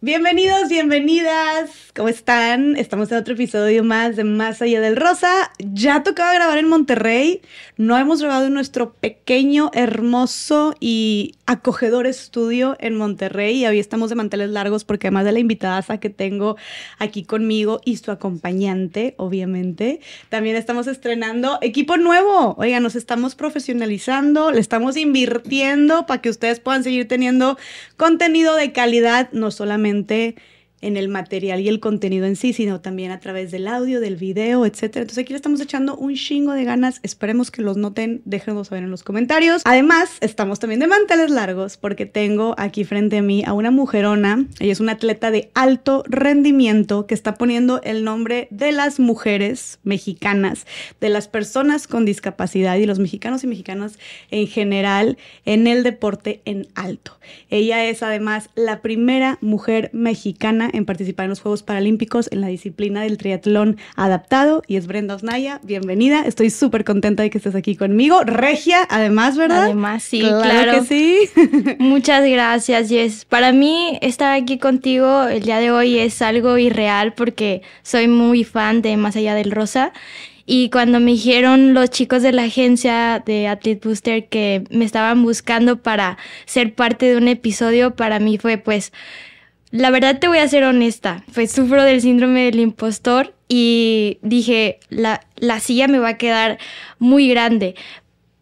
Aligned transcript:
Bienvenidos, 0.00 0.68
bienvenidas. 0.68 1.70
¿Cómo 1.96 2.08
están? 2.08 2.76
Estamos 2.76 3.10
en 3.10 3.18
otro 3.18 3.34
episodio 3.34 3.82
más 3.82 4.14
de 4.14 4.22
Más 4.22 4.62
Allá 4.62 4.80
del 4.80 4.94
Rosa. 4.94 5.50
Ya 5.58 6.04
tocaba 6.04 6.32
grabar 6.34 6.56
en 6.58 6.68
Monterrey. 6.68 7.42
No 7.76 7.98
hemos 7.98 8.20
grabado 8.20 8.46
en 8.46 8.54
nuestro 8.54 8.92
pequeño, 8.92 9.72
hermoso 9.74 10.76
y 10.78 11.34
acogedor 11.46 12.06
estudio 12.06 12.76
en 12.78 12.94
Monterrey. 12.94 13.56
Y 13.56 13.66
hoy 13.66 13.80
estamos 13.80 14.08
de 14.10 14.14
manteles 14.14 14.50
largos 14.50 14.84
porque 14.84 15.08
además 15.08 15.24
de 15.24 15.32
la 15.32 15.40
invitada 15.40 15.82
que 15.98 16.10
tengo 16.10 16.56
aquí 17.00 17.24
conmigo 17.24 17.80
y 17.84 17.96
su 17.96 18.12
acompañante, 18.12 19.14
obviamente, 19.16 19.98
también 20.28 20.54
estamos 20.54 20.86
estrenando 20.86 21.58
equipo 21.60 21.96
nuevo. 21.96 22.54
Oiga, 22.56 22.78
nos 22.78 22.94
estamos 22.94 23.34
profesionalizando, 23.34 24.52
le 24.52 24.60
estamos 24.60 24.96
invirtiendo 24.96 26.06
para 26.06 26.22
que 26.22 26.30
ustedes 26.30 26.60
puedan 26.60 26.84
seguir 26.84 27.08
teniendo 27.08 27.58
contenido 27.96 28.54
de 28.54 28.70
calidad, 28.70 29.28
no 29.32 29.50
solamente 29.50 29.87
obviamente 29.88 30.36
en 30.80 30.96
el 30.96 31.08
material 31.08 31.60
y 31.60 31.68
el 31.68 31.80
contenido 31.80 32.26
en 32.26 32.36
sí, 32.36 32.52
sino 32.52 32.80
también 32.80 33.10
a 33.10 33.20
través 33.20 33.50
del 33.50 33.68
audio, 33.68 34.00
del 34.00 34.16
video, 34.16 34.64
etcétera. 34.64 35.02
Entonces 35.02 35.22
aquí 35.22 35.32
le 35.32 35.36
estamos 35.36 35.60
echando 35.60 35.96
un 35.96 36.14
chingo 36.14 36.52
de 36.52 36.64
ganas. 36.64 37.00
Esperemos 37.02 37.50
que 37.50 37.62
los 37.62 37.76
noten, 37.76 38.22
déjenos 38.24 38.68
saber 38.68 38.84
en 38.84 38.90
los 38.90 39.02
comentarios. 39.02 39.62
Además, 39.64 40.10
estamos 40.20 40.58
también 40.58 40.80
de 40.80 40.86
manteles 40.86 41.30
largos 41.30 41.76
porque 41.76 42.06
tengo 42.06 42.54
aquí 42.58 42.84
frente 42.84 43.18
a 43.18 43.22
mí 43.22 43.42
a 43.44 43.52
una 43.52 43.70
mujerona. 43.70 44.46
Ella 44.60 44.72
es 44.72 44.80
una 44.80 44.92
atleta 44.92 45.30
de 45.30 45.50
alto 45.54 46.04
rendimiento 46.06 47.06
que 47.06 47.14
está 47.14 47.34
poniendo 47.34 47.80
el 47.82 48.04
nombre 48.04 48.48
de 48.50 48.72
las 48.72 49.00
mujeres 49.00 49.78
mexicanas, 49.82 50.66
de 51.00 51.08
las 51.08 51.28
personas 51.28 51.86
con 51.86 52.04
discapacidad 52.04 52.76
y 52.76 52.86
los 52.86 52.98
mexicanos 52.98 53.44
y 53.44 53.46
mexicanas 53.46 53.98
en 54.30 54.46
general 54.46 55.18
en 55.44 55.66
el 55.66 55.82
deporte 55.82 56.40
en 56.44 56.68
alto. 56.74 57.18
Ella 57.50 57.84
es 57.86 58.02
además 58.02 58.50
la 58.54 58.80
primera 58.80 59.38
mujer 59.40 59.90
mexicana 59.92 60.67
en 60.72 60.84
participar 60.84 61.24
en 61.24 61.30
los 61.30 61.40
Juegos 61.40 61.62
Paralímpicos 61.62 62.28
en 62.32 62.40
la 62.40 62.48
disciplina 62.48 63.02
del 63.02 63.18
triatlón 63.18 63.76
adaptado 63.96 64.62
y 64.66 64.76
es 64.76 64.86
Brenda 64.86 65.14
Osnaya. 65.14 65.60
Bienvenida, 65.62 66.22
estoy 66.26 66.50
súper 66.50 66.84
contenta 66.84 67.22
de 67.22 67.30
que 67.30 67.38
estés 67.38 67.54
aquí 67.54 67.76
conmigo. 67.76 68.22
Regia, 68.24 68.86
además, 68.88 69.36
¿verdad? 69.36 69.64
Además, 69.64 70.02
sí, 70.02 70.20
claro. 70.20 70.72
que 70.72 70.86
sí. 70.86 71.30
Muchas 71.78 72.28
gracias, 72.28 72.88
Jess. 72.88 73.24
Para 73.24 73.52
mí 73.52 73.98
estar 74.02 74.34
aquí 74.34 74.58
contigo 74.58 75.24
el 75.24 75.42
día 75.42 75.58
de 75.58 75.70
hoy 75.70 75.98
es 75.98 76.22
algo 76.22 76.58
irreal 76.58 77.14
porque 77.14 77.62
soy 77.82 78.08
muy 78.08 78.44
fan 78.44 78.82
de 78.82 78.96
Más 78.96 79.16
allá 79.16 79.34
del 79.34 79.50
Rosa. 79.50 79.92
Y 80.50 80.70
cuando 80.70 80.98
me 80.98 81.10
dijeron 81.10 81.74
los 81.74 81.90
chicos 81.90 82.22
de 82.22 82.32
la 82.32 82.44
agencia 82.44 83.22
de 83.26 83.48
Athlete 83.48 83.86
Booster 83.86 84.28
que 84.28 84.64
me 84.70 84.86
estaban 84.86 85.22
buscando 85.22 85.82
para 85.82 86.16
ser 86.46 86.74
parte 86.74 87.04
de 87.04 87.18
un 87.18 87.28
episodio, 87.28 87.94
para 87.94 88.18
mí 88.18 88.38
fue 88.38 88.56
pues 88.56 88.94
la 89.70 89.90
verdad 89.90 90.18
te 90.18 90.28
voy 90.28 90.38
a 90.38 90.48
ser 90.48 90.64
honesta, 90.64 91.24
pues 91.34 91.52
sufro 91.52 91.82
del 91.82 92.00
síndrome 92.00 92.44
del 92.44 92.60
impostor 92.60 93.34
y 93.48 94.18
dije, 94.22 94.78
la, 94.88 95.20
la 95.36 95.60
silla 95.60 95.88
me 95.88 95.98
va 95.98 96.10
a 96.10 96.18
quedar 96.18 96.58
muy 96.98 97.28
grande 97.28 97.74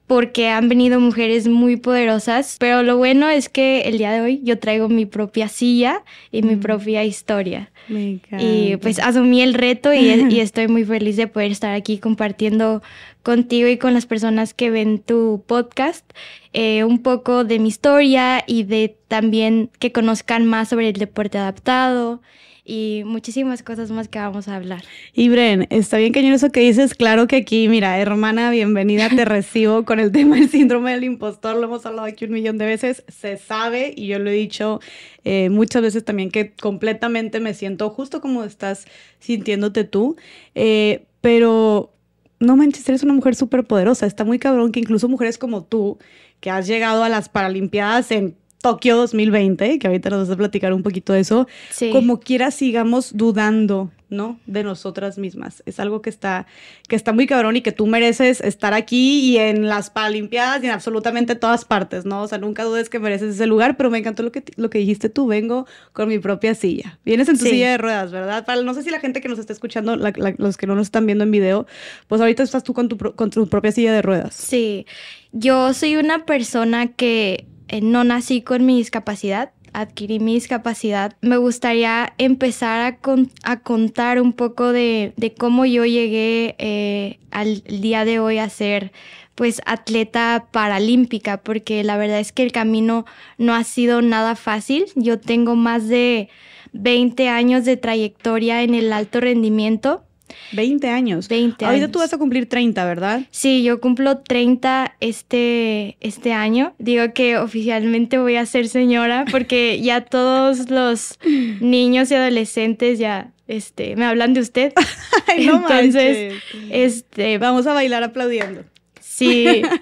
porque 0.07 0.49
han 0.49 0.69
venido 0.69 1.01
mujeres 1.01 1.49
muy 1.49 1.77
poderosas, 1.77 2.57
pero 2.61 2.83
lo 2.85 2.97
bueno 2.97 3.29
es 3.29 3.49
que 3.49 3.83
el 3.83 3.99
día 3.99 4.13
de 4.13 4.21
hoy 4.21 4.41
yo 4.45 4.59
traigo 4.59 4.89
mi 4.89 5.05
propia 5.05 5.49
silla 5.49 6.05
y 6.31 6.43
mi 6.43 6.55
propia 6.57 7.05
historia. 7.05 7.73
Me 7.89 8.13
encanta. 8.13 8.45
Y 8.45 8.77
pues 8.77 9.01
asumí 9.01 9.43
el 9.43 9.55
reto 9.55 9.93
y, 9.93 10.11
y, 10.31 10.41
estoy 10.41 10.69
muy 10.69 10.85
feliz 10.85 11.17
de 11.17 11.27
poder 11.27 11.51
estar 11.51 11.73
aquí 11.73 11.99
compartiendo 11.99 12.83
contigo 13.27 13.67
y 13.67 13.77
con 13.77 13.93
las 13.93 14.07
personas 14.07 14.55
que 14.55 14.71
ven 14.71 15.01
tu 15.01 15.43
podcast 15.49 16.09
eh, 16.53 16.85
un 16.85 17.03
poco 17.03 17.43
de 17.43 17.59
mi 17.59 17.67
historia 17.67 18.45
y 18.47 18.63
de 18.63 18.97
también 19.09 19.69
que 19.81 19.91
conozcan 19.91 20.47
más 20.47 20.69
sobre 20.69 20.91
el 20.91 20.95
deporte 20.95 21.37
adaptado 21.37 22.23
y 22.65 23.03
muchísimas 23.05 23.65
cosas 23.65 23.91
más 23.91 24.07
que 24.07 24.21
vamos 24.21 24.47
a 24.47 24.55
hablar. 24.55 24.85
Y 25.13 25.29
Bren, 25.29 25.67
está 25.71 25.97
bien 25.97 26.13
cañón 26.13 26.35
eso 26.35 26.53
que 26.53 26.61
dices, 26.61 26.95
claro 26.95 27.27
que 27.27 27.35
aquí, 27.35 27.67
mira, 27.67 27.99
hermana, 27.99 28.53
bienvenida, 28.53 29.09
te 29.09 29.25
recibo 29.25 29.85
con 29.85 29.99
el 29.99 30.13
tema 30.13 30.37
del 30.37 30.49
síndrome 30.49 30.93
del 30.93 31.03
impostor, 31.03 31.57
lo 31.57 31.65
hemos 31.65 31.85
hablado 31.85 32.07
aquí 32.07 32.27
un 32.27 32.31
millón 32.31 32.59
de 32.59 32.67
veces, 32.67 33.03
se 33.09 33.39
sabe 33.39 33.93
y 33.97 34.07
yo 34.07 34.21
lo 34.21 34.31
he 34.31 34.35
dicho 34.35 34.79
eh, 35.25 35.51
muchas 35.51 35.83
veces 35.83 36.05
también 36.05 36.31
que 36.31 36.53
completamente 36.53 37.41
me 37.41 37.55
siento 37.55 37.91
justo 37.91 38.21
como 38.21 38.45
estás 38.45 38.87
sintiéndote 39.19 39.83
tú, 39.83 40.15
eh, 40.55 41.07
pero 41.21 41.96
no 42.39 42.57
manches, 42.57 42.89
eres 42.89 43.03
una 43.03 43.15
mujer 43.15 43.35
súper 43.35 43.65
poderosa. 43.65 44.07
Está 44.07 44.25
muy 44.25 44.39
cabrón 44.39 44.73
que 44.73 44.81
incluso 44.81 45.09
mujeres 45.09 45.39
como 45.39 45.65
tú, 45.65 45.99
que 46.41 46.51
has 46.51 46.67
llegado 46.67 47.03
a 47.03 47.09
las 47.09 47.29
Paralimpiadas 47.29 48.11
en 48.11 48.37
Tokio 48.61 48.97
2020, 48.97 49.79
que 49.79 49.87
ahorita 49.87 50.11
nos 50.11 50.29
vas 50.29 50.35
a 50.35 50.37
platicar 50.37 50.73
un 50.73 50.83
poquito 50.83 51.13
de 51.13 51.21
eso, 51.21 51.47
como 51.93 52.21
quiera 52.21 52.51
sigamos 52.51 53.17
dudando 53.17 53.91
¿no? 54.09 54.39
De 54.47 54.63
nosotras 54.63 55.19
mismas. 55.19 55.63
Es 55.67 55.81
algo 55.81 56.01
que 56.03 56.11
está, 56.11 56.47
que 56.89 56.97
está 56.97 57.13
muy 57.13 57.27
cabrón 57.27 57.57
y 57.57 57.63
que 57.63 57.73
tú 57.73 57.87
mereces 57.87 58.41
estar 58.41 58.75
aquí 58.75 59.21
y 59.21 59.39
en 59.39 59.67
las 59.69 59.91
Paralimpiadas 59.91 60.63
y 60.63 60.67
en 60.67 60.73
absolutamente 60.73 61.35
todas 61.35 61.65
partes, 61.65 62.05
¿no? 62.05 62.23
O 62.23 62.29
sea, 62.29 62.39
nunca 62.39 62.65
dudes 62.65 62.89
que 62.89 62.99
mereces 62.99 63.35
ese 63.35 63.47
lugar, 63.47 63.77
pero 63.77 63.91
me 63.91 63.99
encantó 63.99 64.23
lo 64.23 64.33
que, 64.33 64.45
lo 64.57 64.71
que 64.71 64.79
dijiste 64.79 65.09
tú, 65.09 65.27
vengo 65.27 65.67
con 65.93 66.09
mi 66.09 66.19
propia 66.19 66.55
silla. 66.55 66.99
Vienes 67.05 67.29
en 67.29 67.39
tu 67.39 67.47
silla 67.47 67.71
de 67.71 67.79
ruedas, 67.79 68.13
¿verdad? 68.13 68.45
Para, 68.45 68.63
no 68.63 68.75
sé 68.75 68.83
si 68.83 68.91
la 68.91 69.01
gente 69.01 69.21
que 69.21 69.29
nos 69.29 69.39
está 69.39 69.53
escuchando, 69.53 69.97
los 69.97 70.57
que 70.57 70.67
no 70.67 70.75
nos 70.75 70.87
están 70.87 71.07
viendo 71.07 71.25
en 71.25 71.31
video, 71.31 71.67
pues 72.07 72.21
ahorita 72.21 72.43
estás 72.43 72.63
tú 72.63 72.75
con 72.75 72.89
tu, 72.89 72.97
con 72.97 73.31
tu 73.31 73.49
propia 73.49 73.73
silla 73.73 73.93
de 73.93 74.03
ruedas. 74.03 74.35
Sí, 74.35 74.87
yo 75.33 75.75
soy 75.75 75.97
una 75.97 76.25
persona 76.25 76.89
que 76.93 77.47
eh, 77.69 77.81
no 77.81 78.05
nací 78.05 78.43
con 78.43 78.65
mi 78.65 78.77
discapacidad, 78.77 79.51
adquirí 79.77 80.21
mi 80.21 80.33
discapacidad, 80.33 81.13
me 81.21 81.37
gustaría 81.37 82.15
empezar 82.17 82.81
a, 82.81 83.59
contar 83.59 84.23
un 84.23 84.33
poco 84.33 84.73
de, 84.73 85.13
cómo 85.39 85.67
yo 85.67 85.85
llegué 85.85 86.57
eh, 86.59 87.19
al 87.31 87.63
día 87.63 88.07
de 88.07 88.19
hoy 88.19 88.39
a 88.39 88.49
ser 88.49 88.91
pues 89.35 89.61
atleta 89.67 90.47
paralímpica, 90.51 91.43
porque 91.43 91.85
la 91.85 91.99
verdad 91.99 92.21
es 92.21 92.33
que 92.33 92.43
el 92.43 92.53
camino 92.53 93.05
no 93.37 93.55
ha 93.55 93.65
sido 93.65 94.01
nada 94.01 94.35
fácil. 94.35 94.87
Yo 94.95 95.21
tengo 95.21 95.57
más 95.57 95.89
de 95.89 96.31
20 96.73 97.29
años 97.29 97.67
de 97.67 97.77
trayectoria 97.77 98.63
en 98.63 98.75
el 98.75 98.95
alto 98.95 99.21
rendimiento 99.21 100.06
20 100.53 100.89
años. 100.89 101.29
20 101.29 101.65
años. 101.65 101.75
Ahorita 101.75 101.93
tú 101.93 101.99
vas 101.99 102.13
a 102.13 102.19
cumplir 102.19 102.49
30, 102.49 102.85
¿verdad? 102.85 103.23
Sí, 103.31 103.63
yo 103.63 103.81
cumplo 103.81 104.19
30 104.19 104.97
este, 105.01 105.97
este 106.01 106.33
año. 106.33 106.75
Digo 106.79 107.13
que 107.15 107.37
oficialmente 107.39 108.19
voy 108.19 108.37
a 108.37 108.47
ser 108.47 108.69
señora 108.69 109.25
porque 109.31 109.81
ya 109.81 110.03
todos 110.03 110.71
los 110.71 111.19
niños 111.61 112.11
y 112.11 112.15
adolescentes 112.15 112.99
ya 112.99 113.33
este, 113.49 113.97
me 113.97 114.05
hablan 114.05 114.35
de 114.35 114.41
usted. 114.41 114.73
Ay, 115.27 115.47
no 115.47 115.57
Entonces, 115.57 116.35
este, 116.71 117.39
vamos 117.39 117.67
a 117.67 117.73
bailar 117.73 118.03
aplaudiendo. 118.03 118.65
Sí. 119.01 119.63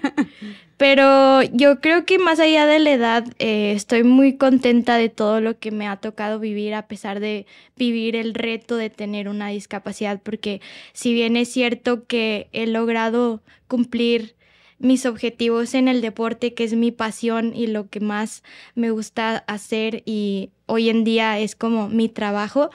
Pero 0.77 1.41
yo 1.43 1.79
creo 1.79 2.05
que 2.05 2.19
más 2.19 2.39
allá 2.39 2.65
de 2.65 2.79
la 2.79 2.91
edad, 2.91 3.25
eh, 3.39 3.71
estoy 3.71 4.03
muy 4.03 4.35
contenta 4.35 4.97
de 4.97 5.07
todo 5.07 5.39
lo 5.39 5.57
que 5.57 5.71
me 5.71 5.87
ha 5.87 5.95
tocado 5.97 6.37
vivir 6.39 6.73
a 6.73 6.87
pesar 6.87 7.21
de 7.21 7.45
vivir 7.77 8.15
el 8.17 8.33
reto 8.33 8.75
de 8.75 8.89
tener 8.89 9.29
una 9.29 9.47
discapacidad, 9.49 10.21
porque 10.21 10.59
si 10.91 11.13
bien 11.13 11.37
es 11.37 11.49
cierto 11.49 12.05
que 12.05 12.49
he 12.51 12.67
logrado 12.67 13.41
cumplir 13.67 14.35
mis 14.77 15.05
objetivos 15.05 15.73
en 15.73 15.87
el 15.87 16.01
deporte, 16.01 16.53
que 16.53 16.65
es 16.65 16.73
mi 16.73 16.91
pasión 16.91 17.53
y 17.55 17.67
lo 17.67 17.89
que 17.89 18.01
más 18.01 18.43
me 18.75 18.91
gusta 18.91 19.37
hacer 19.47 20.03
y 20.05 20.49
hoy 20.65 20.89
en 20.89 21.05
día 21.05 21.39
es 21.39 21.55
como 21.55 21.87
mi 21.87 22.09
trabajo, 22.09 22.69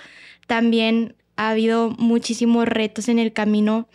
también 0.46 1.14
ha 1.36 1.50
habido 1.50 1.90
muchísimos 1.98 2.66
retos 2.66 3.08
en 3.08 3.18
el 3.18 3.32
camino 3.34 3.88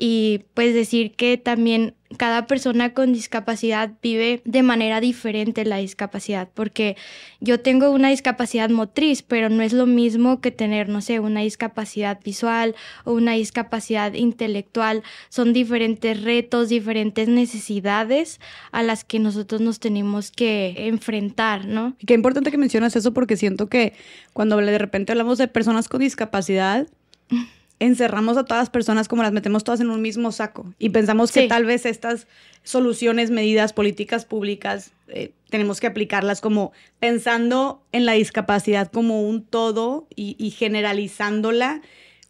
y 0.00 0.44
pues 0.54 0.74
decir 0.74 1.16
que 1.16 1.36
también 1.36 1.94
cada 2.16 2.46
persona 2.46 2.94
con 2.94 3.12
discapacidad 3.12 3.90
vive 4.00 4.40
de 4.44 4.62
manera 4.62 5.00
diferente 5.00 5.64
la 5.64 5.78
discapacidad, 5.78 6.48
porque 6.54 6.96
yo 7.40 7.60
tengo 7.60 7.90
una 7.90 8.08
discapacidad 8.08 8.70
motriz, 8.70 9.22
pero 9.22 9.50
no 9.50 9.62
es 9.62 9.72
lo 9.72 9.86
mismo 9.86 10.40
que 10.40 10.52
tener, 10.52 10.88
no 10.88 11.02
sé, 11.02 11.18
una 11.18 11.40
discapacidad 11.40 12.20
visual 12.24 12.76
o 13.04 13.12
una 13.12 13.32
discapacidad 13.32 14.14
intelectual. 14.14 15.02
Son 15.28 15.52
diferentes 15.52 16.22
retos, 16.22 16.68
diferentes 16.68 17.28
necesidades 17.28 18.40
a 18.70 18.84
las 18.84 19.04
que 19.04 19.18
nosotros 19.18 19.60
nos 19.60 19.80
tenemos 19.80 20.30
que 20.30 20.74
enfrentar, 20.86 21.66
¿no? 21.66 21.96
Qué 22.06 22.14
importante 22.14 22.52
que 22.52 22.58
mencionas 22.58 22.94
eso 22.94 23.12
porque 23.12 23.36
siento 23.36 23.68
que 23.68 23.92
cuando 24.32 24.56
de 24.56 24.78
repente 24.78 25.12
hablamos 25.12 25.38
de 25.38 25.48
personas 25.48 25.88
con 25.88 26.00
discapacidad, 26.00 26.86
encerramos 27.80 28.36
a 28.36 28.44
todas 28.44 28.62
las 28.62 28.70
personas 28.70 29.08
como 29.08 29.22
las 29.22 29.32
metemos 29.32 29.64
todas 29.64 29.80
en 29.80 29.90
un 29.90 30.02
mismo 30.02 30.32
saco 30.32 30.74
y 30.78 30.90
pensamos 30.90 31.32
que 31.32 31.46
tal 31.46 31.64
vez 31.64 31.86
estas 31.86 32.26
soluciones, 32.64 33.30
medidas, 33.30 33.72
políticas 33.72 34.24
públicas, 34.24 34.92
eh, 35.08 35.32
tenemos 35.48 35.80
que 35.80 35.86
aplicarlas 35.86 36.40
como 36.40 36.72
pensando 36.98 37.82
en 37.92 38.04
la 38.04 38.12
discapacidad 38.12 38.90
como 38.90 39.22
un 39.22 39.42
todo 39.44 40.06
y, 40.14 40.36
y, 40.38 40.50
generalizándola 40.50 41.80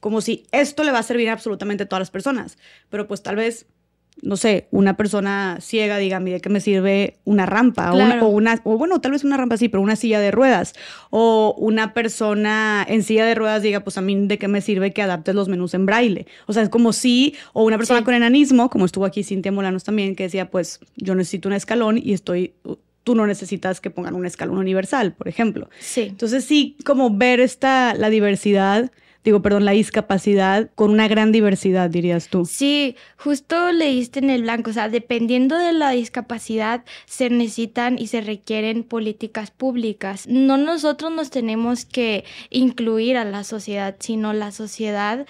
como 0.01 0.21
si 0.21 0.45
esto 0.53 0.85
le 0.85 0.93
va 0.93 1.01
a 1.01 1.03
servir 1.03 1.29
a 1.29 1.33
absolutamente 1.33 1.87
todas 1.87 2.01
las 2.01 2.11
personas. 2.11 2.57
Pero 2.89 3.09
pues 3.09 3.23
tal 3.23 3.37
vez 3.37 3.67
no 4.23 4.37
sé, 4.37 4.67
una 4.71 4.97
persona 4.97 5.59
ciega 5.61 5.97
diga, 5.99 6.21
de 6.21 6.41
qué 6.41 6.49
me 6.49 6.61
sirve 6.61 7.19
una 7.25 7.47
rampa 7.47 7.93
o, 7.93 8.29
una, 8.29 8.61
o 8.65 8.77
bueno, 8.77 9.01
tal 9.01 9.13
vez 9.13 9.25
una 9.25 9.37
rampa 9.37 9.57
sí, 9.57 9.69
pero 9.69 9.83
una 9.83 9.97
silla 9.97 10.21
de 10.21 10.31
ruedas. 10.31 10.75
O 11.11 11.55
una 11.59 11.95
persona 11.95 12.85
en 12.89 13.03
silla 13.03 13.25
de 13.25 13.35
ruedas 13.35 13.63
diga, 13.63 13.81
pues 13.81 13.99
a 13.99 14.01
mí 14.01 14.27
de 14.27 14.39
qué 14.39 14.49
me 14.49 14.61
sirve 14.61 14.93
que 14.93 15.03
adaptes 15.03 15.35
los 15.35 15.49
menús 15.49 15.75
en 15.75 15.87
braille. 15.87 16.27
O 16.47 16.53
sea, 16.53 16.63
es 16.63 16.69
como 16.69 16.93
si, 16.93 17.35
o 17.53 17.65
una 17.65 17.77
persona 17.77 18.05
con 18.05 18.15
enanismo, 18.15 18.71
como 18.71 18.85
estuvo 18.85 19.05
aquí 19.05 19.23
Cintia 19.23 19.53
Molanos 19.53 19.85
también, 19.85 20.17
que 20.17 20.25
decía, 20.25 20.51
pues 20.51 20.81
yo 20.97 21.15
necesito 21.15 21.49
un 21.49 21.55
escalón 21.55 21.99
y 21.99 22.13
estoy 22.13 22.55
tú 23.05 23.15
no 23.15 23.27
necesitas 23.27 23.81
que 23.81 23.89
pongan 23.89 24.15
un 24.15 24.27
escalón 24.27 24.59
universal, 24.59 25.15
por 25.15 25.29
ejemplo. 25.29 25.71
Sí. 25.79 26.03
Entonces 26.03 26.45
sí, 26.45 26.77
como 26.85 27.17
ver 27.17 27.41
esta, 27.41 27.95
la 27.95 28.11
diversidad 28.11 28.91
digo, 29.29 29.43
perdón, 29.43 29.65
la 29.65 29.73
discapacidad 29.73 30.71
con 30.75 30.91
una 30.91 31.07
gran 31.07 31.33
diversidad, 31.33 31.91
dirías 31.91 32.29
tú. 32.29 32.47
Sí, 32.47 32.97
justo 33.17 33.73
leíste 33.73 34.21
en 34.21 34.31
el 34.31 34.43
blanco, 34.43 34.71
o 34.71 34.73
sea, 34.73 34.89
dependiendo 34.89 35.57
de 35.57 35.73
la 35.73 35.91
discapacidad, 35.91 36.85
se 37.05 37.29
necesitan 37.29 37.99
y 37.99 38.07
se 38.07 38.23
requieren 38.23 38.85
políticas 38.85 39.51
públicas. 39.51 40.27
No 40.27 40.57
nosotros 40.57 41.13
nos 41.13 41.31
tenemos 41.31 41.85
que 41.85 42.25
incluir 42.51 43.17
a 43.17 43.25
la 43.25 43.45
sociedad, 43.45 43.97
sino 43.99 44.33
la 44.33 44.51
sociedad 44.51 45.27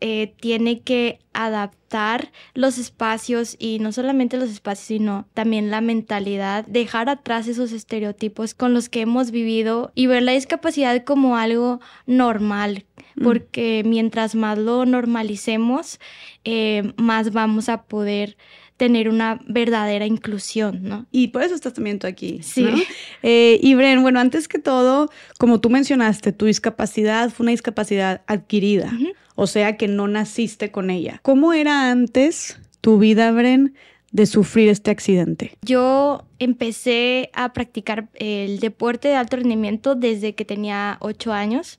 eh, 0.00 0.32
tiene 0.40 0.80
que 0.80 1.18
adaptar 1.34 2.32
los 2.54 2.78
espacios 2.78 3.56
y 3.58 3.78
no 3.78 3.92
solamente 3.92 4.36
los 4.36 4.50
espacios, 4.50 4.86
sino 4.86 5.26
también 5.34 5.70
la 5.70 5.80
mentalidad, 5.80 6.66
dejar 6.66 7.08
atrás 7.08 7.48
esos 7.48 7.72
estereotipos 7.72 8.54
con 8.54 8.74
los 8.74 8.88
que 8.88 9.02
hemos 9.02 9.30
vivido 9.30 9.92
y 9.94 10.06
ver 10.06 10.22
la 10.22 10.32
discapacidad 10.32 11.04
como 11.04 11.36
algo 11.36 11.80
normal, 12.06 12.86
mm. 13.16 13.22
porque 13.22 13.82
mientras 13.84 14.34
más 14.34 14.58
lo 14.58 14.84
normalicemos, 14.86 16.00
eh, 16.44 16.92
más 16.96 17.32
vamos 17.32 17.68
a 17.68 17.82
poder 17.84 18.36
tener 18.82 19.08
una 19.08 19.40
verdadera 19.46 20.06
inclusión, 20.06 20.80
¿no? 20.82 21.06
Y 21.12 21.28
por 21.28 21.42
eso 21.42 21.54
estás 21.54 21.72
también 21.72 22.00
tú 22.00 22.08
aquí. 22.08 22.40
Sí. 22.42 22.66
Eh, 23.24 23.60
y 23.62 23.76
Bren, 23.76 24.02
bueno, 24.02 24.18
antes 24.18 24.48
que 24.48 24.58
todo, 24.58 25.08
como 25.38 25.60
tú 25.60 25.70
mencionaste, 25.70 26.32
tu 26.32 26.46
discapacidad 26.46 27.30
fue 27.30 27.44
una 27.44 27.52
discapacidad 27.52 28.22
adquirida, 28.26 28.92
o 29.34 29.46
sea 29.46 29.76
que 29.76 29.88
no 29.88 30.08
naciste 30.08 30.70
con 30.70 30.90
ella. 30.90 31.20
¿Cómo 31.22 31.52
era 31.52 31.90
antes 31.90 32.60
tu 32.80 32.98
vida, 32.98 33.30
Bren, 33.32 33.74
de 34.10 34.26
sufrir 34.26 34.68
este 34.68 34.90
accidente? 34.90 35.56
Yo 35.62 36.24
empecé 36.38 37.30
a 37.32 37.52
practicar 37.52 38.08
el 38.14 38.60
deporte 38.60 39.08
de 39.08 39.16
alto 39.16 39.36
rendimiento 39.36 39.94
desde 39.94 40.34
que 40.34 40.44
tenía 40.44 40.98
ocho 41.00 41.32
años. 41.32 41.78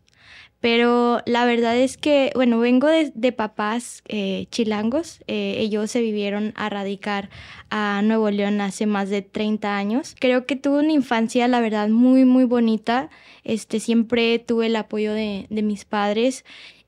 Pero 0.60 1.20
la 1.26 1.44
verdad 1.44 1.76
es 1.76 1.98
que, 1.98 2.32
bueno, 2.36 2.58
vengo 2.58 2.88
de, 2.88 3.32
papás 3.34 4.02
eh, 4.08 4.46
chilangos. 4.50 5.20
Eh, 5.28 5.56
ellos 5.58 5.92
se 5.92 6.00
vivieron 6.00 6.54
a 6.56 6.70
radicar 6.70 7.30
a 7.70 8.02
Nuevo 8.02 8.32
León 8.32 8.62
hace 8.62 8.86
más 8.86 9.10
de 9.10 9.22
30 9.22 9.76
años. 9.76 10.16
Creo 10.18 10.46
que 10.46 10.56
tuve 10.56 10.80
una 10.80 10.94
infancia, 10.94 11.50
la 11.50 11.60
verdad, 11.60 11.90
muy, 11.90 12.24
muy 12.24 12.46
bonita. 12.46 13.10
Este, 13.44 13.82
siempre 13.82 14.40
tuve 14.40 14.68
el 14.68 14.78
apoyo 14.78 15.12
de 15.12 15.48
mis 15.50 15.84
padres 15.84 16.46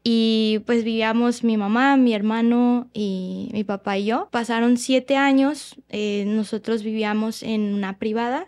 y 0.07 0.60
pues 0.68 0.84
vivíamos 0.84 1.44
mi 1.44 1.57
mamá, 1.57 1.98
mi 1.98 2.13
hermano 2.13 2.88
y 2.94 3.50
mi 3.54 3.63
papá 3.63 3.98
y 3.98 4.06
yo. 4.06 4.30
Pasaron 4.31 4.78
siete 4.78 5.18
años, 5.18 5.75
eh, 5.90 6.25
nosotros 6.28 6.84
vivíamos 6.84 7.42
en 7.42 7.74
una 7.74 7.98
privada 7.98 8.48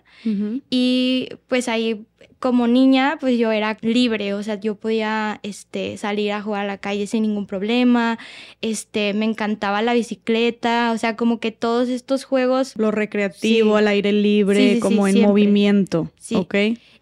y 0.70 1.30
pues 1.48 1.68
ahí 1.68 2.06
como 2.38 2.68
niña, 2.68 3.18
pues 3.20 3.40
yo 3.40 3.52
era 3.52 3.76
libre, 3.82 4.36
o 4.36 4.44
sea, 4.44 4.60
yo 4.60 4.76
podía 4.76 5.40
este, 5.42 5.98
salir 5.98 6.32
a 6.32 6.44
jugar 6.44 6.66
a 6.66 6.68
la 6.68 6.78
calle 6.78 7.08
sin 7.08 7.24
ningún 7.24 7.48
problema, 7.48 8.20
este, 8.62 9.16
me 9.16 9.26
encantaba 9.26 9.82
la 9.82 9.96
bicicleta, 9.96 10.92
o 10.94 10.98
sea, 11.00 11.16
como 11.16 11.40
que 11.40 11.52
todos 11.52 11.90
estos 11.90 12.26
juegos... 12.26 12.74
Lo 12.76 12.92
recreativo, 12.92 13.78
al 13.78 13.88
aire 13.88 14.12
libre, 14.12 14.80
como 14.80 15.08
en 15.08 15.22
movimiento, 15.22 16.12
¿ok? 16.36 16.56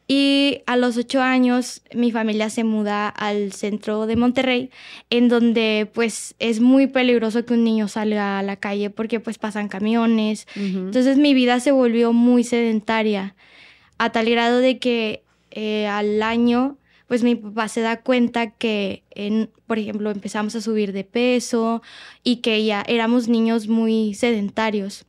Y 0.08 0.62
a 0.68 0.78
los 0.78 0.98
ocho 0.98 1.22
años 1.22 1.82
mi 1.94 2.12
familia 2.12 2.52
se 2.52 2.64
muda 2.64 3.10
al 3.10 3.54
centro 3.54 4.06
de 4.06 4.16
Monterrey, 4.16 4.70
en 5.10 5.30
donde 5.30 5.90
pues 5.94 6.36
es 6.38 6.60
muy 6.60 6.86
peligroso 6.86 7.44
que 7.44 7.56
un 7.56 7.64
niño 7.64 7.88
salga 7.88 8.38
a 8.38 8.44
la 8.44 8.56
calle 8.56 8.92
porque 8.92 9.20
pues 9.20 9.40
pasan 9.40 9.68
camiones. 9.68 10.48
Entonces 10.56 11.18
mi 11.18 11.34
vida 11.34 11.60
se 11.60 11.72
volvió 11.72 12.14
muy 12.14 12.44
sedentaria, 12.44 13.36
a 13.98 14.12
tal 14.12 14.30
grado 14.30 14.60
de 14.60 14.78
que 14.78 15.24
eh, 15.50 15.88
al 15.88 16.22
año, 16.22 16.78
pues 17.08 17.24
mi 17.24 17.36
papá 17.36 17.68
se 17.68 17.82
da 17.82 18.02
cuenta 18.02 18.52
que, 18.52 19.04
en, 19.12 19.50
por 19.68 19.80
ejemplo, 19.80 20.12
empezamos 20.12 20.54
a 20.56 20.62
subir 20.62 20.92
de 20.92 21.04
peso 21.06 21.82
y 22.24 22.38
que 22.38 22.64
ya 22.66 22.84
éramos 22.88 23.28
niños 23.28 23.68
muy 23.68 24.14
sedentarios. 24.14 25.06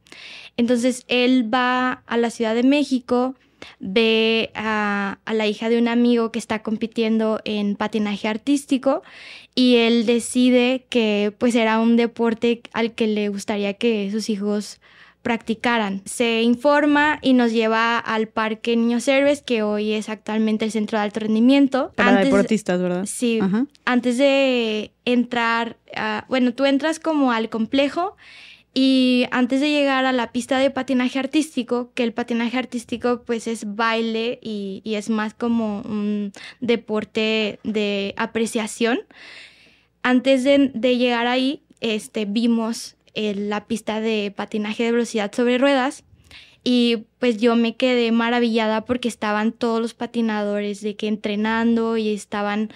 Entonces 0.57 1.05
él 1.09 1.53
va 1.53 2.05
a 2.07 2.17
la 2.17 2.31
Ciudad 2.31 2.55
de 2.55 2.63
México, 2.63 3.35
ve 3.81 4.51
a, 4.55 5.19
a, 5.25 5.35
la 5.35 5.47
hija 5.47 5.69
de 5.69 5.79
un 5.79 5.89
amigo 5.89 6.33
que 6.33 6.39
está 6.39 6.63
compitiendo 6.63 7.41
en 7.45 7.77
patinaje 7.77 8.29
artístico 8.29 9.03
y 9.55 9.77
él 9.77 10.07
decide 10.07 10.85
que 10.89 11.33
pues 11.39 11.55
era 11.55 11.81
un 11.81 11.97
deporte 11.97 12.63
al 12.73 12.93
que 12.93 13.07
le 13.07 13.29
gustaría 13.29 13.75
que 13.75 14.11
sus 14.11 14.29
hijos 14.29 14.81
practicaran. 15.27 16.03
Se 16.05 16.43
informa 16.43 17.19
y 17.21 17.33
nos 17.33 17.51
lleva 17.51 17.99
al 17.99 18.29
Parque 18.29 18.77
Niños 18.77 19.09
Héroes, 19.09 19.43
que 19.43 19.65
hoy 19.65 19.93
es 19.93 20.09
actualmente 20.09 20.65
el 20.65 20.71
centro 20.71 20.99
de 20.99 21.03
alto 21.03 21.19
rendimiento. 21.19 21.91
Para 21.97 22.23
deportistas, 22.23 22.81
¿verdad? 22.81 23.07
Sí. 23.07 23.41
Antes 23.85 24.19
de 24.19 24.93
entrar, 25.05 25.79
bueno, 26.29 26.55
tú 26.55 26.65
entras 26.65 27.01
como 27.01 27.33
al 27.33 27.49
complejo 27.49 28.17
y 28.79 29.25
antes 29.31 29.63
de 29.63 29.71
llegar 29.71 30.05
a 30.05 30.13
la 30.13 30.33
pista 30.33 30.59
de 30.59 30.71
patinaje 30.71 31.19
artístico, 31.19 31.93
que 31.95 32.03
el 32.03 32.13
patinaje 32.13 32.59
artístico 32.59 33.23
pues 33.25 33.47
es 33.47 33.75
baile 33.75 34.39
y, 34.43 34.83
es 34.85 35.09
más 35.09 35.33
como 35.33 35.81
un 35.81 36.31
deporte 36.61 37.59
de 37.65 38.13
apreciación, 38.19 38.99
antes 40.03 40.45
de, 40.45 40.71
de 40.75 40.99
llegar 40.99 41.27
ahí, 41.27 41.63
este, 41.81 42.27
vimos 42.27 42.97
la 43.15 43.67
pista 43.67 44.03
de 44.03 44.31
patinaje 44.37 44.85
de 44.85 44.93
velocidad 44.93 45.33
sobre 45.35 45.57
ruedas 45.57 46.05
y 46.63 47.07
pues 47.19 47.39
yo 47.39 47.57
me 47.57 47.77
quedé 47.77 48.13
maravillada 48.13 48.85
porque 48.85 49.09
estaban 49.09 49.53
todos 49.53 49.81
los 49.81 49.95
patinadores 49.95 50.83
de 50.83 50.97
que 50.97 51.09
entrenando 51.09 51.97
y 51.97 52.13
estaban, 52.13 52.71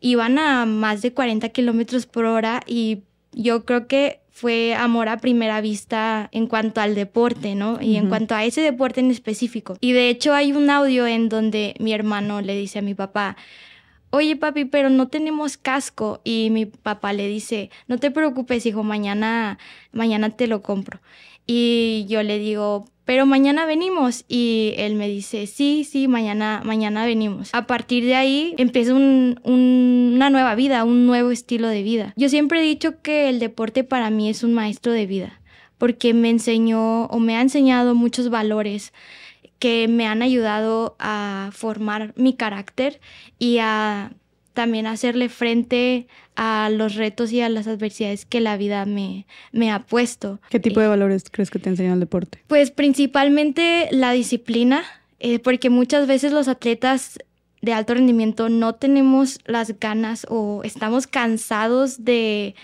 iban 0.00 0.38
a 0.38 0.64
más 0.64 1.02
de 1.02 1.12
40 1.12 1.46
kilómetros 1.50 2.06
por 2.06 2.24
hora 2.24 2.62
y 2.66 3.02
yo 3.32 3.66
creo 3.66 3.86
que 3.86 4.19
fue 4.40 4.74
amor 4.74 5.10
a 5.10 5.18
primera 5.18 5.60
vista 5.60 6.30
en 6.32 6.46
cuanto 6.46 6.80
al 6.80 6.94
deporte, 6.94 7.54
¿no? 7.54 7.78
Y 7.78 7.96
en 7.96 8.08
cuanto 8.08 8.34
a 8.34 8.42
ese 8.42 8.62
deporte 8.62 9.00
en 9.00 9.10
específico. 9.10 9.76
Y 9.82 9.92
de 9.92 10.08
hecho 10.08 10.32
hay 10.32 10.54
un 10.54 10.70
audio 10.70 11.06
en 11.06 11.28
donde 11.28 11.74
mi 11.78 11.92
hermano 11.92 12.40
le 12.40 12.56
dice 12.56 12.78
a 12.78 12.82
mi 12.82 12.94
papá, 12.94 13.36
oye 14.08 14.36
papi, 14.36 14.64
pero 14.64 14.88
no 14.88 15.08
tenemos 15.08 15.58
casco. 15.58 16.22
Y 16.24 16.48
mi 16.52 16.64
papá 16.64 17.12
le 17.12 17.28
dice, 17.28 17.68
no 17.86 17.98
te 17.98 18.10
preocupes, 18.10 18.64
hijo, 18.64 18.82
mañana, 18.82 19.58
mañana 19.92 20.30
te 20.30 20.46
lo 20.46 20.62
compro. 20.62 21.00
Y 21.46 22.06
yo 22.08 22.22
le 22.22 22.38
digo, 22.38 22.88
pero 23.10 23.26
mañana 23.26 23.66
venimos. 23.66 24.24
Y 24.28 24.72
él 24.76 24.94
me 24.94 25.08
dice, 25.08 25.48
sí, 25.48 25.82
sí, 25.82 26.06
mañana, 26.06 26.62
mañana 26.64 27.04
venimos. 27.04 27.52
A 27.52 27.66
partir 27.66 28.04
de 28.04 28.14
ahí 28.14 28.54
empieza 28.56 28.94
una 28.94 30.30
nueva 30.30 30.54
vida, 30.54 30.84
un 30.84 31.06
nuevo 31.06 31.32
estilo 31.32 31.66
de 31.66 31.82
vida. 31.82 32.14
Yo 32.16 32.28
siempre 32.28 32.60
he 32.60 32.62
dicho 32.62 33.02
que 33.02 33.28
el 33.28 33.40
deporte 33.40 33.82
para 33.82 34.10
mí 34.10 34.30
es 34.30 34.44
un 34.44 34.54
maestro 34.54 34.92
de 34.92 35.06
vida, 35.06 35.40
porque 35.76 36.14
me 36.14 36.30
enseñó 36.30 37.06
o 37.06 37.18
me 37.18 37.36
ha 37.36 37.40
enseñado 37.40 37.96
muchos 37.96 38.30
valores 38.30 38.92
que 39.58 39.88
me 39.88 40.06
han 40.06 40.22
ayudado 40.22 40.94
a 41.00 41.50
formar 41.52 42.12
mi 42.14 42.34
carácter 42.34 43.00
y 43.40 43.58
a 43.58 44.12
también 44.52 44.86
hacerle 44.86 45.28
frente 45.28 46.06
a 46.42 46.70
los 46.70 46.94
retos 46.94 47.32
y 47.32 47.42
a 47.42 47.50
las 47.50 47.66
adversidades 47.66 48.24
que 48.24 48.40
la 48.40 48.56
vida 48.56 48.86
me, 48.86 49.26
me 49.52 49.70
ha 49.70 49.80
puesto. 49.80 50.40
¿Qué 50.48 50.58
tipo 50.58 50.80
de 50.80 50.88
valores 50.88 51.24
crees 51.30 51.50
que 51.50 51.58
te 51.58 51.68
enseña 51.68 51.92
el 51.92 52.00
deporte? 52.00 52.42
Pues 52.46 52.70
principalmente 52.70 53.88
la 53.90 54.12
disciplina, 54.12 54.82
eh, 55.18 55.38
porque 55.38 55.68
muchas 55.68 56.06
veces 56.06 56.32
los 56.32 56.48
atletas 56.48 57.18
de 57.60 57.74
alto 57.74 57.92
rendimiento 57.92 58.48
no 58.48 58.74
tenemos 58.74 59.40
las 59.44 59.78
ganas 59.78 60.26
o 60.30 60.62
estamos 60.64 61.06
cansados 61.06 62.06
de, 62.06 62.54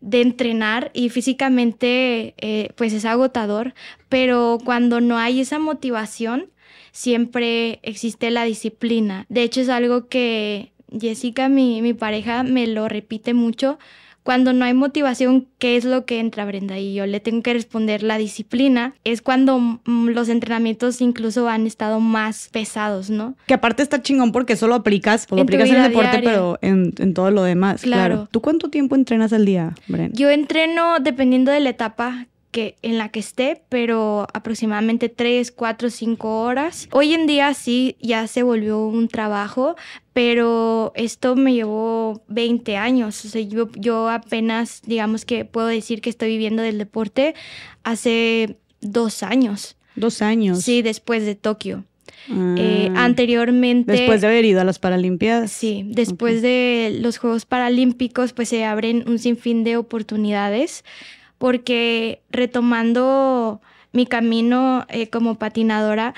de 0.00 0.20
entrenar 0.20 0.90
y 0.92 1.10
físicamente 1.10 2.34
eh, 2.38 2.70
pues 2.74 2.92
es 2.92 3.04
agotador, 3.04 3.72
pero 4.08 4.58
cuando 4.64 5.00
no 5.00 5.16
hay 5.16 5.42
esa 5.42 5.60
motivación, 5.60 6.50
siempre 6.90 7.78
existe 7.84 8.32
la 8.32 8.42
disciplina. 8.42 9.26
De 9.28 9.44
hecho 9.44 9.60
es 9.60 9.68
algo 9.68 10.08
que 10.08 10.71
Jessica, 10.98 11.48
mi, 11.48 11.82
mi 11.82 11.94
pareja, 11.94 12.42
me 12.42 12.66
lo 12.66 12.88
repite 12.88 13.34
mucho 13.34 13.78
cuando 14.22 14.52
no 14.52 14.64
hay 14.64 14.74
motivación, 14.74 15.48
¿qué 15.58 15.76
es 15.76 15.84
lo 15.84 16.04
que 16.04 16.20
entra, 16.20 16.44
Brenda? 16.44 16.78
Y 16.78 16.94
yo 16.94 17.06
le 17.06 17.18
tengo 17.18 17.42
que 17.42 17.52
responder 17.52 18.02
la 18.02 18.18
disciplina. 18.18 18.94
Es 19.04 19.20
cuando 19.20 19.58
mm, 19.58 20.08
los 20.10 20.28
entrenamientos 20.28 21.00
incluso 21.00 21.48
han 21.48 21.66
estado 21.66 21.98
más 21.98 22.48
pesados, 22.52 23.10
¿no? 23.10 23.34
Que 23.46 23.54
aparte 23.54 23.82
está 23.82 24.00
chingón 24.00 24.30
porque 24.30 24.54
solo 24.56 24.76
aplicas, 24.76 25.26
pues, 25.26 25.38
lo 25.38 25.42
aplicas 25.42 25.68
en 25.68 25.76
el 25.76 25.82
deporte, 25.90 26.20
pero 26.22 26.58
en, 26.62 26.94
en, 26.98 27.14
todo 27.14 27.30
lo 27.30 27.42
demás. 27.42 27.82
Claro. 27.82 28.28
¿Tú 28.30 28.40
cuánto 28.40 28.70
tiempo 28.70 28.94
entrenas 28.94 29.32
al 29.32 29.44
día, 29.44 29.74
Brenda? 29.88 30.16
Yo 30.16 30.30
entreno 30.30 31.00
dependiendo 31.00 31.50
de 31.50 31.60
la 31.60 31.70
etapa 31.70 32.26
que, 32.52 32.76
en 32.82 32.98
la 32.98 33.08
que 33.08 33.18
esté, 33.18 33.62
pero 33.68 34.28
aproximadamente 34.32 35.08
3, 35.08 35.50
4, 35.50 35.90
5 35.90 36.42
horas. 36.42 36.88
Hoy 36.92 37.14
en 37.14 37.26
día 37.26 37.52
sí 37.54 37.96
ya 38.00 38.28
se 38.28 38.44
volvió 38.44 38.78
un 38.86 39.08
trabajo, 39.08 39.74
pero 40.12 40.92
esto 40.94 41.34
me 41.34 41.54
llevó 41.54 42.22
20 42.28 42.76
años. 42.76 43.24
O 43.24 43.28
sea, 43.28 43.40
yo, 43.40 43.68
yo 43.74 44.08
apenas, 44.08 44.82
digamos 44.84 45.24
que 45.24 45.44
puedo 45.44 45.66
decir 45.66 46.00
que 46.00 46.10
estoy 46.10 46.28
viviendo 46.28 46.62
del 46.62 46.78
deporte 46.78 47.34
hace 47.82 48.58
dos 48.80 49.22
años. 49.24 49.76
Dos 49.96 50.22
años. 50.22 50.60
Sí, 50.60 50.82
después 50.82 51.24
de 51.24 51.34
Tokio. 51.34 51.84
Eh, 52.28 52.88
ah. 52.94 53.04
anteriormente. 53.04 53.92
Después 53.92 54.20
de 54.20 54.26
haber 54.28 54.44
ido 54.44 54.60
a 54.60 54.64
las 54.64 54.78
Paralimpiadas. 54.78 55.50
Sí, 55.50 55.84
después 55.86 56.42
de 56.42 56.98
los 57.00 57.18
Juegos 57.18 57.46
Paralímpicos, 57.46 58.32
pues 58.32 58.48
se 58.48 58.64
abren 58.64 59.04
un 59.08 59.18
sinfín 59.18 59.64
de 59.64 59.76
oportunidades, 59.76 60.84
porque 61.42 62.22
retomando 62.30 63.60
mi 63.92 64.06
camino 64.06 64.86
eh, 64.88 65.08
como 65.08 65.38
patinadora, 65.38 66.14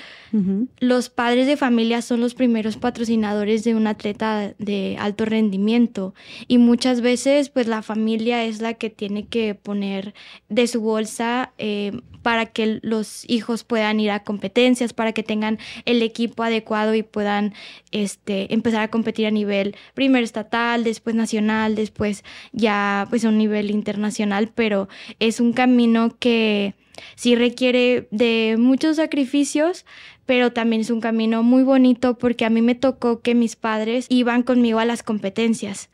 los 0.81 1.11
padres 1.11 1.47
de 1.47 1.57
familia 1.57 2.03
son 2.03 2.21
los 2.21 2.35
primeros 2.35 2.77
patrocinadores 2.77 3.63
de 3.63 3.75
un 3.75 3.87
atleta 3.87 4.55
de 4.59 4.97
alto 4.99 5.25
rendimiento. 5.25 6.15
Y 6.49 6.59
muchas 6.59 7.01
veces 7.01 7.51
pues 7.51 7.67
la 7.69 7.83
familia 7.83 8.45
es 8.45 8.61
la 8.61 8.75
que 8.75 8.91
tiene 8.91 9.27
que 9.27 9.55
poner 9.55 10.15
de 10.49 10.67
su 10.67 10.81
bolsa 10.81 11.53
eh, 11.59 11.93
para 12.23 12.47
que 12.47 12.81
los 12.83 13.29
hijos 13.29 13.65
puedan 13.65 14.01
ir 14.01 14.11
a 14.11 14.25
competencias, 14.25 14.93
para 14.93 15.13
que 15.13 15.23
tengan 15.23 15.59
el 15.85 16.03
equipo 16.03 16.43
adecuado 16.43 16.95
y 16.95 17.03
puedan 17.03 17.53
este, 17.91 18.53
empezar 18.55 18.83
a 18.83 18.89
competir 18.89 19.27
a 19.27 19.31
nivel 19.31 19.77
primero 19.93 20.25
estatal, 20.25 20.85
después 20.85 21.15
nacional, 21.15 21.75
después 21.75 22.25
ya 22.53 23.07
pues 23.11 23.25
a 23.25 23.29
un 23.29 23.39
nivel 23.39 23.71
internacional, 23.71 24.51
pero 24.55 24.89
es 25.21 25.39
un 25.39 25.53
camino 25.53 26.17
que 26.19 26.75
sí 27.17 27.35
requiere 27.35 28.09
de 28.11 28.57
muchos 28.59 28.97
sacrificios, 28.97 29.85
pero 30.27 30.53
también 30.53 30.81
es 30.81 30.91
un 30.91 31.01
camino 31.01 31.43
muy 31.43 31.63
bonito 31.63 32.17
porque 32.17 32.45
a 32.45 32.51
mí 32.51 32.63
me 32.63 32.75
tocó 32.75 33.21
que 33.21 33.35
mis 33.35 33.57
padres 33.57 34.07
iban 34.09 34.43
conmigo 34.43 34.79
a 34.79 34.85
las 34.85 35.03
competencias. 35.03 35.91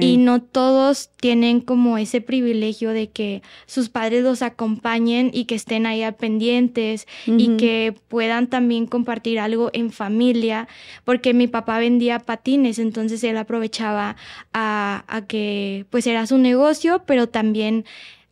Y 0.00 0.16
no 0.16 0.40
todos 0.40 1.10
tienen 1.20 1.60
como 1.60 1.98
ese 1.98 2.20
privilegio 2.20 2.90
de 2.90 3.08
que 3.08 3.42
sus 3.66 3.90
padres 3.90 4.22
los 4.22 4.40
acompañen 4.42 5.30
y 5.34 5.44
que 5.44 5.54
estén 5.54 5.86
ahí 5.86 6.04
pendientes 6.18 7.06
y 7.26 7.56
que 7.56 7.94
puedan 8.08 8.48
también 8.48 8.86
compartir 8.86 9.38
algo 9.38 9.70
en 9.72 9.90
familia 9.90 10.68
porque 11.04 11.34
mi 11.34 11.46
papá 11.46 11.78
vendía 11.78 12.18
patines 12.18 12.78
entonces 12.78 13.24
él 13.24 13.36
aprovechaba 13.38 14.16
a, 14.52 15.04
a 15.08 15.26
que 15.26 15.86
pues 15.90 16.06
era 16.06 16.26
su 16.26 16.36
negocio 16.36 17.02
pero 17.06 17.28
también 17.28 17.84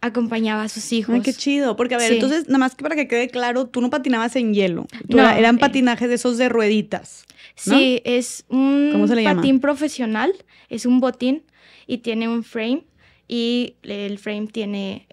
acompañaba 0.02 0.64
a 0.64 0.68
sus 0.68 0.92
hijos. 0.92 1.14
Ay, 1.14 1.22
qué 1.22 1.32
chido. 1.32 1.76
Porque, 1.76 1.94
a 1.94 1.98
ver, 1.98 2.12
entonces, 2.12 2.48
nada 2.48 2.58
más 2.58 2.74
que 2.74 2.82
para 2.82 2.96
que 2.96 3.08
quede 3.08 3.28
claro, 3.28 3.66
tú 3.66 3.80
no 3.80 3.88
patinabas 3.88 4.36
en 4.36 4.52
hielo. 4.52 4.86
no, 5.08 5.30
eran 5.30 5.56
eh, 5.56 5.58
patinajes 5.58 6.08
de 6.08 6.16
esos 6.16 6.36
de 6.36 6.48
rueditas. 6.48 7.24
Sí, 7.54 8.02
es 8.04 8.44
un 8.48 9.08
patín 9.24 9.60
profesional, 9.60 10.32
es 10.68 10.84
un 10.84 11.00
botín 11.00 11.44
y 11.86 11.98
tiene 11.98 12.28
un 12.28 12.42
frame 12.42 12.84
y 13.28 13.76
el 13.82 14.18
frame 14.18 14.48
tiene 14.48 15.06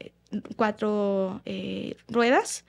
cuatro 0.56 1.42
eh, 1.46 1.96
ruedas 2.08 2.66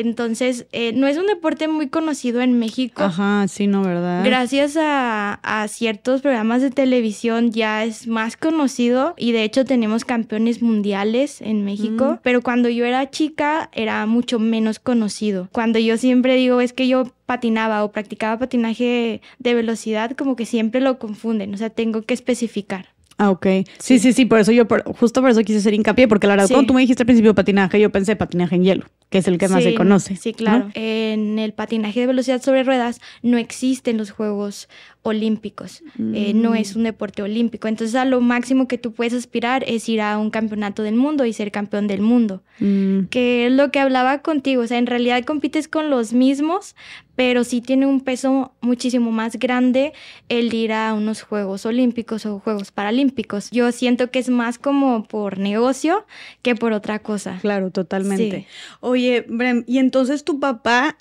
entonces, 0.00 0.66
eh, 0.72 0.92
no 0.94 1.06
es 1.06 1.16
un 1.16 1.26
deporte 1.26 1.68
muy 1.68 1.88
conocido 1.88 2.42
en 2.42 2.58
México. 2.58 3.02
Ajá, 3.02 3.46
sí, 3.48 3.66
no, 3.66 3.82
¿verdad? 3.82 4.24
Gracias 4.24 4.76
a, 4.78 5.38
ciertos 5.68 6.20
programas 6.20 6.62
de 6.62 6.70
televisión 6.70 7.50
ya 7.50 7.84
es 7.84 8.06
más 8.06 8.36
conocido 8.36 9.14
y 9.16 9.32
de 9.32 9.42
hecho 9.42 9.64
tenemos 9.64 10.04
campeones 10.04 10.62
mundiales 10.62 11.40
en 11.40 11.64
México, 11.64 12.12
mm. 12.12 12.18
pero 12.22 12.42
cuando 12.42 12.68
yo 12.68 12.84
era 12.84 13.10
chica 13.10 13.70
era 13.72 14.04
mucho 14.06 14.38
menos 14.38 14.78
conocido. 14.78 15.48
Cuando 15.52 15.78
yo 15.78 15.96
siempre 15.96 16.34
digo 16.34 16.60
es 16.60 16.72
que 16.72 16.88
yo 16.88 17.04
patinaba 17.26 17.84
o 17.84 17.90
practicaba 17.90 18.38
patinaje 18.38 19.20
de 19.38 19.54
velocidad, 19.54 20.12
como 20.12 20.36
que 20.36 20.46
siempre 20.46 20.80
lo 20.80 20.98
confunden, 20.98 21.54
o 21.54 21.56
sea, 21.56 21.70
tengo 21.70 22.02
que 22.02 22.14
especificar. 22.14 22.95
Ah, 23.18 23.30
ok. 23.30 23.46
Sí, 23.78 23.98
sí, 23.98 24.12
sí, 24.12 24.26
por 24.26 24.38
eso 24.38 24.52
yo, 24.52 24.66
justo 24.98 25.22
por 25.22 25.30
eso 25.30 25.40
quise 25.42 25.58
hacer 25.58 25.72
hincapié, 25.72 26.06
porque 26.06 26.26
la 26.26 26.34
verdad, 26.34 26.48
cuando 26.50 26.66
tú 26.66 26.74
me 26.74 26.82
dijiste 26.82 27.02
al 27.02 27.06
principio 27.06 27.34
patinaje, 27.34 27.80
yo 27.80 27.90
pensé 27.90 28.14
patinaje 28.14 28.56
en 28.56 28.64
hielo, 28.64 28.86
que 29.08 29.18
es 29.18 29.28
el 29.28 29.38
que 29.38 29.48
más 29.48 29.62
se 29.62 29.74
conoce. 29.74 30.16
Sí, 30.16 30.34
claro. 30.34 30.68
En 30.74 31.38
el 31.38 31.54
patinaje 31.54 32.00
de 32.00 32.06
velocidad 32.06 32.42
sobre 32.42 32.62
ruedas 32.62 33.00
no 33.22 33.38
existen 33.38 33.96
los 33.96 34.10
juegos 34.10 34.68
olímpicos, 35.08 35.82
eh, 36.14 36.32
no 36.34 36.54
es 36.54 36.74
mm. 36.74 36.78
un 36.78 36.84
deporte 36.84 37.22
olímpico. 37.22 37.68
Entonces, 37.68 37.94
a 37.94 38.04
lo 38.04 38.20
máximo 38.20 38.68
que 38.68 38.78
tú 38.78 38.92
puedes 38.92 39.12
aspirar 39.12 39.64
es 39.66 39.88
ir 39.88 40.00
a 40.00 40.18
un 40.18 40.30
campeonato 40.30 40.82
del 40.82 40.94
mundo 40.96 41.24
y 41.24 41.32
ser 41.32 41.50
campeón 41.50 41.86
del 41.86 42.00
mundo, 42.00 42.42
mm. 42.60 43.04
que 43.04 43.46
es 43.46 43.52
lo 43.52 43.70
que 43.70 43.80
hablaba 43.80 44.22
contigo. 44.22 44.62
O 44.62 44.66
sea, 44.66 44.78
en 44.78 44.86
realidad 44.86 45.24
compites 45.24 45.68
con 45.68 45.90
los 45.90 46.12
mismos, 46.12 46.74
pero 47.14 47.44
sí 47.44 47.60
tiene 47.60 47.86
un 47.86 48.00
peso 48.00 48.52
muchísimo 48.60 49.10
más 49.10 49.36
grande 49.36 49.92
el 50.28 50.52
ir 50.52 50.72
a 50.72 50.94
unos 50.94 51.22
Juegos 51.22 51.66
Olímpicos 51.66 52.26
o 52.26 52.38
Juegos 52.38 52.72
Paralímpicos. 52.72 53.50
Yo 53.50 53.72
siento 53.72 54.10
que 54.10 54.18
es 54.18 54.28
más 54.28 54.58
como 54.58 55.04
por 55.04 55.38
negocio 55.38 56.06
que 56.42 56.54
por 56.54 56.72
otra 56.72 56.98
cosa. 56.98 57.38
Claro, 57.40 57.70
totalmente. 57.70 58.46
Oye, 58.80 59.24
Brem, 59.28 59.64
¿y 59.66 59.78
entonces 59.78 60.24
tu 60.24 60.38
papá 60.38 60.98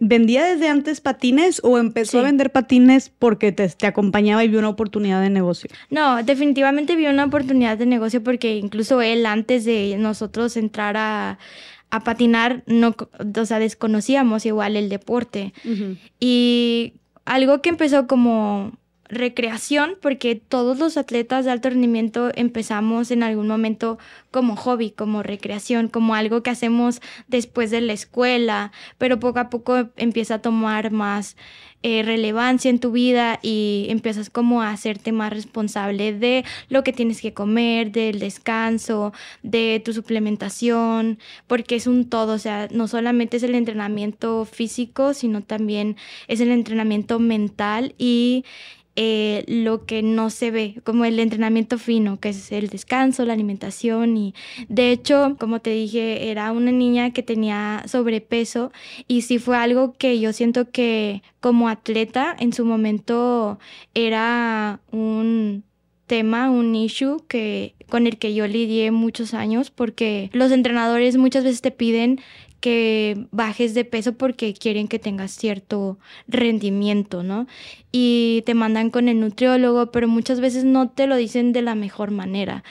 ¿Vendía 0.00 0.44
desde 0.44 0.68
antes 0.68 1.00
patines 1.00 1.60
o 1.64 1.78
empezó 1.78 2.20
a 2.20 2.22
vender 2.22 2.52
patines 2.52 3.10
porque 3.10 3.52
te, 3.52 3.86
acompañaba 3.86 4.44
y 4.44 4.48
vio 4.48 4.58
una 4.58 4.68
oportunidad 4.68 5.20
de 5.20 5.30
negocio? 5.30 5.70
No, 5.90 6.22
definitivamente 6.22 6.96
vio 6.96 7.10
una 7.10 7.24
oportunidad 7.24 7.78
de 7.78 7.86
negocio 7.86 8.22
porque 8.22 8.56
incluso 8.56 9.00
él 9.02 9.26
antes 9.26 9.64
de 9.64 9.96
nosotros 9.98 10.56
entrar 10.56 10.96
a, 10.96 11.38
patinar, 12.04 12.62
no, 12.66 12.94
o 13.36 13.44
sea, 13.44 13.58
desconocíamos 13.58 14.46
igual 14.46 14.76
el 14.76 14.88
deporte. 14.88 15.52
Y 16.18 16.94
algo 17.24 17.60
que 17.60 17.68
empezó 17.68 18.06
como 18.06 18.72
recreación, 19.12 19.96
porque 20.00 20.34
todos 20.36 20.78
los 20.78 20.96
atletas 20.96 21.44
de 21.44 21.50
alto 21.50 21.68
rendimiento 21.68 22.30
empezamos 22.34 23.10
en 23.10 23.22
algún 23.22 23.46
momento 23.46 23.98
como 24.30 24.56
hobby, 24.56 24.90
como 24.90 25.22
recreación, 25.22 25.88
como 25.88 26.14
algo 26.14 26.42
que 26.42 26.50
hacemos 26.50 27.00
después 27.28 27.70
de 27.70 27.82
la 27.82 27.92
escuela, 27.92 28.72
pero 28.96 29.20
poco 29.20 29.38
a 29.38 29.50
poco 29.50 29.90
empieza 29.96 30.36
a 30.36 30.42
tomar 30.42 30.90
más 30.90 31.36
eh, 31.82 32.02
relevancia 32.04 32.70
en 32.70 32.78
tu 32.78 32.92
vida 32.92 33.38
y 33.42 33.86
empiezas 33.90 34.30
como 34.30 34.62
a 34.62 34.70
hacerte 34.70 35.12
más 35.12 35.32
responsable 35.32 36.12
de 36.12 36.44
lo 36.68 36.84
que 36.84 36.92
tienes 36.92 37.20
que 37.20 37.34
comer, 37.34 37.92
del 37.92 38.18
descanso, 38.20 39.12
de 39.42 39.82
tu 39.84 39.92
suplementación, 39.92 41.18
porque 41.48 41.74
es 41.74 41.86
un 41.86 42.08
todo, 42.08 42.34
o 42.34 42.38
sea, 42.38 42.68
no 42.70 42.88
solamente 42.88 43.36
es 43.36 43.42
el 43.42 43.54
entrenamiento 43.56 44.44
físico, 44.44 45.12
sino 45.12 45.42
también 45.42 45.96
es 46.28 46.40
el 46.40 46.50
entrenamiento 46.52 47.18
mental 47.18 47.94
y 47.98 48.44
eh, 48.94 49.44
lo 49.46 49.86
que 49.86 50.02
no 50.02 50.28
se 50.28 50.50
ve, 50.50 50.80
como 50.84 51.06
el 51.06 51.18
entrenamiento 51.18 51.78
fino, 51.78 52.20
que 52.20 52.28
es 52.28 52.52
el 52.52 52.68
descanso, 52.68 53.24
la 53.24 53.32
alimentación 53.32 54.16
y 54.18 54.34
de 54.68 54.92
hecho, 54.92 55.36
como 55.38 55.60
te 55.60 55.70
dije, 55.70 56.30
era 56.30 56.52
una 56.52 56.72
niña 56.72 57.10
que 57.12 57.22
tenía 57.22 57.84
sobrepeso 57.86 58.70
y 59.08 59.22
sí 59.22 59.38
fue 59.38 59.56
algo 59.56 59.94
que 59.94 60.20
yo 60.20 60.32
siento 60.32 60.70
que 60.70 61.22
como 61.40 61.68
atleta 61.68 62.36
en 62.38 62.52
su 62.52 62.64
momento 62.66 63.58
era 63.94 64.80
un 64.90 65.64
tema, 66.06 66.50
un 66.50 66.74
issue 66.74 67.24
que 67.28 67.74
con 67.88 68.06
el 68.06 68.18
que 68.18 68.34
yo 68.34 68.46
lidié 68.46 68.90
muchos 68.90 69.32
años 69.32 69.70
porque 69.70 70.28
los 70.34 70.52
entrenadores 70.52 71.16
muchas 71.16 71.44
veces 71.44 71.62
te 71.62 71.70
piden 71.70 72.20
que 72.62 73.26
bajes 73.32 73.74
de 73.74 73.84
peso 73.84 74.12
porque 74.12 74.54
quieren 74.54 74.86
que 74.86 75.00
tengas 75.00 75.32
cierto 75.32 75.98
rendimiento, 76.28 77.24
¿no? 77.24 77.48
Y 77.90 78.44
te 78.46 78.54
mandan 78.54 78.90
con 78.90 79.08
el 79.08 79.18
nutriólogo, 79.18 79.90
pero 79.90 80.06
muchas 80.06 80.38
veces 80.38 80.62
no 80.62 80.88
te 80.88 81.08
lo 81.08 81.16
dicen 81.16 81.52
de 81.52 81.60
la 81.60 81.74
mejor 81.74 82.12
manera. 82.12 82.62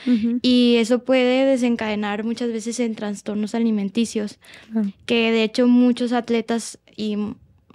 Y 0.41 0.77
eso 0.77 0.99
puede 0.99 1.45
desencadenar 1.45 2.23
muchas 2.23 2.53
veces 2.53 2.79
en 2.79 2.95
trastornos 2.95 3.53
alimenticios, 3.53 4.39
que 5.05 5.31
de 5.33 5.43
hecho 5.43 5.67
muchos 5.67 6.13
atletas 6.13 6.79
y 6.95 7.17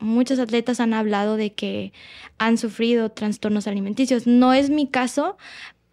muchos 0.00 0.38
atletas 0.38 0.80
han 0.80 0.94
hablado 0.94 1.36
de 1.36 1.52
que 1.52 1.92
han 2.38 2.56
sufrido 2.56 3.10
trastornos 3.10 3.66
alimenticios. 3.66 4.26
No 4.26 4.54
es 4.54 4.70
mi 4.70 4.86
caso, 4.86 5.36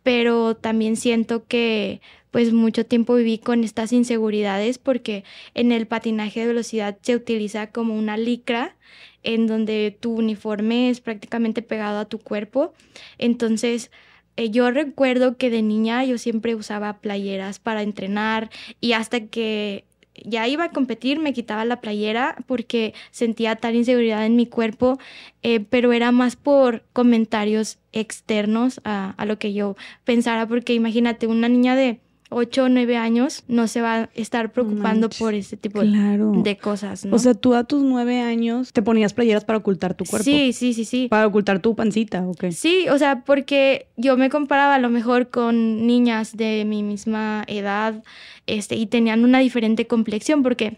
pero 0.04 0.56
también 0.56 0.96
siento 0.96 1.46
que 1.48 2.00
pues 2.34 2.52
mucho 2.52 2.84
tiempo 2.84 3.14
viví 3.14 3.38
con 3.38 3.64
estas 3.64 3.94
inseguridades 3.94 4.80
porque 4.80 5.24
en 5.54 5.72
el 5.72 5.86
patinaje 5.86 6.40
de 6.40 6.48
velocidad 6.48 6.98
se 7.04 7.16
utiliza 7.16 7.68
como 7.68 7.96
una 7.96 8.18
licra 8.18 8.76
en 9.22 9.46
donde 9.46 9.96
tu 10.00 10.16
uniforme 10.16 10.90
es 10.90 11.00
prácticamente 11.00 11.62
pegado 11.62 12.00
a 12.00 12.06
tu 12.06 12.18
cuerpo. 12.18 12.74
Entonces, 13.20 13.92
eh, 14.36 14.50
yo 14.50 14.72
recuerdo 14.72 15.38
que 15.38 15.52
de 15.52 15.62
niña 15.62 16.04
yo 16.06 16.18
siempre 16.18 16.56
usaba 16.56 17.02
playeras 17.02 17.60
para 17.60 17.84
entrenar 17.84 18.50
y 18.82 18.94
hasta 18.94 19.28
que 19.28 19.86
ya 20.26 20.48
iba 20.48 20.64
a 20.64 20.72
competir 20.72 21.20
me 21.20 21.34
quitaba 21.34 21.66
la 21.66 21.82
playera 21.82 22.38
porque 22.48 22.96
sentía 23.12 23.58
tal 23.58 23.76
inseguridad 23.76 24.26
en 24.26 24.36
mi 24.36 24.48
cuerpo, 24.48 24.98
eh, 25.44 25.60
pero 25.60 25.94
era 25.94 26.12
más 26.12 26.36
por 26.36 26.84
comentarios 26.94 27.78
externos 27.92 28.82
a, 28.86 29.12
a, 29.18 29.26
lo 29.26 29.38
que 29.38 29.54
yo 29.54 29.76
pensara, 30.04 30.48
porque 30.48 30.74
imagínate 30.74 31.28
una 31.28 31.48
niña 31.48 31.76
de 31.76 32.00
8 32.34 32.64
o 32.64 32.70
9 32.70 32.98
años 32.98 33.44
no 33.48 33.68
se 33.68 33.82
va 33.82 33.96
a 33.96 34.10
estar 34.16 34.52
preocupando 34.52 35.10
por 35.10 35.34
este 35.34 35.58
tipo 35.58 35.82
de 35.82 36.58
cosas, 36.58 37.06
¿no? 37.06 37.16
O 37.16 37.20
sea, 37.20 37.34
tú 37.34 37.54
a 37.56 37.64
tus 37.64 37.84
9 37.84 38.22
años 38.22 38.74
te 38.74 38.82
ponías 38.82 39.14
playeras 39.14 39.46
para 39.46 39.60
ocultar 39.60 39.94
tu 39.94 40.06
cuerpo. 40.06 40.24
Sí, 40.24 40.54
sí, 40.54 40.74
sí, 40.74 40.86
sí. 40.86 41.08
Para 41.10 41.28
ocultar 41.28 41.60
tu 41.60 41.76
pancita, 41.76 42.26
¿ok? 42.28 42.46
Sí, 42.52 42.88
o 42.90 42.98
sea, 42.98 43.24
porque 43.24 43.88
yo 43.98 44.18
me 44.18 44.30
comparaba 44.30 44.76
a 44.76 44.80
lo 44.80 44.90
mejor 44.90 45.30
con 45.30 45.86
niñas 45.88 46.36
de 46.36 46.66
mi 46.66 46.84
misma 46.84 47.44
edad, 47.48 48.04
este, 48.48 48.76
y 48.76 48.86
tenían 48.88 49.24
una 49.24 49.40
diferente 49.40 49.88
complexión, 49.88 50.44
porque 50.44 50.78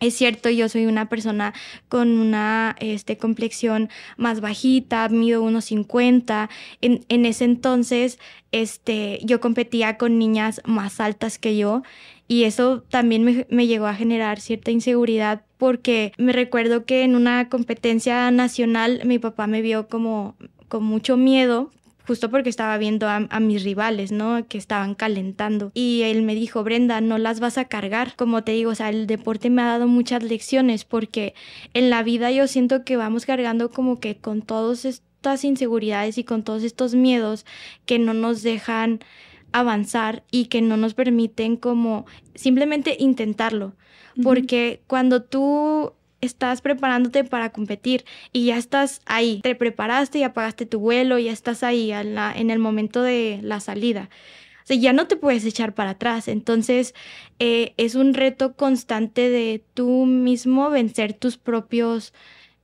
es 0.00 0.14
cierto, 0.14 0.48
yo 0.50 0.68
soy 0.68 0.86
una 0.86 1.08
persona 1.08 1.54
con 1.88 2.18
una 2.18 2.76
este, 2.78 3.16
complexión 3.16 3.88
más 4.16 4.40
bajita, 4.40 5.08
mido 5.08 5.42
unos 5.42 5.66
50. 5.66 6.48
En, 6.80 7.04
en, 7.08 7.26
ese 7.26 7.44
entonces, 7.44 8.18
este, 8.52 9.18
yo 9.24 9.40
competía 9.40 9.96
con 9.96 10.18
niñas 10.18 10.60
más 10.64 11.00
altas 11.00 11.38
que 11.38 11.56
yo 11.56 11.82
y 12.28 12.44
eso 12.44 12.84
también 12.88 13.24
me, 13.24 13.46
me 13.50 13.66
llegó 13.66 13.86
a 13.86 13.94
generar 13.94 14.40
cierta 14.40 14.70
inseguridad 14.70 15.42
porque 15.56 16.12
me 16.18 16.32
recuerdo 16.32 16.84
que 16.84 17.02
en 17.02 17.16
una 17.16 17.48
competencia 17.48 18.30
nacional 18.30 19.00
mi 19.04 19.18
papá 19.18 19.46
me 19.46 19.62
vio 19.62 19.88
como 19.88 20.36
con 20.68 20.84
mucho 20.84 21.16
miedo 21.16 21.70
justo 22.08 22.30
porque 22.30 22.48
estaba 22.48 22.78
viendo 22.78 23.06
a, 23.06 23.40
mis 23.40 23.62
rivales, 23.64 24.12
¿no? 24.12 24.48
Que 24.48 24.56
estaban 24.56 24.94
calentando. 24.94 25.70
Y 25.74 26.00
él 26.04 26.22
me 26.22 26.34
dijo, 26.34 26.64
Brenda, 26.64 27.02
no 27.02 27.18
las 27.18 27.38
vas 27.38 27.58
a 27.58 27.66
cargar. 27.66 28.16
Como 28.16 28.42
te 28.42 28.52
digo, 28.52 28.70
o 28.70 28.74
sea, 28.74 28.88
el 28.88 29.06
deporte 29.06 29.50
me 29.50 29.60
ha 29.60 29.66
dado 29.66 29.86
muchas 29.86 30.22
lecciones 30.22 30.86
porque 30.86 31.34
en 31.74 31.90
la 31.90 32.02
vida 32.02 32.30
yo 32.30 32.46
siento 32.46 32.82
que 32.82 32.96
vamos 32.96 33.26
cargando 33.26 33.70
como 33.70 34.00
que 34.00 34.16
con 34.16 34.40
todas 34.40 34.86
estas 34.86 35.44
inseguridades 35.44 36.16
y 36.16 36.24
con 36.24 36.44
todos 36.44 36.62
estos 36.62 36.94
miedos 36.94 37.44
que 37.84 37.98
no 37.98 38.14
nos 38.14 38.42
dejan 38.42 39.00
avanzar 39.52 40.24
y 40.30 40.46
que 40.46 40.62
no 40.62 40.78
nos 40.78 40.94
permiten 40.94 41.58
como 41.58 42.06
simplemente 42.34 42.96
intentarlo. 42.98 43.74
Porque 44.22 44.80
cuando 44.86 45.22
tú 45.22 45.92
estás 46.20 46.60
preparándote 46.60 47.24
para 47.24 47.50
competir 47.50 48.04
y 48.32 48.46
ya 48.46 48.56
estás 48.56 49.00
ahí, 49.06 49.40
te 49.42 49.54
preparaste 49.54 50.18
y 50.18 50.22
apagaste 50.22 50.66
tu 50.66 50.80
vuelo, 50.80 51.18
ya 51.18 51.32
estás 51.32 51.62
ahí 51.62 51.92
en, 51.92 52.50
el 52.50 52.58
momento 52.58 53.02
de 53.02 53.40
la 53.42 53.60
salida. 53.60 54.08
O 54.64 54.66
sea, 54.68 54.76
ya 54.76 54.92
no 54.92 55.06
te 55.06 55.16
puedes 55.16 55.44
echar 55.44 55.74
para 55.74 55.90
atrás. 55.90 56.28
Entonces, 56.28 56.94
eh, 57.38 57.72
es 57.78 57.94
un 57.94 58.12
reto 58.12 58.54
constante 58.54 59.30
de 59.30 59.62
tú 59.74 60.04
mismo 60.04 60.68
vencer 60.68 61.14
tus 61.14 61.38
propios 61.38 62.12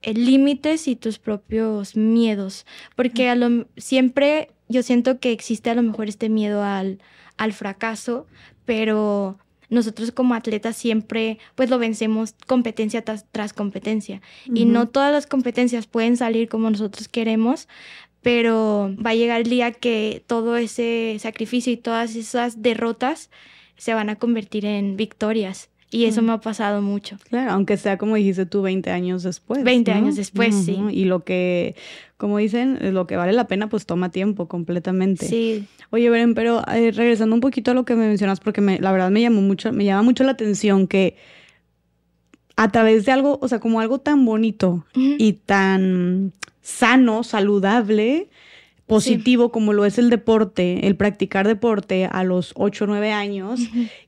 eh, 0.02 0.12
límites 0.12 0.86
y 0.86 0.96
tus 0.96 1.18
propios 1.18 1.96
miedos. 1.96 2.66
Porque 2.94 3.30
a 3.30 3.34
lo, 3.34 3.66
siempre 3.78 4.50
yo 4.68 4.82
siento 4.82 5.18
que 5.18 5.32
existe 5.32 5.70
a 5.70 5.74
lo 5.74 5.82
mejor 5.82 6.08
este 6.08 6.28
miedo 6.28 6.62
al, 6.62 7.00
al 7.38 7.54
fracaso, 7.54 8.26
pero 8.66 9.38
nosotros 9.74 10.12
como 10.12 10.34
atletas 10.34 10.76
siempre 10.76 11.38
pues 11.54 11.68
lo 11.68 11.78
vencemos 11.78 12.34
competencia 12.46 13.04
tras, 13.04 13.52
competencia 13.52 14.22
y 14.46 14.64
no 14.64 14.88
todas 14.88 15.12
las 15.12 15.26
competencias 15.26 15.86
pueden 15.86 16.16
salir 16.16 16.48
como 16.48 16.70
nosotros 16.70 17.08
queremos, 17.08 17.68
pero 18.22 18.94
va 19.04 19.10
a 19.10 19.14
llegar 19.14 19.42
el 19.42 19.50
día 19.50 19.72
que 19.72 20.24
todo 20.26 20.56
ese 20.56 21.16
sacrificio 21.18 21.72
y 21.72 21.76
todas 21.76 22.16
esas 22.16 22.62
derrotas 22.62 23.30
se 23.76 23.92
van 23.92 24.08
a 24.08 24.16
convertir 24.16 24.64
en 24.64 24.96
victorias. 24.96 25.68
Y 25.94 26.06
eso 26.06 26.22
me 26.22 26.32
ha 26.32 26.40
pasado 26.40 26.82
mucho. 26.82 27.16
Claro, 27.28 27.52
aunque 27.52 27.76
sea 27.76 27.98
como 27.98 28.16
dijiste 28.16 28.46
tú 28.46 28.62
20 28.62 28.90
años 28.90 29.22
después. 29.22 29.62
20 29.62 29.92
años 29.92 30.16
después, 30.16 30.52
sí. 30.52 30.76
Y 30.90 31.04
lo 31.04 31.22
que, 31.22 31.76
como 32.16 32.38
dicen, 32.38 32.80
lo 32.92 33.06
que 33.06 33.16
vale 33.16 33.32
la 33.32 33.46
pena, 33.46 33.68
pues 33.68 33.86
toma 33.86 34.10
tiempo 34.10 34.48
completamente. 34.48 35.28
Sí. 35.28 35.68
Oye, 35.90 36.10
Beren, 36.10 36.34
pero 36.34 36.62
eh, 36.66 36.90
regresando 36.90 37.36
un 37.36 37.40
poquito 37.40 37.70
a 37.70 37.74
lo 37.74 37.84
que 37.84 37.94
me 37.94 38.08
mencionas, 38.08 38.40
porque 38.40 38.60
me, 38.60 38.80
la 38.80 38.90
verdad 38.90 39.12
me 39.12 39.20
llamó 39.20 39.40
mucho, 39.40 39.72
me 39.72 39.84
llama 39.84 40.02
mucho 40.02 40.24
la 40.24 40.32
atención 40.32 40.88
que 40.88 41.16
a 42.56 42.72
través 42.72 43.04
de 43.04 43.12
algo, 43.12 43.38
o 43.40 43.46
sea, 43.46 43.60
como 43.60 43.78
algo 43.78 44.00
tan 44.00 44.24
bonito 44.24 44.84
y 44.96 45.34
tan 45.34 46.32
sano, 46.60 47.22
saludable, 47.22 48.30
positivo 48.86 49.50
como 49.50 49.72
lo 49.72 49.86
es 49.86 49.98
el 49.98 50.10
deporte, 50.10 50.86
el 50.86 50.96
practicar 50.96 51.46
deporte 51.46 52.06
a 52.10 52.22
los 52.22 52.52
8 52.54 52.84
o 52.84 52.86
9 52.86 53.12
años, 53.12 53.60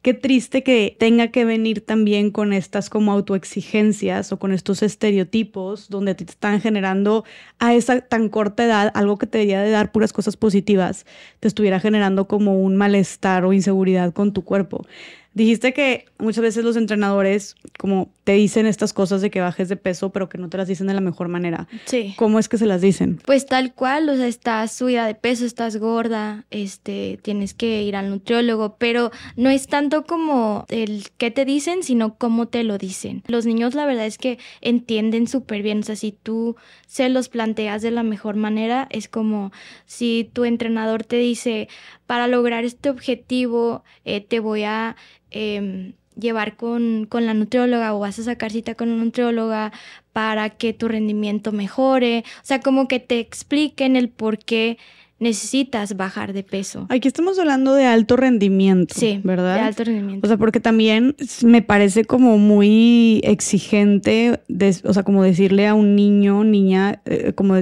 qué 0.03 0.13
triste 0.13 0.63
que 0.63 0.97
tenga 0.99 1.29
que 1.29 1.45
venir 1.45 1.81
también 1.81 2.31
con 2.31 2.53
estas 2.53 2.91
como 2.91 3.13
autoexigencias 3.13 4.33
o 4.33 4.39
con 4.39 4.53
estos 4.53 4.83
estereotipos 4.83 5.89
donde 5.89 6.15
te 6.15 6.25
están 6.25 6.61
generando 6.61 7.25
a 7.59 7.75
esa 7.75 8.01
tan 8.01 8.29
corta 8.29 8.65
edad 8.65 8.93
algo 8.95 9.17
que 9.17 9.27
te 9.27 9.39
debería 9.39 9.63
de 9.63 9.71
dar 9.71 9.93
puras 9.93 10.13
cosas 10.13 10.37
positivas, 10.37 11.07
te 11.41 11.49
estuviera 11.49 11.81
generando 11.81 12.27
como 12.27 12.61
un 12.61 12.77
malestar 12.77 13.45
o 13.45 13.53
inseguridad 13.53 14.13
con 14.13 14.33
tu 14.33 14.43
cuerpo. 14.43 14.87
Dijiste 15.33 15.73
que 15.73 16.07
muchas 16.19 16.43
veces 16.43 16.65
los 16.65 16.77
entrenadores 16.77 17.57
como 17.79 18.11
te 18.27 18.33
dicen 18.33 18.67
estas 18.67 18.93
cosas 18.93 19.23
de 19.23 19.31
que 19.31 19.41
bajes 19.41 19.69
de 19.69 19.77
peso, 19.77 20.11
pero 20.11 20.29
que 20.29 20.37
no 20.37 20.49
te 20.49 20.57
las 20.57 20.67
dicen 20.67 20.89
de 20.89 20.95
la 20.95 21.01
mejor 21.01 21.29
manera. 21.29 21.69
Sí. 21.85 22.13
¿Cómo 22.17 22.41
es 22.41 22.49
que 22.49 22.59
se 22.59 22.67
las 22.67 22.81
dicen? 22.81 23.21
Pues 23.25 23.47
tal 23.47 23.73
cual, 23.73 24.09
o 24.09 24.17
sea, 24.17 24.27
estás 24.27 24.73
subida 24.73 25.07
de 25.07 25.15
peso, 25.15 25.47
estás 25.47 25.77
gorda, 25.77 26.45
este, 26.51 27.21
tienes 27.23 27.55
que 27.55 27.85
ir 27.85 27.95
al 27.95 28.11
nutriólogo, 28.11 28.75
pero 28.79 29.13
no 29.37 29.49
es 29.49 29.69
tanto 29.69 30.07
como 30.07 30.67
el 30.71 31.05
qué 31.19 31.31
te 31.31 31.45
dicen, 31.45 31.85
sino 31.85 32.17
cómo 32.17 32.49
te 32.49 32.65
lo 32.65 32.79
dicen. 32.79 33.23
Los 33.29 33.47
niños 33.47 33.77
la 33.77 33.87
verdad 33.87 34.07
es 34.07 34.19
que 34.19 34.41
entienden 34.61 35.29
súper 35.29 35.63
bien, 35.63 35.79
o 35.79 35.83
sea, 35.85 35.95
si 35.95 36.11
tú 36.11 36.57
se 36.89 37.09
los 37.09 37.29
planteas 37.29 37.81
de 37.81 37.93
la 37.93 38.03
mejor 38.03 38.35
manera, 38.35 38.89
es 38.91 39.07
como 39.07 39.53
si 39.85 40.29
tu 40.33 40.45
entrenador 40.45 41.05
te 41.05 41.19
dice, 41.19 41.69
para 42.09 42.27
lograr 42.27 42.65
este 42.65 42.91
objetivo, 42.91 43.85
eh, 44.05 44.21
te 44.21 44.41
voy 44.41 44.65
a 44.65 44.97
Em, 45.31 45.93
llevar 46.19 46.57
con, 46.57 47.09
la 47.11 47.35
nutrióloga 47.35 47.95
o 47.95 48.01
vas 48.01 48.19
a 48.19 48.25
sacar 48.25 48.51
cita 48.51 48.75
con 48.75 48.91
una 48.91 49.05
nutrióloga 49.05 49.73
para 50.13 50.51
que 50.51 50.73
tu 50.73 50.89
rendimiento 50.89 51.53
mejore. 51.53 52.25
O 52.43 52.47
sea, 52.47 52.61
como 52.61 52.89
que 52.89 53.01
te 53.01 53.19
expliquen 53.19 53.97
el 53.97 54.09
por 54.09 54.39
qué 54.39 54.79
necesitas 55.19 55.97
bajar 55.97 56.33
de 56.33 56.43
peso. 56.43 56.87
Aquí 56.91 57.09
estamos 57.09 57.39
hablando 57.39 57.75
de 57.75 57.87
alto 57.87 58.17
rendimiento, 58.17 58.95
sí, 58.95 59.21
¿verdad? 59.25 59.55
De 59.55 59.61
alto 59.61 59.85
rendimiento. 59.85 60.27
O 60.27 60.29
sea, 60.29 60.37
porque 60.37 60.61
también 60.61 61.17
me 61.43 61.63
parece 61.63 62.05
como 62.05 62.37
muy 62.37 63.21
exigente, 63.25 64.41
o 64.85 64.93
sea, 64.93 65.03
como 65.05 65.23
decirle 65.23 65.67
a 65.67 65.75
un 65.75 65.97
niño, 65.97 66.45
niña, 66.45 67.01
eh, 67.07 67.33
como 67.35 67.57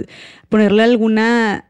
ponerle 0.49 0.83
alguna 0.83 1.67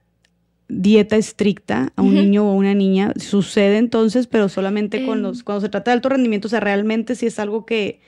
dieta 0.69 1.17
estricta 1.17 1.93
a 1.97 2.03
un 2.03 2.15
niño 2.15 2.51
o 2.51 2.55
una 2.55 2.75
niña. 2.75 3.13
Sucede 3.17 3.79
entonces, 3.79 4.27
pero 4.27 4.49
solamente 4.49 5.05
con 5.05 5.23
los, 5.23 5.43
cuando 5.43 5.61
se 5.61 5.69
trata 5.69 5.91
de 5.91 5.97
alto 5.97 6.09
rendimiento, 6.09 6.49
o 6.49 6.51
sea, 6.51 6.61
realmente 6.61 7.15
sí 7.15 7.27
es 7.27 7.39
algo 7.39 7.67
que... 7.67 8.01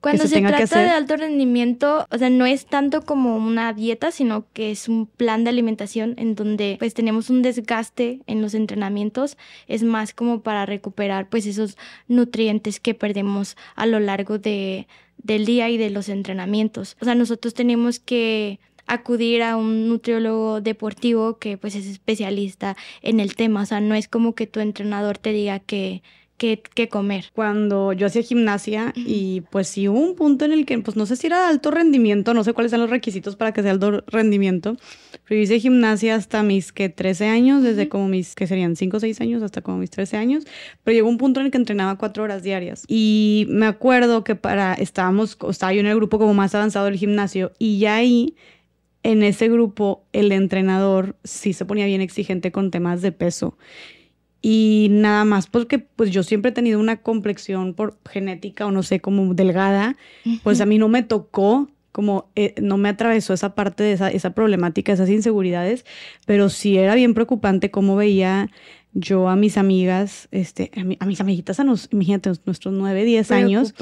Cuando 0.00 0.28
se, 0.28 0.40
trata 0.40 0.80
de 0.80 0.90
alto 0.90 1.16
rendimiento, 1.16 2.06
o 2.08 2.18
sea, 2.18 2.30
no 2.30 2.46
es 2.46 2.66
tanto 2.66 3.02
como 3.02 3.36
una 3.36 3.72
dieta, 3.72 4.12
sino 4.12 4.46
que 4.52 4.70
es 4.70 4.88
un 4.88 5.06
plan 5.06 5.42
de 5.42 5.50
alimentación 5.50 6.14
en 6.18 6.36
donde 6.36 6.76
pues 6.78 6.94
tenemos 6.94 7.30
un 7.30 7.42
desgaste 7.42 8.20
en 8.28 8.42
los 8.42 8.54
entrenamientos, 8.54 9.36
es 9.66 9.82
más 9.82 10.14
como 10.14 10.42
para 10.42 10.66
recuperar 10.66 11.28
pues 11.28 11.46
esos 11.46 11.76
nutrientes 12.06 12.78
que 12.78 12.94
perdemos 12.94 13.56
a 13.74 13.86
lo 13.86 13.98
largo 13.98 14.38
de, 14.38 14.86
del 15.18 15.46
día 15.46 15.68
y 15.68 15.78
de 15.78 15.90
los 15.90 16.08
entrenamientos. 16.08 16.96
O 17.00 17.04
sea, 17.04 17.16
nosotros 17.16 17.52
tenemos 17.52 17.98
que 17.98 18.60
acudir 18.86 19.42
a 19.42 19.56
un 19.56 19.88
nutriólogo 19.88 20.60
deportivo 20.60 21.38
que 21.38 21.56
pues 21.56 21.74
es 21.74 21.86
especialista 21.86 22.76
en 23.02 23.20
el 23.20 23.36
tema, 23.36 23.62
o 23.62 23.66
sea, 23.66 23.80
no 23.80 23.94
es 23.94 24.08
como 24.08 24.34
que 24.34 24.46
tu 24.46 24.60
entrenador 24.60 25.18
te 25.18 25.32
diga 25.32 25.60
que 25.60 26.02
qué, 26.74 26.88
comer. 26.88 27.26
Cuando 27.32 27.92
yo 27.92 28.06
hacía 28.06 28.22
gimnasia 28.22 28.92
y 28.96 29.42
pues 29.50 29.68
sí 29.68 29.88
hubo 29.88 30.00
un 30.00 30.16
punto 30.16 30.44
en 30.44 30.52
el 30.52 30.66
que 30.66 30.78
pues 30.78 30.96
no 30.96 31.06
sé 31.06 31.16
si 31.16 31.28
era 31.28 31.48
alto 31.48 31.70
rendimiento, 31.70 32.34
no 32.34 32.42
sé 32.42 32.52
cuáles 32.52 32.70
son 32.72 32.80
los 32.80 32.90
requisitos 32.90 33.36
para 33.36 33.52
que 33.52 33.62
sea 33.62 33.70
alto 33.70 34.02
rendimiento, 34.08 34.76
pero 35.28 35.40
hice 35.40 35.60
gimnasia 35.60 36.16
hasta 36.16 36.42
mis 36.42 36.72
que 36.72 36.88
13 36.88 37.26
años, 37.26 37.62
desde 37.62 37.88
como 37.88 38.08
mis 38.08 38.34
que 38.34 38.46
serían 38.46 38.76
5 38.76 38.96
o 38.96 39.00
6 39.00 39.20
años 39.20 39.42
hasta 39.42 39.62
como 39.62 39.78
mis 39.78 39.90
13 39.90 40.16
años, 40.16 40.44
pero 40.82 40.94
llegó 40.94 41.08
un 41.08 41.18
punto 41.18 41.40
en 41.40 41.46
el 41.46 41.52
que 41.52 41.58
entrenaba 41.58 41.96
4 41.96 42.24
horas 42.24 42.42
diarias. 42.42 42.84
Y 42.88 43.46
me 43.48 43.66
acuerdo 43.66 44.24
que 44.24 44.34
para 44.34 44.74
estábamos, 44.74 45.38
estaba 45.48 45.72
yo 45.72 45.80
en 45.80 45.86
el 45.86 45.96
grupo 45.96 46.18
como 46.18 46.34
más 46.34 46.54
avanzado 46.54 46.86
del 46.86 46.96
gimnasio 46.96 47.52
y 47.58 47.78
ya 47.78 47.96
ahí 47.96 48.34
en 49.02 49.22
ese 49.22 49.48
grupo 49.48 50.04
el 50.12 50.32
entrenador 50.32 51.16
sí 51.24 51.52
se 51.52 51.64
ponía 51.64 51.86
bien 51.86 52.00
exigente 52.00 52.52
con 52.52 52.70
temas 52.70 53.02
de 53.02 53.12
peso. 53.12 53.56
Y 54.40 54.88
nada 54.90 55.24
más 55.24 55.46
porque 55.46 55.78
pues 55.78 56.10
yo 56.10 56.22
siempre 56.24 56.50
he 56.50 56.54
tenido 56.54 56.80
una 56.80 56.96
complexión 56.96 57.74
por 57.74 57.98
genética 58.08 58.66
o 58.66 58.72
no 58.72 58.82
sé, 58.82 59.00
como 59.00 59.34
delgada, 59.34 59.96
pues 60.42 60.60
a 60.60 60.66
mí 60.66 60.78
no 60.78 60.88
me 60.88 61.04
tocó, 61.04 61.68
como 61.92 62.28
eh, 62.34 62.54
no 62.60 62.76
me 62.76 62.88
atravesó 62.88 63.34
esa 63.34 63.54
parte 63.54 63.84
de 63.84 63.92
esa, 63.92 64.10
esa 64.10 64.30
problemática, 64.30 64.92
esas 64.92 65.10
inseguridades, 65.10 65.84
pero 66.26 66.48
sí 66.48 66.76
era 66.76 66.96
bien 66.96 67.14
preocupante 67.14 67.70
cómo 67.70 67.94
veía 67.94 68.50
yo 68.94 69.28
a 69.28 69.36
mis 69.36 69.56
amigas, 69.56 70.28
este, 70.32 70.70
a, 70.98 71.06
mis 71.06 71.20
amiguitas, 71.20 71.60
a 71.60 71.64
nos, 71.64 71.88
imagínate, 71.92 72.32
nuestros 72.44 72.74
9, 72.74 73.04
10 73.04 73.30
años. 73.30 73.74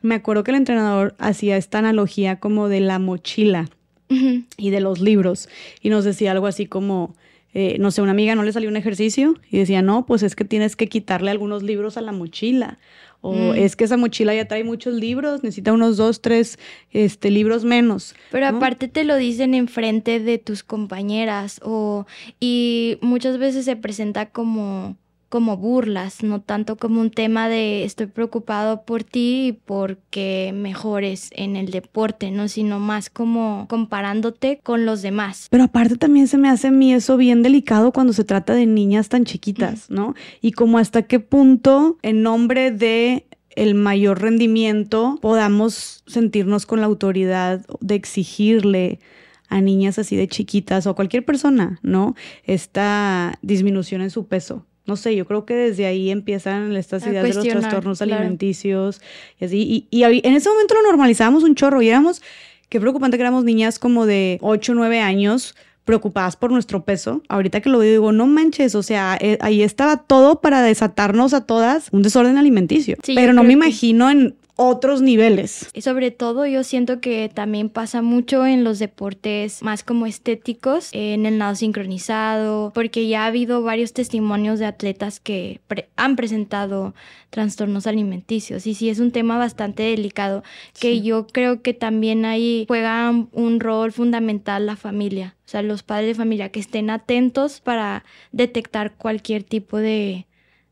Me 0.00 0.14
acuerdo 0.14 0.42
que 0.42 0.52
el 0.52 0.56
entrenador 0.56 1.14
hacía 1.18 1.56
esta 1.58 1.78
analogía 1.78 2.40
como 2.40 2.68
de 2.68 2.80
la 2.80 2.98
mochila 2.98 3.68
y 4.08 4.70
de 4.70 4.80
los 4.80 5.00
libros. 5.00 5.48
Y 5.82 5.90
nos 5.90 6.04
decía 6.04 6.32
algo 6.32 6.46
así 6.46 6.66
como 6.66 7.14
eh, 7.54 7.78
no 7.80 7.90
sé, 7.90 8.02
una 8.02 8.10
amiga 8.10 8.34
no 8.34 8.42
le 8.42 8.52
salió 8.52 8.68
un 8.68 8.76
ejercicio 8.76 9.34
y 9.50 9.58
decía, 9.58 9.80
no, 9.80 10.04
pues 10.04 10.22
es 10.22 10.36
que 10.36 10.44
tienes 10.44 10.76
que 10.76 10.86
quitarle 10.86 11.30
algunos 11.30 11.62
libros 11.62 11.96
a 11.96 12.02
la 12.02 12.12
mochila. 12.12 12.78
O 13.20 13.32
Mm. 13.32 13.54
es 13.56 13.74
que 13.74 13.84
esa 13.84 13.96
mochila 13.96 14.34
ya 14.34 14.46
trae 14.46 14.62
muchos 14.64 14.94
libros, 14.94 15.42
necesita 15.42 15.72
unos 15.72 15.96
dos, 15.96 16.20
tres 16.20 16.58
este, 16.92 17.30
libros 17.30 17.64
menos. 17.64 18.14
Pero 18.30 18.50
¿no? 18.50 18.58
aparte 18.58 18.86
te 18.86 19.02
lo 19.04 19.16
dicen 19.16 19.54
enfrente 19.54 20.20
de 20.20 20.38
tus 20.38 20.62
compañeras 20.62 21.58
o 21.64 22.06
y 22.38 22.98
muchas 23.00 23.38
veces 23.38 23.64
se 23.64 23.76
presenta 23.76 24.26
como 24.26 24.96
como 25.28 25.56
burlas, 25.56 26.22
no 26.22 26.40
tanto 26.40 26.76
como 26.76 27.00
un 27.00 27.10
tema 27.10 27.48
de 27.48 27.84
estoy 27.84 28.06
preocupado 28.06 28.82
por 28.82 29.04
ti 29.04 29.48
y 29.48 29.52
porque 29.52 30.52
mejores 30.54 31.30
en 31.32 31.56
el 31.56 31.70
deporte, 31.70 32.30
no, 32.30 32.48
sino 32.48 32.80
más 32.80 33.10
como 33.10 33.66
comparándote 33.68 34.60
con 34.62 34.86
los 34.86 35.02
demás. 35.02 35.48
Pero 35.50 35.64
aparte 35.64 35.96
también 35.96 36.28
se 36.28 36.38
me 36.38 36.48
hace 36.48 36.68
a 36.68 36.70
mí 36.70 36.92
eso 36.92 37.16
bien 37.16 37.42
delicado 37.42 37.92
cuando 37.92 38.12
se 38.12 38.24
trata 38.24 38.54
de 38.54 38.66
niñas 38.66 39.08
tan 39.08 39.24
chiquitas, 39.24 39.90
¿no? 39.90 40.14
Y 40.40 40.52
como 40.52 40.78
hasta 40.78 41.02
qué 41.02 41.20
punto, 41.20 41.98
en 42.02 42.22
nombre 42.22 42.70
de 42.70 43.26
el 43.50 43.74
mayor 43.74 44.22
rendimiento, 44.22 45.18
podamos 45.20 46.04
sentirnos 46.06 46.64
con 46.64 46.80
la 46.80 46.86
autoridad 46.86 47.66
de 47.80 47.96
exigirle 47.96 49.00
a 49.48 49.60
niñas 49.60 49.98
así 49.98 50.16
de 50.16 50.28
chiquitas 50.28 50.86
o 50.86 50.90
a 50.90 50.94
cualquier 50.94 51.24
persona, 51.24 51.80
¿no? 51.82 52.14
Esta 52.44 53.38
disminución 53.42 54.02
en 54.02 54.10
su 54.10 54.26
peso. 54.26 54.67
No 54.88 54.96
sé, 54.96 55.14
yo 55.14 55.26
creo 55.26 55.44
que 55.44 55.54
desde 55.54 55.84
ahí 55.84 56.10
empiezan 56.10 56.74
estas 56.74 57.06
ideas 57.06 57.22
de 57.22 57.34
los 57.34 57.46
trastornos 57.46 57.98
claro. 57.98 58.14
alimenticios 58.22 59.02
y 59.38 59.44
así. 59.44 59.86
Y, 59.90 60.02
en 60.02 60.34
ese 60.34 60.48
momento 60.48 60.74
lo 60.74 60.82
normalizábamos 60.82 61.42
un 61.44 61.54
chorro 61.54 61.82
y 61.82 61.90
éramos, 61.90 62.22
qué 62.70 62.80
preocupante 62.80 63.18
que 63.18 63.20
éramos 63.22 63.44
niñas 63.44 63.78
como 63.78 64.06
de 64.06 64.38
8 64.40 64.72
o 64.72 64.74
9 64.74 65.00
años 65.00 65.54
preocupadas 65.84 66.36
por 66.36 66.50
nuestro 66.52 66.84
peso. 66.84 67.22
Ahorita 67.28 67.60
que 67.60 67.68
lo 67.68 67.78
veo 67.78 67.90
digo, 67.90 68.12
no 68.12 68.26
manches, 68.26 68.74
o 68.74 68.82
sea, 68.82 69.18
eh, 69.20 69.36
ahí 69.42 69.62
estaba 69.62 69.98
todo 69.98 70.40
para 70.40 70.62
desatarnos 70.62 71.34
a 71.34 71.44
todas 71.44 71.88
un 71.92 72.02
desorden 72.02 72.38
alimenticio. 72.38 72.96
Sí, 73.02 73.14
Pero 73.14 73.34
no 73.34 73.42
me 73.42 73.48
que- 73.48 73.52
imagino 73.54 74.10
en 74.10 74.36
otros 74.60 75.02
niveles. 75.02 75.70
Y 75.72 75.82
sobre 75.82 76.10
todo 76.10 76.44
yo 76.44 76.64
siento 76.64 77.00
que 77.00 77.30
también 77.32 77.68
pasa 77.68 78.02
mucho 78.02 78.44
en 78.44 78.64
los 78.64 78.80
deportes 78.80 79.62
más 79.62 79.84
como 79.84 80.04
estéticos, 80.04 80.88
en 80.92 81.26
el 81.26 81.38
nado 81.38 81.54
sincronizado, 81.54 82.72
porque 82.74 83.06
ya 83.06 83.22
ha 83.22 83.26
habido 83.26 83.62
varios 83.62 83.92
testimonios 83.92 84.58
de 84.58 84.66
atletas 84.66 85.20
que 85.20 85.60
pre- 85.68 85.88
han 85.94 86.16
presentado 86.16 86.92
trastornos 87.30 87.86
alimenticios. 87.86 88.66
Y 88.66 88.74
sí 88.74 88.88
es 88.90 88.98
un 88.98 89.12
tema 89.12 89.38
bastante 89.38 89.84
delicado 89.84 90.42
que 90.80 90.94
Sí. 90.94 91.02
yo 91.02 91.28
creo 91.28 91.62
que 91.62 91.72
también 91.72 92.24
ahí 92.24 92.64
juega 92.66 93.10
un- 93.10 93.28
un 93.32 93.60
rol 93.60 93.92
fundamental 93.92 94.66
la 94.66 94.74
familia, 94.74 95.36
o 95.46 95.48
sea, 95.48 95.62
los 95.62 95.84
padres 95.84 96.08
de 96.08 96.14
familia 96.16 96.48
que 96.50 96.58
estén 96.58 96.90
atentos 96.90 97.60
para 97.60 98.04
detectar 98.32 98.94
cualquier 98.96 99.44
tipo 99.44 99.76
de, 99.76 100.26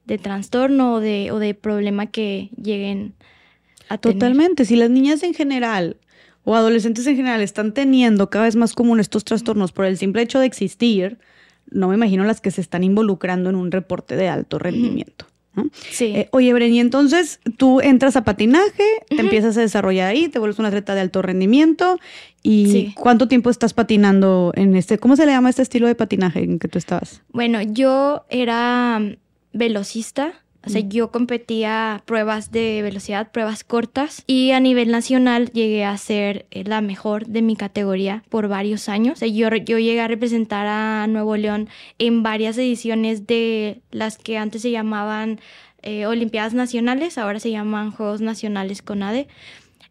de 0.06 0.18
trastorno 0.18 0.94
o 0.94 1.00
de, 1.00 1.30
o 1.30 1.38
de 1.38 1.54
problema 1.54 2.06
que 2.06 2.50
lleguen 2.60 3.14
a 3.20 3.35
tener. 3.98 4.14
Totalmente. 4.18 4.64
Si 4.64 4.76
las 4.76 4.90
niñas 4.90 5.22
en 5.22 5.34
general 5.34 5.96
o 6.44 6.54
adolescentes 6.54 7.06
en 7.06 7.16
general 7.16 7.40
están 7.40 7.72
teniendo 7.74 8.30
cada 8.30 8.44
vez 8.44 8.56
más 8.56 8.72
común 8.74 9.00
estos 9.00 9.24
trastornos 9.24 9.72
por 9.72 9.84
el 9.84 9.96
simple 9.98 10.22
hecho 10.22 10.38
de 10.38 10.46
existir, 10.46 11.18
no 11.70 11.88
me 11.88 11.94
imagino 11.96 12.24
las 12.24 12.40
que 12.40 12.50
se 12.50 12.60
están 12.60 12.84
involucrando 12.84 13.50
en 13.50 13.56
un 13.56 13.72
reporte 13.72 14.14
de 14.16 14.28
alto 14.28 14.58
rendimiento. 14.58 15.26
¿no? 15.54 15.70
Sí. 15.90 16.12
Eh, 16.14 16.28
oye, 16.32 16.52
Bren, 16.52 16.72
y 16.74 16.80
entonces 16.80 17.40
tú 17.56 17.80
entras 17.80 18.14
a 18.16 18.24
patinaje, 18.24 18.84
te 19.08 19.18
empiezas 19.20 19.56
a 19.56 19.62
desarrollar 19.62 20.06
ahí, 20.10 20.28
te 20.28 20.38
vuelves 20.38 20.58
un 20.58 20.66
atleta 20.66 20.94
de 20.94 21.00
alto 21.00 21.22
rendimiento. 21.22 21.98
¿Y 22.42 22.66
Sí. 22.70 22.94
cuánto 22.94 23.26
tiempo 23.26 23.48
estás 23.50 23.72
patinando 23.72 24.52
en 24.54 24.76
este? 24.76 24.98
¿Cómo 24.98 25.16
se 25.16 25.24
le 25.24 25.32
llama 25.32 25.48
este 25.48 25.62
estilo 25.62 25.86
de 25.86 25.94
patinaje 25.94 26.44
en 26.44 26.58
que 26.58 26.68
tú 26.68 26.78
estabas? 26.78 27.22
Bueno, 27.32 27.62
yo 27.62 28.26
era 28.28 28.98
mm, 29.00 29.16
velocista, 29.54 30.34
o 30.66 30.70
sea, 30.70 30.80
yo 30.80 31.12
competía 31.12 32.02
pruebas 32.06 32.50
de 32.50 32.82
velocidad, 32.82 33.30
pruebas 33.30 33.62
cortas, 33.62 34.24
y 34.26 34.50
a 34.50 34.58
nivel 34.58 34.90
nacional 34.90 35.52
llegué 35.52 35.84
a 35.84 35.96
ser 35.96 36.46
eh, 36.50 36.64
la 36.64 36.80
mejor 36.80 37.26
de 37.26 37.40
mi 37.40 37.54
categoría 37.54 38.24
por 38.28 38.48
varios 38.48 38.88
años. 38.88 39.14
O 39.14 39.18
sea, 39.20 39.28
yo, 39.28 39.48
yo 39.48 39.78
llegué 39.78 40.00
a 40.00 40.08
representar 40.08 40.66
a 40.66 41.06
Nuevo 41.06 41.36
León 41.36 41.68
en 41.98 42.24
varias 42.24 42.58
ediciones 42.58 43.26
de 43.28 43.80
las 43.92 44.18
que 44.18 44.38
antes 44.38 44.62
se 44.62 44.72
llamaban 44.72 45.40
eh, 45.82 46.06
Olimpiadas 46.06 46.52
Nacionales, 46.52 47.16
ahora 47.16 47.38
se 47.38 47.52
llaman 47.52 47.92
Juegos 47.92 48.20
Nacionales 48.20 48.82
CONADE. 48.82 49.28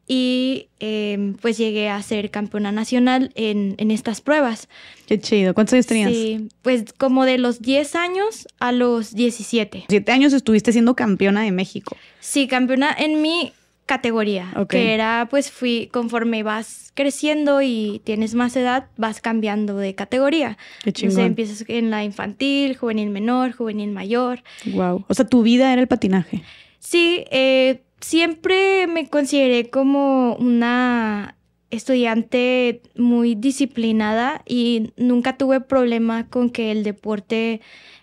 Y 0.07 0.67
eh, 0.79 1.33
pues 1.41 1.57
llegué 1.57 1.89
a 1.89 1.99
ser 2.03 2.29
campeona 2.29 2.71
nacional 2.71 3.31
en, 3.33 3.73
en 3.79 3.89
estas 3.89 4.21
pruebas. 4.21 4.69
Qué 5.07 5.19
chido. 5.19 5.53
¿Cuántos 5.53 5.73
años 5.73 5.87
tenías? 5.87 6.11
Sí, 6.11 6.47
pues 6.61 6.85
como 6.97 7.25
de 7.25 7.37
los 7.37 7.61
10 7.61 7.95
años 7.95 8.47
a 8.59 8.71
los 8.71 9.13
17. 9.13 9.85
Siete 9.87 10.11
años 10.11 10.33
estuviste 10.33 10.71
siendo 10.71 10.95
campeona 10.95 11.43
de 11.43 11.51
México. 11.51 11.95
Sí, 12.19 12.47
campeona 12.47 12.93
en 12.97 13.21
mi 13.21 13.53
categoría, 13.85 14.51
Ok. 14.55 14.69
que 14.71 14.93
era 14.95 15.27
pues 15.29 15.51
fui 15.51 15.89
conforme 15.93 16.41
vas 16.41 16.91
creciendo 16.95 17.61
y 17.61 18.01
tienes 18.03 18.33
más 18.33 18.55
edad, 18.55 18.87
vas 18.97 19.21
cambiando 19.21 19.77
de 19.77 19.93
categoría. 19.93 20.57
Qué 20.83 20.89
Entonces 20.89 21.09
chingón. 21.11 21.25
empiezas 21.27 21.63
en 21.67 21.91
la 21.91 22.03
infantil, 22.03 22.75
juvenil 22.75 23.11
menor, 23.11 23.51
juvenil 23.51 23.91
mayor. 23.91 24.41
Wow. 24.65 25.05
O 25.07 25.13
sea, 25.13 25.27
tu 25.27 25.43
vida 25.43 25.71
era 25.71 25.81
el 25.81 25.87
patinaje. 25.87 26.41
Sí, 26.79 27.25
eh, 27.29 27.81
siempre 28.01 28.87
me 28.87 29.07
consideré 29.07 29.69
como 29.69 30.35
una 30.35 31.35
estudiante 31.75 32.81
muy 32.95 33.35
disciplinada 33.35 34.41
y 34.45 34.93
nunca 34.97 35.37
tuve 35.37 35.61
problema 35.61 36.27
con 36.29 36.49
que 36.49 36.71
el 36.71 36.83
deporte, 36.83 37.61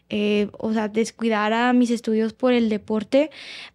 eh, 0.08 0.48
o 0.58 0.72
sea, 0.72 0.88
descuidara 0.88 1.72
mis 1.72 1.90
estudios 1.90 2.32
por 2.32 2.52
el 2.52 2.68
deporte, 2.68 3.30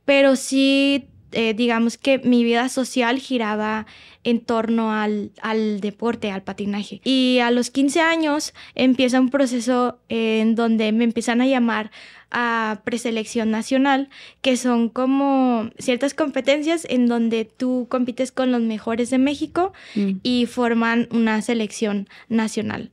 pero 0.06 0.36
sí, 0.36 1.08
eh, 1.32 1.54
digamos 1.54 1.98
que 1.98 2.20
mi 2.20 2.44
vida 2.44 2.70
social 2.70 3.20
giraba 3.20 3.86
en 4.30 4.42
torno 4.42 4.92
al, 4.92 5.32
al 5.42 5.80
deporte, 5.80 6.32
al 6.32 6.42
patinaje. 6.44 7.00
Y 7.06 7.40
a 7.40 7.50
los 7.52 7.70
15 7.72 8.02
años 8.02 8.54
empieza 8.76 9.20
un 9.22 9.30
proceso 9.30 10.00
eh, 10.10 10.40
en 10.42 10.56
donde 10.56 10.92
me 10.92 11.06
empiezan 11.06 11.40
a 11.40 11.46
llamar 11.48 11.92
a 12.30 12.82
preselección 12.84 13.52
nacional, 13.52 14.10
que 14.42 14.58
son 14.58 14.90
como 14.90 15.70
ciertas 15.80 16.14
competencias 16.14 16.86
en 16.90 17.08
donde 17.08 17.46
tú 17.46 17.88
compites 17.90 18.34
con 18.34 18.52
los 18.52 18.60
mejores 18.62 19.10
de 19.10 19.18
México 19.18 19.72
Mm. 19.96 20.12
y 20.24 20.46
forman 20.46 21.08
una 21.12 21.42
selección 21.42 22.10
nacional. 22.28 22.92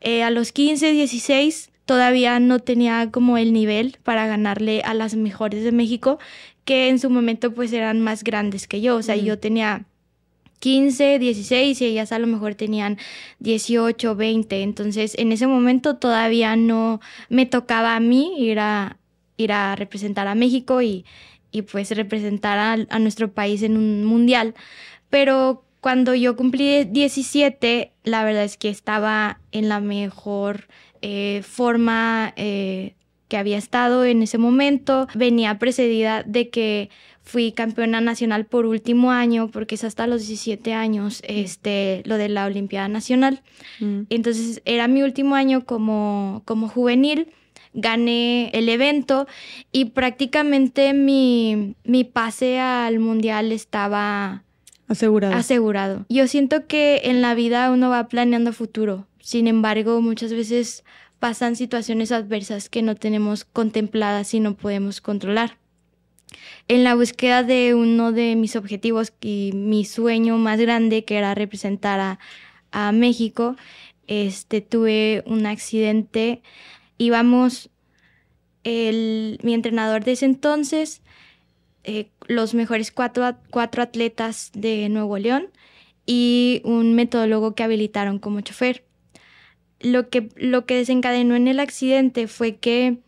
Eh, 0.00 0.22
a 0.22 0.30
los 0.30 0.50
15, 0.52 0.92
16 0.92 1.70
todavía 1.84 2.40
no 2.40 2.58
tenía 2.60 3.10
como 3.10 3.36
el 3.36 3.52
nivel 3.52 3.98
para 4.02 4.26
ganarle 4.26 4.80
a 4.82 4.94
las 4.94 5.14
mejores 5.14 5.62
de 5.62 5.72
México, 5.72 6.18
que 6.64 6.88
en 6.88 6.98
su 6.98 7.10
momento 7.10 7.52
pues 7.52 7.70
eran 7.74 8.00
más 8.00 8.24
grandes 8.24 8.66
que 8.66 8.80
yo, 8.80 8.96
o 8.96 9.02
sea, 9.02 9.16
Mm. 9.16 9.24
yo 9.26 9.38
tenía 9.38 9.84
15, 10.58 11.18
16 11.18 11.80
y 11.80 11.84
ellas 11.84 12.12
a 12.12 12.18
lo 12.18 12.26
mejor 12.26 12.54
tenían 12.54 12.98
18, 13.40 14.16
20. 14.16 14.62
Entonces, 14.62 15.14
en 15.18 15.32
ese 15.32 15.46
momento 15.46 15.96
todavía 15.96 16.56
no 16.56 17.00
me 17.28 17.46
tocaba 17.46 17.96
a 17.96 18.00
mí 18.00 18.34
ir 18.38 18.58
a, 18.60 18.96
ir 19.36 19.52
a 19.52 19.76
representar 19.76 20.26
a 20.26 20.34
México 20.34 20.80
y, 20.82 21.04
y 21.54 21.62
pues 21.62 21.90
representar 21.92 22.86
a, 22.88 22.98
nuestro 22.98 23.32
país 23.32 23.62
en 23.62 23.76
un 23.76 24.04
mundial. 24.04 24.54
Pero 25.08 25.64
cuando 25.80 26.12
yo 26.14 26.34
cumplí 26.34 26.84
17, 26.84 27.92
la 28.02 28.24
verdad 28.24 28.42
es 28.42 28.56
que 28.56 28.70
estaba 28.70 29.38
en 29.52 29.68
la 29.68 29.78
mejor 29.78 30.66
eh, 31.00 31.42
forma 31.44 32.32
eh, 32.36 32.96
que 33.28 33.36
había 33.36 33.56
estado 33.56 34.04
en 34.04 34.22
ese 34.22 34.36
momento. 34.36 35.06
Venía 35.14 35.60
precedida 35.60 36.24
de 36.24 36.50
que 36.50 36.90
fui 37.24 37.52
campeona 37.52 38.00
nacional 38.00 38.44
por 38.44 38.66
último 38.66 39.10
año, 39.10 39.48
porque 39.48 39.74
es 39.74 39.84
hasta 39.84 40.06
los 40.06 40.20
17 40.20 40.74
años, 40.74 41.22
este, 41.26 42.02
lo 42.04 42.16
de 42.18 42.28
la 42.28 42.44
Olimpiada 42.44 42.86
Nacional. 42.88 43.42
Mm. 43.80 44.02
Entonces 44.10 44.62
era 44.64 44.86
mi 44.88 45.02
último 45.02 45.34
año 45.34 45.64
como, 45.64 46.42
como 46.44 46.68
juvenil, 46.68 47.28
gané 47.72 48.50
el 48.50 48.68
evento 48.68 49.26
y 49.72 49.86
prácticamente 49.86 50.92
mi, 50.92 51.74
mi 51.84 52.04
pase 52.04 52.60
al 52.60 53.00
mundial 53.00 53.50
estaba 53.52 54.44
Asegurado. 54.86 55.34
asegurado. 55.34 56.06
Yo 56.08 56.28
siento 56.28 56.66
que 56.66 57.00
en 57.04 57.22
la 57.22 57.34
vida 57.34 57.70
uno 57.70 57.88
va 57.90 58.06
planeando 58.06 58.52
futuro, 58.52 59.08
sin 59.18 59.48
embargo 59.48 60.00
muchas 60.02 60.32
veces 60.32 60.84
pasan 61.18 61.56
situaciones 61.56 62.12
adversas 62.12 62.68
que 62.68 62.82
no 62.82 62.94
tenemos 62.94 63.44
contempladas 63.44 64.34
y 64.34 64.40
no 64.40 64.54
podemos 64.54 65.00
controlar. 65.00 65.56
En 66.68 66.84
la 66.84 66.94
búsqueda 66.94 67.42
de 67.42 67.74
uno 67.74 68.12
de 68.12 68.36
mis 68.36 68.56
objetivos 68.56 69.12
y 69.20 69.52
mi 69.54 69.84
sueño 69.84 70.38
más 70.38 70.58
grande, 70.60 71.04
que 71.04 71.16
era 71.16 71.34
representar 71.34 72.18
a, 72.72 72.92
México, 72.92 73.56
este, 74.08 74.60
tuve 74.60 75.22
un 75.26 75.46
accidente. 75.46 76.42
Íbamos, 76.98 77.70
el, 78.64 79.38
mi 79.42 79.54
entrenador 79.54 80.04
de 80.04 80.12
ese 80.12 80.26
entonces, 80.26 81.02
eh, 81.84 82.08
los 82.26 82.54
mejores 82.54 82.90
cuatro, 82.90 83.24
at- 83.24 83.38
cuatro 83.50 83.82
atletas 83.82 84.50
de 84.54 84.88
Nuevo 84.88 85.18
León 85.18 85.50
y 86.06 86.62
un 86.64 86.94
metodólogo 86.94 87.54
que 87.54 87.62
habilitaron 87.62 88.18
como 88.18 88.40
chofer. 88.40 88.84
lo 89.80 90.08
que, 90.08 90.30
lo 90.36 90.66
que 90.66 90.76
desencadenó 90.76 91.36
en 91.36 91.48
el 91.48 91.60
accidente 91.60 92.26
fue 92.26 92.56
que 92.56 92.98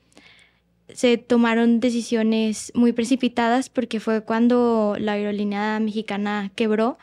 se 0.92 1.18
tomaron 1.18 1.81
decisiones 1.81 2.72
muy 2.75 2.92
precipitadas 2.92 3.68
porque 3.68 4.01
fue 4.01 4.22
cuando 4.22 4.96
la 4.99 5.12
aerolínea 5.12 5.81
mexicana 5.81 6.51
quebró 6.55 6.99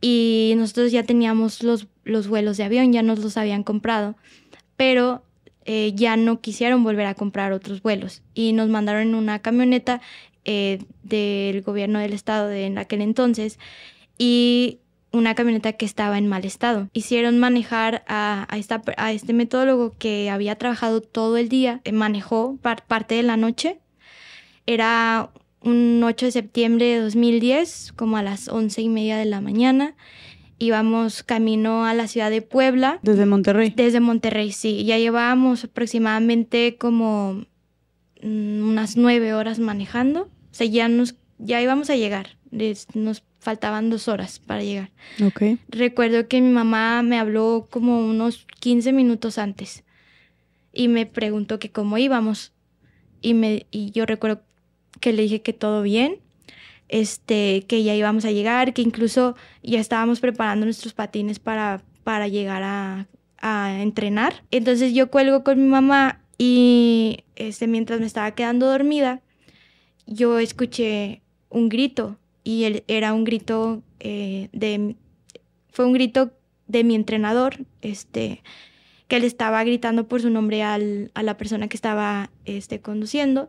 y 0.00 0.54
nosotros 0.56 0.92
ya 0.92 1.02
teníamos 1.04 1.62
los, 1.62 1.86
los 2.04 2.28
vuelos 2.28 2.56
de 2.56 2.64
avión, 2.64 2.92
ya 2.92 3.02
nos 3.02 3.18
los 3.18 3.36
habían 3.36 3.62
comprado, 3.62 4.16
pero 4.76 5.22
eh, 5.66 5.92
ya 5.94 6.16
no 6.16 6.40
quisieron 6.40 6.82
volver 6.82 7.06
a 7.06 7.14
comprar 7.14 7.52
otros 7.52 7.82
vuelos 7.82 8.22
y 8.34 8.52
nos 8.52 8.68
mandaron 8.68 9.02
en 9.02 9.14
una 9.14 9.40
camioneta 9.40 10.00
eh, 10.44 10.82
del 11.02 11.62
gobierno 11.62 11.98
del 11.98 12.14
estado 12.14 12.50
en 12.50 12.78
aquel 12.78 13.02
entonces 13.02 13.58
y 14.16 14.78
una 15.12 15.34
camioneta 15.34 15.72
que 15.72 15.84
estaba 15.84 16.18
en 16.18 16.28
mal 16.28 16.44
estado. 16.44 16.88
Hicieron 16.92 17.38
manejar 17.38 18.04
a, 18.06 18.46
esta, 18.56 18.82
a 18.96 19.12
este 19.12 19.32
metólogo 19.32 19.94
que 19.98 20.30
había 20.30 20.56
trabajado 20.56 21.00
todo 21.00 21.36
el 21.36 21.48
día, 21.48 21.80
eh, 21.84 21.92
manejó 21.92 22.58
parte 22.58 23.14
de 23.14 23.22
la 23.22 23.36
noche. 23.36 23.80
Era 24.66 25.30
un 25.62 26.02
8 26.04 26.26
de 26.26 26.32
septiembre 26.32 26.86
de 26.86 27.00
2010, 27.00 27.92
como 27.96 28.16
a 28.16 28.22
las 28.22 28.48
once 28.48 28.82
y 28.82 28.88
media 28.88 29.16
de 29.16 29.24
la 29.24 29.40
mañana. 29.40 29.94
Íbamos 30.58 31.22
camino 31.22 31.86
a 31.86 31.94
la 31.94 32.06
ciudad 32.06 32.30
de 32.30 32.42
Puebla. 32.42 32.98
¿Desde 33.02 33.26
Monterrey? 33.26 33.72
Desde 33.74 34.00
Monterrey, 34.00 34.52
sí. 34.52 34.84
Ya 34.84 34.98
llevábamos 34.98 35.64
aproximadamente 35.64 36.76
como 36.76 37.46
mm, 38.22 38.68
unas 38.68 38.96
nueve 38.96 39.34
horas 39.34 39.58
manejando. 39.58 40.24
O 40.24 40.54
sea, 40.54 40.66
ya, 40.66 40.88
nos, 40.88 41.16
ya 41.38 41.60
íbamos 41.62 41.88
a 41.90 41.96
llegar. 41.96 42.36
Nos 42.94 43.22
faltaban 43.40 43.90
dos 43.90 44.06
horas 44.06 44.38
para 44.38 44.62
llegar. 44.62 44.90
Ok. 45.24 45.58
Recuerdo 45.68 46.28
que 46.28 46.40
mi 46.40 46.50
mamá 46.50 47.02
me 47.02 47.18
habló 47.18 47.66
como 47.70 48.06
unos 48.06 48.46
15 48.60 48.92
minutos 48.92 49.38
antes 49.38 49.82
y 50.72 50.88
me 50.88 51.06
preguntó 51.06 51.58
que 51.58 51.70
cómo 51.72 51.98
íbamos. 51.98 52.52
Y, 53.22 53.34
me, 53.34 53.66
y 53.70 53.90
yo 53.90 54.06
recuerdo 54.06 54.42
que 55.00 55.12
le 55.12 55.22
dije 55.22 55.42
que 55.42 55.52
todo 55.52 55.82
bien, 55.82 56.18
este, 56.88 57.64
que 57.66 57.82
ya 57.82 57.94
íbamos 57.94 58.24
a 58.24 58.30
llegar, 58.30 58.72
que 58.72 58.82
incluso 58.82 59.36
ya 59.62 59.80
estábamos 59.80 60.20
preparando 60.20 60.66
nuestros 60.66 60.92
patines 60.92 61.38
para, 61.38 61.82
para 62.04 62.28
llegar 62.28 62.62
a, 62.62 63.06
a 63.38 63.80
entrenar. 63.80 64.44
Entonces 64.50 64.92
yo 64.94 65.10
cuelgo 65.10 65.44
con 65.44 65.58
mi 65.58 65.68
mamá 65.68 66.20
y 66.36 67.24
este, 67.36 67.66
mientras 67.66 68.00
me 68.00 68.06
estaba 68.06 68.30
quedando 68.32 68.66
dormida, 68.66 69.22
yo 70.06 70.38
escuché 70.38 71.22
un 71.48 71.68
grito 71.68 72.19
y 72.44 72.64
él, 72.64 72.84
era 72.88 73.12
un 73.12 73.24
grito 73.24 73.82
eh, 73.98 74.48
de... 74.52 74.96
Fue 75.72 75.84
un 75.84 75.92
grito 75.92 76.32
de 76.66 76.84
mi 76.84 76.94
entrenador, 76.94 77.66
este, 77.80 78.42
que 79.08 79.16
él 79.16 79.24
estaba 79.24 79.62
gritando 79.64 80.08
por 80.08 80.20
su 80.20 80.30
nombre 80.30 80.62
al, 80.62 81.10
a 81.14 81.22
la 81.22 81.36
persona 81.36 81.68
que 81.68 81.76
estaba 81.76 82.30
este, 82.44 82.80
conduciendo. 82.80 83.48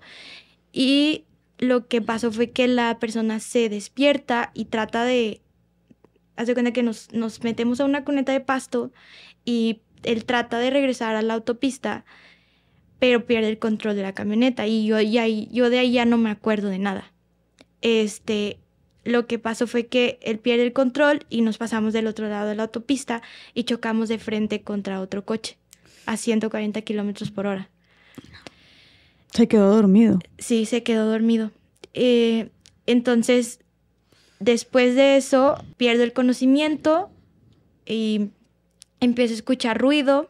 Y 0.72 1.26
lo 1.58 1.88
que 1.88 2.02
pasó 2.02 2.32
fue 2.32 2.52
que 2.52 2.68
la 2.68 3.00
persona 3.00 3.40
se 3.40 3.70
despierta 3.70 4.52
y 4.54 4.66
trata 4.66 5.06
de... 5.06 5.42
Hace 6.36 6.54
cuenta 6.54 6.74
que 6.74 6.84
nos, 6.84 7.12
nos 7.14 7.44
metemos 7.44 7.80
a 7.80 7.86
una 7.86 8.04
cuneta 8.04 8.32
de 8.32 8.40
pasto 8.40 8.92
y 9.46 9.82
él 10.04 10.26
trata 10.26 10.60
de 10.60 10.70
regresar 10.70 11.16
a 11.16 11.22
la 11.22 11.36
autopista, 11.36 12.06
pero 13.00 13.26
pierde 13.26 13.50
el 13.50 13.60
control 13.60 13.96
de 13.96 14.02
la 14.02 14.14
camioneta 14.14 14.66
y 14.66 14.86
yo, 14.86 15.00
yo 15.00 15.70
de 15.70 15.80
ahí 15.80 15.92
ya 15.92 16.06
no 16.06 16.18
me 16.18 16.32
acuerdo 16.32 16.70
de 16.70 16.80
nada. 16.80 17.12
Este, 17.82 18.60
lo 19.04 19.26
que 19.28 19.40
pasó 19.40 19.68
fue 19.68 19.88
que 19.88 20.20
él 20.22 20.40
pierde 20.40 20.64
el 20.64 20.74
control 20.74 21.26
y 21.30 21.42
nos 21.42 21.58
pasamos 21.58 21.94
del 21.94 22.08
otro 22.08 22.30
lado 22.30 22.48
de 22.48 22.56
la 22.56 22.64
autopista 22.64 23.22
y 23.54 23.64
chocamos 23.64 24.10
de 24.10 24.20
frente 24.20 24.62
contra 24.62 25.02
otro 25.02 25.26
coche 25.26 25.58
a 26.06 26.18
140 26.18 26.82
kilómetros 26.82 27.32
por 27.32 27.48
hora. 27.48 27.70
Se 29.34 29.48
quedó 29.48 29.74
dormido. 29.74 30.20
Sí, 30.38 30.66
se 30.66 30.84
quedó 30.84 31.10
dormido. 31.10 31.52
Eh, 31.94 32.50
entonces, 32.86 33.60
después 34.40 34.96
de 34.96 35.18
eso, 35.18 35.64
pierdo 35.78 36.04
el 36.04 36.14
conocimiento 36.14 37.10
y 37.86 38.30
empiezo 39.00 39.34
a 39.34 39.38
escuchar 39.38 39.80
ruido 39.80 40.30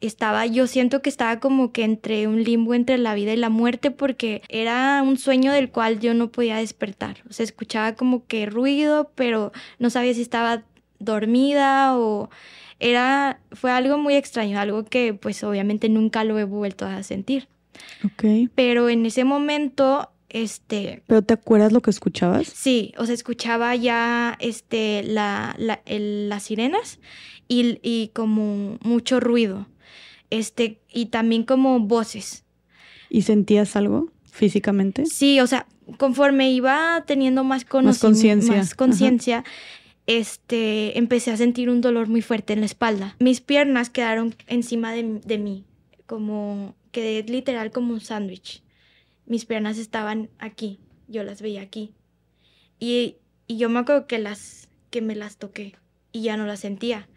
estaba, 0.00 0.46
yo 0.46 0.66
siento 0.66 1.02
que 1.02 1.10
estaba 1.10 1.40
como 1.40 1.72
que 1.72 1.84
entre 1.84 2.26
un 2.26 2.42
limbo 2.42 2.74
entre 2.74 2.98
la 2.98 3.14
vida 3.14 3.32
y 3.32 3.36
la 3.36 3.50
muerte 3.50 3.90
porque 3.90 4.42
era 4.48 5.02
un 5.02 5.18
sueño 5.18 5.52
del 5.52 5.70
cual 5.70 6.00
yo 6.00 6.14
no 6.14 6.32
podía 6.32 6.56
despertar. 6.56 7.18
O 7.28 7.32
sea, 7.32 7.44
escuchaba 7.44 7.94
como 7.94 8.26
que 8.26 8.46
ruido, 8.46 9.10
pero 9.14 9.52
no 9.78 9.90
sabía 9.90 10.14
si 10.14 10.22
estaba 10.22 10.64
dormida 10.98 11.96
o 11.98 12.30
era, 12.78 13.40
fue 13.52 13.70
algo 13.70 13.98
muy 13.98 14.14
extraño, 14.14 14.58
algo 14.58 14.84
que 14.84 15.12
pues 15.12 15.44
obviamente 15.44 15.88
nunca 15.88 16.24
lo 16.24 16.38
he 16.38 16.44
vuelto 16.44 16.86
a 16.86 17.02
sentir. 17.02 17.48
Ok. 18.04 18.50
Pero 18.54 18.88
en 18.88 19.04
ese 19.04 19.24
momento, 19.24 20.10
este... 20.30 21.02
¿Pero 21.06 21.20
te 21.20 21.34
acuerdas 21.34 21.72
lo 21.72 21.82
que 21.82 21.90
escuchabas? 21.90 22.46
Sí, 22.46 22.94
o 22.96 23.04
sea, 23.04 23.14
escuchaba 23.14 23.76
ya, 23.76 24.38
este, 24.40 25.02
la, 25.02 25.54
la, 25.58 25.82
las 25.86 26.42
sirenas 26.44 27.00
y, 27.48 27.78
y 27.82 28.08
como 28.14 28.78
mucho 28.82 29.20
ruido 29.20 29.66
este, 30.30 30.80
y 30.88 31.06
también 31.06 31.44
como 31.44 31.78
voces. 31.80 32.44
¿Y 33.08 33.22
sentías 33.22 33.76
algo 33.76 34.10
físicamente? 34.30 35.06
Sí, 35.06 35.40
o 35.40 35.46
sea, 35.46 35.66
conforme 35.98 36.50
iba 36.52 37.04
teniendo 37.06 37.44
más 37.44 37.64
conciencia, 37.64 38.56
más 38.56 38.74
conciencia, 38.74 39.44
este, 40.06 40.98
empecé 40.98 41.30
a 41.30 41.36
sentir 41.36 41.70
un 41.70 41.80
dolor 41.80 42.08
muy 42.08 42.22
fuerte 42.22 42.52
en 42.52 42.60
la 42.60 42.66
espalda. 42.66 43.16
Mis 43.18 43.40
piernas 43.40 43.90
quedaron 43.90 44.34
encima 44.46 44.92
de, 44.92 45.20
de 45.24 45.38
mí, 45.38 45.64
como 46.06 46.74
quedé 46.92 47.22
literal 47.24 47.70
como 47.70 47.92
un 47.92 48.00
sándwich. 48.00 48.62
Mis 49.26 49.44
piernas 49.44 49.78
estaban 49.78 50.30
aquí, 50.38 50.80
yo 51.08 51.22
las 51.22 51.42
veía 51.42 51.62
aquí. 51.62 51.92
Y, 52.78 53.16
y 53.46 53.58
yo 53.58 53.68
me 53.68 53.80
acuerdo 53.80 54.06
que 54.06 54.18
las 54.18 54.68
que 54.90 55.00
me 55.00 55.14
las 55.14 55.36
toqué 55.36 55.76
y 56.12 56.22
ya 56.22 56.36
no 56.36 56.46
las 56.46 56.60
sentía. 56.60 57.08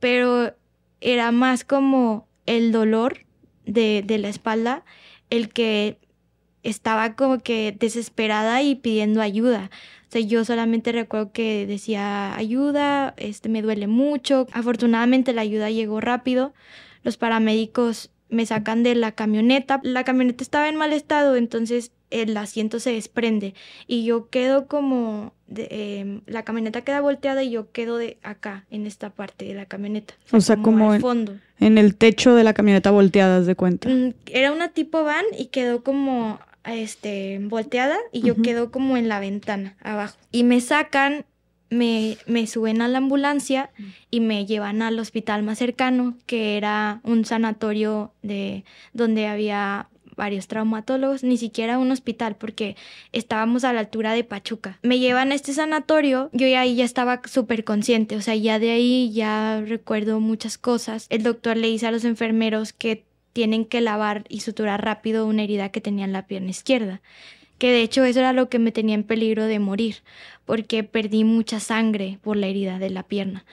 Pero 0.00 0.56
era 1.00 1.30
más 1.30 1.64
como 1.64 2.26
el 2.46 2.72
dolor 2.72 3.20
de, 3.64 4.02
de 4.04 4.18
la 4.18 4.28
espalda, 4.28 4.84
el 5.30 5.48
que 5.48 5.98
estaba 6.62 7.14
como 7.14 7.38
que 7.38 7.76
desesperada 7.78 8.62
y 8.62 8.74
pidiendo 8.76 9.20
ayuda. 9.20 9.70
O 10.08 10.12
sea, 10.12 10.20
yo 10.20 10.44
solamente 10.44 10.92
recuerdo 10.92 11.32
que 11.32 11.66
decía 11.66 12.36
ayuda, 12.36 13.14
este 13.16 13.48
me 13.48 13.62
duele 13.62 13.86
mucho. 13.86 14.46
Afortunadamente 14.52 15.32
la 15.32 15.42
ayuda 15.42 15.70
llegó 15.70 16.00
rápido. 16.00 16.52
Los 17.02 17.16
paramédicos 17.16 18.10
me 18.28 18.46
sacan 18.46 18.82
de 18.82 18.94
la 18.94 19.12
camioneta. 19.12 19.80
La 19.82 20.04
camioneta 20.04 20.42
estaba 20.44 20.68
en 20.68 20.76
mal 20.76 20.92
estado, 20.92 21.36
entonces 21.36 21.92
el 22.10 22.36
asiento 22.36 22.78
se 22.78 22.92
desprende 22.92 23.54
y 23.86 24.04
yo 24.04 24.28
quedo 24.28 24.66
como 24.66 25.32
em, 25.56 26.20
la 26.26 26.42
camioneta 26.42 26.82
queda 26.82 27.00
volteada 27.00 27.42
y 27.42 27.50
yo 27.50 27.70
quedo 27.72 27.96
de 27.96 28.18
acá 28.22 28.64
en 28.70 28.86
esta 28.86 29.10
parte 29.10 29.44
de 29.44 29.54
la 29.54 29.66
camioneta. 29.66 30.14
O 30.30 30.40
sea 30.40 30.56
como, 30.56 30.94
en, 30.94 31.00
fondo. 31.00 31.36
en 31.60 31.78
el 31.78 31.96
techo 31.96 32.34
de 32.34 32.44
la 32.44 32.54
camioneta 32.54 32.90
volteada 32.90 33.40
de 33.40 33.54
cuenta. 33.54 33.88
Mm, 33.88 34.14
era 34.26 34.52
una 34.52 34.68
tipo 34.68 35.04
van 35.04 35.24
y 35.38 35.46
quedó 35.46 35.82
como 35.82 36.40
este 36.64 37.40
volteada 37.42 37.96
y 38.12 38.22
yo 38.22 38.36
quedo 38.36 38.70
como 38.70 38.96
en 38.96 39.08
la 39.08 39.20
ventana 39.20 39.76
abajo. 39.82 40.16
Y 40.30 40.44
me 40.44 40.60
sacan 40.60 41.24
me, 41.72 42.18
me, 42.26 42.46
suben 42.46 42.82
a 42.82 42.88
la 42.88 42.98
ambulancia 42.98 43.70
y 44.10 44.20
me 44.20 44.44
llevan 44.44 44.82
al 44.82 44.98
hospital 44.98 45.42
más 45.42 45.58
cercano, 45.58 46.18
que 46.26 46.58
era 46.58 47.00
un 47.02 47.24
sanatorio 47.24 48.12
de 48.22 48.64
donde 48.92 49.26
había 49.26 49.88
varios 50.16 50.46
traumatólogos, 50.48 51.24
ni 51.24 51.36
siquiera 51.36 51.78
un 51.78 51.90
hospital, 51.90 52.36
porque 52.36 52.76
estábamos 53.12 53.64
a 53.64 53.72
la 53.72 53.80
altura 53.80 54.12
de 54.12 54.24
Pachuca. 54.24 54.78
Me 54.82 54.98
llevan 54.98 55.32
a 55.32 55.34
este 55.34 55.52
sanatorio, 55.52 56.30
yo 56.32 56.46
ahí 56.58 56.76
ya 56.76 56.84
estaba 56.84 57.20
súper 57.24 57.64
consciente, 57.64 58.16
o 58.16 58.20
sea, 58.20 58.34
ya 58.36 58.58
de 58.58 58.70
ahí 58.70 59.12
ya 59.12 59.62
recuerdo 59.66 60.20
muchas 60.20 60.58
cosas. 60.58 61.06
El 61.10 61.22
doctor 61.22 61.56
le 61.56 61.68
dice 61.68 61.86
a 61.86 61.92
los 61.92 62.04
enfermeros 62.04 62.72
que 62.72 63.04
tienen 63.32 63.64
que 63.64 63.80
lavar 63.80 64.24
y 64.28 64.40
suturar 64.40 64.84
rápido 64.84 65.26
una 65.26 65.42
herida 65.42 65.70
que 65.70 65.80
tenía 65.80 66.04
en 66.04 66.12
la 66.12 66.26
pierna 66.26 66.50
izquierda 66.50 67.00
que 67.62 67.70
de 67.70 67.82
hecho 67.82 68.02
eso 68.04 68.18
era 68.18 68.32
lo 68.32 68.48
que 68.48 68.58
me 68.58 68.72
tenía 68.72 68.96
en 68.96 69.04
peligro 69.04 69.44
de 69.44 69.60
morir, 69.60 69.98
porque 70.46 70.82
perdí 70.82 71.22
mucha 71.22 71.60
sangre 71.60 72.18
por 72.20 72.36
la 72.36 72.48
herida 72.48 72.80
de 72.80 72.90
la 72.90 73.04
pierna. 73.04 73.44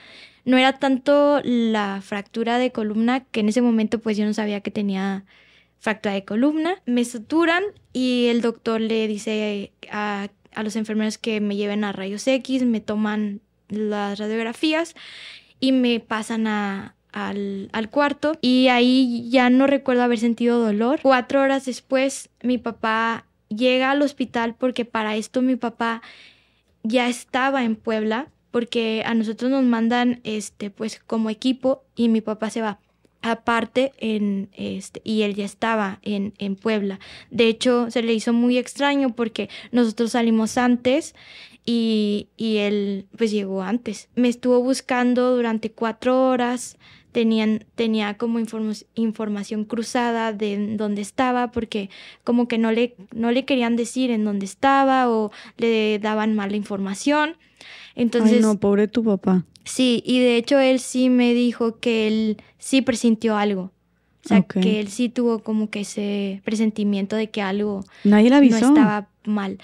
No 0.44 0.56
era 0.56 0.80
tanto 0.80 1.40
la 1.44 2.00
fractura 2.02 2.58
de 2.58 2.72
columna, 2.72 3.20
que 3.20 3.38
en 3.38 3.50
ese 3.50 3.62
momento 3.62 4.00
pues 4.00 4.16
yo 4.16 4.24
no 4.24 4.34
sabía 4.34 4.62
que 4.62 4.72
tenía 4.72 5.24
fractura 5.80 6.14
de 6.14 6.24
columna, 6.24 6.80
me 6.86 7.04
suturan 7.04 7.64
y 7.92 8.26
el 8.26 8.42
doctor 8.42 8.80
le 8.80 9.08
dice 9.08 9.72
a, 9.90 10.28
los 10.62 10.76
enfermeros 10.76 11.18
que 11.18 11.40
me 11.40 11.56
lleven 11.56 11.84
a 11.84 11.92
rayos 11.92 12.26
X, 12.26 12.64
me 12.64 12.80
toman 12.80 13.40
las 13.68 14.18
radiografías 14.18 14.94
y 15.58 15.72
me 15.72 16.00
pasan 16.00 16.46
al, 16.46 16.92
al, 17.12 17.90
cuarto 17.90 18.32
y 18.40 18.68
ahí 18.68 19.28
ya 19.30 19.48
no 19.48 19.66
recuerdo 19.66 20.02
haber 20.02 20.18
sentido 20.18 20.60
dolor. 20.60 21.00
Cuatro 21.02 21.40
horas 21.40 21.64
después 21.64 22.28
mi 22.42 22.58
papá 22.58 23.24
llega 23.48 23.90
al 23.90 24.02
hospital 24.02 24.54
porque 24.58 24.84
para 24.84 25.16
esto 25.16 25.40
mi 25.40 25.56
papá 25.56 26.02
ya 26.82 27.08
estaba 27.08 27.64
en 27.64 27.76
Puebla 27.76 28.28
porque 28.50 29.02
a 29.06 29.14
nosotros 29.14 29.50
nos 29.50 29.64
mandan 29.64 30.20
este 30.24 30.70
pues 30.70 31.00
como 31.06 31.30
equipo 31.30 31.84
y 31.94 32.08
mi 32.08 32.20
papá 32.20 32.50
se 32.50 32.60
va 32.60 32.80
aparte 33.22 33.92
en 33.98 34.48
este 34.52 35.00
y 35.04 35.22
él 35.22 35.34
ya 35.34 35.44
estaba 35.44 35.98
en, 36.02 36.32
en 36.38 36.56
Puebla. 36.56 37.00
De 37.30 37.48
hecho, 37.48 37.90
se 37.90 38.02
le 38.02 38.14
hizo 38.14 38.32
muy 38.32 38.58
extraño 38.58 39.14
porque 39.14 39.48
nosotros 39.72 40.12
salimos 40.12 40.58
antes 40.58 41.14
y, 41.66 42.28
y, 42.36 42.56
él 42.58 43.06
pues 43.16 43.30
llegó 43.30 43.62
antes. 43.62 44.08
Me 44.14 44.28
estuvo 44.28 44.62
buscando 44.62 45.36
durante 45.36 45.70
cuatro 45.70 46.28
horas, 46.28 46.78
Tenían, 47.12 47.64
tenía 47.74 48.16
como 48.16 48.38
información 48.94 49.64
cruzada 49.64 50.32
de 50.32 50.76
dónde 50.76 51.02
estaba 51.02 51.50
porque 51.50 51.90
como 52.22 52.46
que 52.46 52.56
no 52.56 52.70
le, 52.70 52.94
no 53.12 53.32
le 53.32 53.44
querían 53.44 53.74
decir 53.74 54.12
en 54.12 54.24
dónde 54.24 54.46
estaba 54.46 55.10
o 55.10 55.32
le 55.56 55.98
daban 55.98 56.36
mala 56.36 56.54
información. 56.54 57.34
Entonces, 57.96 58.34
Ay, 58.34 58.40
no, 58.42 58.60
pobre 58.60 58.86
tu 58.86 59.02
papá. 59.02 59.44
Sí, 59.64 60.02
y 60.06 60.20
de 60.20 60.36
hecho 60.36 60.58
él 60.58 60.80
sí 60.80 61.10
me 61.10 61.34
dijo 61.34 61.78
que 61.78 62.06
él 62.06 62.36
sí 62.58 62.82
presintió 62.82 63.36
algo. 63.36 63.72
O 64.24 64.28
sea, 64.28 64.42
que 64.42 64.80
él 64.80 64.88
sí 64.88 65.08
tuvo 65.08 65.38
como 65.38 65.70
que 65.70 65.80
ese 65.80 66.42
presentimiento 66.44 67.16
de 67.16 67.30
que 67.30 67.40
algo 67.40 67.84
Nadie 68.04 68.28
no 68.28 68.38
estaba 68.38 69.08
mal. 69.24 69.58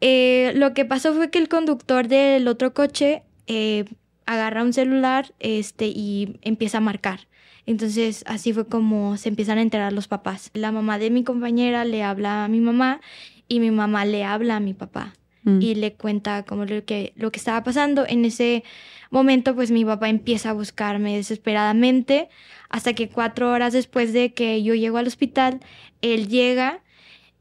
Eh, 0.00 0.52
lo 0.54 0.72
que 0.72 0.84
pasó 0.84 1.12
fue 1.14 1.30
que 1.30 1.38
el 1.38 1.48
conductor 1.48 2.06
del 2.06 2.46
otro 2.46 2.72
coche 2.72 3.22
eh, 3.48 3.84
agarra 4.24 4.62
un 4.62 4.72
celular 4.72 5.34
este, 5.40 5.86
y 5.86 6.38
empieza 6.42 6.78
a 6.78 6.80
marcar. 6.80 7.26
Entonces 7.66 8.24
así 8.26 8.52
fue 8.52 8.66
como 8.66 9.16
se 9.16 9.28
empiezan 9.28 9.58
a 9.58 9.62
enterar 9.62 9.92
los 9.92 10.08
papás. 10.08 10.50
La 10.54 10.72
mamá 10.72 10.98
de 10.98 11.10
mi 11.10 11.24
compañera 11.24 11.84
le 11.84 12.02
habla 12.02 12.44
a 12.44 12.48
mi 12.48 12.60
mamá 12.60 13.00
y 13.48 13.60
mi 13.60 13.70
mamá 13.70 14.04
le 14.04 14.24
habla 14.24 14.56
a 14.56 14.60
mi 14.60 14.74
papá 14.74 15.14
mm. 15.42 15.60
y 15.60 15.74
le 15.74 15.92
cuenta 15.94 16.44
como 16.44 16.64
lo 16.64 16.84
que, 16.84 17.12
lo 17.16 17.30
que 17.30 17.38
estaba 17.38 17.62
pasando. 17.64 18.06
En 18.06 18.24
ese 18.24 18.64
momento 19.10 19.54
pues 19.54 19.70
mi 19.70 19.84
papá 19.84 20.08
empieza 20.08 20.50
a 20.50 20.54
buscarme 20.54 21.16
desesperadamente 21.16 22.28
hasta 22.68 22.92
que 22.92 23.08
cuatro 23.08 23.50
horas 23.50 23.72
después 23.72 24.12
de 24.12 24.34
que 24.34 24.62
yo 24.62 24.74
llego 24.74 24.98
al 24.98 25.06
hospital, 25.06 25.60
él 26.02 26.28
llega 26.28 26.82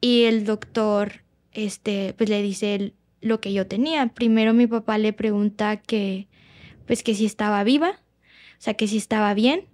y 0.02 0.24
el 0.24 0.46
doctor 0.46 1.24
este, 1.52 2.14
pues 2.18 2.30
le 2.30 2.42
dice 2.42 2.94
lo 3.22 3.42
que 3.42 3.54
yo 3.54 3.68
tenía. 3.68 4.08
Primero 4.08 4.54
mi 4.54 4.68
papá 4.68 4.98
le 4.98 5.14
pregunta 5.14 5.78
que, 5.78 6.28
pues 6.86 7.04
que 7.04 7.16
si 7.16 7.26
estaba 7.26 7.64
viva, 7.64 7.92
o 7.92 8.62
sea, 8.62 8.76
que 8.76 8.88
si 8.88 8.98
estaba 8.98 9.34
bien. 9.34 9.66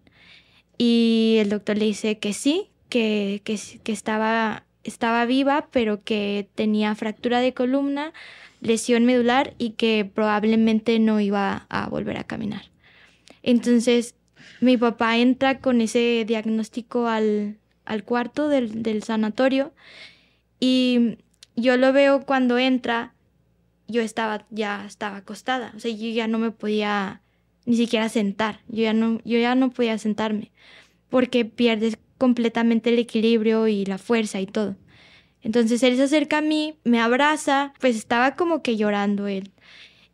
Y 0.78 1.38
el 1.40 1.50
doctor 1.50 1.78
le 1.78 1.86
dice 1.86 2.18
que 2.20 2.34
sí, 2.34 2.70
que, 2.90 3.42
que, 3.44 3.60
que 3.84 3.92
estaba, 3.92 4.66
estaba 4.84 5.26
viva, 5.26 5.68
pero 5.72 6.04
que 6.04 6.50
tenía 6.56 6.96
fractura 6.96 7.40
de 7.40 7.54
columna, 7.54 8.14
lesión 8.64 9.06
medular 9.06 9.54
y 9.58 9.72
que 9.72 10.10
probablemente 10.12 10.98
no 11.00 11.20
iba 11.20 11.66
a 11.70 11.90
volver 11.90 12.18
a 12.18 12.24
caminar. 12.24 12.64
Entonces, 13.44 14.16
mi 14.62 14.78
papá 14.78 15.18
entra 15.18 15.60
con 15.60 15.82
ese 15.82 16.24
diagnóstico 16.26 17.08
al, 17.08 17.58
al 17.86 18.04
cuarto 18.04 18.48
del, 18.48 18.82
del 18.84 19.04
sanatorio 19.04 19.74
y 20.60 21.18
yo 21.56 21.78
lo 21.78 21.92
veo 21.94 22.26
cuando 22.26 22.58
entra, 22.58 23.14
yo 23.88 24.02
estaba, 24.02 24.46
ya 24.50 24.86
estaba 24.86 25.18
acostada, 25.18 25.74
o 25.76 25.80
sea, 25.80 25.92
yo 25.92 26.10
ya 26.10 26.28
no 26.28 26.40
me 26.40 26.52
podía 26.52 27.22
ni 27.66 27.76
siquiera 27.76 28.10
sentar, 28.10 28.62
yo 28.68 28.84
ya 28.84 28.94
no, 28.94 29.20
yo 29.24 29.40
ya 29.40 29.56
no 29.56 29.70
podía 29.72 29.98
sentarme, 29.98 30.52
porque 31.10 31.46
pierdes 31.46 31.98
completamente 32.18 32.90
el 32.90 33.00
equilibrio 33.00 33.68
y 33.68 33.86
la 33.86 33.98
fuerza 33.98 34.40
y 34.40 34.46
todo. 34.46 34.76
Entonces 35.44 35.84
él 35.84 35.96
se 35.98 36.04
acerca 36.04 36.40
a 36.40 36.42
mí, 36.42 36.76
me 36.84 37.00
abraza, 37.00 37.74
pues 37.80 37.96
estaba 37.96 38.36
como 38.36 38.64
que 38.64 38.76
llorando 38.76 39.28
él. 39.28 39.52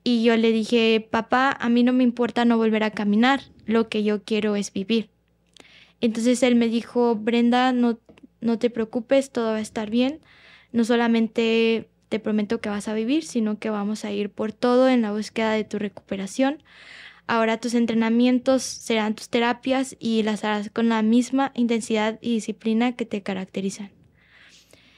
Y 0.03 0.23
yo 0.23 0.35
le 0.35 0.51
dije, 0.51 1.07
papá, 1.09 1.55
a 1.59 1.69
mí 1.69 1.83
no 1.83 1.93
me 1.93 2.03
importa 2.03 2.45
no 2.45 2.57
volver 2.57 2.83
a 2.83 2.91
caminar, 2.91 3.43
lo 3.65 3.87
que 3.89 4.03
yo 4.03 4.23
quiero 4.23 4.55
es 4.55 4.73
vivir. 4.73 5.09
Entonces 6.01 6.43
él 6.43 6.55
me 6.55 6.67
dijo, 6.67 7.15
Brenda, 7.15 7.71
no, 7.71 7.99
no 8.41 8.59
te 8.59 8.69
preocupes, 8.69 9.31
todo 9.31 9.51
va 9.51 9.57
a 9.57 9.61
estar 9.61 9.89
bien 9.89 10.19
no 10.71 10.83
solamente 10.83 11.89
te 12.09 12.19
prometo 12.19 12.61
que 12.61 12.69
vas 12.69 12.87
a 12.87 12.93
vivir, 12.93 13.23
sino 13.23 13.59
que 13.59 13.69
vamos 13.69 14.05
a 14.05 14.11
ir 14.11 14.29
por 14.29 14.51
todo 14.51 14.89
en 14.89 15.01
la 15.01 15.11
búsqueda 15.11 15.51
de 15.51 15.63
tu 15.63 15.79
recuperación. 15.79 16.63
Ahora 17.27 17.59
tus 17.59 17.75
entrenamientos 17.75 18.63
serán 18.63 19.13
tus 19.13 19.29
terapias 19.29 19.95
y 19.99 20.23
las 20.23 20.43
harás 20.43 20.71
con 20.71 20.89
la 20.89 21.01
misma 21.03 21.51
intensidad 21.53 22.17
y 22.21 22.33
disciplina 22.33 22.93
que 22.93 23.05
te 23.05 23.21
caracterizan. 23.21 23.98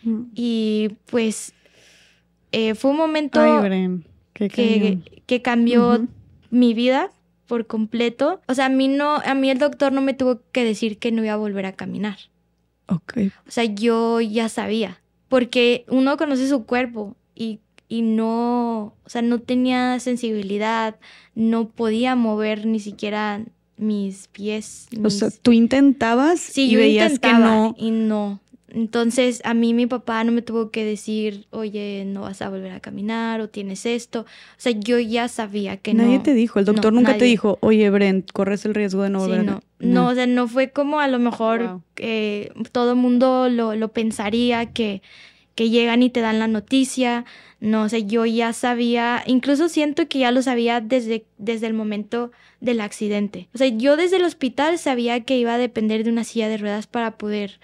Mm. 0.04 0.22
Y 0.36 0.90
pues 1.08 1.54
eh, 2.52 2.76
fue 2.76 2.92
un 2.92 2.98
momento 2.98 3.42
que, 4.34 5.42
cambió 5.42 6.08
mi 6.50 6.74
vida 6.74 7.12
por 7.48 7.68
completo. 7.68 8.42
O 8.48 8.54
sea, 8.54 8.66
a 8.66 8.70
mí 8.70 8.88
no, 8.88 9.18
a 9.18 9.34
mí 9.34 9.50
el 9.50 9.60
doctor 9.60 9.92
no 9.92 10.02
me 10.02 10.14
tuvo 10.14 10.42
que 10.52 10.64
decir 10.64 10.98
que 10.98 11.12
no 11.12 11.24
iba 11.24 11.34
a 11.34 11.38
volver 11.38 11.66
a 11.66 11.74
caminar. 11.74 12.18
Okay. 12.88 13.32
O 13.48 13.52
sea, 13.52 13.64
yo 13.64 14.20
ya 14.20 14.50
sabía 14.50 15.02
porque 15.32 15.86
uno 15.88 16.18
conoce 16.18 16.50
su 16.50 16.66
cuerpo 16.66 17.16
y, 17.34 17.62
y 17.88 18.02
no, 18.02 18.94
o 19.06 19.10
sea, 19.10 19.22
no 19.22 19.40
tenía 19.40 19.98
sensibilidad, 20.02 21.00
no 21.36 21.70
podía 21.70 22.18
mover 22.18 22.66
ni 22.66 22.82
siquiera 22.82 23.42
mis 23.78 24.28
pies. 24.28 24.90
O 25.02 25.10
sea, 25.10 25.30
tú 25.42 25.54
intentabas 25.54 26.42
sí, 26.42 26.64
y 26.64 26.72
yo 26.72 26.80
veías 26.80 27.18
que 27.18 27.32
no. 27.32 27.74
Y 27.78 27.92
no. 27.92 28.42
Entonces 28.74 29.42
a 29.44 29.54
mí 29.54 29.74
mi 29.74 29.86
papá 29.86 30.24
no 30.24 30.32
me 30.32 30.42
tuvo 30.42 30.72
que 30.72 30.84
decir, 30.86 31.46
oye, 31.52 32.04
no 32.06 32.22
vas 32.22 32.42
a 32.42 32.50
volver 32.50 32.72
a 32.72 32.80
caminar 32.80 33.42
o 33.42 33.50
tienes 33.50 33.86
esto. 33.86 34.22
O 34.22 34.26
sea, 34.58 34.72
yo 34.72 34.98
ya 35.00 35.28
sabía 35.28 35.78
que 35.78 35.94
no. 35.94 36.04
Nadie 36.04 36.20
te 36.20 36.34
dijo, 36.34 36.60
el 36.60 36.66
doctor 36.66 36.94
nunca 36.94 37.18
te 37.18 37.26
dijo, 37.26 37.58
oye, 37.62 37.90
Brent, 37.90 38.32
corres 38.32 38.66
el 38.66 38.74
riesgo 38.74 39.04
de 39.04 39.10
no 39.10 39.20
volver 39.20 39.44
no. 39.44 39.62
no. 39.80 40.08
o 40.08 40.16
sea, 40.16 40.26
no 40.26 40.48
fue 40.48 40.72
como 40.72 41.00
a 41.00 41.08
lo 41.08 41.20
mejor 41.20 41.82
que 41.96 42.52
todo 42.72 42.92
el 42.92 42.98
mundo 42.98 43.50
lo, 43.50 43.76
lo 43.76 43.90
pensaría 43.90 44.68
que 44.68 45.02
que 45.56 45.70
llegan 45.70 46.02
y 46.04 46.10
te 46.10 46.22
dan 46.22 46.40
la 46.40 46.48
noticia. 46.48 47.26
No 47.60 47.90
sé, 47.90 48.06
yo 48.06 48.26
ya 48.26 48.54
sabía, 48.54 49.24
incluso 49.26 49.70
siento 49.70 50.08
que 50.08 50.20
ya 50.20 50.32
lo 50.32 50.42
sabía 50.42 50.82
desde, 50.82 51.26
desde 51.38 51.68
el 51.68 51.74
momento 51.74 52.32
del 52.60 52.82
accidente. 52.82 53.50
O 53.54 53.58
sea, 53.58 53.68
yo 53.68 53.98
desde 53.98 54.18
el 54.18 54.24
hospital 54.24 54.80
sabía 54.80 55.22
que 55.22 55.38
iba 55.38 55.54
a 55.54 55.60
depender 55.60 56.04
de 56.04 56.10
una 56.10 56.24
silla 56.24 56.50
de 56.50 56.58
ruedas 56.58 56.88
para 56.88 57.18
poder 57.18 57.60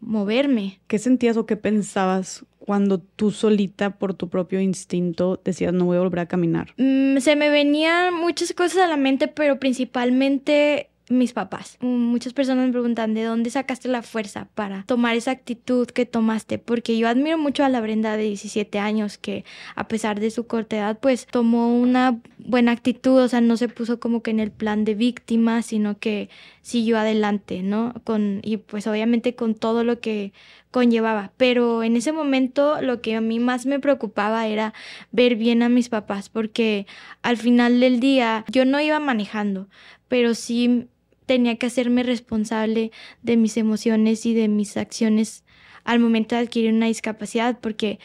moverme. 0.00 0.80
¿Qué 0.86 0.98
sentías 0.98 1.36
o 1.36 1.46
qué 1.46 1.56
pensabas 1.56 2.44
cuando 2.58 2.98
tú 2.98 3.30
solita 3.30 3.90
por 3.90 4.14
tu 4.14 4.28
propio 4.28 4.60
instinto 4.60 5.40
decías 5.44 5.72
no 5.72 5.84
voy 5.84 5.96
a 5.96 6.00
volver 6.00 6.20
a 6.20 6.26
caminar? 6.26 6.74
Mm, 6.76 7.18
se 7.18 7.36
me 7.36 7.48
venían 7.48 8.14
muchas 8.14 8.52
cosas 8.52 8.78
a 8.78 8.88
la 8.88 8.96
mente, 8.96 9.28
pero 9.28 9.58
principalmente 9.58 10.90
mis 11.08 11.32
papás. 11.32 11.78
Muchas 11.80 12.32
personas 12.32 12.66
me 12.66 12.72
preguntan 12.72 13.14
de 13.14 13.24
dónde 13.24 13.50
sacaste 13.50 13.88
la 13.88 14.02
fuerza 14.02 14.48
para 14.54 14.84
tomar 14.84 15.14
esa 15.14 15.30
actitud 15.30 15.86
que 15.86 16.04
tomaste, 16.04 16.58
porque 16.58 16.98
yo 16.98 17.08
admiro 17.08 17.38
mucho 17.38 17.64
a 17.64 17.68
la 17.68 17.80
Brenda 17.80 18.16
de 18.16 18.24
17 18.24 18.78
años 18.78 19.16
que 19.18 19.44
a 19.76 19.86
pesar 19.86 20.18
de 20.18 20.30
su 20.30 20.46
corta 20.46 20.76
edad 20.76 20.98
pues 21.00 21.26
tomó 21.26 21.76
una 21.76 22.18
buena 22.38 22.72
actitud, 22.72 23.20
o 23.20 23.28
sea, 23.28 23.40
no 23.40 23.56
se 23.56 23.68
puso 23.68 24.00
como 24.00 24.22
que 24.22 24.30
en 24.30 24.40
el 24.40 24.50
plan 24.50 24.84
de 24.84 24.94
víctima, 24.94 25.62
sino 25.62 25.98
que 25.98 26.28
siguió 26.62 26.98
adelante, 26.98 27.62
¿no? 27.62 27.94
Con 28.04 28.40
y 28.42 28.56
pues 28.56 28.86
obviamente 28.86 29.34
con 29.34 29.54
todo 29.54 29.84
lo 29.84 30.00
que 30.00 30.32
conllevaba, 30.72 31.32
pero 31.36 31.82
en 31.84 31.96
ese 31.96 32.12
momento 32.12 32.82
lo 32.82 33.00
que 33.00 33.14
a 33.14 33.20
mí 33.20 33.38
más 33.38 33.64
me 33.64 33.80
preocupaba 33.80 34.46
era 34.46 34.74
ver 35.12 35.36
bien 35.36 35.62
a 35.62 35.68
mis 35.68 35.88
papás, 35.88 36.28
porque 36.28 36.86
al 37.22 37.36
final 37.36 37.80
del 37.80 38.00
día 38.00 38.44
yo 38.50 38.64
no 38.64 38.80
iba 38.80 38.98
manejando, 38.98 39.68
pero 40.08 40.34
sí 40.34 40.88
tenía 41.26 41.56
que 41.56 41.66
hacerme 41.66 42.02
responsable 42.02 42.92
de 43.22 43.36
mis 43.36 43.56
emociones 43.56 44.24
y 44.26 44.34
de 44.34 44.48
mis 44.48 44.76
acciones 44.76 45.44
al 45.84 45.98
momento 45.98 46.34
de 46.34 46.42
adquirir 46.42 46.72
una 46.72 46.86
discapacidad, 46.86 47.58
porque 47.60 47.98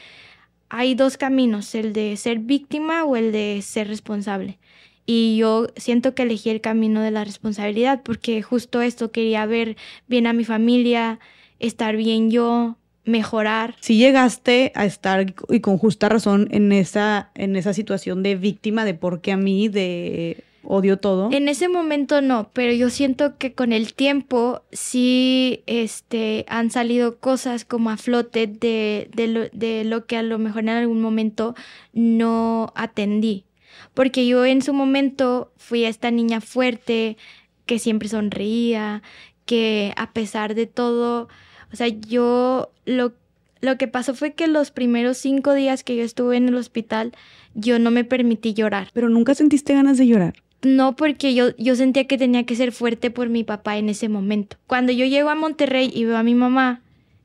hay 0.69 0.95
dos 0.95 1.17
caminos, 1.17 1.73
el 1.75 1.93
de 1.93 2.15
ser 2.17 2.39
víctima 2.39 3.03
o 3.03 3.15
el 3.15 3.31
de 3.31 3.61
ser 3.61 3.87
responsable. 3.87 4.57
Y 5.05 5.37
yo 5.37 5.67
siento 5.75 6.13
que 6.15 6.23
elegí 6.23 6.49
el 6.49 6.61
camino 6.61 7.01
de 7.01 7.11
la 7.11 7.23
responsabilidad 7.23 8.01
porque 8.03 8.41
justo 8.41 8.81
esto 8.81 9.11
quería 9.11 9.45
ver 9.45 9.75
bien 10.07 10.27
a 10.27 10.33
mi 10.33 10.45
familia, 10.45 11.19
estar 11.59 11.97
bien 11.97 12.29
yo, 12.29 12.77
mejorar. 13.03 13.75
Si 13.81 13.97
llegaste 13.97 14.71
a 14.75 14.85
estar 14.85 15.33
y 15.49 15.59
con 15.59 15.77
justa 15.77 16.07
razón 16.07 16.47
en 16.51 16.71
esa 16.71 17.31
en 17.35 17.55
esa 17.55 17.73
situación 17.73 18.23
de 18.23 18.35
víctima 18.35 18.85
de 18.85 18.93
por 18.93 19.21
qué 19.21 19.31
a 19.31 19.37
mí 19.37 19.69
de 19.69 20.43
odio 20.63 20.97
todo. 20.97 21.29
En 21.31 21.47
ese 21.47 21.67
momento 21.67 22.21
no, 22.21 22.49
pero 22.53 22.73
yo 22.73 22.89
siento 22.89 23.37
que 23.37 23.53
con 23.53 23.73
el 23.73 23.93
tiempo 23.93 24.63
sí 24.71 25.63
este, 25.65 26.45
han 26.47 26.71
salido 26.71 27.17
cosas 27.17 27.65
como 27.65 27.89
a 27.89 27.97
flote 27.97 28.47
de, 28.47 29.09
de, 29.13 29.27
lo, 29.27 29.49
de 29.49 29.83
lo 29.83 30.05
que 30.05 30.17
a 30.17 30.23
lo 30.23 30.37
mejor 30.37 30.63
en 30.63 30.69
algún 30.69 31.01
momento 31.01 31.55
no 31.93 32.71
atendí. 32.75 33.45
Porque 33.93 34.27
yo 34.27 34.45
en 34.45 34.61
su 34.61 34.73
momento 34.73 35.51
fui 35.57 35.85
esta 35.85 36.11
niña 36.11 36.41
fuerte 36.41 37.17
que 37.65 37.79
siempre 37.79 38.09
sonreía, 38.09 39.01
que 39.45 39.93
a 39.97 40.11
pesar 40.11 40.55
de 40.55 40.67
todo, 40.67 41.27
o 41.71 41.75
sea, 41.75 41.87
yo 41.87 42.71
lo, 42.85 43.13
lo 43.61 43.77
que 43.77 43.87
pasó 43.87 44.13
fue 44.13 44.33
que 44.33 44.47
los 44.47 44.71
primeros 44.71 45.17
cinco 45.17 45.53
días 45.53 45.83
que 45.83 45.95
yo 45.95 46.03
estuve 46.03 46.37
en 46.37 46.49
el 46.49 46.55
hospital, 46.55 47.13
yo 47.53 47.79
no 47.79 47.91
me 47.91 48.03
permití 48.03 48.53
llorar. 48.53 48.89
Pero 48.93 49.09
nunca 49.09 49.35
sentiste 49.35 49.73
ganas 49.73 49.97
de 49.97 50.07
llorar. 50.07 50.33
No 50.61 50.95
porque 50.95 51.33
yo, 51.33 51.55
yo 51.57 51.75
sentía 51.75 52.07
que 52.07 52.17
tenía 52.17 52.45
que 52.45 52.55
ser 52.55 52.71
fuerte 52.71 53.11
por 53.11 53.29
mi 53.29 53.43
papá 53.43 53.77
en 53.77 53.89
ese 53.89 54.09
momento. 54.09 54.57
Cuando 54.67 54.91
yo 54.91 55.05
llego 55.05 55.29
a 55.29 55.35
Monterrey 55.35 55.91
y 55.93 56.05
veo 56.05 56.17
a 56.17 56.23
mi 56.23 56.35
mamá, 56.35 56.81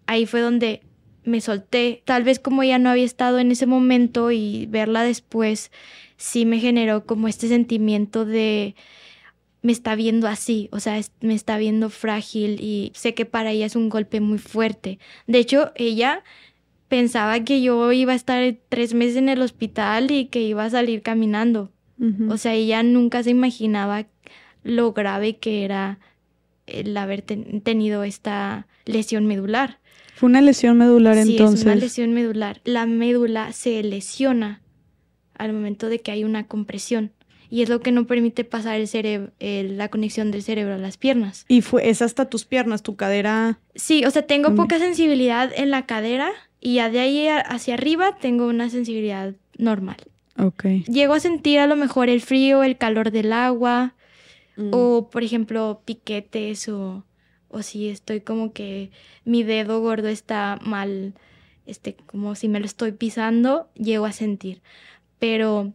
ahí 0.07 0.26
fue 0.26 0.41
donde 0.41 0.80
me 1.24 1.41
solté. 1.41 2.03
Tal 2.05 2.24
vez 2.24 2.39
como 2.39 2.62
ella 2.62 2.78
no 2.78 2.91
había 2.91 3.05
estado 3.05 3.39
en 3.39 3.51
ese 3.51 3.66
momento 3.66 4.30
y 4.30 4.66
verla 4.66 5.03
después, 5.03 5.70
sí 6.16 6.47
me 6.47 6.59
generó 6.59 7.05
como 7.05 7.28
este 7.28 7.49
sentimiento 7.49 8.24
de 8.24 8.74
me 9.62 9.72
está 9.72 9.97
viendo 9.97 10.28
así, 10.28 10.68
o 10.70 10.78
sea, 10.78 11.01
me 11.20 11.34
está 11.34 11.59
viendo 11.59 11.91
frágil 11.91 12.61
y 12.61 12.93
sé 12.95 13.14
que 13.14 13.26
para 13.26 13.51
ella 13.51 13.66
es 13.66 13.74
un 13.74 13.89
golpe 13.89 14.20
muy 14.20 14.39
fuerte. 14.39 15.01
De 15.26 15.39
hecho, 15.39 15.72
ella 15.74 16.22
pensaba 16.87 17.41
que 17.41 17.61
yo 17.61 17.91
iba 17.91 18.12
a 18.12 18.16
estar 18.16 18.55
tres 18.68 18.95
meses 18.95 19.16
en 19.16 19.28
el 19.28 19.43
hospital 19.43 20.12
y 20.12 20.26
que 20.26 20.41
iba 20.41 20.64
a 20.64 20.70
salir 20.70 21.03
caminando. 21.03 21.72
O 22.28 22.36
sea, 22.36 22.53
ella 22.53 22.82
nunca 22.82 23.22
se 23.22 23.30
imaginaba 23.30 24.07
lo 24.62 24.92
grave 24.92 25.36
que 25.36 25.64
era 25.64 25.99
el 26.66 26.97
haber 26.97 27.22
tenido 27.22 28.05
esta 28.05 28.66
lesión 28.84 29.26
medular. 29.26 29.78
Fue 30.14 30.28
una 30.28 30.40
lesión 30.40 30.76
medular 30.78 31.16
entonces. 31.16 31.61
Sí, 31.61 31.66
es 31.66 31.72
una 31.72 31.74
lesión 31.76 32.12
medular. 32.12 32.61
La 32.64 32.86
médula 32.86 33.53
se 33.53 33.82
lesiona 33.82 34.62
al 35.34 35.53
momento 35.53 35.88
de 35.88 36.01
que 36.01 36.11
hay 36.11 36.24
una 36.24 36.47
compresión 36.47 37.12
y 37.49 37.62
es 37.62 37.68
lo 37.68 37.80
que 37.80 37.92
no 37.92 38.07
permite 38.07 38.44
pasar 38.44 38.80
el 38.80 38.88
cerebro, 38.88 39.32
la 39.40 39.88
conexión 39.88 40.30
del 40.30 40.42
cerebro 40.42 40.74
a 40.74 40.78
las 40.78 40.97
piernas. 40.97 41.44
¿Y 41.49 41.61
fue 41.61 41.88
es 41.88 42.03
hasta 42.03 42.28
tus 42.28 42.44
piernas, 42.44 42.82
tu 42.82 42.97
cadera? 42.97 43.61
Sí, 43.74 44.05
o 44.05 44.11
sea, 44.11 44.22
tengo 44.22 44.55
poca 44.55 44.78
sensibilidad 44.78 45.53
en 45.55 45.70
la 45.70 45.86
cadera 45.86 46.30
y 46.61 46.74
ya 46.74 46.90
de 46.90 47.01
ahí 47.01 47.28
hacia 47.28 47.74
arriba 47.74 48.16
tengo 48.20 48.47
una 48.47 48.68
sensibilidad 48.70 49.34
normal. 49.59 49.99
Ok. 50.39 50.64
Llego 50.87 51.14
a 51.14 51.20
sentir 51.20 51.59
a 51.59 51.66
lo 51.66 51.76
mejor 51.76 52.09
el 52.09 52.20
frío, 52.20 52.62
el 52.62 52.76
calor 52.76 53.11
del 53.11 53.32
agua 53.32 53.95
mm. 54.57 54.70
o, 54.72 55.09
por 55.11 55.22
ejemplo, 55.22 55.80
piquetes 55.84 56.68
o, 56.68 57.05
o 57.49 57.62
si 57.62 57.89
estoy 57.89 58.20
como 58.20 58.53
que 58.53 58.91
mi 59.24 59.43
dedo 59.43 59.80
gordo 59.80 60.09
está 60.09 60.59
mal, 60.62 61.14
este, 61.66 61.97
como 62.07 62.34
si 62.34 62.49
me 62.49 62.61
lo 62.61 62.66
estoy 62.66 62.93
pisando, 62.93 63.68
llego 63.74 64.05
a 64.07 64.12
sentir. 64.12 64.61
Pero 65.18 65.72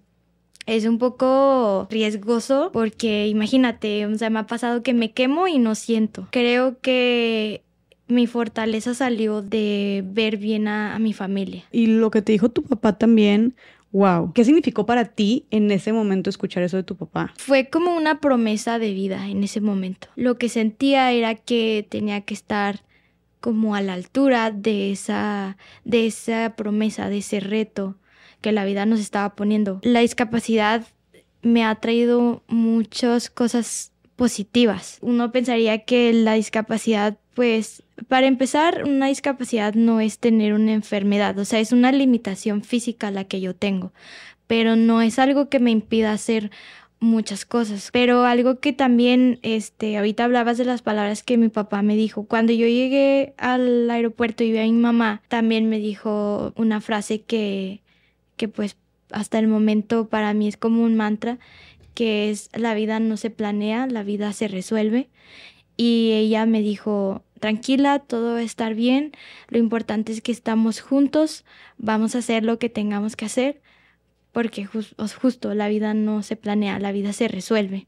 es 0.66 0.86
un 0.86 0.99
poco 0.99 1.88
riesgoso 1.89 2.70
porque 2.72 3.28
imagínate, 3.28 4.05
o 4.05 4.18
sea, 4.18 4.30
me 4.30 4.39
ha 4.39 4.47
pasado 4.47 4.84
que 4.84 4.93
me 4.93 5.12
quemo 5.12 5.47
y 5.47 5.57
no 5.57 5.76
siento. 5.76 6.28
Creo 6.32 6.80
que 6.82 7.64
mi 8.07 8.28
fortaleza 8.28 8.93
salió 8.93 9.41
de 9.41 10.03
ver 10.05 10.38
bien 10.38 10.68
a, 10.68 10.97
mi 10.99 11.14
familia. 11.14 11.64
Y 11.72 11.88
lo 11.88 12.12
que 12.12 12.22
te 12.22 12.34
dijo 12.34 12.49
tu 12.49 12.64
papá 12.64 12.97
también, 12.97 13.55
wow, 13.91 14.31
¿qué 14.33 14.45
significó 14.45 14.85
para 14.85 15.05
ti 15.05 15.45
en 15.51 15.71
ese 15.71 15.93
momento 15.93 16.29
escuchar 16.29 16.63
eso 16.63 16.77
de 16.77 16.83
tu 16.83 16.95
papá? 16.95 17.33
Fue 17.37 17.69
como 17.69 17.95
una 17.95 18.19
promesa 18.19 18.79
de 18.79 18.93
vida 18.93 19.27
en 19.27 19.43
ese 19.43 19.61
momento. 19.61 20.07
Lo 20.15 20.37
que 20.37 20.49
sentía 20.49 21.11
era 21.11 21.35
que 21.35 21.85
tenía 21.89 22.21
que 22.21 22.33
estar 22.33 22.83
como 23.39 23.75
a 23.75 23.81
la 23.81 23.93
altura 23.93 24.51
de 24.51 24.91
esa, 24.91 25.57
de 25.83 26.05
esa 26.05 26.55
promesa, 26.55 27.09
de 27.09 27.17
ese 27.17 27.39
reto 27.39 27.97
que 28.39 28.51
la 28.51 28.65
vida 28.65 28.85
nos 28.85 28.99
estaba 28.99 29.35
poniendo. 29.35 29.79
La 29.83 29.99
discapacidad 29.99 30.85
me 31.41 31.63
ha 31.65 31.75
traído 31.75 32.43
muchas 32.47 33.29
cosas 33.29 33.91
positivas. 34.22 34.99
Uno 35.01 35.32
pensaría 35.32 35.80
que 35.80 36.13
la 36.13 36.36
discapacidad, 36.36 37.17
pues, 37.34 37.82
para 38.07 38.28
empezar, 38.28 38.84
una 38.84 39.07
discapacidad 39.07 39.74
no 39.74 39.99
es 39.99 40.19
tener 40.19 40.53
una 40.53 40.74
enfermedad, 40.74 41.39
o 41.39 41.43
sea, 41.43 41.59
es 41.59 41.72
una 41.72 41.91
limitación 41.91 42.63
física 42.63 43.09
la 43.09 43.24
que 43.24 43.41
yo 43.41 43.55
tengo, 43.55 43.93
pero 44.45 44.76
no 44.76 45.01
es 45.01 45.17
algo 45.17 45.49
que 45.49 45.59
me 45.59 45.72
impida 45.72 46.11
hacer 46.11 46.51
muchas 46.99 47.45
cosas. 47.45 47.89
Pero 47.91 48.24
algo 48.26 48.59
que 48.59 48.74
también, 48.74 49.39
este, 49.41 49.97
ahorita 49.97 50.26
hablabas 50.26 50.59
de 50.59 50.65
las 50.65 50.84
palabras 50.84 51.24
que 51.24 51.38
mi 51.38 51.49
papá 51.49 51.82
me 51.82 51.95
dijo. 51.95 52.26
Cuando 52.26 52.53
yo 52.53 52.67
llegué 52.67 53.34
al 53.38 53.89
aeropuerto 53.89 54.43
y 54.43 54.51
vi 54.51 54.59
a 54.59 54.63
mi 54.65 54.74
mamá, 54.74 55.24
también 55.30 55.67
me 55.67 55.80
dijo 55.80 56.53
una 56.55 56.80
frase 56.80 57.22
que 57.24 57.82
que 58.38 58.47
pues 58.47 58.76
hasta 59.11 59.39
el 59.39 59.47
momento 59.47 60.07
para 60.07 60.34
mí 60.34 60.47
es 60.47 60.57
como 60.57 60.84
un 60.84 60.95
mantra, 60.95 61.38
que 61.93 62.29
es 62.29 62.49
la 62.53 62.73
vida 62.73 62.99
no 62.99 63.17
se 63.17 63.29
planea, 63.29 63.87
la 63.87 64.03
vida 64.03 64.33
se 64.33 64.47
resuelve. 64.47 65.09
Y 65.77 66.11
ella 66.13 66.45
me 66.45 66.61
dijo, 66.61 67.23
tranquila, 67.39 67.99
todo 67.99 68.33
va 68.33 68.39
a 68.39 68.43
estar 68.43 68.75
bien, 68.75 69.11
lo 69.49 69.57
importante 69.57 70.11
es 70.11 70.21
que 70.21 70.31
estamos 70.31 70.79
juntos, 70.79 71.43
vamos 71.77 72.15
a 72.15 72.19
hacer 72.19 72.43
lo 72.43 72.59
que 72.59 72.69
tengamos 72.69 73.15
que 73.15 73.25
hacer, 73.25 73.61
porque 74.31 74.65
justo 74.65 75.53
la 75.53 75.67
vida 75.67 75.93
no 75.93 76.23
se 76.23 76.35
planea, 76.35 76.79
la 76.79 76.91
vida 76.91 77.13
se 77.13 77.27
resuelve. 77.27 77.87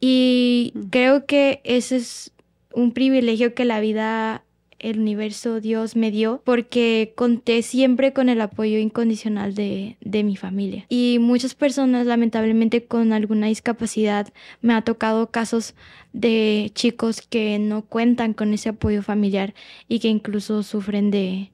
Y 0.00 0.72
mm. 0.74 0.80
creo 0.90 1.26
que 1.26 1.60
ese 1.64 1.96
es 1.96 2.32
un 2.74 2.92
privilegio 2.92 3.54
que 3.54 3.64
la 3.64 3.80
vida 3.80 4.44
el 4.80 4.98
universo, 4.98 5.60
Dios 5.60 5.96
me 5.96 6.10
dio, 6.10 6.42
porque 6.44 7.12
conté 7.16 7.62
siempre 7.62 8.12
con 8.12 8.28
el 8.28 8.40
apoyo 8.40 8.78
incondicional 8.78 9.54
de, 9.54 9.96
de 10.00 10.24
mi 10.24 10.36
familia. 10.36 10.86
Y 10.88 11.18
muchas 11.20 11.54
personas, 11.54 12.06
lamentablemente, 12.06 12.84
con 12.84 13.12
alguna 13.12 13.46
discapacidad, 13.46 14.32
me 14.60 14.74
ha 14.74 14.82
tocado 14.82 15.30
casos 15.30 15.74
de 16.12 16.70
chicos 16.74 17.22
que 17.22 17.58
no 17.58 17.82
cuentan 17.82 18.34
con 18.34 18.52
ese 18.52 18.70
apoyo 18.70 19.02
familiar 19.02 19.54
y 19.88 20.00
que 20.00 20.08
incluso 20.08 20.62
sufren 20.62 21.10
de, 21.10 21.50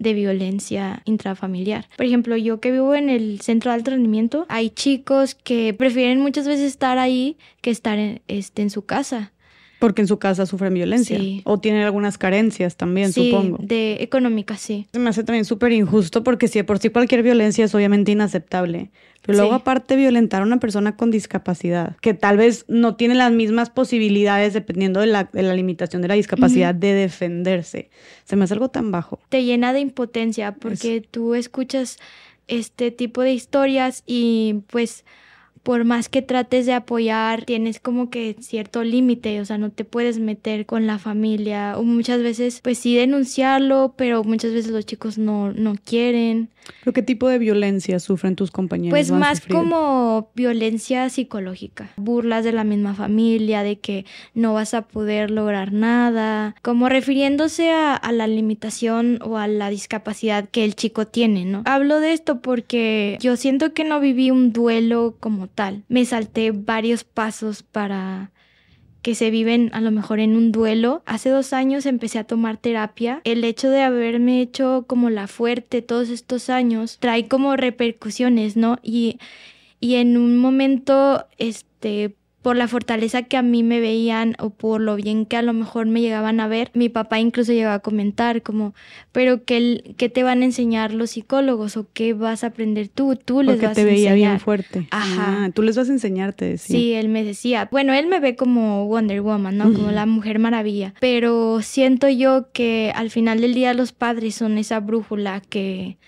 de 0.00 0.14
violencia 0.14 1.02
intrafamiliar. 1.04 1.86
Por 1.96 2.06
ejemplo, 2.06 2.36
yo 2.36 2.58
que 2.58 2.72
vivo 2.72 2.94
en 2.94 3.10
el 3.10 3.40
centro 3.42 3.70
de 3.70 3.76
alto 3.76 3.90
rendimiento, 3.90 4.46
hay 4.48 4.70
chicos 4.70 5.34
que 5.34 5.74
prefieren 5.74 6.20
muchas 6.20 6.48
veces 6.48 6.66
estar 6.66 6.98
ahí 6.98 7.36
que 7.60 7.70
estar 7.70 7.98
en, 7.98 8.22
este, 8.26 8.62
en 8.62 8.70
su 8.70 8.86
casa. 8.86 9.32
Porque 9.80 10.02
en 10.02 10.08
su 10.08 10.18
casa 10.18 10.46
sufren 10.46 10.72
violencia. 10.74 11.18
O 11.44 11.58
tienen 11.58 11.82
algunas 11.82 12.18
carencias 12.18 12.76
también, 12.76 13.12
supongo. 13.12 13.58
De 13.60 13.96
económica, 14.00 14.56
sí. 14.56 14.86
Se 14.92 15.00
me 15.00 15.10
hace 15.10 15.24
también 15.24 15.44
súper 15.44 15.72
injusto 15.72 16.22
porque 16.22 16.46
si 16.46 16.62
por 16.62 16.78
sí 16.78 16.90
cualquier 16.90 17.24
violencia 17.24 17.64
es 17.64 17.74
obviamente 17.74 18.12
inaceptable. 18.12 18.90
Pero 19.22 19.38
luego 19.38 19.54
aparte 19.54 19.96
violentar 19.96 20.42
a 20.42 20.44
una 20.44 20.58
persona 20.60 20.96
con 20.96 21.10
discapacidad, 21.10 21.96
que 22.00 22.14
tal 22.14 22.36
vez 22.38 22.64
no 22.68 22.96
tiene 22.96 23.14
las 23.14 23.32
mismas 23.32 23.68
posibilidades 23.68 24.54
dependiendo 24.54 25.00
de 25.00 25.06
la, 25.06 25.28
limitación 25.32 26.00
de 26.00 26.08
la 26.08 26.14
discapacidad 26.14 26.74
de 26.74 26.94
defenderse. 26.94 27.90
Se 28.24 28.36
me 28.36 28.44
hace 28.44 28.54
algo 28.54 28.68
tan 28.68 28.90
bajo. 28.90 29.18
Te 29.28 29.44
llena 29.44 29.72
de 29.72 29.80
impotencia 29.80 30.52
porque 30.52 31.02
tú 31.02 31.34
escuchas 31.34 31.98
este 32.48 32.90
tipo 32.90 33.20
de 33.22 33.32
historias 33.32 34.02
y 34.06 34.60
pues 34.68 35.04
por 35.62 35.84
más 35.84 36.08
que 36.08 36.22
trates 36.22 36.66
de 36.66 36.72
apoyar, 36.72 37.44
tienes 37.44 37.80
como 37.80 38.10
que 38.10 38.36
cierto 38.40 38.82
límite, 38.82 39.40
o 39.40 39.44
sea, 39.44 39.58
no 39.58 39.70
te 39.70 39.84
puedes 39.84 40.18
meter 40.18 40.66
con 40.66 40.86
la 40.86 40.98
familia 40.98 41.74
o 41.76 41.82
muchas 41.82 42.22
veces, 42.22 42.60
pues 42.62 42.78
sí 42.78 42.96
denunciarlo, 42.96 43.94
pero 43.96 44.24
muchas 44.24 44.52
veces 44.52 44.70
los 44.70 44.86
chicos 44.86 45.18
no, 45.18 45.52
no 45.52 45.74
quieren. 45.84 46.48
¿Pero 46.80 46.92
qué 46.92 47.02
tipo 47.02 47.28
de 47.28 47.38
violencia 47.38 47.98
sufren 48.00 48.36
tus 48.36 48.50
compañeros? 48.50 48.90
Pues 48.90 49.10
más 49.10 49.40
como 49.40 50.30
violencia 50.34 51.08
psicológica, 51.08 51.90
burlas 51.96 52.44
de 52.44 52.52
la 52.52 52.64
misma 52.64 52.94
familia, 52.94 53.62
de 53.62 53.78
que 53.78 54.04
no 54.34 54.54
vas 54.54 54.74
a 54.74 54.82
poder 54.82 55.30
lograr 55.30 55.72
nada, 55.72 56.54
como 56.62 56.88
refiriéndose 56.88 57.70
a, 57.70 57.94
a 57.96 58.12
la 58.12 58.26
limitación 58.26 59.18
o 59.22 59.36
a 59.36 59.48
la 59.48 59.70
discapacidad 59.70 60.48
que 60.48 60.64
el 60.64 60.74
chico 60.74 61.06
tiene, 61.06 61.44
¿no? 61.44 61.62
Hablo 61.66 62.00
de 62.00 62.12
esto 62.12 62.40
porque 62.40 63.18
yo 63.20 63.36
siento 63.36 63.72
que 63.72 63.84
no 63.84 64.00
viví 64.00 64.30
un 64.30 64.52
duelo 64.52 65.16
como 65.20 65.48
Me 65.88 66.04
salté 66.04 66.52
varios 66.52 67.04
pasos 67.04 67.62
para 67.62 68.32
que 69.02 69.14
se 69.14 69.30
viven 69.30 69.70
a 69.72 69.80
lo 69.80 69.90
mejor 69.90 70.20
en 70.20 70.36
un 70.36 70.52
duelo. 70.52 71.02
Hace 71.06 71.30
dos 71.30 71.52
años 71.52 71.86
empecé 71.86 72.18
a 72.18 72.24
tomar 72.24 72.58
terapia. 72.58 73.20
El 73.24 73.44
hecho 73.44 73.70
de 73.70 73.82
haberme 73.82 74.40
hecho 74.40 74.84
como 74.86 75.10
la 75.10 75.26
fuerte 75.26 75.82
todos 75.82 76.10
estos 76.10 76.50
años 76.50 76.98
trae 77.00 77.28
como 77.28 77.56
repercusiones, 77.56 78.56
¿no? 78.56 78.78
Y, 78.82 79.18
y 79.80 79.96
en 79.96 80.16
un 80.16 80.38
momento, 80.38 81.26
este, 81.38 82.14
por 82.42 82.56
la 82.56 82.68
fortaleza 82.68 83.22
que 83.22 83.36
a 83.36 83.42
mí 83.42 83.62
me 83.62 83.80
veían 83.80 84.34
o 84.38 84.50
por 84.50 84.80
lo 84.80 84.96
bien 84.96 85.26
que 85.26 85.36
a 85.36 85.42
lo 85.42 85.52
mejor 85.52 85.86
me 85.86 86.00
llegaban 86.00 86.40
a 86.40 86.48
ver. 86.48 86.70
Mi 86.72 86.88
papá 86.88 87.20
incluso 87.20 87.52
llegaba 87.52 87.74
a 87.74 87.78
comentar 87.80 88.42
como, 88.42 88.74
pero 89.12 89.44
¿qué, 89.44 89.94
qué 89.98 90.08
te 90.08 90.22
van 90.22 90.40
a 90.42 90.46
enseñar 90.46 90.92
los 90.92 91.10
psicólogos 91.10 91.76
o 91.76 91.86
qué 91.92 92.14
vas 92.14 92.42
a 92.42 92.48
aprender 92.48 92.88
tú? 92.88 93.16
Tú 93.16 93.42
les 93.42 93.60
vas 93.60 93.76
a 93.76 93.80
enseñar. 93.80 93.88
te 93.88 93.94
veía 93.94 94.14
bien 94.14 94.40
fuerte. 94.40 94.88
Ajá. 94.90 95.44
Ah, 95.44 95.50
tú 95.52 95.62
les 95.62 95.76
vas 95.76 95.90
a 95.90 95.92
enseñar, 95.92 96.32
te 96.32 96.46
decía. 96.46 96.76
Sí, 96.76 96.92
él 96.94 97.10
me 97.10 97.24
decía. 97.24 97.68
Bueno, 97.70 97.92
él 97.92 98.06
me 98.06 98.20
ve 98.20 98.36
como 98.36 98.86
Wonder 98.86 99.20
Woman, 99.20 99.58
¿no? 99.58 99.72
Como 99.72 99.90
la 99.90 100.06
mujer 100.06 100.38
maravilla. 100.38 100.94
Pero 100.98 101.60
siento 101.60 102.08
yo 102.08 102.50
que 102.52 102.92
al 102.94 103.10
final 103.10 103.42
del 103.42 103.52
día 103.52 103.74
los 103.74 103.92
padres 103.92 104.34
son 104.34 104.56
esa 104.56 104.80
brújula 104.80 105.40
que 105.40 105.98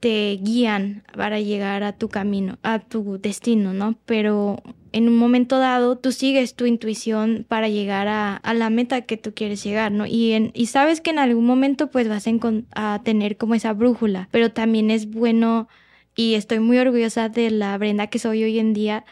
te 0.00 0.38
guían 0.42 1.04
para 1.14 1.40
llegar 1.40 1.82
a 1.82 1.92
tu 1.92 2.08
camino, 2.08 2.58
a 2.62 2.78
tu 2.80 3.18
destino, 3.18 3.74
¿no? 3.74 3.96
Pero 4.06 4.62
en 4.92 5.08
un 5.08 5.16
momento 5.16 5.58
dado 5.58 5.96
tú 5.96 6.12
sigues 6.12 6.54
tu 6.54 6.66
intuición 6.66 7.44
para 7.48 7.68
llegar 7.68 8.08
a, 8.08 8.40
la 8.54 8.70
meta 8.70 9.02
que 9.02 9.16
tú 9.16 9.32
quieres 9.34 9.62
llegar, 9.64 9.92
¿no? 9.92 10.06
Y, 10.06 10.50
y 10.54 10.66
sabes 10.66 11.00
que 11.00 11.10
en 11.10 11.18
algún 11.18 11.46
momento 11.46 11.90
pues 11.90 12.08
vas 12.08 12.26
a, 12.26 12.30
a 12.74 13.02
tener 13.02 13.36
como 13.36 13.54
esa 13.54 13.72
brújula, 13.72 14.28
pero 14.30 14.50
también 14.50 14.90
es 14.90 15.10
bueno 15.10 15.68
y 16.16 16.34
estoy 16.34 16.60
muy 16.60 16.78
orgullosa 16.78 17.28
de 17.28 17.50
la 17.50 17.76
Brenda 17.78 18.08
que 18.08 18.18
soy 18.18 18.44
hoy 18.44 18.58
en 18.58 18.74
día 18.74 19.04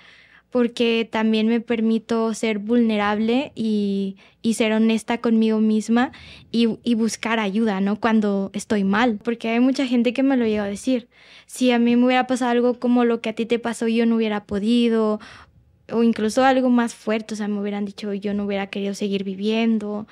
porque 0.51 1.07
también 1.11 1.47
me 1.47 1.61
permito 1.61 2.33
ser 2.35 2.59
vulnerable 2.59 3.53
y, 3.55 4.17
ser 4.55 4.73
honesta 4.73 5.19
conmigo 5.19 5.59
misma 5.59 6.11
y, 6.51 6.79
y, 6.83 6.95
buscar 6.95 7.39
ayuda, 7.39 7.83
¿no? 7.83 8.01
Cuando 8.01 8.51
estoy 8.55 8.83
mal, 8.83 9.19
porque 9.23 9.51
hay 9.51 9.61
mucha 9.61 9.87
gente 9.87 10.15
que 10.15 10.23
me 10.23 10.39
lo 10.39 10.47
llega 10.47 10.65
a 10.65 10.69
decir. 10.69 11.09
Si 11.45 11.71
a 11.71 11.79
mí 11.79 11.97
me 11.97 12.07
hubiera 12.07 12.27
pasado 12.27 12.53
algo 12.53 12.79
como 12.81 13.05
lo 13.05 13.21
que 13.21 13.29
a 13.29 13.35
ti 13.35 13.45
te 13.45 13.59
pasó, 13.59 13.89
yo 13.89 14.07
no 14.07 14.17
hubiera 14.17 14.45
podido, 14.45 15.21
o 15.91 16.03
incluso 16.03 16.45
algo 16.45 16.71
más 16.71 16.95
fuerte, 16.95 17.35
o 17.35 17.37
sea, 17.37 17.49
me 17.49 17.61
hubieran 17.61 17.85
dicho 17.85 18.13
yo 18.13 18.35
no 18.35 18.45
hubiera 18.45 18.69
querido 18.69 18.95
seguir 18.95 19.25
viviendo. 19.25 20.07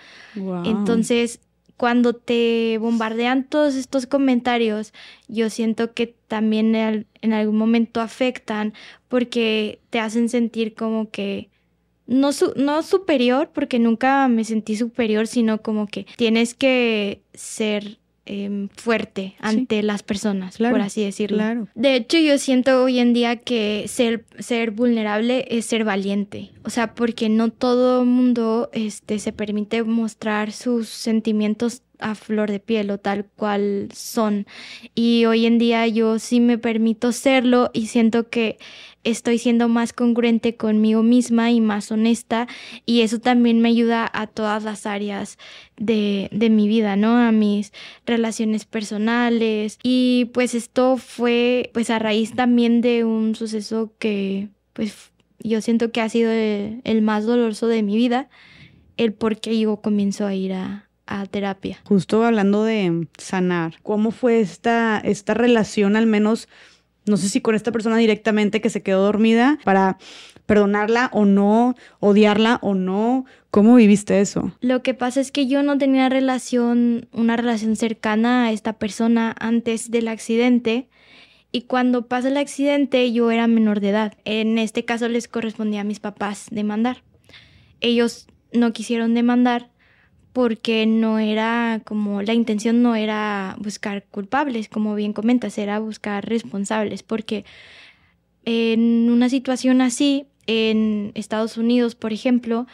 Entonces, 0.64 1.40
cuando 1.76 2.14
te 2.14 2.78
bombardean 2.78 3.44
todos 3.44 3.74
estos 3.74 4.06
comentarios, 4.06 4.92
yo 5.28 5.50
siento 5.50 5.92
que 5.92 6.14
también 6.28 6.74
en 6.74 7.32
algún 7.32 7.56
momento 7.56 8.00
afectan 8.00 8.72
porque 9.08 9.80
te 9.90 10.00
hacen 10.00 10.28
sentir 10.28 10.74
como 10.74 11.10
que 11.10 11.50
no, 12.06 12.30
no 12.54 12.82
superior, 12.82 13.50
porque 13.52 13.78
nunca 13.78 14.28
me 14.28 14.44
sentí 14.44 14.76
superior, 14.76 15.26
sino 15.26 15.60
como 15.60 15.86
que 15.86 16.06
tienes 16.16 16.54
que 16.54 17.22
ser 17.34 17.98
Em, 18.28 18.68
fuerte 18.74 19.36
ante 19.38 19.84
las 19.84 20.02
personas, 20.02 20.58
por 20.58 20.80
así 20.80 21.04
decirlo. 21.04 21.68
De 21.76 21.94
hecho, 21.94 22.18
yo 22.18 22.38
siento 22.38 22.82
hoy 22.82 22.98
en 22.98 23.12
día 23.12 23.36
que 23.36 23.84
ser, 23.86 24.24
ser 24.40 24.72
vulnerable 24.72 25.46
es 25.48 25.66
ser 25.66 25.84
valiente. 25.84 26.50
O 26.64 26.70
sea, 26.70 26.92
porque 26.94 27.28
no 27.28 27.50
todo 27.50 28.04
mundo 28.04 28.68
este, 28.72 29.20
se 29.20 29.32
permite 29.32 29.84
mostrar 29.84 30.50
sus 30.50 30.88
sentimientos 30.88 31.82
a 32.00 32.16
flor 32.16 32.50
de 32.50 32.58
piel 32.58 32.90
o 32.90 32.98
tal 32.98 33.26
cual 33.26 33.90
son. 33.94 34.48
Y 34.96 35.24
hoy 35.26 35.46
en 35.46 35.58
día 35.58 35.86
yo 35.86 36.18
sí 36.18 36.40
me 36.40 36.58
permito 36.58 37.12
serlo 37.12 37.70
y 37.72 37.86
siento 37.86 38.28
que 38.28 38.58
estoy 39.06 39.38
siendo 39.38 39.68
más 39.68 39.92
congruente 39.92 40.56
conmigo 40.56 41.02
misma 41.02 41.50
y 41.50 41.60
más 41.60 41.90
honesta 41.90 42.46
y 42.84 43.00
eso 43.00 43.20
también 43.20 43.60
me 43.60 43.70
ayuda 43.70 44.10
a 44.12 44.26
todas 44.26 44.64
las 44.64 44.84
áreas 44.84 45.38
de, 45.76 46.28
de 46.32 46.50
mi 46.50 46.68
vida, 46.68 46.96
¿no? 46.96 47.16
A 47.16 47.32
mis 47.32 47.72
relaciones 48.04 48.66
personales 48.66 49.78
y 49.82 50.30
pues 50.34 50.54
esto 50.54 50.96
fue 50.98 51.70
pues 51.72 51.88
a 51.90 51.98
raíz 51.98 52.34
también 52.34 52.80
de 52.80 53.04
un 53.04 53.34
suceso 53.34 53.92
que 53.98 54.48
pues 54.72 55.10
yo 55.38 55.60
siento 55.60 55.92
que 55.92 56.00
ha 56.00 56.08
sido 56.08 56.30
el, 56.30 57.02
más 57.02 57.24
doloroso 57.24 57.68
de 57.68 57.82
mi 57.82 57.96
vida, 57.96 58.28
el 58.96 59.12
por 59.12 59.38
qué 59.38 59.58
yo 59.58 59.76
comienzo 59.76 60.26
a 60.26 60.34
ir 60.34 60.52
a, 60.52 60.88
a 61.06 61.26
terapia. 61.26 61.78
Justo 61.84 62.24
hablando 62.24 62.64
de 62.64 63.06
sanar, 63.18 63.76
¿cómo 63.82 64.10
fue 64.10 64.40
esta, 64.40 64.98
esta 64.98 65.34
relación 65.34 65.96
al 65.96 66.06
menos, 66.06 66.48
no 67.06 67.16
sé 67.16 67.28
si 67.28 67.40
con 67.40 67.54
esta 67.54 67.72
persona 67.72 67.96
directamente 67.96 68.60
que 68.60 68.70
se 68.70 68.82
quedó 68.82 69.04
dormida, 69.04 69.58
para 69.64 69.98
perdonarla 70.46 71.10
o 71.12 71.24
no, 71.24 71.74
odiarla 72.00 72.58
o 72.62 72.74
no? 72.74 73.24
¿Cómo 73.50 73.74
viviste 73.76 74.20
eso? 74.20 74.52
Lo 74.60 74.82
que 74.82 74.94
pasa 74.94 75.20
es 75.20 75.32
que 75.32 75.46
yo 75.46 75.62
no 75.62 75.78
tenía 75.78 76.08
relación, 76.08 77.08
una 77.12 77.36
relación 77.36 77.76
cercana 77.76 78.46
a 78.46 78.52
esta 78.52 78.74
persona 78.74 79.34
antes 79.38 79.90
del 79.90 80.08
accidente. 80.08 80.88
Y 81.52 81.62
cuando 81.62 82.06
pasa 82.06 82.28
el 82.28 82.36
accidente 82.36 83.12
yo 83.12 83.30
era 83.30 83.46
menor 83.46 83.80
de 83.80 83.90
edad. 83.90 84.14
En 84.24 84.58
este 84.58 84.84
caso 84.84 85.08
les 85.08 85.26
correspondía 85.26 85.80
a 85.80 85.84
mis 85.84 86.00
papás 86.00 86.46
demandar. 86.50 87.02
Ellos 87.80 88.26
no 88.52 88.72
quisieron 88.72 89.14
demandar 89.14 89.70
porque 90.36 90.84
no 90.84 91.18
era 91.18 91.80
como 91.86 92.20
la 92.20 92.34
intención 92.34 92.82
no 92.82 92.94
era 92.94 93.56
buscar 93.58 94.04
culpables, 94.04 94.68
como 94.68 94.94
bien 94.94 95.14
comentas, 95.14 95.56
era 95.56 95.78
buscar 95.78 96.28
responsables, 96.28 97.02
porque 97.02 97.46
en 98.44 99.08
una 99.08 99.30
situación 99.30 99.80
así, 99.80 100.26
en 100.46 101.12
Estados 101.14 101.56
Unidos, 101.56 101.94
por 101.94 102.12
ejemplo, 102.12 102.66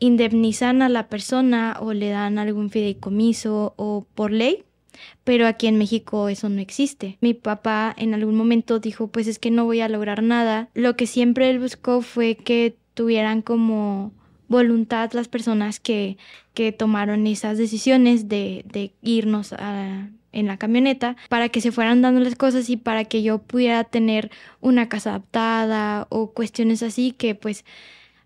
indemnizan 0.00 0.82
a 0.82 0.88
la 0.88 1.06
persona 1.06 1.76
o 1.80 1.92
le 1.92 2.08
dan 2.08 2.40
algún 2.40 2.70
fideicomiso 2.70 3.72
o 3.76 4.04
por 4.16 4.32
ley, 4.32 4.64
pero 5.22 5.46
aquí 5.46 5.68
en 5.68 5.78
México 5.78 6.28
eso 6.28 6.48
no 6.48 6.60
existe. 6.60 7.18
Mi 7.20 7.34
papá 7.34 7.94
en 7.96 8.14
algún 8.14 8.34
momento 8.34 8.80
dijo, 8.80 9.06
pues 9.06 9.28
es 9.28 9.38
que 9.38 9.52
no 9.52 9.64
voy 9.64 9.80
a 9.80 9.88
lograr 9.88 10.24
nada. 10.24 10.70
Lo 10.74 10.96
que 10.96 11.06
siempre 11.06 11.50
él 11.50 11.60
buscó 11.60 12.02
fue 12.02 12.34
que 12.34 12.74
tuvieran 12.94 13.42
como 13.42 14.12
voluntad 14.50 15.12
las 15.12 15.28
personas 15.28 15.78
que, 15.78 16.18
que 16.54 16.72
tomaron 16.72 17.26
esas 17.28 17.56
decisiones 17.56 18.28
de, 18.28 18.64
de 18.66 18.92
irnos 19.00 19.54
en 20.32 20.46
la 20.46 20.56
camioneta 20.58 21.16
para 21.28 21.48
que 21.48 21.60
se 21.60 21.70
fueran 21.70 22.02
dando 22.02 22.20
las 22.20 22.34
cosas 22.34 22.68
y 22.68 22.76
para 22.76 23.04
que 23.04 23.22
yo 23.22 23.38
pudiera 23.38 23.84
tener 23.84 24.30
una 24.60 24.88
casa 24.88 25.10
adaptada 25.10 26.08
o 26.10 26.32
cuestiones 26.32 26.82
así 26.82 27.12
que 27.12 27.36
pues 27.36 27.64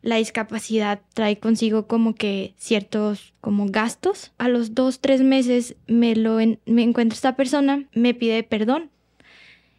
la 0.01 0.17
discapacidad 0.17 1.03
trae 1.13 1.39
consigo 1.39 1.87
como 1.87 2.15
que 2.15 2.55
ciertos 2.57 3.35
como 3.41 3.67
gastos. 3.67 4.33
A 4.39 4.49
los 4.49 4.75
dos, 4.75 5.01
tres 5.01 5.23
meses 5.23 5.77
me 5.87 6.17
lo 6.17 6.37
me 6.37 6.83
encuentro 6.83 7.15
esta 7.15 7.37
persona, 7.37 7.85
me 7.93 8.15
pide 8.15 8.43
perdón 8.43 8.91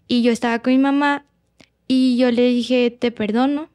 y 0.08 0.22
yo 0.22 0.32
estaba 0.32 0.60
con 0.60 0.74
mi 0.74 0.80
mamá 0.80 1.26
y 1.88 2.18
yo 2.18 2.30
le 2.30 2.44
dije 2.44 2.92
te 2.92 3.12
perdono. 3.12 3.70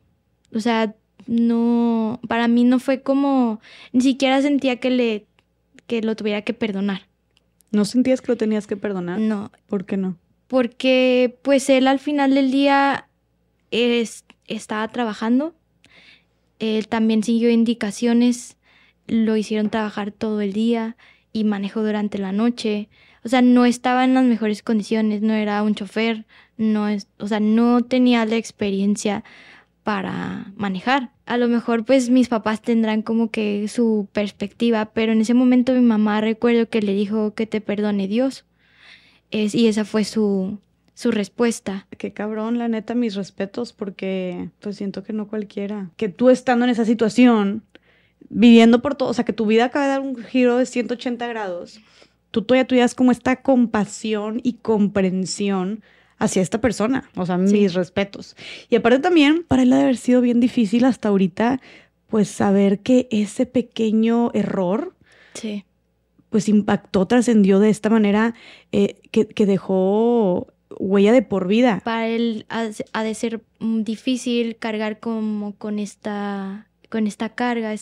O 0.55 0.61
sea, 0.61 0.95
no, 1.31 2.19
para 2.27 2.49
mí 2.49 2.65
no 2.65 2.81
fue 2.81 3.03
como, 3.03 3.61
ni 3.93 4.01
siquiera 4.01 4.43
sentía 4.43 4.81
que 4.81 4.91
le, 4.91 5.27
que 5.87 6.03
lo 6.03 6.17
tuviera 6.17 6.43
que 6.43 6.55
perdonar. 6.55 7.07
¿No 7.71 7.85
sentías 7.85 8.21
que 8.21 8.33
lo 8.33 8.37
tenías 8.37 8.67
que 8.67 8.77
perdonar? 8.77 9.21
No. 9.21 9.53
¿Por 9.69 9.85
qué 9.85 9.97
no? 9.97 10.17
Porque 10.49 11.39
pues 11.43 11.71
él 11.71 11.87
al 11.87 12.01
final 12.01 12.35
del 12.35 12.51
día 12.51 13.07
es, 13.71 14.25
estaba 14.49 14.89
trabajando, 14.89 15.55
él 16.59 16.89
también 16.89 17.23
siguió 17.23 17.49
indicaciones, 17.49 18.57
lo 19.07 19.37
hicieron 19.37 19.71
trabajar 19.71 20.11
todo 20.11 20.41
el 20.41 20.53
día 20.53 20.97
y 21.33 21.45
manejó 21.45 21.85
durante 21.85 22.19
la 22.19 22.33
noche. 22.33 22.89
O 23.23 23.29
sea, 23.29 23.41
no 23.41 23.67
estaba 23.67 24.03
en 24.03 24.15
las 24.15 24.25
mejores 24.25 24.65
condiciones, 24.65 25.23
no 25.23 25.35
era 25.35 25.63
un 25.63 25.77
chofer, 25.77 26.27
no 26.57 26.89
es, 26.89 27.07
o 27.21 27.29
sea, 27.29 27.39
no 27.39 27.83
tenía 27.83 28.25
la 28.25 28.35
experiencia 28.35 29.23
para 29.83 30.53
manejar. 30.57 31.11
A 31.27 31.37
lo 31.37 31.49
mejor 31.49 31.85
pues 31.85 32.11
mis 32.11 32.29
papás 32.29 32.63
tendrán 32.63 33.03
como 33.03 33.31
que 33.31 33.67
su 33.69 34.09
perspectiva, 34.13 34.87
pero 34.87 35.13
en 35.13 35.21
ese 35.21 35.35
momento 35.35 35.73
mi 35.73 35.81
mamá 35.81 36.21
recuerdo 36.21 36.69
que 36.69 36.83
le 36.83 36.95
dijo 36.95 37.35
que 37.35 37.47
te 37.47 37.61
perdone 37.61 38.09
Dios. 38.09 38.45
Es, 39.31 39.55
y 39.55 39.69
esa 39.69 39.85
fue 39.85 40.05
su, 40.05 40.59
su 40.95 41.11
respuesta. 41.11 41.87
Qué 41.97 42.13
cabrón, 42.13 42.59
la 42.59 42.69
neta, 42.69 42.95
mis 42.95 43.15
respetos, 43.15 43.73
porque 43.73 44.51
pues 44.61 44.77
siento 44.77 45.03
que 45.03 45.13
no 45.13 45.29
cualquiera. 45.29 45.91
Que 45.97 46.09
tú 46.09 46.31
estando 46.31 46.65
en 46.65 46.71
esa 46.71 46.85
situación, 46.85 47.63
viviendo 48.29 48.83
por 48.83 48.97
todo, 48.97 49.09
o 49.09 49.15
sea, 49.15 49.25
que 49.25 49.33
tu 49.33 49.47
vida 49.47 49.67
acaba 49.67 49.87
de 49.87 49.91
dar 49.93 50.01
un 50.01 50.17
giro 50.17 50.59
de 50.59 50.67
180 50.67 51.27
grados, 51.27 51.81
tú 52.31 52.43
todavía 52.43 52.67
tuvieras 52.67 52.95
como 52.95 53.13
esta 53.13 53.37
compasión 53.37 54.41
y 54.43 54.55
comprensión 54.55 55.83
hacia 56.21 56.43
esta 56.43 56.61
persona. 56.61 57.11
O 57.17 57.27
sea, 57.27 57.37
mis 57.37 57.75
respetos. 57.75 58.37
Y 58.69 58.77
aparte 58.77 59.01
también, 59.01 59.45
para 59.49 59.63
él 59.63 59.73
ha 59.73 59.77
de 59.77 59.83
haber 59.83 59.97
sido 59.97 60.21
bien 60.21 60.39
difícil 60.39 60.85
hasta 60.85 61.09
ahorita, 61.09 61.61
pues 62.07 62.29
saber 62.29 62.81
que 62.81 63.09
ese 63.11 63.47
pequeño 63.47 64.31
error, 64.35 64.95
sí. 65.35 65.65
pues 66.29 66.49
impactó, 66.49 67.07
trascendió 67.07 67.59
de 67.59 67.71
esta 67.71 67.89
manera 67.89 68.35
eh, 68.71 69.01
que, 69.11 69.27
que, 69.27 69.47
dejó 69.47 70.49
huella 70.79 71.13
de 71.13 71.23
por 71.23 71.49
vida. 71.49 71.81
Para 71.85 72.07
él 72.07 72.47
ha, 72.49 73.03
de 73.03 73.15
ser 73.15 73.43
mm, 73.59 73.83
difícil 73.83 74.57
cargar 74.57 75.01
como 75.01 75.55
con 75.57 75.79
esta, 75.79 76.67
con 76.89 77.07
esta 77.07 77.31
carga, 77.31 77.73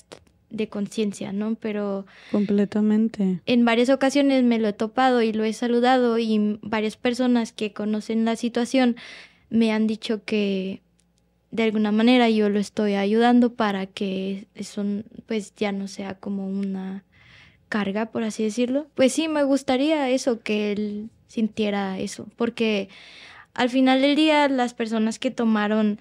de 0.51 0.69
conciencia, 0.69 1.33
¿no? 1.33 1.57
Pero... 1.57 2.07
Completamente. 2.31 3.41
En 3.47 3.65
varias 3.65 3.91
ocasiones 3.91 4.45
me 4.45 4.59
lo 4.59 4.69
he 4.69 4.73
topado 4.73 5.23
y 5.23 5.33
lo 5.33 5.45
he 5.45 5.53
saludado 5.53 6.19
y 6.19 6.59
varias 6.63 6.97
personas 6.97 7.53
que 7.53 7.73
conocen 7.73 8.25
la 8.25 8.37
situación 8.37 8.97
me 9.51 9.73
han 9.73 9.87
dicho 9.87 10.25
que 10.25 10.83
de 11.51 11.63
alguna 11.63 11.93
manera 11.93 12.29
yo 12.29 12.49
lo 12.49 12.59
estoy 12.59 12.95
ayudando 12.95 13.55
para 13.55 13.87
que 13.87 14.47
eso 14.55 14.85
pues 15.27 15.55
ya 15.57 15.73
no 15.73 15.89
sea 15.89 16.15
como 16.15 16.47
una 16.47 17.05
carga, 17.69 18.07
por 18.07 18.23
así 18.23 18.43
decirlo. 18.43 18.87
Pues 18.95 19.13
sí, 19.13 19.29
me 19.29 19.43
gustaría 19.45 20.11
eso, 20.11 20.41
que 20.41 20.73
él 20.73 21.11
sintiera 21.27 21.99
eso, 21.99 22.27
porque 22.37 22.89
al 23.55 23.71
final 23.71 24.01
del 24.01 24.17
día 24.17 24.49
las 24.49 24.75
personas 24.75 25.19
que 25.19 25.31
tomaron 25.31 25.99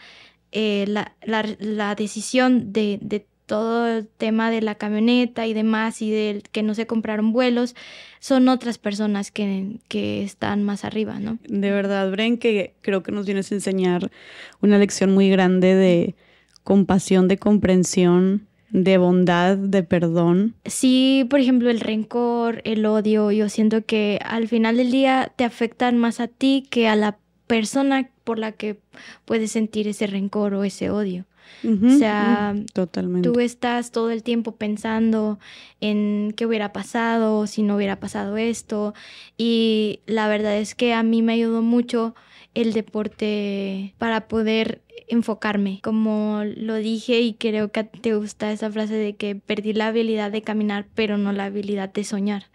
eh, 0.51 0.85
la, 0.87 1.15
la, 1.23 1.45
la, 1.59 1.95
decisión 1.95 2.71
de, 2.71 2.99
de 3.01 3.25
todo 3.47 3.87
el 3.87 4.07
tema 4.07 4.51
de 4.51 4.61
la 4.61 4.75
camioneta 4.75 5.47
y 5.47 5.53
demás 5.53 6.01
y 6.01 6.11
del 6.11 6.43
que 6.43 6.61
no 6.61 6.75
se 6.75 6.85
compraron 6.85 7.31
vuelos, 7.31 7.75
son 8.19 8.49
otras 8.49 8.77
personas 8.77 9.31
que, 9.31 9.79
que, 9.87 10.21
están 10.23 10.63
más 10.63 10.83
arriba, 10.85 11.19
¿no? 11.19 11.39
De 11.47 11.71
verdad, 11.71 12.11
Bren, 12.11 12.37
que 12.37 12.75
creo 12.81 13.01
que 13.01 13.11
nos 13.11 13.25
vienes 13.25 13.51
a 13.51 13.55
enseñar 13.55 14.11
una 14.61 14.77
lección 14.77 15.13
muy 15.13 15.29
grande 15.29 15.73
de 15.73 16.15
compasión, 16.63 17.29
de 17.29 17.37
comprensión, 17.37 18.47
de 18.69 18.97
bondad, 18.97 19.55
de 19.55 19.81
perdón. 19.83 20.55
Sí, 20.65 21.25
por 21.29 21.39
ejemplo, 21.39 21.69
el 21.69 21.79
rencor, 21.79 22.61
el 22.65 22.85
odio, 22.85 23.31
yo 23.31 23.47
siento 23.47 23.85
que 23.85 24.19
al 24.25 24.49
final 24.49 24.75
del 24.75 24.91
día 24.91 25.31
te 25.37 25.45
afectan 25.45 25.97
más 25.97 26.19
a 26.19 26.27
ti 26.27 26.67
que 26.69 26.89
a 26.89 26.97
la 26.97 27.17
persona 27.47 28.09
por 28.25 28.39
la 28.39 28.51
que 28.51 28.77
puedes 29.23 29.51
sentir 29.51 29.87
ese 29.87 30.05
rencor 30.05 30.53
o 30.53 30.65
ese 30.65 30.89
odio. 30.89 31.25
O 31.63 31.89
sea, 31.97 32.55
totalmente. 32.73 33.29
tú 33.29 33.39
estás 33.39 33.91
todo 33.91 34.11
el 34.11 34.23
tiempo 34.23 34.55
pensando 34.55 35.39
en 35.81 36.33
qué 36.35 36.45
hubiera 36.45 36.73
pasado, 36.73 37.47
si 37.47 37.63
no 37.63 37.75
hubiera 37.75 37.99
pasado 37.99 38.37
esto. 38.37 38.93
Y 39.37 40.01
la 40.05 40.27
verdad 40.27 40.57
es 40.57 40.75
que 40.75 40.93
a 40.93 41.03
mí 41.03 41.21
me 41.21 41.33
ayudó 41.33 41.61
mucho 41.61 42.15
el 42.53 42.73
deporte 42.73 43.93
para 43.97 44.27
poder 44.27 44.81
enfocarme. 45.07 45.79
Como 45.83 46.41
lo 46.43 46.75
dije 46.75 47.21
y 47.21 47.33
creo 47.33 47.71
que 47.71 47.83
te 47.83 48.15
gusta 48.15 48.51
esa 48.51 48.71
frase 48.71 48.95
de 48.95 49.15
que 49.15 49.35
perdí 49.35 49.73
la 49.73 49.87
habilidad 49.87 50.31
de 50.31 50.41
caminar, 50.41 50.87
pero 50.95 51.17
no 51.17 51.31
la 51.31 51.45
habilidad 51.45 51.91
de 51.91 52.03
soñar. 52.03 52.45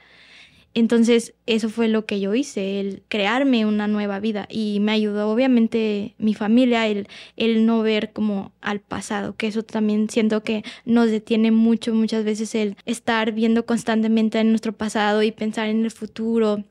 Entonces, 0.75 1.35
eso 1.47 1.68
fue 1.68 1.89
lo 1.89 2.07
que 2.07 2.20
yo 2.20 2.35
hice, 2.35 2.81
el 2.81 3.03
crearme 3.09 3.66
una 3.66 3.89
nueva 3.89 4.20
vida. 4.20 4.47
Y 4.51 4.81
me 4.81 4.93
ayudó, 4.93 5.29
obviamente, 5.31 6.14
mi 6.18 6.35
familia, 6.35 6.87
el, 6.89 7.09
el 7.37 7.66
no 7.66 7.83
ver 7.83 8.12
como 8.12 8.53
al 8.61 8.81
pasado, 8.81 9.37
que 9.37 9.49
eso 9.49 9.62
también 9.62 10.09
siento 10.09 10.43
que 10.43 10.64
nos 10.85 11.11
detiene 11.11 11.51
mucho, 11.51 11.95
muchas 11.95 12.25
veces 12.25 12.55
el 12.55 12.77
estar 12.87 13.33
viendo 13.33 13.66
constantemente 13.66 14.39
en 14.41 14.51
nuestro 14.51 14.73
pasado 14.73 15.23
y 15.23 15.33
pensar 15.33 15.68
en 15.68 15.85
el 15.85 15.91
futuro 15.91 16.64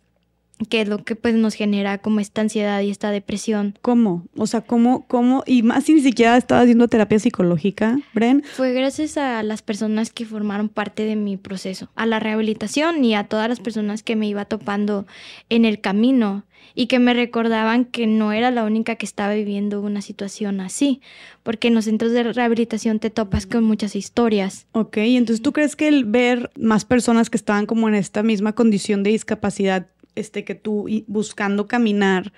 que 0.69 0.81
es 0.81 0.87
lo 0.87 1.03
que 1.03 1.15
pues 1.15 1.35
nos 1.35 1.53
genera 1.53 1.97
como 1.97 2.19
esta 2.19 2.41
ansiedad 2.41 2.81
y 2.81 2.89
esta 2.89 3.11
depresión. 3.11 3.77
¿Cómo? 3.81 4.25
O 4.35 4.47
sea, 4.47 4.61
¿cómo, 4.61 5.05
cómo? 5.07 5.43
Y 5.45 5.63
más 5.63 5.85
si 5.85 5.93
ni 5.93 6.01
siquiera 6.01 6.37
estaba 6.37 6.61
haciendo 6.61 6.87
terapia 6.87 7.19
psicológica, 7.19 7.99
Bren. 8.13 8.43
Fue 8.43 8.73
gracias 8.73 9.17
a 9.17 9.43
las 9.43 9.61
personas 9.61 10.11
que 10.11 10.25
formaron 10.25 10.69
parte 10.69 11.03
de 11.03 11.15
mi 11.15 11.37
proceso, 11.37 11.89
a 11.95 12.05
la 12.05 12.19
rehabilitación 12.19 13.03
y 13.03 13.15
a 13.15 13.25
todas 13.25 13.49
las 13.49 13.59
personas 13.59 14.03
que 14.03 14.15
me 14.15 14.27
iba 14.27 14.45
topando 14.45 15.05
en 15.49 15.65
el 15.65 15.81
camino 15.81 16.45
y 16.75 16.87
que 16.87 16.99
me 16.99 17.13
recordaban 17.13 17.85
que 17.85 18.07
no 18.07 18.31
era 18.31 18.51
la 18.51 18.63
única 18.63 18.95
que 18.95 19.05
estaba 19.05 19.33
viviendo 19.33 19.81
una 19.81 20.01
situación 20.01 20.61
así, 20.61 21.01
porque 21.43 21.67
en 21.67 21.75
los 21.75 21.85
centros 21.85 22.11
de 22.11 22.23
rehabilitación 22.23 22.99
te 22.99 23.09
topas 23.09 23.45
con 23.45 23.63
muchas 23.63 23.95
historias. 23.95 24.67
Ok, 24.71 24.97
entonces 24.97 25.41
tú 25.41 25.53
crees 25.53 25.75
que 25.75 25.87
el 25.87 26.05
ver 26.05 26.51
más 26.55 26.85
personas 26.85 27.29
que 27.29 27.37
estaban 27.37 27.65
como 27.65 27.89
en 27.89 27.95
esta 27.95 28.23
misma 28.23 28.53
condición 28.53 29.03
de 29.03 29.11
discapacidad 29.11 29.87
este, 30.15 30.43
que 30.43 30.55
tú 30.55 30.87
buscando 31.07 31.67
caminar 31.67 32.33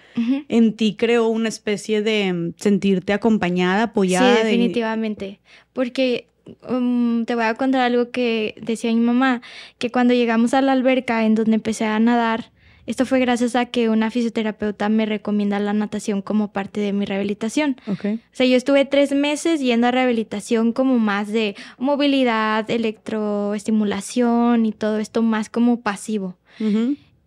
en 0.47 0.73
ti 0.73 0.95
creó 0.95 1.27
una 1.27 1.49
especie 1.49 2.01
de 2.01 2.31
mm, 2.31 2.53
sentirte 2.57 3.13
acompañada, 3.13 3.83
apoyada. 3.83 4.37
Sí, 4.37 4.43
definitivamente. 4.43 5.39
Porque 5.73 6.27
um, 6.67 7.25
te 7.25 7.35
voy 7.35 7.45
a 7.45 7.55
contar 7.55 7.81
algo 7.81 8.11
que 8.11 8.55
decía 8.61 8.91
mi 8.93 8.99
mamá, 8.99 9.41
que 9.77 9.91
cuando 9.91 10.13
llegamos 10.13 10.53
a 10.53 10.61
la 10.61 10.71
alberca 10.71 11.25
en 11.25 11.35
donde 11.35 11.55
empecé 11.55 11.85
a 11.85 11.99
nadar, 11.99 12.51
esto 12.85 13.05
fue 13.05 13.19
gracias 13.19 13.55
a 13.55 13.65
que 13.67 13.89
una 13.89 14.11
fisioterapeuta 14.11 14.89
me 14.89 15.05
recomienda 15.05 15.57
la 15.59 15.71
natación 15.73 16.21
como 16.21 16.51
parte 16.51 16.81
de 16.81 16.91
mi 16.91 17.05
rehabilitación. 17.05 17.77
Okay. 17.87 18.15
O 18.15 18.19
sea, 18.33 18.45
yo 18.45 18.57
estuve 18.57 18.83
tres 18.83 19.13
meses 19.13 19.61
yendo 19.61 19.87
a 19.87 19.91
rehabilitación 19.91 20.73
como 20.73 20.99
más 20.99 21.29
de 21.29 21.55
movilidad, 21.77 22.69
electroestimulación 22.69 24.65
y 24.65 24.73
todo 24.73 24.99
esto 24.99 25.21
más 25.21 25.49
como 25.49 25.79
pasivo. 25.79 26.37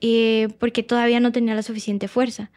Eh, 0.00 0.48
porque 0.58 0.82
todavía 0.82 1.20
no 1.20 1.32
tenía 1.32 1.54
la 1.54 1.62
suficiente 1.62 2.08
fuerza. 2.08 2.50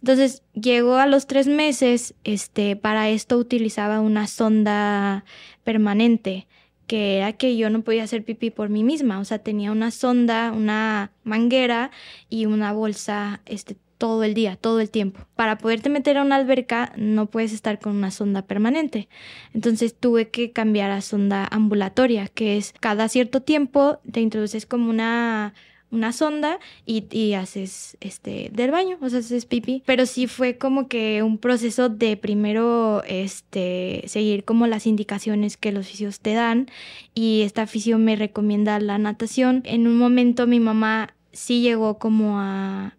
Entonces 0.00 0.42
llegó 0.54 0.96
a 0.96 1.06
los 1.06 1.26
tres 1.26 1.46
meses, 1.46 2.14
este, 2.24 2.76
para 2.76 3.08
esto 3.10 3.38
utilizaba 3.38 4.00
una 4.00 4.26
sonda 4.26 5.24
permanente, 5.64 6.46
que 6.86 7.18
era 7.18 7.32
que 7.32 7.56
yo 7.56 7.70
no 7.70 7.82
podía 7.82 8.04
hacer 8.04 8.24
pipí 8.24 8.50
por 8.50 8.68
mí 8.68 8.84
misma, 8.84 9.18
o 9.18 9.24
sea, 9.24 9.38
tenía 9.40 9.72
una 9.72 9.90
sonda, 9.90 10.52
una 10.52 11.12
manguera 11.24 11.90
y 12.30 12.46
una 12.46 12.72
bolsa, 12.72 13.40
este, 13.46 13.76
todo 13.98 14.24
el 14.24 14.34
día, 14.34 14.56
todo 14.56 14.80
el 14.80 14.90
tiempo. 14.90 15.26
Para 15.34 15.58
poderte 15.58 15.88
meter 15.88 16.18
a 16.18 16.22
una 16.22 16.36
alberca 16.36 16.92
no 16.96 17.26
puedes 17.26 17.52
estar 17.52 17.78
con 17.80 17.96
una 17.96 18.10
sonda 18.10 18.42
permanente. 18.42 19.08
Entonces 19.54 19.96
tuve 19.98 20.28
que 20.30 20.52
cambiar 20.52 20.90
a 20.90 21.00
sonda 21.00 21.48
ambulatoria, 21.50 22.28
que 22.28 22.56
es 22.56 22.74
cada 22.80 23.08
cierto 23.08 23.42
tiempo 23.42 24.00
te 24.12 24.20
introduces 24.20 24.66
como 24.66 24.90
una 24.90 25.54
una 25.90 26.12
sonda 26.12 26.58
y, 26.84 27.32
haces 27.34 27.96
este 28.00 28.50
del 28.52 28.70
baño, 28.70 28.98
o 29.00 29.08
sea, 29.08 29.20
haces 29.20 29.46
pipí. 29.46 29.82
Pero 29.86 30.06
sí 30.06 30.26
fue 30.26 30.58
como 30.58 30.88
que 30.88 31.22
un 31.22 31.38
proceso 31.38 31.88
de 31.88 32.16
primero 32.16 33.02
este 33.06 34.02
seguir 34.06 34.44
como 34.44 34.66
las 34.66 34.86
indicaciones 34.86 35.56
que 35.56 35.72
los 35.72 35.86
fisios 35.86 36.20
te 36.20 36.34
dan 36.34 36.68
y 37.14 37.42
esta 37.42 37.66
fisio 37.66 37.98
me 37.98 38.16
recomienda 38.16 38.78
la 38.80 38.98
natación. 38.98 39.62
En 39.64 39.86
un 39.86 39.96
momento 39.96 40.46
mi 40.46 40.60
mamá 40.60 41.14
sí 41.32 41.60
llegó 41.60 41.98
como 41.98 42.40
a 42.40 42.94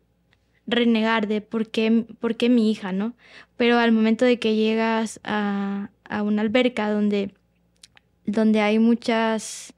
renegar 0.66 1.28
de 1.28 1.42
por 1.42 1.70
qué, 1.70 2.06
por 2.20 2.36
qué 2.36 2.50
mi 2.50 2.72
hija, 2.72 2.92
¿no? 2.92 3.14
Pero 3.56 3.80
al 3.80 3.92
momento 3.92 4.26
de 4.26 4.38
que 4.38 4.56
llegas 4.56 5.20
a, 5.24 5.90
a 6.10 6.24
una 6.24 6.42
alberca 6.42 6.90
donde, 6.92 7.32
donde 8.26 8.62
hay 8.62 8.78
muchas 8.78 9.74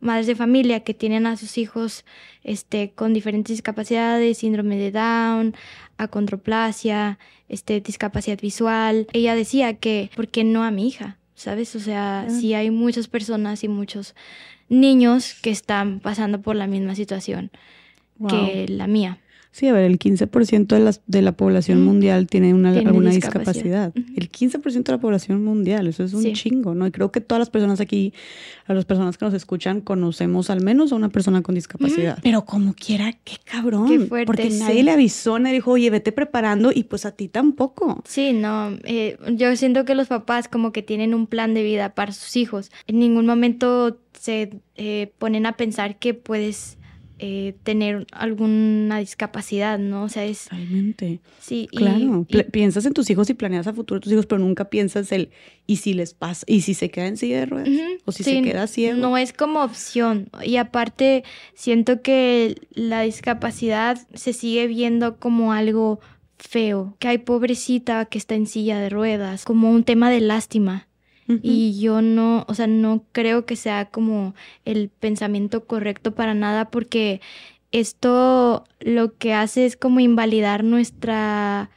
madres 0.00 0.26
de 0.26 0.34
familia 0.34 0.80
que 0.80 0.94
tienen 0.94 1.26
a 1.26 1.36
sus 1.36 1.58
hijos 1.58 2.04
este, 2.42 2.92
con 2.92 3.12
diferentes 3.12 3.54
discapacidades, 3.54 4.38
síndrome 4.38 4.76
de 4.76 4.90
Down, 4.90 5.54
acondroplasia, 5.96 7.18
este, 7.48 7.80
discapacidad 7.80 8.40
visual. 8.40 9.06
Ella 9.12 9.34
decía 9.34 9.74
que, 9.74 10.10
¿por 10.14 10.28
qué 10.28 10.44
no 10.44 10.64
a 10.64 10.70
mi 10.70 10.88
hija? 10.88 11.16
¿Sabes? 11.34 11.74
O 11.74 11.80
sea, 11.80 12.26
si 12.28 12.52
hay 12.54 12.70
muchas 12.70 13.08
personas 13.08 13.64
y 13.64 13.68
muchos 13.68 14.14
niños 14.68 15.34
que 15.40 15.50
están 15.50 16.00
pasando 16.00 16.42
por 16.42 16.54
la 16.54 16.66
misma 16.66 16.94
situación 16.94 17.50
que 18.28 18.66
la 18.68 18.86
mía. 18.86 19.18
Sí, 19.52 19.66
a 19.66 19.72
ver, 19.72 19.84
el 19.84 19.98
15% 19.98 20.66
de 20.66 20.78
la, 20.78 20.94
de 21.06 21.22
la 21.22 21.32
población 21.32 21.84
mundial 21.84 22.28
tiene, 22.28 22.54
una, 22.54 22.70
alguna 22.70 23.10
discapacidad. 23.10 23.92
El 23.96 24.30
15% 24.30 24.84
de 24.84 24.92
la 24.92 25.00
población 25.00 25.44
mundial, 25.44 25.88
eso 25.88 26.04
es 26.04 26.14
un 26.14 26.32
chingo, 26.34 26.74
¿no? 26.74 26.86
Y 26.86 26.92
creo 26.92 27.10
que 27.10 27.20
todas 27.20 27.40
las 27.40 27.50
personas 27.50 27.80
aquí, 27.80 28.14
a 28.66 28.74
las 28.74 28.84
personas 28.84 29.18
que 29.18 29.24
nos 29.24 29.34
escuchan, 29.34 29.80
conocemos 29.80 30.50
al 30.50 30.62
menos 30.62 30.92
a 30.92 30.94
una 30.94 31.08
persona 31.08 31.42
con 31.42 31.56
discapacidad. 31.56 32.18
Pero 32.22 32.44
como 32.44 32.74
quiera, 32.74 33.12
qué 33.24 33.38
cabrón. 33.42 33.88
Qué 33.88 33.98
fuerte, 34.06 34.26
porque 34.26 34.50
nadie 34.50 34.84
le 34.84 34.92
avisó, 34.92 35.38
nadie 35.40 35.54
dijo, 35.56 35.72
oye, 35.72 35.90
vete 35.90 36.12
preparando 36.12 36.70
y 36.72 36.84
pues 36.84 37.04
a 37.04 37.10
ti 37.10 37.26
tampoco. 37.26 38.02
Sí, 38.06 38.32
no, 38.32 38.78
eh, 38.84 39.18
yo 39.32 39.56
siento 39.56 39.84
que 39.84 39.96
los 39.96 40.06
papás 40.06 40.46
como 40.46 40.70
que 40.70 40.82
tienen 40.82 41.12
un 41.12 41.26
plan 41.26 41.54
de 41.54 41.64
vida 41.64 41.94
para 41.96 42.12
sus 42.12 42.36
hijos. 42.36 42.70
En 42.86 43.00
ningún 43.00 43.26
momento 43.26 43.98
se 44.12 44.60
eh, 44.76 45.12
ponen 45.18 45.46
a 45.46 45.56
pensar 45.56 45.98
que 45.98 46.14
puedes 46.14 46.78
eh, 47.22 47.54
tener 47.64 48.06
alguna 48.12 48.98
discapacidad, 48.98 49.78
¿no? 49.78 50.04
O 50.04 50.08
sea, 50.08 50.24
es... 50.24 50.44
Totalmente. 50.44 51.20
Sí. 51.38 51.68
Claro, 51.70 52.26
piensas 52.50 52.86
en 52.86 52.94
tus 52.94 53.10
hijos 53.10 53.28
y 53.28 53.34
planeas 53.34 53.66
a 53.66 53.74
futuro 53.74 54.00
tus 54.00 54.10
hijos, 54.10 54.24
pero 54.24 54.38
nunca 54.38 54.70
piensas 54.70 55.12
el, 55.12 55.30
¿y 55.66 55.76
si 55.76 55.92
les 55.92 56.14
pasa? 56.14 56.46
¿Y 56.48 56.62
si 56.62 56.72
se 56.72 56.90
queda 56.90 57.08
en 57.08 57.18
silla 57.18 57.40
de 57.40 57.46
ruedas? 57.46 57.68
¿O 58.06 58.12
si 58.12 58.22
se 58.24 58.40
queda 58.40 58.66
ciego? 58.66 58.98
No 58.98 59.18
es 59.18 59.34
como 59.34 59.62
opción. 59.62 60.30
Y 60.42 60.56
aparte, 60.56 61.22
siento 61.52 62.00
que 62.00 62.56
la 62.72 63.02
discapacidad 63.02 63.98
se 64.14 64.32
sigue 64.32 64.66
viendo 64.66 65.18
como 65.18 65.52
algo 65.52 66.00
feo, 66.38 66.96
que 66.98 67.08
hay 67.08 67.18
pobrecita 67.18 68.06
que 68.06 68.16
está 68.16 68.34
en 68.34 68.46
silla 68.46 68.80
de 68.80 68.88
ruedas, 68.88 69.44
como 69.44 69.70
un 69.70 69.84
tema 69.84 70.08
de 70.08 70.20
lástima. 70.20 70.88
Y 71.42 71.80
yo 71.80 72.02
no, 72.02 72.44
o 72.48 72.54
sea, 72.54 72.66
no 72.66 73.04
creo 73.12 73.46
que 73.46 73.56
sea 73.56 73.86
como 73.86 74.34
el 74.64 74.88
pensamiento 74.88 75.64
correcto 75.64 76.14
para 76.14 76.34
nada 76.34 76.70
porque 76.70 77.20
esto 77.72 78.64
lo 78.80 79.16
que 79.16 79.34
hace 79.34 79.66
es 79.66 79.76
como 79.76 80.00
invalidar 80.00 80.64
nuestra 80.64 81.70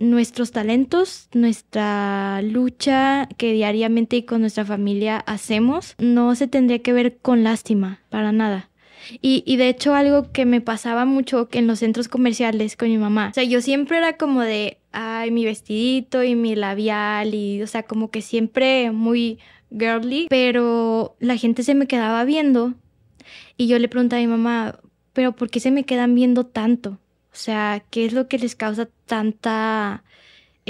nuestros 0.00 0.50
talentos, 0.50 1.28
nuestra 1.34 2.40
lucha 2.40 3.28
que 3.36 3.52
diariamente 3.52 4.16
y 4.16 4.22
con 4.22 4.40
nuestra 4.40 4.64
familia 4.64 5.18
hacemos, 5.18 5.94
no 5.98 6.34
se 6.34 6.48
tendría 6.48 6.78
que 6.78 6.94
ver 6.94 7.18
con 7.18 7.44
lástima, 7.44 8.00
para 8.08 8.32
nada. 8.32 8.69
Y, 9.20 9.56
de 9.56 9.68
hecho 9.68 9.94
algo 9.94 10.30
que 10.32 10.44
me 10.44 10.60
pasaba 10.60 11.04
mucho 11.04 11.48
en 11.52 11.66
los 11.66 11.80
centros 11.80 12.08
comerciales 12.08 12.76
con 12.76 12.88
mi 12.88 12.98
mamá, 12.98 13.28
o 13.30 13.34
sea, 13.34 13.44
yo 13.44 13.60
siempre 13.60 13.98
era 13.98 14.16
como 14.16 14.42
de, 14.42 14.78
ay, 14.92 15.30
mi 15.30 15.44
vestidito 15.44 16.22
y 16.22 16.34
mi 16.34 16.54
labial 16.54 17.34
y, 17.34 17.62
o 17.62 17.66
sea, 17.66 17.82
como 17.84 18.10
que 18.10 18.22
siempre 18.22 18.90
muy 18.90 19.38
girly, 19.70 20.26
pero 20.28 21.16
la 21.20 21.36
gente 21.36 21.62
se 21.62 21.74
me 21.74 21.86
quedaba 21.86 22.24
viendo 22.24 22.74
y 23.56 23.66
yo 23.66 23.78
le 23.78 23.88
preguntaba 23.88 24.20
a 24.20 24.24
mi 24.24 24.30
mamá, 24.30 24.78
pero 25.12 25.32
¿por 25.32 25.50
qué 25.50 25.60
se 25.60 25.70
me 25.70 25.84
quedan 25.84 26.14
viendo 26.14 26.46
tanto? 26.46 26.98
O 27.32 27.36
sea, 27.36 27.84
¿qué 27.90 28.04
es 28.04 28.12
lo 28.12 28.26
que 28.26 28.38
les 28.38 28.56
causa 28.56 28.88
tanta 29.06 30.02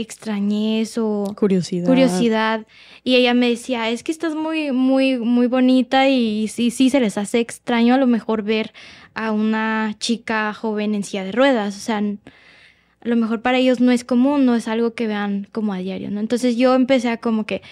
extrañez 0.00 0.98
o 0.98 1.34
curiosidad. 1.36 1.86
curiosidad. 1.86 2.66
Y 3.04 3.16
ella 3.16 3.34
me 3.34 3.48
decía, 3.48 3.90
es 3.90 4.02
que 4.02 4.12
estás 4.12 4.34
muy, 4.34 4.72
muy, 4.72 5.18
muy 5.18 5.46
bonita 5.46 6.08
y 6.08 6.48
sí, 6.48 6.70
sí, 6.70 6.90
se 6.90 7.00
les 7.00 7.18
hace 7.18 7.40
extraño 7.40 7.94
a 7.94 7.98
lo 7.98 8.06
mejor 8.06 8.42
ver 8.42 8.72
a 9.14 9.32
una 9.32 9.94
chica 9.98 10.52
joven 10.54 10.94
en 10.94 11.04
silla 11.04 11.24
de 11.24 11.32
ruedas. 11.32 11.76
O 11.76 11.80
sea, 11.80 11.98
a 11.98 13.08
lo 13.08 13.16
mejor 13.16 13.42
para 13.42 13.58
ellos 13.58 13.80
no 13.80 13.92
es 13.92 14.04
común, 14.04 14.44
no 14.46 14.54
es 14.54 14.68
algo 14.68 14.94
que 14.94 15.06
vean 15.06 15.48
como 15.52 15.72
a 15.72 15.78
diario, 15.78 16.10
¿no? 16.10 16.20
Entonces 16.20 16.56
yo 16.56 16.74
empecé 16.74 17.08
a 17.08 17.16
como 17.18 17.46
que, 17.46 17.62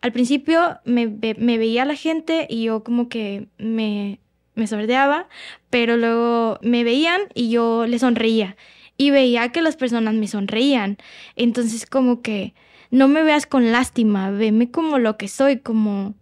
al 0.00 0.12
principio 0.12 0.78
me, 0.84 1.06
me 1.06 1.58
veía 1.58 1.84
la 1.84 1.94
gente 1.94 2.46
y 2.48 2.64
yo 2.64 2.82
como 2.82 3.08
que 3.08 3.48
me, 3.58 4.18
me 4.54 4.66
sordeaba, 4.66 5.28
pero 5.70 5.96
luego 5.96 6.58
me 6.62 6.84
veían 6.84 7.22
y 7.34 7.50
yo 7.50 7.86
les 7.86 8.00
sonreía. 8.00 8.56
Y 9.00 9.08
veía 9.08 9.48
que 9.48 9.62
las 9.62 9.76
personas 9.76 10.12
me 10.12 10.28
sonreían. 10.28 10.98
Entonces 11.34 11.86
como 11.86 12.20
que 12.20 12.52
no 12.90 13.08
me 13.08 13.22
veas 13.22 13.46
con 13.46 13.72
lástima, 13.72 14.30
veme 14.30 14.70
como 14.70 14.98
lo 14.98 15.16
que 15.16 15.26
soy, 15.26 15.60
como 15.60 16.12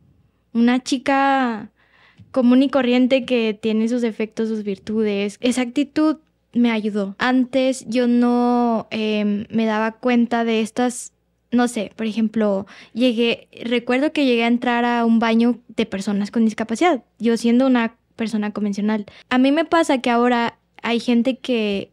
una 0.52 0.80
chica 0.80 1.72
común 2.30 2.62
y 2.62 2.68
corriente 2.68 3.24
que 3.24 3.58
tiene 3.60 3.88
sus 3.88 4.00
defectos, 4.00 4.48
sus 4.48 4.62
virtudes. 4.62 5.38
Esa 5.40 5.62
actitud 5.62 6.18
me 6.52 6.70
ayudó. 6.70 7.16
Antes 7.18 7.84
yo 7.88 8.06
no 8.06 8.86
em, 8.92 9.46
me 9.50 9.66
daba 9.66 9.96
cuenta 9.96 10.44
de 10.44 10.60
estas, 10.60 11.12
no 11.50 11.66
sé, 11.66 11.90
por 11.96 12.06
ejemplo, 12.06 12.68
llegué, 12.94 13.48
recuerdo 13.64 14.12
que 14.12 14.24
llegué 14.24 14.44
a 14.44 14.48
entrar 14.48 14.84
a 14.84 15.04
un 15.04 15.18
baño 15.18 15.58
de 15.66 15.84
personas 15.84 16.30
con 16.30 16.44
discapacidad, 16.44 17.02
yo 17.18 17.36
siendo 17.38 17.66
una 17.66 17.96
persona 18.14 18.52
convencional. 18.52 19.04
A 19.30 19.38
mí 19.38 19.50
me 19.50 19.64
pasa 19.64 19.98
que 19.98 20.10
ahora 20.10 20.60
hay 20.80 21.00
gente 21.00 21.38
que 21.38 21.90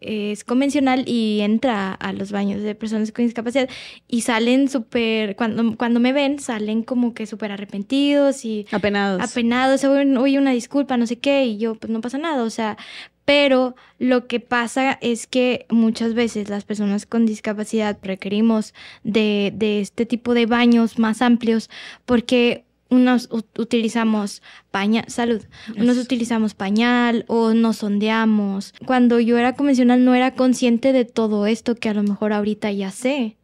es 0.00 0.44
convencional 0.44 1.04
y 1.06 1.40
entra 1.40 1.92
a 1.92 2.12
los 2.12 2.32
baños 2.32 2.62
de 2.62 2.74
personas 2.74 3.12
con 3.12 3.24
discapacidad 3.24 3.68
y 4.08 4.22
salen 4.22 4.68
súper, 4.68 5.36
cuando, 5.36 5.76
cuando 5.76 6.00
me 6.00 6.12
ven, 6.12 6.38
salen 6.38 6.82
como 6.82 7.14
que 7.14 7.26
súper 7.26 7.52
arrepentidos 7.52 8.44
y... 8.44 8.66
Apenados. 8.72 9.22
Apenados, 9.22 9.84
oye, 9.84 10.38
una 10.38 10.52
disculpa, 10.52 10.96
no 10.96 11.06
sé 11.06 11.18
qué, 11.18 11.44
y 11.44 11.58
yo, 11.58 11.74
pues 11.74 11.90
no 11.92 12.00
pasa 12.00 12.18
nada, 12.18 12.42
o 12.42 12.50
sea, 12.50 12.76
pero 13.24 13.74
lo 13.98 14.26
que 14.26 14.40
pasa 14.40 14.98
es 15.00 15.26
que 15.26 15.66
muchas 15.70 16.14
veces 16.14 16.48
las 16.48 16.64
personas 16.64 17.06
con 17.06 17.24
discapacidad 17.24 17.98
requerimos 18.02 18.74
de, 19.02 19.52
de 19.54 19.80
este 19.80 20.04
tipo 20.04 20.34
de 20.34 20.46
baños 20.46 20.98
más 20.98 21.22
amplios 21.22 21.70
porque 22.04 22.63
unos 22.90 23.28
utilizamos 23.30 24.42
pañal, 24.70 25.04
salud, 25.08 25.42
unos 25.76 25.98
utilizamos 25.98 26.54
pañal 26.54 27.24
o 27.28 27.54
nos 27.54 27.78
sondeamos. 27.78 28.74
Cuando 28.86 29.20
yo 29.20 29.38
era 29.38 29.54
convencional 29.54 30.04
no 30.04 30.14
era 30.14 30.34
consciente 30.34 30.92
de 30.92 31.04
todo 31.04 31.46
esto 31.46 31.74
que 31.74 31.88
a 31.88 31.94
lo 31.94 32.02
mejor 32.02 32.32
ahorita 32.32 32.70
ya 32.72 32.90
sé. 32.90 33.36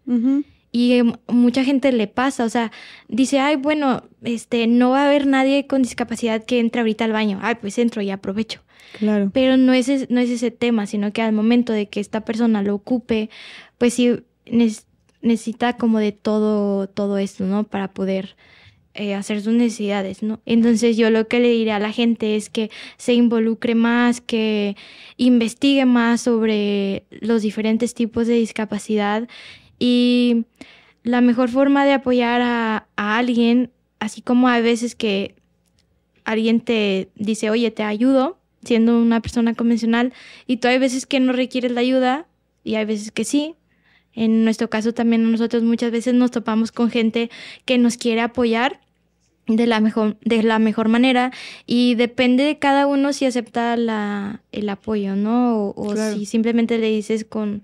Y 0.72 0.92
em, 0.94 1.14
mucha 1.26 1.64
gente 1.64 1.90
le 1.92 2.06
pasa, 2.06 2.44
o 2.44 2.48
sea, 2.48 2.70
dice, 3.08 3.40
ay, 3.40 3.56
bueno, 3.56 4.04
este, 4.22 4.66
no 4.66 4.90
va 4.90 5.02
a 5.02 5.06
haber 5.06 5.26
nadie 5.26 5.66
con 5.66 5.82
discapacidad 5.82 6.44
que 6.44 6.60
entre 6.60 6.80
ahorita 6.80 7.04
al 7.04 7.12
baño. 7.12 7.38
Ay, 7.42 7.56
pues 7.60 7.78
entro 7.78 8.02
y 8.02 8.10
aprovecho. 8.10 8.60
Claro. 8.98 9.30
Pero 9.32 9.56
no 9.56 9.72
es, 9.72 10.10
no 10.10 10.20
es 10.20 10.30
ese 10.30 10.50
tema, 10.50 10.86
sino 10.86 11.12
que 11.12 11.22
al 11.22 11.32
momento 11.32 11.72
de 11.72 11.88
que 11.88 12.00
esta 12.00 12.24
persona 12.24 12.62
lo 12.62 12.74
ocupe, 12.74 13.30
pues 13.78 13.94
sí 13.94 14.24
necesita 15.22 15.76
como 15.76 15.98
de 15.98 16.12
todo, 16.12 16.88
todo 16.88 17.18
esto, 17.18 17.44
¿no? 17.44 17.64
Para 17.64 17.92
poder 17.92 18.36
eh, 18.94 19.14
hacer 19.14 19.40
sus 19.40 19.52
necesidades, 19.52 20.22
¿no? 20.22 20.40
Entonces 20.46 20.96
yo 20.96 21.10
lo 21.10 21.28
que 21.28 21.38
le 21.38 21.50
diré 21.50 21.72
a 21.72 21.78
la 21.78 21.92
gente 21.92 22.34
es 22.34 22.50
que 22.50 22.70
se 22.96 23.14
involucre 23.14 23.76
más, 23.76 24.20
que 24.20 24.76
investigue 25.16 25.84
más 25.84 26.22
sobre 26.22 27.04
los 27.10 27.42
diferentes 27.42 27.94
tipos 27.94 28.26
de 28.26 28.34
discapacidad 28.34 29.28
y 29.78 30.44
la 31.04 31.20
mejor 31.20 31.48
forma 31.48 31.84
de 31.84 31.92
apoyar 31.92 32.42
a, 32.42 32.88
a 32.96 33.18
alguien, 33.18 33.70
así 34.00 34.22
como 34.22 34.48
hay 34.48 34.62
veces 34.62 34.94
que 34.96 35.36
alguien 36.24 36.60
te 36.60 37.10
dice, 37.14 37.48
oye, 37.48 37.70
te 37.70 37.84
ayudo, 37.84 38.38
siendo 38.64 39.00
una 39.00 39.20
persona 39.20 39.54
convencional, 39.54 40.12
y 40.46 40.58
tú 40.58 40.68
hay 40.68 40.78
veces 40.78 41.06
que 41.06 41.20
no 41.20 41.32
requieres 41.32 41.72
la 41.72 41.80
ayuda 41.80 42.26
y 42.64 42.74
hay 42.74 42.84
veces 42.84 43.12
que 43.12 43.24
sí, 43.24 43.54
en 44.14 44.44
nuestro 44.44 44.68
caso 44.70 44.92
también 44.92 45.30
nosotros 45.30 45.62
muchas 45.62 45.92
veces 45.92 46.14
nos 46.14 46.30
topamos 46.30 46.72
con 46.72 46.90
gente 46.90 47.30
que 47.64 47.78
nos 47.78 47.96
quiere 47.96 48.20
apoyar 48.20 48.80
de 49.46 49.66
la 49.66 49.80
mejor, 49.80 50.16
de 50.24 50.42
la 50.42 50.58
mejor 50.58 50.88
manera 50.88 51.32
y 51.66 51.94
depende 51.94 52.44
de 52.44 52.58
cada 52.58 52.86
uno 52.86 53.12
si 53.12 53.26
acepta 53.26 53.76
la, 53.76 54.40
el 54.52 54.68
apoyo, 54.68 55.16
¿no? 55.16 55.70
O, 55.76 55.94
si 55.96 56.26
simplemente 56.26 56.78
le 56.78 56.90
dices 56.90 57.24
con 57.24 57.62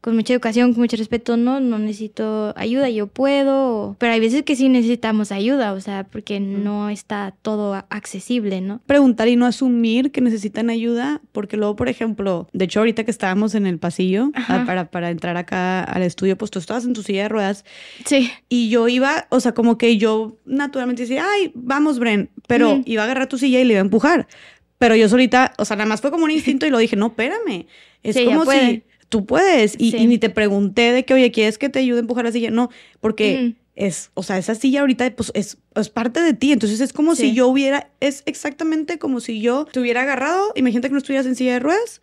con 0.00 0.14
mucha 0.14 0.32
educación, 0.32 0.72
con 0.72 0.82
mucho 0.82 0.96
respeto, 0.96 1.36
no, 1.36 1.60
no 1.60 1.78
necesito 1.78 2.54
ayuda, 2.56 2.88
yo 2.88 3.08
puedo, 3.08 3.96
pero 3.98 4.12
hay 4.12 4.20
veces 4.20 4.44
que 4.44 4.54
sí 4.54 4.68
necesitamos 4.68 5.32
ayuda, 5.32 5.72
o 5.72 5.80
sea, 5.80 6.04
porque 6.04 6.38
no 6.38 6.88
está 6.88 7.34
todo 7.42 7.74
accesible, 7.90 8.60
¿no? 8.60 8.80
Preguntar 8.86 9.28
y 9.28 9.36
no 9.36 9.46
asumir 9.46 10.12
que 10.12 10.20
necesitan 10.20 10.70
ayuda, 10.70 11.20
porque 11.32 11.56
luego, 11.56 11.74
por 11.74 11.88
ejemplo, 11.88 12.48
de 12.52 12.66
hecho 12.66 12.78
ahorita 12.78 13.04
que 13.04 13.10
estábamos 13.10 13.54
en 13.54 13.66
el 13.66 13.78
pasillo 13.78 14.30
ah, 14.34 14.62
para, 14.66 14.90
para 14.90 15.10
entrar 15.10 15.36
acá 15.36 15.82
al 15.82 16.02
estudio, 16.02 16.38
pues 16.38 16.50
tú 16.50 16.60
estabas 16.60 16.84
en 16.84 16.92
tu 16.92 17.02
silla 17.02 17.24
de 17.24 17.28
ruedas. 17.28 17.64
Sí. 18.04 18.30
Y 18.48 18.68
yo 18.68 18.86
iba, 18.88 19.26
o 19.30 19.40
sea, 19.40 19.52
como 19.52 19.78
que 19.78 19.96
yo 19.96 20.36
naturalmente 20.44 21.02
decía, 21.02 21.26
ay, 21.28 21.50
vamos, 21.54 21.98
Bren, 21.98 22.30
pero 22.46 22.82
iba 22.84 23.02
a 23.02 23.04
agarrar 23.04 23.28
tu 23.28 23.36
silla 23.36 23.60
y 23.60 23.64
le 23.64 23.74
iba 23.74 23.80
a 23.80 23.84
empujar. 23.84 24.28
Pero 24.78 24.94
yo 24.94 25.08
solita, 25.08 25.54
o 25.58 25.64
sea, 25.64 25.76
nada 25.76 25.88
más 25.88 26.00
fue 26.00 26.10
como 26.12 26.24
un 26.24 26.30
instinto 26.30 26.66
y 26.66 26.70
lo 26.70 26.78
dije, 26.78 26.94
no, 26.94 27.08
espérame. 27.08 27.66
Es 28.02 28.16
como 28.16 28.44
si 28.50 28.84
tú 29.08 29.26
puedes. 29.26 29.74
Y, 29.78 29.92
ni 30.06 30.18
te 30.18 30.30
pregunté 30.30 30.92
de 30.92 31.04
que, 31.04 31.14
oye, 31.14 31.30
¿quieres 31.30 31.58
que 31.58 31.68
te 31.68 31.78
ayude 31.78 31.98
a 31.98 32.00
empujar 32.00 32.24
la 32.24 32.32
silla? 32.32 32.50
No, 32.50 32.70
porque 33.00 33.54
es, 33.78 34.10
o 34.14 34.24
sea, 34.24 34.38
esa 34.38 34.56
silla 34.56 34.80
ahorita 34.80 35.08
pues, 35.14 35.30
es, 35.34 35.56
es 35.76 35.88
parte 35.88 36.20
de 36.20 36.34
ti. 36.34 36.50
Entonces 36.50 36.80
es 36.80 36.92
como 36.92 37.14
si 37.14 37.32
yo 37.32 37.46
hubiera, 37.46 37.90
es 38.00 38.24
exactamente 38.26 38.98
como 38.98 39.20
si 39.20 39.40
yo 39.40 39.66
te 39.66 39.78
hubiera 39.78 40.02
agarrado, 40.02 40.52
imagínate 40.56 40.88
que 40.88 40.92
no 40.92 40.98
estuvieras 40.98 41.26
en 41.26 41.36
silla 41.36 41.52
de 41.52 41.60
ruedas, 41.60 42.00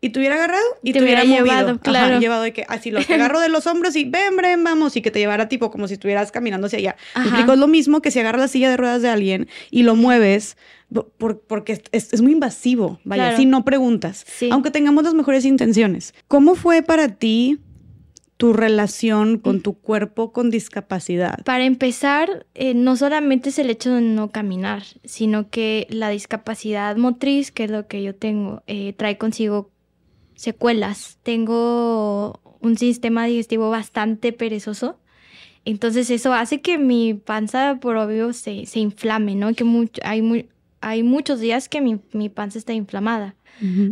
y 0.00 0.10
te 0.10 0.18
hubiera 0.20 0.36
agarrado 0.36 0.64
y 0.82 0.92
te, 0.92 1.02
hubiera, 1.02 1.24
llevado, 1.24 1.80
claro. 1.80 2.20
llevado 2.20 2.42
de 2.42 2.52
que 2.52 2.64
así 2.68 2.92
lo 2.92 3.00
agarro 3.08 3.40
de 3.40 3.48
los 3.48 3.66
hombros 3.66 3.96
y 3.96 4.04
ven, 4.04 4.36
ven, 4.36 4.62
vamos, 4.62 4.94
y 4.96 5.02
que 5.02 5.10
te 5.10 5.18
llevara 5.18 5.48
tipo 5.48 5.72
como 5.72 5.88
si 5.88 5.94
estuvieras 5.94 6.30
caminando 6.30 6.68
hacia 6.68 6.78
allá. 6.78 6.96
explico, 7.16 7.52
es 7.52 7.58
lo 7.58 7.66
mismo 7.66 8.00
que 8.00 8.12
si 8.12 8.20
agarras 8.20 8.40
la 8.40 8.48
silla 8.48 8.70
de 8.70 8.76
ruedas 8.76 9.02
de 9.02 9.08
alguien 9.08 9.48
y 9.72 9.82
lo 9.82 9.96
mueves, 9.96 10.56
porque 11.18 11.82
es, 11.92 12.22
muy 12.22 12.32
invasivo, 12.32 12.98
vaya, 13.04 13.36
si 13.36 13.44
no 13.44 13.64
preguntas, 13.64 14.24
aunque 14.50 14.70
tengamos 14.70 15.04
las 15.04 15.14
mejores 15.14 15.44
intenciones. 15.44 16.14
¿Cómo 16.28 16.54
fue 16.54 16.82
para 16.82 17.08
ti 17.08 17.58
tu 18.38 18.52
relación 18.52 19.38
con 19.38 19.60
tu 19.60 19.74
cuerpo 19.74 20.32
con 20.32 20.50
discapacidad? 20.50 21.44
Para 21.44 21.64
empezar, 21.64 22.46
eh, 22.54 22.72
no 22.72 22.96
solamente 22.96 23.50
es 23.50 23.58
el 23.58 23.68
hecho 23.68 23.94
de 23.94 24.00
no 24.00 24.30
caminar, 24.30 24.84
sino 25.04 25.50
que 25.50 25.86
la 25.90 26.08
discapacidad 26.08 26.96
motriz, 26.96 27.50
que 27.50 27.64
es 27.64 27.70
lo 27.70 27.86
que 27.86 28.02
yo 28.02 28.14
tengo, 28.14 28.62
eh, 28.66 28.94
trae 28.94 29.18
consigo 29.18 29.70
secuelas. 30.36 31.18
Tengo 31.22 32.40
un 32.60 32.78
sistema 32.78 33.26
digestivo 33.26 33.70
bastante 33.70 34.32
perezoso. 34.32 34.98
Entonces 35.64 36.08
eso 36.10 36.32
hace 36.32 36.60
que 36.60 36.78
mi 36.78 37.12
panza, 37.14 37.78
por 37.80 37.96
obvio, 37.96 38.32
se, 38.32 38.64
se 38.66 38.78
inflame, 38.78 39.34
¿no? 39.34 39.52
Que 39.52 39.64
mucho, 39.64 40.00
hay, 40.04 40.22
muy, 40.22 40.48
hay 40.80 41.02
muchos 41.02 41.40
días 41.40 41.68
que 41.68 41.80
mi, 41.80 42.00
mi 42.12 42.28
panza 42.28 42.58
está 42.58 42.72
inflamada 42.72 43.34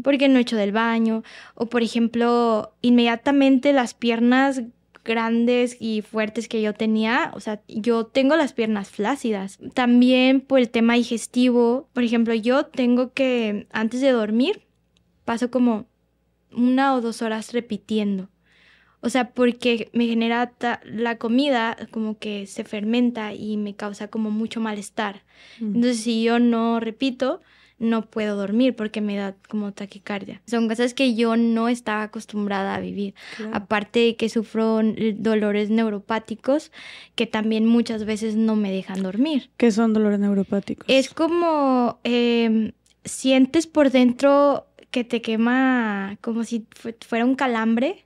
porque 0.04 0.28
no 0.28 0.38
he 0.38 0.42
hecho 0.42 0.54
del 0.54 0.70
baño 0.70 1.24
o 1.56 1.66
por 1.66 1.82
ejemplo 1.82 2.72
inmediatamente 2.82 3.72
las 3.72 3.94
piernas 3.94 4.62
grandes 5.06 5.76
y 5.80 6.02
fuertes 6.02 6.48
que 6.48 6.60
yo 6.60 6.74
tenía, 6.74 7.30
o 7.34 7.40
sea, 7.40 7.62
yo 7.68 8.06
tengo 8.06 8.36
las 8.36 8.52
piernas 8.52 8.90
flácidas. 8.90 9.58
También 9.72 10.40
por 10.40 10.58
el 10.58 10.68
tema 10.68 10.94
digestivo, 10.94 11.88
por 11.92 12.02
ejemplo, 12.02 12.34
yo 12.34 12.66
tengo 12.66 13.12
que 13.12 13.66
antes 13.72 14.00
de 14.00 14.10
dormir 14.10 14.66
paso 15.24 15.50
como 15.50 15.86
una 16.52 16.94
o 16.94 17.00
dos 17.00 17.22
horas 17.22 17.52
repitiendo. 17.52 18.28
O 19.00 19.08
sea, 19.08 19.30
porque 19.30 19.90
me 19.92 20.06
genera 20.06 20.52
la 20.84 21.18
comida 21.18 21.76
como 21.90 22.18
que 22.18 22.46
se 22.46 22.64
fermenta 22.64 23.34
y 23.34 23.56
me 23.56 23.74
causa 23.74 24.08
como 24.08 24.30
mucho 24.30 24.60
malestar. 24.60 25.22
Entonces, 25.60 26.00
si 26.00 26.22
yo 26.22 26.38
no 26.38 26.80
repito, 26.80 27.40
no 27.78 28.06
puedo 28.06 28.36
dormir 28.36 28.74
porque 28.74 29.00
me 29.00 29.16
da 29.16 29.34
como 29.48 29.72
taquicardia. 29.72 30.40
Son 30.46 30.68
cosas 30.68 30.94
que 30.94 31.14
yo 31.14 31.36
no 31.36 31.68
estaba 31.68 32.04
acostumbrada 32.04 32.74
a 32.74 32.80
vivir. 32.80 33.14
Aparte 33.52 34.00
de 34.00 34.16
que 34.16 34.28
sufro 34.28 34.80
dolores 35.14 35.70
neuropáticos 35.70 36.72
que 37.14 37.26
también 37.26 37.66
muchas 37.66 38.04
veces 38.04 38.36
no 38.36 38.56
me 38.56 38.70
dejan 38.72 39.02
dormir. 39.02 39.50
¿Qué 39.56 39.70
son 39.70 39.92
dolores 39.92 40.18
neuropáticos? 40.18 40.86
Es 40.88 41.10
como 41.10 42.00
em, 42.04 42.72
sientes 43.04 43.66
por 43.66 43.90
dentro 43.90 44.66
que 44.90 45.04
te 45.04 45.20
quema 45.20 46.16
como 46.22 46.44
si 46.44 46.66
fuera 47.06 47.26
un 47.26 47.34
calambre, 47.34 48.05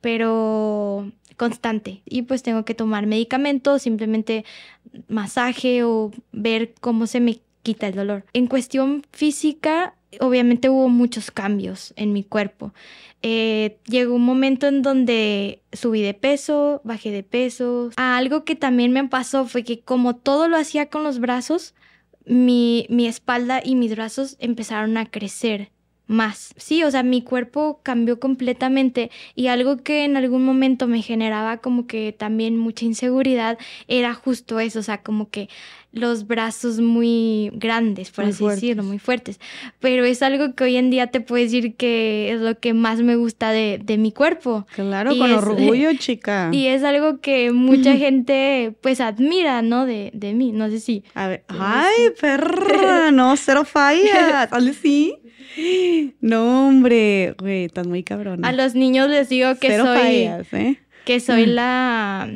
pero 0.00 1.10
constante. 1.36 2.02
Y 2.04 2.22
pues 2.22 2.42
tengo 2.42 2.64
que 2.64 2.74
tomar 2.74 3.06
medicamentos, 3.06 3.82
simplemente 3.82 4.44
masaje 5.08 5.84
o 5.84 6.10
ver 6.32 6.74
cómo 6.80 7.06
se 7.06 7.20
me 7.20 7.40
quita 7.62 7.88
el 7.88 7.94
dolor. 7.94 8.24
En 8.32 8.46
cuestión 8.46 9.04
física, 9.12 9.94
obviamente 10.20 10.68
hubo 10.68 10.88
muchos 10.88 11.30
cambios 11.30 11.92
en 11.96 12.12
mi 12.12 12.22
cuerpo. 12.22 12.72
Eh, 13.22 13.78
llegó 13.86 14.14
un 14.14 14.24
momento 14.24 14.68
en 14.68 14.82
donde 14.82 15.62
subí 15.72 16.02
de 16.02 16.14
peso, 16.14 16.80
bajé 16.84 17.10
de 17.10 17.22
peso. 17.22 17.90
algo 17.96 18.44
que 18.44 18.54
también 18.54 18.92
me 18.92 19.08
pasó 19.08 19.46
fue 19.46 19.64
que 19.64 19.80
como 19.80 20.16
todo 20.16 20.48
lo 20.48 20.56
hacía 20.56 20.90
con 20.90 21.02
los 21.02 21.18
brazos, 21.18 21.74
mi, 22.24 22.86
mi 22.88 23.06
espalda 23.06 23.60
y 23.64 23.74
mis 23.74 23.94
brazos 23.94 24.36
empezaron 24.38 24.96
a 24.96 25.06
crecer 25.06 25.70
más. 26.06 26.54
Sí, 26.56 26.84
o 26.84 26.90
sea, 26.90 27.02
mi 27.02 27.22
cuerpo 27.22 27.80
cambió 27.82 28.20
completamente 28.20 29.10
y 29.34 29.48
algo 29.48 29.78
que 29.78 30.04
en 30.04 30.16
algún 30.16 30.44
momento 30.44 30.86
me 30.86 31.02
generaba 31.02 31.58
como 31.58 31.86
que 31.86 32.14
también 32.16 32.56
mucha 32.56 32.84
inseguridad 32.84 33.58
era 33.88 34.14
justo 34.14 34.60
eso, 34.60 34.78
o 34.80 34.82
sea, 34.82 35.02
como 35.02 35.30
que 35.30 35.48
los 35.96 36.26
brazos 36.26 36.78
muy 36.78 37.50
grandes, 37.54 38.10
por 38.10 38.26
así 38.26 38.46
decirlo, 38.46 38.82
muy 38.82 38.98
fuertes. 38.98 39.40
Pero 39.80 40.04
es 40.04 40.22
algo 40.22 40.54
que 40.54 40.64
hoy 40.64 40.76
en 40.76 40.90
día 40.90 41.06
te 41.06 41.20
puedo 41.20 41.42
decir 41.42 41.74
que 41.74 42.32
es 42.32 42.40
lo 42.40 42.58
que 42.58 42.74
más 42.74 43.00
me 43.00 43.16
gusta 43.16 43.50
de, 43.50 43.96
mi 43.98 44.12
cuerpo. 44.12 44.66
Claro, 44.74 45.16
con 45.16 45.32
orgullo, 45.32 45.94
chica. 45.98 46.50
Y 46.52 46.66
es 46.66 46.84
algo 46.84 47.20
que 47.20 47.50
mucha 47.50 47.96
gente 47.96 48.74
pues 48.82 49.00
admira, 49.00 49.62
¿no? 49.62 49.86
De, 49.86 50.10
de 50.12 50.34
mí, 50.34 50.52
no 50.52 50.68
sé 50.68 50.80
si. 50.80 51.02
A 51.14 51.28
ver, 51.28 51.44
ay, 51.48 52.10
perra, 52.20 53.10
no, 53.10 53.34
cero 53.36 53.64
falla, 53.64 54.48
tal 54.48 54.74
sí. 54.74 55.16
No, 56.20 56.68
hombre, 56.68 57.34
güey, 57.38 57.64
estás 57.64 57.86
muy 57.86 58.02
cabrón. 58.02 58.44
A 58.44 58.52
los 58.52 58.74
niños 58.74 59.08
les 59.08 59.28
digo 59.28 59.54
que 59.56 59.76
soy. 59.76 60.28
¿eh? 60.52 60.78
Que 61.04 61.20
soy 61.20 61.46
la, 61.46 62.28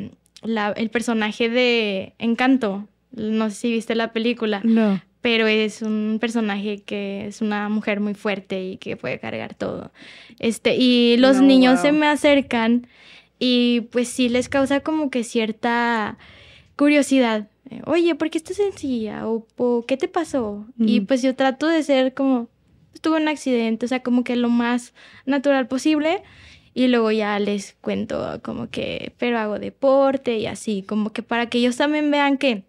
la, 0.43 0.71
el 0.71 0.89
personaje 0.89 1.49
de 1.49 2.13
Encanto. 2.19 2.87
No 3.11 3.49
sé 3.49 3.55
si 3.55 3.71
viste 3.71 3.95
la 3.95 4.13
película. 4.13 4.61
No. 4.63 5.01
Pero 5.21 5.45
es 5.45 5.81
un 5.81 6.17
personaje 6.19 6.81
que 6.81 7.27
es 7.27 7.41
una 7.41 7.69
mujer 7.69 7.99
muy 7.99 8.15
fuerte 8.15 8.63
y 8.63 8.77
que 8.77 8.97
puede 8.97 9.19
cargar 9.19 9.53
todo. 9.53 9.91
Este, 10.39 10.75
y 10.77 11.17
los 11.17 11.41
niños 11.41 11.79
se 11.79 11.91
me 11.91 12.07
acercan 12.07 12.87
y 13.37 13.81
pues 13.91 14.07
sí 14.07 14.29
les 14.29 14.49
causa 14.49 14.79
como 14.79 15.11
que 15.11 15.23
cierta 15.23 16.17
curiosidad. 16.75 17.49
Oye, 17.85 18.15
¿por 18.15 18.29
qué 18.31 18.39
estás 18.39 18.57
sencilla? 18.57 19.27
¿O, 19.27 19.85
qué 19.87 19.97
te 19.97 20.07
pasó? 20.07 20.65
Y 20.77 21.01
pues 21.01 21.21
yo 21.21 21.35
trato 21.35 21.67
de 21.67 21.83
ser 21.83 22.13
como, 22.13 22.49
tuve 22.99 23.21
un 23.21 23.27
accidente, 23.27 23.85
o 23.85 23.89
sea, 23.89 24.01
como 24.01 24.23
que 24.23 24.35
lo 24.35 24.49
más 24.49 24.93
natural 25.25 25.67
posible. 25.67 26.21
Y 26.73 26.87
luego 26.87 27.11
ya 27.11 27.37
les 27.39 27.75
cuento 27.81 28.39
como 28.43 28.69
que, 28.69 29.11
pero 29.17 29.37
hago 29.37 29.59
deporte 29.59 30.37
y 30.37 30.45
así, 30.45 30.83
como 30.83 31.11
que 31.11 31.21
para 31.21 31.47
que 31.47 31.57
ellos 31.57 31.75
también 31.75 32.09
vean 32.11 32.37
que, 32.37 32.63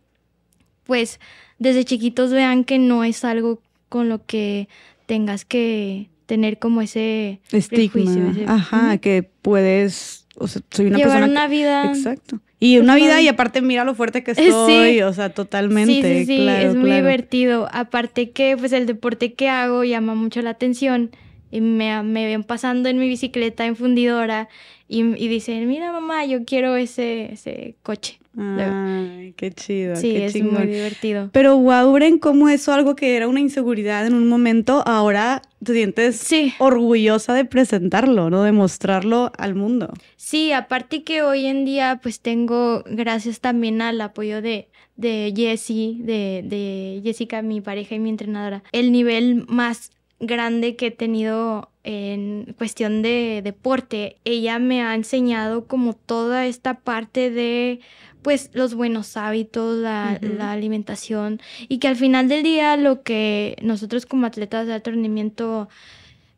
pues, 0.85 1.21
desde 1.61 1.85
chiquitos 1.85 2.33
vean 2.33 2.65
que 2.65 2.79
no 2.79 3.05
es 3.05 3.25
algo 3.25 3.63
con 3.89 4.09
lo 4.09 4.27
que 4.27 4.69
tengas 5.07 5.45
que 5.45 6.09
tener 6.27 6.59
como 6.59 6.83
ese 6.83 7.41
estigma. 7.53 8.35
Ajá, 8.49 8.99
que 8.99 9.23
puedes, 9.23 10.27
o 10.37 10.49
sea, 10.49 10.63
soy 10.71 10.87
una 10.87 10.97
Llevar 10.97 11.21
persona. 11.21 11.31
una 11.31 11.49
vida. 11.49 11.85
Exacto. 11.87 12.41
Y 12.63 12.79
una 12.79 12.95
vida 12.95 13.21
y 13.21 13.27
aparte 13.27 13.61
mira 13.61 13.83
lo 13.83 13.97
fuerte 13.97 14.23
que 14.23 14.31
estoy, 14.37 15.03
o 15.03 15.13
sea, 15.13 15.31
totalmente. 15.31 16.01
Sí, 16.01 16.27
sí, 16.27 16.37
sí, 16.37 16.49
es 16.49 16.77
muy 16.77 16.93
divertido. 16.93 17.69
Aparte 17.73 18.31
que 18.31 18.57
pues 18.57 18.73
el 18.73 18.87
deporte 18.87 19.33
que 19.33 19.49
hago 19.49 19.83
llama 19.83 20.15
mucho 20.15 20.41
la 20.43 20.51
atención 20.51 21.11
y 21.53 21.61
me, 21.61 22.03
me 22.03 22.27
ven 22.27 22.43
pasando 22.43 22.89
en 22.89 22.99
mi 22.99 23.09
bicicleta 23.09 23.65
en 23.67 23.77
fundidora 23.77 24.49
y, 24.89 25.03
y 25.03 25.29
dicen, 25.29 25.69
mira 25.69 25.93
mamá, 25.93 26.25
yo 26.25 26.45
quiero 26.45 26.75
ese, 26.75 27.33
ese 27.35 27.77
coche. 27.83 28.19
Ay, 28.37 29.35
qué 29.37 29.51
chido. 29.51 29.95
Sí, 29.95 30.15
qué 30.15 30.25
es 30.25 30.43
muy 30.43 30.67
divertido. 30.67 31.29
Pero 31.33 31.59
wow, 31.59 31.93
Bren, 31.93 32.19
cómo 32.19 32.49
eso 32.49 32.73
algo 32.73 32.97
que 32.97 33.17
era 33.17 33.29
una 33.29 33.41
inseguridad 33.41 34.07
en 34.07 34.15
un 34.15 34.27
momento, 34.27 34.83
ahora 34.87 35.43
te 35.63 35.75
sientes 35.75 36.27
orgullosa 36.59 37.35
de 37.35 37.45
presentarlo, 37.45 38.31
¿no? 38.31 38.43
De 38.43 38.53
mostrarlo 38.53 39.31
al 39.37 39.55
mundo. 39.55 39.93
Sí, 40.17 40.53
aparte 40.53 41.03
que 41.03 41.23
hoy 41.23 41.45
en 41.45 41.67
día 41.67 42.01
pues 42.03 42.21
tengo, 42.21 42.83
gracias 42.87 43.41
también 43.41 43.83
al 43.83 44.01
apoyo 44.01 44.41
de, 44.41 44.69
de 44.97 45.35
Jessie, 45.37 45.99
de, 46.01 46.43
de 46.43 47.03
Jessica, 47.05 47.43
mi 47.43 47.61
pareja 47.61 47.95
y 47.95 47.99
mi 47.99 48.09
entrenadora, 48.09 48.63
el 48.73 48.93
nivel 48.93 49.45
más 49.47 49.91
grande 50.23 50.77
que 50.77 50.87
he 50.87 50.91
tenido 50.91 51.69
en 51.85 52.55
cuestión 52.57 53.03
de 53.03 53.41
deporte. 53.43 54.17
Ella 54.25 54.59
me 54.59 54.83
ha 54.83 54.95
enseñado 54.95 55.67
como 55.67 55.95
toda 55.95 56.47
esta 56.47 56.75
parte 56.81 57.31
de 57.31 57.81
pues 58.23 58.51
los 58.53 58.75
buenos 58.75 59.17
hábitos, 59.17 59.79
la, 59.79 60.19
alimentación 60.53 61.41
y 61.69 61.79
que 61.79 61.89
al 61.89 61.97
final 61.97 62.29
del 62.29 62.45
día 62.45 62.77
lo 62.77 63.03
que 63.03 63.57
nosotros 63.63 64.07
como 64.07 64.27
atletas 64.27 64.69
de 64.69 64.75
alto 64.75 64.93
rendimiento 64.93 65.69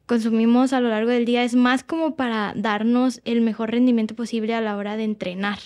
consumimos 0.07 0.73
a 0.73 0.81
lo 0.81 0.89
largo 0.89 1.11
del 1.11 1.27
día 1.27 1.45
es 1.45 1.55
más 1.55 1.85
como 1.85 2.17
para 2.17 2.55
darnos 2.57 3.21
el 3.27 3.43
mejor 3.43 3.71
rendimiento 3.71 4.15
posible 4.15 4.55
a 4.55 4.63
la 4.63 4.77
hora 4.77 4.97
de 4.97 5.05
entrenar. 5.05 5.59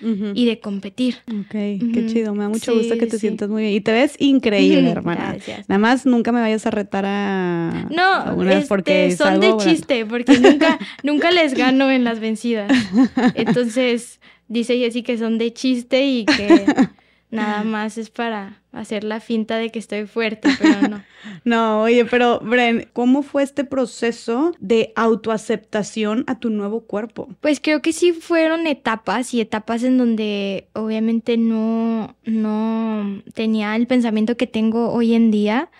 Y 0.00 0.46
de 0.46 0.60
competir. 0.60 1.16
Ok, 1.28 1.50
qué 1.50 2.06
chido. 2.06 2.34
Me 2.34 2.42
da 2.44 2.48
mucho 2.48 2.74
gusto 2.74 2.98
que 2.98 3.06
te 3.06 3.18
sientas 3.18 3.48
muy 3.48 3.62
bien. 3.62 3.74
Y 3.74 3.80
te 3.80 3.92
ves 3.92 4.16
increíble, 4.18 4.90
hermana. 4.90 5.32
Gracias. 5.32 5.68
Nada 5.68 5.78
más 5.78 6.04
nunca 6.06 6.32
me 6.32 6.40
vayas 6.40 6.66
a 6.66 6.70
retar 6.70 7.04
a. 7.06 7.88
No, 7.90 8.42
este, 8.50 8.66
porque 8.66 9.16
son 9.16 9.40
de 9.40 9.56
chiste, 9.58 10.04
porque 10.04 10.38
nunca, 10.38 10.78
nunca 11.02 11.30
les 11.30 11.54
gano 11.54 11.90
en 11.90 12.04
las 12.04 12.20
vencidas. 12.20 12.70
Entonces, 13.34 14.20
dice 14.48 14.78
Jessy 14.78 15.02
que 15.02 15.18
son 15.18 15.38
de 15.38 15.52
chiste 15.52 16.04
y 16.06 16.24
que 16.24 16.66
nada 17.34 17.64
más 17.64 17.98
es 17.98 18.10
para 18.10 18.60
hacer 18.72 19.04
la 19.04 19.20
finta 19.20 19.56
de 19.56 19.70
que 19.70 19.78
estoy 19.78 20.06
fuerte, 20.06 20.48
pero 20.58 20.88
no. 20.88 21.02
no, 21.44 21.82
oye, 21.82 22.04
pero 22.04 22.40
Bren, 22.40 22.88
¿cómo 22.92 23.22
fue 23.22 23.42
este 23.42 23.64
proceso 23.64 24.52
de 24.58 24.92
autoaceptación 24.96 26.24
a 26.26 26.38
tu 26.38 26.50
nuevo 26.50 26.80
cuerpo? 26.82 27.28
Pues 27.40 27.60
creo 27.60 27.82
que 27.82 27.92
sí 27.92 28.12
fueron 28.12 28.66
etapas 28.66 29.34
y 29.34 29.40
etapas 29.40 29.82
en 29.84 29.98
donde 29.98 30.68
obviamente 30.72 31.36
no, 31.36 32.16
no 32.24 33.22
tenía 33.34 33.76
el 33.76 33.86
pensamiento 33.86 34.36
que 34.36 34.46
tengo 34.46 34.92
hoy 34.92 35.14
en 35.14 35.30
día 35.30 35.70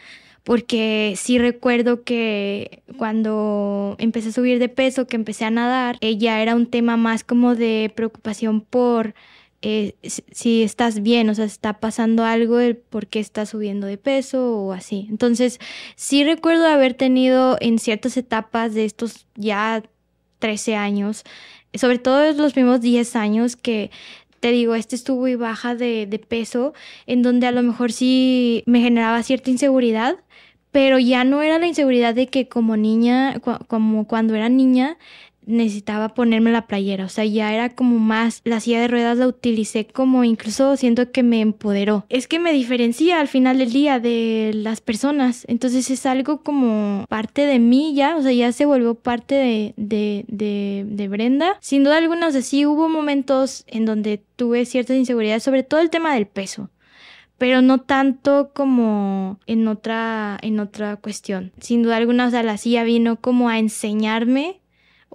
porque 0.45 1.15
sí 1.17 1.39
recuerdo 1.39 2.05
que 2.05 2.83
cuando 2.99 3.97
empecé 3.99 4.29
a 4.29 4.33
subir 4.33 4.59
de 4.59 4.69
peso, 4.69 5.07
que 5.07 5.17
empecé 5.17 5.47
a 5.47 5.51
nadar, 5.51 5.97
ella 6.03 6.43
era 6.43 6.55
un 6.55 6.67
tema 6.67 6.99
más 6.99 7.25
como 7.25 7.55
de 7.55 7.91
preocupación 7.97 8.61
por 8.61 9.15
eh, 9.67 9.95
si 10.03 10.63
estás 10.63 11.03
bien, 11.03 11.31
o 11.31 11.35
sea, 11.35 11.47
está 11.47 11.81
pasando 11.81 12.25
algo, 12.25 12.61
el 12.61 12.77
por 12.77 13.07
qué 13.07 13.19
estás 13.19 13.49
subiendo 13.49 13.87
de 13.87 13.97
peso 13.97 14.59
o 14.59 14.73
así. 14.73 15.07
Entonces, 15.09 15.59
sí 15.97 16.23
recuerdo 16.23 16.67
haber 16.67 16.93
tenido 16.93 17.57
en 17.61 17.79
ciertas 17.79 18.19
etapas 18.19 18.75
de 18.75 18.85
estos 18.85 19.27
ya 19.37 19.83
13 20.41 20.77
años, 20.77 21.25
sobre 21.73 21.99
todo 21.99 22.31
los 22.35 22.53
primeros 22.53 22.83
10 22.83 23.17
años 23.17 23.57
que 23.57 23.91
te 24.41 24.53
digo, 24.53 24.75
este 24.75 24.97
estuvo 24.97 25.27
y 25.29 25.35
baja 25.35 25.75
de, 25.75 26.05
de, 26.07 26.19
peso, 26.19 26.75
en 27.07 27.23
donde 27.23 27.47
a 27.47 27.51
lo 27.51 27.63
mejor 27.63 27.91
sí 27.91 28.63
me 28.67 28.83
generaba 28.83 29.23
cierta 29.23 29.49
inseguridad, 29.51 30.19
pero 30.73 30.99
ya 30.99 31.25
no 31.25 31.41
era 31.41 31.59
la 31.59 31.67
inseguridad 31.67 32.15
de 32.15 32.27
que 32.27 32.49
como 32.49 32.77
niña, 32.77 33.41
como 33.41 34.07
cuando 34.07 34.35
era 34.35 34.51
niña, 34.51 34.99
necesitaba 35.47 36.11
ponerme 36.11 36.53
la 36.53 36.67
playera, 36.67 37.05
o 37.05 37.09
sea, 37.09 37.25
ya 37.25 37.53
era 37.53 37.71
como 37.71 37.99
más, 37.99 38.41
la 38.45 38.61
silla 38.61 38.81
de 38.81 38.89
ruedas 38.89 39.19
la 39.19 39.27
utilicé 39.27 39.87
como 39.87 40.25
incluso 40.25 40.77
siento 40.77 41.11
que 41.11 41.23
me 41.23 41.41
empoderó. 41.41 42.05
Es 42.09 42.29
que 42.29 42.39
me 42.39 42.53
diferencia 42.53 43.21
al 43.21 43.29
final 43.29 43.59
del 43.59 43.73
día 43.73 44.01
de 44.01 44.53
las 44.55 44.81
personas, 44.81 45.45
entonces 45.49 45.91
es 45.91 46.07
algo 46.07 46.43
como 46.43 47.05
parte 47.09 47.47
de 47.47 47.59
mí 47.59 47.95
ya, 47.95 48.17
o 48.17 48.23
sea, 48.23 48.33
ya 48.33 48.53
se 48.53 48.65
volvió 48.65 48.95
parte 48.95 49.35
de, 49.35 49.75
de, 49.77 50.25
de, 50.87 51.09
Brenda. 51.09 51.59
Sin 51.61 51.85
duda 51.85 51.99
alguna, 51.99 52.29
o 52.29 52.31
sea, 52.31 52.43
sí 52.43 52.67
hubo 52.67 52.89
momentos 52.89 53.65
en 53.67 53.85
donde 53.85 54.23
tuve 54.37 54.65
ciertas 54.65 54.97
inseguridades, 54.97 55.43
sobre 55.43 55.63
todo 55.63 55.81
el 55.81 55.91
tema 55.91 56.15
del 56.15 56.27
peso 56.27 56.71
pero 57.37 57.63
no 57.63 57.79
tanto 57.79 58.53
como 58.55 59.39
en 59.47 59.67
otra, 59.69 60.39
en 60.41 60.61
otra 60.61 60.97
cuestión. 60.97 61.53
Sin 61.61 61.83
duda 61.83 61.97
alguna, 61.97 62.29
o 62.29 62.31
sea, 62.31 62.43
la 62.43 62.57
silla 62.57 62.85
vino 62.85 63.17
como 63.17 63.49
a 63.49 63.59
enseñarme 63.59 64.61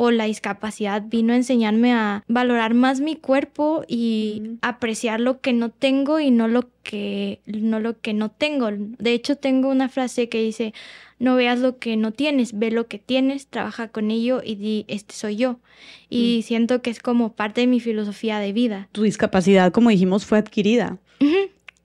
o 0.01 0.11
la 0.11 0.23
discapacidad 0.23 1.03
vino 1.05 1.33
a 1.33 1.35
enseñarme 1.35 1.91
a 1.91 2.23
valorar 2.29 2.73
más 2.73 3.01
mi 3.01 3.17
cuerpo 3.17 3.83
y 3.85 4.57
apreciar 4.61 5.19
lo 5.19 5.41
que 5.41 5.51
no 5.51 5.71
tengo 5.71 6.21
y 6.21 6.31
no 6.31 6.47
lo 6.47 6.69
que 6.83 7.41
no 7.45 7.81
lo 7.81 7.99
que 7.99 8.13
no 8.13 8.31
tengo. 8.31 8.69
De 8.71 9.11
hecho, 9.11 9.35
tengo 9.35 9.67
una 9.67 9.89
frase 9.89 10.29
que 10.29 10.41
dice, 10.41 10.73
no 11.19 11.35
veas 11.35 11.59
lo 11.59 11.79
que 11.79 11.97
no 11.97 12.13
tienes, 12.13 12.57
ve 12.57 12.71
lo 12.71 12.87
que 12.87 12.97
tienes, 12.97 13.47
trabaja 13.47 13.89
con 13.89 14.09
ello 14.09 14.41
y 14.41 14.55
di, 14.55 14.85
este 14.87 15.13
soy 15.13 15.35
yo. 15.35 15.59
Y 16.09 16.39
mm. 16.39 16.43
siento 16.43 16.81
que 16.81 16.91
es 16.91 17.01
como 17.01 17.33
parte 17.33 17.59
de 17.59 17.67
mi 17.67 17.81
filosofía 17.81 18.39
de 18.39 18.53
vida. 18.53 18.87
Tu 18.93 19.03
discapacidad, 19.03 19.73
como 19.73 19.89
dijimos, 19.89 20.25
fue 20.25 20.37
adquirida. 20.37 20.97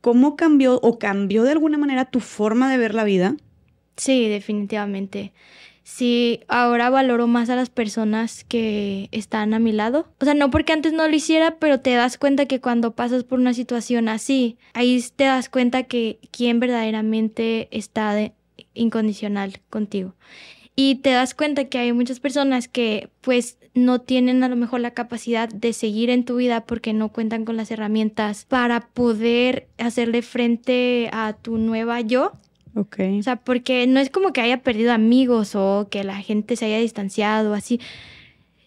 ¿Cómo 0.01 0.37
cambió 0.37 0.79
o 0.83 1.01
cambió 1.01 1.43
de 1.43 1.51
alguna 1.51 1.79
manera 1.79 2.05
tu 2.05 2.21
forma 2.21 2.71
de 2.71 2.79
ver 2.79 2.95
la 2.95 3.03
vida? 3.03 3.35
Sí, 3.97 4.29
definitivamente. 4.29 5.33
Sí, 5.85 6.41
ahora 6.49 6.91
valoro 6.91 7.27
más 7.27 7.51
a 7.51 7.57
las 7.57 7.71
personas 7.71 8.43
que 8.45 9.09
están 9.13 9.55
a 9.55 9.59
mi 9.59 9.71
lado. 9.71 10.09
O 10.19 10.25
sea, 10.25 10.35
no 10.35 10.51
porque 10.51 10.73
antes 10.73 10.95
no 10.95 11.07
lo 11.07 11.15
hiciera, 11.15 11.59
pero 11.59 11.81
te 11.81 11.93
das 11.93 12.17
cuenta 12.19 12.47
que 12.47 12.61
cuando 12.61 12.95
pasas 12.95 13.23
por 13.23 13.39
una 13.39 13.55
situación 13.55 14.09
así, 14.09 14.57
ahí 14.73 15.05
te 15.15 15.25
das 15.25 15.51
cuenta 15.51 15.85
que 15.85 16.19
quién 16.31 16.59
verdaderamente 16.59 17.69
está 17.71 18.33
incondicional 18.73 19.61
contigo 19.69 20.15
y 20.77 20.97
te 20.97 21.11
das 21.11 21.35
cuenta 21.35 21.67
que 21.67 21.79
hay 21.79 21.93
muchas 21.93 22.21
personas 22.21 22.69
que 22.69 23.11
pues 23.21 23.59
no 23.75 24.01
tienen 24.01 24.43
a 24.43 24.49
lo 24.49 24.57
mejor 24.57 24.81
la 24.81 24.93
capacidad 24.93 25.49
de 25.49 25.73
seguir 25.73 26.11
en 26.11 26.25
tu 26.25 26.37
vida 26.37 26.65
porque 26.65 26.93
no 26.93 27.11
cuentan 27.11 27.45
con 27.45 27.57
las 27.57 27.71
herramientas 27.71 28.45
para 28.45 28.89
poder 28.89 29.69
hacerle 29.79 30.23
frente 30.23 31.09
a 31.13 31.35
tu 31.35 31.59
nueva 31.59 32.01
yo 32.01 32.33
Ok. 32.75 33.01
O 33.19 33.23
sea, 33.23 33.37
porque 33.37 33.87
no 33.87 34.01
es 34.01 34.11
como 34.11 34.33
que 34.33 34.41
haya 34.41 34.63
perdido 34.63 34.93
amigos 34.93 35.55
o 35.55 35.89
que 35.91 36.05
la 36.05 36.17
gente 36.17 36.57
se 36.57 36.67
haya 36.67 36.79
distanciado, 36.79 37.55
así. 37.55 37.81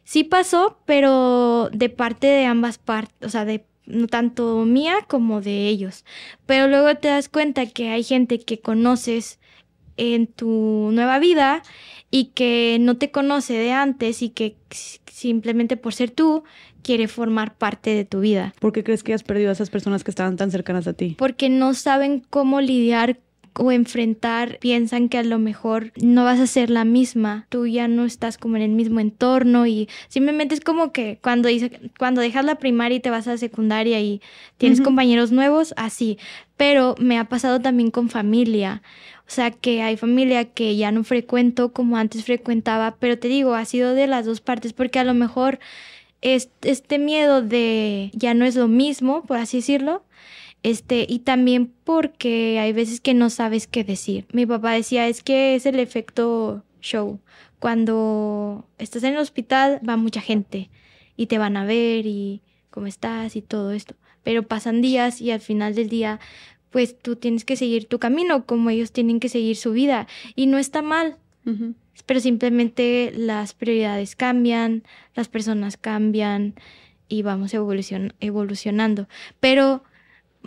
Sí 0.03 0.23
pasó, 0.23 0.79
pero 0.85 1.69
de 1.73 1.89
parte 1.89 2.27
de 2.27 2.45
ambas 2.45 2.77
partes, 2.77 3.15
o 3.21 3.29
sea, 3.29 3.43
de 3.43 3.65
no 3.85 4.07
tanto 4.07 4.63
mía 4.65 4.97
como 5.07 5.41
de 5.41 5.67
ellos. 5.67 6.05
Pero 6.45 6.67
luego 6.67 6.95
te 6.95 7.07
das 7.07 7.29
cuenta 7.29 7.65
que 7.65 7.89
hay 7.89 8.03
gente 8.03 8.39
que 8.39 8.59
conoces 8.59 9.39
en 9.97 10.27
tu 10.27 10.89
nueva 10.93 11.19
vida 11.19 11.63
y 12.11 12.25
que 12.25 12.77
no 12.79 12.97
te 12.97 13.11
conoce 13.11 13.53
de 13.53 13.71
antes 13.71 14.21
y 14.21 14.29
que 14.29 14.55
simplemente 15.11 15.75
por 15.75 15.93
ser 15.93 16.11
tú 16.11 16.43
quiere 16.83 17.07
formar 17.07 17.55
parte 17.55 17.89
de 17.89 18.05
tu 18.05 18.21
vida. 18.21 18.53
¿Por 18.59 18.71
qué 18.71 18.83
crees 18.83 19.03
que 19.03 19.13
has 19.13 19.23
perdido 19.23 19.49
a 19.49 19.53
esas 19.53 19.69
personas 19.69 20.03
que 20.03 20.11
estaban 20.11 20.37
tan 20.37 20.51
cercanas 20.51 20.87
a 20.87 20.93
ti? 20.93 21.15
Porque 21.17 21.49
no 21.49 21.73
saben 21.73 22.23
cómo 22.29 22.61
lidiar 22.61 23.19
o 23.59 23.71
enfrentar, 23.71 24.57
piensan 24.59 25.09
que 25.09 25.17
a 25.17 25.23
lo 25.23 25.39
mejor 25.39 25.91
no 26.01 26.23
vas 26.23 26.39
a 26.39 26.47
ser 26.47 26.69
la 26.69 26.85
misma, 26.85 27.45
tú 27.49 27.67
ya 27.67 27.87
no 27.87 28.05
estás 28.05 28.37
como 28.37 28.55
en 28.55 28.61
el 28.61 28.71
mismo 28.71 28.99
entorno 28.99 29.67
y 29.67 29.89
simplemente 30.07 30.55
es 30.55 30.61
como 30.61 30.91
que 30.91 31.19
cuando, 31.21 31.49
cuando 31.97 32.21
dejas 32.21 32.45
la 32.45 32.55
primaria 32.55 32.97
y 32.97 32.99
te 32.99 33.09
vas 33.09 33.27
a 33.27 33.31
la 33.31 33.37
secundaria 33.37 33.99
y 33.99 34.21
tienes 34.57 34.81
compañeros 34.81 35.31
nuevos, 35.31 35.73
así, 35.77 36.17
pero 36.55 36.95
me 36.99 37.17
ha 37.17 37.25
pasado 37.25 37.59
también 37.59 37.91
con 37.91 38.09
familia. 38.09 38.81
O 39.27 39.29
sea, 39.29 39.51
que 39.51 39.81
hay 39.81 39.97
familia 39.97 40.45
que 40.45 40.77
ya 40.77 40.91
no 40.91 41.03
frecuento 41.03 41.73
como 41.73 41.97
antes 41.97 42.23
frecuentaba, 42.23 42.95
pero 42.97 43.19
te 43.19 43.27
digo, 43.27 43.55
ha 43.55 43.65
sido 43.65 43.93
de 43.93 44.07
las 44.07 44.25
dos 44.25 44.39
partes, 44.39 44.71
porque 44.71 44.99
a 44.99 45.03
lo 45.03 45.13
mejor 45.13 45.59
este 46.21 46.97
miedo 46.97 47.41
de 47.41 48.09
ya 48.13 48.33
no 48.33 48.45
es 48.45 48.55
lo 48.55 48.67
mismo, 48.67 49.23
por 49.23 49.37
así 49.37 49.57
decirlo, 49.57 50.03
este, 50.67 51.05
y 51.07 51.19
también 51.19 51.71
porque 51.85 52.59
hay 52.59 52.73
veces 52.73 52.99
que 52.99 53.13
no 53.13 53.29
sabes 53.29 53.67
qué 53.67 53.85
decir. 53.85 54.25
Mi 54.33 54.45
papá 54.45 54.73
decía, 54.73 55.07
es 55.07 55.23
que 55.23 55.55
es 55.55 55.65
el 55.65 55.79
efecto 55.79 56.61
show. 56.81 57.21
Cuando 57.59 58.67
estás 58.77 59.03
en 59.03 59.13
el 59.13 59.19
hospital 59.19 59.79
va 59.87 59.95
mucha 59.95 60.19
gente 60.19 60.69
y 61.15 61.27
te 61.27 61.37
van 61.37 61.55
a 61.55 61.63
ver 61.63 62.05
y 62.05 62.41
cómo 62.69 62.85
estás 62.85 63.37
y 63.37 63.41
todo 63.41 63.71
esto. 63.71 63.95
Pero 64.23 64.43
pasan 64.43 64.81
días 64.81 65.21
y 65.21 65.31
al 65.31 65.39
final 65.39 65.73
del 65.73 65.87
día 65.87 66.19
pues 66.69 66.99
tú 66.99 67.15
tienes 67.15 67.45
que 67.45 67.55
seguir 67.55 67.87
tu 67.87 67.97
camino 67.97 68.45
como 68.45 68.69
ellos 68.69 68.91
tienen 68.91 69.21
que 69.21 69.29
seguir 69.29 69.55
su 69.55 69.71
vida. 69.71 70.05
Y 70.35 70.47
no 70.47 70.57
está 70.57 70.81
mal, 70.81 71.15
pero 72.05 72.19
simplemente 72.19 73.13
las 73.15 73.53
prioridades 73.53 74.17
cambian, 74.17 74.83
las 75.15 75.29
personas 75.29 75.77
cambian 75.77 76.55
y 77.07 77.21
vamos 77.21 77.53
evolucionando. 77.53 79.07
Pero 79.39 79.85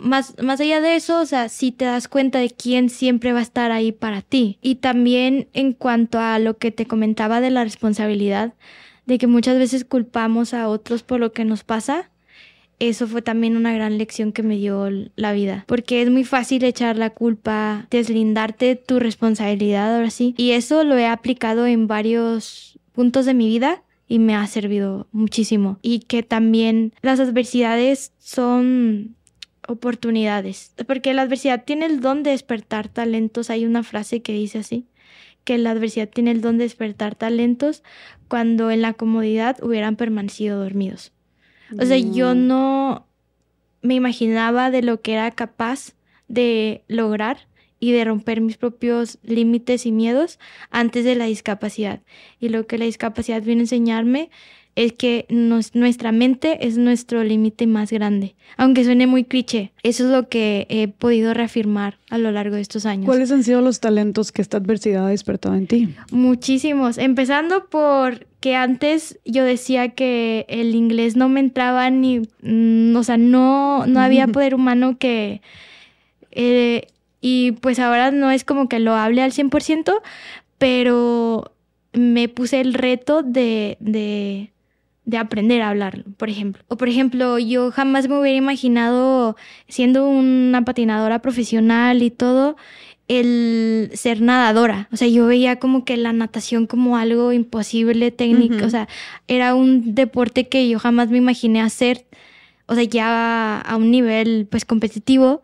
más, 0.01 0.35
más 0.41 0.59
allá 0.59 0.81
de 0.81 0.95
eso, 0.95 1.21
o 1.21 1.25
sea, 1.25 1.49
si 1.49 1.71
te 1.71 1.85
das 1.85 2.07
cuenta 2.07 2.39
de 2.39 2.49
quién 2.49 2.89
siempre 2.89 3.33
va 3.33 3.39
a 3.39 3.43
estar 3.43 3.71
ahí 3.71 3.91
para 3.91 4.21
ti. 4.21 4.57
Y 4.61 4.75
también 4.75 5.47
en 5.53 5.73
cuanto 5.73 6.19
a 6.19 6.39
lo 6.39 6.57
que 6.57 6.71
te 6.71 6.85
comentaba 6.85 7.41
de 7.41 7.51
la 7.51 7.63
responsabilidad, 7.63 8.53
de 9.05 9.17
que 9.17 9.27
muchas 9.27 9.57
veces 9.57 9.85
culpamos 9.85 10.53
a 10.53 10.67
otros 10.67 11.03
por 11.03 11.19
lo 11.19 11.31
que 11.31 11.45
nos 11.45 11.63
pasa, 11.63 12.09
eso 12.79 13.07
fue 13.07 13.21
también 13.21 13.55
una 13.55 13.73
gran 13.73 13.97
lección 13.97 14.31
que 14.31 14.41
me 14.41 14.57
dio 14.57 14.89
la 15.15 15.33
vida, 15.33 15.65
porque 15.67 16.01
es 16.01 16.09
muy 16.09 16.23
fácil 16.23 16.63
echar 16.63 16.97
la 16.97 17.11
culpa, 17.11 17.85
deslindarte 17.91 18.65
de 18.65 18.75
tu 18.75 18.99
responsabilidad 18.99 19.95
ahora 19.95 20.09
sí, 20.09 20.33
y 20.35 20.51
eso 20.51 20.83
lo 20.83 20.97
he 20.97 21.05
aplicado 21.05 21.67
en 21.67 21.85
varios 21.85 22.79
puntos 22.91 23.25
de 23.27 23.35
mi 23.35 23.47
vida 23.47 23.83
y 24.07 24.17
me 24.19 24.35
ha 24.35 24.45
servido 24.47 25.07
muchísimo. 25.11 25.77
Y 25.81 25.99
que 25.99 26.23
también 26.23 26.93
las 27.01 27.19
adversidades 27.19 28.13
son 28.17 29.15
oportunidades, 29.67 30.73
porque 30.87 31.13
la 31.13 31.23
adversidad 31.23 31.63
tiene 31.63 31.85
el 31.85 32.01
don 32.01 32.23
de 32.23 32.31
despertar 32.31 32.87
talentos. 32.87 33.49
Hay 33.49 33.65
una 33.65 33.83
frase 33.83 34.21
que 34.21 34.33
dice 34.33 34.59
así, 34.59 34.87
que 35.43 35.57
la 35.57 35.71
adversidad 35.71 36.09
tiene 36.09 36.31
el 36.31 36.41
don 36.41 36.57
de 36.57 36.65
despertar 36.65 37.15
talentos 37.15 37.83
cuando 38.27 38.71
en 38.71 38.81
la 38.81 38.93
comodidad 38.93 39.61
hubieran 39.63 39.95
permanecido 39.95 40.59
dormidos. 40.59 41.11
O 41.79 41.85
sea, 41.85 41.97
yo 41.97 42.35
mm. 42.35 42.47
no 42.47 43.07
me 43.81 43.95
imaginaba 43.95 44.71
de 44.71 44.81
lo 44.81 45.01
que 45.01 45.13
era 45.13 45.31
capaz 45.31 45.93
de 46.27 46.83
lograr 46.87 47.47
y 47.79 47.91
de 47.91 48.05
romper 48.05 48.41
mis 48.41 48.57
propios 48.57 49.17
límites 49.23 49.85
y 49.85 49.91
miedos 49.91 50.39
antes 50.69 51.03
de 51.03 51.15
la 51.15 51.25
discapacidad. 51.25 52.01
Y 52.39 52.49
lo 52.49 52.67
que 52.67 52.77
la 52.77 52.85
discapacidad 52.85 53.41
viene 53.41 53.61
a 53.61 53.63
enseñarme 53.63 54.29
es 54.75 54.93
que 54.93 55.25
nuestra 55.29 56.11
mente 56.11 56.65
es 56.67 56.77
nuestro 56.77 57.23
límite 57.23 57.67
más 57.67 57.91
grande. 57.91 58.35
Aunque 58.57 58.83
suene 58.83 59.05
muy 59.05 59.23
cliché, 59.23 59.71
eso 59.83 60.05
es 60.05 60.11
lo 60.11 60.29
que 60.29 60.65
he 60.69 60.87
podido 60.87 61.33
reafirmar 61.33 61.97
a 62.09 62.17
lo 62.17 62.31
largo 62.31 62.55
de 62.55 62.61
estos 62.61 62.85
años. 62.85 63.05
¿Cuáles 63.05 63.31
han 63.31 63.43
sido 63.43 63.61
los 63.61 63.79
talentos 63.79 64.31
que 64.31 64.41
esta 64.41 64.57
adversidad 64.57 65.07
ha 65.07 65.09
despertado 65.09 65.55
en 65.55 65.67
ti? 65.67 65.95
Muchísimos, 66.11 66.97
empezando 66.97 67.65
por 67.65 68.25
que 68.39 68.55
antes 68.55 69.19
yo 69.25 69.43
decía 69.43 69.89
que 69.89 70.45
el 70.49 70.73
inglés 70.73 71.15
no 71.15 71.29
me 71.29 71.41
entraba 71.41 71.89
ni, 71.89 72.21
mm, 72.41 72.95
o 72.95 73.03
sea, 73.03 73.17
no, 73.17 73.85
no 73.85 73.99
había 73.99 74.27
poder 74.27 74.55
humano 74.55 74.97
que... 74.97 75.41
Eh, 76.31 76.87
y 77.19 77.51
pues 77.51 77.77
ahora 77.77 78.09
no 78.09 78.31
es 78.31 78.43
como 78.43 78.67
que 78.67 78.79
lo 78.79 78.95
hable 78.95 79.21
al 79.21 79.31
100%, 79.31 80.01
pero 80.57 81.51
me 81.93 82.29
puse 82.29 82.61
el 82.61 82.73
reto 82.73 83.21
de, 83.21 83.77
de, 83.79 84.51
de 85.05 85.17
aprender 85.17 85.61
a 85.61 85.69
hablarlo, 85.69 86.03
por 86.17 86.29
ejemplo. 86.29 86.63
O 86.67 86.77
por 86.77 86.87
ejemplo, 86.87 87.39
yo 87.39 87.71
jamás 87.71 88.07
me 88.07 88.19
hubiera 88.19 88.37
imaginado 88.37 89.35
siendo 89.67 90.07
una 90.07 90.63
patinadora 90.63 91.19
profesional 91.19 92.03
y 92.03 92.11
todo, 92.11 92.55
el 93.07 93.91
ser 93.93 94.21
nadadora. 94.21 94.87
O 94.91 94.97
sea, 94.97 95.07
yo 95.07 95.27
veía 95.27 95.57
como 95.57 95.83
que 95.83 95.97
la 95.97 96.13
natación 96.13 96.65
como 96.65 96.97
algo 96.97 97.33
imposible 97.33 98.11
técnico. 98.11 98.65
O 98.65 98.69
sea, 98.69 98.87
era 99.27 99.53
un 99.53 99.95
deporte 99.95 100.47
que 100.47 100.69
yo 100.69 100.79
jamás 100.79 101.09
me 101.09 101.17
imaginé 101.17 101.61
hacer. 101.61 102.05
O 102.67 102.75
sea, 102.75 102.83
ya 102.83 103.59
a 103.59 103.75
un 103.75 103.91
nivel 103.91 104.47
pues 104.49 104.63
competitivo. 104.63 105.41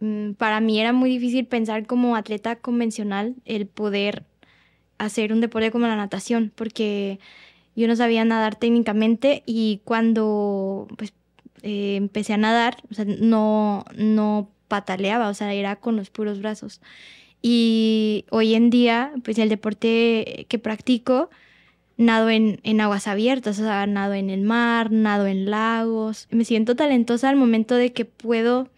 Mm, 0.00 0.32
para 0.32 0.60
mí 0.60 0.80
era 0.80 0.92
muy 0.92 1.08
difícil 1.08 1.46
pensar 1.46 1.86
como 1.86 2.16
atleta 2.16 2.56
convencional 2.56 3.36
el 3.44 3.66
poder 3.66 4.24
hacer 4.98 5.32
un 5.32 5.40
deporte 5.40 5.70
como 5.70 5.86
la 5.86 5.96
natación, 5.96 6.52
porque 6.54 7.20
yo 7.76 7.88
no 7.88 7.96
sabía 7.96 8.24
nadar 8.24 8.56
técnicamente 8.56 9.42
y 9.46 9.80
cuando 9.84 10.86
pues, 10.96 11.12
eh, 11.62 11.96
empecé 11.96 12.34
a 12.34 12.38
nadar, 12.38 12.76
o 12.90 12.94
sea, 12.94 13.04
no, 13.04 13.84
no 13.96 14.50
pataleaba, 14.68 15.28
o 15.28 15.34
sea, 15.34 15.52
era 15.52 15.76
con 15.76 15.96
los 15.96 16.10
puros 16.10 16.40
brazos. 16.40 16.80
Y 17.42 18.24
hoy 18.30 18.54
en 18.54 18.70
día, 18.70 19.12
pues 19.24 19.38
el 19.38 19.48
deporte 19.48 20.46
que 20.48 20.58
practico, 20.58 21.30
nado 21.96 22.30
en, 22.30 22.60
en, 22.62 22.80
aguas 22.80 23.06
abiertas, 23.06 23.58
o 23.58 23.62
sea, 23.62 23.86
nado 23.86 24.14
en 24.14 24.30
el 24.30 24.42
mar, 24.42 24.90
nado 24.90 25.26
en 25.26 25.50
lagos. 25.50 26.26
Me 26.30 26.44
siento 26.44 26.74
talentosa 26.76 27.28
al 27.28 27.36
momento 27.36 27.74
de 27.74 27.92
que 27.92 28.04
puedo 28.04 28.68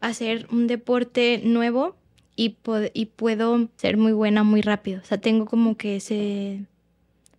hacer 0.00 0.46
un 0.50 0.66
deporte 0.66 1.40
nuevo 1.44 1.96
y, 2.36 2.56
y 2.94 3.06
puedo 3.06 3.68
ser 3.76 3.96
muy 3.96 4.12
buena 4.12 4.42
muy 4.42 4.62
rápido. 4.62 5.00
O 5.00 5.04
sea, 5.04 5.18
tengo 5.18 5.46
como 5.46 5.76
que 5.76 5.96
ese 5.96 6.64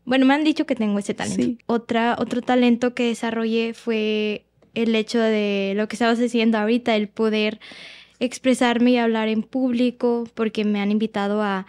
bueno, 0.05 0.25
me 0.25 0.33
han 0.33 0.43
dicho 0.43 0.65
que 0.65 0.75
tengo 0.75 0.99
ese 0.99 1.13
talento. 1.13 1.63
Otra, 1.65 2.15
otro 2.19 2.41
talento 2.41 2.93
que 2.93 3.07
desarrollé 3.07 3.73
fue 3.73 4.45
el 4.75 4.93
hecho 4.95 5.19
de 5.19 5.73
lo 5.75 5.87
que 5.87 5.95
estabas 5.95 6.19
diciendo 6.19 6.57
ahorita, 6.57 6.95
el 6.95 7.07
poder 7.07 7.59
expresarme 8.19 8.91
y 8.91 8.97
hablar 8.97 9.27
en 9.27 9.41
público, 9.41 10.27
porque 10.35 10.63
me 10.63 10.79
han 10.79 10.91
invitado 10.91 11.41
a, 11.41 11.65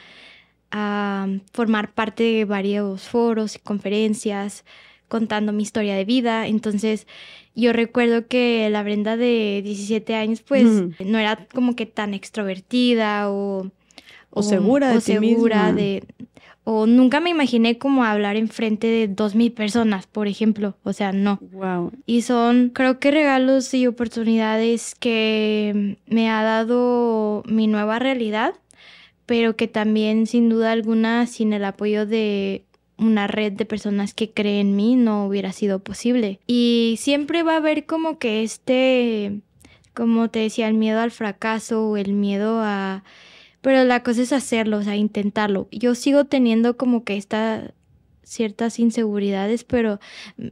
a 0.71 1.29
formar 1.53 1.93
parte 1.93 2.23
de 2.23 2.45
varios 2.45 3.09
foros 3.09 3.57
y 3.57 3.59
conferencias 3.59 4.65
contando 5.09 5.53
mi 5.53 5.63
historia 5.63 5.95
de 5.95 6.05
vida. 6.05 6.47
Entonces, 6.47 7.07
yo 7.55 7.73
recuerdo 7.73 8.27
que 8.27 8.69
la 8.71 8.83
Brenda 8.83 9.17
de 9.17 9.63
17 9.65 10.15
años, 10.15 10.43
pues, 10.43 10.67
no 11.05 11.19
era 11.19 11.47
como 11.55 11.75
que 11.75 11.87
tan 11.87 12.15
extrovertida 12.15 13.31
o... 13.31 13.71
O, 14.31 14.43
segura 14.43 14.93
de 14.93 15.01
segura 15.01 15.73
de 15.73 16.05
o 16.69 16.87
nunca 16.87 17.21
me 17.21 17.31
imaginé 17.31 17.79
como 17.79 18.03
hablar 18.03 18.35
en 18.35 18.49
frente 18.49 18.89
de 18.89 19.07
dos 19.07 19.37
mil 19.37 19.53
personas, 19.53 20.09
por 20.09 20.27
ejemplo. 20.27 20.77
O 20.83 20.93
sea, 20.93 21.13
no. 21.13 21.39
Wow. 21.53 21.93
Y 22.07 22.23
son, 22.23 22.71
creo 22.71 22.99
que 22.99 23.13
regalos 23.13 23.73
y 23.73 23.87
oportunidades 23.87 24.97
que 24.97 25.97
me 26.09 26.29
ha 26.29 26.43
dado 26.43 27.45
mi 27.47 27.69
nueva 27.69 28.01
realidad, 28.01 28.55
pero 29.27 29.55
que 29.55 29.69
también, 29.69 30.27
sin 30.27 30.49
duda 30.49 30.73
alguna, 30.73 31.29
sin 31.29 31.53
el 31.53 31.65
apoyo 31.65 32.05
de 32.05 32.65
una 32.99 33.29
red 33.29 33.53
de 33.53 33.65
personas 33.65 34.13
que 34.13 34.33
creen 34.33 34.71
en 34.71 34.77
mí, 34.77 34.97
no 34.97 35.25
hubiera 35.25 35.53
sido 35.53 35.79
posible. 35.79 36.41
Y 36.49 36.97
siempre 36.99 37.45
va 37.45 37.53
a 37.53 37.59
haber 37.59 37.87
como 37.87 38.19
que 38.19 38.43
este, 38.43 39.39
como 39.95 40.31
te 40.31 40.41
decía, 40.41 40.67
el 40.67 40.75
miedo 40.75 40.99
al 40.99 41.13
fracaso 41.13 41.91
o 41.91 41.97
el 41.97 42.13
miedo 42.13 42.59
a 42.61 43.05
pero 43.67 43.83
la 43.83 44.05
cosa 44.05 44.23
es 44.23 44.33
hacerlo, 44.33 44.77
o 44.79 44.83
sea, 44.85 44.95
intentarlo. 44.95 45.67
Yo 45.73 45.97
sigo 45.97 46.25
teniendo 46.25 46.77
como 46.77 47.03
que 47.03 47.17
esta 47.17 47.75
ciertas 48.23 48.79
inseguridades, 48.79 49.65
pero 49.65 49.99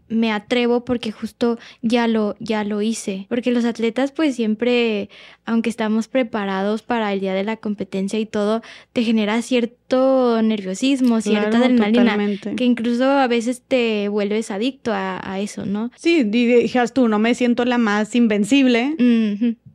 me 0.08 0.32
atrevo 0.32 0.84
porque 0.84 1.12
justo 1.12 1.56
ya 1.80 2.08
lo, 2.08 2.34
ya 2.40 2.64
lo 2.64 2.82
hice. 2.82 3.26
Porque 3.28 3.52
los 3.52 3.64
atletas 3.64 4.10
pues 4.10 4.34
siempre, 4.34 5.10
aunque 5.44 5.70
estamos 5.70 6.08
preparados 6.08 6.82
para 6.82 7.12
el 7.12 7.20
día 7.20 7.34
de 7.34 7.44
la 7.44 7.56
competencia 7.56 8.18
y 8.18 8.26
todo, 8.26 8.62
te 8.92 9.04
genera 9.04 9.40
cierto 9.42 10.42
nerviosismo, 10.42 11.20
cierta 11.20 11.58
adrenalina, 11.58 12.18
que 12.56 12.64
incluso 12.64 13.04
a 13.04 13.28
veces 13.28 13.62
te 13.62 14.08
vuelves 14.08 14.50
adicto 14.50 14.90
a, 14.92 15.38
eso, 15.38 15.66
¿no? 15.66 15.92
Sí, 15.94 16.24
dijeras 16.24 16.92
tú, 16.92 17.06
no 17.06 17.20
me 17.20 17.36
siento 17.36 17.64
la 17.64 17.78
más 17.78 18.16
invencible 18.16 18.96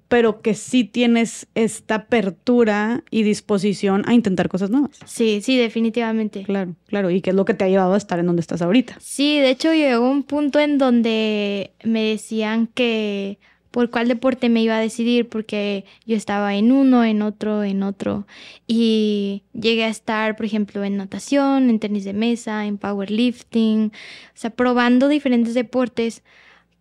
pero 0.10 0.42
que 0.42 0.56
sí 0.56 0.84
tienes 0.84 1.48
esta 1.54 1.96
apertura 1.96 3.04
y 3.12 3.22
disposición 3.24 4.04
a 4.08 4.16
intentar 4.16 4.50
cosas 4.50 4.72
nuevas. 4.72 5.00
Sí, 5.06 5.40
sí, 5.42 5.56
definitivamente. 5.56 6.44
Claro, 6.44 6.74
claro. 6.88 7.12
¿Y 7.12 7.22
qué 7.22 7.30
es 7.30 7.36
lo 7.36 7.46
que 7.46 7.54
te 7.54 7.64
ha 7.64 7.70
llevado 7.70 7.94
a 7.94 7.98
estar 7.98 8.20
en 8.20 8.26
donde 8.26 8.42
estás 8.42 8.64
ahorita? 8.64 8.98
Sí, 9.00 9.40
de 9.40 9.52
hecho 9.52 9.72
llegó 9.72 10.10
un 10.10 10.24
punto 10.24 10.60
en 10.60 10.80
donde 10.80 11.72
me 11.84 12.04
decían 12.04 12.68
que 12.68 13.38
por 13.70 13.92
cuál 13.92 14.08
deporte 14.08 14.50
me 14.50 14.64
iba 14.64 14.78
a 14.78 14.82
decidir, 14.82 15.30
porque 15.30 15.86
yo 16.08 16.16
estaba 16.16 16.56
en 16.56 16.72
uno, 16.72 17.06
en 17.06 17.22
otro, 17.22 17.64
en 17.64 17.84
otro. 17.84 18.26
Y 18.66 19.44
llegué 19.54 19.84
a 19.84 19.90
estar, 19.90 20.36
por 20.36 20.48
ejemplo, 20.48 20.84
en 20.84 20.98
natación, 20.98 21.70
en 21.70 21.80
tenis 21.80 22.04
de 22.04 22.14
mesa, 22.14 22.66
en 22.66 22.80
powerlifting, 22.80 23.92
o 23.94 24.32
sea, 24.34 24.50
probando 24.50 25.08
diferentes 25.08 25.54
deportes 25.54 26.24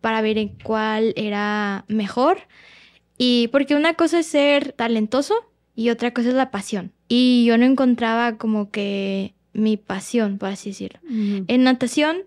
para 0.01 0.21
ver 0.21 0.39
en 0.39 0.47
cuál 0.63 1.13
era 1.15 1.85
mejor 1.87 2.39
y 3.21 3.49
porque 3.49 3.75
una 3.75 3.95
cosa 3.95 4.19
es 4.19 4.27
ser 4.27 4.71
talentoso 4.71 5.35
y 5.75 5.89
otra 5.89 6.13
cosa 6.13 6.29
es 6.29 6.35
la 6.35 6.51
pasión. 6.51 6.93
Y 7.09 7.43
yo 7.45 7.57
no 7.57 7.65
encontraba 7.65 8.37
como 8.37 8.71
que 8.71 9.33
mi 9.51 9.75
pasión, 9.75 10.37
por 10.37 10.49
así 10.49 10.69
decirlo. 10.69 10.99
En 11.09 11.63
natación 11.63 12.23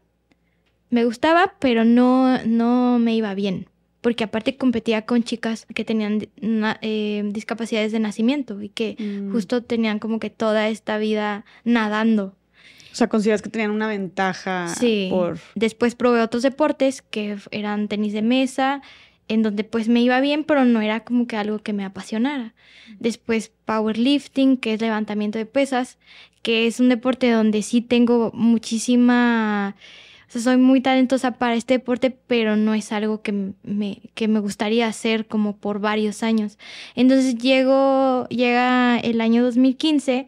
me 0.90 1.06
gustaba, 1.06 1.54
pero 1.58 1.86
no, 1.86 2.44
no 2.44 2.98
me 2.98 3.14
iba 3.14 3.34
bien. 3.34 3.68
Porque 4.02 4.24
aparte 4.24 4.56
competía 4.58 5.06
con 5.06 5.22
chicas 5.22 5.66
que 5.74 5.84
tenían 5.84 6.28
eh, 6.82 7.22
discapacidades 7.32 7.92
de 7.92 8.00
nacimiento 8.00 8.60
y 8.60 8.68
que 8.68 8.96
mm. 8.98 9.32
justo 9.32 9.62
tenían 9.62 9.98
como 9.98 10.20
que 10.20 10.28
toda 10.28 10.68
esta 10.68 10.98
vida 10.98 11.46
nadando. 11.64 12.34
O 12.92 12.94
sea, 12.94 13.08
consideras 13.08 13.40
que 13.40 13.48
tenían 13.48 13.70
una 13.70 13.86
ventaja 13.86 14.68
sí. 14.68 15.10
Después 15.54 15.94
probé 15.94 16.20
otros 16.20 16.42
deportes 16.42 17.00
que 17.00 17.38
eran 17.50 17.88
tenis 17.88 18.12
de 18.12 18.20
mesa, 18.20 18.82
en 19.28 19.42
donde 19.42 19.64
pues 19.64 19.88
me 19.88 20.00
iba 20.02 20.20
bien, 20.20 20.44
pero 20.44 20.64
no 20.64 20.80
era 20.80 21.00
como 21.00 21.26
que 21.26 21.36
algo 21.36 21.58
que 21.58 21.72
me 21.72 21.84
apasionara. 21.84 22.54
Después 22.98 23.52
powerlifting, 23.64 24.56
que 24.56 24.74
es 24.74 24.80
levantamiento 24.80 25.38
de 25.38 25.46
pesas, 25.46 25.98
que 26.42 26.66
es 26.66 26.80
un 26.80 26.88
deporte 26.88 27.30
donde 27.30 27.62
sí 27.62 27.80
tengo 27.80 28.30
muchísima, 28.34 29.76
o 30.28 30.32
sea, 30.32 30.42
soy 30.42 30.56
muy 30.56 30.80
talentosa 30.80 31.32
para 31.32 31.54
este 31.54 31.74
deporte, 31.74 32.10
pero 32.10 32.56
no 32.56 32.74
es 32.74 32.92
algo 32.92 33.22
que 33.22 33.32
me, 33.62 34.02
que 34.14 34.28
me 34.28 34.40
gustaría 34.40 34.86
hacer 34.88 35.26
como 35.26 35.56
por 35.56 35.78
varios 35.78 36.22
años. 36.22 36.58
Entonces 36.94 37.36
llego, 37.36 38.26
llega 38.28 38.98
el 38.98 39.20
año 39.20 39.44
2015 39.44 40.26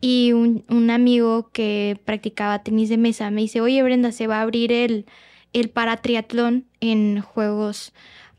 y 0.00 0.32
un, 0.32 0.64
un 0.68 0.90
amigo 0.90 1.50
que 1.52 1.98
practicaba 2.04 2.62
tenis 2.62 2.88
de 2.88 2.98
mesa 2.98 3.30
me 3.30 3.40
dice, 3.42 3.60
oye 3.60 3.82
Brenda, 3.82 4.12
se 4.12 4.28
va 4.28 4.38
a 4.38 4.42
abrir 4.42 4.70
el, 4.72 5.06
el 5.52 5.70
paratriatlón 5.70 6.66
en 6.80 7.20
Juegos 7.20 7.92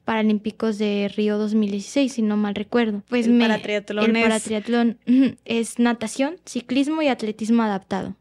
Paralímpicos 0.10 0.80
de 0.80 1.08
Río 1.16 1.38
2016, 1.38 2.12
si 2.12 2.24
no 2.24 2.36
mal 2.36 2.56
recuerdo. 2.56 3.04
Pues 3.10 3.28
el 3.28 3.38
paratriatlón 3.38 4.16
el 4.16 4.24
paratriatlón 4.24 4.98
es 5.46 5.78
natación, 5.78 6.38
ciclismo 6.48 7.04
y 7.04 7.10
atletismo 7.10 7.62
adaptado. 7.62 8.16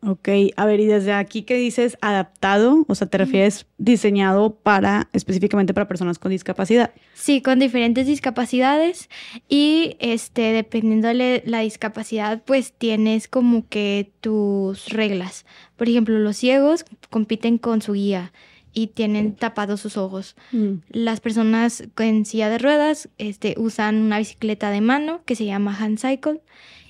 Ok, 0.00 0.30
a 0.56 0.64
ver, 0.64 0.80
y 0.80 0.86
desde 0.86 1.12
aquí 1.12 1.42
que 1.42 1.56
dices 1.56 1.98
adaptado, 2.00 2.86
o 2.88 2.94
sea, 2.94 3.08
te 3.08 3.18
refieres 3.18 3.66
diseñado 3.76 4.54
para, 4.54 5.10
específicamente 5.12 5.74
para 5.74 5.86
personas 5.86 6.18
con 6.18 6.30
discapacidad. 6.30 6.94
Sí, 7.12 7.42
con 7.42 7.58
diferentes 7.58 8.06
discapacidades 8.06 9.10
y 9.46 9.98
este, 10.00 10.40
dependiendo 10.40 11.08
de 11.08 11.42
la 11.44 11.60
discapacidad, 11.60 12.42
pues 12.46 12.72
tienes 12.72 13.28
como 13.28 13.68
que 13.68 14.10
tus 14.22 14.88
reglas. 14.88 15.44
Por 15.76 15.86
ejemplo, 15.86 16.18
los 16.18 16.38
ciegos 16.38 16.86
compiten 17.10 17.58
con 17.58 17.82
su 17.82 17.92
guía 17.92 18.32
y 18.76 18.88
tienen 18.88 19.34
tapados 19.34 19.80
sus 19.80 19.96
ojos. 19.96 20.36
Mm. 20.52 20.74
Las 20.90 21.20
personas 21.20 21.84
en 21.96 22.26
silla 22.26 22.50
de 22.50 22.58
ruedas 22.58 23.08
este, 23.16 23.54
usan 23.56 23.96
una 24.02 24.18
bicicleta 24.18 24.70
de 24.70 24.82
mano 24.82 25.22
que 25.24 25.34
se 25.34 25.46
llama 25.46 25.74
hand 25.80 25.98
cycle 25.98 26.42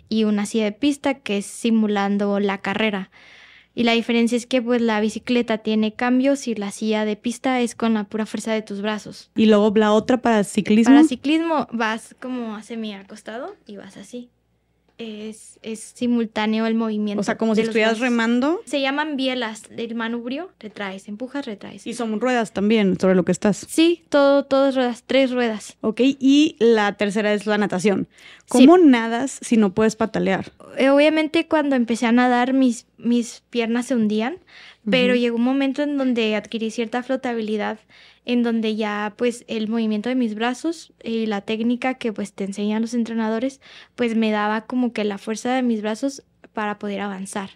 y 0.09 0.24
una 0.24 0.47
silla 0.47 0.64
de 0.64 0.72
pista 0.72 1.14
que 1.14 1.39
es 1.39 1.47
simulando 1.47 2.41
la 2.41 2.59
carrera. 2.59 3.12
Y 3.72 3.84
la 3.84 3.93
diferencia 3.93 4.34
es 4.34 4.47
que 4.47 4.61
pues 4.61 4.82
la 4.82 5.01
bicicleta 5.01 5.59
tiene 5.59 5.95
cambios 5.95 6.49
y 6.49 6.57
la 6.57 6.72
silla 6.72 7.05
de 7.05 7.14
pista 7.14 7.61
es 7.61 7.76
con 7.76 7.95
la 7.95 8.03
pura 8.03 8.26
fuerza 8.26 8.53
de 8.53 8.62
tus 8.62 8.82
brazos. 8.82 9.30
Y 9.37 9.47
luego 9.47 9.72
la 9.76 9.93
otra 9.93 10.16
para 10.16 10.43
ciclismo. 10.43 10.93
Para 10.93 11.07
ciclismo 11.07 11.68
vas 11.70 12.16
como 12.20 12.61
semi 12.62 12.95
acostado 12.95 13.55
y 13.64 13.76
vas 13.76 13.97
así 13.97 14.28
es, 14.99 15.59
simultáneo 15.94 16.66
el 16.66 16.74
movimiento. 16.74 17.20
O 17.20 17.24
sea, 17.24 17.36
como 17.36 17.55
si 17.55 17.62
estuvieras 17.62 17.99
remando. 17.99 18.61
Se 18.64 18.80
llaman 18.80 19.16
bielas 19.16 19.64
del 19.68 19.94
manubrio, 19.94 20.51
retraes, 20.59 21.09
empujas, 21.09 21.47
retraes. 21.47 21.86
Y 21.86 21.94
son 21.94 22.20
ruedas 22.20 22.53
también 22.53 22.99
sobre 22.99 23.14
lo 23.14 23.24
que 23.24 23.32
estás. 23.32 23.66
Sí, 23.68 24.05
todo, 24.09 24.44
todas 24.44 24.74
ruedas, 24.74 25.05
tres 25.07 25.30
ruedas. 25.30 25.76
Ok, 25.80 26.01
y 26.01 26.57
la 26.59 26.92
tercera 26.94 27.32
es 27.32 27.47
la 27.47 27.59
natación. 27.59 28.09
¿Cómo 28.49 28.78
nadas 28.78 29.38
si 29.42 29.57
no 29.57 29.74
puedes 29.74 29.97
patalear? 29.97 30.53
Eh, 30.78 30.90
obviamente 30.90 31.49
cuando 31.49 31.76
empecé 31.76 32.07
a 32.07 32.12
nadar 32.12 32.53
mis, 32.53 32.86
mis 32.97 33.42
piernas 33.51 33.86
se 33.86 33.94
hundían, 33.94 34.38
pero 34.88 35.16
llegó 35.16 35.36
un 35.36 35.42
momento 35.42 35.82
en 35.82 35.99
donde 35.99 36.36
adquirí 36.36 36.70
cierta 36.70 37.03
flotabilidad 37.03 37.80
en 38.27 38.43
donde 38.43 38.77
ya 38.77 39.14
pues 39.16 39.45
el 39.49 39.68
movimiento 39.68 40.11
de 40.11 40.16
mis 40.16 40.35
brazos 40.35 40.93
y 41.03 41.27
la 41.27 41.41
técnica 41.41 41.95
que 41.95 42.12
pues 42.12 42.35
te 42.35 42.45
enseñan 42.45 42.83
los 42.83 42.93
entrenadores 42.93 43.61
pues 43.95 44.14
me 44.16 44.31
daba 44.31 44.66
como 44.66 44.93
que 44.93 45.05
la 45.05 45.16
fuerza 45.16 45.55
de 45.55 45.62
mis 45.62 45.81
brazos 45.81 46.22
para 46.53 46.79
poder 46.79 47.01
avanzar. 47.01 47.51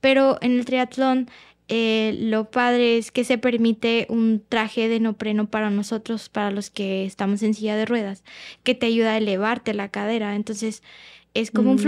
Pero 0.00 0.38
en 0.42 0.58
el 0.58 0.64
triatlón 0.64 1.30
eh, 1.68 2.16
lo 2.18 2.50
padre 2.50 2.98
es 2.98 3.12
que 3.12 3.24
se 3.24 3.38
permite 3.38 4.06
un 4.10 4.42
traje 4.46 4.88
de 4.88 5.00
nopreno 5.00 5.48
para 5.48 5.70
nosotros, 5.70 6.28
para 6.28 6.50
los 6.50 6.68
que 6.68 7.04
estamos 7.04 7.42
en 7.42 7.54
silla 7.54 7.76
de 7.76 7.86
ruedas, 7.86 8.24
que 8.64 8.74
te 8.74 8.86
ayuda 8.86 9.12
a 9.12 9.18
elevarte 9.18 9.72
la 9.72 9.88
cadera. 9.88 10.34
Entonces 10.34 10.82
es 11.32 11.50
como 11.52 11.70
un 11.70 11.76
mm. 11.76 11.80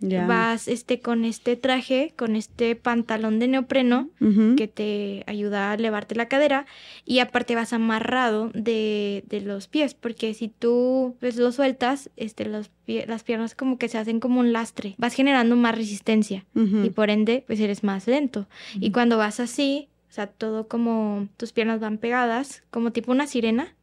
Vas 0.00 0.66
este, 0.66 1.00
con 1.00 1.24
este 1.24 1.56
traje, 1.56 2.14
con 2.16 2.34
este 2.34 2.74
pantalón 2.74 3.38
de 3.38 3.48
neopreno 3.48 4.08
que 4.56 4.66
te 4.66 5.24
ayuda 5.26 5.70
a 5.70 5.74
elevarte 5.74 6.14
la 6.14 6.26
cadera 6.26 6.66
y 7.04 7.18
aparte 7.18 7.54
vas 7.54 7.72
amarrado 7.72 8.50
de, 8.54 9.24
de 9.28 9.40
los 9.42 9.68
pies, 9.68 9.94
porque 9.94 10.32
si 10.32 10.48
tú 10.48 11.16
pues, 11.20 11.36
lo 11.36 11.52
sueltas, 11.52 12.10
este, 12.16 12.46
los 12.46 12.70
las 13.06 13.22
piernas 13.22 13.54
como 13.54 13.78
que 13.78 13.88
se 13.88 13.98
hacen 13.98 14.18
como 14.18 14.40
un 14.40 14.52
lastre, 14.52 14.96
vas 14.98 15.14
generando 15.14 15.54
más 15.54 15.76
resistencia 15.76 16.44
y 16.54 16.90
por 16.90 17.08
ende 17.08 17.44
pues 17.46 17.60
eres 17.60 17.84
más 17.84 18.08
lento. 18.08 18.48
Y 18.74 18.90
cuando 18.90 19.16
vas 19.16 19.38
así, 19.38 19.88
o 20.08 20.12
sea, 20.12 20.26
todo 20.26 20.66
como 20.66 21.28
tus 21.36 21.52
piernas 21.52 21.78
van 21.78 21.98
pegadas, 21.98 22.64
como 22.70 22.90
tipo 22.90 23.12
una 23.12 23.28
sirena, 23.28 23.76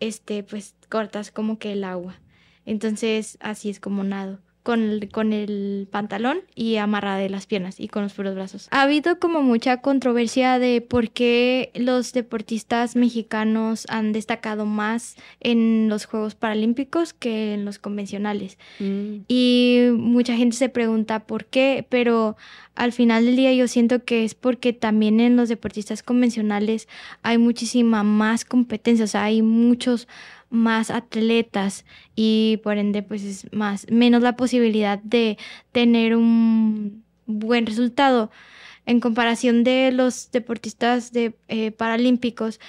este, 0.00 0.42
pues 0.42 0.74
cortas 0.88 1.30
como 1.30 1.58
que 1.58 1.72
el 1.72 1.84
agua. 1.84 2.16
Entonces 2.64 3.38
así 3.40 3.70
es 3.70 3.78
como 3.78 4.02
nado 4.02 4.40
con 4.66 4.82
el, 4.82 5.08
con 5.12 5.32
el 5.32 5.86
pantalón 5.92 6.40
y 6.56 6.74
amarrada 6.78 7.18
de 7.18 7.30
las 7.30 7.46
piernas 7.46 7.78
y 7.78 7.86
con 7.86 8.02
los 8.02 8.14
puros 8.14 8.34
brazos. 8.34 8.66
Ha 8.72 8.82
habido 8.82 9.20
como 9.20 9.40
mucha 9.40 9.80
controversia 9.80 10.58
de 10.58 10.80
por 10.80 11.10
qué 11.10 11.70
los 11.76 12.12
deportistas 12.12 12.96
mexicanos 12.96 13.86
han 13.88 14.12
destacado 14.12 14.66
más 14.66 15.14
en 15.38 15.88
los 15.88 16.06
Juegos 16.06 16.34
Paralímpicos 16.34 17.12
que 17.12 17.54
en 17.54 17.64
los 17.64 17.78
convencionales. 17.78 18.58
Mm. 18.80 19.18
Y 19.28 19.82
mucha 19.92 20.34
gente 20.34 20.56
se 20.56 20.68
pregunta 20.68 21.20
por 21.20 21.44
qué, 21.44 21.86
pero 21.88 22.36
al 22.74 22.92
final 22.92 23.24
del 23.24 23.36
día 23.36 23.52
yo 23.52 23.68
siento 23.68 24.04
que 24.04 24.24
es 24.24 24.34
porque 24.34 24.72
también 24.72 25.20
en 25.20 25.36
los 25.36 25.48
deportistas 25.48 26.02
convencionales 26.02 26.88
hay 27.22 27.38
muchísima 27.38 28.02
más 28.02 28.44
competencia, 28.44 29.04
o 29.04 29.08
sea, 29.08 29.22
hay 29.22 29.42
muchos 29.42 30.08
más 30.50 30.90
atletas 30.90 31.84
y 32.14 32.60
por 32.62 32.78
ende 32.78 33.02
pues 33.02 33.22
es 33.24 33.52
más 33.52 33.86
menos 33.90 34.22
la 34.22 34.36
posibilidad 34.36 34.98
de 34.98 35.38
tener 35.72 36.16
un 36.16 37.04
buen 37.26 37.66
resultado 37.66 38.30
en 38.86 39.00
comparación 39.00 39.64
de 39.64 39.90
los 39.92 40.30
deportistas 40.30 41.12
de 41.12 41.34
eh, 41.48 41.72
paralímpicos 41.72 42.60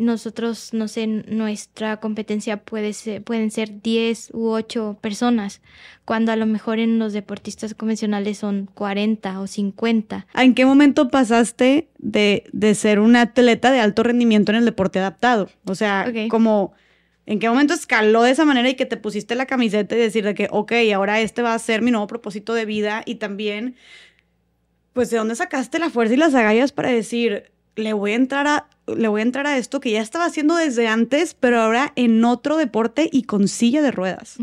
nosotros, 0.00 0.72
no 0.72 0.88
sé, 0.88 1.06
nuestra 1.06 1.98
competencia 1.98 2.56
puede 2.56 2.92
ser, 2.94 3.22
pueden 3.22 3.50
ser 3.50 3.82
10 3.82 4.30
u 4.32 4.48
8 4.48 4.98
personas, 5.00 5.60
cuando 6.04 6.32
a 6.32 6.36
lo 6.36 6.46
mejor 6.46 6.78
en 6.78 6.98
los 6.98 7.12
deportistas 7.12 7.74
convencionales 7.74 8.38
son 8.38 8.68
40 8.74 9.40
o 9.40 9.46
50. 9.46 10.26
¿En 10.34 10.54
qué 10.54 10.64
momento 10.64 11.10
pasaste 11.10 11.88
de, 11.98 12.44
de 12.52 12.74
ser 12.74 12.98
un 12.98 13.14
atleta 13.14 13.70
de 13.70 13.80
alto 13.80 14.02
rendimiento 14.02 14.52
en 14.52 14.58
el 14.58 14.64
deporte 14.64 14.98
adaptado? 14.98 15.50
O 15.66 15.74
sea, 15.74 16.10
como 16.30 16.72
¿En 17.26 17.38
qué 17.38 17.48
momento 17.48 17.74
escaló 17.74 18.22
de 18.22 18.32
esa 18.32 18.44
manera 18.44 18.68
y 18.68 18.74
que 18.74 18.86
te 18.86 18.96
pusiste 18.96 19.34
la 19.34 19.46
camiseta 19.46 19.94
y 19.94 19.98
decir 19.98 20.24
de 20.24 20.34
que, 20.34 20.48
ok, 20.50 20.72
ahora 20.94 21.20
este 21.20 21.42
va 21.42 21.54
a 21.54 21.58
ser 21.58 21.82
mi 21.82 21.90
nuevo 21.90 22.06
propósito 22.06 22.54
de 22.54 22.64
vida 22.64 23.02
y 23.06 23.16
también 23.16 23.76
pues, 24.92 25.10
¿de 25.10 25.18
dónde 25.18 25.36
sacaste 25.36 25.78
la 25.78 25.90
fuerza 25.90 26.14
y 26.14 26.16
las 26.16 26.34
agallas 26.34 26.72
para 26.72 26.90
decir, 26.90 27.50
le 27.76 27.92
voy 27.92 28.12
a 28.12 28.16
entrar 28.16 28.46
a, 28.46 28.68
le 28.86 29.08
voy 29.08 29.20
a 29.20 29.22
entrar 29.22 29.46
a 29.46 29.56
esto 29.56 29.80
que 29.80 29.92
ya 29.92 30.00
estaba 30.00 30.24
haciendo 30.26 30.56
desde 30.56 30.88
antes, 30.88 31.34
pero 31.34 31.60
ahora 31.60 31.92
en 31.96 32.24
otro 32.24 32.56
deporte 32.56 33.08
y 33.10 33.22
con 33.22 33.48
silla 33.48 33.82
de 33.82 33.92
ruedas? 33.92 34.36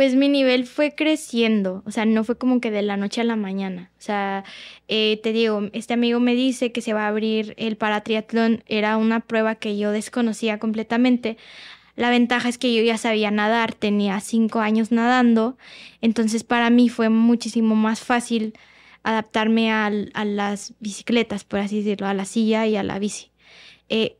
Pues 0.00 0.14
mi 0.14 0.30
nivel 0.30 0.66
fue 0.66 0.94
creciendo, 0.94 1.82
o 1.84 1.90
sea, 1.90 2.06
no 2.06 2.24
fue 2.24 2.38
como 2.38 2.62
que 2.62 2.70
de 2.70 2.80
la 2.80 2.96
noche 2.96 3.20
a 3.20 3.24
la 3.24 3.36
mañana. 3.36 3.90
O 3.98 4.00
sea, 4.00 4.44
eh, 4.88 5.20
te 5.22 5.30
digo, 5.34 5.68
este 5.74 5.92
amigo 5.92 6.20
me 6.20 6.34
dice 6.34 6.72
que 6.72 6.80
se 6.80 6.94
va 6.94 7.04
a 7.04 7.08
abrir 7.08 7.52
el 7.58 7.76
paratriatlón, 7.76 8.64
era 8.66 8.96
una 8.96 9.20
prueba 9.20 9.56
que 9.56 9.76
yo 9.76 9.92
desconocía 9.92 10.58
completamente. 10.58 11.36
La 11.96 12.08
ventaja 12.08 12.48
es 12.48 12.56
que 12.56 12.74
yo 12.74 12.82
ya 12.82 12.96
sabía 12.96 13.30
nadar, 13.30 13.74
tenía 13.74 14.18
cinco 14.20 14.60
años 14.60 14.90
nadando, 14.90 15.58
entonces 16.00 16.44
para 16.44 16.70
mí 16.70 16.88
fue 16.88 17.10
muchísimo 17.10 17.74
más 17.74 18.00
fácil 18.00 18.54
adaptarme 19.02 19.70
a, 19.70 19.90
las 19.90 20.72
bicicletas, 20.80 21.44
por 21.44 21.58
así 21.58 21.82
decirlo, 21.82 22.06
a 22.06 22.14
la 22.14 22.24
silla 22.24 22.66
y 22.66 22.76
a 22.76 22.82
la 22.82 22.98
bici. 22.98 23.32
Eh, 23.90 24.16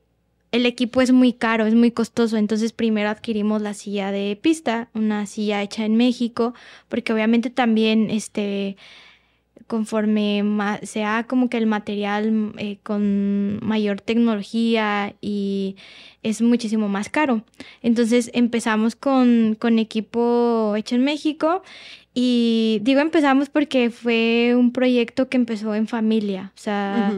el 0.53 0.67
equipo 0.67 1.01
es 1.01 1.13
muy 1.13 1.33
caro, 1.33 1.67
es 1.67 1.75
muy 1.75 1.91
costoso, 1.91 2.37
entonces 2.37 2.73
primero 2.73 3.09
adquirimos 3.09 3.63
la 3.63 3.75
silla 3.75 4.11
de 4.11 4.39
pista, 4.41 4.89
una 4.95 5.27
silla 5.27 5.63
hecha 5.63 5.85
en 5.85 5.97
México, 5.97 6.55
porque 6.89 7.13
obviamente 7.13 7.51
también 7.51 8.11
este 8.11 8.77
conforme 9.67 10.43
sea 10.83 11.27
como 11.29 11.49
que 11.49 11.57
el 11.57 11.67
material 11.67 12.53
eh, 12.59 12.79
con 12.83 13.65
mayor 13.65 14.01
tecnología 14.01 15.15
y 15.21 15.77
es 16.25 16.43
muchísimo 16.43 16.89
más 16.89 17.09
caro. 17.09 17.45
Entonces 17.81 18.33
empezamos 18.35 18.97
con, 18.97 19.57
con 19.61 19.79
equipo 19.79 20.75
hecho 20.77 20.97
en 20.97 21.05
México 21.05 21.63
y 22.15 22.81
digo 22.83 23.01
empezamos 23.01 23.49
porque 23.49 23.91
fue 23.91 24.57
un 24.57 24.73
proyecto 24.73 25.29
que 25.29 25.37
empezó 25.37 25.75
en 25.75 25.87
familia, 25.87 26.53
o 26.57 26.61
sea... 26.61 27.13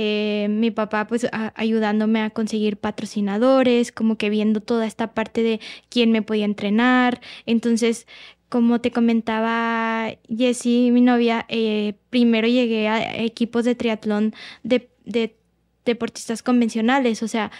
Eh, 0.00 0.46
mi 0.48 0.70
papá 0.70 1.08
pues 1.08 1.26
ayudándome 1.56 2.20
a 2.22 2.30
conseguir 2.30 2.76
patrocinadores, 2.76 3.90
como 3.90 4.16
que 4.16 4.30
viendo 4.30 4.60
toda 4.60 4.86
esta 4.86 5.12
parte 5.12 5.42
de 5.42 5.60
quién 5.88 6.12
me 6.12 6.22
podía 6.22 6.44
entrenar. 6.44 7.20
Entonces, 7.46 8.06
como 8.48 8.80
te 8.80 8.92
comentaba 8.92 10.14
Jessie, 10.28 10.92
mi 10.92 11.00
novia, 11.00 11.46
eh, 11.48 11.94
primero 12.10 12.46
llegué 12.46 12.86
a 12.86 13.24
equipos 13.24 13.64
de 13.64 13.74
triatlón 13.74 14.34
de, 14.62 14.88
de 15.04 15.36
deportistas 15.84 16.44
convencionales, 16.44 17.24
o 17.24 17.28
sea, 17.28 17.50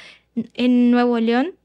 en 0.55 0.93
Nuevo 0.93 1.19
León 1.19 1.58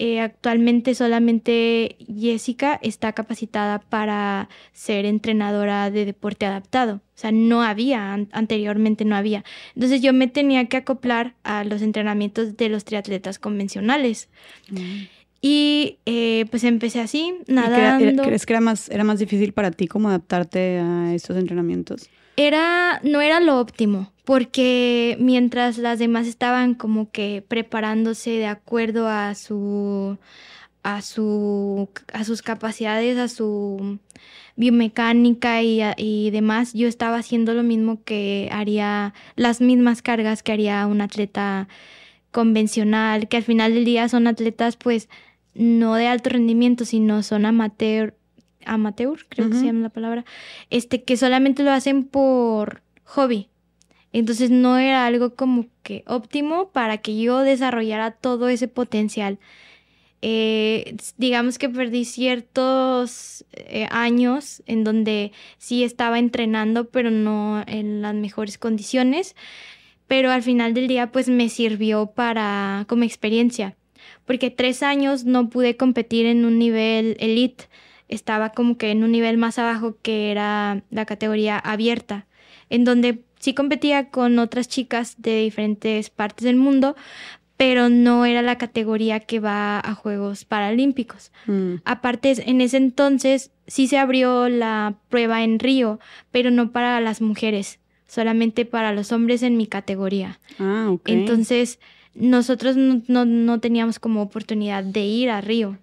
eh, 0.00 0.20
actualmente 0.20 0.94
solamente 0.94 1.96
Jessica 2.06 2.78
está 2.82 3.12
capacitada 3.14 3.80
para 3.80 4.48
ser 4.72 5.04
entrenadora 5.04 5.90
de 5.90 6.04
deporte 6.04 6.46
adaptado. 6.46 6.96
O 7.16 7.20
sea, 7.20 7.32
no 7.32 7.62
había, 7.62 8.12
anteriormente 8.30 9.04
no 9.04 9.16
había. 9.16 9.44
Entonces 9.74 10.00
yo 10.00 10.12
me 10.12 10.28
tenía 10.28 10.66
que 10.66 10.76
acoplar 10.76 11.34
a 11.42 11.64
los 11.64 11.82
entrenamientos 11.82 12.56
de 12.56 12.68
los 12.68 12.84
triatletas 12.84 13.40
convencionales. 13.40 14.28
Mm. 14.70 15.06
Y 15.40 15.98
eh, 16.06 16.46
pues 16.48 16.62
empecé 16.62 17.00
así, 17.00 17.34
nadando. 17.48 18.22
¿Crees 18.22 18.46
que 18.46 18.52
era 18.52 18.60
más, 18.60 18.88
era 18.90 19.02
más 19.02 19.18
difícil 19.18 19.52
para 19.52 19.72
ti 19.72 19.88
como 19.88 20.10
adaptarte 20.10 20.78
a 20.78 21.12
estos 21.12 21.36
entrenamientos? 21.36 22.08
Era, 22.36 23.00
no 23.02 23.20
era 23.20 23.40
lo 23.40 23.58
óptimo 23.58 24.12
porque 24.28 25.16
mientras 25.18 25.78
las 25.78 25.98
demás 25.98 26.26
estaban 26.26 26.74
como 26.74 27.10
que 27.10 27.42
preparándose 27.48 28.32
de 28.32 28.46
acuerdo 28.46 29.08
a 29.08 29.34
su 29.34 30.18
a 30.82 31.00
su 31.00 31.88
a 32.12 32.24
sus 32.24 32.42
capacidades, 32.42 33.16
a 33.16 33.28
su 33.28 33.98
biomecánica 34.54 35.62
y, 35.62 35.80
y 35.96 36.30
demás, 36.30 36.74
yo 36.74 36.88
estaba 36.88 37.16
haciendo 37.16 37.54
lo 37.54 37.62
mismo 37.62 38.04
que 38.04 38.50
haría 38.52 39.14
las 39.36 39.62
mismas 39.62 40.02
cargas 40.02 40.42
que 40.42 40.52
haría 40.52 40.86
un 40.86 41.00
atleta 41.00 41.66
convencional, 42.30 43.28
que 43.28 43.38
al 43.38 43.44
final 43.44 43.72
del 43.72 43.86
día 43.86 44.10
son 44.10 44.26
atletas 44.26 44.76
pues 44.76 45.08
no 45.54 45.94
de 45.94 46.06
alto 46.06 46.28
rendimiento, 46.28 46.84
sino 46.84 47.22
son 47.22 47.46
amateur 47.46 48.14
amateur, 48.66 49.24
creo 49.30 49.48
que 49.48 49.56
se 49.56 49.64
llama 49.64 49.80
la 49.80 49.88
palabra, 49.88 50.26
este 50.68 51.02
que 51.02 51.16
solamente 51.16 51.62
lo 51.62 51.72
hacen 51.72 52.04
por 52.04 52.82
hobby, 53.04 53.48
entonces 54.12 54.50
no 54.50 54.78
era 54.78 55.06
algo 55.06 55.34
como 55.34 55.66
que 55.82 56.04
óptimo 56.06 56.70
para 56.70 56.98
que 56.98 57.20
yo 57.20 57.40
desarrollara 57.40 58.12
todo 58.12 58.48
ese 58.48 58.68
potencial. 58.68 59.38
Eh, 60.20 60.96
digamos 61.16 61.58
que 61.58 61.68
perdí 61.68 62.04
ciertos 62.04 63.44
eh, 63.52 63.86
años 63.90 64.62
en 64.66 64.82
donde 64.82 65.32
sí 65.58 65.84
estaba 65.84 66.18
entrenando, 66.18 66.88
pero 66.88 67.10
no 67.10 67.62
en 67.66 68.02
las 68.02 68.14
mejores 68.14 68.58
condiciones. 68.58 69.36
Pero 70.08 70.32
al 70.32 70.42
final 70.42 70.74
del 70.74 70.88
día, 70.88 71.12
pues 71.12 71.28
me 71.28 71.48
sirvió 71.50 72.06
para 72.06 72.86
como 72.88 73.04
experiencia, 73.04 73.76
porque 74.24 74.50
tres 74.50 74.82
años 74.82 75.24
no 75.24 75.50
pude 75.50 75.76
competir 75.76 76.26
en 76.26 76.44
un 76.46 76.58
nivel 76.58 77.16
elite. 77.20 77.66
Estaba 78.08 78.50
como 78.52 78.78
que 78.78 78.90
en 78.90 79.04
un 79.04 79.12
nivel 79.12 79.36
más 79.36 79.58
abajo 79.58 79.98
que 80.00 80.30
era 80.30 80.82
la 80.90 81.04
categoría 81.04 81.58
abierta, 81.58 82.26
en 82.70 82.84
donde 82.84 83.22
sí 83.38 83.54
competía 83.54 84.10
con 84.10 84.38
otras 84.38 84.68
chicas 84.68 85.16
de 85.18 85.42
diferentes 85.42 86.10
partes 86.10 86.44
del 86.44 86.56
mundo, 86.56 86.96
pero 87.56 87.88
no 87.88 88.24
era 88.24 88.40
la 88.40 88.56
categoría 88.56 89.20
que 89.20 89.40
va 89.40 89.80
a 89.80 89.94
Juegos 89.94 90.44
Paralímpicos. 90.44 91.32
Mm. 91.46 91.74
Aparte, 91.84 92.34
en 92.48 92.60
ese 92.60 92.76
entonces 92.76 93.50
sí 93.66 93.88
se 93.88 93.98
abrió 93.98 94.48
la 94.48 94.94
prueba 95.08 95.42
en 95.42 95.58
Río, 95.58 95.98
pero 96.30 96.52
no 96.52 96.70
para 96.70 97.00
las 97.00 97.20
mujeres, 97.20 97.80
solamente 98.06 98.64
para 98.64 98.92
los 98.92 99.10
hombres 99.10 99.42
en 99.42 99.56
mi 99.56 99.66
categoría. 99.66 100.38
Ah, 100.60 100.94
Entonces, 101.06 101.80
nosotros 102.14 102.76
no, 102.76 103.60
teníamos 103.60 103.98
como 103.98 104.22
oportunidad 104.22 104.84
de 104.84 105.04
ir 105.04 105.30
a 105.30 105.40
Río. 105.40 105.78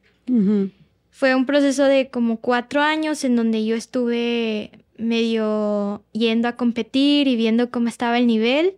Fue 1.12 1.36
un 1.36 1.46
proceso 1.46 1.84
de 1.84 2.10
como 2.10 2.38
cuatro 2.38 2.82
años 2.82 3.24
en 3.24 3.36
donde 3.36 3.66
yo 3.66 3.76
estuve 3.76 4.72
medio 4.98 6.04
yendo 6.12 6.48
a 6.48 6.56
competir 6.56 7.28
y 7.28 7.36
viendo 7.36 7.72
cómo 7.72 7.88
estaba 7.88 8.18
el 8.18 8.28
nivel. 8.28 8.76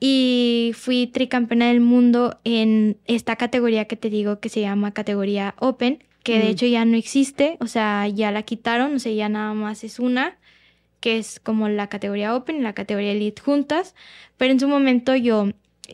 Y 0.00 0.72
fui 0.74 1.06
tricampeona 1.06 1.68
del 1.68 1.80
mundo 1.80 2.38
en 2.44 2.98
esta 3.06 3.36
categoría 3.36 3.86
que 3.86 3.96
te 3.96 4.10
digo 4.10 4.40
que 4.40 4.48
se 4.48 4.60
llama 4.60 4.92
categoría 4.92 5.54
Open, 5.58 6.04
que 6.22 6.38
de 6.38 6.46
mm. 6.46 6.48
hecho 6.48 6.66
ya 6.66 6.84
no 6.84 6.96
existe, 6.96 7.56
o 7.60 7.66
sea, 7.66 8.06
ya 8.08 8.30
la 8.30 8.42
quitaron, 8.42 8.96
o 8.96 8.98
sea, 8.98 9.12
ya 9.12 9.28
nada 9.28 9.54
más 9.54 9.84
es 9.84 9.98
una, 9.98 10.36
que 11.00 11.18
es 11.18 11.40
como 11.40 11.68
la 11.68 11.88
categoría 11.88 12.34
Open 12.34 12.56
y 12.56 12.60
la 12.60 12.72
categoría 12.72 13.12
Elite 13.12 13.40
juntas. 13.40 13.94
Pero 14.36 14.52
en 14.52 14.60
su 14.60 14.68
momento 14.68 15.14
yo 15.14 15.48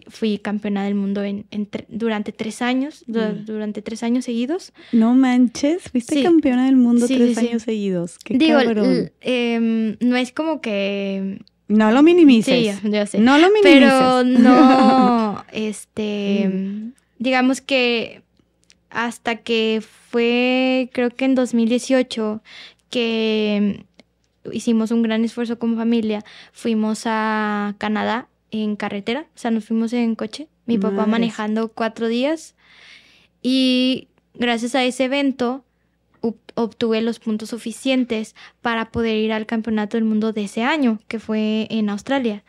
fui 0.09 0.39
campeona 0.39 0.85
del 0.85 0.95
mundo 0.95 1.23
en, 1.25 1.47
durante 1.89 2.33
tres 2.33 2.63
años, 2.63 3.05
mm. 3.07 3.45
durante 3.45 3.83
tres 3.83 4.03
años 4.03 4.25
seguidos. 4.25 4.73
No 4.93 5.15
manches, 5.15 5.83
fuiste 5.91 6.23
campeona 6.23 6.67
del 6.67 6.77
mundo 6.77 7.07
tres 7.07 7.39
años 7.39 7.63
seguidos. 7.63 8.19
Qué 8.25 8.39
Digo, 8.39 8.59
em, 9.21 9.97
no 10.01 10.17
es 10.17 10.33
como 10.33 10.61
que... 10.61 11.41
No 11.69 11.93
lo 11.93 12.03
minimices. 12.03 12.79
Sí, 12.83 12.91
yo 12.91 13.07
sé. 13.07 13.21
No 13.21 13.39
lo 13.39 13.49
minimices. 13.51 13.79
Pero 13.79 14.25
no, 14.25 15.45
este, 15.53 16.49
mm. 16.49 16.93
digamos 17.19 17.61
que 17.61 18.23
hasta 18.91 19.37
que 19.37 19.81
fue, 20.11 20.91
creo 20.93 21.11
que 21.11 21.25
en 21.25 21.37
2018, 21.37 22.43
que 22.91 23.85
hicimos 24.53 24.91
un 24.91 25.03
gran 25.03 25.25
esfuerzo 25.25 25.59
como 25.61 25.77
familia, 25.77 26.25
fuimos 26.53 27.03
a 27.05 27.77
Canadá 27.79 28.30
en 28.51 28.77
carretera, 28.77 29.27
o 29.35 29.39
sea, 29.39 29.51
nos 29.51 29.65
fuimos 29.65 29.93
en 29.93 30.15
coche, 30.15 30.49
mi 30.67 30.79
papá 30.79 31.07
manejando 31.07 31.69
cuatro 31.69 32.09
días 32.09 32.55
y 33.43 34.09
gracias 34.35 34.75
a 34.75 34.85
ese 34.85 35.05
evento 35.05 35.65
obtuve 36.55 37.01
los 37.01 37.19
puntos 37.19 37.51
suficientes 37.51 38.35
para 38.61 38.91
poder 38.91 39.17
ir 39.17 39.33
al 39.33 39.47
campeonato 39.47 39.97
del 39.97 40.05
mundo 40.05 40.33
de 40.33 40.45
ese 40.45 40.63
año, 40.63 41.01
que 41.09 41.19
fue 41.19 41.67
en 41.71 41.89
Australia. 41.89 42.45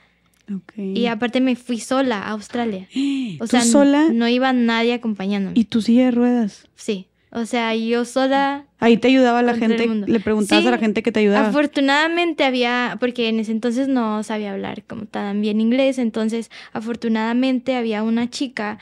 Y 0.76 1.06
aparte 1.06 1.40
me 1.40 1.56
fui 1.56 1.80
sola 1.80 2.20
a 2.20 2.32
Australia. 2.32 2.88
O 3.40 3.48
sea, 3.48 3.62
sola? 3.62 4.10
No, 4.12 4.28
iba 4.28 4.54
nadie 4.54 4.94
acompañándome. 4.94 5.58
¿Y 5.58 5.64
tu 5.64 5.82
silla 5.82 6.06
de 6.06 6.12
ruedas? 6.12 6.68
Sí. 6.76 7.08
O 7.34 7.46
sea, 7.46 7.74
yo 7.76 8.04
sola. 8.04 8.66
Ahí 8.80 8.98
te 8.98 9.08
ayudaba 9.08 9.42
la 9.42 9.56
gente. 9.56 9.88
Le 9.88 10.20
preguntabas 10.20 10.66
a 10.66 10.72
la 10.72 10.78
gente 10.78 11.02
que 11.02 11.14
te 11.14 11.22
ayudaba. 11.22 11.48
Afortunadamente 11.48 12.44
había, 12.44 12.98
porque 13.00 13.30
en 13.30 13.40
ese 13.40 13.54
entonces 13.54 13.88
no 13.88 14.22
sabía 14.24 14.52
hablar 14.52 14.84
como 14.84 15.06
tan 15.06 15.40
bien 15.40 15.62
inglés, 15.62 15.98
entonces 15.98 16.52
afortunadamente 16.74 17.76
había 17.76 18.04
una 18.04 18.30
chica 18.30 18.80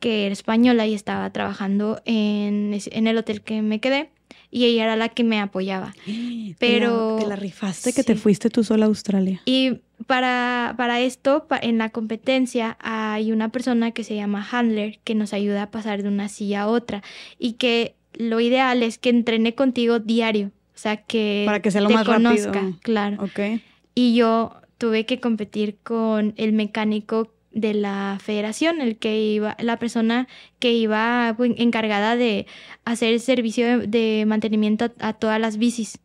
que 0.00 0.26
era 0.26 0.32
española 0.32 0.86
y 0.86 0.94
estaba 0.94 1.30
trabajando 1.30 2.02
en, 2.04 2.76
en 2.90 3.06
el 3.06 3.16
hotel 3.16 3.42
que 3.42 3.62
me 3.62 3.80
quedé 3.80 4.10
y 4.54 4.66
ella 4.66 4.84
era 4.84 4.94
la 4.94 5.08
que 5.08 5.24
me 5.24 5.40
apoyaba. 5.40 5.92
Pero... 6.60 7.16
Te 7.18 7.26
la, 7.26 7.34
rifaste 7.34 7.92
que 7.92 8.04
te 8.04 8.14
fuiste 8.14 8.50
tú 8.50 8.62
sola 8.62 8.84
a 8.84 8.88
Australia. 8.88 9.42
Y 9.46 9.80
para, 10.06 10.74
para 10.76 11.00
esto, 11.00 11.44
en 11.60 11.78
la 11.78 11.90
competencia, 11.90 12.76
hay 12.78 13.32
una 13.32 13.48
persona 13.48 13.90
que 13.90 14.04
se 14.04 14.14
llama 14.14 14.46
handler 14.48 15.00
que 15.02 15.16
nos 15.16 15.32
ayuda 15.32 15.64
a 15.64 15.70
pasar 15.72 16.04
de 16.04 16.08
una 16.08 16.28
silla 16.28 16.62
a 16.62 16.66
otra 16.68 17.02
y 17.36 17.54
que 17.54 17.96
lo 18.12 18.38
ideal 18.38 18.84
es 18.84 18.98
que 18.98 19.10
entrene 19.10 19.56
contigo 19.56 19.98
diario. 19.98 20.52
O 20.72 20.78
sea, 20.78 20.98
que, 20.98 21.42
para 21.46 21.60
que 21.60 21.72
sea 21.72 21.80
lo 21.80 21.90
más 21.90 22.06
conozca, 22.06 22.52
rápido. 22.52 22.78
claro. 22.80 23.24
Ok. 23.24 23.60
y 23.96 24.14
yo 24.14 24.54
tuve 24.78 25.04
que 25.04 25.18
competir 25.18 25.78
con 25.82 26.32
el 26.36 26.52
mecánico 26.52 27.33
de 27.54 27.72
la 27.72 28.18
federación, 28.22 28.80
el 28.80 28.96
que 28.96 29.18
iba, 29.18 29.56
la 29.60 29.78
persona 29.78 30.28
que 30.58 30.72
iba 30.72 31.34
pues, 31.36 31.52
encargada 31.56 32.16
de 32.16 32.46
hacer 32.84 33.14
el 33.14 33.20
servicio 33.20 33.86
de, 33.86 34.24
mantenimiento 34.26 34.92
a, 34.98 35.12
todas 35.14 35.40
las 35.40 35.56
bicis. 35.56 36.00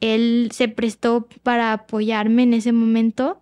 Él 0.00 0.50
se 0.52 0.68
prestó 0.68 1.28
para 1.42 1.72
apoyarme 1.72 2.42
en 2.42 2.54
ese 2.54 2.72
momento 2.72 3.40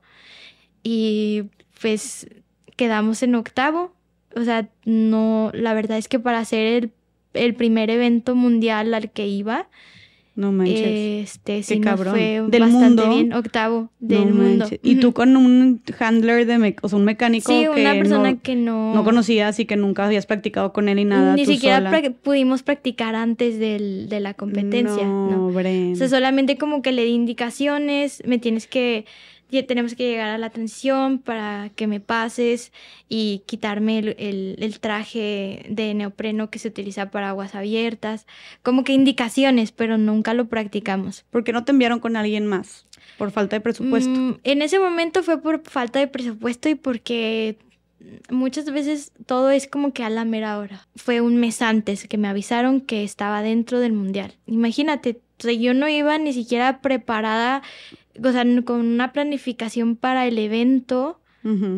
y 0.83 1.45
pues 1.81 2.28
quedamos 2.77 3.23
en 3.23 3.35
octavo. 3.35 3.95
O 4.35 4.45
sea, 4.45 4.69
no, 4.85 5.51
la 5.55 5.73
verdad 5.74 5.97
es 5.99 6.09
que 6.09 6.20
para 6.20 6.39
hacer 6.39 6.66
el, 6.66 6.93
el 7.33 7.55
primer 7.55 7.91
evento 7.91 8.35
mundial 8.35 8.93
al 8.93 9.11
que 9.11 9.27
iba, 9.27 9.69
no 10.37 10.53
manches. 10.53 11.31
Este, 11.31 11.63
sí, 11.63 11.81
cabrón. 11.81 12.15
fue 12.15 12.43
del 12.47 12.61
bastante 12.61 13.03
mundo. 13.03 13.09
bien. 13.09 13.33
Octavo 13.33 13.91
del 13.99 14.33
mundo. 14.35 14.67
Y 14.83 14.97
tú 14.97 15.13
con 15.15 15.35
un 15.37 15.81
handler 15.99 16.47
de, 16.47 16.77
o 16.83 16.89
sea, 16.89 16.99
un 16.99 17.05
mecánico 17.07 17.51
sí, 17.51 17.67
una 17.67 17.95
persona 17.95 18.37
que 18.39 18.55
no... 18.55 18.95
No 18.95 19.03
conocías 19.03 19.59
y 19.59 19.65
que 19.65 19.77
nunca 19.77 20.05
habías 20.05 20.27
practicado 20.27 20.75
con 20.75 20.91
él 20.91 20.99
y 20.99 21.05
nada. 21.07 21.35
Ni 21.35 21.47
siquiera 21.47 21.91
pudimos 22.23 22.63
practicar 22.63 23.15
antes 23.15 23.59
del, 23.59 24.11
de 24.11 24.21
la 24.21 24.35
competencia. 24.35 25.05
No, 25.05 25.51
no. 25.51 25.93
O 25.93 25.97
sea, 25.97 26.09
solamente 26.09 26.59
como 26.59 26.83
que 26.83 26.93
le 26.93 27.05
di 27.05 27.13
indicaciones, 27.13 28.23
me 28.27 28.39
tienes 28.39 28.67
que 28.67 29.07
tenemos 29.66 29.94
que 29.94 30.09
llegar 30.09 30.28
a 30.28 30.39
la 30.39 30.51
transición 30.51 31.18
para 31.18 31.70
que 31.74 31.86
me 31.86 32.01
pases 32.01 32.73
y 33.09 33.43
quitarme 33.47 33.98
el, 33.98 34.78
traje 34.81 35.64
de 35.68 35.94
neopreno 35.94 36.51
que 36.51 36.59
se 36.59 36.68
utiliza 36.68 37.10
para 37.10 37.31
aguas 37.31 37.55
abiertas. 37.55 38.27
Como 38.62 38.85
que 38.85 38.93
indicaciones, 38.93 39.73
pero 39.73 39.98
nunca 39.98 40.35
lo 40.35 40.48
practicamos. 40.48 41.24
¿Por 41.31 41.44
qué 41.44 41.52
no 41.52 41.64
te 41.64 41.73
enviaron 41.73 42.01
con 42.01 42.16
alguien 42.16 42.47
más? 42.47 42.86
¿Por 43.18 43.31
falta 43.31 43.56
de 43.56 43.60
presupuesto? 43.60 44.10
Mm, 44.10 44.39
en 44.44 44.62
ese 44.62 44.78
momento 44.78 45.23
fue 45.23 45.40
por 45.40 45.62
falta 45.62 45.98
de 45.98 46.09
presupuesto 46.09 46.68
y 46.68 46.74
porque 46.74 47.56
muchas 48.31 48.70
veces 48.70 49.12
todo 49.27 49.51
es 49.51 49.66
como 49.66 49.93
que 49.93 50.02
a 50.02 50.10
la 50.10 50.24
mera 50.24 50.59
hora. 50.59 50.86
Fue 50.97 51.20
un 51.20 51.36
mes 51.36 51.62
antes 51.62 52.06
que 52.09 52.18
me 52.18 52.28
avisaron 52.28 52.81
que 52.81 53.05
estaba 53.05 53.43
dentro 53.43 53.81
del 53.81 53.93
mundial. 53.93 54.35
Imagínate, 54.47 55.20
yo 55.39 55.74
no 55.74 55.89
iba 55.89 56.18
ni 56.18 56.32
siquiera 56.32 56.81
preparada 56.81 57.62
o 58.23 58.33
sea, 58.33 58.45
con 58.65 58.81
una 58.81 59.13
planificación 59.13 59.97
para 59.97 60.27
el 60.27 60.39
evento, 60.39 61.21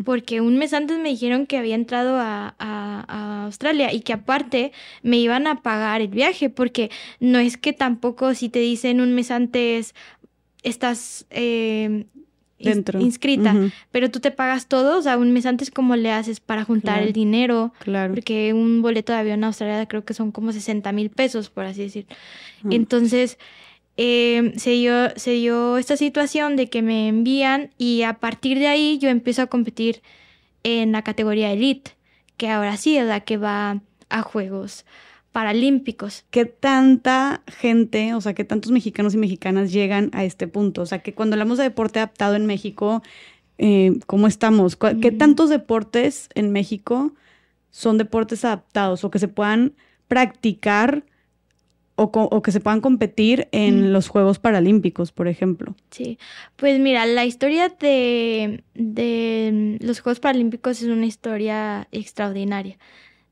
porque 0.07 0.41
un 0.41 0.57
mes 0.57 0.73
antes 0.73 0.99
me 0.99 1.11
dijeron 1.11 1.45
que 1.45 1.59
había 1.59 1.75
entrado 1.75 2.17
a, 2.19 3.45
Australia 3.45 3.93
y 3.95 4.01
que 4.01 4.13
aparte 4.13 4.73
me 5.03 5.17
iban 5.19 5.47
a 5.47 5.63
pagar 5.63 6.03
el 6.03 6.09
viaje, 6.09 6.51
porque 6.51 6.91
no 7.19 7.39
es 7.39 7.57
que 7.57 7.73
tampoco 7.73 8.35
si 8.35 8.49
te 8.51 8.59
dicen 8.59 9.01
un 9.01 9.15
mes 9.15 9.31
antes 9.31 9.95
estás 10.63 11.27
eh, 11.31 12.07
Dentro. 12.59 13.01
inscrita, 13.01 13.55
pero 13.91 14.11
tú 14.11 14.21
te 14.21 14.31
pagas 14.31 14.67
todo, 14.67 14.99
o 14.99 15.03
sea, 15.03 15.17
un 15.17 15.33
mes 15.33 15.47
antes 15.47 15.71
cómo 15.71 15.97
le 15.97 16.11
haces 16.11 16.41
para 16.41 16.65
juntar 16.65 17.03
el 17.03 17.13
dinero, 17.13 17.73
claro. 17.79 18.13
porque 18.15 18.53
un 18.53 18.83
boleto 18.83 19.13
de 19.13 19.19
avión 19.19 19.45
a 19.45 19.49
Australia 19.49 19.87
creo 19.87 20.05
que 20.05 20.15
son 20.15 20.33
como 20.33 20.53
60 20.53 20.91
mil 20.93 21.11
pesos, 21.11 21.51
por 21.51 21.65
así 21.65 21.83
decir. 21.83 22.07
Entonces, 22.71 23.39
eh, 24.01 24.53
se, 24.57 24.71
dio, 24.71 25.11
se 25.17 25.33
dio 25.33 25.77
esta 25.77 25.97
situación 25.97 26.55
de 26.55 26.71
que 26.71 26.83
me 26.83 27.09
envían 27.09 27.71
y 27.79 28.03
a 28.03 28.15
partir 28.15 28.61
de 28.61 28.69
ahí 28.69 28.99
yo 28.99 29.09
empiezo 29.09 29.43
a 29.43 29.49
competir 29.49 30.03
en 30.63 30.93
la 30.93 31.03
categoría 31.03 31.53
elite, 31.53 31.91
que 32.37 32.49
ahora 32.49 32.77
sí 32.77 32.97
es 32.97 33.05
la 33.05 33.21
que 33.21 33.39
va 33.39 33.83
a 34.09 34.23
Juegos 34.23 34.87
Paralímpicos. 35.33 36.25
¿Qué 36.31 36.45
tanta 36.45 37.43
gente, 37.49 38.15
o 38.15 38.21
sea, 38.21 38.35
qué 38.35 38.45
tantos 38.45 38.71
mexicanos 38.71 39.15
y 39.15 39.19
mexicanas 39.19 39.73
llegan 39.73 40.11
a 40.13 40.25
este 40.25 40.47
punto? 40.47 40.83
O 40.83 40.87
sea, 40.87 41.01
que 41.01 41.13
cuando 41.13 41.35
hablamos 41.35 41.59
de 41.59 41.65
deporte 41.65 41.99
adaptado 41.99 42.37
en 42.37 42.47
México, 42.47 43.03
eh, 43.59 43.99
¿cómo 44.07 44.29
estamos? 44.29 44.77
¿Qué 44.77 45.11
tantos 45.11 45.51
deportes 45.51 46.29
en 46.37 46.53
México 46.53 47.15
son 47.73 47.99
deportes 47.99 48.45
adaptados 48.45 49.03
o 49.03 49.11
que 49.11 49.19
se 49.19 49.27
puedan 49.27 49.75
practicar? 50.07 51.03
O, 52.01 52.43
que 52.43 52.53
se 52.53 52.61
puedan 52.61 52.81
competir 52.81 53.49
en 53.51 53.93
los 53.93 54.09
Juegos 54.09 54.39
Paralímpicos, 54.39 55.11
por 55.11 55.27
ejemplo. 55.27 55.75
Sí, 55.91 56.19
pues 56.55 56.79
mira, 56.79 57.05
la 57.07 57.25
historia 57.25 57.69
de, 57.69 58.63
de 58.75 59.79
los 59.81 60.01
Juegos 60.01 60.21
Paralímpicos 60.21 60.81
es 60.81 60.89
una 60.89 61.07
historia 61.07 61.89
extraordinaria. 61.91 62.79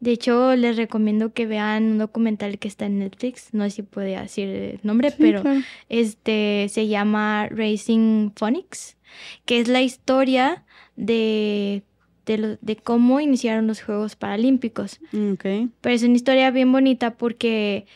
De 0.00 0.10
hecho, 0.10 0.56
les 0.56 0.76
recomiendo 0.76 1.32
que 1.32 1.46
vean 1.46 1.92
un 1.92 1.98
documental 1.98 2.58
que 2.58 2.66
está 2.66 2.86
en 2.86 2.98
Netflix, 2.98 3.54
no 3.54 3.64
sé 3.64 3.70
si 3.70 3.82
puede 3.82 4.20
decir 4.20 4.48
el 4.48 4.80
nombre, 4.82 5.12
pero 5.16 5.42
este 5.88 6.66
se 6.68 6.88
llama 6.88 7.48
Racing 7.50 8.30
Phonics, 8.34 8.96
que 9.44 9.60
es 9.60 9.68
la 9.68 9.80
historia 9.80 10.64
de, 10.96 11.84
de, 12.26 12.58
de 12.60 12.76
cómo 12.76 13.20
iniciaron 13.20 13.68
los 13.68 13.80
Juegos 13.80 14.16
Paralímpicos. 14.16 14.98
Okay. 15.34 15.70
Pero 15.80 15.94
es 15.94 16.02
una 16.02 16.16
historia 16.16 16.50
bien 16.50 16.72
bonita 16.72 17.14
porque 17.14 17.86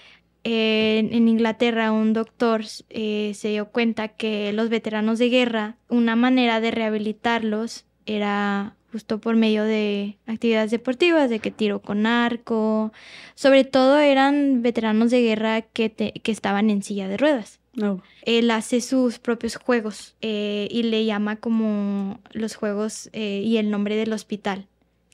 en, 0.44 1.28
Inglaterra 1.28 1.92
un 1.92 2.12
doctor 2.12 2.62
eh, 2.88 3.32
se 3.34 3.48
dio 3.48 3.66
cuenta 3.66 4.08
que 4.08 4.52
los 4.52 4.68
veteranos 4.68 5.18
de 5.18 5.28
guerra, 5.28 5.76
una 5.88 6.16
manera 6.16 6.60
de 6.60 6.70
rehabilitarlos 6.70 7.84
era 8.06 8.74
justo 8.92 9.20
por 9.20 9.36
medio 9.36 9.64
de 9.64 10.16
actividades 10.26 10.70
deportivas, 10.70 11.30
de 11.30 11.38
que 11.38 11.50
tiro 11.50 11.80
con 11.80 12.06
arco, 12.06 12.92
sobre 13.34 13.64
todo 13.64 13.98
eran 13.98 14.62
veteranos 14.62 15.10
de 15.10 15.22
guerra 15.22 15.62
que, 15.62 15.92
que 15.92 16.32
estaban 16.32 16.70
en 16.70 16.82
silla 16.82 17.08
de 17.08 17.16
ruedas. 17.16 17.60
Él 18.22 18.50
hace 18.50 18.80
sus 18.80 19.18
propios 19.18 19.56
juegos 19.56 20.16
eh, 20.20 20.68
y 20.70 20.82
le 20.82 21.04
llama 21.04 21.36
como 21.36 22.20
los 22.32 22.56
juegos 22.56 23.08
eh, 23.12 23.42
y 23.44 23.58
el 23.58 23.70
nombre 23.70 23.96
del 23.96 24.12
hospital 24.12 24.66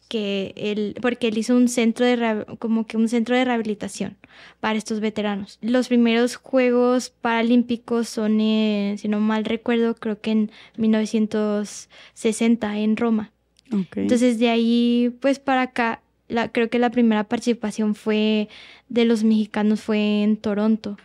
que 0.09 0.53
él, 0.57 0.97
porque 1.01 1.29
él 1.29 1.39
hizo 1.39 1.57
un 1.57 1.69
centro 1.69 2.07
de, 2.07 2.47
como 2.59 2.87
que 2.87 2.97
un 2.97 3.09
centro 3.09 3.37
de 3.37 3.45
rehabilitación 3.45 4.17
para 4.61 4.79
estos 4.79 5.01
veteranos. 5.01 5.59
Los 5.63 5.89
primeros 5.89 6.37
Juegos 6.37 7.11
Paralímpicos 7.11 8.09
son, 8.09 8.39
si 8.39 9.09
no 9.09 9.21
mal 9.21 9.45
recuerdo, 9.45 9.95
creo 9.95 10.21
que 10.21 10.31
en 10.31 10.51
1960 10.77 12.79
en 12.79 12.97
Roma. 12.97 13.33
Entonces 13.71 14.39
de 14.39 14.49
ahí, 14.49 15.17
pues 15.21 15.41
para 15.41 15.63
acá, 15.63 16.03
la, 16.29 16.51
creo 16.51 16.71
que 16.71 16.79
la 16.79 16.91
primera 16.91 17.25
participación 17.25 17.95
fue 17.95 18.49
de 18.89 19.05
los 19.05 19.25
mexicanos 19.25 19.81
fue 19.81 20.23
en 20.23 20.37
Toronto, 20.37 20.97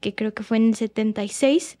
que 0.00 0.14
creo 0.14 0.34
que 0.34 0.42
fue 0.42 0.58
en 0.58 0.68
el 0.68 0.74
76. 0.74 1.78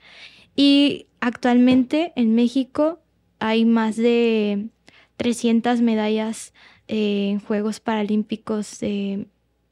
Y 0.56 1.06
actualmente 1.20 2.12
en 2.16 2.34
México 2.34 3.00
hay 3.38 3.64
más 3.64 3.96
de 3.96 4.66
300 5.16 5.80
medallas 5.82 6.54
en 6.90 7.38
Juegos 7.40 7.78
Paralímpicos 7.78 8.80
de, 8.80 9.26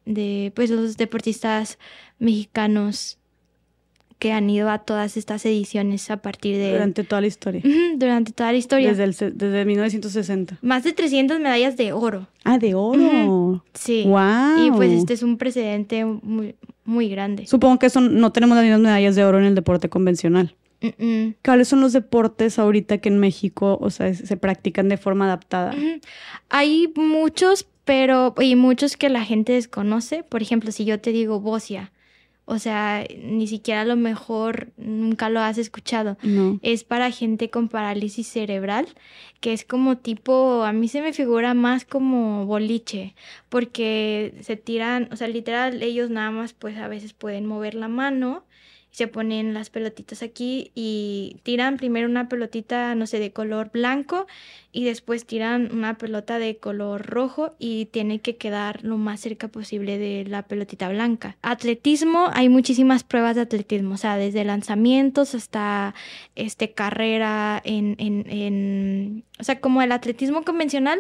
de 0.07 0.53
pues, 0.55 0.71
los 0.71 0.97
deportistas 0.97 1.79
mexicanos 2.19 3.19
que 4.19 4.33
han 4.33 4.51
ido 4.51 4.69
a 4.71 4.79
todas 4.79 5.17
estas 5.17 5.45
ediciones 5.47 6.11
a 6.11 6.17
partir 6.19 6.57
de... 6.57 6.73
Durante 6.73 7.05
toda 7.05 7.21
la 7.21 7.27
historia. 7.29 7.63
durante 7.97 8.33
toda 8.33 8.53
la 8.53 8.59
historia. 8.59 8.89
Desde, 8.93 9.05
el, 9.05 9.39
desde 9.39 9.65
1960. 9.65 10.59
Más 10.61 10.83
de 10.85 10.93
300 10.93 11.39
medallas 11.39 11.77
de 11.77 11.93
oro. 11.93 12.29
Ah, 12.45 12.59
de 12.59 12.75
oro. 12.75 13.65
Sí. 13.75 14.05
Wow. 14.07 14.67
Y 14.67 14.71
pues 14.73 14.93
este 14.93 15.15
es 15.15 15.23
un 15.23 15.39
precedente 15.39 16.05
muy, 16.05 16.57
muy 16.85 17.09
grande. 17.09 17.47
Supongo 17.47 17.79
que 17.79 17.87
eso 17.87 18.01
no 18.01 18.33
tenemos 18.33 18.57
las 18.57 18.65
mismas 18.65 18.81
medallas 18.81 19.15
de 19.15 19.25
oro 19.25 19.39
en 19.39 19.45
el 19.45 19.55
deporte 19.55 19.89
convencional. 19.89 20.55
¿Cuáles 21.45 21.69
son 21.69 21.81
los 21.81 21.93
deportes 21.93 22.59
ahorita 22.59 22.99
que 22.99 23.09
en 23.09 23.19
México, 23.19 23.79
o 23.81 23.91
sea, 23.91 24.13
se 24.15 24.37
practican 24.37 24.89
de 24.89 24.97
forma 24.97 25.25
adaptada? 25.25 25.75
Hay 26.49 26.93
muchos, 26.95 27.67
pero 27.85 28.35
y 28.41 28.55
muchos 28.55 28.97
que 28.97 29.09
la 29.09 29.25
gente 29.25 29.53
desconoce. 29.53 30.23
Por 30.23 30.43
ejemplo, 30.43 30.71
si 30.73 30.85
yo 30.85 31.01
te 31.01 31.11
digo 31.11 31.41
bocia, 31.41 31.93
o 32.51 32.59
sea, 32.59 33.05
ni 33.23 33.47
siquiera 33.47 33.83
a 33.83 33.85
lo 33.85 33.97
mejor 33.97 34.69
nunca 34.79 35.29
lo 35.29 35.41
has 35.41 35.59
escuchado. 35.59 36.17
Es 36.63 36.83
para 36.83 37.11
gente 37.11 37.51
con 37.51 37.69
parálisis 37.69 38.27
cerebral, 38.27 38.87
que 39.41 39.53
es 39.53 39.67
como 39.67 39.99
tipo, 39.99 40.65
a 40.65 40.73
mí 40.73 40.89
se 40.89 41.03
me 41.03 41.13
figura 41.13 41.53
más 41.53 41.85
como 41.85 42.47
boliche, 42.47 43.15
porque 43.51 44.35
se 44.41 44.57
tiran, 44.57 45.11
o 45.13 45.17
sea, 45.17 45.29
literal, 45.29 45.83
ellos 45.83 46.09
nada 46.09 46.31
más 46.31 46.55
pues 46.55 46.79
a 46.79 46.89
veces 46.89 47.13
pueden 47.13 47.45
mover 47.45 47.75
la 47.75 47.89
mano 47.89 48.45
se 48.99 49.07
ponen 49.07 49.55
las 49.55 49.71
pelotitas 49.71 50.25
aquí 50.25 50.73
y 50.75 51.37
tiran 51.45 51.77
primero 51.77 52.09
una 52.09 52.29
pelotita, 52.29 52.97
no 52.97 53.07
sé, 53.07 53.21
de 53.21 53.31
color 53.31 53.71
blanco 53.71 54.27
y 54.73 54.87
después 54.87 55.25
tiran 55.25 55.71
una 55.73 55.97
pelota 55.97 56.41
de 56.41 56.57
color 56.57 57.07
rojo 57.07 57.55
y 57.61 57.85
tiene 57.93 58.19
que 58.19 58.35
quedar 58.35 58.83
lo 58.83 58.97
más 58.97 59.21
cerca 59.21 59.47
posible 59.47 59.99
de 59.99 60.25
la 60.25 60.43
pelotita 60.43 60.89
blanca. 60.89 61.37
Atletismo, 61.43 62.29
hay 62.33 62.49
muchísimas 62.49 63.05
pruebas 63.05 63.37
de 63.37 63.43
atletismo, 63.43 63.95
o 63.95 63.99
sea, 63.99 64.17
desde 64.17 64.45
lanzamientos 64.45 65.37
hasta 65.37 65.95
este 66.35 66.73
carrera 66.73 67.63
en, 67.65 67.95
en, 68.01 68.29
en 68.29 69.25
o 69.39 69.45
sea, 69.45 69.61
como 69.61 69.81
el 69.81 69.93
atletismo 69.93 70.43
convencional, 70.43 70.99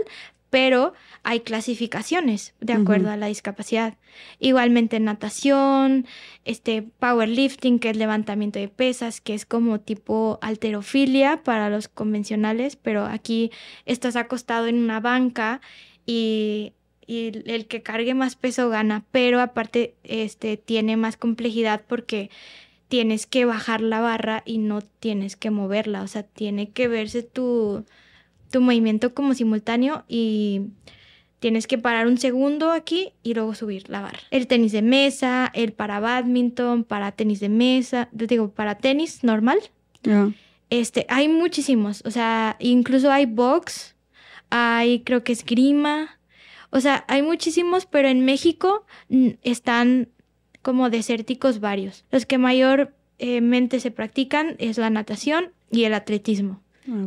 pero 0.50 0.92
hay 1.28 1.40
clasificaciones 1.40 2.54
de 2.58 2.72
acuerdo 2.72 3.10
a 3.10 3.18
la 3.18 3.26
discapacidad. 3.26 3.98
Igualmente 4.38 4.98
natación, 4.98 6.06
este 6.46 6.80
powerlifting, 6.80 7.80
que 7.80 7.90
es 7.90 7.98
levantamiento 7.98 8.58
de 8.58 8.68
pesas, 8.68 9.20
que 9.20 9.34
es 9.34 9.44
como 9.44 9.78
tipo 9.78 10.38
alterofilia 10.40 11.42
para 11.44 11.68
los 11.68 11.86
convencionales, 11.86 12.76
pero 12.76 13.04
aquí 13.04 13.50
estás 13.84 14.16
acostado 14.16 14.68
en 14.68 14.76
una 14.76 15.00
banca 15.00 15.60
y, 16.06 16.72
y 17.06 17.42
el 17.44 17.66
que 17.66 17.82
cargue 17.82 18.14
más 18.14 18.34
peso 18.34 18.70
gana, 18.70 19.04
pero 19.10 19.42
aparte 19.42 19.96
este 20.04 20.56
tiene 20.56 20.96
más 20.96 21.18
complejidad 21.18 21.82
porque 21.86 22.30
tienes 22.88 23.26
que 23.26 23.44
bajar 23.44 23.82
la 23.82 24.00
barra 24.00 24.42
y 24.46 24.56
no 24.56 24.80
tienes 24.80 25.36
que 25.36 25.50
moverla, 25.50 26.00
o 26.00 26.06
sea, 26.06 26.22
tiene 26.22 26.70
que 26.70 26.88
verse 26.88 27.22
tu 27.22 27.84
tu 28.50 28.62
movimiento 28.62 29.12
como 29.12 29.34
simultáneo 29.34 30.04
y 30.08 30.62
tienes 31.38 31.66
que 31.66 31.78
parar 31.78 32.06
un 32.06 32.18
segundo 32.18 32.72
aquí 32.72 33.12
y 33.22 33.34
luego 33.34 33.54
subir 33.54 33.88
la 33.88 34.00
barra. 34.00 34.20
El 34.30 34.46
tenis 34.46 34.72
de 34.72 34.82
mesa, 34.82 35.50
el 35.54 35.72
para 35.72 36.00
badminton, 36.00 36.84
para 36.84 37.12
tenis 37.12 37.40
de 37.40 37.48
mesa, 37.48 38.08
digo, 38.12 38.50
para 38.50 38.76
tenis 38.76 39.24
normal. 39.24 39.58
Este, 40.70 41.06
hay 41.08 41.28
muchísimos, 41.28 42.02
o 42.04 42.10
sea, 42.10 42.56
incluso 42.60 43.10
hay 43.10 43.26
box, 43.26 43.96
hay 44.50 45.00
creo 45.00 45.24
que 45.24 45.32
esgrima, 45.32 46.18
o 46.70 46.80
sea, 46.80 47.04
hay 47.08 47.22
muchísimos, 47.22 47.86
pero 47.86 48.08
en 48.08 48.24
México 48.24 48.84
están 49.42 50.08
como 50.62 50.90
desérticos 50.90 51.60
varios. 51.60 52.04
Los 52.10 52.26
que 52.26 52.36
mayormente 52.36 53.80
se 53.80 53.90
practican 53.90 54.56
es 54.58 54.76
la 54.76 54.90
natación 54.90 55.52
y 55.70 55.84
el 55.84 55.94
atletismo 55.94 56.62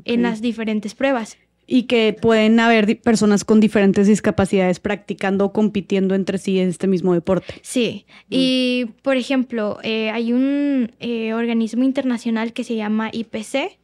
en 0.06 0.22
las 0.22 0.41
diferentes 0.41 0.95
pruebas. 0.95 1.38
Y 1.73 1.84
que 1.84 2.14
pueden 2.19 2.60
haber 2.60 2.99
personas 2.99 3.45
con 3.45 3.61
diferentes 3.61 4.06
discapacidades 4.06 4.81
practicando 4.81 5.45
o 5.45 5.53
compitiendo 5.53 6.15
entre 6.15 6.38
sí 6.38 6.60
en 6.60 6.68
este 6.68 6.85
mismo 6.85 7.14
deporte. 7.14 7.53
Sí, 7.61 8.06
y 8.30 8.88
por 9.03 9.15
ejemplo, 9.15 9.80
eh, 9.81 10.10
hay 10.10 10.34
un 10.34 10.91
eh, 10.99 11.34
organismo 11.34 11.85
internacional 11.85 12.52
que 12.52 12.65
se 12.65 12.76
llama 12.76 13.10
IPC, 13.14 13.80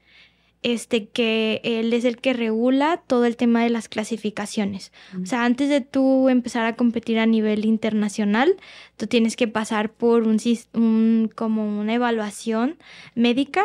este 0.64 1.08
que 1.08 1.62
él 1.64 1.94
es 1.94 2.04
el 2.04 2.18
que 2.18 2.34
regula 2.34 3.02
todo 3.08 3.24
el 3.24 3.38
tema 3.38 3.64
de 3.64 3.70
las 3.70 3.88
clasificaciones. 3.88 4.92
O 5.22 5.26
sea, 5.26 5.46
antes 5.46 5.70
de 5.70 5.80
tú 5.80 6.28
empezar 6.28 6.66
a 6.66 6.76
competir 6.76 7.20
a 7.20 7.26
nivel 7.26 7.64
internacional, 7.64 8.58
tú 8.98 9.08
tienes 9.08 9.38
que 9.38 9.48
pasar 9.48 9.94
por 9.94 10.24
un, 10.24 10.42
un 10.74 11.32
como 11.34 11.80
una 11.80 11.94
evaluación 11.94 12.78
médica 13.16 13.64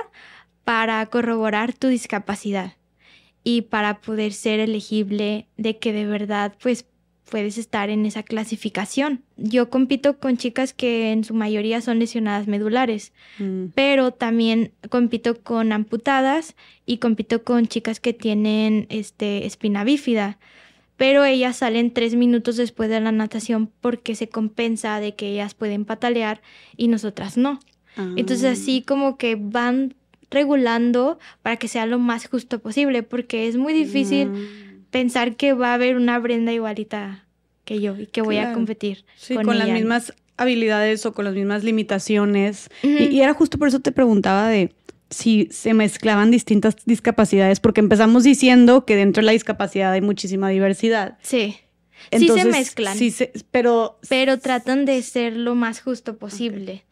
para 0.62 1.04
corroborar 1.06 1.72
tu 1.72 1.88
discapacidad 1.88 2.74
y 3.44 3.62
para 3.62 4.00
poder 4.00 4.32
ser 4.32 4.60
elegible 4.60 5.46
de 5.56 5.78
que 5.78 5.92
de 5.92 6.06
verdad 6.06 6.54
pues 6.62 6.86
puedes 7.32 7.56
estar 7.56 7.88
en 7.88 8.04
esa 8.04 8.22
clasificación. 8.22 9.22
Yo 9.38 9.70
compito 9.70 10.18
con 10.18 10.36
chicas 10.36 10.74
que 10.74 11.12
en 11.12 11.24
su 11.24 11.32
mayoría 11.32 11.80
son 11.80 11.98
lesionadas 11.98 12.46
medulares, 12.46 13.14
mm. 13.38 13.68
pero 13.74 14.10
también 14.12 14.72
compito 14.90 15.40
con 15.42 15.72
amputadas 15.72 16.54
y 16.84 16.98
compito 16.98 17.42
con 17.42 17.68
chicas 17.68 18.00
que 18.00 18.12
tienen 18.12 18.86
este 18.90 19.46
espina 19.46 19.82
bífida. 19.82 20.38
Pero 20.98 21.24
ellas 21.24 21.56
salen 21.56 21.94
tres 21.94 22.14
minutos 22.14 22.58
después 22.58 22.90
de 22.90 23.00
la 23.00 23.12
natación 23.12 23.70
porque 23.80 24.14
se 24.14 24.28
compensa 24.28 25.00
de 25.00 25.14
que 25.14 25.32
ellas 25.32 25.54
pueden 25.54 25.86
patalear 25.86 26.42
y 26.76 26.88
nosotras 26.88 27.38
no. 27.38 27.60
Entonces 27.96 28.44
ah. 28.44 28.52
así 28.52 28.82
como 28.82 29.16
que 29.16 29.36
van 29.36 29.94
regulando 30.32 31.18
para 31.42 31.56
que 31.56 31.68
sea 31.68 31.86
lo 31.86 31.98
más 31.98 32.26
justo 32.26 32.58
posible, 32.58 33.02
porque 33.02 33.46
es 33.46 33.56
muy 33.56 33.72
difícil 33.72 34.30
mm. 34.30 34.84
pensar 34.90 35.36
que 35.36 35.52
va 35.52 35.70
a 35.70 35.74
haber 35.74 35.96
una 35.96 36.18
Brenda 36.18 36.52
igualita 36.52 37.24
que 37.64 37.80
yo 37.80 37.96
y 37.96 38.06
que 38.06 38.22
voy 38.22 38.38
a 38.38 38.52
competir. 38.52 39.04
con, 39.34 39.58
las 39.58 39.68
mismas 39.68 40.12
habilidades 40.36 41.06
o 41.06 41.12
con 41.12 41.24
las 41.24 41.34
mismas 41.34 41.62
limitaciones. 41.62 42.70
y, 42.82 43.20
era 43.20 43.34
justo 43.34 43.58
por 43.58 43.68
eso 43.68 43.80
te 43.80 43.92
preguntaba 43.92 44.48
de 44.48 44.72
si 45.10 45.48
se 45.52 45.74
mezclaban 45.74 46.30
distintas 46.30 46.76
discapacidades, 46.86 47.60
porque 47.60 47.80
empezamos 47.80 48.24
diciendo 48.24 48.86
que 48.86 48.96
dentro 48.96 49.20
de 49.20 49.26
la 49.26 49.32
discapacidad 49.32 49.92
hay 49.92 50.00
muchísima 50.00 50.48
diversidad. 50.48 51.18
Sí 51.20 51.56
sí 52.10 52.28
se 52.28 52.44
mezclan. 52.44 52.96
Sí 52.96 53.14
pero... 53.50 53.98
Pero 54.08 54.38
tratan 54.38 54.84
de 54.84 55.02
ser 55.02 55.36
lo 55.36 55.54
más 55.54 55.80
justo 55.80 56.16
posible. 56.16 56.84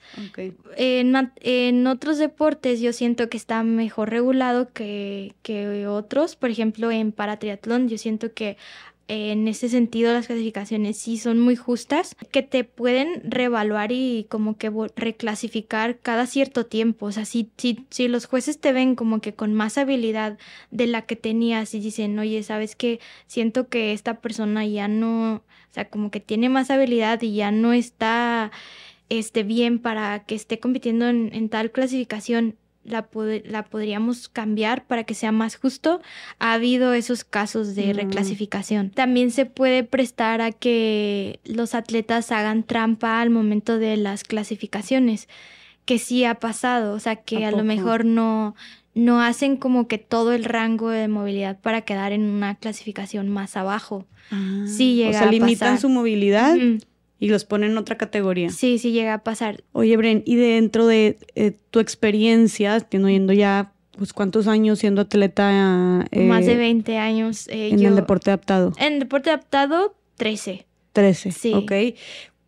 En, 0.76 1.86
otros 1.86 2.18
deportes 2.18 2.80
yo 2.80 2.92
siento 2.92 3.28
que 3.28 3.36
está 3.36 3.62
mejor 3.62 4.10
regulado 4.10 4.72
que, 4.72 5.34
que 5.42 5.86
otros. 5.86 6.36
Por 6.36 6.50
ejemplo, 6.50 6.90
en 6.90 7.12
paratriatlón 7.12 7.88
yo 7.88 7.98
siento 7.98 8.32
que 8.32 8.56
en 9.10 9.48
ese 9.48 9.68
sentido 9.68 10.12
las 10.12 10.28
clasificaciones 10.28 10.96
sí 10.96 11.18
son 11.18 11.40
muy 11.40 11.56
justas, 11.56 12.14
que 12.30 12.42
te 12.42 12.62
pueden 12.62 13.20
reevaluar 13.24 13.90
y 13.90 14.26
como 14.30 14.56
que 14.56 14.70
reclasificar 14.94 15.98
cada 15.98 16.26
cierto 16.26 16.64
tiempo. 16.66 17.06
O 17.06 17.12
sea, 17.12 17.24
si, 17.24 17.50
si, 17.56 17.86
si 17.90 18.06
los 18.06 18.26
jueces 18.26 18.60
te 18.60 18.72
ven 18.72 18.94
como 18.94 19.20
que 19.20 19.34
con 19.34 19.52
más 19.52 19.78
habilidad 19.78 20.38
de 20.70 20.86
la 20.86 21.02
que 21.02 21.16
tenías 21.16 21.74
y 21.74 21.80
dicen, 21.80 22.16
oye, 22.20 22.40
sabes 22.44 22.76
que 22.76 23.00
siento 23.26 23.68
que 23.68 23.92
esta 23.92 24.20
persona 24.20 24.64
ya 24.64 24.86
no, 24.86 25.34
o 25.34 25.42
sea, 25.72 25.88
como 25.88 26.12
que 26.12 26.20
tiene 26.20 26.48
más 26.48 26.70
habilidad 26.70 27.20
y 27.22 27.34
ya 27.34 27.50
no 27.50 27.72
está 27.72 28.52
este, 29.08 29.42
bien 29.42 29.80
para 29.80 30.20
que 30.20 30.36
esté 30.36 30.60
compitiendo 30.60 31.08
en, 31.08 31.30
en 31.34 31.48
tal 31.48 31.72
clasificación 31.72 32.54
la, 32.84 33.08
la, 33.44 33.64
podríamos 33.64 34.28
cambiar 34.28 34.84
para 34.86 35.04
que 35.04 35.14
sea 35.14 35.32
más 35.32 35.56
justo, 35.56 36.00
ha 36.38 36.54
habido 36.54 36.92
esos 36.94 37.24
casos 37.24 37.74
de 37.74 37.92
mm. 37.92 37.96
reclasificación. 37.96 38.90
También 38.90 39.30
se 39.30 39.46
puede 39.46 39.84
prestar 39.84 40.40
a 40.40 40.52
que 40.52 41.40
los 41.44 41.74
atletas 41.74 42.32
hagan 42.32 42.62
trampa 42.62 43.20
al 43.20 43.30
momento 43.30 43.78
de 43.78 43.96
las 43.96 44.24
clasificaciones, 44.24 45.28
que 45.84 45.98
sí 45.98 46.24
ha 46.24 46.36
pasado, 46.36 46.94
o 46.94 47.00
sea, 47.00 47.16
que 47.16 47.44
a, 47.44 47.50
lo 47.50 47.64
mejor 47.64 48.04
no, 48.04 48.54
no 48.94 49.22
hacen 49.22 49.56
como 49.56 49.88
que 49.88 49.98
todo 49.98 50.32
el 50.32 50.44
rango 50.44 50.90
de 50.90 51.08
movilidad 51.08 51.58
para 51.60 51.82
quedar 51.82 52.12
en 52.12 52.22
una 52.22 52.54
clasificación 52.54 53.28
más 53.28 53.56
abajo. 53.56 54.06
Ah, 54.30 54.64
sí 54.66 54.94
llega 54.94 55.10
o 55.10 55.22
sea, 55.22 55.30
limitan 55.30 55.80
su 55.80 55.88
movilidad 55.88 56.56
y 57.20 57.28
los 57.28 57.44
ponen 57.44 57.72
en 57.72 57.78
otra 57.78 57.98
categoría. 57.98 58.50
Sí, 58.50 58.78
sí 58.78 58.92
llega 58.92 59.14
a 59.14 59.22
pasar. 59.22 59.62
Oye, 59.72 59.96
Bren, 59.98 60.22
y 60.24 60.36
dentro 60.36 60.86
de 60.86 61.18
eh, 61.34 61.52
tu 61.70 61.78
experiencia, 61.78 62.80
teniendo 62.80 63.34
ya 63.34 63.72
pues 63.96 64.14
cuántos 64.14 64.48
años 64.48 64.78
siendo 64.78 65.02
atleta. 65.02 66.06
Eh, 66.10 66.24
Más 66.24 66.46
de 66.46 66.56
20 66.56 66.96
años. 66.96 67.46
Eh, 67.48 67.68
en 67.68 67.84
el 67.84 67.94
deporte 67.94 68.30
adaptado. 68.30 68.72
En 68.78 68.94
el 68.94 69.00
deporte 69.00 69.28
adaptado, 69.28 69.94
13. 70.16 70.66
13. 70.94 71.32
Sí. 71.32 71.52
Ok. 71.52 71.72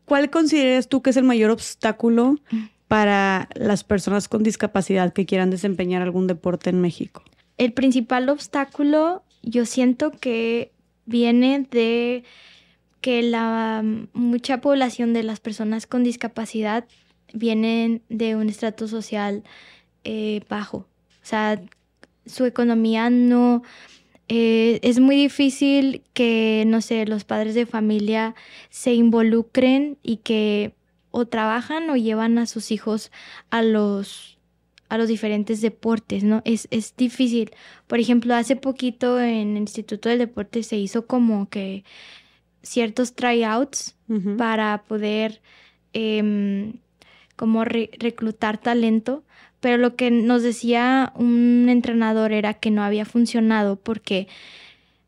¿Cuál 0.07 0.31
consideras 0.31 0.89
tú 0.89 1.03
que 1.03 1.11
es 1.11 1.17
el 1.19 1.25
mayor 1.25 1.51
obstáculo 1.51 2.39
mm. 2.51 2.65
para 2.89 3.51
las 3.55 3.85
personas 3.85 4.29
con 4.29 4.43
discapacidad 4.43 5.13
que 5.13 5.27
quieran 5.27 5.51
desempeñar 5.51 6.01
algún 6.01 6.27
deporte 6.27 6.71
en 6.71 6.81
México? 6.81 7.23
El 7.59 7.75
principal 7.75 8.31
obstáculo, 8.31 9.23
yo 9.43 9.67
siento 9.67 10.11
que 10.11 10.73
viene 11.05 11.67
de 11.71 12.25
que 13.03 13.21
la 13.21 13.85
mucha 14.15 14.63
población 14.63 15.13
de 15.13 15.25
las 15.25 15.41
personas 15.41 15.87
con 15.87 16.05
discapacidad 16.05 16.87
vienen 17.35 18.03
de 18.09 18.37
un 18.37 18.49
estrato 18.49 18.89
social 18.89 19.43
eh, 20.05 20.41
bajo. 20.49 20.79
O 20.79 21.25
sea, 21.27 21.61
su 22.25 22.47
economía 22.47 23.11
no... 23.11 23.63
Eh, 24.29 24.79
es 24.83 25.01
muy 25.01 25.17
difícil 25.17 26.03
que, 26.15 26.65
no 26.67 26.81
sé, 26.81 27.05
los 27.05 27.25
padres 27.25 27.55
de 27.55 27.67
familia 27.67 28.35
se 28.71 28.95
involucren 28.95 29.99
y 30.03 30.19
que 30.19 30.73
o 31.11 31.27
trabajan 31.27 31.91
o 31.91 31.97
llevan 31.97 32.39
a 32.39 32.47
sus 32.47 32.71
hijos 32.71 33.11
a 33.51 33.63
los 33.63 34.39
a 34.89 34.99
los 34.99 35.09
diferentes 35.09 35.63
deportes, 35.63 36.23
¿no? 36.23 36.43
Es, 36.45 36.69
es 36.71 36.95
difícil. 36.97 37.51
Por 37.87 37.99
ejemplo, 37.99 38.35
hace 38.35 38.57
poquito 38.57 39.19
en 39.19 39.53
el 39.53 39.63
Instituto 39.63 40.11
del 40.11 40.19
Deporte 40.19 40.63
se 40.63 40.77
hizo 40.77 41.07
como 41.07 41.49
que 41.49 41.83
ciertos 42.63 43.15
tryouts 43.15 43.97
para 44.37 44.83
poder 44.87 45.41
em, 45.95 46.75
como 47.37 47.65
reclutar 47.65 48.59
talento, 48.59 49.25
pero 49.61 49.79
lo 49.79 49.97
que 49.97 50.11
nos 50.11 50.43
decía 50.43 51.13
un 51.17 51.69
entrenador 51.69 52.33
era 52.33 52.55
que 52.55 52.71
no 52.71 52.83
había 52.83 53.05
funcionado 53.05 53.77
porque 53.77 54.29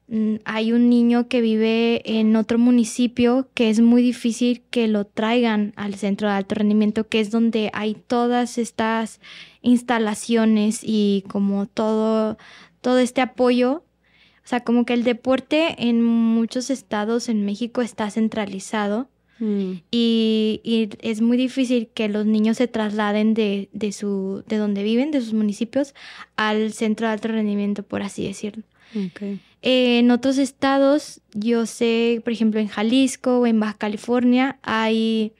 mm, 0.08 0.36
hay 0.44 0.72
un 0.72 0.88
niño 0.88 1.28
que 1.28 1.40
vive 1.40 2.02
en 2.18 2.34
otro 2.36 2.58
municipio 2.58 3.48
que 3.54 3.68
es 3.68 3.80
muy 3.80 4.02
difícil 4.02 4.62
que 4.70 4.88
lo 4.88 5.04
traigan 5.04 5.74
al 5.76 5.94
centro 5.94 6.28
de 6.28 6.34
alto 6.34 6.54
rendimiento, 6.54 7.08
que 7.08 7.20
es 7.20 7.30
donde 7.30 7.70
hay 7.74 7.94
todas 7.94 8.56
estas 8.56 9.20
instalaciones 9.60 10.80
y 10.82 11.24
como 11.28 11.66
todo, 11.66 12.38
todo 12.80 12.98
este 12.98 13.20
apoyo 13.20 13.83
o 14.44 14.46
sea, 14.46 14.60
como 14.60 14.84
que 14.84 14.92
el 14.92 15.04
deporte 15.04 15.88
en 15.88 16.02
muchos 16.02 16.68
estados 16.68 17.30
en 17.30 17.46
México 17.46 17.80
está 17.80 18.10
centralizado 18.10 19.08
mm. 19.38 19.72
y, 19.90 20.90
es 21.00 21.22
muy 21.22 21.38
difícil 21.38 21.88
que 21.94 22.10
los 22.10 22.26
niños 22.26 22.58
se 22.58 22.68
trasladen 22.68 23.32
de, 23.32 23.68
su, 23.92 24.44
de 24.46 24.58
donde 24.58 24.82
viven, 24.82 25.10
de 25.12 25.22
sus 25.22 25.32
municipios, 25.32 25.94
al 26.36 26.74
centro 26.74 27.06
de 27.06 27.14
alto 27.14 27.28
rendimiento, 27.28 27.82
por 27.82 28.02
así 28.02 28.26
decirlo. 28.26 28.64
en 29.62 30.10
otros 30.10 30.36
estados, 30.36 31.22
yo 31.32 31.64
sé, 31.64 32.20
por 32.22 32.34
ejemplo, 32.34 32.60
en 32.60 32.68
Jalisco 32.68 33.38
o 33.38 33.46
en 33.46 33.58
Baja 33.58 33.78
California, 33.78 34.58
hay 34.62 35.32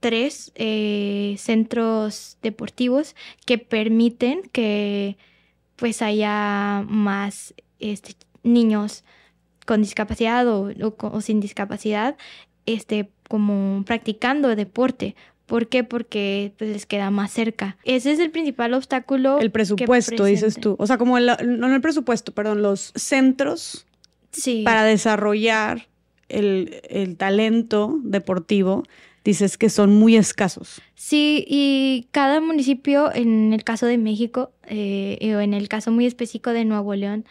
tres 0.00 0.52
eh, 0.56 1.36
centros 1.38 2.36
deportivos 2.42 3.16
que 3.46 3.56
permiten 3.56 4.42
que 4.52 5.16
pues 5.76 6.02
haya 6.02 6.84
más 6.86 7.54
este, 7.78 8.14
niños 8.42 9.04
con 9.66 9.82
discapacidad 9.82 10.46
o, 10.48 10.72
o, 10.96 11.20
sin 11.20 11.40
discapacidad 11.40 12.16
este, 12.66 13.10
como 13.28 13.84
practicando 13.84 14.54
deporte. 14.56 15.14
¿Por 15.46 15.68
qué? 15.68 15.84
Porque 15.84 16.52
pues, 16.58 16.70
les 16.70 16.86
queda 16.86 17.10
más 17.10 17.32
cerca. 17.32 17.78
Ese 17.84 18.12
es 18.12 18.18
el 18.18 18.30
principal 18.30 18.74
obstáculo. 18.74 19.38
El 19.38 19.50
presupuesto, 19.50 20.24
dices 20.24 20.56
tú. 20.60 20.76
O 20.78 20.86
sea, 20.86 20.98
como 20.98 21.16
el, 21.16 21.26
no 21.58 21.74
el 21.74 21.80
presupuesto, 21.80 22.32
perdón, 22.32 22.62
los 22.62 22.92
centros 22.94 23.86
sí. 24.30 24.62
para 24.64 24.84
desarrollar 24.84 25.88
el, 26.28 26.82
el 26.90 27.16
talento 27.16 27.98
deportivo 28.02 28.84
dices 29.28 29.58
que 29.58 29.68
son 29.68 29.94
muy 29.94 30.16
escasos. 30.16 30.80
Sí, 30.94 31.44
y 31.46 32.08
cada 32.12 32.40
municipio, 32.40 33.14
en 33.14 33.52
el 33.52 33.62
caso 33.62 33.84
de 33.84 33.98
México, 33.98 34.52
eh, 34.66 35.34
o 35.36 35.40
en 35.40 35.52
el 35.52 35.68
caso 35.68 35.90
muy 35.90 36.06
específico 36.06 36.50
de 36.50 36.64
Nuevo 36.64 36.94
León, 36.94 37.26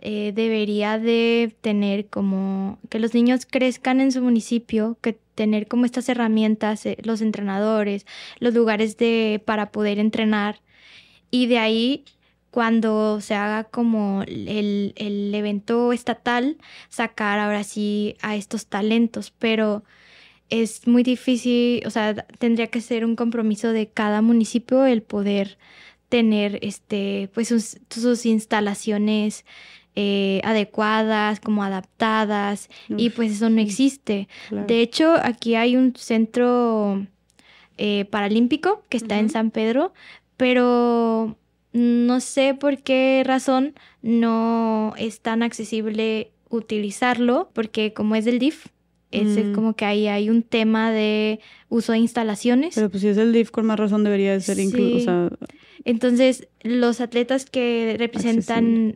eh, 0.00 0.32
debería 0.34 0.98
de 0.98 1.54
tener 1.60 2.06
como 2.06 2.78
que 2.88 2.98
los 2.98 3.14
niños 3.14 3.46
crezcan 3.46 4.00
en 4.00 4.12
su 4.12 4.22
municipio, 4.22 4.96
que 5.00 5.18
tener 5.34 5.68
como 5.68 5.84
estas 5.84 6.08
herramientas, 6.08 6.86
eh, 6.86 6.96
los 7.02 7.20
entrenadores, 7.20 8.06
los 8.40 8.54
lugares 8.54 8.96
de 8.96 9.42
para 9.44 9.70
poder 9.72 9.98
entrenar. 9.98 10.60
Y 11.30 11.46
de 11.46 11.58
ahí 11.58 12.04
cuando 12.50 13.20
se 13.20 13.34
haga 13.34 13.64
como 13.64 14.22
el, 14.26 14.92
el 14.96 15.34
evento 15.34 15.92
estatal, 15.92 16.56
sacar 16.88 17.38
ahora 17.38 17.64
sí 17.64 18.16
a 18.22 18.36
estos 18.36 18.66
talentos, 18.66 19.32
pero 19.38 19.84
es 20.50 20.86
muy 20.86 21.02
difícil, 21.02 21.82
o 21.86 21.90
sea, 21.90 22.14
tendría 22.14 22.68
que 22.68 22.80
ser 22.80 23.04
un 23.04 23.16
compromiso 23.16 23.72
de 23.72 23.88
cada 23.88 24.22
municipio 24.22 24.86
el 24.86 25.02
poder 25.02 25.58
tener 26.08 26.58
este, 26.62 27.30
pues 27.34 27.48
sus, 27.48 28.26
instalaciones 28.26 29.44
eh, 29.94 30.40
adecuadas, 30.44 31.40
como 31.40 31.62
adaptadas, 31.64 32.68
y 32.88 33.10
pues 33.10 33.32
eso 33.32 33.50
no 33.50 33.60
existe. 33.60 34.28
De 34.50 34.80
hecho, 34.80 35.14
aquí 35.22 35.54
hay 35.54 35.76
un 35.76 35.94
centro 35.96 37.06
eh, 37.76 38.04
paralímpico 38.06 38.84
que 38.88 38.96
está 38.96 39.18
en 39.18 39.30
San 39.30 39.50
Pedro, 39.50 39.92
pero 40.36 41.36
no 41.72 42.20
sé 42.20 42.54
por 42.54 42.78
qué 42.78 43.22
razón 43.24 43.74
no 44.02 44.94
es 44.96 45.20
tan 45.20 45.42
accesible 45.42 46.30
utilizarlo, 46.48 47.50
porque 47.52 47.92
como 47.92 48.14
es 48.14 48.24
del 48.24 48.38
DIF, 48.38 48.66
es 49.10 49.44
mm. 49.44 49.54
como 49.54 49.74
que 49.74 49.84
ahí 49.84 50.06
hay 50.06 50.28
un 50.28 50.42
tema 50.42 50.92
de 50.92 51.40
uso 51.68 51.92
de 51.92 51.98
instalaciones. 51.98 52.74
Pero 52.74 52.90
pues 52.90 53.02
si 53.02 53.08
es 53.08 53.16
el 53.16 53.32
DIF, 53.32 53.50
con 53.50 53.66
más 53.66 53.78
razón 53.78 54.04
debería 54.04 54.32
de 54.32 54.40
ser 54.40 54.58
incluso. 54.58 55.30
Entonces, 55.84 56.48
los 56.62 57.00
atletas 57.00 57.46
que 57.46 57.96
representan 57.98 58.94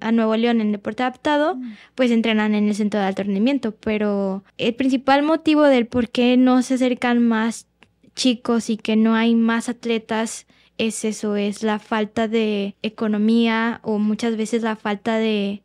a 0.00 0.12
Nuevo 0.12 0.36
León 0.36 0.60
en 0.60 0.72
deporte 0.72 1.02
adaptado, 1.02 1.56
mm. 1.56 1.76
pues 1.94 2.10
entrenan 2.10 2.54
en 2.54 2.68
el 2.68 2.74
centro 2.74 3.00
de 3.00 3.06
alto 3.06 3.22
rendimiento. 3.22 3.74
Pero 3.74 4.44
el 4.58 4.74
principal 4.74 5.22
motivo 5.22 5.62
del 5.62 5.86
por 5.86 6.08
qué 6.08 6.36
no 6.36 6.62
se 6.62 6.74
acercan 6.74 7.26
más 7.26 7.66
chicos 8.14 8.70
y 8.70 8.76
que 8.76 8.96
no 8.96 9.14
hay 9.14 9.34
más 9.34 9.68
atletas 9.68 10.46
es 10.78 11.04
eso, 11.04 11.36
es 11.36 11.62
la 11.62 11.78
falta 11.78 12.28
de 12.28 12.76
economía 12.82 13.80
o 13.82 13.98
muchas 13.98 14.36
veces 14.36 14.62
la 14.62 14.76
falta 14.76 15.16
de, 15.16 15.62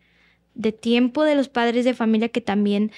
de 0.56 0.72
tiempo 0.72 1.23
de 1.23 1.36
los 1.36 1.49
padres 1.49 1.86
de 1.86 1.94
familia 1.94 2.30
que 2.30 2.41
también 2.41 2.91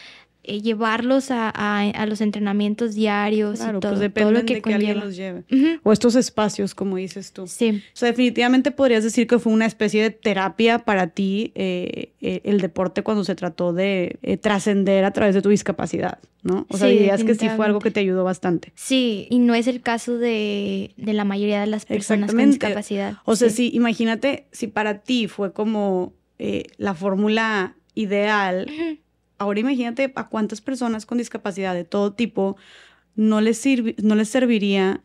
eh, 0.45 0.59
llevarlos 0.59 1.31
a, 1.31 1.49
a, 1.49 2.05
los 2.05 2.19
entrenamientos 2.19 2.95
diarios 2.95 3.61
y 3.61 3.63
pues 3.63 3.79
todo, 3.79 3.97
pues 3.97 4.13
todo 4.13 4.31
lo 4.31 4.45
que, 4.45 4.59
de 4.59 4.73
alguien 4.73 4.99
los 4.99 5.15
lleve. 5.15 5.45
O 5.83 5.93
estos 5.93 6.15
espacios, 6.15 6.75
como 6.75 6.97
dices 6.97 7.31
tú. 7.31 7.47
Sí. 7.47 7.81
O 7.93 7.95
sea, 7.95 8.09
definitivamente 8.09 8.71
podrías 8.71 9.05
decir 9.05 9.25
que 9.25 9.39
fue 9.39 9.53
una 9.53 9.65
especie 9.65 10.03
de 10.03 10.09
terapia 10.09 10.79
para 10.79 11.07
ti 11.07 11.53
eh, 11.55 12.11
eh, 12.19 12.41
el 12.43 12.59
deporte 12.59 13.03
cuando 13.03 13.23
se 13.23 13.35
trató 13.35 13.71
de 13.71 14.39
trascender 14.41 15.05
a 15.05 15.11
través 15.11 15.33
de 15.33 15.41
tu 15.41 15.47
discapacidad, 15.47 16.19
¿no? 16.41 16.65
O 16.67 16.75
sea, 16.75 16.89
dirías 16.89 17.23
que 17.23 17.35
sí 17.35 17.47
fue 17.55 17.65
algo 17.65 17.79
que 17.79 17.91
te 17.91 18.01
ayudó 18.01 18.25
bastante. 18.25 18.73
Sí, 18.75 19.27
y 19.29 19.39
no 19.39 19.55
es 19.55 19.67
el 19.67 19.79
caso 19.79 20.17
de, 20.17 20.91
de 20.97 21.13
la 21.13 21.23
mayoría 21.23 21.61
de 21.61 21.67
las 21.67 21.85
personas 21.85 22.33
con 22.33 22.45
discapacidad. 22.45 23.15
O 23.23 23.37
sea, 23.37 23.49
sí. 23.49 23.71
imagínate 23.73 24.47
si 24.51 24.67
para 24.67 25.03
ti 25.03 25.29
fue 25.29 25.53
como 25.53 26.11
la 26.77 26.95
fórmula 26.95 27.77
ideal 27.95 28.67
Ahora 29.37 29.59
imagínate 29.59 30.11
a 30.15 30.29
cuántas 30.29 30.61
personas 30.61 31.05
con 31.05 31.17
discapacidad 31.17 31.73
de 31.73 31.83
todo 31.83 32.13
tipo 32.13 32.57
no 33.15 33.41
les, 33.41 33.63
no 34.03 34.15
les 34.15 34.29
serviría 34.29 35.01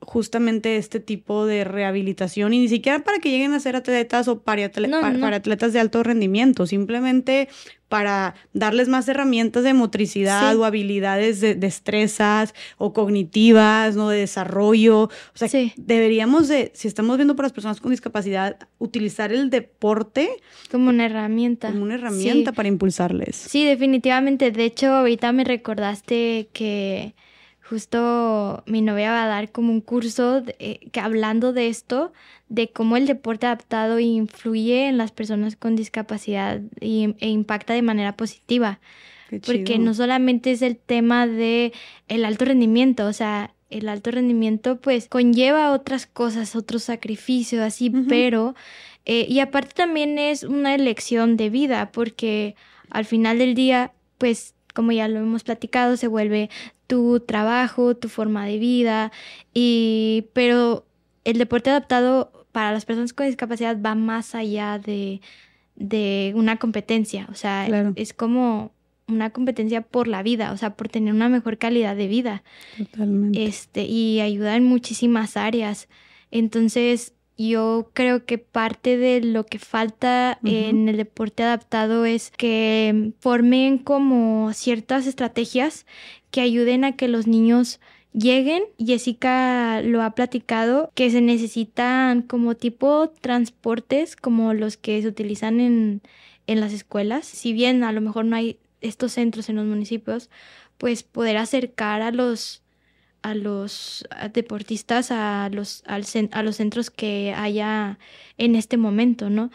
justamente 0.00 0.76
este 0.76 1.00
tipo 1.00 1.44
de 1.44 1.64
rehabilitación 1.64 2.54
y 2.54 2.60
ni 2.60 2.68
siquiera 2.68 3.00
para 3.00 3.18
que 3.18 3.30
lleguen 3.30 3.52
a 3.52 3.60
ser 3.60 3.76
atletas 3.76 4.28
o 4.28 4.40
para, 4.40 4.64
atletas 4.64 5.72
de 5.72 5.80
alto 5.80 6.02
rendimiento, 6.02 6.66
simplemente 6.66 7.48
para 7.88 8.34
darles 8.52 8.88
más 8.88 9.08
herramientas 9.08 9.64
de 9.64 9.74
motricidad 9.74 10.56
o 10.56 10.64
habilidades 10.64 11.40
de 11.40 11.54
destrezas 11.54 12.54
o 12.76 12.92
cognitivas, 12.92 13.96
¿no? 13.96 14.10
De 14.10 14.18
desarrollo. 14.18 15.04
O 15.04 15.10
sea, 15.34 15.48
deberíamos 15.76 16.48
de, 16.48 16.70
si 16.74 16.86
estamos 16.86 17.16
viendo 17.16 17.34
para 17.34 17.46
las 17.46 17.52
personas 17.52 17.80
con 17.80 17.90
discapacidad, 17.90 18.58
utilizar 18.78 19.32
el 19.32 19.50
deporte 19.50 20.28
como 20.70 20.90
una 20.90 21.06
herramienta. 21.06 21.70
Como 21.70 21.82
una 21.82 21.94
herramienta 21.94 22.52
para 22.52 22.68
impulsarles. 22.68 23.36
Sí, 23.36 23.64
definitivamente. 23.64 24.50
De 24.50 24.64
hecho, 24.64 24.88
ahorita 24.88 25.32
me 25.32 25.44
recordaste 25.44 26.50
que 26.52 27.14
justo 27.68 28.62
mi 28.66 28.80
novia 28.80 29.10
va 29.10 29.24
a 29.24 29.26
dar 29.26 29.52
como 29.52 29.72
un 29.72 29.80
curso 29.80 30.42
eh, 30.58 30.88
que 30.90 31.00
hablando 31.00 31.52
de 31.52 31.68
esto, 31.68 32.12
de 32.48 32.70
cómo 32.70 32.96
el 32.96 33.06
deporte 33.06 33.46
adaptado 33.46 33.98
influye 33.98 34.88
en 34.88 34.96
las 34.96 35.12
personas 35.12 35.56
con 35.56 35.76
discapacidad 35.76 36.62
y, 36.80 37.14
e 37.18 37.28
impacta 37.28 37.74
de 37.74 37.82
manera 37.82 38.16
positiva. 38.16 38.80
Porque 39.44 39.78
no 39.78 39.92
solamente 39.92 40.52
es 40.52 40.62
el 40.62 40.78
tema 40.78 41.26
de 41.26 41.74
el 42.08 42.24
alto 42.24 42.46
rendimiento, 42.46 43.06
o 43.06 43.12
sea, 43.12 43.52
el 43.68 43.90
alto 43.90 44.10
rendimiento 44.10 44.80
pues 44.80 45.06
conlleva 45.06 45.72
otras 45.72 46.06
cosas, 46.06 46.56
otros 46.56 46.84
sacrificios, 46.84 47.60
así, 47.60 47.90
pero, 48.08 48.54
eh, 49.04 49.26
y 49.28 49.40
aparte 49.40 49.74
también 49.74 50.18
es 50.18 50.44
una 50.44 50.74
elección 50.74 51.36
de 51.36 51.50
vida, 51.50 51.92
porque 51.92 52.56
al 52.88 53.04
final 53.04 53.36
del 53.36 53.54
día, 53.54 53.92
pues 54.16 54.54
como 54.72 54.92
ya 54.92 55.08
lo 55.08 55.18
hemos 55.18 55.42
platicado, 55.42 55.98
se 55.98 56.06
vuelve 56.06 56.48
tu 56.88 57.20
trabajo, 57.20 57.96
tu 57.96 58.08
forma 58.08 58.46
de 58.46 58.58
vida, 58.58 59.12
y, 59.54 60.26
pero 60.32 60.84
el 61.24 61.38
deporte 61.38 61.70
adaptado 61.70 62.46
para 62.50 62.72
las 62.72 62.84
personas 62.84 63.12
con 63.12 63.26
discapacidad 63.26 63.80
va 63.80 63.94
más 63.94 64.34
allá 64.34 64.80
de, 64.80 65.20
de 65.76 66.32
una 66.34 66.56
competencia, 66.56 67.28
o 67.30 67.34
sea, 67.34 67.68
es 67.94 68.12
como 68.12 68.72
una 69.06 69.30
competencia 69.30 69.82
por 69.82 70.08
la 70.08 70.22
vida, 70.22 70.52
o 70.52 70.56
sea, 70.56 70.74
por 70.76 70.88
tener 70.88 71.14
una 71.14 71.28
mejor 71.28 71.58
calidad 71.58 71.94
de 71.94 72.08
vida. 72.08 72.42
Totalmente. 72.76 73.44
Este, 73.44 73.84
y 73.84 74.20
ayuda 74.20 74.56
en 74.56 74.64
muchísimas 74.64 75.36
áreas. 75.36 75.88
Entonces, 76.30 77.14
yo 77.38 77.90
creo 77.94 78.26
que 78.26 78.36
parte 78.36 78.96
de 78.96 79.20
lo 79.20 79.46
que 79.46 79.60
falta 79.60 80.40
en 80.44 80.88
el 80.88 80.96
deporte 80.96 81.44
adaptado 81.44 82.04
es 82.04 82.32
que 82.36 83.12
formen 83.20 83.78
como 83.78 84.52
ciertas 84.52 85.06
estrategias 85.06 85.86
que 86.32 86.40
ayuden 86.40 86.84
a 86.84 86.96
que 86.96 87.06
los 87.06 87.28
niños 87.28 87.80
lleguen. 88.12 88.64
Jessica 88.78 89.80
lo 89.82 90.02
ha 90.02 90.16
platicado, 90.16 90.90
que 90.96 91.10
se 91.10 91.20
necesitan 91.20 92.22
como 92.22 92.56
tipo 92.56 93.08
transportes 93.20 94.16
como 94.16 94.52
los 94.52 94.76
que 94.76 95.00
se 95.00 95.06
utilizan 95.06 95.60
en, 95.60 96.02
en 96.48 96.60
las 96.60 96.72
escuelas. 96.72 97.24
Si 97.24 97.52
bien 97.52 97.84
a 97.84 97.92
lo 97.92 98.00
mejor 98.00 98.24
no 98.24 98.34
hay 98.34 98.58
estos 98.80 99.12
centros 99.12 99.48
en 99.48 99.56
los 99.56 99.66
municipios, 99.66 100.28
pues 100.76 101.04
poder 101.04 101.36
acercar 101.36 102.02
a 102.02 102.10
los 102.10 102.62
a 103.22 103.34
los 103.34 104.06
deportistas 104.32 105.10
a 105.10 105.48
los, 105.52 105.82
a 105.86 106.42
los 106.42 106.56
centros 106.56 106.90
que 106.90 107.34
haya 107.36 107.98
en 108.36 108.54
este 108.54 108.76
momento, 108.76 109.28
¿no? 109.30 109.50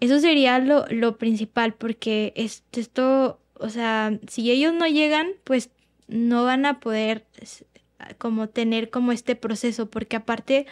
Eso 0.00 0.20
sería 0.20 0.58
lo, 0.58 0.86
lo 0.88 1.16
principal, 1.16 1.74
porque 1.74 2.32
esto, 2.36 3.40
o 3.54 3.68
sea, 3.70 4.18
si 4.28 4.50
ellos 4.50 4.74
no 4.74 4.86
llegan, 4.86 5.28
pues 5.44 5.70
no 6.06 6.44
van 6.44 6.66
a 6.66 6.80
poder 6.80 7.24
como 8.18 8.48
tener 8.48 8.90
como 8.90 9.12
este 9.12 9.36
proceso, 9.36 9.90
porque 9.90 10.16
aparte 10.16 10.66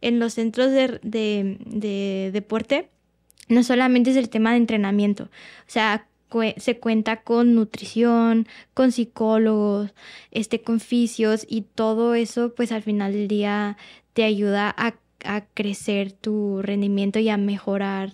en 0.00 0.18
los 0.18 0.34
centros 0.34 0.70
de, 0.70 1.00
de, 1.02 1.58
de 1.64 2.30
deporte, 2.32 2.88
no 3.48 3.62
solamente 3.62 4.10
es 4.10 4.16
el 4.16 4.30
tema 4.30 4.52
de 4.52 4.56
entrenamiento, 4.58 5.24
o 5.24 5.68
sea, 5.70 6.06
se 6.56 6.78
cuenta 6.78 7.22
con 7.22 7.54
nutrición, 7.54 8.46
con 8.74 8.92
psicólogos, 8.92 9.94
este, 10.30 10.62
con 10.62 10.80
fisios 10.80 11.46
y 11.48 11.62
todo 11.62 12.14
eso 12.14 12.54
pues 12.54 12.72
al 12.72 12.82
final 12.82 13.12
del 13.12 13.28
día 13.28 13.76
te 14.12 14.24
ayuda 14.24 14.74
a, 14.76 14.94
crecer 15.54 16.12
tu 16.12 16.60
rendimiento 16.60 17.18
y 17.18 17.30
a 17.30 17.38
mejorar 17.38 18.12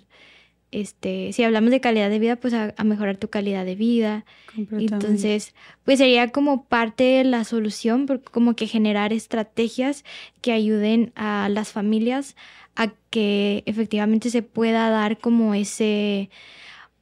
este, 0.70 1.32
si 1.32 1.42
hablamos 1.42 1.72
de 1.72 1.80
calidad 1.80 2.08
de 2.08 2.20
vida, 2.20 2.36
pues 2.36 2.54
a, 2.54 2.72
a 2.76 2.84
mejorar 2.84 3.16
tu 3.16 3.28
calidad 3.28 3.64
de 3.64 3.74
vida. 3.74 4.24
Entonces, 4.70 5.52
pues 5.82 5.98
sería 5.98 6.28
como 6.28 6.66
parte 6.66 7.02
de 7.02 7.24
la 7.24 7.42
solución, 7.42 8.06
como 8.30 8.54
que 8.54 8.68
generar 8.68 9.12
estrategias 9.12 10.04
que 10.40 10.52
ayuden 10.52 11.12
a 11.16 11.48
las 11.50 11.72
familias 11.72 12.36
a 12.76 12.92
que 13.10 13.62
efectivamente 13.66 14.30
se 14.30 14.42
pueda 14.42 14.88
dar 14.90 15.18
como 15.18 15.54
ese 15.54 16.30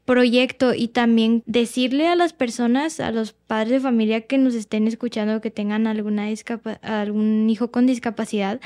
proyecto 0.09 0.72
y 0.72 0.89
también 0.89 1.43
decirle 1.44 2.09
a 2.09 2.16
las 2.16 2.32
personas, 2.32 2.98
a 2.98 3.12
los 3.12 3.35
padres 3.35 3.72
de 3.72 3.80
familia 3.80 4.22
que 4.22 4.39
nos 4.39 4.55
estén 4.55 4.89
escuchando, 4.89 5.43
que 5.43 5.51
tengan 5.51 5.86
alguna 5.86 6.28
algún 6.80 7.51
hijo 7.51 7.70
con 7.70 7.85
discapacidad, 7.85 8.59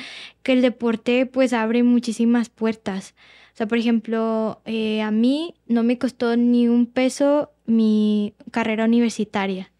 que 0.44 0.52
el 0.52 0.62
deporte 0.62 1.26
pues 1.26 1.52
abre 1.52 1.82
muchísimas 1.82 2.48
puertas. 2.48 3.16
O 3.54 3.56
sea, 3.56 3.66
por 3.66 3.78
ejemplo, 3.78 4.62
eh, 4.66 5.02
a 5.02 5.10
mí 5.10 5.54
no 5.66 5.82
me 5.82 5.98
costó 5.98 6.36
ni 6.36 6.68
un 6.68 6.86
peso 6.86 7.50
mi 7.66 8.34
carrera 8.52 8.84
universitaria. 8.84 9.72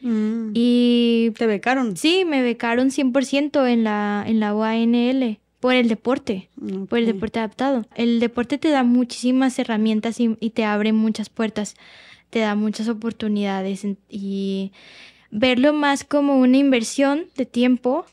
Mm. 0.00 0.50
Y... 0.52 1.30
¿Te 1.38 1.46
becaron? 1.46 1.96
Sí, 1.96 2.24
me 2.24 2.42
becaron 2.42 2.90
100% 2.90 3.68
en 3.68 3.84
la, 3.84 4.24
en 4.26 4.40
la 4.40 4.52
UANL 4.52 5.38
por 5.64 5.72
el 5.72 5.88
deporte, 5.88 6.50
por 6.90 6.98
el 6.98 7.06
deporte 7.06 7.38
adaptado. 7.38 7.86
El 7.96 8.20
deporte 8.20 8.58
te 8.58 8.68
da 8.68 8.82
muchísimas 8.82 9.58
herramientas 9.58 10.20
y, 10.20 10.50
te 10.50 10.66
abre 10.66 10.92
muchas 10.92 11.30
puertas, 11.30 11.74
te 12.28 12.40
da 12.40 12.54
muchas 12.54 12.86
oportunidades 12.90 13.86
y 14.10 14.72
verlo 15.30 15.72
más 15.72 16.04
como 16.04 16.38
una 16.38 16.58
inversión 16.58 17.28
de 17.34 17.46
tiempo 17.46 18.04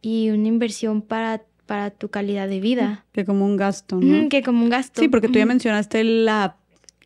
y 0.00 0.30
una 0.30 0.48
inversión 0.48 1.02
para, 1.02 1.42
para 1.66 1.90
tu 1.90 2.08
calidad 2.08 2.48
de 2.48 2.60
vida. 2.60 3.04
Que 3.12 3.26
como 3.26 3.44
un 3.44 3.58
gasto, 3.58 4.00
¿no? 4.00 4.30
que 4.30 4.42
como 4.42 4.64
un 4.64 4.70
gasto. 4.70 5.02
Sí, 5.02 5.08
porque 5.08 5.28
tú 5.28 5.34
ya 5.34 5.44
mencionaste 5.44 6.02
la, 6.02 6.56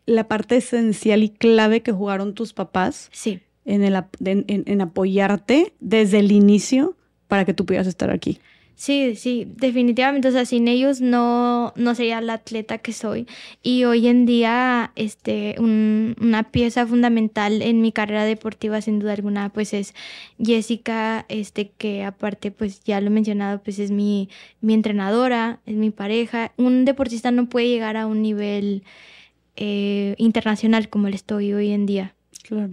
la 0.06 0.28
parte 0.28 0.58
esencial 0.58 1.24
y 1.24 1.30
clave 1.30 1.82
que 1.82 1.90
jugaron 1.90 2.34
tus 2.34 2.52
papás. 2.52 3.08
Sí. 3.10 3.40
En, 3.64 3.82
el, 3.82 3.96
en, 4.24 4.44
en 4.46 4.80
apoyarte 4.80 5.72
desde 5.80 6.20
el 6.20 6.30
inicio 6.30 6.96
para 7.26 7.44
que 7.44 7.54
tú 7.54 7.66
pudieras 7.66 7.88
estar 7.88 8.10
aquí. 8.10 8.38
Sí, 8.76 9.14
sí, 9.16 9.46
definitivamente. 9.56 10.28
O 10.28 10.32
sea, 10.32 10.44
sin 10.44 10.66
ellos 10.68 11.00
no, 11.00 11.72
no 11.76 11.94
sería 11.94 12.20
la 12.20 12.34
atleta 12.34 12.78
que 12.78 12.92
soy. 12.92 13.26
Y 13.62 13.84
hoy 13.84 14.08
en 14.08 14.26
día, 14.26 14.92
este, 14.96 15.54
una 15.58 16.42
pieza 16.50 16.86
fundamental 16.86 17.62
en 17.62 17.80
mi 17.80 17.92
carrera 17.92 18.24
deportiva, 18.24 18.80
sin 18.80 18.98
duda 18.98 19.12
alguna, 19.12 19.50
pues 19.50 19.72
es 19.74 19.94
Jessica, 20.38 21.24
este, 21.28 21.70
que 21.70 22.04
aparte, 22.04 22.50
pues 22.50 22.82
ya 22.84 23.00
lo 23.00 23.06
he 23.08 23.10
mencionado, 23.10 23.62
pues 23.62 23.78
es 23.78 23.90
mi, 23.90 24.28
mi 24.60 24.74
entrenadora, 24.74 25.60
es 25.66 25.76
mi 25.76 25.90
pareja. 25.90 26.52
Un 26.56 26.84
deportista 26.84 27.30
no 27.30 27.48
puede 27.48 27.68
llegar 27.68 27.96
a 27.96 28.06
un 28.06 28.22
nivel 28.22 28.82
eh, 29.56 30.14
internacional 30.18 30.88
como 30.88 31.06
el 31.08 31.14
estoy 31.14 31.52
hoy 31.52 31.70
en 31.70 31.86
día. 31.86 32.14
Claro. 32.42 32.70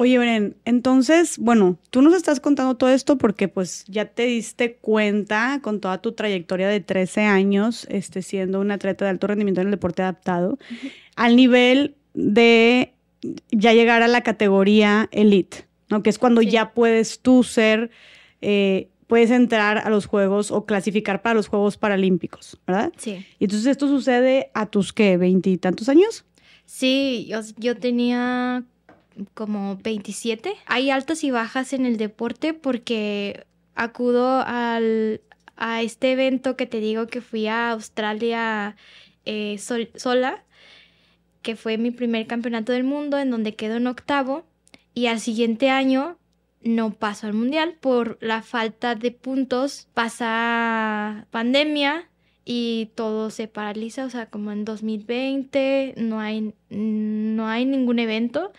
Oye, 0.00 0.16
Bren, 0.16 0.56
entonces, 0.64 1.38
bueno, 1.38 1.76
tú 1.90 2.02
nos 2.02 2.14
estás 2.14 2.38
contando 2.38 2.76
todo 2.76 2.88
esto 2.90 3.18
porque 3.18 3.48
pues 3.48 3.84
ya 3.88 4.04
te 4.04 4.26
diste 4.26 4.76
cuenta 4.76 5.58
con 5.60 5.80
toda 5.80 6.00
tu 6.00 6.12
trayectoria 6.12 6.68
de 6.68 6.78
13 6.78 7.22
años, 7.22 7.84
este, 7.90 8.22
siendo 8.22 8.60
un 8.60 8.70
atleta 8.70 9.04
de 9.04 9.10
alto 9.10 9.26
rendimiento 9.26 9.60
en 9.60 9.66
el 9.66 9.70
deporte 9.72 10.02
adaptado, 10.02 10.56
al 11.16 11.34
nivel 11.34 11.96
de 12.14 12.94
ya 13.50 13.72
llegar 13.72 14.02
a 14.02 14.06
la 14.06 14.20
categoría 14.20 15.08
elite, 15.10 15.66
¿no? 15.88 16.04
Que 16.04 16.10
es 16.10 16.20
cuando 16.20 16.42
ya 16.42 16.74
puedes 16.74 17.18
tú 17.18 17.42
ser, 17.42 17.90
eh, 18.40 18.90
puedes 19.08 19.32
entrar 19.32 19.78
a 19.78 19.90
los 19.90 20.06
Juegos 20.06 20.52
o 20.52 20.64
clasificar 20.64 21.22
para 21.22 21.34
los 21.34 21.48
Juegos 21.48 21.76
Paralímpicos, 21.76 22.60
¿verdad? 22.68 22.92
Sí. 22.98 23.26
Y 23.40 23.46
entonces 23.46 23.66
esto 23.66 23.88
sucede 23.88 24.52
a 24.54 24.66
tus, 24.66 24.92
¿qué? 24.92 25.16
¿Veintitantos 25.16 25.88
años? 25.88 26.24
Sí, 26.66 27.26
yo, 27.28 27.40
yo 27.56 27.76
tenía 27.76 28.64
como 29.34 29.76
27. 29.76 30.54
Hay 30.66 30.90
altas 30.90 31.24
y 31.24 31.30
bajas 31.30 31.72
en 31.72 31.86
el 31.86 31.96
deporte 31.96 32.54
porque 32.54 33.46
acudo 33.74 34.42
al, 34.44 35.20
a 35.56 35.82
este 35.82 36.12
evento 36.12 36.56
que 36.56 36.66
te 36.66 36.80
digo 36.80 37.06
que 37.06 37.20
fui 37.20 37.46
a 37.46 37.70
Australia 37.70 38.76
eh, 39.24 39.58
sola, 39.58 40.44
que 41.42 41.56
fue 41.56 41.78
mi 41.78 41.90
primer 41.90 42.26
campeonato 42.26 42.72
del 42.72 42.84
mundo 42.84 43.18
en 43.18 43.30
donde 43.30 43.54
quedo 43.54 43.76
en 43.76 43.86
octavo 43.86 44.46
y 44.94 45.06
al 45.06 45.20
siguiente 45.20 45.70
año 45.70 46.18
no 46.62 46.92
paso 46.92 47.26
al 47.26 47.34
mundial 47.34 47.76
por 47.80 48.18
la 48.20 48.42
falta 48.42 48.94
de 48.94 49.12
puntos, 49.12 49.88
pasa 49.94 51.26
pandemia 51.30 52.08
y 52.44 52.90
todo 52.94 53.30
se 53.30 53.46
paraliza, 53.46 54.04
o 54.04 54.10
sea, 54.10 54.26
como 54.26 54.52
en 54.52 54.64
2020 54.64 55.94
no 55.98 56.18
hay, 56.18 56.54
no 56.70 57.46
hay 57.46 57.64
ningún 57.64 57.98
evento 57.98 58.52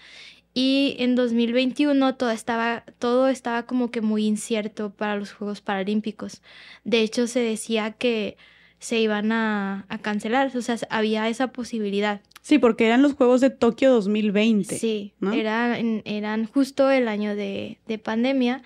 y 0.54 0.96
en 1.00 1.16
2021 1.16 2.16
todo 2.16 2.32
estaba, 2.32 2.84
todo 2.98 3.28
estaba 3.28 3.64
como 3.64 3.92
que 3.92 4.02
muy 4.02 4.26
incierto 4.26 4.92
para 4.92 5.16
los 5.16 5.32
Juegos 5.32 5.62
Paralímpicos. 5.62 6.42
De 6.84 7.02
hecho, 7.02 7.28
se 7.28 7.40
decía 7.40 7.92
que 7.92 8.38
se 8.80 9.00
iban 9.00 9.32
a, 9.32 9.86
cancelar, 10.02 10.56
o 10.56 10.62
sea, 10.62 10.78
había 10.90 11.28
esa 11.30 11.48
posibilidad. 11.52 12.22
Sí, 12.42 12.58
porque 12.58 12.86
eran 12.86 13.02
los 13.02 13.14
Juegos 13.14 13.42
de 13.42 13.50
Tokio 13.50 13.92
2020. 13.92 14.78
Sí, 14.78 15.14
eran 15.22 16.46
justo 16.46 16.90
el 16.90 17.08
año 17.08 17.36
de, 17.36 17.78
de 17.88 17.98
pandemia 17.98 18.64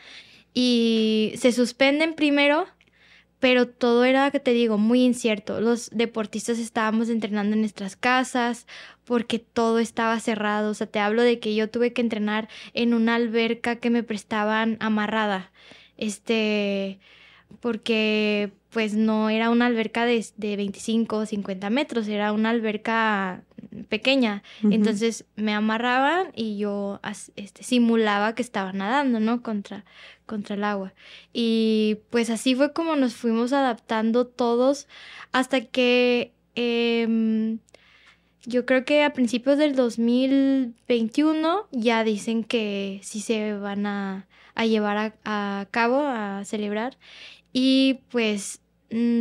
y 0.53 1.33
se 1.37 1.51
suspenden 1.51 2.13
primero 2.13 2.67
pero 3.43 3.67
todo 3.67 4.05
era, 4.05 4.31
que 4.31 4.39
te 4.39 4.53
digo, 4.53 4.77
muy 4.77 5.03
incierto. 5.03 5.59
Los 5.59 5.89
deportistas 5.89 6.59
estábamos 6.59 7.09
entrenando 7.09 7.55
en 7.55 7.59
nuestras 7.59 7.97
casas 7.97 8.67
porque 9.03 9.37
todo 9.37 9.79
estaba 9.79 10.17
cerrado. 10.21 10.71
O 10.71 10.73
sea, 10.73 10.87
te 10.87 10.99
hablo 10.99 11.23
de 11.23 11.39
que 11.39 11.53
yo 11.53 11.69
tuve 11.69 11.91
que 11.91 11.99
entrenar 11.99 12.47
en 12.73 12.93
una 12.93 13.15
alberca 13.15 13.75
que 13.75 13.89
me 13.89 14.01
prestaban 14.01 14.77
amarrada. 14.79 15.51
Este, 15.97 16.99
porque 17.59 18.53
pues 18.69 18.93
no 18.93 19.29
era 19.29 19.49
una 19.49 19.65
alberca 19.65 20.05
de, 20.05 20.25
de 20.37 20.55
25 20.55 21.17
o 21.17 21.25
50 21.25 21.69
metros, 21.69 22.07
era 22.07 22.31
una 22.31 22.49
alberca 22.49 23.43
pequeña. 23.89 24.43
Entonces 24.63 25.25
me 25.35 25.53
amarraban 25.53 26.31
y 26.35 26.57
yo 26.57 26.99
este, 27.35 27.63
simulaba 27.63 28.35
que 28.35 28.41
estaba 28.41 28.73
nadando, 28.73 29.19
¿no? 29.19 29.41
Contra, 29.41 29.85
contra 30.25 30.55
el 30.55 30.63
agua. 30.63 30.93
Y 31.31 31.99
pues 32.09 32.29
así 32.29 32.55
fue 32.55 32.73
como 32.73 32.95
nos 32.95 33.15
fuimos 33.15 33.53
adaptando 33.53 34.25
todos 34.27 34.87
hasta 35.31 35.61
que 35.61 36.33
em, 36.55 37.59
yo 38.45 38.65
creo 38.65 38.83
que 38.85 39.03
a 39.03 39.13
principios 39.13 39.57
del 39.57 39.75
2021 39.75 41.67
ya 41.71 42.03
dicen 42.03 42.43
que 42.43 42.99
sí 43.03 43.21
se 43.21 43.53
van 43.53 43.85
a, 43.85 44.27
llevar 44.57 45.13
a, 45.23 45.67
cabo, 45.71 46.01
a 46.05 46.43
celebrar. 46.45 46.97
Y 47.53 47.99
pues 48.09 48.62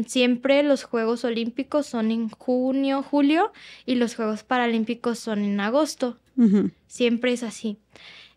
siempre 0.06 0.62
los 0.62 0.84
Juegos 0.84 1.24
Olímpicos 1.24 1.86
son 1.86 2.10
en 2.10 2.28
junio, 2.28 3.02
julio 3.02 3.52
y 3.86 3.94
los 3.94 4.14
Juegos 4.14 4.44
Paralímpicos 4.44 5.18
son 5.18 5.44
en 5.44 5.60
agosto. 5.60 6.18
Siempre 6.86 7.32
es 7.32 7.42
así. 7.42 7.78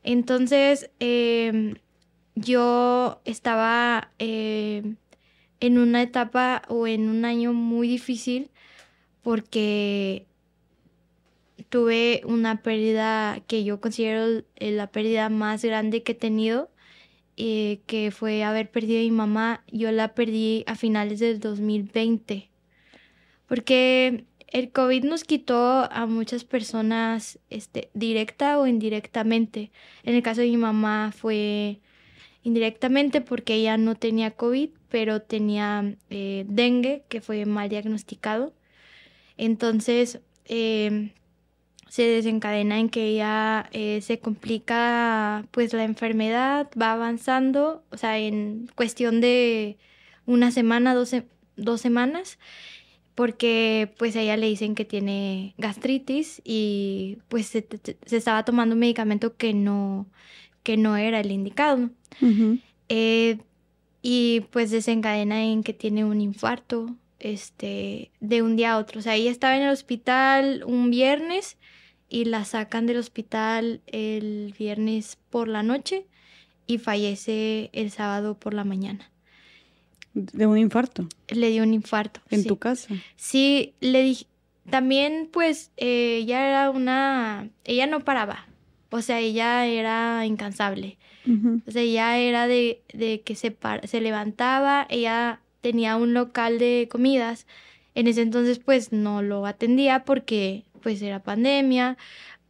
Entonces, 0.03 0.91
em, 0.99 1.75
yo 2.35 3.21
estaba 3.25 4.11
eh, 4.19 4.95
en 5.59 5.77
una 5.77 6.01
etapa 6.01 6.61
o 6.67 6.87
en 6.87 7.09
un 7.09 7.25
año 7.25 7.53
muy 7.53 7.87
difícil 7.87 8.49
porque 9.23 10.27
tuve 11.69 12.21
una 12.25 12.61
pérdida 12.61 13.41
que 13.47 13.63
yo 13.63 13.81
considero 13.81 14.43
la 14.57 14.87
pérdida 14.87 15.29
más 15.29 15.63
grande 15.63 16.03
que 16.03 16.11
he 16.11 16.15
tenido, 16.15 16.69
eh, 17.37 17.81
que 17.85 18.11
fue 18.11 18.43
haber 18.43 18.71
perdido 18.71 18.99
a 18.99 19.03
mi 19.03 19.11
mamá. 19.11 19.63
Yo 19.71 19.91
la 19.91 20.13
perdí 20.13 20.63
a 20.67 20.75
finales 20.75 21.19
del 21.19 21.39
2020, 21.39 22.49
porque 23.47 24.25
el 24.47 24.71
COVID 24.71 25.03
nos 25.03 25.23
quitó 25.23 25.91
a 25.91 26.05
muchas 26.05 26.45
personas 26.45 27.39
este, 27.49 27.89
directa 27.93 28.57
o 28.59 28.67
indirectamente. 28.67 29.71
En 30.03 30.15
el 30.15 30.23
caso 30.23 30.41
de 30.41 30.47
mi 30.47 30.57
mamá 30.57 31.11
fue 31.15 31.79
indirectamente 32.43 33.21
porque 33.21 33.55
ella 33.55 33.77
no 33.77 33.95
tenía 33.95 34.31
COVID, 34.31 34.69
pero 34.89 35.21
tenía 35.21 35.95
eh, 36.09 36.45
dengue, 36.47 37.03
que 37.09 37.19
fue 37.19 37.45
mal 37.45 37.67
diagnosticado. 37.69 38.53
Entonces, 39.35 40.21
em, 40.45 41.11
se 41.95 42.03
desencadena 42.03 42.77
en 42.77 42.89
que 42.89 43.07
ella 43.07 43.69
eh, 43.71 44.01
se 44.01 44.19
complica, 44.19 45.45
pues 45.51 45.71
la 45.71 45.85
enfermedad 45.85 46.69
va 46.79 46.91
avanzando, 46.91 47.85
o 47.89 47.95
sea, 47.95 48.19
en 48.19 48.69
cuestión 48.75 49.21
de 49.21 49.77
una 50.25 50.51
semana, 50.51 50.93
dos, 50.93 51.15
dos 51.55 51.79
semanas, 51.79 52.37
porque 53.15 53.93
pues 53.97 54.17
a 54.17 54.21
ella 54.23 54.35
le 54.35 54.47
dicen 54.49 54.75
que 54.75 54.83
tiene 54.83 55.53
gastritis 55.57 56.41
y 56.43 57.19
pues 57.29 57.45
se, 57.45 57.65
se 58.05 58.17
estaba 58.17 58.43
tomando 58.43 58.73
un 58.75 58.79
medicamento 58.79 59.37
que 59.37 59.53
no, 59.53 60.05
que 60.63 60.75
no 60.75 60.97
era 60.97 61.21
el 61.21 61.31
indicado. 61.31 61.91
Eh, 62.89 63.37
y 64.01 64.41
pues 64.51 64.69
desencadena 64.69 65.45
en 65.45 65.63
que 65.63 65.71
tiene 65.71 66.03
un 66.03 66.19
infarto. 66.19 66.93
este, 67.19 68.11
de 68.19 68.41
un 68.41 68.57
día 68.57 68.73
a 68.73 68.77
otro. 68.79 68.99
O 68.99 69.01
sea, 69.01 69.15
ella 69.15 69.31
estaba 69.31 69.55
en 69.55 69.63
el 69.63 69.69
hospital 69.69 70.63
un 70.67 70.91
viernes 70.91 71.57
y 72.15 72.23
la 72.23 72.45
sacan 72.45 72.85
del 72.85 72.95
hospital 72.95 73.81
el 73.87 74.55
viernes 74.57 75.17
por 75.29 75.49
la 75.49 75.63
noche 75.63 76.05
y 76.65 76.77
fallece 76.77 77.69
el 77.73 77.91
sábado 77.91 78.35
por 78.35 78.53
la 78.53 78.63
mañana. 78.63 79.11
¿De 80.13 80.47
un 80.47 80.57
infarto? 80.57 81.09
Le 81.27 81.49
dio 81.49 81.63
un 81.63 81.73
infarto. 81.73 82.21
¿En 82.29 82.45
tu 82.45 82.55
casa? 82.55 82.95
Sí, 83.17 83.73
le 83.81 84.01
dije, 84.01 84.27
también 84.69 85.27
pues 85.29 85.71
eh, 85.75 86.19
ella 86.21 86.47
era 86.47 86.69
una, 86.69 87.49
ella 87.65 87.85
no 87.85 87.99
paraba, 88.05 88.47
o 88.91 89.01
sea, 89.01 89.19
ella 89.19 89.65
era 89.65 90.25
incansable. 90.25 90.97
O 91.67 91.71
sea, 91.71 91.81
ella 91.81 92.17
era 92.17 92.47
de, 92.47 92.81
de 92.93 93.23
que 93.23 93.35
se, 93.35 93.57
se 93.83 93.99
levantaba, 93.99 94.87
ella 94.89 95.41
tenía 95.59 95.97
un 95.97 96.13
local 96.13 96.59
de 96.59 96.87
comidas. 96.89 97.45
En 97.93 98.07
ese 98.07 98.21
entonces 98.21 98.59
pues 98.59 98.93
no 98.93 99.21
lo 99.21 99.45
atendía 99.45 100.05
porque 100.05 100.63
pues 100.85 101.01
era 101.01 101.23
pandemia, 101.23 101.97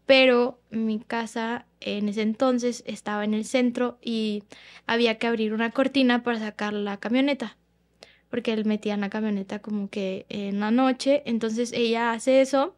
pero 0.06 0.60
mi 0.70 1.00
casa 1.00 1.66
en 1.80 2.10
ese 2.10 2.22
entonces 2.22 2.84
estaba 2.86 3.24
en 3.24 3.34
el 3.34 3.46
centro 3.46 3.98
y 4.02 4.44
había 4.88 5.18
que 5.18 5.28
abrir 5.28 5.54
una 5.54 5.72
cortina 5.72 6.22
para 6.22 6.40
sacar 6.40 6.74
la 6.74 6.98
camioneta, 6.98 7.56
porque 8.30 8.52
él 8.52 8.66
metía 8.66 8.94
en 8.94 9.00
la 9.00 9.10
camioneta 9.10 9.60
como 9.60 9.90
que 9.90 10.26
en 10.28 10.60
la 10.60 10.70
noche, 10.70 11.24
entonces 11.26 11.72
ella 11.72 12.12
hace 12.12 12.42
eso, 12.42 12.76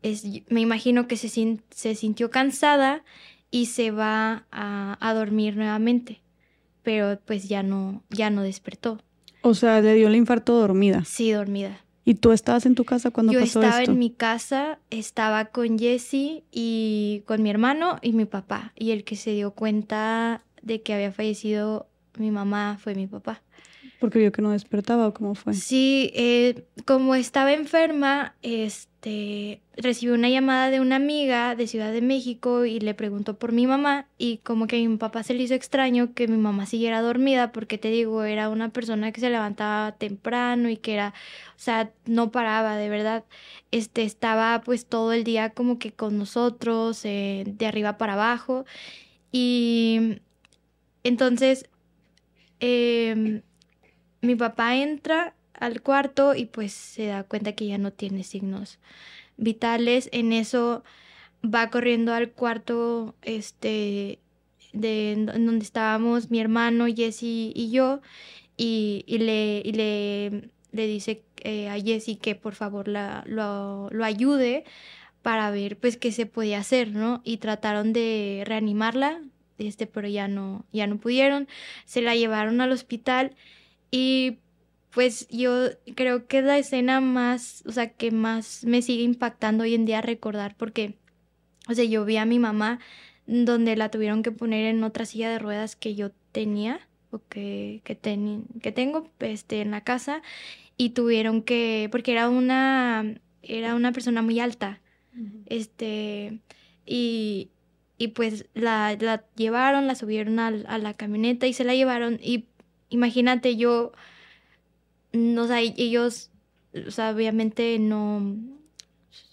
es, 0.00 0.24
me 0.48 0.62
imagino 0.62 1.06
que 1.06 1.18
se, 1.18 1.58
se 1.68 1.94
sintió 1.94 2.30
cansada 2.30 3.04
y 3.50 3.66
se 3.66 3.90
va 3.90 4.46
a, 4.50 4.96
a 5.06 5.12
dormir 5.12 5.54
nuevamente, 5.54 6.22
pero 6.82 7.20
pues 7.26 7.46
ya 7.46 7.62
no, 7.62 8.02
ya 8.08 8.30
no 8.30 8.40
despertó. 8.40 9.02
O 9.42 9.52
sea, 9.52 9.82
le 9.82 9.92
dio 9.92 10.08
el 10.08 10.16
infarto 10.16 10.54
dormida. 10.54 11.04
Sí, 11.04 11.30
dormida. 11.30 11.83
¿Y 12.04 12.14
tú 12.14 12.32
estabas 12.32 12.66
en 12.66 12.74
tu 12.74 12.84
casa 12.84 13.10
cuando 13.10 13.32
pasó 13.32 13.44
esto? 13.44 13.60
Yo 13.60 13.66
estaba 13.66 13.82
en 13.84 13.98
mi 13.98 14.10
casa, 14.10 14.78
estaba 14.90 15.46
con 15.46 15.78
Jesse 15.78 16.42
y 16.52 17.22
con 17.26 17.42
mi 17.42 17.50
hermano 17.50 17.98
y 18.02 18.12
mi 18.12 18.26
papá. 18.26 18.72
Y 18.76 18.90
el 18.90 19.04
que 19.04 19.16
se 19.16 19.32
dio 19.32 19.52
cuenta 19.52 20.42
de 20.60 20.82
que 20.82 20.92
había 20.92 21.12
fallecido 21.12 21.88
mi 22.18 22.30
mamá 22.30 22.78
fue 22.80 22.94
mi 22.94 23.06
papá. 23.06 23.42
Porque 24.04 24.18
vio 24.18 24.32
que 24.32 24.42
no 24.42 24.50
despertaba 24.50 25.08
o 25.08 25.14
cómo 25.14 25.34
fue. 25.34 25.54
Sí, 25.54 26.10
eh, 26.12 26.66
como 26.84 27.14
estaba 27.14 27.54
enferma, 27.54 28.34
este, 28.42 29.62
recibí 29.78 30.12
una 30.12 30.28
llamada 30.28 30.68
de 30.68 30.80
una 30.80 30.96
amiga 30.96 31.54
de 31.54 31.66
Ciudad 31.66 31.90
de 31.90 32.02
México 32.02 32.66
y 32.66 32.80
le 32.80 32.92
preguntó 32.92 33.38
por 33.38 33.52
mi 33.52 33.66
mamá 33.66 34.06
y 34.18 34.40
como 34.44 34.66
que 34.66 34.76
a 34.76 34.86
mi 34.86 34.98
papá 34.98 35.22
se 35.22 35.32
le 35.32 35.44
hizo 35.44 35.54
extraño 35.54 36.12
que 36.12 36.28
mi 36.28 36.36
mamá 36.36 36.66
siguiera 36.66 37.00
dormida 37.00 37.50
porque 37.50 37.78
te 37.78 37.88
digo, 37.88 38.24
era 38.24 38.50
una 38.50 38.68
persona 38.68 39.10
que 39.10 39.22
se 39.22 39.30
levantaba 39.30 39.92
temprano 39.92 40.68
y 40.68 40.76
que 40.76 40.92
era, 40.92 41.14
o 41.56 41.58
sea, 41.58 41.90
no 42.04 42.30
paraba 42.30 42.76
de 42.76 42.90
verdad. 42.90 43.24
Este, 43.70 44.02
estaba 44.02 44.60
pues 44.60 44.84
todo 44.84 45.14
el 45.14 45.24
día 45.24 45.48
como 45.48 45.78
que 45.78 45.92
con 45.92 46.18
nosotros, 46.18 47.06
eh, 47.06 47.44
de 47.46 47.66
arriba 47.66 47.96
para 47.96 48.12
abajo 48.12 48.66
y 49.32 50.18
entonces... 51.04 51.70
Eh, 52.60 53.40
mi 54.24 54.34
papá 54.34 54.76
entra 54.76 55.34
al 55.54 55.82
cuarto 55.82 56.34
y 56.34 56.46
pues 56.46 56.72
se 56.72 57.06
da 57.06 57.24
cuenta 57.24 57.52
que 57.52 57.66
ya 57.66 57.78
no 57.78 57.92
tiene 57.92 58.24
signos 58.24 58.78
vitales. 59.36 60.08
En 60.12 60.32
eso 60.32 60.82
va 61.44 61.70
corriendo 61.70 62.12
al 62.12 62.30
cuarto 62.30 63.14
este 63.22 64.18
de 64.72 65.14
donde 65.16 65.64
estábamos 65.64 66.30
mi 66.30 66.40
hermano 66.40 66.86
Jesse 66.86 67.22
y 67.22 67.70
yo 67.70 68.00
y, 68.56 69.04
le, 69.06 69.62
le, 69.64 70.50
le, 70.72 70.86
dice 70.86 71.22
eh, 71.42 71.68
a 71.68 71.80
Jesse 71.80 72.18
que 72.20 72.34
por 72.34 72.54
favor 72.54 72.88
la, 72.88 73.22
lo, 73.26 73.88
lo, 73.90 74.04
ayude 74.04 74.64
para 75.22 75.50
ver 75.50 75.76
pues 75.78 75.96
qué 75.96 76.12
se 76.12 76.26
podía 76.26 76.58
hacer, 76.58 76.90
¿no? 76.92 77.20
Y 77.24 77.38
trataron 77.38 77.92
de 77.92 78.42
reanimarla, 78.46 79.22
este, 79.58 79.86
pero 79.86 80.08
ya 80.08 80.28
no, 80.28 80.64
ya 80.72 80.86
no 80.86 80.98
pudieron. 80.98 81.48
Se 81.84 82.02
la 82.02 82.14
llevaron 82.14 82.60
al 82.60 82.72
hospital 82.72 83.34
y 83.96 84.38
pues 84.90 85.28
yo 85.28 85.68
creo 85.94 86.26
que 86.26 86.38
es 86.38 86.44
la 86.44 86.58
escena 86.58 87.00
más, 87.00 87.62
o 87.64 87.70
sea, 87.70 87.90
que 87.90 88.10
más 88.10 88.64
me 88.64 88.82
sigue 88.82 89.04
impactando 89.04 89.62
hoy 89.62 89.74
en 89.76 89.84
día 89.84 90.00
recordar 90.00 90.56
porque, 90.56 90.98
o 91.68 91.74
sea, 91.74 91.84
yo 91.84 92.04
vi 92.04 92.16
a 92.16 92.24
mi 92.24 92.40
mamá 92.40 92.80
donde 93.28 93.76
la 93.76 93.92
tuvieron 93.92 94.24
que 94.24 94.32
poner 94.32 94.66
en 94.66 94.82
otra 94.82 95.06
silla 95.06 95.30
de 95.30 95.38
ruedas 95.38 95.76
que 95.76 95.94
yo 95.94 96.10
tenía 96.32 96.80
o 97.12 97.20
que, 97.28 97.82
que, 97.84 97.96
que 98.60 98.72
tengo 98.72 99.12
este, 99.20 99.60
en 99.60 99.70
la 99.70 99.84
casa 99.84 100.22
y 100.76 100.90
tuvieron 100.90 101.42
que, 101.42 101.88
porque 101.92 102.10
era 102.10 102.28
una, 102.28 103.14
era 103.42 103.76
una 103.76 103.92
persona 103.92 104.22
muy 104.22 104.40
alta, 104.40 104.80
este, 105.46 106.40
y, 106.84 107.48
y 107.96 108.08
pues 108.08 108.46
la, 108.54 108.96
la, 108.98 109.24
llevaron, 109.36 109.86
la 109.86 109.94
subieron 109.94 110.40
a, 110.40 110.48
a 110.48 110.78
la 110.78 110.94
camioneta 110.94 111.46
y 111.46 111.52
se 111.52 111.62
la 111.62 111.76
llevaron 111.76 112.18
y 112.20 112.46
imagínate 112.94 113.56
yo, 113.56 113.92
no 115.12 115.46
sé, 115.46 115.74
ellos, 115.76 116.30
o 116.86 116.90
sea, 116.90 117.10
obviamente 117.10 117.78
no, 117.78 118.36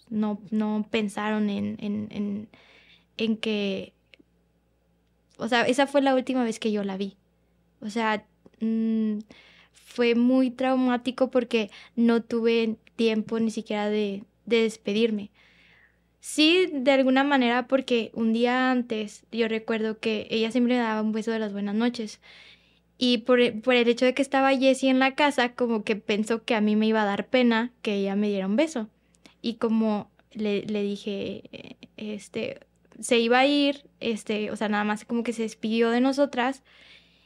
no, 0.09 0.41
no 0.51 0.87
pensaron 0.89 1.49
en, 1.49 1.77
en, 1.79 2.49
en, 3.17 3.37
que, 3.37 3.93
o 5.37 5.47
sea, 5.47 5.63
esa 5.63 5.87
fue 5.87 6.01
la 6.01 6.15
última 6.15 6.43
vez 6.43 6.59
que 6.59 6.71
yo 6.71 6.83
la 6.83 6.97
vi. 6.97 7.17
O 7.81 7.89
sea, 7.89 8.25
mm, 8.59 9.19
fue 9.73 10.15
muy 10.15 10.51
traumático 10.51 11.31
porque 11.31 11.71
no 11.95 12.21
tuve 12.23 12.77
tiempo 12.95 13.39
ni 13.39 13.51
siquiera 13.51 13.89
de, 13.89 14.23
de 14.45 14.63
despedirme. 14.63 15.31
Sí, 16.19 16.69
de 16.71 16.91
alguna 16.91 17.23
manera, 17.23 17.67
porque 17.67 18.11
un 18.13 18.31
día 18.33 18.71
antes 18.71 19.25
yo 19.31 19.47
recuerdo 19.47 19.99
que 19.99 20.27
ella 20.29 20.51
siempre 20.51 20.75
me 20.75 20.79
daba 20.81 21.01
un 21.01 21.11
beso 21.13 21.31
de 21.31 21.39
las 21.39 21.51
buenas 21.53 21.75
noches. 21.75 22.21
Y 23.03 23.17
por, 23.17 23.41
e, 23.41 23.51
por, 23.51 23.73
el 23.73 23.87
hecho 23.87 24.05
de 24.05 24.13
que 24.13 24.21
estaba 24.21 24.55
Jessie 24.55 24.87
en 24.87 24.99
la 24.99 25.15
casa, 25.15 25.53
como 25.55 25.83
que 25.83 25.95
pensó 25.95 26.43
que 26.43 26.53
a 26.53 26.61
mí 26.61 26.75
me 26.75 26.85
iba 26.85 27.01
a 27.01 27.05
dar 27.05 27.25
pena 27.25 27.71
que 27.81 27.95
ella 27.95 28.15
me 28.15 28.29
diera 28.29 28.45
un 28.45 28.55
beso. 28.55 28.89
Y 29.41 29.55
como 29.55 30.11
le, 30.33 30.61
le 30.67 30.83
dije, 30.83 31.41
eh, 31.51 31.77
este, 31.97 32.59
se 32.99 33.17
iba 33.17 33.39
a 33.39 33.47
ir, 33.47 33.89
este, 34.01 34.51
o 34.51 34.55
sea, 34.55 34.69
nada 34.69 34.83
más 34.83 35.03
como 35.03 35.23
que 35.23 35.33
se 35.33 35.41
despidió 35.41 35.89
de 35.89 35.99
nosotras 35.99 36.61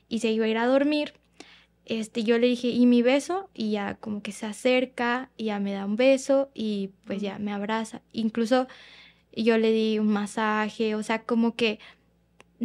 y 0.07 0.19
se 0.19 0.31
iba 0.31 0.45
a 0.45 0.47
ir 0.47 0.57
a 0.57 0.65
dormir. 0.65 1.13
Este, 1.85 2.23
yo 2.23 2.37
le 2.37 2.47
dije, 2.47 2.69
¿y 2.69 2.85
mi 2.85 3.01
beso? 3.01 3.49
Y 3.53 3.71
ya 3.71 3.95
como 3.95 4.21
que 4.21 4.31
se 4.31 4.45
acerca 4.45 5.29
y 5.35 5.45
ya 5.45 5.59
me 5.59 5.73
da 5.73 5.83
un 5.83 5.97
beso 5.97 6.51
y 6.53 6.91
pues 7.05 7.21
ya 7.21 7.37
me 7.37 7.51
abraza. 7.51 8.01
Incluso 8.13 8.69
yo 9.35 9.57
le 9.57 9.73
di 9.73 9.99
un 9.99 10.07
masaje, 10.07 10.95
o 10.95 11.03
sea, 11.03 11.23
como 11.23 11.53
que 11.53 11.79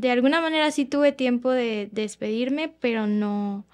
de 0.00 0.10
alguna 0.10 0.40
manera 0.40 0.70
sí 0.70 0.86
tuve 0.86 1.12
tiempo 1.12 1.50
de, 1.50 1.90
despedirme, 1.92 2.72
pero 2.80 3.06
no, 3.06 3.66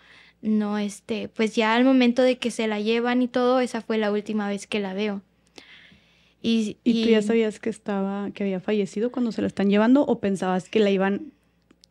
no, 0.42 0.76
este, 0.76 1.28
pues 1.28 1.54
ya 1.54 1.74
al 1.74 1.84
momento 1.84 2.22
de 2.22 2.38
que 2.38 2.50
se 2.50 2.66
la 2.66 2.80
llevan 2.80 3.22
y 3.22 3.28
todo, 3.28 3.60
esa 3.60 3.80
fue 3.80 3.96
la 3.96 4.10
última 4.10 4.48
vez 4.48 4.66
que 4.66 4.80
la 4.80 4.92
veo. 4.92 5.22
Y, 6.42 6.78
¿Y, 6.82 7.04
tú 7.04 7.10
ya 7.10 7.22
sabías 7.22 7.60
que 7.60 7.70
estaba, 7.70 8.30
que 8.32 8.42
había 8.42 8.60
fallecido 8.60 9.12
cuando 9.12 9.30
se 9.30 9.40
la 9.40 9.46
están 9.46 9.70
llevando 9.70 10.02
o 10.02 10.18
pensabas 10.18 10.68
que 10.68 10.80
la 10.80 10.90
iban, 10.90 11.32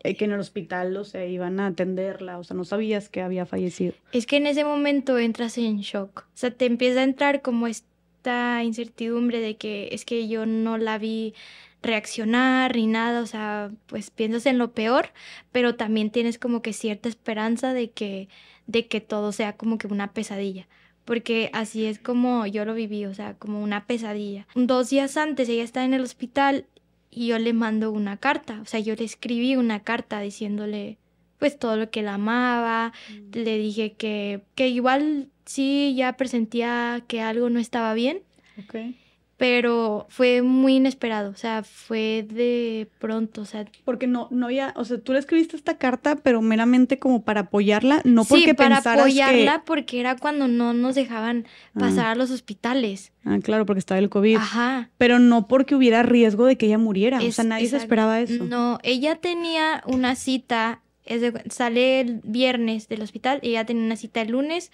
eh, 0.03 0.15
que 0.15 0.25
en 0.25 0.33
el 0.33 0.39
hospital, 0.39 0.95
o 0.97 1.05
sea, 1.05 1.25
iban 1.25 1.59
a 1.61 1.67
atenderla, 1.67 2.37
o 2.37 2.43
sea, 2.43 2.57
no 2.57 2.65
sabías 2.65 3.07
que 3.07 3.21
había 3.21 3.45
fallecido? 3.45 3.93
Es 4.11 4.25
que 4.25 4.37
en 4.37 4.47
ese 4.47 4.65
momento 4.65 5.17
entras 5.17 5.57
en 5.57 5.79
shock, 5.79 6.25
o 6.27 6.37
sea, 6.37 6.51
te 6.51 6.65
empieza 6.65 6.99
a 6.99 7.03
entrar 7.03 7.41
como 7.41 7.67
esta 7.67 8.63
incertidumbre 8.63 9.39
de 9.39 9.55
que 9.55 9.89
es 9.93 10.03
que 10.03 10.27
yo 10.27 10.45
no 10.45 10.77
la 10.77 10.97
vi 10.97 11.33
reaccionar 11.85 12.75
ni 12.75 12.87
nada, 12.87 13.21
o 13.21 13.27
sea, 13.27 13.71
pues 13.85 14.09
piensas 14.09 14.45
en 14.45 14.57
lo 14.57 14.71
peor, 14.71 15.09
pero 15.51 15.75
también 15.75 16.09
tienes 16.09 16.37
como 16.37 16.61
que 16.61 16.73
cierta 16.73 17.07
esperanza 17.07 17.73
de 17.73 17.91
que, 17.91 18.27
de 18.67 18.87
que 18.87 19.01
todo 19.01 19.31
sea 19.31 19.53
como 19.55 19.77
que 19.77 19.87
una 19.87 20.11
pesadilla. 20.11 20.67
Porque 21.05 21.51
así 21.53 21.85
es 21.85 21.99
como 21.99 22.47
yo 22.47 22.65
lo 22.65 22.73
viví, 22.73 23.05
o 23.05 23.13
sea, 23.13 23.35
como 23.35 23.61
una 23.61 23.85
pesadilla. 23.85 24.47
Dos 24.55 24.89
días 24.89 25.17
antes 25.17 25.47
ella 25.47 25.63
está 25.63 25.85
en 25.85 25.93
el 25.93 26.01
hospital 26.01 26.65
y 27.11 27.27
yo 27.27 27.39
le 27.39 27.53
mando 27.53 27.91
una 27.91 28.17
carta, 28.17 28.59
o 28.61 28.65
sea, 28.65 28.79
yo 28.79 28.95
le 28.95 29.05
escribí 29.05 29.55
una 29.55 29.81
carta 29.81 30.19
diciéndole 30.19 30.97
pues 31.37 31.59
todo 31.59 31.75
lo 31.75 31.89
que 31.91 32.01
la 32.01 32.15
amaba, 32.15 32.93
mm. 33.09 33.37
le 33.37 33.57
dije 33.57 33.93
que, 33.93 34.41
que 34.55 34.69
igual 34.69 35.29
sí 35.45 35.93
ya 35.95 36.13
presentía 36.13 37.03
que 37.07 37.21
algo 37.21 37.49
no 37.49 37.59
estaba 37.59 37.93
bien. 37.93 38.21
Okay 38.65 38.97
pero 39.37 40.05
fue 40.09 40.41
muy 40.41 40.75
inesperado, 40.75 41.29
o 41.29 41.35
sea, 41.35 41.63
fue 41.63 42.25
de 42.29 42.87
pronto, 42.99 43.41
o 43.41 43.45
sea. 43.45 43.65
Porque 43.83 44.07
no, 44.07 44.29
no 44.31 44.45
había, 44.45 44.73
o 44.77 44.85
sea, 44.85 44.97
tú 44.97 45.11
le 45.11 45.19
escribiste 45.19 45.57
esta 45.57 45.77
carta, 45.77 46.15
pero 46.15 46.41
meramente 46.41 46.99
como 46.99 47.23
para 47.23 47.41
apoyarla, 47.41 48.01
no 48.05 48.23
porque 48.23 48.45
sí, 48.45 48.53
para 48.53 48.77
apoyarla 48.77 49.63
porque 49.65 49.99
era 49.99 50.15
cuando 50.15 50.47
no 50.47 50.73
nos 50.73 50.95
dejaban 50.95 51.45
ah. 51.75 51.79
pasar 51.79 52.05
a 52.07 52.15
los 52.15 52.31
hospitales. 52.31 53.11
Ah, 53.25 53.39
claro, 53.43 53.65
porque 53.65 53.79
estaba 53.79 53.99
el 53.99 54.09
COVID. 54.09 54.37
Ajá. 54.37 54.89
Pero 54.97 55.19
no 55.19 55.47
porque 55.47 55.75
hubiera 55.75 56.01
riesgo 56.03 56.45
de 56.45 56.57
que 56.57 56.67
ella 56.67 56.77
muriera, 56.77 57.19
o 57.19 57.31
sea, 57.31 57.43
nadie 57.43 57.67
se 57.67 57.77
esperaba 57.77 58.21
eso. 58.21 58.45
No, 58.45 58.79
ella 58.83 59.15
tenía 59.17 59.83
una 59.85 60.15
cita, 60.15 60.81
sale 61.49 61.99
el 61.99 62.21
viernes 62.23 62.87
del 62.87 63.01
hospital, 63.01 63.39
ella 63.43 63.65
tenía 63.65 63.83
una 63.83 63.97
cita 63.97 64.21
el 64.21 64.29
lunes 64.29 64.71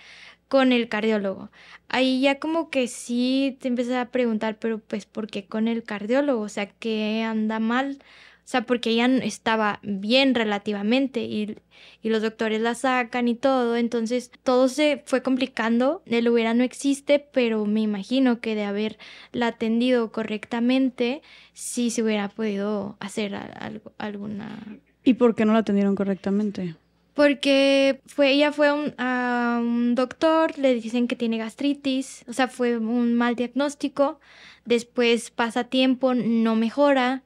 con 0.51 0.73
el 0.73 0.89
cardiólogo. 0.89 1.49
Ahí 1.87 2.19
ya 2.19 2.37
como 2.37 2.69
que 2.69 2.89
sí 2.89 3.57
te 3.61 3.69
empiezas 3.69 3.95
a 3.95 4.11
preguntar, 4.11 4.57
pero 4.59 4.79
pues 4.79 5.05
¿por 5.05 5.27
qué 5.27 5.45
con 5.45 5.69
el 5.69 5.83
cardiólogo? 5.83 6.41
O 6.41 6.49
sea, 6.49 6.65
¿qué 6.67 7.23
anda 7.23 7.59
mal? 7.61 7.99
O 8.43 8.47
sea, 8.51 8.63
porque 8.63 8.89
ella 8.89 9.05
estaba 9.23 9.79
bien 9.81 10.35
relativamente 10.35 11.21
y, 11.21 11.57
y, 12.01 12.09
los 12.09 12.21
doctores 12.21 12.59
la 12.59 12.75
sacan 12.75 13.29
y 13.29 13.35
todo. 13.35 13.77
Entonces 13.77 14.29
todo 14.43 14.67
se 14.67 15.01
fue 15.05 15.23
complicando. 15.23 16.03
El 16.05 16.27
hubiera 16.27 16.53
no 16.53 16.65
existe, 16.65 17.25
pero 17.31 17.65
me 17.65 17.79
imagino 17.79 18.41
que 18.41 18.53
de 18.53 18.65
haberla 18.65 19.47
atendido 19.47 20.11
correctamente, 20.11 21.21
sí 21.53 21.91
se 21.91 22.03
hubiera 22.03 22.27
podido 22.27 22.97
hacer 22.99 23.35
algo, 23.35 23.93
alguna... 23.97 24.59
¿Y 25.05 25.13
por 25.13 25.33
qué 25.33 25.45
no 25.45 25.53
la 25.53 25.59
atendieron 25.59 25.95
correctamente? 25.95 26.75
Porque 27.13 28.01
fue, 28.05 28.31
ella 28.31 28.51
fue 28.53 28.69
a 28.97 29.59
un 29.61 29.95
doctor, 29.95 30.57
le 30.57 30.73
dicen 30.75 31.07
que 31.07 31.15
tiene 31.15 31.37
gastritis, 31.37 32.23
o 32.27 32.33
sea, 32.33 32.47
fue 32.47 32.77
un 32.77 33.15
mal 33.15 33.35
diagnóstico. 33.35 34.19
Después 34.65 35.31
pasa 35.31 35.65
tiempo, 35.65 36.13
no 36.13 36.55
mejora 36.55 37.23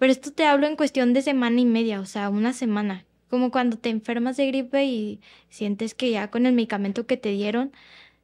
pero 0.00 0.12
esto 0.12 0.32
te 0.32 0.46
hablo 0.46 0.66
en 0.66 0.76
cuestión 0.76 1.12
de 1.12 1.20
semana 1.20 1.60
y 1.60 1.66
media, 1.66 2.00
o 2.00 2.06
sea, 2.06 2.30
una 2.30 2.54
semana. 2.54 3.04
Como 3.28 3.50
cuando 3.50 3.76
te 3.78 3.90
enfermas 3.90 4.38
de 4.38 4.46
gripe 4.46 4.84
y 4.86 5.20
sientes 5.50 5.94
que 5.94 6.10
ya 6.10 6.30
con 6.30 6.46
el 6.46 6.54
medicamento 6.54 7.06
que 7.06 7.18
te 7.18 7.30
dieron 7.30 7.72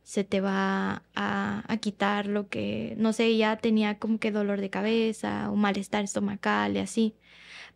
se 0.03 0.25
te 0.25 0.41
va 0.41 1.03
a, 1.15 1.77
quitar 1.81 2.27
lo 2.29 2.49
que, 2.49 2.95
no 2.99 3.13
sé, 3.13 3.37
ya 3.37 3.59
tenía 3.59 3.99
como 3.99 4.19
que 4.19 4.33
dolor 4.33 4.61
de 4.61 4.71
cabeza 4.71 5.51
o 5.51 5.57
malestar 5.57 6.05
estomacal 6.05 6.77
y 6.77 6.79
así. 6.81 7.15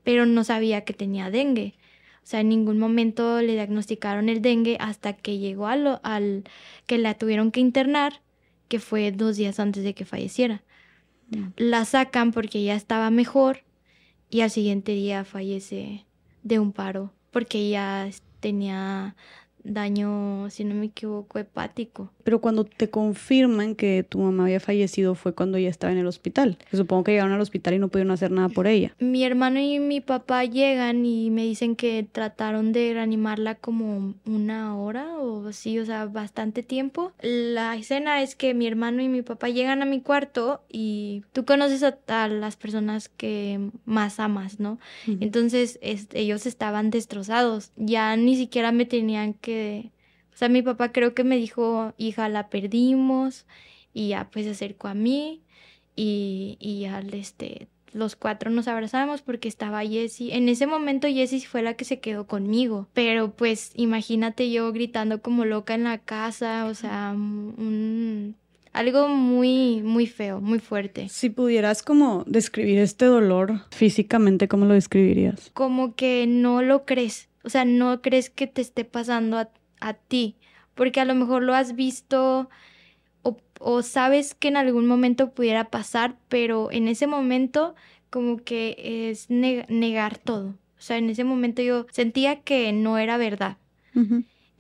Pero 0.04 0.26
no 0.26 0.44
sabía 0.44 0.84
que 0.84 0.94
tenía 0.94 1.30
dengue. 1.30 1.74
O 2.22 2.26
sea, 2.30 2.40
en 2.40 2.48
ningún 2.48 2.78
momento 2.78 3.40
le 3.40 3.54
diagnosticaron 3.54 4.28
el 4.28 4.42
dengue 4.42 4.76
hasta 4.78 5.14
que 5.14 5.38
llegó 5.38 5.66
al, 5.66 6.00
al 6.02 6.44
que 6.86 6.98
la 6.98 7.14
tuvieron 7.14 7.50
que 7.50 7.60
internar, 7.60 8.20
que 8.68 8.78
fue 8.78 9.10
dos 9.10 9.36
días 9.36 9.58
antes 9.58 9.82
de 9.82 9.94
que 9.94 10.04
falleciera. 10.04 10.62
Mm. 11.30 11.48
La 11.56 11.84
sacan 11.84 12.32
porque 12.32 12.62
ya 12.62 12.74
estaba 12.74 13.10
mejor 13.10 13.64
y 14.28 14.42
al 14.42 14.50
siguiente 14.50 14.92
día 14.92 15.24
fallece 15.24 16.06
de 16.42 16.58
un 16.58 16.72
paro 16.72 17.12
porque 17.30 17.68
ya 17.68 18.08
tenía 18.40 19.16
daño, 19.64 20.48
si 20.50 20.64
no 20.64 20.74
me 20.74 20.86
equivoco, 20.86 21.38
hepático. 21.38 22.10
Pero 22.24 22.40
cuando 22.40 22.64
te 22.64 22.90
confirman 22.90 23.74
que 23.74 24.04
tu 24.08 24.18
mamá 24.20 24.44
había 24.44 24.60
fallecido 24.60 25.14
fue 25.14 25.34
cuando 25.34 25.58
ella 25.58 25.68
estaba 25.68 25.92
en 25.92 25.98
el 25.98 26.06
hospital. 26.06 26.58
Supongo 26.72 27.04
que 27.04 27.12
llegaron 27.12 27.32
al 27.32 27.40
hospital 27.40 27.74
y 27.74 27.78
no 27.78 27.88
pudieron 27.88 28.12
hacer 28.12 28.30
nada 28.30 28.48
por 28.48 28.66
ella. 28.66 28.94
Mi 28.98 29.24
hermano 29.24 29.58
y 29.60 29.78
mi 29.78 30.00
papá 30.00 30.44
llegan 30.44 31.04
y 31.04 31.30
me 31.30 31.44
dicen 31.44 31.76
que 31.76 32.06
trataron 32.10 32.72
de 32.72 32.92
reanimarla 32.94 33.56
como 33.56 34.14
una 34.26 34.76
hora 34.76 35.18
o 35.18 35.48
así, 35.48 35.78
o 35.78 35.86
sea, 35.86 36.06
bastante 36.06 36.62
tiempo. 36.62 37.12
La 37.20 37.76
escena 37.76 38.22
es 38.22 38.36
que 38.36 38.54
mi 38.54 38.66
hermano 38.66 39.02
y 39.02 39.08
mi 39.08 39.22
papá 39.22 39.48
llegan 39.48 39.82
a 39.82 39.86
mi 39.86 40.00
cuarto 40.00 40.62
y 40.68 41.24
tú 41.32 41.44
conoces 41.44 41.82
a, 41.82 42.28
las 42.28 42.56
personas 42.56 43.08
que 43.08 43.70
más 43.84 44.20
amas, 44.20 44.60
¿no? 44.60 44.78
Entonces 45.06 45.78
ellos 45.82 46.46
estaban 46.46 46.90
destrozados. 46.90 47.72
Ya 47.76 48.16
ni 48.16 48.36
siquiera 48.36 48.72
me 48.72 48.84
tenían 48.84 49.34
que 49.34 49.49
o 50.32 50.36
sea, 50.36 50.48
mi 50.48 50.62
papá 50.62 50.92
creo 50.92 51.14
que 51.14 51.24
me 51.24 51.36
dijo, 51.36 51.94
hija, 51.96 52.28
la 52.28 52.48
perdimos, 52.48 53.46
y 53.92 54.08
ya 54.08 54.28
pues 54.30 54.44
se 54.46 54.52
acercó 54.52 54.88
a 54.88 54.94
mí, 54.94 55.42
y, 55.96 56.56
y 56.60 56.86
al 56.86 57.12
este, 57.14 57.68
los 57.92 58.16
cuatro 58.16 58.50
nos 58.50 58.68
abrazamos 58.68 59.22
porque 59.22 59.48
estaba 59.48 59.84
Jessie. 59.84 60.34
En 60.34 60.48
ese 60.48 60.66
momento 60.66 61.08
Jessie 61.08 61.40
fue 61.40 61.62
la 61.62 61.74
que 61.74 61.84
se 61.84 62.00
quedó 62.00 62.26
conmigo, 62.26 62.88
pero 62.92 63.32
pues 63.32 63.72
imagínate 63.74 64.50
yo 64.50 64.72
gritando 64.72 65.20
como 65.22 65.44
loca 65.44 65.74
en 65.74 65.84
la 65.84 65.98
casa, 65.98 66.66
o 66.66 66.74
sea, 66.74 67.12
un, 67.14 68.36
algo 68.72 69.08
muy, 69.08 69.82
muy 69.82 70.06
feo, 70.06 70.40
muy 70.40 70.60
fuerte. 70.60 71.08
Si 71.08 71.30
pudieras 71.30 71.82
como 71.82 72.24
describir 72.26 72.78
este 72.78 73.06
dolor 73.06 73.62
físicamente, 73.70 74.48
¿cómo 74.48 74.64
lo 74.64 74.74
describirías? 74.74 75.50
Como 75.54 75.94
que 75.94 76.26
no 76.28 76.62
lo 76.62 76.84
crees. 76.84 77.28
O 77.42 77.48
sea, 77.48 77.64
no 77.64 78.02
crees 78.02 78.30
que 78.30 78.46
te 78.46 78.60
esté 78.60 78.84
pasando 78.84 79.38
a, 79.80 79.94
ti, 79.94 80.36
porque 80.74 81.00
a 81.00 81.04
lo 81.04 81.14
mejor 81.14 81.42
lo 81.42 81.54
has 81.54 81.74
visto 81.74 82.50
o, 83.62 83.82
sabes 83.82 84.34
que 84.34 84.48
en 84.48 84.56
algún 84.56 84.86
momento 84.86 85.32
pudiera 85.32 85.68
pasar, 85.68 86.16
pero 86.30 86.70
en 86.72 86.88
ese 86.88 87.06
momento 87.06 87.74
como 88.08 88.38
que 88.38 89.10
es 89.10 89.28
negar 89.28 90.16
todo. 90.16 90.54
O 90.78 90.82
sea, 90.82 90.96
en 90.96 91.10
ese 91.10 91.24
momento 91.24 91.60
yo 91.60 91.86
sentía 91.90 92.40
que 92.40 92.72
no 92.72 92.96
era 92.96 93.18
verdad. 93.18 93.58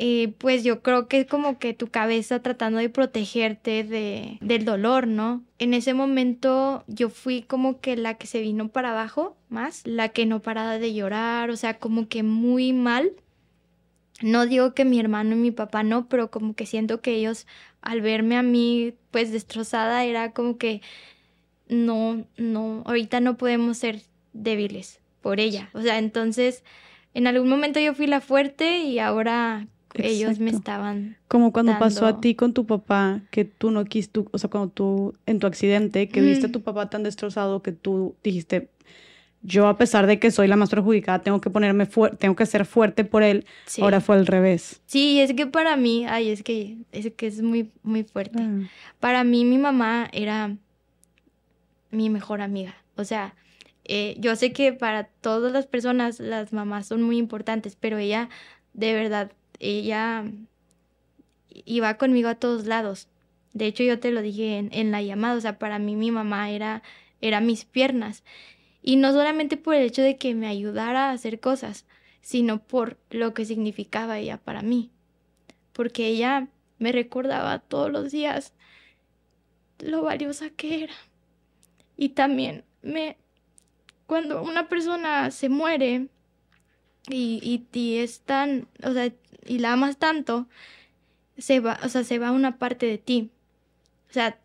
Eh, 0.02 0.32
pues 0.38 0.64
yo 0.64 0.82
creo 0.82 1.08
que 1.08 1.20
es 1.20 1.26
como 1.26 1.58
que 1.58 1.74
tu 1.74 1.88
cabeza 1.88 2.40
tratando 2.40 2.78
de 2.78 2.88
protegerte 2.88 3.84
de, 3.84 4.38
del 4.40 4.64
dolor, 4.64 5.06
¿no? 5.06 5.44
En 5.58 5.74
ese 5.74 5.92
momento 5.92 6.84
yo 6.86 7.10
fui 7.10 7.42
como 7.42 7.82
que 7.82 7.96
la 7.96 8.14
que 8.14 8.26
se 8.26 8.40
vino 8.40 8.68
para 8.68 8.92
abajo 8.92 9.36
más, 9.50 9.86
la 9.86 10.08
que 10.08 10.24
no 10.24 10.40
paraba 10.40 10.78
de 10.78 10.94
llorar, 10.94 11.50
o 11.50 11.56
sea, 11.56 11.78
como 11.78 12.08
que 12.08 12.22
muy 12.22 12.72
mal. 12.72 13.12
No 14.22 14.46
digo 14.46 14.72
que 14.72 14.86
mi 14.86 14.98
hermano 14.98 15.36
y 15.36 15.38
mi 15.38 15.50
papá 15.50 15.82
no, 15.82 16.08
pero 16.08 16.30
como 16.30 16.54
que 16.54 16.64
siento 16.64 17.02
que 17.02 17.16
ellos 17.16 17.46
al 17.82 18.00
verme 18.00 18.38
a 18.38 18.42
mí 18.42 18.94
pues 19.10 19.32
destrozada 19.32 20.06
era 20.06 20.32
como 20.32 20.56
que 20.56 20.80
no, 21.68 22.24
no, 22.38 22.84
ahorita 22.86 23.20
no 23.20 23.36
podemos 23.36 23.76
ser 23.76 24.00
débiles 24.32 25.02
por 25.20 25.40
ella. 25.40 25.68
O 25.74 25.82
sea, 25.82 25.98
entonces 25.98 26.64
en 27.12 27.26
algún 27.26 27.50
momento 27.50 27.80
yo 27.80 27.92
fui 27.94 28.06
la 28.06 28.22
fuerte 28.22 28.78
y 28.78 28.98
ahora 28.98 29.66
ellos 29.94 30.38
me 30.38 30.50
estaban. 30.50 31.16
Como 31.28 31.52
cuando 31.52 31.78
pasó 31.78 32.06
a 32.06 32.20
ti 32.20 32.34
con 32.34 32.52
tu 32.52 32.66
papá, 32.66 33.22
que 33.30 33.44
tú 33.44 33.70
no 33.70 33.84
quisiste, 33.84 34.24
o 34.30 34.38
sea, 34.38 34.50
cuando 34.50 34.70
tú, 34.70 35.14
en 35.26 35.38
tu 35.38 35.46
accidente, 35.46 36.08
que 36.08 36.20
viste 36.20 36.46
a 36.46 36.52
tu 36.52 36.62
papá 36.62 36.90
tan 36.90 37.02
destrozado 37.02 37.62
que 37.62 37.72
tú 37.72 38.14
dijiste, 38.22 38.68
yo 39.42 39.68
a 39.68 39.78
pesar 39.78 40.06
de 40.06 40.18
que 40.18 40.30
soy 40.30 40.48
la 40.48 40.56
más 40.56 40.70
perjudicada, 40.70 41.20
tengo 41.20 41.40
que 41.40 41.48
ponerme 41.50 41.86
fuerte, 41.86 42.18
tengo 42.18 42.36
que 42.36 42.46
ser 42.46 42.66
fuerte 42.66 43.04
por 43.04 43.22
él. 43.22 43.46
Ahora 43.80 44.00
fue 44.00 44.16
al 44.16 44.26
revés. 44.26 44.80
Sí, 44.86 45.20
es 45.20 45.32
que 45.32 45.46
para 45.46 45.76
mí, 45.76 46.06
ay, 46.06 46.30
es 46.30 46.42
que 46.42 46.76
es, 46.92 47.10
que 47.14 47.26
es 47.26 47.40
muy, 47.40 47.70
muy 47.82 48.04
fuerte. 48.04 48.42
Ah. 48.42 48.68
Para 48.98 49.24
mí, 49.24 49.44
mi 49.44 49.56
mamá 49.56 50.08
era 50.12 50.56
mi 51.90 52.10
mejor 52.10 52.42
amiga. 52.42 52.74
O 52.96 53.04
sea, 53.04 53.34
eh, 53.84 54.16
yo 54.18 54.36
sé 54.36 54.52
que 54.52 54.72
para 54.72 55.04
todas 55.04 55.52
las 55.52 55.66
personas 55.66 56.20
las 56.20 56.52
mamás 56.52 56.86
son 56.86 57.02
muy 57.02 57.16
importantes, 57.16 57.76
pero 57.80 57.96
ella 57.98 58.28
de 58.74 58.92
verdad 58.92 59.32
ella 59.60 60.24
iba 61.48 61.96
conmigo 61.98 62.28
a 62.28 62.34
todos 62.34 62.66
lados. 62.66 63.08
De 63.52 63.66
hecho, 63.66 63.82
yo 63.82 64.00
te 64.00 64.10
lo 64.10 64.22
dije 64.22 64.68
en, 64.70 64.90
la 64.90 65.02
llamada, 65.02 65.36
o 65.36 65.40
sea, 65.40 65.58
para 65.58 65.78
mí 65.78 65.96
mi 65.96 66.10
mamá 66.10 66.50
era, 66.50 66.82
era 67.20 67.40
mis 67.40 67.64
piernas. 67.64 68.24
Y 68.82 68.96
no 68.96 69.12
solamente 69.12 69.56
por 69.56 69.74
el 69.74 69.82
hecho 69.82 70.02
de 70.02 70.16
que 70.16 70.34
me 70.34 70.46
ayudara 70.46 71.10
a 71.10 71.12
hacer 71.12 71.40
cosas, 71.40 71.84
sino 72.22 72.62
por 72.62 72.98
lo 73.10 73.34
que 73.34 73.44
significaba 73.44 74.18
ella 74.18 74.38
para 74.38 74.62
mí. 74.62 74.90
Porque 75.72 76.06
ella 76.06 76.48
me 76.78 76.92
recordaba 76.92 77.58
todos 77.58 77.90
los 77.90 78.10
días 78.10 78.54
lo 79.78 80.02
valiosa 80.02 80.50
que 80.50 80.84
era. 80.84 80.94
Y 81.96 82.10
también 82.10 82.64
me, 82.82 83.16
cuando 84.06 84.42
una 84.42 84.68
persona 84.68 85.30
se 85.30 85.48
muere 85.48 86.08
y, 87.12 87.40
y, 87.42 87.66
y 87.78 87.98
es 87.98 88.20
tan, 88.20 88.68
o 88.82 88.92
sea, 88.92 89.12
y 89.46 89.58
la 89.58 89.72
amas 89.72 89.98
tanto, 89.98 90.46
se 91.38 91.60
va, 91.60 91.78
o 91.82 91.88
sea, 91.88 92.04
se 92.04 92.18
va 92.18 92.32
una 92.32 92.58
parte 92.58 92.86
de 92.86 92.98
ti. 92.98 93.30
O 94.10 94.12
sea, 94.12 94.38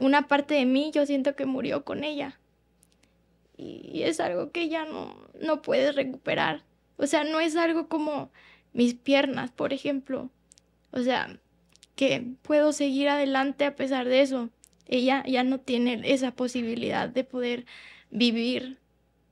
una 0.00 0.28
parte 0.28 0.54
de 0.54 0.64
mí 0.66 0.90
yo 0.92 1.06
siento 1.06 1.36
que 1.36 1.46
murió 1.46 1.84
con 1.84 2.04
ella. 2.04 2.38
Y, 3.56 4.02
es 4.02 4.20
algo 4.20 4.50
que 4.50 4.68
ya 4.68 4.84
no, 4.86 5.14
no 5.40 5.62
puedes 5.62 5.94
recuperar. 5.94 6.62
O 6.96 7.06
sea, 7.06 7.24
no 7.24 7.40
es 7.40 7.56
algo 7.56 7.88
como 7.88 8.30
mis 8.72 8.94
piernas, 8.94 9.50
por 9.50 9.72
ejemplo. 9.72 10.30
O 10.92 11.00
sea, 11.00 11.38
que 11.94 12.26
puedo 12.42 12.72
seguir 12.72 13.08
adelante 13.08 13.66
a 13.66 13.76
pesar 13.76 14.08
de 14.08 14.22
eso. 14.22 14.48
Ella 14.86 15.22
ya 15.26 15.44
no 15.44 15.60
tiene 15.60 16.00
esa 16.04 16.32
posibilidad 16.32 17.08
de 17.08 17.24
poder 17.24 17.66
vivir 18.10 18.78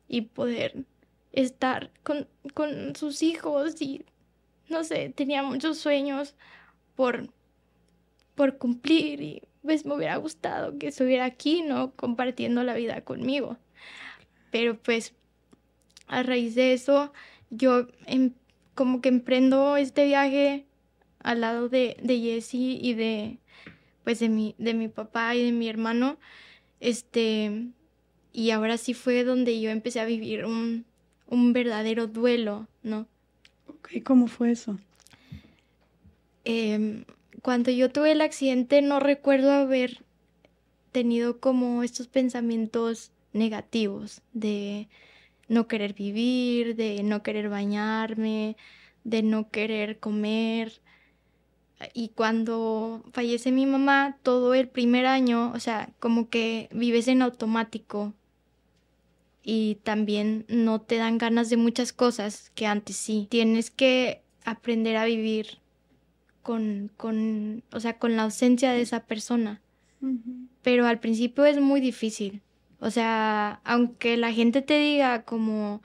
y 0.08 0.22
poder 0.22 0.84
estar 1.32 1.90
con, 2.02 2.26
con 2.54 2.94
sus 2.96 3.22
hijos 3.22 3.80
y 3.80 4.04
no 4.68 4.84
sé, 4.84 5.12
tenía 5.14 5.42
muchos 5.42 5.78
sueños 5.78 6.34
por, 6.94 7.28
por 8.34 8.58
cumplir 8.58 9.20
y 9.20 9.42
pues 9.62 9.84
me 9.84 9.94
hubiera 9.94 10.16
gustado 10.16 10.78
que 10.78 10.88
estuviera 10.88 11.24
aquí, 11.24 11.62
¿no? 11.62 11.92
Compartiendo 11.92 12.62
la 12.62 12.74
vida 12.74 13.02
conmigo. 13.02 13.58
Pero 14.50 14.78
pues 14.78 15.14
a 16.06 16.22
raíz 16.22 16.54
de 16.54 16.72
eso, 16.72 17.12
yo 17.50 17.88
em, 18.06 18.32
como 18.74 19.00
que 19.00 19.08
emprendo 19.08 19.76
este 19.76 20.06
viaje 20.06 20.66
al 21.20 21.40
lado 21.40 21.68
de, 21.68 21.96
de 22.02 22.20
Jessie 22.20 22.78
y 22.80 22.94
de 22.94 23.38
pues 24.04 24.20
de 24.20 24.30
mi, 24.30 24.54
de 24.56 24.72
mi 24.72 24.88
papá 24.88 25.34
y 25.34 25.44
de 25.44 25.52
mi 25.52 25.68
hermano. 25.68 26.18
Este, 26.80 27.66
y 28.32 28.50
ahora 28.52 28.78
sí 28.78 28.94
fue 28.94 29.22
donde 29.24 29.60
yo 29.60 29.68
empecé 29.68 30.00
a 30.00 30.06
vivir 30.06 30.46
un, 30.46 30.86
un 31.28 31.52
verdadero 31.52 32.06
duelo, 32.06 32.66
¿no? 32.82 33.06
¿Y 33.90 34.00
¿cómo 34.00 34.26
fue 34.26 34.50
eso? 34.50 34.78
Em, 36.44 37.04
cuando 37.42 37.70
yo 37.70 37.90
tuve 37.90 38.12
el 38.12 38.20
accidente 38.20 38.82
no 38.82 39.00
recuerdo 39.00 39.52
haber 39.52 40.04
tenido 40.92 41.38
como 41.38 41.82
estos 41.82 42.08
pensamientos 42.08 43.12
negativos 43.32 44.22
de 44.32 44.88
no 45.48 45.68
querer 45.68 45.94
vivir, 45.94 46.76
de 46.76 47.02
no 47.02 47.22
querer 47.22 47.48
bañarme, 47.48 48.56
de 49.04 49.22
no 49.22 49.50
querer 49.50 49.98
comer. 49.98 50.80
Y 51.94 52.08
cuando 52.08 53.04
fallece 53.12 53.52
mi 53.52 53.66
mamá, 53.66 54.18
todo 54.22 54.54
el 54.54 54.68
primer 54.68 55.06
año, 55.06 55.52
o 55.54 55.60
sea, 55.60 55.90
como 56.00 56.28
que 56.28 56.68
vives 56.72 57.08
en 57.08 57.22
automático 57.22 58.14
y 59.50 59.76
también 59.76 60.44
no 60.48 60.82
te 60.82 60.96
dan 60.96 61.16
ganas 61.16 61.48
de 61.48 61.56
muchas 61.56 61.94
cosas 61.94 62.50
que 62.54 62.66
antes 62.66 62.96
sí. 62.96 63.28
Tienes 63.30 63.70
que 63.70 64.20
aprender 64.44 64.98
a 64.98 65.06
vivir 65.06 65.60
con, 66.42 66.92
con, 66.98 67.62
o 67.72 67.80
sea, 67.80 67.98
con 67.98 68.14
la 68.14 68.24
ausencia 68.24 68.72
de 68.72 68.82
esa 68.82 69.06
persona. 69.06 69.62
Pero 70.60 70.86
al 70.86 71.00
principio 71.00 71.46
es 71.46 71.58
muy 71.62 71.80
difícil. 71.80 72.42
O 72.78 72.90
sea, 72.90 73.62
aunque 73.64 74.18
la 74.18 74.34
gente 74.34 74.60
te 74.60 74.78
diga 74.78 75.22
como 75.22 75.80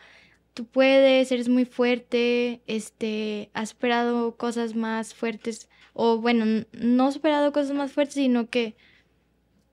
tú 0.53 0.65
puedes, 0.65 1.31
eres 1.31 1.47
muy 1.47 1.63
fuerte, 1.63 2.59
este, 2.67 3.49
has 3.53 3.69
esperado 3.69 4.35
cosas 4.35 4.75
más 4.75 5.13
fuertes, 5.13 5.69
o 5.93 6.17
bueno, 6.17 6.65
no 6.73 7.07
has 7.07 7.15
esperado 7.15 7.53
cosas 7.53 7.73
más 7.77 7.93
fuertes, 7.93 8.15
sino 8.15 8.49
que 8.49 8.75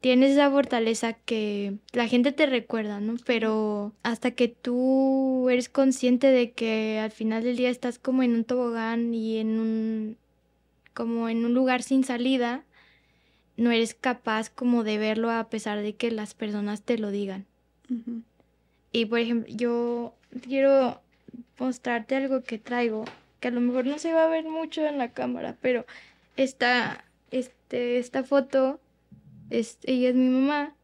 tienes 0.01 0.33
esa 0.33 0.51
fortaleza 0.51 1.13
que 1.13 1.75
la 1.93 2.09
gente 2.09 2.33
te 2.33 2.47
recuerda, 2.47 3.01
¿no? 3.01 3.17
Pero 3.25 3.93
hasta 4.03 4.33
que 4.33 4.49
tú 4.49 5.49
eres 5.51 5.69
consciente 5.69 6.29
de 6.29 6.53
que 6.53 6.99
al 6.99 7.11
final 7.11 7.45
del 7.45 7.57
día 7.57 7.71
estás 7.71 7.99
como 7.99 8.23
en 8.23 8.35
un 8.35 8.45
tobogán 8.45 9.15
y 9.15 9.39
en 9.39 9.59
un 9.59 10.17
como 10.95 11.29
en 11.29 11.45
un 11.45 11.55
lugar 11.55 11.83
sin 11.83 12.05
salida, 12.05 12.65
no 13.57 13.71
eres 13.71 13.95
capaz 13.95 14.51
como 14.51 14.85
de 14.85 14.99
verlo 14.99 15.31
a 15.31 15.49
pesar 15.49 15.81
de 15.83 15.95
que 15.95 16.11
las 16.11 16.35
personas 16.35 16.83
te 16.83 16.99
lo 16.99 17.11
digan. 17.11 17.47
Y 18.93 19.07
por 19.07 19.19
ejemplo, 19.19 19.53
yo 19.55 20.15
quiero 20.43 21.01
mostrarte 21.59 22.17
algo 22.17 22.43
que 22.43 22.59
traigo, 22.59 23.05
que 23.39 23.49
a 23.49 23.51
lo 23.51 23.61
mejor 23.61 23.87
no 23.87 23.99
se 23.99 24.13
va 24.13 24.25
a 24.25 24.29
ver 24.29 24.45
mucho 24.45 24.85
en 24.87 24.99
la 24.99 25.13
cámara, 25.13 25.57
pero 25.61 25.87
esta, 26.37 27.05
este, 27.31 27.99
esta 27.99 28.25
foto, 28.25 28.81
es, 29.51 29.79
ella 29.85 30.09
es 30.11 30.15
mi 30.15 30.29
mamá 30.29 30.75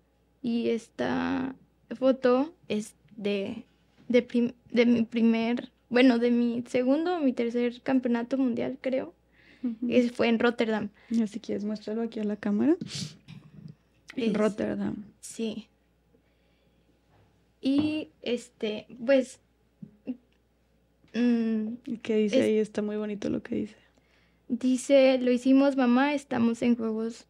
y 0.43 0.69
esta 0.69 1.55
foto 1.99 2.53
es 2.69 2.95
de, 3.17 3.65
de, 4.09 4.55
de 4.71 4.87
mi 4.87 5.03
primer, 5.05 5.71
bueno, 5.89 6.19
de 6.19 6.31
mi 6.31 6.63
segundo 6.69 7.17
o 7.17 7.21
mi 7.21 7.33
tercer 7.33 7.81
campeonato 7.83 8.37
mundial, 8.39 8.79
creo. 8.81 9.15
fue 10.13 10.29
en 10.29 10.39
Rotterdam. 10.39 10.91
Si 11.27 11.41
quieres 11.41 11.65
muéstralo 11.65 12.03
aquí 12.03 12.21
a 12.21 12.25
la 12.25 12.37
cámara. 12.37 12.77
En 14.15 14.35
Rotterdam. 14.35 15.05
Sí. 15.21 15.69
Y 17.61 18.11
este, 18.23 18.87
pues 19.05 19.41
Mm, 21.17 21.77
¿Qué 22.03 22.17
dice 22.17 22.43
ahí? 22.43 22.59
Está 22.59 22.83
muy 22.83 22.97
bonito 22.97 23.31
lo 23.31 23.43
que 23.43 23.55
dice. 23.55 23.77
Dice, 24.49 25.19
lo 25.19 25.31
hicimos 25.31 25.77
mamá, 25.77 26.13
estamos 26.13 26.61
en 26.61 26.77
Juegos, 26.77 27.27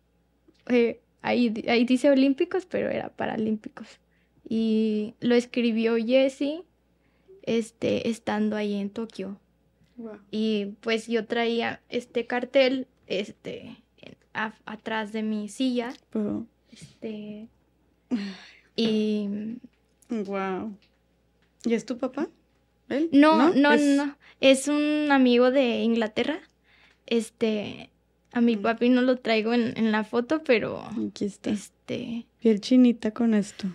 eh, 0.67 1.01
ahí, 1.27 1.65
ahí 1.69 1.85
dice 1.85 2.09
Olímpicos, 2.11 2.67
pero 2.67 2.89
era 2.89 3.09
Paralímpicos. 3.09 3.99
Y 4.49 5.15
lo 5.21 5.35
escribió 5.35 5.97
Jesse, 5.97 6.63
este, 7.43 8.09
estando 8.09 8.57
ahí 8.57 8.75
en 8.75 8.91
Tokio. 8.91 9.39
Y 10.31 10.75
pues 10.81 11.07
yo 11.07 11.27
traía 11.27 11.81
este 11.89 12.27
cartel, 12.27 12.87
este, 13.07 13.77
atrás 14.65 15.13
de 15.13 15.23
mi 15.23 15.49
silla. 15.49 15.93
Este, 16.71 17.49
y... 18.77 19.29
Wow. 20.09 20.77
¿Y 21.65 21.75
es 21.75 21.85
tu 21.85 21.99
papá? 21.99 22.29
No, 23.11 23.53
no, 23.53 23.77
no, 23.77 24.17
Es 24.41 24.69
un 24.69 25.09
amigo 25.11 25.51
de 25.51 25.81
Inglaterra. 25.81 26.39
Este, 27.07 27.91
a 28.37 28.43
mi 28.43 28.59
papi 28.59 28.91
no 28.91 29.01
lo 29.01 29.17
traigo 29.17 29.55
en, 29.55 29.91
la 29.91 30.05
foto, 30.05 30.43
pero... 30.45 30.87
Aquí 31.09 31.25
está. 31.25 31.49
Este... 31.49 32.27
Piel 32.39 32.61
chinita 32.61 33.11
con 33.13 33.33
esto. 33.33 33.67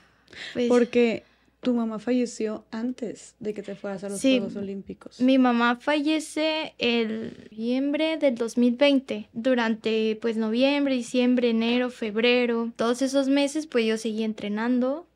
Pues 0.54 0.68
Porque 0.68 1.24
tu 1.62 1.74
mamá 1.74 1.98
falleció 1.98 2.64
antes 2.70 3.34
de 3.40 3.56
que 3.56 3.64
te 3.64 3.74
fueras 3.74 4.04
a 4.04 4.10
los 4.10 4.22
Juegos 4.22 4.56
Olímpicos. 4.56 5.20
Mi 5.20 5.40
mamá 5.40 5.78
fallece 5.78 6.76
el 6.78 7.50
noviembre 7.50 8.18
del 8.18 8.36
2020. 8.36 9.30
Durante 9.34 10.20
pues 10.22 10.38
noviembre, 10.38 10.94
diciembre, 10.94 11.50
enero, 11.50 11.90
febrero, 11.90 12.72
todos 12.76 13.02
esos 13.02 13.30
meses 13.30 13.66
pues 13.66 13.88
yo 13.88 13.98
seguí 13.98 14.22
entrenando. 14.22 15.08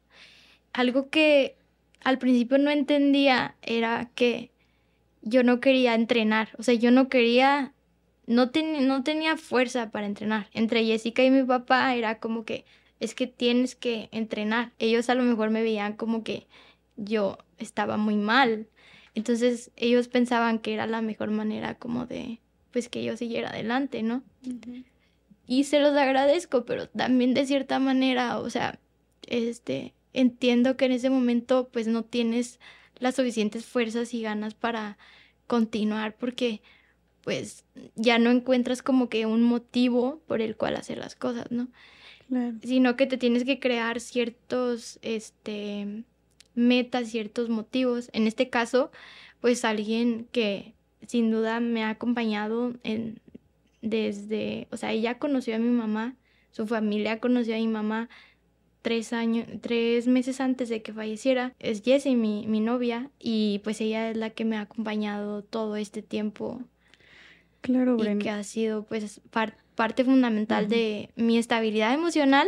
Algo 0.74 1.12
que 1.12 1.56
al 2.04 2.18
principio 2.18 2.58
no 2.58 2.72
entendía 2.72 3.54
era 3.62 4.10
que 4.16 4.50
yo 5.22 5.44
no 5.44 5.60
quería 5.60 5.94
entrenar, 5.94 6.50
o 6.58 6.64
sea, 6.64 6.74
yo 6.74 6.90
no 6.92 7.10
quería, 7.10 7.74
no, 8.28 8.52
no 8.82 9.04
tenía 9.04 9.38
fuerza 9.38 9.92
para 9.92 10.06
entrenar. 10.06 10.50
Entre 10.54 10.86
Jessica 10.86 11.24
y 11.24 11.32
mi 11.32 11.44
papá 11.44 11.96
era 11.96 12.20
como 12.20 12.46
que, 12.46 12.66
es 13.00 13.16
que 13.16 13.28
tienes 13.28 13.76
que 13.76 14.10
entrenar. 14.12 14.72
Ellos 14.80 15.10
a 15.10 15.16
lo 15.16 15.24
mejor 15.24 15.50
me 15.50 15.62
veían 15.62 15.94
como 15.94 16.24
que 16.24 16.48
yo 16.98 17.38
estaba 17.58 17.98
muy 17.98 18.16
mal. 18.16 18.68
Entonces 19.14 19.72
ellos 19.76 20.08
pensaban 20.08 20.60
que 20.60 20.74
era 20.74 20.88
la 20.88 21.02
mejor 21.02 21.32
manera 21.32 21.76
como 21.76 22.06
de, 22.06 22.40
pues 22.72 22.90
que 22.90 23.04
yo 23.04 23.16
siguiera 23.16 23.50
adelante, 23.50 24.04
¿no? 24.04 24.24
Y 25.48 25.66
se 25.66 25.80
los 25.80 25.96
agradezco, 25.96 26.66
pero 26.66 26.90
también 26.90 27.34
de 27.34 27.46
cierta 27.46 27.80
manera, 27.80 28.40
o 28.40 28.50
sea, 28.50 28.80
este, 29.28 29.94
entiendo 30.14 30.76
que 30.76 30.86
en 30.86 30.94
ese 30.94 31.10
momento 31.10 31.70
pues 31.72 31.88
no 31.88 32.04
tienes 32.04 32.60
las 32.98 33.16
suficientes 33.16 33.66
fuerzas 33.66 34.14
y 34.14 34.22
ganas 34.22 34.54
para 34.54 34.98
continuar 35.48 36.16
porque 36.16 36.62
pues 37.26 37.66
ya 37.96 38.20
no 38.20 38.30
encuentras 38.30 38.82
como 38.82 39.10
que 39.10 39.26
un 39.26 39.42
motivo 39.42 40.22
por 40.28 40.42
el 40.42 40.56
cual 40.56 40.78
hacer 40.78 41.00
las 41.00 41.16
cosas, 41.16 41.52
¿no? 41.52 41.68
Sino 42.64 42.96
que 42.96 43.08
te 43.08 43.18
tienes 43.18 43.44
que 43.44 43.60
crear 43.60 44.00
ciertos, 44.00 45.00
este, 45.02 46.04
metas, 46.54 47.10
ciertos 47.10 47.50
motivos. 47.50 48.10
En 48.14 48.28
este 48.28 48.50
caso, 48.50 48.92
pues 49.42 49.66
alguien 49.66 50.28
que 50.32 50.76
sin 51.08 51.32
duda 51.32 51.60
me 51.60 51.84
ha 51.84 51.90
acompañado 51.90 52.74
en, 52.84 53.20
desde, 53.82 54.68
o 54.72 54.78
sea, 54.78 54.92
ella 54.92 55.18
conoció 55.18 55.56
a 55.56 55.60
mi 55.60 55.70
mamá, 55.70 56.16
su 56.52 56.68
familia 56.68 57.20
conoció 57.20 57.56
a 57.56 57.58
mi 57.58 57.68
mamá 57.68 58.08
tres 58.84 59.14
años, 59.14 59.48
tres 59.62 60.06
meses 60.06 60.40
antes 60.40 60.70
de 60.70 60.84
que 60.84 60.94
falleciera, 60.94 61.56
es 61.58 61.82
Jessie, 61.82 62.16
mi, 62.16 62.46
mi 62.46 62.60
novia, 62.60 63.10
y 63.18 63.62
pues 63.64 63.82
ella 63.82 64.12
es 64.12 64.18
la 64.18 64.30
que 64.30 64.46
me 64.46 64.58
ha 64.58 64.62
acompañado 64.62 65.44
todo 65.44 65.76
este 65.76 66.04
tiempo. 66.04 66.62
Claro, 67.66 67.98
Y 68.00 68.18
que 68.20 68.30
ha 68.30 68.44
sido 68.44 68.84
pues 68.84 69.22
parte 69.76 70.06
fundamental 70.06 70.70
de 70.70 71.10
mi 71.16 71.38
estabilidad 71.38 71.94
emocional. 71.94 72.48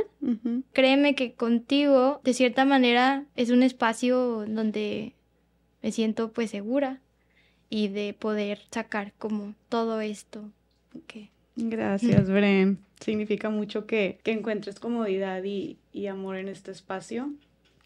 Créeme 0.73 1.15
que 1.15 1.33
contigo, 1.33 2.21
de 2.23 2.33
cierta 2.33 2.65
manera, 2.65 3.25
es 3.35 3.49
un 3.49 3.63
espacio 3.63 4.45
donde 4.47 5.13
me 5.81 5.91
siento 5.91 6.31
pues 6.31 6.51
segura 6.51 7.01
y 7.69 7.87
de 7.89 8.13
poder 8.13 8.61
sacar 8.71 9.13
como 9.17 9.55
todo 9.69 10.01
esto 10.01 10.51
que 11.07 11.29
Gracias, 11.57 12.29
Bren. 12.29 12.77
Significa 12.99 13.49
mucho 13.49 13.87
que, 13.87 14.19
encuentres 14.25 14.79
comodidad 14.79 15.43
y, 15.43 15.77
amor 16.07 16.37
en 16.37 16.49
este 16.49 16.71
espacio. 16.71 17.33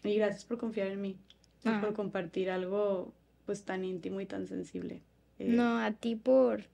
Y 0.04 0.16
gracias 0.16 0.44
por 0.44 0.58
confiar 0.58 0.88
en 0.88 1.00
mí 1.00 1.16
y 1.64 1.68
ah. 1.68 1.80
por 1.80 1.94
compartir 1.94 2.50
algo 2.50 3.12
pues 3.46 3.64
tan 3.64 3.84
íntimo 3.84 4.20
y 4.20 4.26
tan 4.26 4.46
sensible. 4.46 5.00
Eh, 5.38 5.48
no, 5.48 5.78
a 5.78 5.92
ti 5.92 6.16
por, 6.16 6.64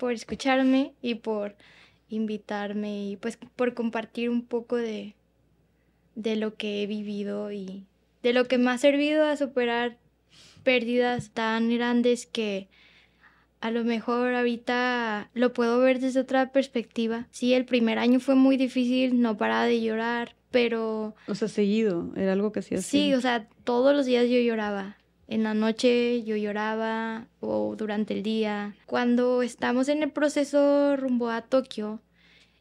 por 0.00 0.14
escucharme 0.14 0.94
y 1.02 1.16
por 1.16 1.54
invitarme 2.08 3.04
y 3.04 3.16
pues 3.18 3.36
por 3.36 3.74
compartir 3.74 4.30
un 4.30 4.46
poco 4.46 4.76
de, 4.76 5.14
de 6.14 6.36
lo 6.36 6.54
que 6.54 6.82
he 6.82 6.86
vivido 6.86 7.52
y 7.52 7.84
de 8.22 8.32
lo 8.32 8.46
que 8.46 8.56
me 8.56 8.70
ha 8.70 8.78
servido 8.78 9.26
a 9.26 9.36
superar 9.36 9.98
pérdidas 10.62 11.32
tan 11.32 11.68
grandes 11.68 12.24
que 12.24 12.68
a 13.60 13.70
lo 13.70 13.84
mejor 13.84 14.34
ahorita 14.34 15.28
lo 15.34 15.52
puedo 15.52 15.78
ver 15.80 16.00
desde 16.00 16.20
otra 16.20 16.50
perspectiva. 16.50 17.26
Sí, 17.30 17.52
el 17.52 17.66
primer 17.66 17.98
año 17.98 18.20
fue 18.20 18.36
muy 18.36 18.56
difícil, 18.56 19.20
no 19.20 19.36
paraba 19.36 19.66
de 19.66 19.82
llorar, 19.82 20.34
pero... 20.50 21.14
O 21.28 21.34
sea, 21.34 21.48
seguido, 21.48 22.10
era 22.16 22.32
algo 22.32 22.52
que 22.52 22.60
hacía 22.60 22.80
Sí, 22.80 23.12
o 23.12 23.20
sea, 23.20 23.48
todos 23.64 23.94
los 23.94 24.06
días 24.06 24.30
yo 24.30 24.38
lloraba. 24.38 24.96
En 25.30 25.44
la 25.44 25.54
noche 25.54 26.24
yo 26.24 26.34
lloraba 26.36 27.28
o 27.38 27.76
durante 27.78 28.14
el 28.14 28.24
día. 28.24 28.74
Cuando 28.86 29.42
estamos 29.42 29.88
en 29.88 30.02
el 30.02 30.10
proceso 30.10 30.96
rumbo 30.96 31.30
a 31.30 31.42
Tokio, 31.42 32.00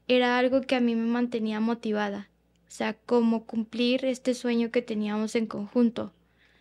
era 0.08 0.38
algo 0.38 0.62
que 0.62 0.76
a 0.76 0.80
mí 0.80 0.94
me 0.96 1.08
mantenía 1.08 1.60
motivada. 1.60 2.30
O 2.68 2.72
sea, 2.72 2.94
como 3.08 3.46
cumplir 3.46 4.06
este 4.06 4.36
sueño 4.36 4.70
que 4.70 4.84
teníamos 4.84 5.34
en 5.36 5.48
conjunto. 5.48 6.14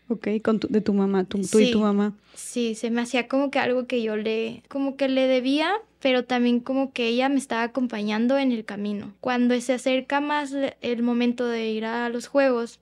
Ok, 0.09 0.29
con 0.43 0.59
tu- 0.59 0.69
de 0.69 0.81
tu 0.81 0.95
mamá, 0.95 1.25
tú, 1.25 1.39
y 1.59 1.71
tu 1.71 1.81
mamá. 1.81 2.15
Sí, 2.35 2.75
se 2.75 2.91
me 2.91 3.03
hacía 3.03 3.29
como 3.29 3.51
que 3.51 3.59
algo 3.59 3.87
que 3.87 4.01
yo 4.03 4.17
le, 4.17 4.63
como 4.69 4.97
que 4.97 5.09
le 5.09 5.27
debía, 5.27 5.71
pero 6.01 6.25
también 6.25 6.61
como 6.61 6.95
que 6.95 7.09
ella 7.09 7.29
me 7.29 7.37
estaba 7.37 7.65
acompañando 7.65 8.39
en 8.39 8.51
el 8.53 8.65
camino. 8.65 9.13
Cuando 9.21 9.61
se 9.61 9.75
acerca 9.75 10.23
más 10.23 10.55
el 10.81 11.03
momento 11.03 11.47
de 11.47 11.69
ir 11.71 11.85
a 11.85 12.09
los 12.09 12.27
juegos, 12.29 12.81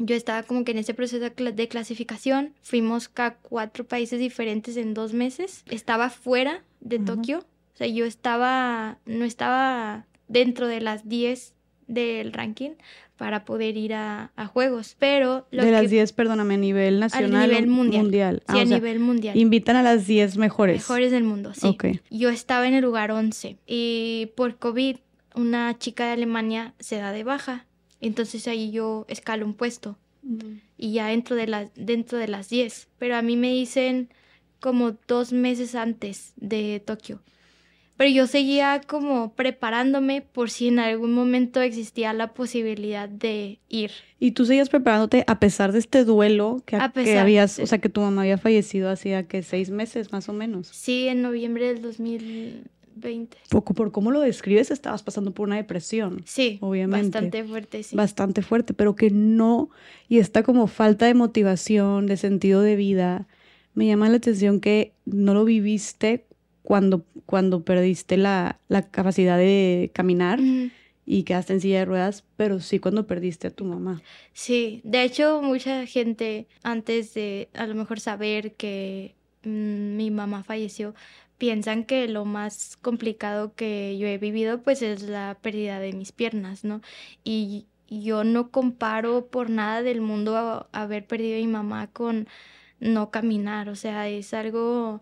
yo 0.00 0.16
estaba 0.16 0.42
como 0.42 0.64
que 0.64 0.72
en 0.72 0.78
ese 0.78 0.94
proceso 0.94 1.22
de 1.22 1.34
cla- 1.34 1.52
de 1.54 1.68
clasificación. 1.68 2.54
Fuimos 2.62 3.10
a 3.16 3.34
cuatro 3.34 3.84
países 3.84 4.18
diferentes 4.18 4.76
en 4.76 4.94
dos 4.94 5.12
meses. 5.12 5.62
Estaba 5.70 6.10
fuera 6.10 6.62
de. 6.80 6.98
Tokio. 6.98 7.38
O 7.74 7.76
sea, 7.76 7.86
yo 7.86 8.04
estaba, 8.04 8.98
no 9.06 9.24
estaba 9.24 10.06
dentro 10.28 10.66
de 10.66 10.80
las 10.80 11.08
10 11.08 11.54
del 11.86 12.32
ranking 12.32 12.70
para 13.16 13.44
poder 13.44 13.76
ir 13.76 13.94
a, 13.94 14.32
a 14.36 14.46
juegos. 14.46 14.96
Pero 14.98 15.46
lo 15.50 15.62
de 15.62 15.68
que, 15.68 15.72
las 15.72 15.90
10, 15.90 16.12
perdóname, 16.12 16.54
a 16.54 16.58
nivel 16.58 16.96
a 16.96 17.00
nacional. 17.00 17.48
nivel 17.50 17.64
o 17.64 17.72
mundial. 17.72 18.42
Ah, 18.46 18.52
Sí, 18.54 18.58
o 18.58 18.62
a 18.62 18.66
sea, 18.66 18.76
nivel 18.78 19.00
mundial. 19.00 19.36
Invitan 19.36 19.76
a 19.76 19.82
las 19.82 20.06
10 20.06 20.36
mejores. 20.38 20.76
Mejores 20.76 21.10
del 21.10 21.24
mundo, 21.24 21.52
sí. 21.54 21.66
Ok. 21.66 21.84
Yo 22.10 22.28
estaba 22.30 22.66
en 22.68 22.74
el 22.74 22.82
lugar 22.84 23.10
11 23.10 23.58
y 23.66 24.30
por 24.36 24.56
COVID 24.56 24.96
una 25.34 25.78
chica 25.78 26.06
de 26.06 26.12
Alemania 26.12 26.74
se 26.80 26.96
da 26.96 27.12
de 27.12 27.24
baja. 27.24 27.66
Entonces 28.00 28.46
ahí 28.48 28.70
yo 28.70 29.04
escalo 29.08 29.46
un 29.46 29.54
puesto 29.54 29.98
y 30.76 30.92
ya 30.92 31.06
dentro 31.06 31.36
de 31.36 31.46
las, 31.46 31.70
dentro 31.74 32.18
de 32.18 32.28
las 32.28 32.48
10. 32.48 32.88
Pero 32.98 33.16
a 33.16 33.22
mí 33.22 33.36
me 33.36 33.50
dicen 33.50 34.08
como 34.60 34.96
dos 35.06 35.32
meses 35.32 35.74
antes 35.74 36.32
de 36.36 36.82
Tokio. 36.84 37.22
Pero 38.00 38.10
yo 38.12 38.26
seguía 38.26 38.80
como 38.86 39.34
preparándome 39.34 40.22
por 40.22 40.48
si 40.48 40.68
en 40.68 40.78
algún 40.78 41.12
momento 41.12 41.60
existía 41.60 42.14
la 42.14 42.32
posibilidad 42.32 43.10
de 43.10 43.58
ir. 43.68 43.90
Y 44.18 44.30
tú 44.30 44.46
seguías 44.46 44.70
preparándote 44.70 45.22
a 45.26 45.38
pesar 45.38 45.72
de 45.72 45.80
este 45.80 46.04
duelo 46.04 46.62
que, 46.64 46.76
A 46.76 46.88
que 46.88 47.02
pesar, 47.02 47.18
habías, 47.18 47.58
o 47.58 47.66
sea, 47.66 47.76
que 47.76 47.90
tu 47.90 48.00
mamá 48.00 48.22
había 48.22 48.38
fallecido 48.38 48.88
hacía 48.88 49.28
que 49.28 49.42
seis 49.42 49.68
meses 49.68 50.12
más 50.12 50.30
o 50.30 50.32
menos. 50.32 50.68
Sí, 50.68 51.08
en 51.08 51.20
noviembre 51.20 51.74
del 51.74 51.82
2020. 53.00 53.38
Poco 53.48 53.74
por 53.74 53.92
cómo 53.92 54.10
lo 54.10 54.20
describes, 54.20 54.70
estabas 54.70 55.02
pasando 55.02 55.32
por 55.32 55.48
una 55.48 55.56
depresión. 55.56 56.22
Sí, 56.26 56.58
Obviamente. 56.60 57.06
bastante 57.08 57.44
fuerte, 57.44 57.82
sí. 57.82 57.96
bastante 57.96 58.42
fuerte, 58.42 58.74
pero 58.74 58.94
que 58.96 59.10
no, 59.10 59.70
y 60.08 60.18
esta 60.18 60.42
como 60.42 60.66
falta 60.66 61.06
de 61.06 61.14
motivación, 61.14 62.06
de 62.06 62.16
sentido 62.16 62.60
de 62.62 62.76
vida, 62.76 63.26
me 63.74 63.86
llama 63.86 64.08
la 64.08 64.16
atención 64.16 64.60
que 64.60 64.92
no 65.04 65.34
lo 65.34 65.44
viviste 65.44 66.26
cuando, 66.62 67.04
cuando 67.26 67.64
perdiste 67.64 68.16
la, 68.16 68.60
la 68.68 68.82
capacidad 68.82 69.38
de 69.38 69.90
caminar 69.94 70.38
y 71.06 71.24
quedaste 71.24 71.54
en 71.54 71.60
silla 71.60 71.80
de 71.80 71.84
ruedas, 71.86 72.24
pero 72.36 72.60
sí 72.60 72.78
cuando 72.78 73.06
perdiste 73.06 73.48
a 73.48 73.50
tu 73.50 73.64
mamá. 73.64 74.02
Sí, 74.32 74.80
de 74.84 75.02
hecho 75.02 75.42
mucha 75.42 75.86
gente 75.86 76.46
antes 76.62 77.14
de 77.14 77.48
a 77.54 77.66
lo 77.66 77.74
mejor 77.74 77.98
saber 77.98 78.52
que 78.52 79.14
mm, 79.44 79.96
mi 79.96 80.10
mamá 80.10 80.44
falleció, 80.44 80.94
piensan 81.40 81.84
que 81.86 82.08
lo 82.08 82.26
más 82.26 82.76
complicado 82.78 83.54
que 83.56 83.98
yo 83.98 84.06
he 84.08 84.18
vivido 84.18 84.62
pues 84.62 84.82
es 84.82 85.02
la 85.04 85.38
pérdida 85.42 85.80
de 85.80 85.94
mis 85.94 86.12
piernas, 86.12 86.64
¿no? 86.64 86.82
Y 87.24 87.66
yo 87.90 88.24
no 88.24 88.52
comparo 88.52 89.26
por 89.28 89.50
nada 89.50 89.82
del 89.82 90.02
mundo 90.02 90.36
a- 90.38 90.68
haber 90.72 91.06
perdido 91.08 91.36
a 91.38 91.40
mi 91.40 91.48
mamá 91.48 91.88
con 91.92 92.28
no 92.80 93.10
caminar, 93.10 93.68
o 93.68 93.76
sea, 93.76 94.08
es 94.08 94.34
algo 94.34 95.00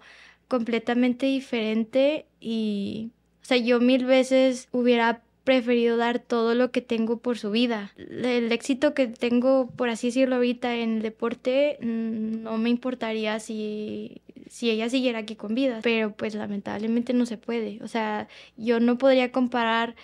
completamente 0.49 1.27
diferente 1.27 2.27
y, 2.41 3.13
o 3.43 3.45
sea, 3.47 3.57
yo 3.59 3.81
mil 3.81 4.05
veces 4.07 4.69
hubiera 4.73 5.23
preferido 5.49 5.97
dar 5.97 6.19
todo 6.19 6.55
lo 6.55 6.71
que 6.71 6.83
tengo 6.83 7.17
por 7.21 7.39
su 7.39 7.51
vida. 7.51 7.91
El 7.97 8.53
éxito 8.53 8.93
que 8.93 9.07
tengo, 9.07 9.71
por 9.77 9.89
así 9.89 10.09
decirlo 10.09 10.37
ahorita 10.37 10.77
en 10.77 10.97
el 10.97 11.03
deporte, 11.03 11.79
mm, 11.81 12.43
no 12.43 12.59
me 12.59 12.69
importaría 12.69 13.41
si, 13.41 14.21
si 14.51 14.69
ella 14.69 14.91
siguiera 14.91 15.21
aquí 15.21 15.37
con 15.37 15.55
vida, 15.55 15.81
pero 15.83 16.13
pues 16.13 16.35
lamentablemente 16.35 17.15
no 17.15 17.25
se 17.25 17.39
puede. 17.39 17.79
O 17.83 17.89
sea, 17.89 18.29
yo 18.59 18.79
no 18.79 18.99
podría 18.99 19.33
comparar 19.33 19.97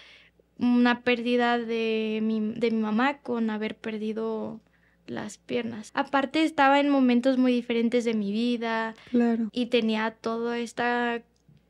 una 0.59 1.03
pérdida 1.03 1.59
de 1.59 2.21
mi, 2.23 2.41
de 2.55 2.71
mi 2.71 2.79
mamá 2.81 3.19
con 3.19 3.51
haber 3.51 3.77
perdido 3.77 4.61
las 5.07 5.37
piernas. 5.37 5.91
Aparte 5.93 6.43
estaba 6.43 6.81
en 6.81 6.89
momentos 6.89 7.37
muy 7.37 7.53
diferentes 7.53 8.07
de 8.07 8.15
mi 8.15 8.33
vida 8.33 8.95
Claro. 9.11 9.51
y 9.53 9.67
tenía 9.67 10.13
toda 10.13 10.59
esta 10.59 11.21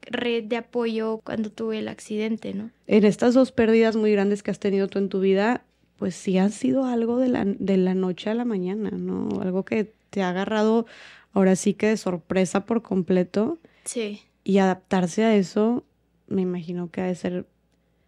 red 0.07 0.45
de 0.45 0.57
apoyo 0.57 1.21
cuando 1.25 1.51
tuve 1.51 1.79
el 1.79 1.89
accidente, 1.89 2.55
¿no? 2.55 2.71
En 2.87 3.05
estas 3.05 3.35
dos 3.35 3.53
pérdidas 3.53 3.97
muy 3.97 4.13
grandes 4.13 4.43
que 4.43 4.51
has 4.51 4.59
tenido 4.59 4.89
tú 4.89 4.99
en 4.99 5.09
tu 5.09 5.21
vida, 5.21 5.65
pues 5.97 6.15
sí 6.15 6.39
han 6.39 6.51
sido 6.51 6.85
algo 6.85 7.19
de 7.19 7.29
la, 7.29 7.45
de 7.45 7.77
la 7.77 7.95
noche 7.95 8.31
a 8.31 8.35
la 8.35 8.45
mañana, 8.45 8.91
¿no? 8.91 9.41
Algo 9.41 9.65
que 9.65 9.93
te 10.11 10.23
ha 10.23 10.31
agarrado 10.31 10.87
ahora 11.33 11.57
sí 11.57 11.75
que 11.75 11.89
de 11.89 11.97
sorpresa 11.97 12.67
por 12.67 12.83
completo. 12.83 13.59
Sí. 13.85 14.23
Y 14.45 14.59
adaptarse 14.59 15.25
a 15.25 15.35
eso, 15.37 15.85
me 16.29 16.43
imagino 16.43 16.91
que 16.91 17.01
ha 17.01 17.07
de 17.07 17.15
ser, 17.15 17.47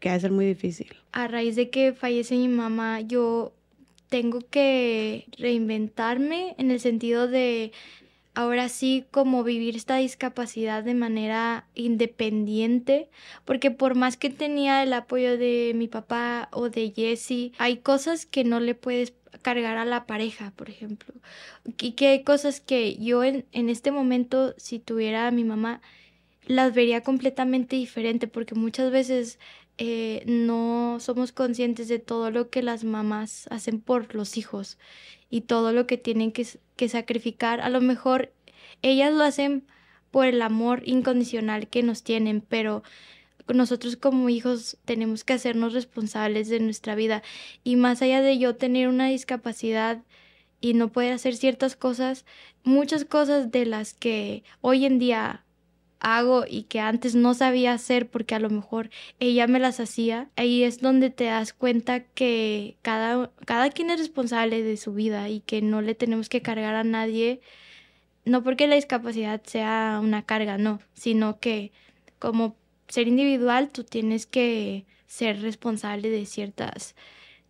que 0.01 0.11
ha 0.11 0.15
de 0.15 0.21
ser 0.21 0.33
muy 0.33 0.47
difícil. 0.47 0.89
A 1.13 1.29
raíz 1.29 1.57
de 1.57 1.71
que 1.71 1.93
fallece 1.93 2.37
mi 2.37 2.49
mamá, 2.49 3.01
yo 3.01 3.53
tengo 4.09 4.41
que 4.51 5.27
reinventarme 5.39 6.55
en 6.59 6.71
el 6.71 6.81
sentido 6.81 7.27
de 7.27 7.73
ahora 8.37 8.69
sí 8.69 9.07
como 9.11 9.43
vivir 9.45 9.77
esta 9.77 9.97
discapacidad 9.97 10.85
de 10.85 10.93
manera 10.93 11.67
independiente, 11.75 13.09
porque 13.47 13.71
por 13.71 13.95
más 13.95 14.19
que 14.19 14.29
tenía 14.29 14.83
el 14.83 14.93
apoyo 14.93 15.39
de 15.39 15.73
mi 15.75 15.89
papá 15.89 16.51
o 16.53 16.69
de 16.69 16.93
Jesse, 16.95 17.53
hay 17.57 17.79
cosas 17.79 18.27
que 18.27 18.45
no 18.45 18.61
le 18.61 18.75
puedes 18.75 19.15
cargar 19.41 19.79
a 19.79 19.87
la 19.87 20.05
pareja, 20.05 20.53
por 20.55 20.69
ejemplo, 20.69 21.15
y 21.81 21.93
que 21.93 22.09
hay 22.09 22.25
cosas 22.25 22.61
que 22.61 22.97
yo 22.97 23.25
en, 23.25 23.47
este 23.53 23.91
momento, 23.91 24.55
si 24.59 24.81
tuviera 24.81 25.27
a 25.27 25.31
mi 25.31 25.45
mamá, 25.45 25.81
las 26.47 26.75
vería 26.75 27.03
completamente 27.03 27.77
diferente, 27.77 28.29
porque 28.29 28.55
muchas 28.55 28.91
veces 28.91 29.39
eh, 29.79 30.23
no 30.27 30.99
somos 31.01 31.33
conscientes 31.33 31.89
de 31.89 32.01
todo 32.01 32.31
lo 32.31 32.51
que 32.51 32.63
las 32.63 32.85
mamás 32.85 33.47
hacen 33.51 33.81
por 33.81 34.15
los 34.15 34.37
hijos 34.37 34.77
y 35.31 35.43
todo 35.43 35.73
lo 35.73 35.87
que 35.87 35.99
tienen 35.99 36.33
que, 36.33 36.47
que 36.77 36.89
sacrificar. 36.89 37.61
A 37.61 37.71
lo 37.71 37.81
mejor 37.81 38.33
ellas 38.83 39.13
lo 39.13 39.25
hacen 39.25 39.67
por 40.11 40.27
el 40.27 40.41
amor 40.43 40.83
incondicional 40.85 41.69
que 41.69 41.83
nos 41.83 42.03
tienen, 42.03 42.41
pero 42.41 42.83
nosotros 43.55 43.97
como 43.97 44.29
hijos 44.29 44.77
tenemos 44.85 45.25
que 45.25 45.35
hacernos 45.35 45.73
responsables 45.73 46.49
de 46.49 46.61
nuestra 46.61 46.95
vida 46.95 47.23
y 47.63 47.77
más 47.77 48.03
allá 48.03 48.23
de 48.23 48.39
yo 48.39 48.57
tener 48.57 48.89
una 48.89 49.07
discapacidad 49.07 50.03
y 50.61 50.75
no 50.75 50.89
poder 50.89 51.13
hacer 51.13 51.37
ciertas 51.37 51.77
cosas, 51.77 52.25
muchas 52.65 53.05
cosas 53.05 53.51
de 53.51 53.67
las 53.67 53.95
que 53.95 54.43
hoy 54.61 54.85
en 54.85 54.99
día 54.99 55.46
hago 56.01 56.45
y 56.49 56.65
que 56.65 56.81
antes 56.81 57.15
no 57.15 57.35
sabía 57.35 57.73
hacer 57.73 58.09
porque 58.09 58.35
a 58.35 58.39
lo 58.39 58.51
mejor 58.51 58.91
ella 59.21 59.47
me 59.47 59.59
las 59.59 59.81
hacía, 59.81 60.29
ahí 60.37 60.63
es 60.63 60.81
donde 60.81 61.11
te 61.11 61.25
das 61.25 61.53
cuenta 61.53 62.01
que 62.01 62.77
cada, 62.83 63.31
cada 63.45 63.71
quien 63.71 63.91
es 63.91 63.99
responsable 63.99 64.63
de 64.63 64.77
su 64.77 64.95
vida 64.95 65.29
y 65.29 65.41
que 65.41 65.63
no 65.63 65.83
le 65.83 65.95
tenemos 65.95 66.29
que 66.29 66.43
cargar 66.43 66.75
a 66.75 66.85
nadie, 66.85 67.41
no 68.25 68.43
porque 68.43 68.67
la 68.67 68.77
discapacidad 68.77 69.43
sea 69.45 70.01
una 70.03 70.23
carga, 70.23 70.59
no, 70.59 70.81
sino 70.95 71.39
que 71.39 71.73
como 72.19 72.57
ser 72.89 73.09
individual 73.09 73.71
tú 73.71 73.85
tienes 73.85 74.27
que 74.27 74.85
ser 75.07 75.41
responsable 75.43 76.11
de 76.11 76.27
ciertas 76.27 76.95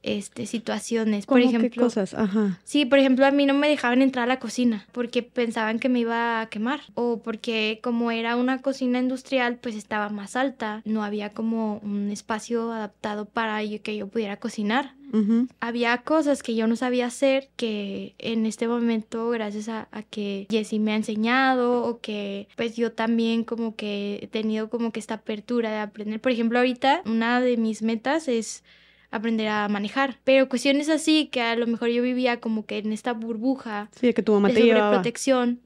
este, 0.06 0.46
situaciones. 0.46 1.26
Por 1.26 1.40
¿Cómo 1.40 1.50
qué 1.50 1.56
ejemplo, 1.56 1.82
cosas? 1.82 2.14
Ajá. 2.14 2.58
Sí, 2.64 2.86
por 2.86 2.98
ejemplo, 2.98 3.26
a 3.26 3.30
mí 3.32 3.44
no 3.44 3.54
me 3.54 3.68
dejaban 3.68 4.00
entrar 4.00 4.24
a 4.24 4.26
la 4.26 4.38
cocina 4.38 4.86
porque 4.92 5.22
pensaban 5.22 5.78
que 5.78 5.88
me 5.88 6.00
iba 6.00 6.40
a 6.40 6.46
quemar 6.46 6.80
o 6.94 7.18
porque 7.22 7.80
como 7.82 8.10
era 8.10 8.36
una 8.36 8.62
cocina 8.62 9.00
industrial, 9.00 9.58
pues 9.60 9.74
estaba 9.74 10.08
más 10.08 10.36
alta, 10.36 10.80
no 10.84 11.02
había 11.02 11.30
como 11.30 11.78
un 11.82 12.10
espacio 12.10 12.72
adaptado 12.72 13.26
para 13.26 13.60
que 13.82 13.96
yo 13.96 14.06
pudiera 14.06 14.36
cocinar. 14.38 14.94
Ujú. 15.12 15.48
Había 15.60 15.98
cosas 15.98 16.42
que 16.42 16.54
yo 16.54 16.66
no 16.66 16.76
sabía 16.76 17.06
hacer 17.06 17.48
que 17.56 18.14
en 18.18 18.46
este 18.46 18.68
momento, 18.68 19.30
gracias 19.30 19.68
a, 19.68 19.88
a 19.90 20.02
que 20.02 20.46
Jessie 20.50 20.80
me 20.80 20.92
ha 20.92 20.96
enseñado 20.96 21.84
o 21.84 22.00
que 22.00 22.48
pues 22.56 22.76
yo 22.76 22.92
también 22.92 23.44
como 23.44 23.76
que 23.76 24.20
he 24.22 24.26
tenido 24.26 24.68
como 24.68 24.92
que 24.92 25.00
esta 25.00 25.14
apertura 25.14 25.70
de 25.70 25.78
aprender. 25.78 26.20
Por 26.20 26.32
ejemplo, 26.32 26.58
ahorita 26.58 27.02
una 27.06 27.40
de 27.40 27.56
mis 27.56 27.82
metas 27.82 28.28
es 28.28 28.64
aprender 29.10 29.48
a 29.48 29.68
manejar, 29.68 30.18
pero 30.24 30.48
cuestiones 30.48 30.88
así 30.88 31.28
que 31.28 31.42
a 31.42 31.56
lo 31.56 31.66
mejor 31.66 31.88
yo 31.88 32.02
vivía 32.02 32.40
como 32.40 32.66
que 32.66 32.78
en 32.78 32.92
esta 32.92 33.12
burbuja 33.12 33.90
Sí, 33.98 34.12
que 34.12 34.22
tu 34.22 34.32
mamá 34.32 34.48
de 34.48 34.54
te. 34.54 35.58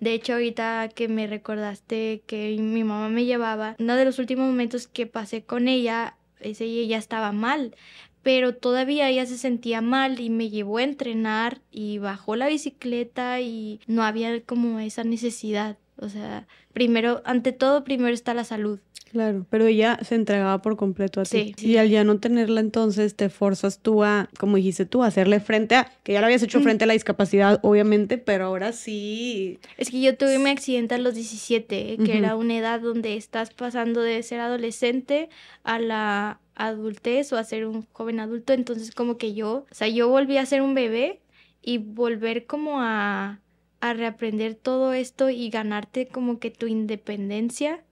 De 0.00 0.12
hecho, 0.12 0.34
ahorita 0.34 0.88
que 0.94 1.08
me 1.08 1.26
recordaste 1.26 2.22
que 2.26 2.56
mi 2.58 2.84
mamá 2.84 3.08
me 3.08 3.24
llevaba, 3.24 3.76
uno 3.78 3.96
de 3.96 4.04
los 4.04 4.18
últimos 4.18 4.46
momentos 4.46 4.86
que 4.86 5.06
pasé 5.06 5.42
con 5.42 5.68
ella, 5.68 6.16
ese 6.40 6.64
ella 6.64 6.98
estaba 6.98 7.32
mal, 7.32 7.74
pero 8.22 8.54
todavía 8.54 9.08
ella 9.08 9.26
se 9.26 9.38
sentía 9.38 9.80
mal 9.80 10.20
y 10.20 10.30
me 10.30 10.50
llevó 10.50 10.78
a 10.78 10.82
entrenar 10.82 11.60
y 11.70 11.98
bajó 11.98 12.36
la 12.36 12.48
bicicleta 12.48 13.40
y 13.40 13.80
no 13.86 14.02
había 14.02 14.42
como 14.42 14.78
esa 14.78 15.04
necesidad. 15.04 15.78
O 15.96 16.08
sea, 16.08 16.46
primero, 16.72 17.22
ante 17.24 17.52
todo, 17.52 17.84
primero 17.84 18.14
está 18.14 18.34
la 18.34 18.44
salud. 18.44 18.80
Claro, 19.10 19.44
pero 19.50 19.66
ella 19.66 19.98
se 20.02 20.14
entregaba 20.14 20.62
por 20.62 20.76
completo 20.76 21.20
a 21.20 21.24
ti. 21.24 21.52
Sí. 21.56 21.66
Y 21.66 21.76
al 21.78 21.88
ya 21.88 22.04
no 22.04 22.20
tenerla, 22.20 22.60
entonces 22.60 23.16
te 23.16 23.28
forzas 23.28 23.80
tú 23.80 24.04
a, 24.04 24.28
como 24.38 24.56
dijiste 24.56 24.86
tú, 24.86 25.02
a 25.02 25.08
hacerle 25.08 25.40
frente 25.40 25.74
a, 25.74 25.90
que 26.04 26.12
ya 26.12 26.20
lo 26.20 26.26
habías 26.26 26.44
hecho 26.44 26.60
frente 26.60 26.84
a 26.84 26.86
la 26.86 26.92
discapacidad, 26.92 27.58
obviamente, 27.62 28.18
pero 28.18 28.44
ahora 28.44 28.70
sí. 28.72 29.58
Es 29.78 29.90
que 29.90 30.00
yo 30.00 30.16
tuve 30.16 30.38
mi 30.38 30.50
accidente 30.50 30.94
a 30.94 30.98
los 30.98 31.14
17, 31.14 31.98
que 32.04 32.18
era 32.18 32.36
una 32.36 32.56
edad 32.56 32.80
donde 32.80 33.16
estás 33.16 33.52
pasando 33.52 34.00
de 34.00 34.22
ser 34.22 34.38
adolescente 34.38 35.28
a 35.64 35.80
la 35.80 36.38
adultez 36.54 37.32
o 37.32 37.36
a 37.36 37.42
ser 37.42 37.66
un 37.66 37.86
joven 37.92 38.20
adulto. 38.20 38.52
Entonces, 38.52 38.92
como 38.94 39.18
que 39.18 39.34
yo, 39.34 39.66
o 39.68 39.74
sea, 39.74 39.88
yo 39.88 40.08
volví 40.08 40.36
a 40.36 40.46
ser 40.46 40.62
un 40.62 40.74
bebé 40.74 41.20
y 41.62 41.78
volver 41.78 42.46
como 42.46 42.80
a, 42.80 43.40
a 43.80 43.94
reaprender 43.94 44.54
todo 44.54 44.92
esto 44.92 45.30
y 45.30 45.50
ganarte 45.50 46.06
como 46.08 46.38
que 46.38 46.50
tu 46.50 46.66
independencia 46.66 47.82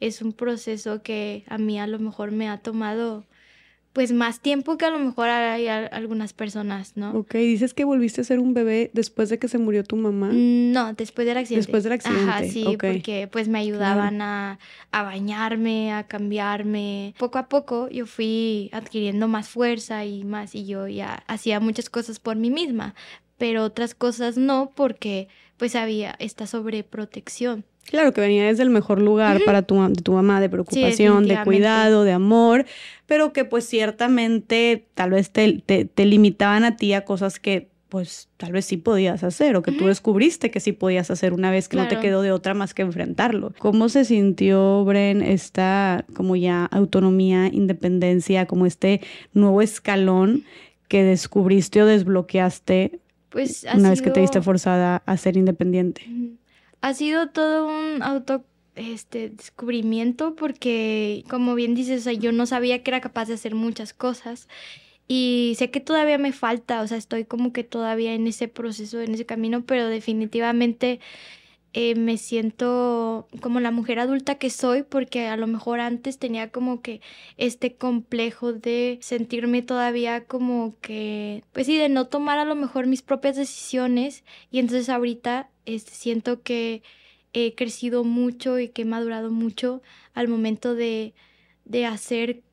es 0.00 0.22
un 0.22 0.32
proceso 0.32 1.02
que 1.02 1.44
a 1.48 1.58
mí 1.58 1.78
a 1.78 1.86
lo 1.86 1.98
mejor 1.98 2.30
me 2.30 2.48
ha 2.48 2.58
tomado 2.58 3.24
pues 3.94 4.10
más 4.10 4.40
tiempo 4.40 4.76
que 4.76 4.84
a 4.84 4.90
lo 4.90 4.98
mejor 4.98 5.28
hay 5.28 5.68
algunas 5.68 6.32
personas, 6.32 6.96
¿no? 6.96 7.12
Ok, 7.12 7.34
dices 7.36 7.74
que 7.74 7.84
volviste 7.84 8.22
a 8.22 8.24
ser 8.24 8.40
un 8.40 8.52
bebé 8.52 8.90
después 8.92 9.28
de 9.28 9.38
que 9.38 9.46
se 9.46 9.56
murió 9.56 9.84
tu 9.84 9.94
mamá. 9.94 10.30
No, 10.32 10.92
después 10.94 11.28
del 11.28 11.36
accidente. 11.36 11.66
Después 11.66 11.84
del 11.84 11.92
accidente, 11.92 12.28
Ajá, 12.28 12.42
sí, 12.42 12.64
ok. 12.66 12.84
porque 12.84 13.28
pues 13.30 13.46
me 13.46 13.60
ayudaban 13.60 14.20
a, 14.20 14.58
a 14.90 15.02
bañarme, 15.04 15.92
a 15.92 16.08
cambiarme. 16.08 17.14
Poco 17.18 17.38
a 17.38 17.48
poco 17.48 17.88
yo 17.88 18.04
fui 18.06 18.68
adquiriendo 18.72 19.28
más 19.28 19.48
fuerza 19.48 20.04
y 20.04 20.24
más, 20.24 20.56
y 20.56 20.66
yo 20.66 20.88
ya 20.88 21.22
hacía 21.28 21.60
muchas 21.60 21.88
cosas 21.88 22.18
por 22.18 22.34
mí 22.34 22.50
misma, 22.50 22.96
pero 23.38 23.64
otras 23.64 23.94
cosas 23.94 24.36
no, 24.36 24.72
porque 24.74 25.28
pues 25.56 25.76
había 25.76 26.14
esta 26.18 26.46
sobreprotección. 26.46 27.64
Claro 27.84 28.12
que 28.12 28.20
venía 28.20 28.46
desde 28.46 28.62
el 28.62 28.70
mejor 28.70 29.00
lugar 29.00 29.42
para 29.44 29.62
tu, 29.62 29.80
de 29.88 30.02
tu 30.02 30.12
mamá, 30.12 30.40
de 30.40 30.48
preocupación, 30.48 31.28
de 31.28 31.42
cuidado, 31.42 32.04
de 32.04 32.12
amor, 32.12 32.64
pero 33.06 33.32
que 33.32 33.44
pues 33.44 33.66
ciertamente 33.66 34.86
tal 34.94 35.10
vez 35.10 35.30
te, 35.30 35.62
te, 35.64 35.84
te 35.84 36.06
limitaban 36.06 36.64
a 36.64 36.76
ti 36.76 36.94
a 36.94 37.04
cosas 37.04 37.38
que 37.38 37.68
pues 37.94 38.28
tal 38.38 38.50
vez 38.50 38.64
sí 38.64 38.76
podías 38.76 39.22
hacer 39.22 39.54
o 39.54 39.62
que 39.62 39.70
tú 39.70 39.86
descubriste 39.86 40.50
que 40.50 40.58
sí 40.58 40.72
podías 40.72 41.12
hacer 41.12 41.32
una 41.32 41.52
vez 41.52 41.68
que 41.68 41.76
no 41.76 41.86
te 41.86 42.00
quedó 42.00 42.22
de 42.22 42.32
otra 42.32 42.52
más 42.52 42.74
que 42.74 42.82
enfrentarlo. 42.82 43.52
¿Cómo 43.58 43.88
se 43.88 44.04
sintió, 44.04 44.84
Bren, 44.84 45.22
esta 45.22 46.04
como 46.12 46.34
ya 46.34 46.64
autonomía, 46.64 47.46
independencia, 47.46 48.46
como 48.46 48.66
este 48.66 49.00
nuevo 49.32 49.62
escalón 49.62 50.42
que 50.88 51.04
descubriste 51.04 51.82
o 51.82 51.86
desbloqueaste 51.86 52.98
Pues 53.34 53.66
ha 53.66 53.74
una 53.74 53.90
vez 53.90 54.00
que 54.00 54.12
te 54.12 54.20
viste 54.20 54.40
forzada 54.40 55.02
a 55.06 55.16
ser 55.16 55.36
independiente? 55.36 56.06
Ha 56.80 56.94
sido 56.94 57.30
todo 57.30 57.66
un 57.66 58.00
auto 58.04 58.44
este 58.76 59.30
descubrimiento 59.30 60.36
porque 60.36 61.24
como 61.28 61.56
bien 61.56 61.74
dices, 61.74 62.02
o 62.02 62.04
sea, 62.04 62.12
yo 62.12 62.30
no 62.30 62.46
sabía 62.46 62.84
que 62.84 62.92
era 62.92 63.00
capaz 63.00 63.26
de 63.26 63.34
hacer 63.34 63.56
muchas 63.56 63.92
cosas 63.92 64.46
y 65.08 65.54
sé 65.58 65.72
que 65.72 65.80
todavía 65.80 66.16
me 66.16 66.30
falta, 66.30 66.80
o 66.80 66.86
sea, 66.86 66.96
estoy 66.96 67.24
como 67.24 67.52
que 67.52 67.64
todavía 67.64 68.14
en 68.14 68.28
ese 68.28 68.46
proceso, 68.46 69.00
en 69.00 69.14
ese 69.14 69.26
camino, 69.26 69.64
pero 69.66 69.88
definitivamente 69.88 71.00
eh, 71.76 71.96
me 71.96 72.18
siento 72.18 73.26
como 73.40 73.58
la 73.58 73.72
mujer 73.72 73.98
adulta 73.98 74.36
que 74.36 74.48
soy 74.48 74.84
porque 74.84 75.26
a 75.26 75.36
lo 75.36 75.48
mejor 75.48 75.80
antes 75.80 76.18
tenía 76.18 76.50
como 76.50 76.80
que 76.82 77.00
este 77.36 77.74
complejo 77.74 78.52
de 78.52 78.98
sentirme 79.02 79.60
todavía 79.60 80.24
como 80.24 80.76
que, 80.80 81.42
pues 81.52 81.66
sí, 81.66 81.76
de 81.76 81.88
no 81.88 82.06
tomar 82.06 82.38
a 82.38 82.44
lo 82.44 82.54
mejor 82.54 82.86
mis 82.86 83.02
propias 83.02 83.34
decisiones. 83.34 84.22
Y 84.52 84.60
entonces 84.60 84.88
ahorita 84.88 85.50
este, 85.66 85.90
siento 85.92 86.42
que 86.42 86.84
he 87.32 87.56
crecido 87.56 88.04
mucho 88.04 88.60
y 88.60 88.68
que 88.68 88.82
he 88.82 88.84
madurado 88.84 89.32
mucho 89.32 89.82
al 90.14 90.28
momento 90.28 90.76
de, 90.76 91.12
de 91.64 91.86
hacer 91.86 92.44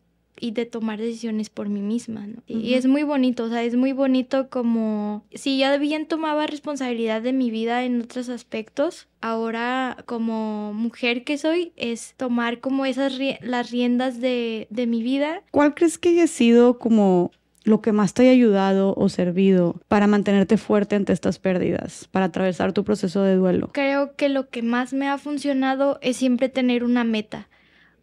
y 0.41 0.51
de 0.51 0.65
tomar 0.65 0.99
decisiones 0.99 1.49
por 1.49 1.69
mí 1.69 1.80
misma, 1.81 2.27
¿no? 2.27 2.41
Y- 2.47 2.73
es 2.73 2.88
muy 2.88 3.03
bonito, 3.03 3.45
o 3.45 3.49
sea, 3.49 3.63
es 3.63 3.76
muy 3.76 3.93
bonito 3.93 4.49
como 4.49 5.23
si 5.34 5.57
ya 5.59 5.77
bien 5.77 6.07
tomaba 6.07 6.47
responsabilidad 6.47 7.22
de 7.22 7.31
mi 7.31 7.51
vida 7.51 7.85
en 7.85 8.01
otros 8.01 8.27
aspectos, 8.27 9.07
ahora 9.22 9.97
como 10.07 10.73
mujer 10.73 11.23
que 11.23 11.38
soy 11.38 11.72
es 11.77 12.15
tomar 12.18 12.59
como 12.59 12.85
esas 12.85 13.18
las 13.41 13.72
riendas 13.72 14.19
de, 14.19 14.68
de 14.72 14.88
mi 14.88 15.03
vida 15.03 15.43
¿Cuál 15.51 15.76
crees 15.76 15.97
que 15.97 16.09
haya 16.09 16.27
sido 16.27 16.80
como 16.80 17.31
lo 17.63 17.81
que 17.81 17.91
más 17.91 18.15
te 18.15 18.23
haya 18.23 18.31
ayudado 18.31 18.95
o 18.97 19.07
servido 19.07 19.80
para 19.88 20.07
mantenerte 20.07 20.57
fuerte 20.57 20.95
ante 20.95 21.13
estas 21.13 21.38
pérdidas, 21.38 22.07
para 22.11 22.26
atravesar 22.26 22.73
tu 22.73 22.84
proceso 22.84 23.22
de 23.22 23.35
duelo? 23.35 23.69
Creo 23.73 24.15
que 24.15 24.30
lo 24.30 24.49
que 24.49 24.63
más 24.63 24.93
me 24.93 25.07
ha 25.07 25.19
funcionado 25.19 25.99
es 26.01 26.18
siempre 26.18 26.49
tener 26.49 26.84
una 26.84 27.03
meta, 27.03 27.47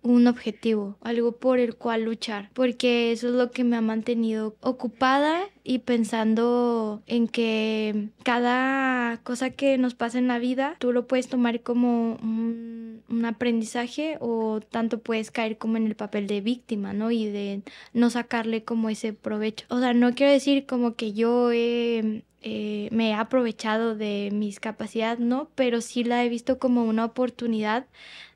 un 0.03 0.27
objetivo, 0.27 0.97
algo 1.03 1.33
por 1.33 1.59
el 1.59 1.75
cual 1.77 2.05
luchar, 2.05 2.51
porque 2.55 3.12
eso 3.12 3.29
es 3.29 3.35
lo 3.35 3.51
que 3.51 3.65
me 3.65 3.77
ha 3.77 3.81
mantenido 3.81 4.57
ocupada 4.61 5.43
y 5.65 5.81
pensando 5.81 7.03
en 7.07 7.29
que 7.29 8.09
cada 8.23 9.19
cosa 9.23 9.51
que 9.51 9.77
nos 9.79 9.95
pasa 9.95 10.19
en 10.19 10.29
la 10.29 10.39
vida, 10.39 10.77
tú 10.79 10.93
lo 10.93 11.07
puedes 11.07 11.29
tomar 11.29 11.61
como 11.62 12.15
un, 12.23 13.03
un 13.09 13.25
aprendizaje 13.25 14.16
o 14.20 14.61
tanto 14.61 15.01
puedes 15.01 15.31
caer 15.31 15.59
como 15.59 15.77
en 15.77 15.87
el 15.87 15.97
papel 15.97 16.27
de 16.27 16.41
víctima, 16.41 16.93
¿no? 16.93 17.11
Y 17.11 17.27
de 17.27 17.62
no 17.93 18.11
sacarle 18.11 18.65
como 18.65 18.89
ese 18.89 19.12
provecho. 19.12 19.66
O 19.69 19.79
sea, 19.79 19.95
no 19.95 20.15
quiero 20.15 20.33
decir 20.33 20.66
como 20.66 20.95
que 20.95 21.12
yo 21.12 21.51
he 21.53 22.25
eh, 22.41 22.89
me 22.93 23.11
he 23.11 23.15
aprovechado 23.15 23.97
de 23.97 24.31
mis 24.33 24.61
capacidades, 24.61 25.19
¿no? 25.19 25.51
Pero 25.55 25.81
sí 25.81 26.05
la 26.05 26.25
he 26.25 26.29
visto 26.29 26.59
como 26.59 26.85
una 26.85 27.05
oportunidad 27.05 27.87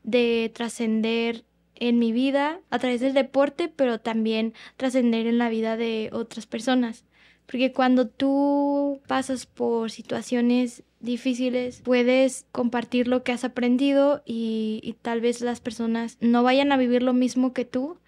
de 0.02 0.50
trascender 0.54 1.44
en 1.74 1.98
mi 1.98 2.12
vida 2.12 2.60
a 2.70 2.78
través 2.78 3.00
del 3.00 3.14
deporte, 3.14 3.68
pero 3.74 3.98
también 4.00 4.54
trascender 4.76 5.26
en 5.26 5.38
la 5.38 5.48
vida 5.48 5.76
de 5.76 6.10
otras 6.12 6.46
personas. 6.46 7.04
Porque 7.46 7.72
cuando 7.72 8.06
tú 8.08 9.00
pasas 9.06 9.46
por 9.46 9.90
situaciones 9.90 10.84
difíciles, 11.00 11.80
puedes 11.84 12.46
compartir 12.52 13.08
lo 13.08 13.24
que 13.24 13.32
has 13.32 13.44
aprendido 13.44 14.22
y, 14.24 14.80
y 14.84 14.92
tal 15.02 15.20
vez 15.20 15.40
las 15.40 15.60
personas 15.60 16.16
no 16.20 16.42
vayan 16.44 16.70
a 16.72 16.76
vivir 16.76 17.02
lo 17.02 17.12
mismo 17.12 17.52
que 17.52 17.64
tú, 17.64 17.98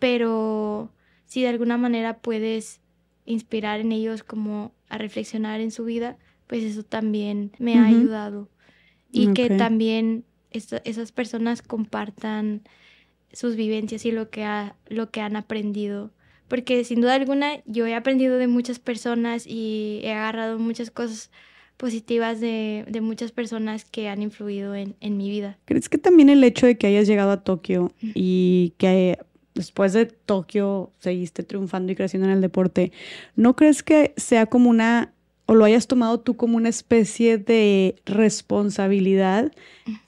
pero 0.00 0.90
si 1.26 1.42
de 1.42 1.48
alguna 1.48 1.76
manera 1.76 2.18
puedes 2.18 2.80
inspirar 3.26 3.80
en 3.80 3.92
ellos 3.92 4.22
como 4.24 4.72
a 4.88 4.98
reflexionar 4.98 5.60
en 5.60 5.70
su 5.70 5.84
vida, 5.84 6.16
pues 6.48 6.64
eso 6.64 6.82
también 6.82 7.52
me 7.58 7.78
ha 7.78 7.84
ayudado. 8.00 8.48
Y 9.12 9.26
que 9.34 9.48
también 9.58 10.24
esta- 10.50 10.82
esas 10.84 11.12
personas 11.12 11.62
compartan 11.62 12.62
sus 13.32 13.56
vivencias 13.56 14.04
y 14.06 14.12
lo 14.12 14.30
que, 14.30 14.44
ha- 14.44 14.76
lo 14.88 15.10
que 15.10 15.20
han 15.20 15.36
aprendido. 15.36 16.10
Porque 16.48 16.82
sin 16.84 17.00
duda 17.00 17.14
alguna 17.14 17.62
yo 17.66 17.86
he 17.86 17.94
aprendido 17.94 18.36
de 18.38 18.48
muchas 18.48 18.78
personas 18.80 19.46
y 19.46 20.00
he 20.02 20.12
agarrado 20.12 20.58
muchas 20.58 20.90
cosas 20.90 21.30
positivas 21.76 22.40
de, 22.40 22.84
de 22.88 23.00
muchas 23.00 23.32
personas 23.32 23.84
que 23.84 24.08
han 24.08 24.20
influido 24.20 24.74
en, 24.74 24.96
en 25.00 25.16
mi 25.16 25.30
vida. 25.30 25.58
¿Crees 25.64 25.88
que 25.88 25.96
también 25.96 26.28
el 26.28 26.42
hecho 26.44 26.66
de 26.66 26.76
que 26.76 26.86
hayas 26.88 27.06
llegado 27.06 27.30
a 27.30 27.42
Tokio 27.42 27.92
y 28.02 28.74
que 28.78 29.18
después 29.54 29.92
de 29.94 30.06
Tokio 30.06 30.90
seguiste 30.98 31.42
triunfando 31.42 31.92
y 31.92 31.96
creciendo 31.96 32.26
en 32.28 32.34
el 32.34 32.40
deporte, 32.40 32.92
¿no 33.36 33.56
crees 33.56 33.82
que 33.82 34.12
sea 34.16 34.46
como 34.46 34.68
una, 34.70 35.12
o 35.50 35.56
lo 35.56 35.64
hayas 35.64 35.88
tomado 35.88 36.20
tú 36.20 36.36
como 36.36 36.56
una 36.56 36.68
especie 36.68 37.36
de 37.36 37.96
responsabilidad 38.06 39.50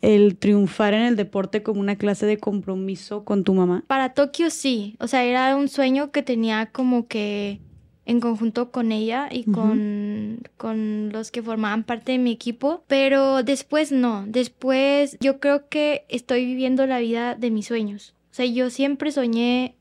el 0.01 0.37
triunfar 0.37 0.95
en 0.95 1.03
el 1.03 1.17
deporte 1.17 1.65
como 1.65 1.81
una 1.81 1.97
clase 1.97 2.27
de 2.27 2.39
compromiso 2.39 3.25
con 3.25 3.43
tu 3.43 3.53
mamá? 3.53 3.83
Para 3.89 4.15
Tokio 4.15 4.51
sí, 4.51 4.95
o 5.01 5.09
sea, 5.09 5.25
era 5.25 5.57
un 5.57 5.69
sueño 5.69 6.13
que 6.13 6.23
tenía 6.23 6.67
como 6.67 7.09
que 7.09 7.59
en 8.07 8.21
conjunto 8.21 8.71
con 8.71 8.93
ella 8.93 9.29
y 9.33 9.43
con, 9.43 10.43
con 10.57 11.11
los 11.11 11.33
que 11.33 11.43
formaban 11.43 11.83
parte 11.83 12.13
de 12.13 12.19
mi 12.19 12.31
equipo, 12.31 12.85
pero 12.87 13.43
después 13.43 13.91
no, 13.91 14.25
después 14.29 15.17
yo 15.21 15.41
creo 15.41 15.69
que 15.69 16.05
estoy 16.09 16.47
viviendo 16.47 16.87
la 16.87 17.01
vida 17.01 17.35
de 17.35 17.51
mis 17.51 17.67
sueños. 17.67 18.15
O 18.31 18.35
sea, 18.35 18.47
yo 18.47 18.71
siempre 18.71 19.11
soñé 19.11 19.75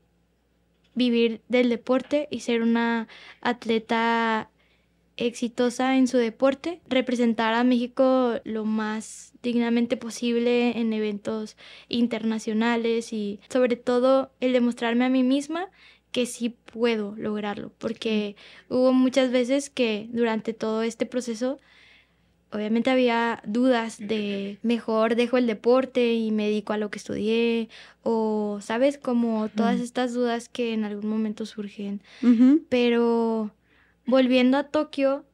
vivir 0.96 1.40
del 1.48 1.68
deporte 1.68 2.26
y 2.32 2.40
ser 2.40 2.62
una 2.62 3.06
atleta 3.40 4.50
exitosa 5.16 5.96
en 5.96 6.06
su 6.08 6.16
deporte, 6.16 6.80
representar 6.88 7.54
a 7.54 7.64
México 7.64 8.40
lo 8.44 8.64
más 8.64 9.32
dignamente 9.42 9.96
posible 9.96 10.78
en 10.78 10.92
eventos 10.92 11.56
internacionales 11.88 13.12
y 13.12 13.40
sobre 13.48 13.76
todo 13.76 14.30
el 14.40 14.52
demostrarme 14.52 15.04
a 15.04 15.08
mí 15.10 15.22
misma 15.22 15.68
que 16.12 16.26
sí 16.26 16.50
puedo 16.50 17.14
lograrlo, 17.16 17.72
porque 17.78 18.36
hubo 18.68 18.92
muchas 18.92 19.30
veces 19.30 19.70
que 19.70 20.08
durante 20.12 20.52
todo 20.52 20.82
este 20.82 21.06
proceso 21.06 21.58
obviamente 22.52 22.90
había 22.90 23.42
dudas 23.46 23.98
de 23.98 24.58
mejor 24.62 25.16
dejo 25.16 25.38
el 25.38 25.46
deporte 25.46 26.12
y 26.12 26.30
me 26.30 26.48
dedico 26.48 26.74
a 26.74 26.76
lo 26.76 26.90
que 26.90 26.98
estudié 26.98 27.70
o 28.02 28.58
sabes 28.60 28.98
como 28.98 29.48
todas 29.48 29.76
Ujú. 29.76 29.84
estas 29.84 30.12
dudas 30.12 30.50
que 30.50 30.74
en 30.74 30.84
algún 30.84 31.08
momento 31.08 31.46
surgen. 31.46 32.02
Pero 32.68 33.50
volviendo 34.06 34.56
a 34.58 34.64
Tokio, 34.64 35.24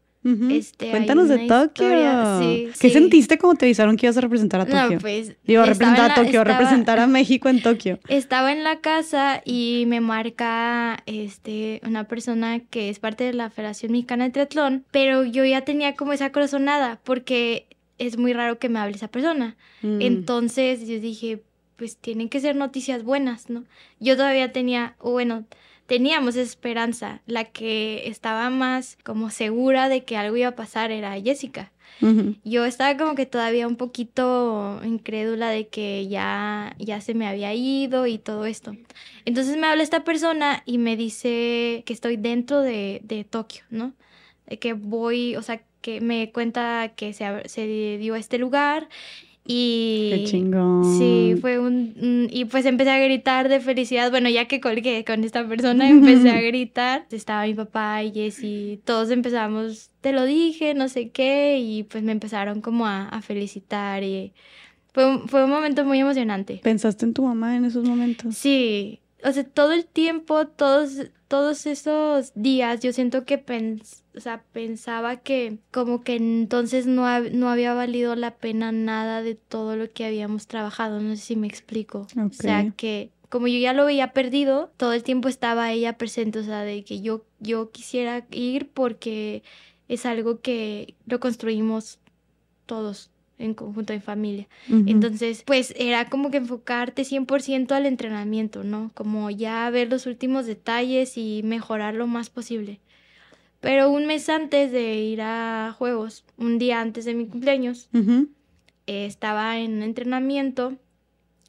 este, 0.51 0.91
Cuéntanos 0.91 1.29
de 1.29 1.47
Tokio. 1.47 1.89
¿Qué 2.79 2.91
sentiste 2.91 3.39
cuando 3.39 3.59
te 3.59 3.67
avisaron 3.67 3.97
que 3.97 4.07
ibas 4.07 4.17
a 4.19 4.21
representar 4.21 4.61
a 4.61 4.67
Tokio? 4.67 4.97
No, 4.97 4.99
pues. 4.99 5.37
Iba 5.47 5.63
a 5.63 5.67
representar 5.67 6.11
a 6.11 6.15
Tokio, 6.15 6.45
representar 6.45 6.99
a 6.99 7.07
México 7.07 7.49
en 7.49 7.63
Tokio. 7.63 7.99
Estaba 8.09 8.53
en 8.53 8.65
la 8.65 8.81
casa 8.81 9.41
y 9.45 9.85
me 9.87 10.01
marca 10.01 11.03
este, 11.07 11.81
una 11.87 12.05
persona 12.05 12.61
que 12.61 12.91
es 12.91 12.99
parte 12.99 13.25
de 13.25 13.33
la 13.33 13.49
Federación 13.49 13.93
Mexicana 13.93 14.25
de 14.25 14.31
Triatlón, 14.31 14.85
pero 14.91 15.25
yo 15.25 15.45
ya 15.45 15.63
tenía 15.63 15.95
como 15.95 16.13
esa 16.13 16.31
corazonada 16.31 17.01
porque 17.05 17.67
es 17.99 18.19
muy 18.19 18.33
raro 18.33 18.59
que 18.59 18.69
me 18.69 18.81
hable 18.81 18.97
esa 18.97 19.09
persona. 19.09 19.57
Mm. 19.83 20.03
Entonces 20.03 20.87
yo 20.87 21.01
dije, 21.01 21.43
pues 21.77 21.97
tienen 21.97 22.29
que 22.29 22.41
ser 22.41 22.57
noticias 22.57 23.03
buenas, 23.03 23.49
¿no? 23.49 23.65
Yo 24.01 24.17
todavía 24.17 24.53
tenía, 24.53 24.97
bueno, 25.01 25.45
teníamos 25.89 26.37
esperanza. 26.37 27.23
La 27.27 27.45
que 27.45 28.07
estaba 28.07 28.51
más 28.51 28.99
como 29.03 29.31
segura 29.31 29.89
de 29.89 30.05
que 30.05 30.17
algo 30.17 30.37
iba 30.37 30.49
a 30.49 30.55
pasar 30.55 30.93
era 30.93 31.21
Jessica. 31.21 31.73
Yo 32.45 32.65
estaba 32.65 32.97
como 32.97 33.17
que 33.17 33.27
todavía 33.27 33.67
un 33.67 33.75
poquito 33.75 34.81
incrédula 34.85 35.49
de 35.49 35.67
que 35.67 36.07
ya, 36.07 36.77
ya 36.79 37.01
se 37.01 37.15
me 37.15 37.27
había 37.27 37.55
ido 37.55 38.07
y 38.07 38.19
todo 38.19 38.45
esto. 38.45 38.77
Entonces 39.25 39.57
me 39.57 39.67
habla 39.67 39.83
esta 39.83 40.05
persona 40.05 40.63
y 40.65 40.79
me 40.79 40.97
dice 40.97 41.83
que 41.87 41.93
estoy 41.93 42.17
dentro 42.17 42.61
de, 42.61 43.01
de 43.03 43.25
Tokio, 43.25 43.65
¿no? 43.71 43.95
Que 44.61 44.75
voy, 44.75 45.35
o 45.35 45.43
sea, 45.43 45.61
que 45.81 46.01
me 46.01 46.31
cuenta 46.31 46.93
que 46.95 47.13
se, 47.13 47.49
se 47.49 47.67
dio 47.99 48.15
este 48.15 48.39
lugar 48.39 48.89
y 49.51 50.11
Qué 50.11 50.25
chingón. 50.25 50.85
Sí, 50.99 51.35
fue 51.41 51.59
un, 51.59 52.29
y 52.31 52.45
pues 52.45 52.67
empecé 52.67 52.91
a 52.91 52.99
gritar 52.99 53.49
de 53.49 53.61
felicidad. 53.61 54.11
Bueno, 54.11 54.29
ya 54.29 54.45
que 54.45 54.61
colgué 54.61 55.07
con 55.07 55.25
esta 55.25 55.49
persona, 55.49 55.89
empecé 55.89 56.29
a 56.29 56.41
gritar. 56.43 57.07
Estaba 57.11 57.47
mi 57.47 57.55
papá 57.55 58.03
y 58.05 58.13
Jessy, 58.13 58.79
todos 58.85 59.11
empezamos, 59.11 59.91
te 60.03 60.13
lo 60.13 60.27
dije, 60.27 60.75
no 60.75 60.89
sé 60.89 61.09
qué, 61.09 61.59
y 61.59 61.85
pues 61.85 62.05
me 62.05 62.13
empezaron 62.13 62.61
como 62.61 62.87
a, 62.87 63.09
a 63.09 63.23
felicitar 63.23 64.05
y 64.05 64.35
fue 64.93 65.07
un, 65.11 65.29
fue 65.29 65.45
un 65.45 65.51
momento 65.51 65.83
muy 65.87 65.99
emocionante. 65.99 66.61
¿Pensaste 66.63 67.07
en 67.07 67.15
tu 67.15 67.23
mamá 67.23 67.57
en 67.57 67.65
esos 67.65 67.89
momentos? 67.89 68.37
Sí, 68.37 69.01
o 69.25 69.33
sea, 69.33 69.45
todo 69.45 69.73
el 69.73 69.87
tiempo, 69.87 70.47
todos, 70.47 71.11
todos 71.29 71.67
esos 71.67 72.33
días, 72.35 72.81
yo 72.81 72.93
siento 72.93 73.25
que 73.25 73.39
pens 73.39 74.03
o 74.19 74.21
sea, 74.21 74.43
pensaba 74.53 75.19
que 75.19 75.59
como 75.71 76.03
que 76.03 76.17
entonces 76.17 76.89
no, 76.89 77.21
no 77.21 77.49
había 77.49 77.73
valido 77.73 78.17
la 78.17 78.37
pena 78.37 78.73
nada 78.73 79.23
de 79.23 79.37
todo 79.37 79.77
lo 79.77 79.93
que 79.93 80.05
habíamos 80.05 80.49
trabajado, 80.49 81.01
no 81.01 81.15
sé 81.15 81.23
si 81.23 81.37
me 81.37 81.47
explico. 81.47 82.09
O 82.17 82.33
sea, 82.33 82.73
que 82.77 83.13
como 83.29 83.47
yo 83.47 83.61
ya 83.61 83.73
lo 83.73 83.85
veía 83.85 84.13
perdido, 84.13 84.73
todo 84.77 84.93
el 84.93 85.05
tiempo 85.05 85.29
estaba 85.29 85.71
ella 85.71 85.97
presente, 85.97 86.41
o 86.41 86.43
sea, 86.43 86.63
de 86.63 86.83
que 86.83 87.01
yo, 87.01 87.25
yo 87.39 87.71
quisiera 87.71 88.27
ir 88.33 88.71
porque 88.71 89.45
es 89.87 90.05
algo 90.05 90.41
que 90.41 90.97
lo 91.07 91.21
construimos 91.21 92.01
todos 92.67 93.13
en 93.39 93.55
conjunto 93.55 93.93
en 93.93 94.03
familia. 94.03 94.49
Entonces, 94.87 95.43
pues 95.45 95.75
era 95.77 96.09
como 96.09 96.31
que 96.31 96.39
enfocarte 96.39 97.05
100% 97.05 97.73
al 97.73 97.87
entrenamiento, 97.87 98.65
¿no? 98.65 98.91
Como 98.95 99.31
ya 99.31 99.69
ver 99.71 99.91
los 99.91 100.07
últimos 100.07 100.47
detalles 100.47 101.17
y 101.17 101.43
mejorar 101.45 101.95
lo 101.95 102.07
más 102.07 102.31
posible. 102.31 102.81
Pero 103.61 103.91
un 103.91 104.07
mes 104.07 104.29
antes 104.29 104.71
de 104.71 104.97
ir 104.97 105.21
a 105.21 105.75
juegos, 105.77 106.25
un 106.37 106.59
día 106.59 106.81
antes 106.81 107.05
de 107.05 107.15
mi 107.15 107.27
cumpleaños, 107.27 107.89
estaba 108.87 109.59
en 109.59 109.83
entrenamiento. 109.83 110.75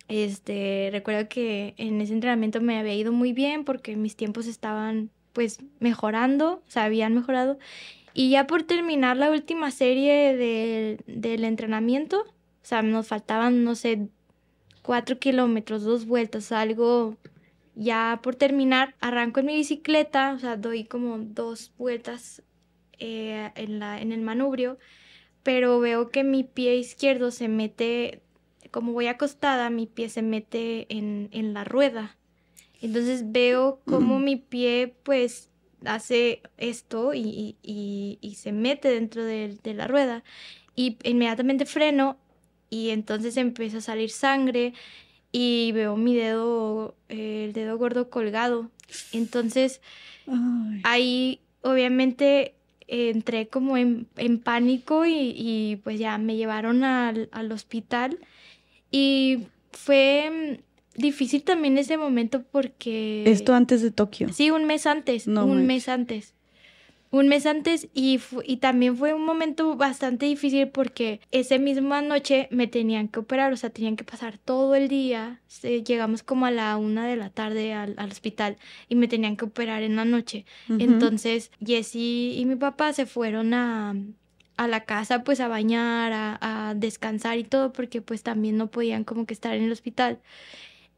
Este, 0.07 0.89
recuerdo 0.91 1.29
que 1.29 1.75
en 1.77 2.01
ese 2.01 2.13
entrenamiento 2.13 2.61
me 2.61 2.79
había 2.79 2.95
ido 2.95 3.11
muy 3.11 3.31
bien 3.31 3.63
porque 3.63 3.95
mis 3.95 4.15
tiempos 4.15 4.47
estaban 4.47 5.11
pues 5.33 5.59
mejorando, 5.79 6.63
o 6.67 6.71
sea, 6.71 6.85
habían 6.85 7.13
mejorado. 7.13 7.59
Y 8.19 8.31
ya 8.31 8.47
por 8.47 8.63
terminar 8.63 9.15
la 9.15 9.31
última 9.31 9.71
serie 9.71 10.35
del 11.07 11.43
entrenamiento, 11.45 12.23
o 12.23 12.65
sea, 12.65 12.81
nos 12.81 13.07
faltaban, 13.07 13.63
no 13.63 13.75
sé, 13.75 14.09
cuatro 14.81 15.19
kilómetros, 15.19 15.83
dos 15.83 16.05
vueltas, 16.05 16.51
algo 16.51 17.15
ya 17.75 18.19
por 18.21 18.35
terminar, 18.35 18.93
arranco 18.99 19.39
en 19.39 19.45
mi 19.45 19.55
bicicleta, 19.55 20.33
o 20.33 20.39
sea, 20.39 20.57
doy 20.57 20.83
como 20.83 21.17
dos 21.17 21.71
vueltas 21.77 22.43
eh, 22.97 23.51
en, 23.55 23.79
la, 23.79 24.01
en 24.01 24.11
el 24.11 24.19
manubrio, 24.19 24.77
pero 25.41 25.79
veo 25.79 26.09
que 26.09 26.25
mi 26.25 26.43
pie 26.43 26.75
izquierdo 26.75 27.31
se 27.31 27.47
mete, 27.47 28.21
como 28.69 28.91
voy 28.91 29.07
acostada, 29.07 29.69
mi 29.69 29.87
pie 29.87 30.09
se 30.09 30.23
mete 30.23 30.87
en, 30.93 31.29
en 31.31 31.53
la 31.53 31.63
rueda. 31.63 32.17
Entonces 32.81 33.31
veo 33.31 33.79
como 33.85 34.19
mi 34.19 34.35
pie 34.35 34.93
pues 35.03 35.48
hace 35.85 36.41
esto 36.57 37.13
y, 37.13 37.55
y, 37.61 38.35
se 38.35 38.51
mete 38.51 38.89
dentro 38.89 39.23
de, 39.23 39.57
de, 39.63 39.73
la 39.73 39.87
rueda 39.87 40.23
y 40.75 40.97
inmediatamente 41.03 41.65
freno 41.65 42.17
y 42.69 42.89
entonces 42.89 43.37
empieza 43.37 43.79
a 43.79 43.81
salir 43.81 44.09
sangre 44.09 44.73
y 45.31 45.71
veo 45.73 45.95
mi 45.95 46.15
dedo, 46.15 46.95
eh, 47.09 47.45
el 47.45 47.53
dedo 47.53 47.77
gordo 47.77 48.09
colgado. 48.09 48.69
Entonces, 49.11 49.81
ahí 50.83 51.39
obviamente 51.61 52.55
entré 52.87 53.47
como 53.47 53.77
en, 53.77 54.07
pánico 54.43 55.05
y, 55.05 55.79
pues 55.83 55.99
ya 55.99 56.17
me 56.17 56.35
llevaron 56.35 56.83
al, 56.83 57.29
al 57.31 57.51
hospital 57.51 58.17
y 58.91 59.47
fue 59.71 60.61
difícil 60.99 61.43
también 61.43 61.77
ese 61.77 61.97
momento 61.97 62.43
porque... 62.51 63.23
Esto 63.25 63.53
antes 63.53 63.81
de 63.81 63.91
Tokio. 63.91 64.31
Sí, 64.31 64.51
un 64.51 64.65
mes 64.65 64.85
antes, 64.85 65.27
no 65.27 65.45
un 65.45 65.65
mes 65.65 65.89
antes 65.89 66.33
un 67.11 67.27
mes 67.27 67.45
antes 67.45 67.87
y, 67.93 68.19
y 68.45 68.57
también 68.57 68.95
fue 68.95 69.13
un 69.13 69.25
momento 69.25 69.75
bastante 69.75 70.27
difícil 70.27 70.67
porque 70.67 71.21
esa 71.31 71.57
misma 71.57 72.01
noche 72.01 72.47
me 72.51 72.67
tenían 72.67 73.07
que 73.07 73.19
operar, 73.19 73.51
o 73.51 73.57
sea, 73.57 73.71
tenían 73.71 73.95
que 73.95 74.03
pasar 74.03 74.37
todo 74.37 74.75
el 74.75 74.87
día. 74.87 75.41
llegamos 75.63 76.21
como 76.21 76.45
a 76.45 76.51
la 76.51 76.77
una 76.77 77.07
de 77.07 77.15
la 77.15 77.29
tarde 77.29 77.73
al, 77.73 77.95
hospital 78.11 78.57
y 78.89 78.95
me 78.95 79.07
tenían 79.07 79.37
que 79.37 79.45
operar 79.45 79.81
en 79.81 79.95
la 79.95 80.05
noche. 80.05 80.45
Entonces, 80.67 81.51
Jessie 81.65 82.39
y 82.39 82.45
mi 82.45 82.55
papá 82.55 82.93
se 82.93 83.07
fueron 83.07 83.53
a, 83.55 83.95
a 84.57 84.67
la 84.67 84.81
casa 84.81 85.23
pues 85.23 85.39
a 85.39 85.47
bañar, 85.47 86.13
a, 86.13 86.37
a, 86.69 86.75
descansar 86.75 87.39
y 87.39 87.43
todo 87.43 87.73
porque 87.73 88.01
pues 88.01 88.21
también 88.21 88.57
no 88.57 88.67
podían 88.67 89.03
como 89.03 89.25
que 89.25 89.33
estar 89.33 89.55
en 89.55 89.63
el 89.63 89.71
hospital. 89.71 90.19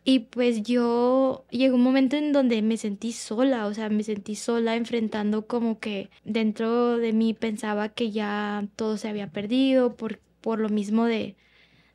Y 0.04 0.20
pues 0.20 0.64
yo 0.64 1.46
llegó 1.52 1.76
un 1.76 1.84
momento 1.84 2.16
en 2.16 2.34
donde 2.34 2.62
me 2.64 2.78
sentí 2.78 3.12
sola, 3.12 3.68
o 3.68 3.74
sea, 3.74 3.90
me 3.90 4.04
sentí 4.04 4.36
sola 4.36 4.76
enfrentando 4.76 5.46
como 5.46 5.80
que 5.80 6.10
dentro 6.24 6.98
de 6.98 7.14
mí 7.14 7.34
pensaba 7.36 7.90
que 7.90 8.12
ya 8.12 8.66
todo 8.76 8.98
se 8.98 9.10
había 9.10 9.28
perdido 9.28 9.96
por, 9.96 10.20
por 10.42 10.60
lo 10.60 10.70
mismo 10.70 11.06
de, 11.06 11.36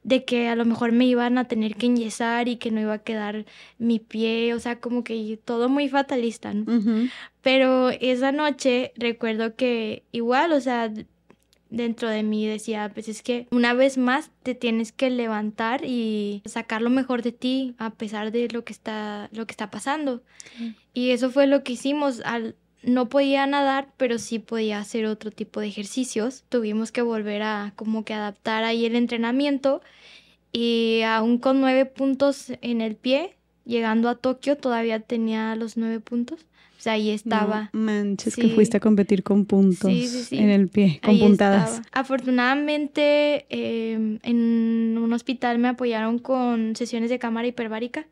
de 0.05 0.25
que 0.25 0.47
a 0.49 0.55
lo 0.55 0.65
mejor 0.65 0.93
me 0.93 1.05
iban 1.05 1.37
a 1.37 1.49
tener 1.49 1.75
que 1.75 1.87
enyesar 1.87 2.47
y 2.47 2.57
que 2.57 2.71
no 2.71 2.81
iba 2.81 2.93
a 2.93 3.03
quedar 3.03 3.45
mi 3.79 3.99
pie, 3.99 4.55
o 4.55 4.61
sea, 4.61 4.79
como 4.79 5.03
que 5.03 5.37
todo 5.45 5.69
muy 5.69 5.89
fatalista, 5.89 6.55
¿no? 6.55 6.65
Pero 7.43 7.91
esa 7.91 8.31
noche 8.31 8.93
recuerdo 8.95 9.57
que 9.57 10.05
igual, 10.13 10.53
o 10.53 10.61
sea, 10.61 10.93
dentro 11.71 12.09
de 12.09 12.23
mí 12.23 12.47
decía, 12.47 12.91
pues 12.93 13.09
es 13.09 13.23
que 13.23 13.47
una 13.51 13.75
vez 13.75 13.99
más 13.99 14.31
te 14.43 14.55
tienes 14.55 14.93
que 14.93 15.11
levantar 15.11 15.85
y 15.85 16.43
sacar 16.45 16.83
lo 16.83 16.91
mejor 16.91 17.23
de 17.23 17.33
ti 17.33 17.75
a 17.79 17.91
pesar 17.91 18.33
de 18.33 18.49
lo 18.49 18.65
que 18.65 18.73
está 18.73 19.29
lo 19.33 19.47
que 19.47 19.53
está 19.53 19.71
pasando. 19.71 20.23
Y 20.95 21.11
eso 21.11 21.31
fue 21.31 21.47
lo 21.47 21.63
que 21.65 21.73
hicimos 21.73 22.21
al 22.25 22.57
no 22.83 23.09
podía 23.09 23.47
nadar, 23.47 23.93
pero 23.97 24.19
sí 24.19 24.39
podía 24.39 24.79
hacer 24.79 25.07
otro 25.07 25.33
tipo 25.33 25.61
de 25.61 25.67
ejercicios. 25.67 26.45
Tuvimos 26.49 26.93
que 26.93 27.03
volver 27.03 27.43
a 27.43 27.73
como 27.75 28.05
que 28.05 28.15
adaptar 28.15 28.63
ahí 28.63 28.87
el 28.87 28.95
entrenamiento 28.95 29.83
y 30.53 31.03
aún 31.03 31.39
con 31.39 31.61
nueve 31.61 31.85
puntos 31.85 32.53
en 32.63 32.81
el 32.81 32.95
pie, 32.97 33.37
llegando 33.65 34.09
a 34.09 34.15
Tokio 34.15 34.57
todavía 34.57 35.01
tenía 35.01 35.57
los 35.57 35.77
nueve 35.77 36.01
puntos 36.01 36.47
ahí 36.85 37.11
estaba. 37.11 37.71
manches, 37.73 38.37
que 38.37 38.49
fuiste 38.51 38.77
a 38.77 38.81
competir 38.81 39.23
con 39.23 39.45
puntos 39.45 39.91
en 40.33 40.51
el 40.51 40.69
pie, 40.69 41.01
con 41.03 41.19
puntadas. 41.19 41.83
Afortunadamente, 41.93 43.47
em, 43.49 44.19
en 44.23 44.99
un 44.99 45.13
hospital 45.13 45.59
me 45.59 45.69
apoyaron 45.69 46.19
con 46.19 46.77
sesiones 46.77 47.11
de 47.11 47.19
cámara 47.19 47.47
hiperbárica 47.49 48.07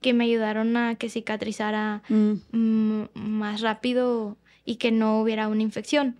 que 0.00 0.14
me 0.14 0.24
ayudaron 0.24 0.76
a 0.76 0.94
que 0.94 1.08
cicatrizara 1.08 2.02
mm. 2.08 3.04
más 3.14 3.60
rápido 3.60 4.36
y 4.64 4.76
que 4.76 4.92
no 4.92 5.20
hubiera 5.20 5.48
una 5.48 5.62
infección. 5.62 6.16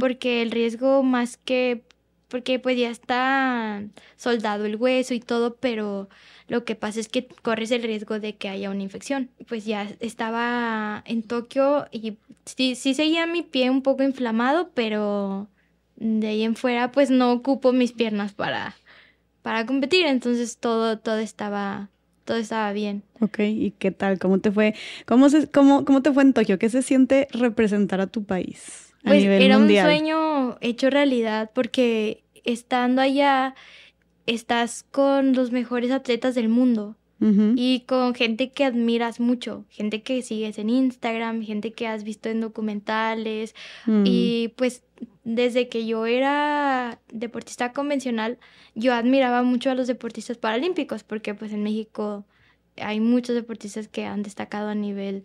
Porque 0.00 0.42
el 0.42 0.50
riesgo 0.50 1.02
más 1.02 1.36
que 1.36 1.82
porque 2.28 2.58
pues 2.58 2.78
ya 2.78 2.88
está 2.88 3.82
soldado 4.16 4.64
el 4.64 4.76
hueso 4.76 5.12
y 5.12 5.20
todo, 5.20 5.56
pero 5.56 6.08
lo 6.48 6.64
que 6.64 6.74
pasa 6.74 7.00
es 7.00 7.08
que 7.08 7.26
corres 7.26 7.70
el 7.70 7.82
riesgo 7.82 8.18
de 8.18 8.36
que 8.36 8.48
haya 8.48 8.70
una 8.70 8.82
infección. 8.82 9.30
Pues 9.48 9.64
ya 9.64 9.88
estaba 10.00 11.02
en 11.06 11.22
Tokio 11.22 11.86
y 11.90 12.18
sí, 12.44 12.74
sí 12.74 12.94
seguía 12.94 13.26
mi 13.26 13.42
pie 13.42 13.70
un 13.70 13.82
poco 13.82 14.02
inflamado, 14.02 14.70
pero 14.74 15.48
de 15.96 16.26
ahí 16.28 16.42
en 16.42 16.56
fuera 16.56 16.90
pues 16.92 17.10
no 17.10 17.32
ocupo 17.32 17.72
mis 17.72 17.92
piernas 17.92 18.32
para, 18.32 18.74
para 19.42 19.66
competir, 19.66 20.06
entonces 20.06 20.58
todo, 20.58 20.98
todo 20.98 21.18
estaba 21.18 21.88
todo 22.24 22.36
estaba 22.36 22.72
bien. 22.72 23.02
Ok, 23.20 23.40
¿y 23.40 23.72
qué 23.72 23.90
tal? 23.90 24.18
¿Cómo 24.18 24.38
te 24.38 24.52
fue? 24.52 24.74
¿Cómo, 25.06 25.28
se, 25.28 25.48
cómo, 25.48 25.84
¿Cómo 25.84 26.02
te 26.02 26.12
fue 26.12 26.22
en 26.22 26.32
Tokio? 26.32 26.58
¿Qué 26.58 26.68
se 26.68 26.82
siente 26.82 27.26
representar 27.32 28.00
a 28.00 28.06
tu 28.06 28.24
país? 28.24 28.94
a 29.04 29.08
Pues 29.08 29.22
nivel 29.22 29.42
era 29.42 29.58
mundial. 29.58 29.86
un 29.86 29.92
sueño 29.96 30.58
hecho 30.60 30.88
realidad 30.90 31.50
porque 31.52 32.22
estando 32.44 33.02
allá 33.02 33.54
estás 34.34 34.84
con 34.90 35.34
los 35.34 35.50
mejores 35.52 35.90
atletas 35.90 36.34
del 36.34 36.48
mundo 36.48 36.96
y 37.54 37.84
con 37.86 38.16
gente 38.16 38.50
que 38.50 38.64
admiras 38.64 39.20
mucho, 39.20 39.64
gente 39.68 40.02
que 40.02 40.22
sigues 40.22 40.58
en 40.58 40.68
Instagram, 40.68 41.42
gente 41.44 41.72
que 41.72 41.86
has 41.86 42.02
visto 42.02 42.28
en 42.28 42.40
documentales 42.40 43.54
Mm. 43.86 44.02
y 44.04 44.48
pues 44.56 44.82
desde 45.22 45.68
que 45.68 45.86
yo 45.86 46.04
era 46.06 46.98
deportista 47.12 47.72
convencional, 47.72 48.38
yo 48.74 48.92
admiraba 48.92 49.44
mucho 49.44 49.70
a 49.70 49.76
los 49.76 49.86
deportistas 49.86 50.36
paralímpicos 50.36 51.04
porque 51.04 51.32
pues 51.32 51.52
en 51.52 51.62
México 51.62 52.24
hay 52.76 52.98
muchos 52.98 53.36
deportistas 53.36 53.86
que 53.86 54.04
han 54.04 54.24
destacado 54.24 54.70
a 54.70 54.74
nivel 54.74 55.22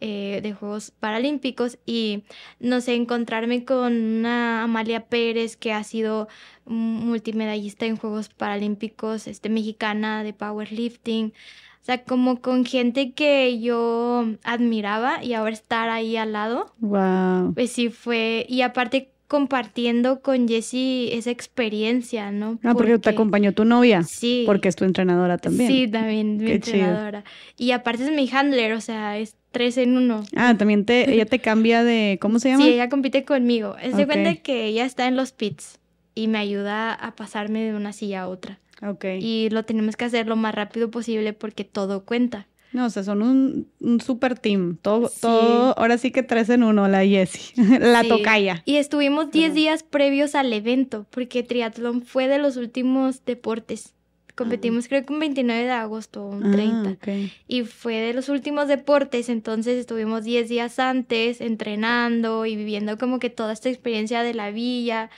eh, 0.00 0.40
de 0.42 0.52
Juegos 0.52 0.90
Paralímpicos 0.92 1.78
y 1.86 2.24
no 2.60 2.80
sé, 2.80 2.94
encontrarme 2.94 3.64
con 3.64 3.92
una 3.92 4.62
Amalia 4.64 5.06
Pérez 5.06 5.56
que 5.56 5.72
ha 5.72 5.82
sido 5.84 6.28
multimedallista 6.66 7.86
en 7.86 7.96
Juegos 7.96 8.28
Paralímpicos, 8.28 9.26
este, 9.26 9.48
mexicana 9.48 10.22
de 10.22 10.32
powerlifting. 10.32 11.32
O 11.80 11.84
sea, 11.88 12.04
como 12.04 12.40
con 12.40 12.66
gente 12.66 13.12
que 13.12 13.60
yo 13.60 14.26
admiraba 14.44 15.24
y 15.24 15.32
ahora 15.34 15.52
estar 15.52 15.88
ahí 15.88 16.16
al 16.16 16.32
lado, 16.32 16.74
Wow. 16.80 17.54
pues 17.54 17.72
sí 17.72 17.88
fue, 17.88 18.44
y 18.48 18.60
aparte 18.62 19.10
compartiendo 19.28 20.20
con 20.20 20.48
Jessie 20.48 21.14
esa 21.16 21.30
experiencia, 21.30 22.32
¿no? 22.32 22.58
Ah, 22.64 22.74
porque 22.74 22.98
te 22.98 23.10
acompañó 23.10 23.52
tu 23.52 23.64
novia. 23.64 24.02
Sí. 24.02 24.42
Porque 24.46 24.68
es 24.68 24.74
tu 24.76 24.84
entrenadora 24.84 25.38
también. 25.38 25.70
Sí, 25.70 25.86
también 25.86 26.38
mi 26.38 26.46
Qué 26.46 26.60
chido. 26.60 26.78
entrenadora. 26.78 27.24
Y 27.56 27.70
aparte 27.70 28.04
es 28.04 28.10
mi 28.10 28.28
handler, 28.32 28.72
o 28.72 28.80
sea, 28.80 29.18
es 29.18 29.36
tres 29.52 29.76
en 29.76 29.96
uno. 29.96 30.24
Ah, 30.34 30.56
también 30.58 30.84
te, 30.84 31.12
ella 31.12 31.26
te 31.26 31.38
cambia 31.40 31.84
de, 31.84 32.18
¿cómo 32.20 32.38
se 32.40 32.48
llama? 32.48 32.64
Sí, 32.64 32.70
ella 32.70 32.88
compite 32.88 33.24
conmigo. 33.24 33.76
Es 33.80 33.96
de 33.96 34.02
Ok. 34.04 34.10
cuenta 34.12 34.34
que 34.36 34.64
ella 34.64 34.84
está 34.84 35.06
en 35.06 35.14
los 35.16 35.32
pits 35.32 35.78
y 36.14 36.26
me 36.26 36.38
ayuda 36.38 36.92
a 36.94 37.14
pasarme 37.14 37.62
de 37.62 37.74
una 37.76 37.92
silla 37.92 38.22
a 38.22 38.28
otra. 38.28 38.58
Ok. 38.82 39.04
Y 39.20 39.50
lo 39.50 39.64
tenemos 39.64 39.96
que 39.96 40.06
hacer 40.06 40.26
lo 40.26 40.36
más 40.36 40.54
rápido 40.54 40.90
posible 40.90 41.32
porque 41.32 41.64
todo 41.64 42.04
cuenta. 42.04 42.47
No, 42.72 42.86
o 42.86 42.90
sea, 42.90 43.02
son 43.02 43.22
un, 43.22 43.68
un 43.80 44.00
super 44.00 44.38
team. 44.38 44.76
Todo, 44.82 45.08
Sí. 45.08 45.20
todo, 45.22 45.78
ahora 45.78 45.96
sí 45.98 46.10
que 46.10 46.22
tres 46.22 46.50
en 46.50 46.62
uno, 46.62 46.86
la 46.88 47.04
Jessie, 47.04 47.54
la 47.80 48.02
Sí. 48.02 48.08
tocaya. 48.08 48.62
Y 48.66 48.76
estuvimos 48.76 49.30
10 49.30 49.44
Perdón. 49.50 49.54
días 49.56 49.82
previos 49.82 50.34
al 50.34 50.52
evento 50.52 51.06
porque 51.10 51.42
triatlón 51.42 52.02
fue 52.02 52.28
de 52.28 52.38
los 52.38 52.56
últimos 52.56 53.24
deportes. 53.24 53.94
Competimos 54.34 54.86
creo 54.86 55.04
que 55.04 55.12
un 55.12 55.18
29 55.18 55.64
de 55.64 55.70
agosto 55.72 56.24
o 56.24 56.28
un 56.30 56.52
30. 56.52 56.90
Ah. 56.90 57.28
Y 57.48 57.62
fue 57.64 57.94
de 57.96 58.12
los 58.14 58.28
últimos 58.28 58.68
deportes, 58.68 59.28
entonces 59.30 59.76
estuvimos 59.78 60.22
10 60.22 60.48
días 60.48 60.78
antes 60.78 61.40
entrenando 61.40 62.46
y 62.46 62.54
viviendo 62.54 62.98
como 62.98 63.18
que 63.18 63.30
toda 63.30 63.52
esta 63.52 63.68
experiencia 63.68 64.22
de 64.22 64.34
la 64.34 64.52
villa. 64.52 65.10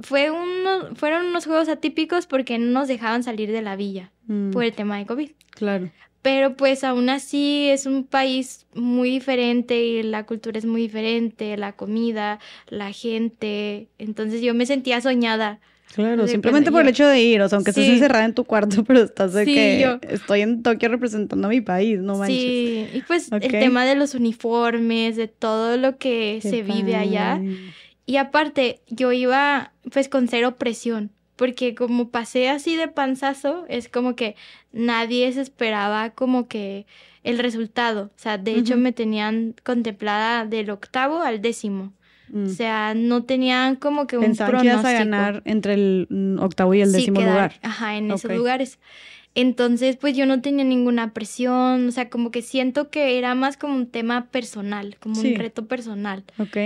Fue 0.00 0.30
uno, 0.30 0.94
fueron 0.94 1.26
unos 1.26 1.44
juegos 1.44 1.68
atípicos 1.68 2.26
porque 2.26 2.56
no 2.58 2.70
nos 2.80 2.88
dejaban 2.88 3.22
salir 3.22 3.50
de 3.52 3.60
la 3.62 3.76
villa 3.76 4.12
Mm, 4.28 4.50
por 4.52 4.62
el 4.64 4.72
tema 4.72 4.96
de 4.98 5.06
COVID. 5.06 5.30
Claro. 5.50 5.90
Pero 6.22 6.56
pues 6.56 6.82
aún 6.84 7.08
así 7.10 7.68
es 7.70 7.86
un 7.86 8.04
país 8.04 8.66
muy 8.74 9.08
diferente 9.10 9.80
y 9.84 10.02
la 10.02 10.26
cultura 10.26 10.58
es 10.58 10.64
muy 10.64 10.82
diferente, 10.82 11.56
la 11.56 11.72
comida, 11.72 12.40
la 12.68 12.92
gente. 12.92 13.88
Entonces 13.98 14.42
yo 14.42 14.52
me 14.54 14.66
sentía 14.66 15.00
soñada. 15.00 15.60
Claro, 15.94 16.24
De 16.24 16.28
simplemente 16.28 16.70
por 16.70 16.82
el 16.82 16.88
hecho 16.88 17.06
de 17.06 17.20
ir, 17.22 17.40
o 17.40 17.48
sea, 17.48 17.56
aunque 17.56 17.70
estés 17.70 17.86
Sí. 17.86 17.92
encerrada 17.92 18.26
en 18.26 18.34
tu 18.34 18.44
cuarto, 18.44 18.84
pero 18.84 19.00
estás 19.00 19.32
de 19.32 19.44
Sí, 19.46 19.54
que 19.54 19.80
yo- 19.80 19.98
estoy 20.08 20.42
en 20.42 20.62
Tokio 20.62 20.88
representando 20.90 21.46
a 21.46 21.50
mi 21.50 21.60
país, 21.62 21.98
no 22.00 22.16
manches. 22.18 22.38
Sí, 22.42 22.86
y 22.92 23.00
pues 23.02 23.30
el 23.32 23.40
tema 23.50 23.86
de 23.86 23.94
los 23.94 24.14
uniformes, 24.14 25.16
de 25.16 25.28
todo 25.28 25.76
lo 25.78 25.96
que 25.96 26.40
Qué 26.42 26.50
se 26.50 26.62
vive 26.62 26.94
allá. 26.96 27.40
Y 28.04 28.16
aparte, 28.16 28.80
yo 28.88 29.12
iba 29.12 29.72
pues 29.92 30.08
con 30.10 30.28
cero 30.28 30.56
presión, 30.58 31.10
porque 31.38 31.74
como 31.74 32.10
pasé 32.10 32.50
así 32.50 32.76
de 32.76 32.88
panzazo, 32.88 33.64
es 33.68 33.88
como 33.88 34.14
que 34.16 34.36
nadie 34.72 35.32
se 35.32 35.40
esperaba 35.40 36.10
como 36.10 36.48
que 36.48 36.84
el 37.24 37.38
resultado. 37.38 38.10
O 38.14 38.18
sea, 38.18 38.36
de 38.36 38.52
hecho 38.56 38.76
me 38.76 38.92
tenían 38.92 39.54
contemplada 39.64 40.44
del 40.44 40.68
octavo 40.70 41.20
al 41.22 41.40
décimo. 41.40 41.92
Mm. 42.30 42.44
O 42.44 42.48
sea, 42.48 42.92
no 42.94 43.22
tenían 43.24 43.76
como 43.76 44.06
que 44.06 44.18
un 44.18 44.24
Pensaban 44.24 44.60
que 44.60 44.66
ibas 44.66 44.78
a 44.78 44.82
pronóstico. 44.82 45.10
ganar 45.10 45.42
entre 45.46 45.74
el 45.74 46.06
mm, 46.10 46.38
octavo 46.40 46.74
y 46.74 46.82
el 46.82 46.90
Sí, 46.90 46.96
décimo 46.98 47.20
quedar, 47.20 47.32
lugar. 47.32 47.52
Ajá, 47.62 47.96
en 47.96 48.10
esos 48.10 48.30
lugares. 48.32 48.78
Entonces, 49.34 49.96
pues 49.96 50.16
yo 50.16 50.26
no 50.26 50.40
tenía 50.40 50.64
ninguna 50.64 51.12
presión, 51.14 51.86
o 51.88 51.92
sea, 51.92 52.10
como 52.10 52.30
que 52.30 52.42
siento 52.42 52.90
que 52.90 53.16
era 53.18 53.34
más 53.34 53.56
como 53.56 53.76
un 53.76 53.86
tema 53.86 54.26
personal, 54.30 54.96
como 55.00 55.14
Sí. 55.14 55.32
un 55.34 55.38
reto 55.38 55.66
personal. 55.66 56.24
Ok. 56.38 56.56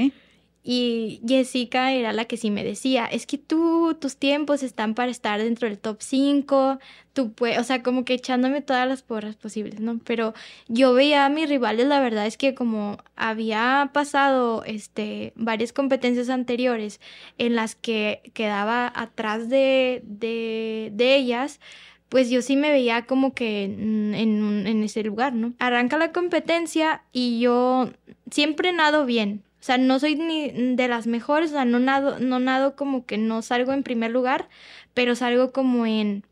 Y 0.65 1.21
Jessica 1.27 1.93
era 1.93 2.13
la 2.13 2.27
que 2.27 2.37
sí 2.37 2.53
me 2.53 2.63
decía, 2.63 3.07
es 3.07 3.27
que 3.27 3.37
tú, 3.37 3.97
tus 4.01 4.17
tiempos 4.17 4.63
están 4.63 4.95
para 4.95 5.11
estar 5.11 5.43
dentro 5.43 5.69
del 5.69 5.77
top 5.77 5.97
5, 6.01 6.79
tú 7.13 7.33
puedes, 7.33 7.59
o 7.59 7.65
sea, 7.65 7.83
como 7.83 8.05
que 8.05 8.15
echándome 8.15 8.63
todas 8.63 8.87
las 8.89 9.03
porras 9.03 9.35
posibles, 9.35 9.81
¿no? 9.81 9.99
Pero 10.05 10.35
yo 10.69 10.95
veía 10.95 11.27
a 11.27 11.29
mis 11.31 11.49
rivales, 11.49 11.87
la 11.87 12.01
verdad 12.01 12.27
es 12.27 12.37
que 12.37 12.55
como 12.55 12.99
había 13.17 13.91
pasado, 13.93 14.63
este, 14.65 15.33
varias 15.35 15.73
competencias 15.73 16.29
anteriores 16.29 17.01
en 17.39 17.57
las 17.57 17.75
que 17.75 18.31
quedaba 18.33 18.93
atrás 18.95 19.49
de, 19.49 20.03
de, 20.05 21.17
ellas, 21.17 21.59
pues 22.09 22.31
yo 22.31 22.41
sí 22.41 22.57
me 22.57 22.71
veía 22.71 23.07
como 23.07 23.35
que 23.35 23.65
en, 23.65 24.15
en, 24.15 24.67
en 24.69 24.85
ese 24.85 25.03
lugar, 25.03 25.33
¿no? 25.35 25.55
Arranca 25.59 25.99
la 25.99 26.13
competencia 26.13 27.03
y 27.13 27.41
yo 27.41 27.91
siempre 28.31 28.73
nado 28.73 29.07
bien. 29.07 29.43
O 29.63 29.65
sea, 29.65 29.79
no 29.79 30.01
soy 30.01 30.17
ni 30.17 30.51
de 30.75 30.89
las 30.89 31.07
mejores, 31.07 31.51
o 31.51 31.55
sea, 31.55 31.65
no 31.65 31.79
nado, 31.79 32.19
no 32.19 32.41
nado 32.41 32.75
como 32.75 33.07
que 33.07 33.17
no 33.17 33.43
salgo 33.43 33.73
en 33.73 33.85
primer 33.85 34.11
lugar, 34.11 34.49
pero 34.93 35.15
salgo 35.15 35.53
como 35.53 35.87
en 35.87 36.25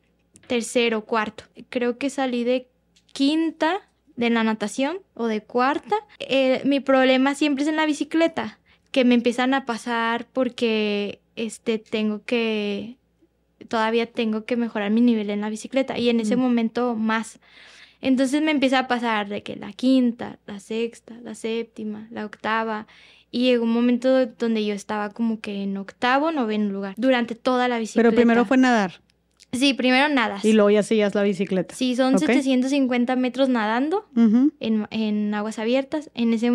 tercero, 0.48 1.04
cuarto. 1.04 1.44
Creo 1.68 1.96
que 1.96 2.10
salí 2.10 2.42
de 2.42 2.66
quinta 3.12 3.88
de 4.16 4.30
la 4.30 4.42
natación 4.42 4.98
o 5.14 5.28
de 5.28 5.42
cuarta. 5.44 5.94
Eh, 6.18 6.60
mi 6.64 6.80
problema 6.80 7.36
siempre 7.36 7.62
es 7.62 7.68
en 7.68 7.76
la 7.76 7.86
bicicleta, 7.86 8.58
que 8.90 9.04
me 9.04 9.14
empiezan 9.14 9.54
a 9.54 9.64
pasar 9.64 10.26
porque 10.32 11.20
este 11.36 11.78
tengo 11.78 12.24
que 12.24 12.96
todavía 13.68 14.06
tengo 14.10 14.44
que 14.44 14.56
mejorar 14.56 14.90
mi 14.90 15.00
nivel 15.02 15.30
en 15.30 15.40
la 15.40 15.50
bicicleta 15.50 15.96
y 15.96 16.08
en 16.08 16.18
ese 16.18 16.34
Mm. 16.34 16.40
momento 16.40 16.96
más. 16.96 17.38
Entonces 18.00 18.42
me 18.42 18.50
empieza 18.50 18.80
a 18.80 18.88
pasar 18.88 19.28
de 19.28 19.42
que 19.44 19.54
la 19.54 19.72
quinta, 19.72 20.38
la 20.46 20.58
sexta, 20.58 21.14
la 21.22 21.36
séptima, 21.36 22.08
la 22.10 22.24
octava. 22.26 22.86
Y 23.30 23.42
llegó 23.44 23.64
un 23.64 23.72
momento 23.72 24.26
donde 24.26 24.64
yo 24.64 24.74
estaba 24.74 25.10
como 25.10 25.40
que 25.40 25.62
en 25.62 25.76
octavo, 25.76 26.32
noveno 26.32 26.70
lugar, 26.72 26.94
durante 26.96 27.34
toda 27.34 27.68
la 27.68 27.78
bicicleta. 27.78 28.08
Pero 28.08 28.16
primero 28.16 28.44
fue 28.44 28.56
nadar 28.56 29.00
Sí, 29.52 29.74
primero 29.74 30.08
nadas. 30.08 30.44
y 30.44 30.52
luego 30.52 30.70
ya 30.70 30.82
seguías 30.84 31.14
la 31.16 31.22
bicicleta. 31.24 31.74
Sí, 31.74 31.96
son 31.96 32.14
Ok. 32.14 32.20
750 32.20 33.16
metros 33.16 33.48
nadando 33.48 34.06
en, 34.60 34.86
en 34.90 35.34
aguas 35.34 35.58
abiertas. 35.58 36.10
En 36.14 36.32
ese 36.32 36.50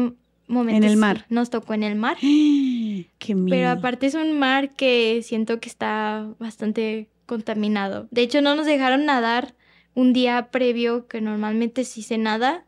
momento 0.47 0.77
En 0.77 0.83
el 0.85 0.91
sí, 0.91 0.95
mar. 0.97 1.25
nos 1.29 1.49
tocó 1.49 1.73
en 1.73 1.83
el 1.83 1.95
mar. 1.95 2.15
Qué 2.21 3.35
miedo. 3.35 3.49
Pero 3.49 3.69
aparte 3.69 4.05
es 4.07 4.15
un 4.15 4.37
mar 4.37 4.69
que 4.71 5.21
siento 5.23 5.59
que 5.59 5.67
está 5.69 6.27
bastante 6.39 7.09
contaminado. 7.25 8.07
De 8.11 8.21
hecho, 8.21 8.41
no 8.41 8.55
nos 8.55 8.65
dejaron 8.65 9.05
nadar 9.05 9.55
un 9.93 10.13
día 10.13 10.49
previo, 10.51 11.07
que 11.07 11.21
normalmente 11.21 11.83
sí 11.85 12.01
se 12.03 12.17
nada, 12.17 12.64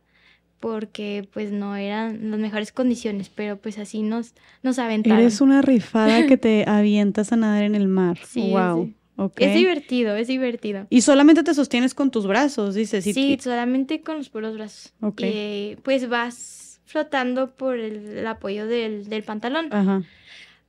porque 0.60 1.28
pues 1.34 1.52
no 1.52 1.76
eran 1.76 2.32
las 2.32 2.40
mejores 2.40 2.72
condiciones, 2.72 3.30
pero 3.30 3.58
pues 3.58 3.78
así 3.78 4.02
nos, 4.02 4.34
nos 4.64 4.80
aventaron. 4.80 5.20
Eres 5.20 5.42
una 5.42 5.62
rifada 5.62 6.26
que 6.28 6.38
te 6.38 6.64
avientas 6.68 7.32
a 7.32 7.36
nadar 7.36 7.64
en 7.64 7.76
el 7.76 7.88
mar. 7.88 8.18
Sí, 8.26 8.50
wow. 8.52 8.86
sí. 8.86 8.94
Es 9.38 9.56
divertido, 9.56 10.16
es 10.16 10.28
divertido. 10.28 10.86
Y 10.92 11.02
solamente 11.02 11.42
te 11.44 11.54
sostienes 11.56 11.94
con 11.96 12.12
tus 12.12 12.28
brazos, 12.28 12.76
dices. 12.76 13.04
Sí, 13.04 13.34
y- 13.34 13.40
solamente 13.40 14.02
con 14.02 14.18
los 14.18 14.30
puros 14.30 14.56
brazos. 14.56 14.94
Ok. 15.02 15.22
Y 15.24 15.78
pues 15.84 16.08
vas 16.08 16.80
flotando 16.86 17.52
por 17.56 17.78
el, 17.80 18.18
el 18.20 18.28
apoyo 18.28 18.68
del, 18.68 19.10
del 19.10 19.24
pantalón. 19.24 19.74
Ajá. 19.74 20.04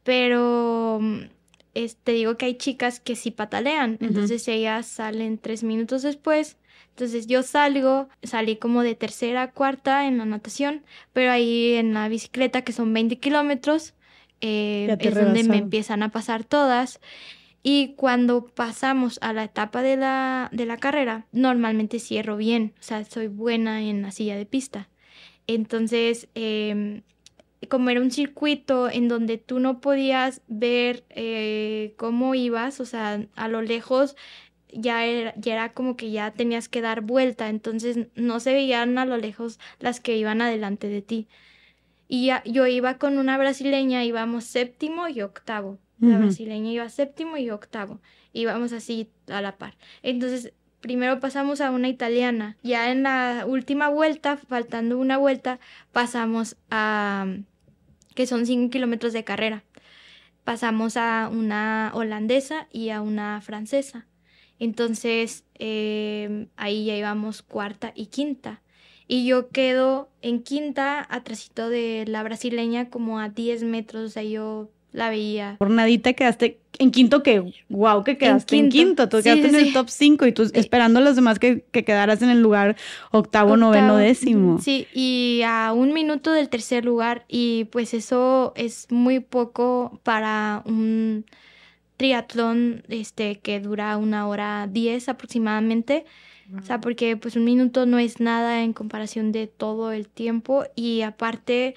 Pero 0.02 0.98
mm, 1.00 1.18
te 2.02 2.12
digo 2.12 2.36
que 2.36 2.46
hay 2.46 2.54
chicas 2.54 3.00
que 3.00 3.16
sí 3.16 3.30
patalean, 3.30 3.94
Ujú. 3.94 4.06
entonces 4.06 4.48
ellas 4.48 4.86
salen 4.86 5.38
tres 5.38 5.62
minutos 5.62 6.02
después. 6.02 6.56
Entonces 6.98 7.28
yo 7.28 7.44
salgo, 7.44 8.08
salí 8.24 8.56
como 8.56 8.82
de 8.82 8.96
tercera 8.96 9.42
a 9.42 9.50
cuarta 9.52 10.08
en 10.08 10.18
la 10.18 10.24
natación, 10.24 10.82
pero 11.12 11.30
ahí 11.30 11.74
en 11.74 11.94
la 11.94 12.08
bicicleta, 12.08 12.62
que 12.62 12.72
son 12.72 12.92
20 12.92 13.20
kilómetros, 13.20 13.94
eh, 14.40 14.96
es 14.98 15.14
donde 15.14 15.44
me 15.44 15.58
empiezan 15.58 16.02
a 16.02 16.08
pasar 16.08 16.42
todas. 16.42 16.98
Y 17.62 17.94
cuando 17.94 18.46
pasamos 18.46 19.20
a 19.22 19.32
la 19.32 19.44
etapa 19.44 19.82
de 19.82 19.96
la, 19.96 20.48
de 20.50 20.66
la 20.66 20.76
carrera, 20.76 21.26
normalmente 21.30 22.00
cierro 22.00 22.36
bien, 22.36 22.74
o 22.80 22.82
sea, 22.82 23.04
soy 23.04 23.28
buena 23.28 23.80
en 23.80 24.02
la 24.02 24.10
silla 24.10 24.36
de 24.36 24.46
pista. 24.46 24.88
Entonces, 25.46 26.26
em, 26.34 27.02
como 27.68 27.90
era 27.90 28.00
un 28.00 28.10
circuito 28.10 28.90
en 28.90 29.06
donde 29.06 29.38
tú 29.38 29.60
no 29.60 29.80
podías 29.80 30.42
ver 30.48 31.04
eh, 31.10 31.94
cómo 31.96 32.34
ibas, 32.34 32.80
o 32.80 32.84
sea, 32.84 33.24
a 33.36 33.46
lo 33.46 33.62
lejos 33.62 34.16
ya 34.72 35.04
era, 35.04 35.34
ya 35.36 35.54
era 35.54 35.72
como 35.72 35.96
que 35.96 36.10
ya 36.10 36.30
tenías 36.30 36.68
que 36.68 36.80
dar 36.80 37.00
vuelta, 37.00 37.48
entonces 37.48 38.08
no 38.14 38.40
se 38.40 38.52
veían 38.52 38.98
a 38.98 39.04
lo 39.04 39.16
lejos 39.16 39.58
las 39.78 40.00
que 40.00 40.16
iban 40.16 40.40
adelante 40.40 40.88
de 40.88 41.02
ti. 41.02 41.28
Y 42.08 42.26
ya, 42.26 42.42
yo 42.44 42.66
iba 42.66 42.98
con 42.98 43.18
una 43.18 43.36
brasileña, 43.36 44.04
íbamos 44.04 44.44
séptimo 44.44 45.08
y 45.08 45.20
octavo. 45.20 45.78
La 46.00 46.14
Ujú. 46.14 46.18
brasileña 46.20 46.70
iba 46.70 46.88
séptimo 46.88 47.36
y 47.36 47.50
octavo. 47.50 48.00
Íbamos 48.32 48.72
así 48.72 49.10
a 49.28 49.40
la 49.40 49.56
par. 49.56 49.74
Entonces, 50.02 50.52
primero 50.80 51.20
pasamos 51.20 51.60
a 51.60 51.70
una 51.70 51.88
italiana. 51.88 52.56
Ya 52.62 52.90
en 52.90 53.02
la 53.02 53.44
última 53.46 53.88
vuelta, 53.88 54.36
faltando 54.36 54.96
una 54.98 55.18
vuelta, 55.18 55.58
pasamos 55.92 56.56
a... 56.70 57.26
que 58.14 58.26
son 58.26 58.46
5 58.46 58.70
kilómetros 58.70 59.12
de 59.12 59.24
carrera. 59.24 59.64
Pasamos 60.44 60.96
a 60.96 61.28
una 61.30 61.90
holandesa 61.94 62.68
y 62.72 62.88
a 62.88 63.02
una 63.02 63.40
francesa. 63.42 64.06
Entonces, 64.60 65.44
eh, 65.58 66.46
ahí 66.56 66.84
ya 66.86 66.96
íbamos 66.96 67.42
cuarta 67.42 67.92
y 67.94 68.06
quinta. 68.06 68.60
Y 69.06 69.26
yo 69.26 69.48
quedo 69.48 70.10
en 70.20 70.42
quinta, 70.42 71.06
atrásito 71.08 71.70
de 71.70 72.04
la 72.06 72.22
brasileña, 72.22 72.90
como 72.90 73.18
a 73.20 73.28
10 73.30 73.62
metros. 73.64 74.04
O 74.04 74.08
sea, 74.10 74.22
yo 74.22 74.68
la 74.92 75.08
veía. 75.10 75.56
Por 75.58 75.70
nadita 75.70 76.12
quedaste 76.12 76.60
en 76.78 76.90
quinto, 76.90 77.22
que 77.22 77.52
wow, 77.68 78.04
que 78.04 78.18
quedaste 78.18 78.56
en 78.56 78.68
quinto. 78.68 79.04
quinto. 79.04 79.08
Tú 79.08 79.16
Sí, 79.18 79.22
quedaste 79.24 79.48
sí, 79.48 79.54
en 79.54 79.60
el 79.60 79.66
sí. 79.68 79.72
top 79.72 79.88
5 79.88 80.26
y 80.26 80.32
tú 80.32 80.50
esperando 80.52 80.98
a 80.98 81.02
los 81.02 81.16
demás 81.16 81.38
que, 81.38 81.64
que 81.72 81.84
quedaras 81.84 82.20
en 82.22 82.28
el 82.30 82.42
lugar 82.42 82.76
octavo, 83.10 83.56
noveno, 83.56 83.96
décimo. 83.96 84.58
Sí, 84.60 84.86
y 84.92 85.40
a 85.46 85.72
un 85.72 85.92
minuto 85.94 86.30
del 86.32 86.48
tercer 86.50 86.84
lugar. 86.84 87.24
Y 87.28 87.64
pues 87.72 87.94
eso 87.94 88.52
es 88.56 88.86
muy 88.90 89.20
poco 89.20 90.00
para 90.02 90.62
un 90.66 91.24
triatlón 91.98 92.84
este, 92.88 93.40
que 93.40 93.60
dura 93.60 93.98
una 93.98 94.26
hora 94.26 94.66
diez 94.70 95.10
aproximadamente. 95.10 96.06
O 96.58 96.62
sea, 96.62 96.80
porque 96.80 97.18
pues 97.18 97.36
un 97.36 97.44
minuto 97.44 97.84
no 97.84 97.98
es 97.98 98.20
nada 98.20 98.62
en 98.62 98.72
comparación 98.72 99.32
de 99.32 99.48
todo 99.48 99.92
el 99.92 100.08
tiempo. 100.08 100.64
Y 100.74 101.02
aparte, 101.02 101.74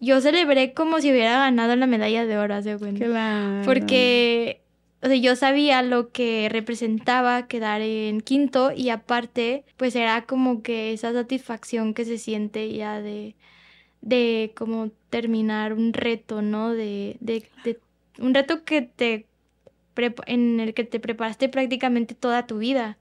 yo 0.00 0.22
celebré 0.22 0.72
como 0.72 1.02
si 1.02 1.10
hubiera 1.10 1.38
ganado 1.40 1.76
la 1.76 1.86
medalla 1.86 2.24
de 2.24 2.38
oro, 2.38 2.54
¿haz 2.54 2.64
de 2.64 2.78
cuenta? 2.78 3.04
Claro. 3.04 3.66
Porque 3.66 4.62
o 5.00 5.06
sea, 5.06 5.16
yo 5.16 5.36
sabía 5.36 5.82
lo 5.82 6.10
que 6.10 6.48
representaba 6.50 7.46
quedar 7.46 7.82
en 7.82 8.20
quinto 8.20 8.72
y 8.74 8.88
aparte, 8.90 9.64
pues 9.76 9.94
era 9.94 10.24
como 10.24 10.62
que 10.62 10.92
esa 10.92 11.12
satisfacción 11.12 11.94
que 11.94 12.04
se 12.04 12.18
siente 12.18 12.72
ya 12.72 13.00
de, 13.00 13.36
de 14.00 14.52
como 14.56 14.90
terminar 15.10 15.72
un 15.72 15.92
reto, 15.92 16.42
¿no? 16.42 16.72
De, 16.72 17.16
de, 17.20 17.44
de 17.64 17.78
un 18.18 18.34
reto 18.34 18.64
que 18.64 18.82
te 18.82 19.27
en 20.26 20.60
el 20.60 20.74
que 20.74 20.84
te 20.84 21.00
preparaste 21.00 21.48
prácticamente 21.48 22.14
toda 22.14 22.46
tu 22.46 22.58
vida. 22.58 22.98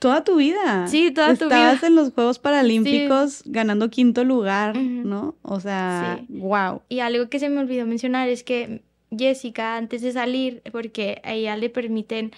Toda 0.00 0.24
tu 0.24 0.36
vida. 0.36 0.88
Sí, 0.88 1.10
toda 1.12 1.28
tu 1.36 1.44
Estabas 1.44 1.78
vida. 1.78 1.86
en 1.86 1.94
los 1.94 2.12
Juegos 2.12 2.38
Paralímpicos 2.40 3.42
ganando 3.46 3.90
quinto 3.90 4.24
lugar. 4.24 4.76
¿no? 4.76 5.36
O 5.42 5.60
sea, 5.60 6.18
Sí. 6.18 6.26
wow. 6.30 6.82
Y 6.88 7.00
algo 7.00 7.28
que 7.28 7.38
se 7.38 7.48
me 7.48 7.60
olvidó 7.60 7.86
mencionar 7.86 8.28
es 8.28 8.42
que 8.42 8.82
Jessica, 9.16 9.76
antes 9.76 10.02
de 10.02 10.12
salir, 10.12 10.62
porque 10.72 11.20
a 11.24 11.32
ella 11.34 11.56
le 11.56 11.70
permiten 11.70 12.32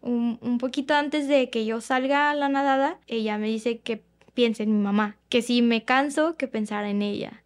un, 0.00 0.38
un 0.42 0.58
poquito 0.58 0.94
antes 0.94 1.28
de 1.28 1.48
que 1.48 1.64
yo 1.64 1.80
salga 1.80 2.30
a 2.30 2.34
la 2.34 2.48
nadada, 2.48 2.98
ella 3.06 3.38
me 3.38 3.46
dice 3.46 3.78
que 3.78 4.02
piense 4.34 4.64
en 4.64 4.76
mi 4.76 4.82
mamá, 4.82 5.16
que 5.28 5.40
si 5.42 5.62
me 5.62 5.84
canso, 5.84 6.36
que 6.36 6.48
pensara 6.48 6.90
en 6.90 7.02
ella. 7.02 7.43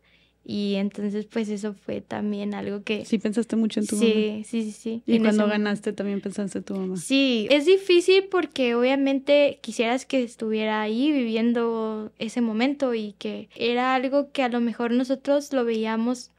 Y 0.51 0.77
entonces, 0.77 1.27
pues 1.27 1.51
eso 1.51 1.75
fue 1.75 2.01
también 2.01 2.55
algo 2.55 2.83
que... 2.83 3.05
Sí 3.05 3.19
pensaste 3.19 3.55
mucho 3.55 3.81
en 3.81 3.87
tu 3.87 3.97
mamá. 3.97 4.07
sí, 4.09 4.43
sí, 4.47 4.63
sí, 4.63 4.73
sí. 4.73 5.03
Y 5.05 5.17
en 5.17 5.23
cuando 5.23 5.43
ese 5.43 5.53
ganaste 5.53 5.93
también 5.93 6.23
pensaste 6.23 6.57
en 6.57 6.65
tu 6.65 6.75
mamá. 6.75 6.97
Sí, 6.97 7.47
es 7.51 7.67
difícil 7.67 8.29
porque 8.31 8.75
obviamente 8.75 9.59
quisieras 9.61 10.07
que 10.07 10.23
estuviera 10.23 10.81
ahí 10.81 11.13
viviendo 11.13 12.13
ese 12.19 12.41
momento 12.41 12.95
y 12.95 13.13
que 13.19 13.51
era 13.57 13.95
algo 13.95 14.33
que 14.33 14.43
a 14.43 14.49
lo 14.49 14.63
mejor 14.63 14.91
nosotros 14.93 15.53
lo 15.53 15.67
veíamos 15.67 16.31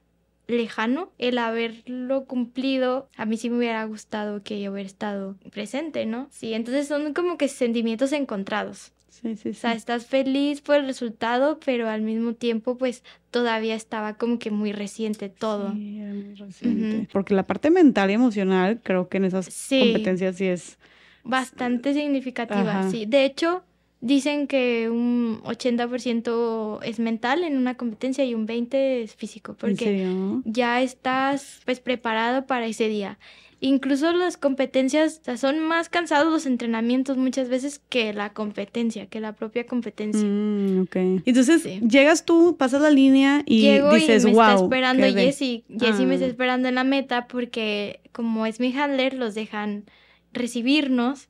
lejano, 0.48 1.12
el 1.20 1.38
haberlo 1.38 2.26
cumplido, 2.26 3.10
a 3.16 3.28
mí 3.28 3.38
sí 3.38 3.52
me 3.52 3.58
hubiera 3.58 3.86
gustado 3.86 4.42
que 4.42 4.60
yo 4.60 4.72
hubiera 4.72 4.88
estado 4.88 5.36
presente, 5.52 6.08
¿no? 6.08 6.30
Sí, 6.32 6.56
entonces 6.56 6.88
son 6.88 7.14
como 7.14 7.38
que 7.38 7.48
sentimientos 7.48 8.12
encontrados. 8.12 8.92
Sí, 9.22 9.36
sí, 9.36 9.50
O 9.50 9.54
sea, 9.54 9.74
estás 9.74 10.06
feliz 10.06 10.62
por 10.62 10.78
el 10.78 10.86
resultado, 10.86 11.60
pero 11.66 11.90
al 11.90 12.02
mismo 12.02 12.34
tiempo 12.34 12.78
pues 12.78 13.04
todavía 13.32 13.76
estaba 13.76 14.16
como 14.16 14.40
que 14.40 14.52
muy 14.52 14.72
reciente 14.72 15.30
todo. 15.30 15.74
Sí, 15.74 16.00
era 16.00 16.14
muy 16.14 16.36
reciente. 16.36 17.08
Porque 17.12 17.34
la 17.34 17.46
parte 17.46 17.70
mental 17.70 18.12
y 18.12 18.14
emocional, 18.14 18.80
creo 18.82 19.10
que 19.10 19.18
en 19.18 19.26
esas 19.26 19.68
competencias 19.70 20.38
sí 20.38 20.46
es. 20.48 20.78
Bastante 21.24 21.94
significativa, 21.94 22.80
Ajá. 22.80 22.92
sí. 22.92 23.06
De 23.06 23.26
hecho, 23.26 23.64
dicen 24.02 24.48
que 24.48 24.90
un 24.90 25.42
80% 25.44 26.80
es 26.84 27.00
mental 27.00 27.44
en 27.44 27.58
una 27.58 27.76
competencia 27.76 28.24
y 28.24 28.34
un 28.34 28.48
20% 28.48 29.04
es 29.04 29.16
físico, 29.16 29.52
¿En 29.52 29.58
porque 29.58 30.08
ya 30.46 30.82
estás 30.82 31.62
pues 31.66 31.80
preparado 31.80 32.46
para 32.46 32.66
ese 32.66 32.88
día. 32.88 33.20
Incluso 33.62 34.14
las 34.14 34.38
competencias, 34.38 35.20
o 35.22 35.26
sea, 35.26 35.38
son 35.38 35.60
más 35.60 35.90
cansados 35.90 36.32
los 36.32 36.46
entrenamientos 36.46 37.18
muchas 37.18 37.50
veces 37.50 37.80
que 37.90 38.14
la 38.14 38.32
competencia, 38.34 39.08
que 39.08 39.20
la 39.20 39.34
propia 39.34 39.66
competencia. 39.66 40.24
Mm, 40.26 40.84
ok. 40.84 40.96
Entonces, 41.26 41.64
Sí. 41.64 41.82
llegas 41.88 42.24
tú, 42.26 42.56
pasas 42.58 42.82
la 42.82 42.90
línea 42.90 43.44
y 43.46 43.62
Llego 43.62 43.94
dices, 43.94 44.24
y 44.24 44.28
me 44.28 44.34
wow. 44.34 44.42
está 44.44 44.64
esperando 44.64 45.04
quedé". 45.06 45.26
Jessie. 45.26 45.64
Jessie 45.78 46.06
me 46.06 46.14
está 46.16 46.26
Ah. 46.26 46.30
esperando 46.30 46.70
en 46.70 46.76
la 46.76 46.84
meta 46.86 47.28
porque 47.28 48.00
como 48.14 48.46
es 48.46 48.60
mi 48.62 48.74
handler, 48.76 49.14
los 49.14 49.36
dejan 49.36 49.84
recibirnos 50.32 51.28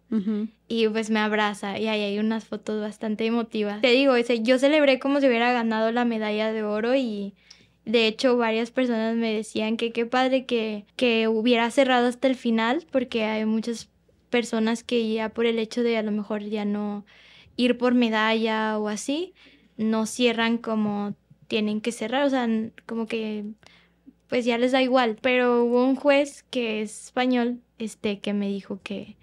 y 0.67 0.87
pues 0.89 1.09
me 1.09 1.19
abraza 1.19 1.79
y 1.79 1.87
ahí 1.87 2.01
hay 2.01 2.19
unas 2.19 2.43
fotos 2.45 2.81
bastante 2.81 3.25
emotivas. 3.25 3.81
Te 3.81 3.91
digo, 3.91 4.13
yo 4.17 4.59
celebré 4.59 4.99
como 4.99 5.21
si 5.21 5.27
hubiera 5.27 5.53
ganado 5.53 5.91
la 5.91 6.03
medalla 6.05 6.51
de 6.51 6.63
oro 6.63 6.95
y 6.95 7.33
de 7.89 8.07
hecho 8.07 8.37
varias 8.37 8.69
personas 8.71 9.15
me 9.15 9.33
decían 9.33 9.75
que 9.75 9.91
qué 9.91 10.05
padre 10.05 10.45
que, 10.45 10.85
que 10.95 11.27
hubiera 11.27 11.69
cerrado 11.71 12.07
hasta 12.07 12.27
el 12.27 12.35
final 12.35 12.85
porque 12.91 13.23
hay 13.23 13.45
muchas 13.45 13.89
personas 14.29 14.83
que 14.83 15.11
ya 15.11 15.29
por 15.29 15.47
el 15.47 15.57
hecho 15.57 15.81
de 15.81 15.97
a 15.97 16.03
lo 16.03 16.11
mejor 16.11 16.43
ya 16.43 16.65
no 16.65 17.05
ir 17.55 17.77
por 17.77 17.95
medalla 17.95 18.77
o 18.77 18.87
así, 18.89 19.33
no 19.77 20.05
cierran 20.05 20.57
como 20.59 21.15
tienen 21.47 21.81
que 21.81 21.91
cerrar, 21.91 22.25
o 22.25 22.29
sea, 22.29 22.47
como 22.85 23.07
que 23.07 23.45
pues 24.27 24.45
ya 24.45 24.57
les 24.59 24.71
da 24.71 24.81
igual, 24.83 25.17
pero 25.21 25.63
hubo 25.65 25.83
un 25.83 25.95
juez 25.95 26.43
que 26.51 26.81
es 26.81 27.05
español, 27.05 27.59
este, 27.79 28.19
que 28.19 28.33
me 28.33 28.49
dijo 28.49 28.79
que, 28.83 29.17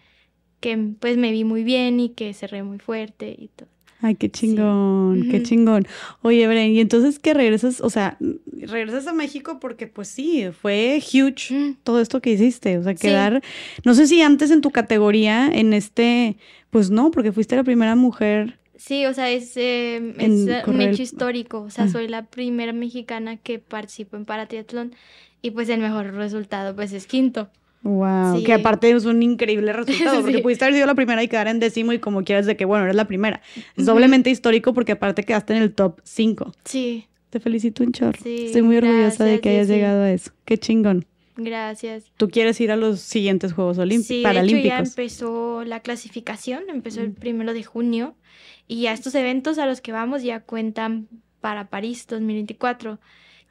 que 0.61 0.77
pues 1.01 1.17
me 1.17 1.31
vi 1.31 1.45
muy 1.45 1.63
bien 1.65 2.01
y 2.01 2.11
que 2.11 2.35
cerré 2.35 2.65
muy 2.65 2.79
fuerte 2.81 3.37
y 3.39 3.49
todo. 3.49 3.76
Ay, 4.03 4.15
qué 4.15 4.31
chingón, 4.31 5.29
qué 5.31 5.43
chingón. 5.43 5.87
Oye, 6.23 6.47
Bren, 6.47 6.73
y 6.73 6.81
entonces 6.81 7.19
que 7.19 7.33
regresas, 7.33 7.81
o 7.81 7.89
sea, 7.89 8.19
regresas 8.53 9.07
a 9.07 9.13
México 9.15 9.59
porque 9.59 9.87
pues 9.87 10.09
sí, 10.09 10.45
fue 10.61 10.99
huge 11.03 11.55
Mm. 11.55 11.77
todo 11.83 12.01
esto 12.01 12.21
que 12.21 12.31
hiciste, 12.33 12.77
o 12.79 12.83
sea, 12.83 12.93
Sí. 12.93 12.99
quedar, 13.09 13.43
no 13.85 13.95
sé 13.95 14.07
si 14.07 14.21
antes 14.21 14.51
en 14.51 14.61
tu 14.61 14.71
categoría, 14.71 15.49
en 15.49 15.73
este, 15.73 16.37
pues 16.71 16.91
no, 16.91 17.11
porque 17.11 17.33
fuiste 17.33 17.57
la 17.57 17.65
primera 17.65 17.97
mujer. 17.97 18.59
Sí, 18.77 19.07
o 19.07 19.15
sea, 19.15 19.31
es, 19.31 19.57
eh, 19.57 20.13
es 20.19 20.47
eh, 20.47 20.63
un 20.67 20.81
hecho 20.83 21.03
histórico, 21.03 21.63
o 21.63 21.71
sea, 21.71 21.85
Ah. 21.85 21.89
soy 21.89 22.09
la 22.09 22.27
primera 22.27 22.75
mexicana 22.75 23.39
que 23.39 23.59
participó 23.59 24.17
en 24.19 24.27
paratriatlón 24.27 24.95
y 25.41 25.53
pues 25.53 25.71
el 25.71 25.81
mejor 25.81 26.13
resultado 26.13 26.77
pues 26.77 26.93
es 26.93 27.07
quinto. 27.07 27.49
Wow, 27.87 28.39
Sí. 28.39 28.45
que 28.45 28.53
aparte 28.53 28.91
es 28.91 29.05
un 29.05 29.23
increíble 29.23 29.73
resultado, 30.13 30.21
porque 30.23 30.37
Sí. 30.39 30.43
pudiste 30.43 30.65
haber 30.65 30.75
sido 30.75 30.87
la 30.87 30.95
primera 30.95 31.23
y 31.23 31.29
quedar 31.29 31.49
en 31.49 31.61
décimo 31.61 31.93
y 31.93 31.99
como 31.99 32.25
quieras 32.25 32.47
de 32.47 32.57
que, 32.57 32.65
bueno, 32.65 32.85
eres 32.85 32.97
la 32.97 33.07
primera. 33.07 33.41
Es 33.77 33.87
doblemente 33.87 34.29
histórico 34.31 34.73
porque 34.75 34.93
aparte 34.93 35.23
quedaste 35.23 35.55
en 35.55 35.63
el 35.63 35.73
top 35.75 36.01
5. 36.05 36.53
Sí, 36.65 37.07
Te 37.31 37.41
felicito 37.41 37.83
un 37.83 37.93
chorro. 37.93 38.19
Sí, 38.23 38.47
Estoy 38.47 38.63
muy 38.63 38.77
orgullosa 38.79 39.25
de 39.25 39.41
que 39.41 39.51
hayas 39.51 39.69
llegado 39.69 40.03
a 40.05 40.11
eso. 40.13 40.31
Qué 40.45 40.57
chingón. 40.59 41.05
gracias. 41.37 42.11
Tú 42.17 42.31
quieres 42.31 42.59
ir 42.63 42.71
a 42.71 42.77
los 42.77 43.01
siguientes 43.01 43.53
Juegos 43.53 43.77
Olimpi- 43.79 44.03
Sí, 44.05 44.15
de 44.15 44.21
hecho 44.21 44.23
ya 44.23 44.29
Paralímpicos. 44.33 44.79
empezó 44.89 45.65
la 45.65 45.81
clasificación, 45.81 46.63
empezó 46.69 47.03
el 47.03 47.13
primero 47.13 47.53
de 47.53 47.63
junio 47.63 48.15
y 48.69 48.83
ya 48.83 48.93
estos 48.95 49.15
eventos 49.15 49.59
a 49.59 49.67
los 49.67 49.81
que 49.83 49.93
vamos 49.93 50.23
ya 50.23 50.41
cuentan 50.41 51.09
para 51.43 51.69
París 51.69 52.07
2024, 52.09 52.99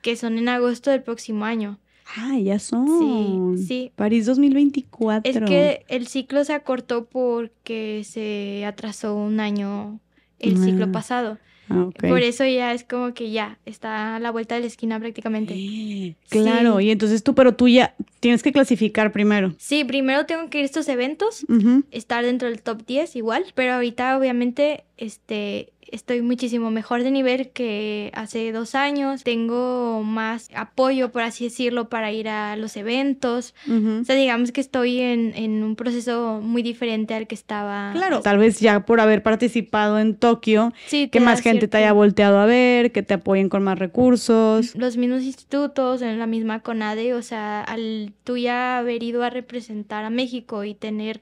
que 0.02 0.16
son 0.16 0.38
en 0.40 0.50
agosto 0.50 0.90
del 0.90 1.04
próximo 1.04 1.46
año. 1.46 1.78
Ah, 2.18 2.38
ya 2.38 2.60
son. 2.60 3.58
Sí, 3.58 3.66
sí. 3.68 3.92
París 3.96 4.26
2024. 4.26 5.32
Es 5.32 5.50
que 5.50 5.86
el 5.88 6.08
ciclo 6.08 6.44
se 6.44 6.54
acortó 6.54 7.06
porque 7.06 8.04
se 8.06 8.64
atrasó 8.66 9.16
un 9.16 9.40
año 9.40 10.00
el 10.40 10.58
ciclo 10.58 10.86
Ah, 10.86 10.92
pasado. 10.92 11.38
Ah, 11.68 11.86
ok. 11.86 12.08
Por 12.10 12.20
eso 12.22 12.46
ya 12.46 12.74
es 12.74 12.84
como 12.84 13.16
que 13.16 13.32
ya 13.32 13.58
está 13.66 14.16
a 14.18 14.20
la 14.20 14.30
vuelta 14.30 14.54
de 14.54 14.62
la 14.62 14.68
esquina 14.68 15.00
prácticamente. 15.00 15.56
Eh, 15.58 16.16
Claro, 16.30 16.78
Sí. 16.78 16.86
y 16.86 16.92
entonces 16.92 17.24
tú, 17.24 17.34
pero 17.34 17.56
tú 17.56 17.68
ya 17.68 17.96
tienes 18.20 18.44
que 18.44 18.52
clasificar 18.52 19.12
primero. 19.12 19.56
Sí, 19.58 19.84
primero 19.84 20.28
tengo 20.28 20.48
que 20.52 20.60
ir 20.60 20.64
a 20.64 20.66
estos 20.66 20.88
eventos 20.90 21.44
estar 21.90 22.24
dentro 22.24 22.48
del 22.50 22.62
top 22.62 22.86
10 22.86 23.16
igual, 23.16 23.46
pero 23.56 23.74
ahorita 23.74 24.16
obviamente 24.18 24.84
este 24.98 25.74
estoy 25.92 26.22
muchísimo 26.22 26.72
mejor 26.72 27.04
de 27.04 27.12
nivel 27.12 27.50
que 27.50 28.12
hace 28.14 28.52
dos 28.52 28.76
años. 28.76 29.24
Tengo 29.24 30.04
más 30.04 30.50
apoyo, 30.56 31.12
por 31.12 31.22
así 31.22 31.46
decirlo, 31.46 31.90
para 31.90 32.12
ir 32.12 32.30
a 32.30 32.56
los 32.56 32.78
eventos. 32.78 33.54
O 33.68 34.04
sea, 34.04 34.16
digamos 34.16 34.52
que 34.52 34.62
estoy 34.62 35.00
en, 35.00 35.34
en, 35.36 35.64
un 35.64 35.76
proceso 35.76 36.40
muy 36.42 36.62
diferente 36.64 37.14
al 37.14 37.28
que 37.28 37.36
estaba. 37.36 37.92
Claro, 37.94 38.22
tal 38.22 38.38
vez 38.38 38.60
ya 38.60 38.86
por 38.86 39.00
haber 39.00 39.24
participado 39.24 40.00
en 40.00 40.16
Tokio, 40.16 40.74
sí, 40.88 41.10
que 41.10 41.20
más 41.20 41.42
gente 41.42 41.68
te 41.68 41.78
haya 41.78 41.94
volteado 41.94 42.40
a 42.40 42.46
ver, 42.46 42.92
que 42.92 43.04
te 43.04 43.14
apoyen 43.14 43.50
con 43.50 43.64
más 43.64 43.80
recursos. 43.80 44.76
Los 44.76 44.98
mismos 44.98 45.24
institutos, 45.24 46.02
en 46.02 46.20
la 46.20 46.28
misma 46.28 46.62
CONADE, 46.62 47.14
o 47.14 47.22
sea, 47.22 47.62
al 47.62 48.14
tú 48.24 48.38
ya 48.38 48.78
haber 48.78 49.04
ido 49.04 49.24
a 49.24 49.30
representar 49.30 50.06
a 50.06 50.10
México 50.10 50.64
y 50.64 50.74
tener 50.74 51.22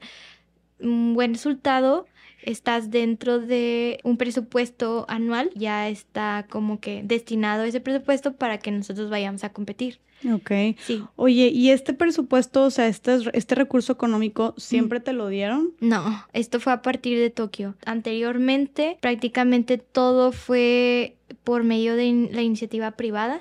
un 0.80 1.14
buen 1.14 1.34
resultado, 1.34 2.06
estás 2.44 2.90
dentro 2.90 3.40
de 3.40 3.98
un 4.04 4.16
presupuesto 4.16 5.04
anual, 5.08 5.50
ya 5.54 5.88
está 5.88 6.46
como 6.48 6.80
que 6.80 7.02
destinado 7.04 7.64
ese 7.64 7.80
presupuesto 7.80 8.34
para 8.34 8.58
que 8.58 8.70
nosotros 8.70 9.10
vayamos 9.10 9.44
a 9.44 9.52
competir. 9.52 9.98
Ok. 10.32 10.50
Sí. 10.78 11.02
Oye, 11.16 11.48
¿y 11.48 11.70
este 11.70 11.92
presupuesto, 11.92 12.64
o 12.64 12.70
sea, 12.70 12.88
este, 12.88 13.18
este 13.32 13.54
recurso 13.54 13.92
económico, 13.92 14.54
siempre 14.56 15.00
te 15.00 15.12
lo 15.12 15.28
dieron? 15.28 15.72
No, 15.80 16.24
esto 16.32 16.60
fue 16.60 16.72
a 16.72 16.82
partir 16.82 17.18
de 17.18 17.30
Tokio. 17.30 17.74
Anteriormente, 17.84 18.96
prácticamente 19.00 19.78
todo 19.78 20.32
fue 20.32 21.16
por 21.42 21.64
medio 21.64 21.96
de 21.96 22.30
la 22.32 22.42
iniciativa 22.42 22.92
privada 22.92 23.40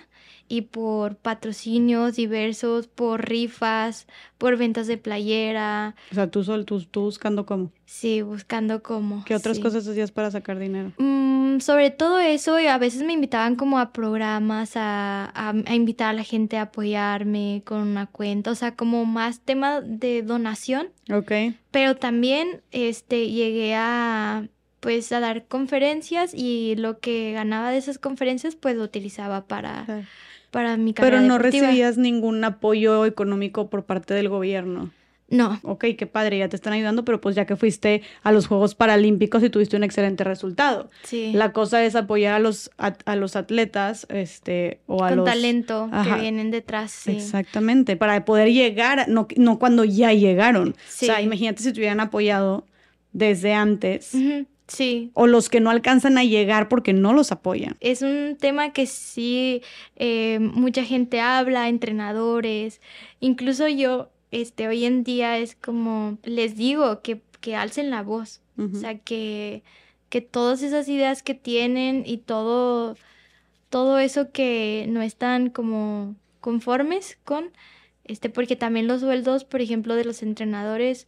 y 0.53 0.61
por 0.61 1.15
patrocinios 1.15 2.15
diversos, 2.15 2.85
por 2.85 3.27
rifas, 3.27 4.05
por 4.37 4.55
ventas 4.55 4.85
de 4.85 4.99
playera. 4.99 5.95
O 6.11 6.13
sea, 6.13 6.29
tú, 6.29 6.43
solo, 6.43 6.63
tú, 6.63 7.01
buscando 7.01 7.47
cómo. 7.47 7.71
Sí, 7.85 8.21
buscando 8.21 8.83
cómo. 8.83 9.25
¿Qué 9.25 9.33
otras 9.33 9.57
cosas 9.57 9.87
hacías 9.87 10.11
para 10.11 10.29
sacar 10.29 10.59
dinero? 10.59 10.91
Mm, 10.99 11.59
sobre 11.59 11.89
todo 11.89 12.19
eso, 12.19 12.59
y 12.59 12.67
a 12.67 12.77
veces 12.77 13.01
me 13.01 13.13
invitaban 13.13 13.55
como 13.55 13.79
a 13.79 13.93
programas, 13.93 14.73
a, 14.75 15.31
a, 15.33 15.73
invitar 15.73 16.09
a 16.09 16.13
la 16.13 16.23
gente 16.23 16.57
a 16.57 16.63
apoyarme 16.63 17.63
con 17.65 17.79
una 17.79 18.05
cuenta, 18.05 18.51
o 18.51 18.55
sea, 18.55 18.75
como 18.75 19.05
más 19.05 19.39
tema 19.39 19.81
de 19.81 20.21
donación. 20.21 20.89
Ok. 21.11 21.31
Pero 21.71 21.95
también 21.95 22.61
este, 22.69 23.31
llegué 23.31 23.73
a 23.73 24.47
pues 24.81 25.13
a 25.13 25.21
dar 25.21 25.45
conferencias 25.45 26.33
y 26.35 26.75
lo 26.75 26.99
que 26.99 27.31
ganaba 27.31 27.71
de 27.71 27.77
esas 27.77 27.97
conferencias 27.97 28.57
pues 28.57 28.75
lo 28.75 28.83
utilizaba 28.83 29.47
para 29.47 30.05
para 30.53 30.77
mi 30.77 30.93
carrera 30.93 31.17
Pero 31.17 31.27
no 31.27 31.39
recibías 31.39 31.97
ningún 31.97 32.43
apoyo 32.43 33.05
económico 33.05 33.71
por 33.71 33.85
parte 33.85 34.13
del 34.13 34.29
gobierno. 34.29 34.91
No. 35.27 35.59
Ok, 35.63 35.85
qué 35.97 36.05
padre, 36.05 36.37
ya 36.37 36.47
te 36.47 36.55
están 36.55 36.73
ayudando, 36.73 37.03
pero 37.03 37.19
pues 37.19 37.35
ya 37.35 37.45
que 37.45 37.55
fuiste 37.55 38.03
a 38.21 38.31
los 38.31 38.45
Juegos 38.45 38.75
Paralímpicos 38.75 39.41
y 39.43 39.49
tuviste 39.49 39.75
un 39.75 39.83
excelente 39.83 40.23
resultado. 40.23 40.91
Sí. 41.01 41.31
La 41.33 41.53
cosa 41.53 41.83
es 41.83 41.95
apoyar 41.95 42.35
a 42.35 42.39
los, 42.39 42.69
a, 42.77 43.15
los 43.15 43.35
atletas, 43.35 44.05
este, 44.09 44.81
o 44.85 45.03
a 45.03 45.09
Con 45.09 45.17
los... 45.17 45.25
talento 45.25 45.89
que 46.03 46.21
vienen 46.21 46.51
detrás, 46.51 46.91
sí. 46.91 47.13
Exactamente, 47.13 47.97
para 47.97 48.23
poder 48.23 48.53
llegar, 48.53 49.09
no, 49.09 49.27
no 49.35 49.57
cuando 49.57 49.85
ya 49.85 50.13
llegaron. 50.13 50.69
O 50.69 50.75
sea, 50.87 51.19
imagínate 51.19 51.63
si 51.63 51.73
te 51.73 51.79
hubieran 51.79 51.99
apoyado 51.99 52.67
desde 53.11 53.55
antes. 53.55 54.15
Sí. 54.73 55.11
O 55.13 55.27
los 55.27 55.49
que 55.49 55.59
no 55.59 55.69
alcanzan 55.69 56.17
a 56.17 56.23
llegar 56.23 56.67
porque 56.67 56.93
no 56.93 57.13
los 57.13 57.31
apoyan. 57.31 57.77
Es 57.79 58.01
un 58.01 58.37
tema 58.39 58.73
que 58.73 58.87
sí 58.87 59.61
eh, 59.97 60.39
mucha 60.39 60.83
gente 60.83 61.21
habla, 61.21 61.69
entrenadores, 61.69 62.81
incluso 63.19 63.67
yo, 63.67 64.09
este, 64.31 64.67
hoy 64.67 64.85
en 64.85 65.03
día 65.03 65.37
es 65.37 65.55
como, 65.55 66.17
les 66.23 66.57
digo 66.57 67.01
que, 67.03 67.21
que 67.39 67.55
alcen 67.55 67.91
la 67.91 68.01
voz, 68.01 68.41
o 68.57 68.75
sea, 68.75 68.97
que, 68.97 69.63
que 70.09 70.21
todas 70.21 70.63
esas 70.63 70.87
ideas 70.89 71.21
que 71.21 71.35
tienen 71.35 72.03
y 72.05 72.17
todo, 72.17 72.95
todo 73.69 73.99
eso 73.99 74.31
que 74.31 74.85
no 74.89 75.03
están 75.03 75.49
como 75.49 76.15
conformes 76.39 77.19
con, 77.23 77.51
este, 78.05 78.29
porque 78.29 78.55
también 78.55 78.87
los 78.87 79.01
sueldos, 79.01 79.43
por 79.43 79.61
ejemplo, 79.61 79.95
de 79.95 80.05
los 80.05 80.23
entrenadores, 80.23 81.07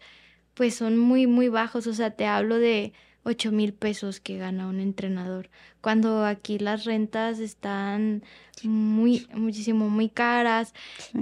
pues 0.53 0.75
son 0.75 0.97
muy, 0.97 1.25
muy 1.25 1.49
bajos, 1.49 1.87
o 1.87 1.93
sea, 1.93 2.11
te 2.11 2.25
hablo 2.25 2.57
de 2.57 2.93
8 3.25 3.51
mil 3.51 3.73
pesos 3.73 4.19
que 4.19 4.37
gana 4.37 4.67
un 4.67 4.79
entrenador, 4.79 5.49
cuando 5.81 6.25
aquí 6.25 6.59
las 6.59 6.85
rentas 6.85 7.39
están 7.39 8.23
muy, 8.63 9.27
muchísimo, 9.33 9.89
muy 9.89 10.09
caras. 10.09 10.73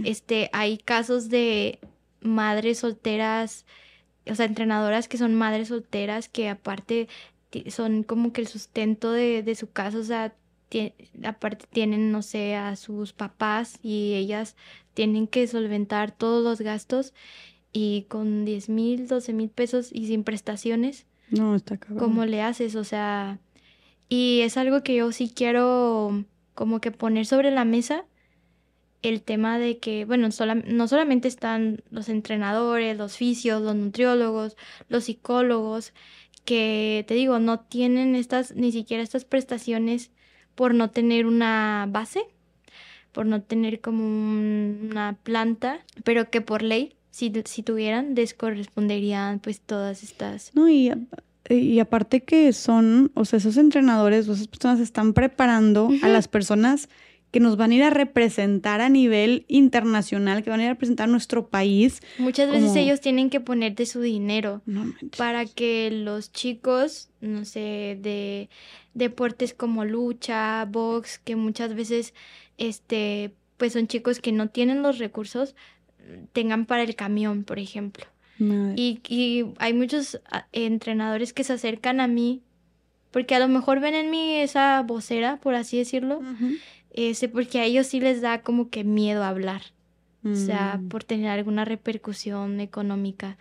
Este, 0.03 0.49
hay 0.51 0.77
casos 0.77 1.29
de 1.29 1.79
madres 2.21 2.79
solteras, 2.79 3.65
o 4.29 4.35
sea, 4.35 4.45
entrenadoras 4.45 5.07
que 5.07 5.17
son 5.17 5.33
madres 5.33 5.69
solteras 5.69 6.27
que 6.27 6.49
aparte 6.49 7.07
son 7.69 8.03
como 8.03 8.33
que 8.33 8.41
el 8.41 8.47
sustento 8.47 9.11
de, 9.11 9.41
de 9.41 9.55
su 9.55 9.71
casa, 9.71 9.97
o 9.99 10.03
sea, 10.03 10.35
aparte 11.23 11.67
tienen, 11.71 12.11
no 12.11 12.21
sé, 12.21 12.55
a 12.55 12.75
sus 12.75 13.13
papás 13.13 13.79
y 13.81 14.13
ellas 14.15 14.55
tienen 14.93 15.27
que 15.27 15.47
solventar 15.47 16.11
todos 16.11 16.43
los 16.43 16.61
gastos 16.61 17.13
y 17.71 18.05
con 18.09 18.45
10 18.45 18.69
mil, 18.69 19.07
12 19.07 19.33
mil 19.33 19.49
pesos 19.49 19.89
y 19.91 20.07
sin 20.07 20.23
prestaciones, 20.23 21.05
no, 21.29 21.55
está 21.55 21.77
cabrón. 21.77 21.99
¿Cómo 21.99 22.25
le 22.25 22.41
haces? 22.41 22.75
O 22.75 22.83
sea, 22.83 23.39
y 24.09 24.41
es 24.41 24.57
algo 24.57 24.83
que 24.83 24.95
yo 24.95 25.11
sí 25.11 25.31
quiero 25.33 26.25
como 26.53 26.79
que 26.79 26.91
poner 26.91 27.25
sobre 27.25 27.51
la 27.51 27.65
mesa 27.65 28.05
el 29.03 29.21
tema 29.21 29.59
de 29.59 29.79
que, 29.79 30.05
bueno, 30.05 30.29
no 30.65 30.87
solamente 30.87 31.27
están 31.27 31.83
los 31.91 32.07
entrenadores, 32.07 32.97
los 32.97 33.17
fisios, 33.17 33.61
los 33.61 33.75
nutriólogos, 33.75 34.55
los 34.87 35.03
psicólogos, 35.03 35.93
que 36.45 37.03
te 37.07 37.13
digo, 37.13 37.37
no 37.39 37.59
tienen 37.59 38.15
estas, 38.15 38.55
ni 38.55 38.71
siquiera 38.71 39.03
estas 39.03 39.25
prestaciones 39.25 40.11
por 40.55 40.73
no 40.73 40.89
tener 40.89 41.25
una 41.25 41.85
base, 41.89 42.23
por 43.11 43.25
no 43.25 43.41
tener 43.41 43.81
como 43.81 44.05
una 44.05 45.17
planta, 45.21 45.81
pero 46.05 46.29
que 46.29 46.39
por 46.39 46.63
ley 46.63 46.95
si, 47.13 47.31
si 47.45 47.61
tuvieran, 47.61 48.15
descorresponderían 48.15 49.39
pues 49.39 49.61
todas 49.61 50.01
estas... 50.01 50.49
No, 50.55 50.67
y, 50.67 50.91
y 51.47 51.79
aparte 51.79 52.23
que 52.23 52.51
son, 52.53 53.11
o 53.13 53.23
sea, 53.23 53.37
esos 53.37 53.57
entrenadores, 53.57 54.27
esas 54.27 54.47
personas 54.47 54.79
están 54.79 55.13
preparando 55.13 55.89
a 56.01 56.07
las 56.07 56.27
personas 56.27 56.89
que 57.29 57.39
nos 57.39 57.55
van 57.55 57.69
a 57.69 57.75
ir 57.75 57.83
a 57.83 57.91
representar 57.91 58.81
a 58.81 58.89
nivel 58.89 59.45
internacional, 59.47 60.43
que 60.43 60.49
van 60.49 60.59
a 60.59 60.63
ir 60.63 60.69
a 60.69 60.73
representar 60.73 61.07
a 61.07 61.11
nuestro 61.11 61.49
país. 61.49 62.01
Muchas 62.17 62.49
veces 62.49 62.75
ellos 62.75 62.99
tienen 62.99 63.29
que 63.29 63.39
poner 63.39 63.75
de 63.75 63.85
su 63.85 64.01
dinero 64.01 64.63
para 65.15 65.45
que 65.45 65.91
los 65.91 66.31
chicos, 66.31 67.09
no 67.21 67.45
sé, 67.45 67.99
de 68.01 68.49
deportes 68.95 69.53
como 69.53 69.85
lucha, 69.85 70.65
box, 70.65 71.19
que 71.19 71.35
muchas 71.35 71.75
veces, 71.75 72.15
este, 72.57 73.35
pues 73.57 73.73
son 73.73 73.85
chicos 73.85 74.19
que 74.19 74.31
no 74.31 74.49
tienen 74.49 74.81
los 74.81 74.97
recursos, 74.97 75.55
tengan 76.31 76.65
para 76.65 76.83
el 76.83 76.95
camión, 76.95 77.43
por 77.43 77.59
ejemplo. 77.59 78.05
Y, 78.75 78.99
y, 79.07 79.45
hay 79.59 79.73
muchos 79.73 80.19
ah, 80.29 80.47
entrenadores 80.51 81.31
que 81.31 81.45
se 81.45 81.53
acercan 81.53 82.01
a 82.01 82.07
mí 82.07 82.41
porque 83.13 83.35
a 83.35 83.39
lo 83.39 83.47
mejor 83.47 83.79
ven 83.79 83.93
en 83.93 84.09
mí 84.09 84.37
esa 84.37 84.81
vocera, 84.81 85.37
por 85.37 85.53
así 85.53 85.77
decirlo, 85.77 86.21
ese, 86.91 87.29
porque 87.29 87.59
a 87.59 87.63
ellos 87.63 87.85
sí 87.85 87.99
les 87.99 88.21
da 88.21 88.41
como 88.41 88.71
que 88.71 88.83
miedo 88.83 89.23
hablar, 89.23 89.61
o 90.25 90.35
sea, 90.35 90.79
mm. 90.81 90.89
por 90.89 91.03
tener 91.03 91.29
alguna 91.29 91.63
repercusión 91.63 92.59
económica. 92.59 93.37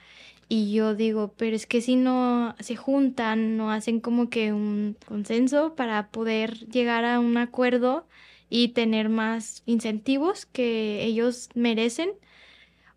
Y 0.46 0.72
yo 0.72 0.94
digo, 0.94 1.32
pero 1.38 1.56
es 1.56 1.66
que 1.66 1.80
si 1.80 1.96
no 1.96 2.54
se 2.60 2.76
juntan, 2.76 3.56
no 3.56 3.72
hacen 3.72 4.00
como 4.00 4.28
que 4.28 4.52
un 4.52 4.94
consenso 5.06 5.74
para 5.74 6.08
poder 6.08 6.68
llegar 6.68 7.06
a 7.06 7.18
un 7.18 7.38
acuerdo 7.38 8.06
y 8.50 8.68
tener 8.68 9.08
más 9.08 9.62
incentivos 9.64 10.44
que 10.44 11.02
ellos 11.02 11.48
merecen, 11.54 12.10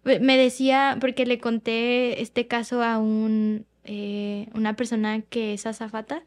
me 0.06 0.38
decía, 0.38 0.98
porque 1.02 1.26
le 1.26 1.40
conté 1.40 2.22
este 2.22 2.48
caso 2.48 2.84
a 2.84 3.00
un, 3.00 3.66
eh, 3.84 4.48
una 4.54 4.76
persona 4.76 5.22
que 5.22 5.54
es 5.54 5.66
azafata 5.66 6.24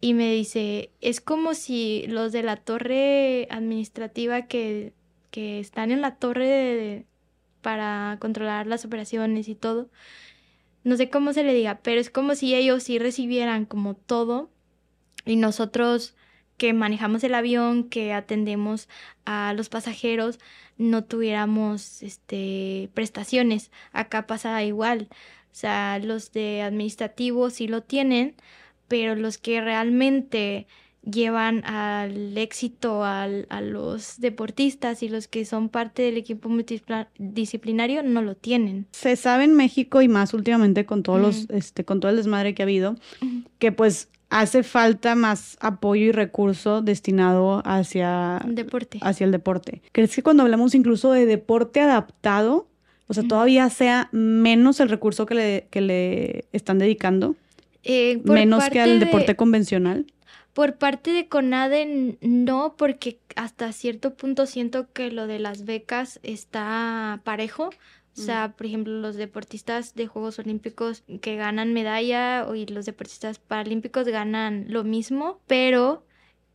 y 0.00 0.14
me 0.14 0.32
dice, 0.32 0.90
es 1.00 1.20
como 1.20 1.54
si 1.54 2.04
los 2.08 2.32
de 2.32 2.42
la 2.42 2.56
torre 2.56 3.48
administrativa 3.50 4.46
que, 4.46 4.92
que 5.30 5.60
están 5.60 5.90
en 5.90 6.02
la 6.02 6.16
torre 6.16 7.06
para 7.62 8.18
controlar 8.20 8.66
las 8.66 8.84
operaciones 8.84 9.48
y 9.48 9.54
todo, 9.54 9.88
no 10.84 10.96
sé 10.96 11.10
cómo 11.10 11.32
se 11.32 11.44
le 11.44 11.54
diga, 11.54 11.80
pero 11.82 12.00
es 12.00 12.10
como 12.10 12.34
si 12.34 12.54
ellos 12.54 12.82
sí 12.82 12.98
recibieran 12.98 13.64
como 13.66 13.94
todo 13.94 14.50
y 15.24 15.36
nosotros 15.36 16.14
que 16.60 16.74
manejamos 16.74 17.24
el 17.24 17.34
avión, 17.34 17.84
que 17.84 18.12
atendemos 18.12 18.86
a 19.24 19.54
los 19.56 19.70
pasajeros, 19.70 20.38
no 20.76 21.04
tuviéramos 21.04 22.02
este, 22.02 22.90
prestaciones. 22.92 23.70
Acá 23.92 24.26
pasa 24.26 24.62
igual. 24.62 25.08
O 25.10 25.54
sea, 25.54 25.98
los 26.00 26.32
de 26.32 26.60
administrativos 26.60 27.54
sí 27.54 27.66
lo 27.66 27.82
tienen, 27.82 28.34
pero 28.88 29.14
los 29.14 29.38
que 29.38 29.62
realmente 29.62 30.66
llevan 31.02 31.64
al 31.64 32.36
éxito 32.36 33.04
a 33.04 33.26
los 33.62 34.20
deportistas 34.20 35.02
y 35.02 35.08
los 35.08 35.28
que 35.28 35.46
son 35.46 35.70
parte 35.70 36.02
del 36.02 36.18
equipo 36.18 36.50
multidisciplinario 36.50 38.02
no 38.02 38.20
lo 38.20 38.34
tienen. 38.34 38.86
Se 38.90 39.16
sabe 39.16 39.44
en 39.44 39.54
México 39.54 40.02
y 40.02 40.08
más 40.08 40.34
últimamente 40.34 40.84
con 40.84 41.02
todos 41.02 41.22
los, 41.22 41.48
este, 41.48 41.86
con 41.86 42.00
todo 42.00 42.10
el 42.10 42.18
desmadre 42.18 42.54
que 42.54 42.60
ha 42.60 42.64
habido, 42.64 42.96
que 43.58 43.72
pues 43.72 44.10
hace 44.30 44.62
falta 44.62 45.14
más 45.14 45.56
apoyo 45.60 46.06
y 46.06 46.12
recurso 46.12 46.80
destinado 46.82 47.62
hacia, 47.66 48.40
Deporte. 48.46 48.98
hacia 49.02 49.24
el 49.26 49.32
deporte. 49.32 49.82
¿Crees 49.92 50.14
que 50.14 50.22
cuando 50.22 50.44
hablamos 50.44 50.74
incluso 50.74 51.12
de 51.12 51.26
deporte 51.26 51.80
adaptado, 51.80 52.66
o 53.08 53.14
sea, 53.14 53.24
todavía 53.26 53.68
sea 53.70 54.08
menos 54.12 54.78
el 54.80 54.88
recurso 54.88 55.26
que 55.26 55.34
le, 55.34 55.66
que 55.70 55.80
le 55.80 56.44
están 56.52 56.78
dedicando? 56.78 57.34
Eh, 57.82 58.20
menos 58.24 58.68
que 58.68 58.80
al 58.80 59.00
de- 59.00 59.06
deporte 59.06 59.34
convencional. 59.36 60.06
Por 60.52 60.74
parte 60.76 61.12
de 61.12 61.26
CONADE 61.28 62.18
no, 62.20 62.74
porque 62.76 63.18
hasta 63.36 63.72
cierto 63.72 64.14
punto 64.14 64.46
siento 64.46 64.86
que 64.92 65.10
lo 65.10 65.26
de 65.26 65.38
las 65.38 65.64
becas 65.64 66.18
está 66.22 67.20
parejo. 67.24 67.70
O 68.20 68.24
sea, 68.24 68.54
por 68.56 68.66
ejemplo, 68.66 68.92
los 68.92 69.16
deportistas 69.16 69.94
de 69.94 70.06
Juegos 70.06 70.38
Olímpicos 70.38 71.02
que 71.20 71.36
ganan 71.36 71.72
medalla 71.72 72.46
y 72.54 72.66
los 72.66 72.84
deportistas 72.86 73.38
paralímpicos 73.38 74.06
ganan 74.06 74.66
lo 74.68 74.84
mismo, 74.84 75.40
pero 75.46 76.04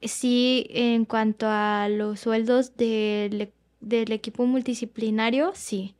sí 0.01 0.67
en 0.69 1.05
cuanto 1.05 1.47
a 1.49 1.87
los 1.89 2.19
sueldos 2.19 2.77
del, 2.77 3.41
e- 3.41 3.53
del 3.81 4.11
equipo 4.11 4.45
multidisciplinario, 4.45 5.51
sí. 5.55 5.95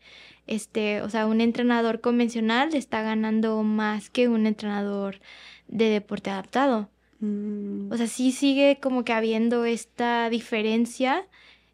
Este, 0.48 1.02
o 1.02 1.10
sea, 1.10 1.26
un 1.26 1.42
entrenador 1.42 2.02
convencional 2.02 2.76
está 2.76 3.02
ganando 3.02 3.64
más 3.64 4.10
que 4.10 4.27
un 4.27 4.45
entrenador 4.45 5.19
de 5.68 5.90
deporte 5.90 6.30
adaptado. 6.30 6.90
Mm, 7.19 7.92
O 7.92 7.98
sea, 7.98 8.08
sí 8.08 8.32
sigue 8.32 8.80
como 8.80 9.03
que 9.03 9.14
habiendo 9.14 9.66
esta 9.66 10.30
diferencia 10.30 11.27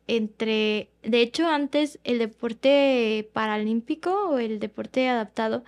entre, 0.07 0.89
de 1.03 1.21
hecho, 1.21 1.47
antes 1.47 1.99
el 2.03 2.19
deporte 2.19 3.29
paralímpico 3.33 4.29
o 4.29 4.39
el 4.39 4.59
deporte 4.59 5.07
adaptado 5.07 5.63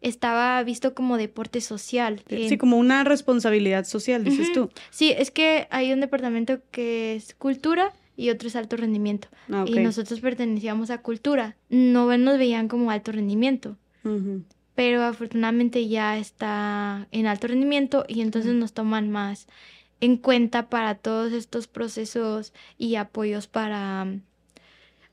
estaba 0.00 0.62
visto 0.62 0.94
como 0.94 1.16
deporte 1.16 1.60
social. 1.60 2.22
sí, 2.28 2.56
como 2.56 2.78
una 2.78 3.04
responsabilidad 3.04 3.84
social, 3.84 4.24
dices 4.24 4.52
tú. 4.52 4.70
Sí, 4.90 5.12
es 5.12 5.30
que 5.30 5.68
hay 5.70 5.92
un 5.92 6.00
departamento 6.00 6.60
que 6.70 7.14
es 7.14 7.34
cultura 7.34 7.92
y 8.16 8.30
otro 8.30 8.48
es 8.48 8.56
alto 8.56 8.76
rendimiento. 8.76 9.28
Ah. 9.50 9.64
Y 9.66 9.78
nosotros 9.78 10.20
pertenecíamos 10.20 10.90
a 10.90 10.98
cultura. 10.98 11.56
No 11.68 12.16
nos 12.16 12.38
veían 12.38 12.68
como 12.68 12.90
alto 12.90 13.12
rendimiento. 13.12 13.76
Pero 14.74 15.02
afortunadamente 15.02 15.86
ya 15.88 16.16
está 16.16 17.06
en 17.12 17.26
alto 17.26 17.48
rendimiento 17.48 18.04
y 18.08 18.22
entonces 18.22 18.54
nos 18.54 18.72
toman 18.72 19.10
más 19.10 19.46
en 20.00 20.16
cuenta 20.16 20.68
para 20.68 20.94
todos 20.94 21.32
estos 21.32 21.66
procesos 21.66 22.52
y 22.78 22.96
apoyos 22.96 23.46
para... 23.46 24.06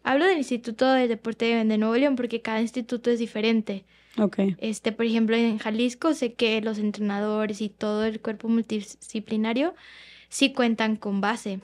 Hablo 0.04 0.26
del 0.26 0.38
Instituto 0.38 0.92
de 0.92 1.08
Deporte 1.08 1.46
de 1.46 1.78
Nuevo 1.78 1.96
León 1.96 2.16
porque 2.16 2.42
cada 2.42 2.62
instituto 2.62 3.10
es 3.10 3.20
diferente. 3.20 3.84
Ok. 4.18 4.40
Este, 4.58 4.92
por 4.94 5.06
ejemplo, 5.06 5.36
en 5.36 5.58
Jalisco 5.58 6.14
sé 6.14 6.34
que 6.34 6.62
los 6.62 6.78
entrenadores 6.78 7.62
y 7.62 7.70
todo 7.70 8.06
el 8.06 8.22
cuerpo 8.22 8.48
multidisciplinario 8.48 9.76
sí 10.30 10.54
cuentan 10.54 10.96
con 10.96 11.20
base 11.20 11.60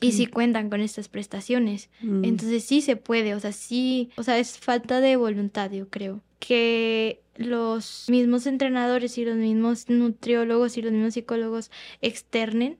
y 0.00 0.12
sí 0.12 0.26
cuentan 0.26 0.70
con 0.70 0.80
estas 0.80 1.08
prestaciones. 1.08 1.90
Mm. 2.00 2.24
Entonces 2.24 2.64
sí 2.64 2.80
se 2.80 2.96
puede, 2.96 3.34
o 3.34 3.40
sea, 3.40 3.52
sí, 3.52 4.10
o 4.16 4.22
sea, 4.22 4.38
es 4.38 4.58
falta 4.58 5.00
de 5.00 5.16
voluntad, 5.16 5.70
yo 5.70 5.88
creo. 5.88 6.20
Que 6.38 7.22
los 7.36 8.06
mismos 8.08 8.46
entrenadores 8.46 9.18
y 9.18 9.24
los 9.24 9.36
mismos 9.36 9.88
nutriólogos 9.88 10.76
y 10.76 10.82
los 10.82 10.92
mismos 10.92 11.14
psicólogos 11.14 11.70
externen 12.00 12.78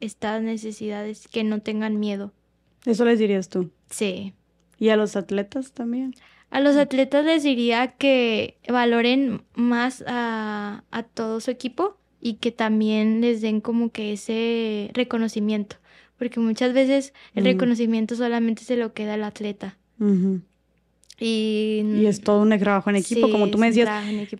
estas 0.00 0.42
necesidades, 0.42 1.28
que 1.28 1.44
no 1.44 1.60
tengan 1.60 2.00
miedo. 2.00 2.32
Eso 2.84 3.04
les 3.04 3.18
dirías 3.18 3.48
tú. 3.48 3.70
Sí. 3.90 4.34
¿Y 4.78 4.88
a 4.88 4.96
los 4.96 5.14
atletas 5.14 5.72
también? 5.72 6.14
A 6.50 6.60
los 6.60 6.76
atletas 6.76 7.24
les 7.24 7.44
diría 7.44 7.86
que 7.86 8.58
valoren 8.68 9.42
más 9.54 10.02
a, 10.06 10.84
a 10.90 11.02
todo 11.04 11.40
su 11.40 11.50
equipo 11.50 11.96
y 12.20 12.34
que 12.34 12.52
también 12.52 13.20
les 13.20 13.40
den 13.40 13.60
como 13.60 13.90
que 13.90 14.12
ese 14.12 14.90
reconocimiento, 14.94 15.76
porque 16.22 16.38
muchas 16.38 16.72
veces 16.72 17.12
el 17.34 17.42
Mm. 17.42 17.46
reconocimiento 17.46 18.14
solamente 18.14 18.62
se 18.62 18.76
lo 18.76 18.92
queda 18.92 19.14
al 19.14 19.24
atleta. 19.24 19.76
Y, 21.18 21.82
Y 21.94 22.06
es 22.06 22.20
todo 22.20 22.42
un 22.42 22.50
trabajo 22.58 22.90
en 22.90 22.96
equipo, 22.96 23.26
Sí, 23.26 23.32
como 23.32 23.50
tú 23.50 23.58
me 23.58 23.66
decías, 23.68 23.88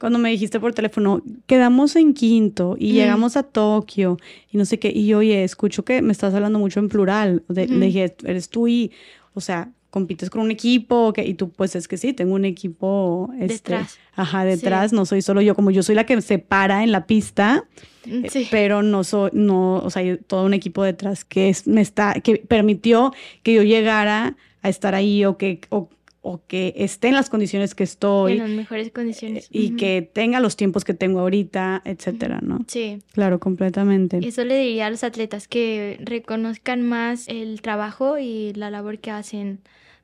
cuando 0.01 0.19
me 0.19 0.31
dijiste 0.31 0.59
por 0.61 0.73
teléfono, 0.75 1.23
quedamos 1.47 1.94
en 1.97 2.15
quinto 2.15 2.77
y 2.78 2.93
Mm. 2.93 2.94
llegamos 2.94 3.36
a 3.36 3.43
Tokio 3.43 4.17
y 4.51 4.57
no 4.59 4.65
sé 4.65 4.78
qué, 4.78 4.91
y 4.94 5.12
oye, 5.15 5.43
escucho 5.44 5.85
que 5.85 6.02
me 6.02 6.12
estás 6.12 6.35
hablando 6.35 6.59
mucho 6.61 6.78
en 6.81 6.89
plural, 6.89 7.43
De- 7.49 7.67
le 7.67 7.86
dije, 7.86 8.15
eres 8.25 8.49
tú 8.49 8.69
y, 8.69 8.91
o 9.35 9.41
sea, 9.41 9.70
compites 9.93 10.31
con 10.31 10.41
un 10.41 10.51
equipo, 10.51 11.09
¿o 11.09 11.12
qué?". 11.12 11.23
y 11.25 11.35
tú, 11.35 11.51
pues 11.51 11.77
es 11.77 11.87
que 11.87 11.97
sí, 11.99 12.12
tengo 12.12 12.35
un 12.35 12.45
equipo, 12.47 13.31
este, 13.39 13.55
Detrás. 13.55 13.99
ajá, 14.17 14.45
detrás, 14.45 14.93
no 14.93 15.05
soy 15.07 15.23
solo 15.23 15.41
yo, 15.43 15.55
como 15.55 15.71
yo 15.71 15.83
soy 15.85 15.95
la 15.95 16.05
que 16.07 16.21
se 16.23 16.39
para 16.41 16.83
en 16.83 16.91
la 16.91 17.07
pista, 17.07 17.65
Mm, 18.05 18.25
eh, 18.25 18.31
Sí. 18.31 18.49
pero 18.51 18.83
no 18.83 19.05
soy, 19.05 19.31
no, 19.33 19.77
o 19.77 19.89
sea, 19.91 20.03
hay 20.03 20.17
todo 20.27 20.45
un 20.45 20.55
equipo 20.55 20.83
detrás 20.83 21.25
que 21.25 21.49
es, 21.51 21.69
me 21.69 21.81
está, 21.81 22.15
que 22.15 22.37
permitió 22.39 23.12
que 23.45 23.55
yo 23.55 23.62
llegara 23.62 24.37
a 24.62 24.69
estar 24.69 24.97
ahí 24.97 25.25
o 25.25 25.37
que, 25.37 25.61
o, 25.69 25.89
o 26.21 26.41
que 26.49 26.73
esté 26.77 27.09
en 27.09 27.15
las 27.15 27.31
condiciones 27.31 27.75
que 27.77 27.85
estoy 27.85 28.33
en 28.33 28.39
las 28.39 28.49
mejores 28.51 28.91
condiciones. 28.91 29.47
y 29.53 29.69
Ujú. 29.69 29.77
que 29.77 30.11
tenga 30.12 30.41
los 30.41 30.57
tiempos 30.57 30.85
que 30.85 30.95
tengo 30.95 31.21
ahorita, 31.21 31.83
etcétera, 31.85 32.41
¿no? 32.43 32.59
Sí, 32.67 32.99
Claro, 33.12 33.39
completamente. 33.39 34.19
eso 34.27 34.45
le 34.45 34.57
diría 34.59 34.87
a 34.87 34.91
los 34.91 35.05
atletas 35.05 35.47
que 35.47 35.99
reconozcan 36.03 36.83
más 36.83 37.29
el 37.29 37.61
trabajo 37.62 38.19
y 38.19 38.53
la 38.55 38.71
labor 38.71 38.99
que 38.99 39.11
hacen 39.12 39.61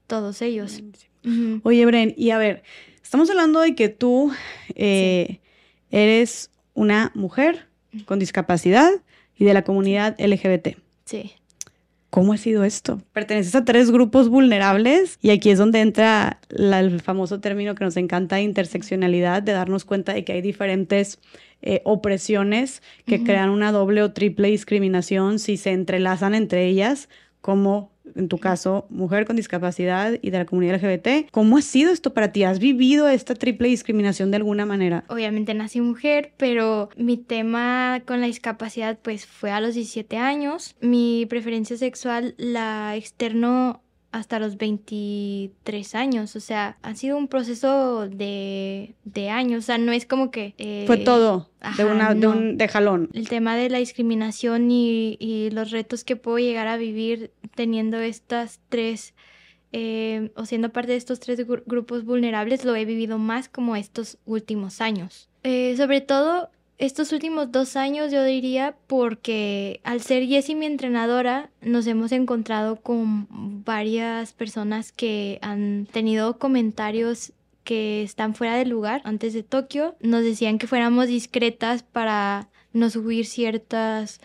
todos 0.08 0.42
ellos. 0.42 0.82
Ujú. 1.24 1.60
Oye, 1.62 1.86
Bren, 1.86 2.12
y 2.16 2.30
a 2.30 2.38
ver, 2.38 2.64
estamos 3.02 3.30
hablando 3.30 3.60
de 3.60 3.76
que 3.76 3.88
tú 3.88 4.32
eh, 4.74 5.38
eres 5.90 6.50
una 6.74 7.12
mujer 7.14 7.66
con 8.06 8.18
discapacidad 8.18 8.90
y 9.36 9.44
de 9.44 9.54
la 9.54 9.62
comunidad 9.62 10.16
LGBT. 10.18 10.76
Sí. 11.04 11.32
¿Cómo 12.10 12.32
ha 12.32 12.38
sido 12.38 12.64
esto? 12.64 13.02
Perteneces 13.12 13.54
a 13.54 13.66
tres 13.66 13.90
grupos 13.90 14.30
vulnerables 14.30 15.18
y 15.20 15.28
aquí 15.28 15.50
es 15.50 15.58
donde 15.58 15.80
entra 15.80 16.40
la- 16.48 16.80
el 16.80 17.00
famoso 17.02 17.38
término 17.40 17.74
que 17.74 17.84
nos 17.84 17.98
encanta, 17.98 18.40
interseccionalidad, 18.40 19.42
de 19.42 19.52
darnos 19.52 19.84
cuenta 19.84 20.14
de 20.14 20.24
que 20.24 20.32
hay 20.32 20.40
diferentes 20.40 21.18
eh, 21.60 21.82
opresiones 21.84 22.82
que 23.04 23.22
crean 23.24 23.50
una 23.50 23.72
doble 23.72 24.02
o 24.02 24.12
triple 24.12 24.48
discriminación 24.48 25.38
si 25.38 25.56
se 25.58 25.72
entrelazan 25.72 26.34
entre 26.34 26.66
ellas, 26.66 27.08
como 27.42 27.90
en 28.14 28.28
tu 28.28 28.38
caso, 28.38 28.86
mujer 28.90 29.24
con 29.24 29.36
discapacidad 29.36 30.18
y 30.20 30.30
de 30.30 30.38
la 30.38 30.44
comunidad 30.44 30.76
LGBT. 30.76 31.30
¿Cómo 31.30 31.58
ha 31.58 31.62
sido 31.62 31.92
esto 31.92 32.14
para 32.14 32.32
ti? 32.32 32.44
¿Has 32.44 32.58
vivido 32.58 33.08
esta 33.08 33.34
triple 33.34 33.68
discriminación 33.68 34.30
de 34.30 34.36
alguna 34.36 34.66
manera? 34.66 35.04
Obviamente 35.08 35.54
nací 35.54 35.80
mujer, 35.80 36.32
pero 36.36 36.90
mi 36.96 37.16
tema 37.16 38.02
con 38.06 38.20
la 38.20 38.26
discapacidad 38.26 38.98
pues 39.00 39.26
fue 39.26 39.50
a 39.50 39.60
los 39.60 39.74
17 39.74 40.16
años. 40.16 40.76
Mi 40.80 41.26
preferencia 41.26 41.76
sexual 41.76 42.34
la 42.38 42.96
externo 42.96 43.82
hasta 44.10 44.38
los 44.38 44.56
23 44.56 45.94
años, 45.94 46.34
o 46.36 46.40
sea, 46.40 46.78
ha 46.82 46.94
sido 46.94 47.16
un 47.18 47.28
proceso 47.28 48.08
de, 48.08 48.94
de 49.04 49.28
años, 49.30 49.64
o 49.64 49.66
sea, 49.66 49.78
no 49.78 49.92
es 49.92 50.06
como 50.06 50.30
que... 50.30 50.54
eh, 50.58 50.84
Fue 50.86 50.96
todo 50.98 51.50
de, 51.76 52.26
un, 52.26 52.56
de 52.56 52.68
jalón. 52.68 53.10
El 53.12 53.28
tema 53.28 53.56
de 53.56 53.68
la 53.70 53.78
discriminación 53.78 54.70
y, 54.70 55.16
y 55.20 55.50
los 55.50 55.70
retos 55.70 56.04
que 56.04 56.16
puedo 56.16 56.38
llegar 56.38 56.68
a 56.68 56.76
vivir 56.76 57.32
teniendo 57.54 57.98
estas 57.98 58.60
tres, 58.70 59.14
eh, 59.72 60.30
o 60.36 60.46
siendo 60.46 60.70
parte 60.70 60.92
de 60.92 60.98
estos 60.98 61.20
tres 61.20 61.46
gru- 61.46 61.62
grupos 61.66 62.04
vulnerables, 62.04 62.64
lo 62.64 62.74
he 62.76 62.84
vivido 62.86 63.18
más 63.18 63.48
como 63.48 63.76
estos 63.76 64.16
últimos 64.24 64.80
años. 64.80 65.28
Eh, 65.42 65.74
sobre 65.76 66.00
todo 66.00 66.50
estos 66.78 67.12
últimos 67.12 67.50
dos 67.50 67.76
años, 67.76 68.12
yo 68.12 68.22
diría, 68.24 68.76
porque 68.86 69.80
al 69.82 70.00
ser 70.00 70.26
Jessie 70.26 70.54
mi 70.54 70.66
entrenadora, 70.66 71.50
nos 71.60 71.86
hemos 71.88 72.12
encontrado 72.12 72.76
con 72.76 73.26
varias 73.64 74.32
personas 74.32 74.92
que 74.92 75.38
han 75.42 75.86
tenido 75.90 76.38
comentarios 76.38 77.32
que 77.64 78.02
están 78.02 78.34
fuera 78.34 78.54
de 78.54 78.64
lugar 78.64 79.02
antes 79.04 79.34
de 79.34 79.42
Tokio. 79.42 79.96
Nos 80.00 80.22
decían 80.22 80.58
que 80.58 80.68
fuéramos 80.68 81.08
discretas 81.08 81.82
para 81.82 82.48
no 82.72 82.90
subir 82.90 83.26
ciertas 83.26 84.20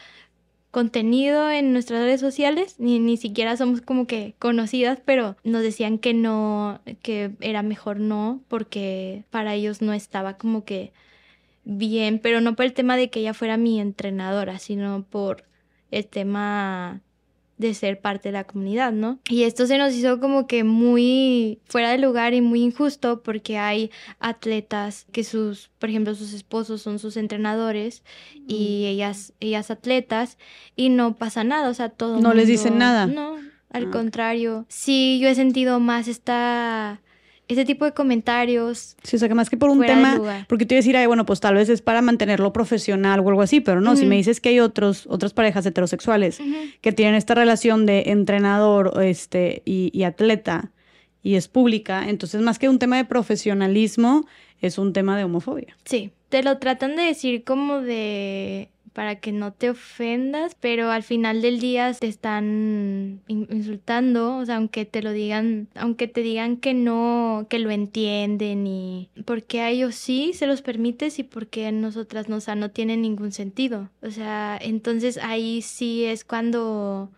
contenido 0.70 1.52
en 1.52 1.72
nuestras 1.72 2.02
redes 2.02 2.20
sociales, 2.20 2.76
ni, 2.80 2.98
ni 3.00 3.18
siquiera 3.18 3.56
somos 3.58 3.82
como 3.82 4.08
que 4.08 4.34
conocidas, 4.40 5.00
pero 5.06 5.38
nos 5.44 5.62
decían 5.62 6.00
que 6.00 6.16
no, 6.16 6.82
que 7.04 7.32
era 7.42 7.62
mejor 7.62 8.00
no, 8.00 8.42
porque 8.48 9.24
para 9.30 9.54
ellos 9.54 9.82
no 9.82 9.94
estaba 9.94 10.38
como 10.38 10.66
que 10.66 10.92
bien, 11.66 12.20
pero 12.20 12.42
no 12.42 12.56
por 12.56 12.66
el 12.66 12.74
tema 12.74 12.98
de 12.98 13.10
que 13.10 13.20
ella 13.22 13.34
fuera 13.34 13.58
mi 13.58 13.80
entrenadora, 13.80 14.60
sino 14.60 15.04
por 15.10 15.44
el 15.92 16.08
tema 16.08 17.02
de 17.58 17.74
ser 17.76 18.02
parte 18.02 18.30
de 18.30 18.34
la 18.34 18.44
comunidad, 18.46 18.92
¿no? 18.92 19.20
Y 19.30 19.44
esto 19.44 19.68
se 19.68 19.78
nos 19.78 19.94
hizo 19.94 20.20
como 20.20 20.48
que 20.48 20.64
muy 20.64 21.60
fuera 21.66 21.92
de 21.92 22.00
lugar 22.00 22.34
y 22.34 22.42
muy 22.42 22.62
injusto 22.64 23.22
porque 23.22 23.58
hay 23.60 23.92
atletas 24.20 25.06
que 25.12 25.24
sus, 25.24 25.70
por 25.80 25.90
ejemplo, 25.90 26.16
sus 26.16 26.34
esposos 26.34 26.82
son 26.82 26.98
sus 27.00 27.16
entrenadores 27.16 28.04
y 28.48 28.86
ellas, 28.88 29.34
ellas 29.40 29.70
atletas 29.70 30.38
y 30.76 30.90
no 30.90 31.16
pasa 31.16 31.44
nada, 31.44 31.70
o 31.70 31.74
sea, 31.74 31.90
todo 31.90 32.20
No 32.20 32.34
les 32.34 32.48
dicen 32.48 32.78
nada. 32.80 33.06
No, 33.06 33.36
al 33.70 33.86
Ah. 33.88 33.92
contrario. 33.92 34.66
Sí, 34.68 35.20
yo 35.22 35.30
he 35.30 35.36
sentido 35.36 35.80
más 35.80 36.08
esta 36.08 37.02
ese 37.48 37.66
tipo 37.66 37.86
de 37.86 37.94
comentarios. 37.94 38.96
Sí, 39.04 39.16
o 39.16 39.20
sea, 39.20 39.28
que 39.28 39.36
más 39.36 39.50
que 39.50 39.58
por 39.58 39.70
un 39.70 39.82
tema, 39.82 40.46
porque 40.48 40.66
te 40.66 40.76
iba 40.76 40.80
a 40.80 40.82
decir, 40.82 40.98
ay, 40.98 41.08
bueno, 41.08 41.26
pues 41.26 41.40
tal 41.40 41.56
vez 41.56 41.70
es 41.70 41.82
para 41.82 42.02
mantenerlo 42.02 42.54
profesional 42.54 43.20
o 43.20 43.30
algo 43.30 43.42
así, 43.42 43.60
pero 43.60 43.82
no, 43.82 43.96
si 43.96 44.06
me 44.06 44.16
dices 44.16 44.40
que 44.40 44.50
hay 44.50 44.60
otros, 44.60 45.06
otras 45.08 45.34
parejas 45.34 45.66
heterosexuales 45.66 46.40
que 46.82 46.92
tienen 46.92 47.16
esta 47.16 47.36
relación 47.36 47.86
de 47.86 48.04
entrenador 48.08 49.02
este, 49.04 49.62
y, 49.66 49.92
y 49.94 50.04
atleta 50.04 50.72
y 51.22 51.36
es 51.36 51.48
pública, 51.48 52.10
entonces 52.10 52.42
más 52.42 52.60
que 52.60 52.68
un 52.68 52.80
tema 52.80 52.98
de 52.98 53.06
profesionalismo, 53.06 54.26
es 54.60 54.78
un 54.78 54.94
tema 54.94 55.18
de 55.18 55.24
homofobia. 55.24 55.78
Sí, 55.86 56.12
te 56.30 56.44
lo 56.44 56.58
tratan 56.58 56.96
de 56.96 57.04
decir 57.04 57.44
como 57.44 57.82
de 57.82 58.70
para 58.94 59.16
que 59.20 59.32
no 59.32 59.52
te 59.52 59.70
ofendas, 59.72 60.56
pero 60.60 60.92
al 60.92 61.04
final 61.04 61.42
del 61.42 61.60
día 61.60 61.92
te 61.94 62.08
están 62.08 63.22
insultando, 63.28 64.38
o 64.38 64.46
sea, 64.46 64.58
aunque 64.58 64.86
te 64.86 65.02
lo 65.02 65.12
digan, 65.12 65.68
aunque 65.76 66.08
te 66.08 66.22
digan 66.22 66.58
que 66.58 66.74
no, 66.74 67.48
que 67.50 67.60
lo 67.60 67.72
entienden 67.72 68.68
y 68.68 69.10
porque 69.26 69.62
a 69.62 69.70
ellos 69.70 69.96
sí 69.96 70.34
se 70.34 70.48
los 70.48 70.62
permites 70.62 71.20
y 71.20 71.24
porque 71.24 71.68
a 71.68 71.72
nosotras 71.72 72.30
no, 72.30 72.38
o 72.38 72.40
sea, 72.40 72.56
no 72.56 72.70
tiene 72.70 72.96
ningún 72.96 73.32
sentido. 73.32 73.90
O 74.02 74.12
sea, 74.12 74.58
entonces 74.62 75.18
ahí 75.18 75.62
sí 75.62 76.06
es 76.06 76.24
cuando 76.24 77.12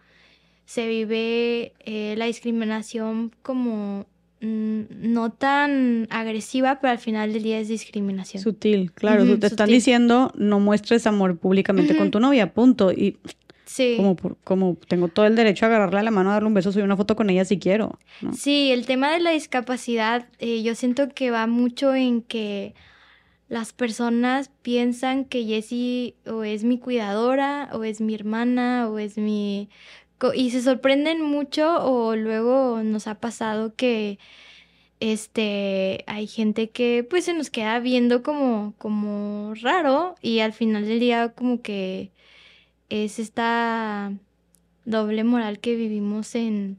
se 0.66 0.88
vive 0.88 1.74
eh, 1.80 2.16
la 2.18 2.26
discriminación 2.26 3.32
como 3.42 4.08
no 4.46 5.32
tan 5.32 6.08
agresiva, 6.10 6.80
pero 6.80 6.92
al 6.92 7.00
final 7.00 7.34
del 7.34 7.44
día 7.44 7.60
es 7.60 7.68
discriminación. 7.68 8.42
Sutil, 8.42 8.92
claro. 8.92 9.38
te 9.40 9.48
están 9.48 9.70
diciendo 9.70 10.32
no 10.36 10.60
muestres 10.60 11.08
amor 11.08 11.38
públicamente 11.38 11.98
con 11.98 12.12
tu 12.12 12.20
novia, 12.20 12.54
punto. 12.54 12.92
Y 12.92 13.18
sí. 13.66 13.96
como, 13.98 14.16
como 14.44 14.78
tengo 14.88 15.08
todo 15.08 15.26
el 15.26 15.36
derecho 15.36 15.66
a 15.66 15.70
agarrarle 15.70 16.04
la 16.04 16.12
mano, 16.12 16.30
a 16.30 16.34
darle 16.34 16.48
un 16.48 16.54
beso, 16.54 16.72
subir 16.72 16.86
una 16.86 16.98
foto 16.98 17.16
con 17.16 17.30
ella 17.30 17.46
si 17.46 17.60
quiero. 17.60 17.98
Sí, 18.34 18.72
el 18.72 18.86
tema 18.86 19.12
de 19.12 19.20
la 19.20 19.32
discapacidad, 19.32 20.28
eh, 20.40 20.64
yo 20.64 20.76
siento 20.76 21.10
que 21.10 21.32
va 21.32 21.48
mucho 21.48 21.96
en 21.96 22.22
que 22.22 22.74
las 23.48 23.74
personas 23.74 24.50
piensan 24.62 25.26
que 25.26 25.46
Jessie 25.46 26.16
o 26.26 26.44
es 26.44 26.64
mi 26.64 26.80
cuidadora, 26.80 27.70
o 27.74 27.84
es 27.84 28.02
mi 28.02 28.16
hermana, 28.16 28.90
o 28.90 28.98
es 28.98 29.18
mi 29.18 29.70
y 30.34 30.52
se 30.52 30.62
sorprenden 30.62 31.22
mucho 31.22 31.84
o 31.86 32.16
luego 32.16 32.82
nos 32.84 33.08
ha 33.08 33.16
pasado 33.16 33.76
que 33.76 34.18
este 35.00 36.04
hay 36.08 36.28
gente 36.28 36.70
que 36.70 37.06
pues 37.08 37.26
se 37.26 37.34
nos 37.34 37.50
queda 37.50 37.80
viendo 37.80 38.24
como 38.24 38.74
como 38.78 39.54
raro 39.62 40.16
y 40.22 40.40
al 40.40 40.54
final 40.54 40.88
del 40.88 41.00
día 41.00 41.30
como 41.30 41.62
que 41.62 42.12
es 42.90 43.20
esta 43.20 44.14
doble 44.86 45.24
moral 45.24 45.60
que 45.60 45.76
vivimos 45.76 46.36
en 46.36 46.78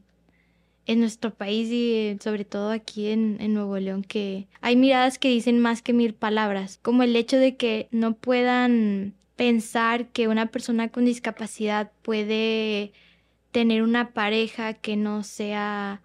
en 0.86 1.00
nuestro 1.00 1.34
país 1.34 1.68
y 1.70 2.16
sobre 2.23 2.44
todo 2.44 2.70
aquí 2.70 3.08
en, 3.08 3.39
en, 3.40 3.55
Nuevo 3.55 3.76
León, 3.78 4.05
que 4.05 4.47
hay 4.60 4.76
miradas 4.76 5.18
que 5.18 5.28
dicen 5.28 5.58
más 5.58 5.82
que 5.82 5.92
mil 5.92 6.15
palabras, 6.15 6.78
como 6.81 7.02
el 7.02 7.16
hecho 7.16 7.39
de 7.39 7.56
que 7.56 7.89
no 7.90 8.15
puedan 8.15 9.15
pensar 9.34 10.06
que 10.08 10.28
una 10.28 10.47
persona 10.47 10.89
con 10.89 11.05
discapacidad 11.05 11.90
puede 12.02 12.92
tener 13.57 13.83
una 13.83 14.10
pareja 14.10 14.75
que 14.75 14.97
no 14.97 15.23
sea 15.23 16.02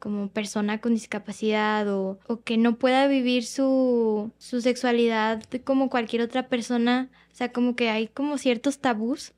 como 0.00 0.28
persona 0.28 0.80
con 0.80 0.92
discapacidad 0.94 1.86
o, 1.88 2.18
que 2.42 2.58
no 2.58 2.78
pueda 2.78 3.06
vivir 3.06 3.44
su, 3.44 4.32
su, 4.38 4.60
sexualidad 4.60 5.40
como 5.62 5.88
cualquier 5.88 6.22
otra 6.22 6.48
persona. 6.48 7.08
O 7.32 7.36
sea, 7.36 7.52
como 7.52 7.76
que 7.76 7.90
hay 7.90 8.08
como 8.08 8.38
ciertos 8.38 8.80
tabús 8.80 9.34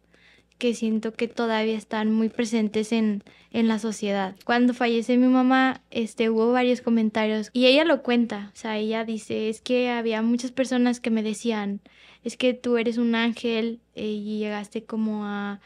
que 0.57 0.73
siento 0.73 1.13
que 1.13 1.29
todavía 1.29 1.77
están 1.77 2.11
muy 2.11 2.31
presentes 2.31 2.91
en, 2.91 3.23
en 3.51 3.69
la 3.69 3.79
sociedad. 3.79 4.35
Cuando 4.47 4.73
fallece 4.73 5.19
mi 5.19 5.27
mamá, 5.29 5.83
este, 5.91 6.31
hubo 6.31 6.53
varios 6.53 6.81
comentarios 6.81 7.51
y 7.53 7.67
ella 7.67 7.85
lo 7.85 8.03
cuenta. 8.03 8.51
O 8.55 8.57
sea, 8.57 8.79
ella 8.79 9.05
dice, 9.05 9.51
es 9.51 9.61
que 9.61 9.91
había 9.91 10.23
muchas 10.23 10.53
personas 10.53 11.01
que 11.01 11.11
me 11.11 11.23
decían, 11.23 11.83
es 12.25 12.39
que 12.39 12.55
tú 12.55 12.79
eres 12.79 12.97
un 12.97 13.15
ángel 13.15 13.83
eh, 13.95 14.07
y 14.07 14.39
llegaste 14.39 14.85
como 14.85 15.27
a 15.27 15.61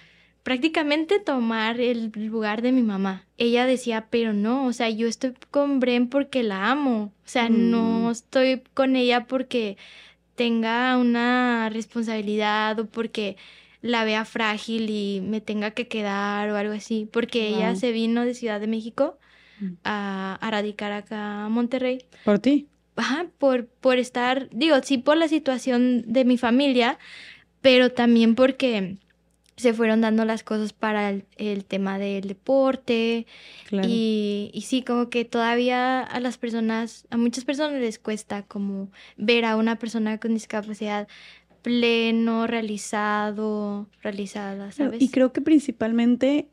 prácticamente 0.47 1.18
tomar 1.18 1.81
el 1.81 2.12
lugar 2.15 2.62
de 2.62 2.70
mi 2.70 2.83
mamá. 2.83 3.25
Ella 3.36 3.66
decía, 3.66 4.07
pero 4.10 4.33
no, 4.33 4.66
o 4.66 4.73
sea, 4.73 4.89
yo 4.89 5.08
estoy 5.08 5.34
con 5.50 5.81
Bren 5.81 6.08
porque 6.08 6.44
la 6.44 6.70
amo, 6.70 7.12
o 7.25 7.28
sea, 7.28 7.49
no 7.49 8.02
mm. 8.02 8.10
estoy 8.12 8.62
con 8.73 8.94
ella 8.94 9.25
porque 9.25 9.76
tenga 10.36 10.99
una 10.99 11.68
responsabilidad 11.68 12.78
o 12.78 12.86
porque 12.86 13.36
la 13.83 14.05
vea 14.05 14.25
frágil 14.25 14.89
y 14.89 15.20
me 15.20 15.41
tenga 15.41 15.73
que 15.73 15.89
quedar 15.89 16.49
o 16.50 16.57
algo 16.57 16.75
así, 16.75 17.08
porque 17.10 17.49
ella 17.49 17.75
se 17.75 17.91
vino 17.91 18.25
de 18.25 18.34
Ciudad 18.34 18.60
de 18.60 18.68
México 18.68 19.18
mm. 19.58 19.73
a, 19.83 20.39
radicar 20.49 20.92
acá 20.92 21.47
a 21.47 21.49
Monterrey. 21.49 22.05
¿Por 22.25 22.39
ti? 22.39 22.68
Ajá, 22.94 23.26
por, 23.39 23.66
por 23.66 23.99
estar, 23.99 24.49
digo, 24.52 24.76
sí 24.84 24.99
por 24.99 25.16
la 25.16 25.26
situación 25.26 26.05
de 26.07 26.25
mi 26.25 26.39
familia, 26.39 27.00
pero 27.62 27.91
también 27.91 28.36
porque 28.36 28.99
se 29.57 29.73
fueron 29.73 30.02
dando 30.02 30.25
las 30.25 30.43
cosas 30.43 30.73
para 30.73 31.10
el, 31.10 31.65
tema 31.65 31.99
del 31.99 32.28
deporte. 32.28 33.26
Y, 33.70 34.51
y, 34.52 34.60
sí, 34.62 34.83
como 34.83 35.09
que 35.09 35.25
todavía 35.25 36.02
a 36.02 36.20
las 36.20 36.39
personas, 36.39 37.07
a 37.10 37.17
muchas 37.17 37.44
personas 37.44 37.81
les 37.81 37.99
cuesta 37.99 38.43
como 38.43 38.91
ver 39.17 39.44
a 39.44 39.57
una 39.57 39.78
persona 39.78 40.18
con 40.18 40.35
discapacidad 40.35 41.09
pleno, 41.67 42.47
realizado, 42.47 43.89
realizada, 44.01 44.70
¿sabes? 44.70 45.02
Y 45.02 45.09
creo 45.09 45.33
que 45.33 45.41
principalmente 45.41 46.49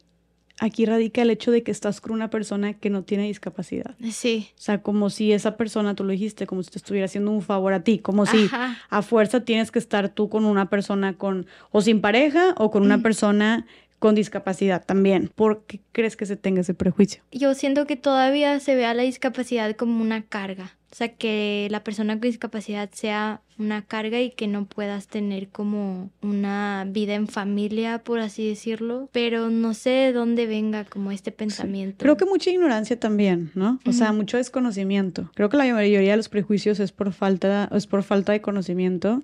aquí 0.63 0.85
radica 0.85 1.21
el 1.21 1.29
hecho 1.29 1.51
de 1.51 1.61
que 1.61 1.71
estás 1.71 1.99
con 1.99 2.13
una 2.13 2.29
persona 2.29 2.73
que 2.73 2.89
no 2.89 3.03
tiene 3.03 3.23
discapacidad. 3.23 3.95
Sí. 4.11 4.49
O 4.57 4.61
sea, 4.61 4.81
como 4.81 5.09
si 5.09 5.33
esa 5.33 5.57
persona, 5.57 5.93
tú 5.93 6.05
lo 6.05 6.11
dijiste, 6.11 6.47
como 6.47 6.63
si 6.63 6.71
te 6.71 6.77
estuviera 6.77 7.05
haciendo 7.05 7.31
un 7.31 7.41
favor 7.41 7.73
a 7.73 7.83
ti, 7.83 7.99
como 7.99 8.25
si 8.25 8.49
a 8.89 9.01
fuerza 9.01 9.41
tienes 9.41 9.71
que 9.71 9.79
estar 9.79 10.09
tú 10.09 10.29
con 10.29 10.45
una 10.45 10.69
persona 10.69 11.17
con 11.17 11.47
o 11.71 11.81
sin 11.81 11.99
pareja 11.99 12.55
o 12.57 12.71
con 12.71 12.83
una 12.83 12.97
mm. 12.97 13.03
persona 13.03 13.65
con 13.99 14.15
discapacidad 14.15 14.85
también. 14.85 15.29
¿Por 15.33 15.63
qué 15.65 15.81
crees 15.91 16.15
que 16.15 16.25
se 16.25 16.37
tenga 16.37 16.61
ese 16.61 16.73
prejuicio? 16.73 17.23
Yo 17.31 17.53
siento 17.55 17.85
que 17.85 17.95
todavía 17.95 18.59
se 18.59 18.75
ve 18.75 18.85
a 18.85 18.93
la 18.93 19.03
discapacidad 19.03 19.75
como 19.75 20.01
una 20.01 20.23
carga. 20.23 20.77
O 20.93 20.95
sea, 20.95 21.15
que 21.15 21.67
la 21.71 21.83
persona 21.83 22.13
con 22.19 22.29
discapacidad 22.29 22.87
sea 22.91 23.41
una 23.57 23.81
carga 23.81 24.21
y 24.21 24.29
que 24.29 24.45
no 24.45 24.67
puedas 24.67 25.07
tener 25.07 25.47
como 25.49 26.11
una 26.21 26.85
vida 26.87 27.15
en 27.15 27.27
familia, 27.27 28.03
por 28.03 28.19
así 28.19 28.47
decirlo. 28.47 29.09
Pero 29.11 29.49
no 29.49 29.73
sé 29.73 29.89
de 29.89 30.13
dónde 30.13 30.45
venga 30.45 30.85
como 30.85 31.11
este 31.11 31.31
pensamiento. 31.31 31.97
Creo 31.97 32.15
que 32.15 32.25
mucha 32.25 32.51
ignorancia 32.51 32.99
también, 32.99 33.49
¿no? 33.55 33.79
O 33.87 33.91
sea, 33.91 34.11
mucho 34.11 34.37
desconocimiento. 34.37 35.31
Creo 35.33 35.49
que 35.49 35.57
la 35.57 35.65
mayoría 35.73 36.11
de 36.11 36.17
los 36.17 36.29
prejuicios 36.29 36.79
es 36.79 36.91
por 36.91 37.11
falta, 37.11 37.67
es 37.73 37.87
por 37.87 38.03
falta 38.03 38.31
de 38.31 38.41
conocimiento. 38.41 39.23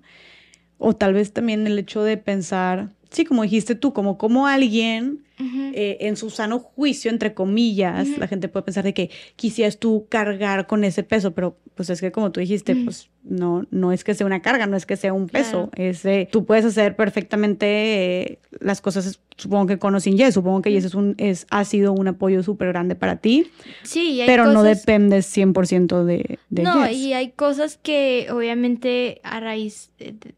O 0.79 0.95
tal 0.95 1.13
vez 1.13 1.33
también 1.33 1.67
el 1.67 1.77
hecho 1.77 2.01
de 2.01 2.17
pensar 2.17 2.89
sí, 3.09 3.25
como 3.25 3.43
dijiste 3.43 3.75
tú, 3.75 3.93
como, 3.93 4.17
como 4.17 4.47
alguien 4.47 5.23
eh, 5.39 5.97
en 6.01 6.17
su 6.17 6.29
sano 6.29 6.59
juicio, 6.59 7.09
entre 7.09 7.33
comillas, 7.33 8.09
la 8.17 8.27
gente 8.27 8.49
puede 8.49 8.65
pensar 8.65 8.83
de 8.83 8.93
que 8.93 9.09
quisieras 9.37 9.77
tú 9.77 10.05
cargar 10.09 10.67
con 10.67 10.83
ese 10.83 11.03
peso, 11.03 11.31
pero 11.31 11.57
pues 11.75 11.89
es 11.89 12.01
que 12.01 12.11
como 12.11 12.31
tú 12.33 12.41
dijiste, 12.41 12.75
pues 12.75 13.09
no, 13.23 13.65
no 13.71 13.93
es 13.93 14.03
que 14.03 14.13
sea 14.13 14.27
una 14.27 14.41
carga, 14.41 14.67
no 14.67 14.75
es 14.75 14.85
que 14.85 14.97
sea 14.97 15.13
un 15.13 15.27
peso, 15.27 15.69
es 15.75 16.03
tú 16.29 16.43
puedes 16.43 16.65
hacer 16.65 16.97
perfectamente 16.97 18.21
eh, 18.21 18.39
las 18.59 18.81
cosas, 18.81 19.21
supongo 19.37 19.67
que 19.67 19.79
con 19.79 19.95
o 19.95 19.99
sin 20.01 20.17
Yes, 20.17 20.33
supongo 20.33 20.61
que 20.61 20.73
Yes 20.73 20.83
es 20.83 20.95
un, 20.95 21.15
es, 21.17 21.47
ha 21.49 21.63
sido 21.63 21.93
un 21.93 22.09
apoyo 22.09 22.43
súper 22.43 22.67
grande 22.69 22.95
para 22.95 23.15
ti, 23.15 23.49
sí, 23.83 24.21
pero 24.25 24.47
no 24.51 24.61
dependes 24.63 25.33
100% 25.37 26.03
de, 26.03 26.39
de 26.49 26.63
No, 26.63 26.89
y 26.89 27.13
hay 27.13 27.31
cosas 27.31 27.79
que 27.81 28.27
obviamente 28.29 29.21
a 29.23 29.39
raíz, 29.39 29.91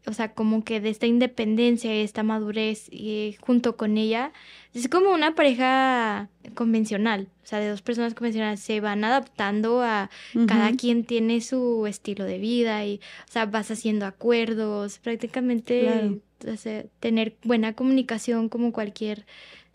o 0.06 0.12
sea, 0.12 0.32
como 0.32 0.62
que 0.62 0.80
de 0.80 0.90
esta 0.90 1.06
independencia 1.06 1.92
y 1.92 2.02
esta 2.02 2.22
madurez 2.22 2.86
y 2.88 3.36
junto 3.40 3.76
con 3.76 3.96
ella, 3.96 4.32
es 4.74 4.88
como 4.88 5.10
una 5.10 5.34
pareja 5.34 6.28
convencional, 6.54 7.28
o 7.42 7.46
sea, 7.46 7.60
de 7.60 7.68
dos 7.68 7.82
personas 7.82 8.14
convencionales 8.14 8.60
se 8.60 8.80
van 8.80 9.04
adaptando 9.04 9.82
a 9.82 10.10
cada 10.46 10.72
quien 10.72 11.04
tiene 11.04 11.40
su 11.40 11.86
estilo 11.86 12.24
de 12.24 12.38
vida 12.38 12.84
y, 12.84 13.00
o 13.28 13.32
sea, 13.32 13.46
vas 13.46 13.70
haciendo 13.70 14.06
acuerdos, 14.06 14.98
prácticamente 14.98 16.20
tener 17.00 17.36
buena 17.44 17.74
comunicación 17.74 18.48
como 18.48 18.72
cualquier 18.72 19.26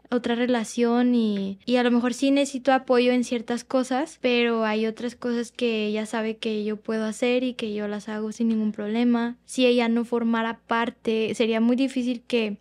otra 0.10 0.36
relación 0.36 1.16
y, 1.16 1.60
y, 1.66 1.76
a 1.76 1.84
lo 1.84 1.92
mejor 1.92 2.14
sí 2.14 2.32
necesito 2.32 2.72
apoyo 2.72 3.12
en 3.12 3.24
ciertas 3.24 3.64
cosas, 3.64 4.20
pero 4.22 4.64
hay 4.64 4.86
otras 4.86 5.16
cosas 5.16 5.52
que 5.52 5.88
ella 5.88 6.06
sabe 6.06 6.38
que 6.38 6.64
yo 6.64 6.78
puedo 6.78 7.06
hacer 7.06 7.44
y 7.44 7.54
que 7.54 7.74
yo 7.74 7.88
las 7.88 8.08
hago 8.08 8.32
sin 8.32 8.48
ningún 8.48 8.72
problema. 8.72 9.36
Si 9.46 9.66
ella 9.66 9.90
no 9.90 10.06
formara 10.06 10.60
parte, 10.66 11.34
sería 11.36 11.60
muy 11.60 11.76
difícil 11.76 12.22
que 12.26 12.58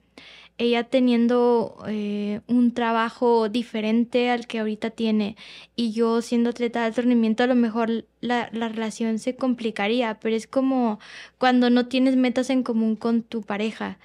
ella 0.59 0.85
teniendo 0.85 1.77
eh, 1.87 2.41
un 2.47 2.73
trabajo 2.73 3.49
diferente 3.49 4.31
al 4.31 4.47
que 4.47 4.59
ahorita 4.59 4.91
tiene 4.91 5.37
y 5.75 5.93
yo 5.93 6.23
siendo 6.23 6.51
atleta 6.51 6.81
de 6.81 6.87
alto 6.87 7.03
rendimiento, 7.03 7.43
a 7.43 7.47
lo 7.47 7.55
mejor 7.55 8.07
la, 8.21 8.49
la, 8.53 8.69
relación 8.69 9.19
se 9.19 9.37
complicaría, 9.37 10.19
pero 10.21 10.35
es 10.35 10.47
como 10.47 10.99
cuando 11.39 11.69
no 11.71 11.87
tienes 11.87 12.17
metas 12.17 12.51
en 12.51 12.63
común 12.63 12.97
con 12.97 13.23
tu 13.23 13.43
pareja 13.43 13.99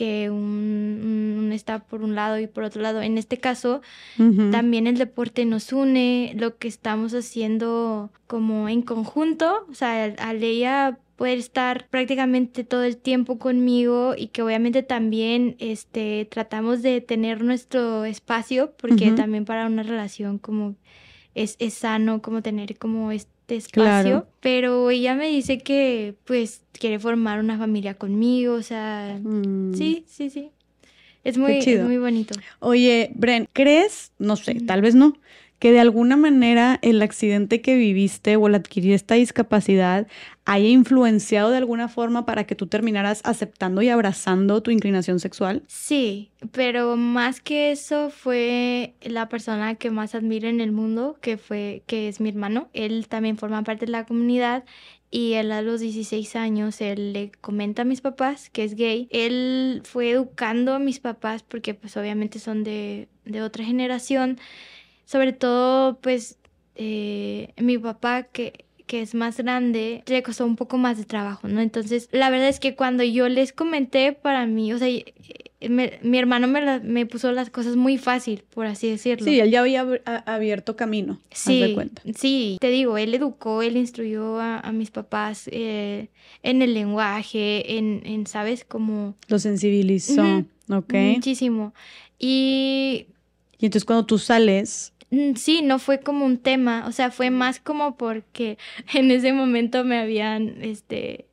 que 0.00 0.30
un, 0.30 1.36
un 1.38 1.52
está 1.52 1.80
por 1.80 2.02
un 2.02 2.14
lado 2.14 2.38
y 2.38 2.46
por 2.46 2.64
otro 2.64 2.80
lado. 2.80 3.02
En 3.02 3.18
este 3.18 3.36
caso, 3.36 3.82
también 4.50 4.86
el 4.86 4.96
deporte 4.96 5.44
nos 5.44 5.74
une, 5.74 6.32
lo 6.36 6.56
que 6.56 6.68
estamos 6.68 7.12
haciendo 7.12 8.10
como 8.26 8.70
en 8.70 8.80
conjunto, 8.80 9.66
o 9.68 9.74
sea, 9.74 10.04
al 10.18 10.42
ella 10.42 10.98
poder 11.20 11.36
estar 11.36 11.86
prácticamente 11.90 12.64
todo 12.64 12.82
el 12.82 12.96
tiempo 12.96 13.38
conmigo 13.38 14.14
y 14.16 14.28
que 14.28 14.40
obviamente 14.40 14.82
también 14.82 15.54
este 15.58 16.26
tratamos 16.30 16.80
de 16.80 17.02
tener 17.02 17.44
nuestro 17.44 18.06
espacio 18.06 18.72
porque 18.78 19.12
también 19.12 19.44
para 19.44 19.66
una 19.66 19.82
relación 19.82 20.38
como 20.38 20.76
es, 21.34 21.56
es 21.58 21.74
sano 21.74 22.22
como 22.22 22.40
tener 22.40 22.78
como 22.78 23.12
este 23.12 23.28
Claro. 23.70 24.08
espacio, 24.08 24.28
pero 24.40 24.88
ella 24.88 25.14
me 25.14 25.26
dice 25.28 25.58
que 25.58 26.14
pues 26.24 26.62
quiere 26.72 26.98
formar 26.98 27.38
una 27.38 27.58
familia 27.58 27.92
conmigo, 27.98 28.54
o 28.54 28.62
sea, 28.62 29.20
Mm. 29.22 29.74
sí, 29.74 30.04
sí, 30.08 30.30
sí. 30.30 30.52
Es 31.22 31.36
muy, 31.36 31.58
es 31.58 31.82
muy 31.84 31.98
bonito. 31.98 32.34
Oye, 32.60 33.10
Bren, 33.14 33.46
¿crees, 33.52 34.12
no 34.18 34.36
sé, 34.36 34.54
tal 34.54 34.80
vez 34.80 34.94
no, 34.94 35.18
que 35.60 35.70
de 35.72 35.78
alguna 35.78 36.16
manera 36.16 36.78
el 36.82 37.00
accidente 37.02 37.60
que 37.60 37.76
viviste 37.76 38.34
o 38.36 38.48
el 38.48 38.56
adquirir 38.56 38.94
esta 38.94 39.14
discapacidad 39.14 40.08
haya 40.46 40.68
influenciado 40.68 41.50
de 41.50 41.58
alguna 41.58 41.86
forma 41.86 42.24
para 42.24 42.44
que 42.44 42.56
tú 42.56 42.66
terminaras 42.66 43.20
aceptando 43.24 43.82
y 43.82 43.90
abrazando 43.90 44.62
tu 44.62 44.70
inclinación 44.70 45.20
sexual? 45.20 45.62
Sí, 45.68 46.32
pero 46.50 46.96
más 46.96 47.40
que 47.42 47.70
eso 47.70 48.10
fue 48.10 48.94
la 49.02 49.28
persona 49.28 49.74
que 49.74 49.90
más 49.90 50.14
admiro 50.14 50.48
en 50.48 50.62
el 50.62 50.72
mundo, 50.72 51.18
que 51.20 51.36
fue, 51.36 51.82
que 51.86 52.08
es 52.08 52.20
mi 52.20 52.30
hermano. 52.30 52.70
Él 52.72 53.06
también 53.08 53.36
forma 53.36 53.62
parte 53.62 53.84
de 53.84 53.92
la 53.92 54.06
comunidad 54.06 54.64
y 55.10 55.34
él 55.34 55.52
a 55.52 55.60
los 55.60 55.80
16 55.80 56.36
años, 56.36 56.80
él 56.80 57.12
le 57.12 57.32
comenta 57.40 57.82
a 57.82 57.84
mis 57.84 58.00
papás 58.00 58.48
que 58.48 58.64
es 58.64 58.76
gay. 58.76 59.08
Él 59.10 59.82
fue 59.84 60.10
educando 60.10 60.72
a 60.72 60.78
mis 60.78 61.00
papás 61.00 61.42
porque 61.42 61.74
pues 61.74 61.98
obviamente 61.98 62.38
son 62.38 62.64
de, 62.64 63.08
de 63.26 63.42
otra 63.42 63.62
generación. 63.62 64.38
Sobre 65.10 65.32
todo 65.32 65.98
pues 66.00 66.38
eh, 66.76 67.52
mi 67.56 67.78
papá 67.78 68.22
que 68.24 68.64
que 68.86 69.02
es 69.02 69.14
más 69.14 69.36
grande, 69.36 70.02
le 70.08 70.20
costó 70.24 70.44
un 70.44 70.56
poco 70.56 70.76
más 70.76 70.98
de 70.98 71.04
trabajo, 71.04 71.46
¿no? 71.46 71.60
Entonces, 71.60 72.08
la 72.10 72.28
verdad 72.28 72.48
es 72.48 72.58
que 72.58 72.74
cuando 72.74 73.04
yo 73.04 73.28
les 73.28 73.52
comenté 73.52 74.12
para 74.12 74.46
mí, 74.46 74.72
o 74.72 74.78
sea, 74.78 74.88
me- 75.68 76.00
mi 76.02 76.18
hermano 76.18 76.48
me, 76.48 76.60
la- 76.60 76.80
me 76.80 77.06
puso 77.06 77.30
las 77.30 77.50
cosas 77.50 77.76
muy 77.76 77.98
fácil, 77.98 78.42
por 78.52 78.66
así 78.66 78.90
decirlo. 78.90 79.24
Sí, 79.24 79.38
él 79.38 79.52
ya 79.52 79.60
había 79.60 79.86
abierto 80.26 80.74
camino, 80.74 81.20
Sí, 81.30 81.70
cuenta. 81.72 82.02
sí, 82.16 82.56
te 82.60 82.68
digo, 82.68 82.98
él 82.98 83.14
educó, 83.14 83.62
él 83.62 83.76
instruyó 83.76 84.40
a, 84.40 84.58
a 84.58 84.72
mis 84.72 84.90
papás 84.90 85.48
eh, 85.52 86.08
en 86.42 86.60
el 86.60 86.74
lenguaje, 86.74 87.78
en, 87.78 88.02
en, 88.04 88.26
¿sabes? 88.26 88.64
Como 88.64 89.14
Lo 89.28 89.38
sensibilizó. 89.38 90.44
¿ok? 90.68 90.94
muchísimo. 90.94 91.74
Y 92.18 93.06
Y 93.58 93.66
entonces 93.66 93.84
cuando 93.84 94.04
tú 94.04 94.18
sales, 94.18 94.92
Sí, 95.36 95.62
no 95.62 95.78
fue 95.80 96.00
como 96.00 96.24
un 96.24 96.38
tema, 96.38 96.84
o 96.86 96.92
sea, 96.92 97.10
fue 97.10 97.30
más 97.30 97.58
como 97.58 97.96
porque 97.96 98.58
en 98.94 99.10
ese 99.10 99.32
momento 99.32 99.84
me 99.84 99.98
habían, 99.98 100.62
este, 100.62 101.26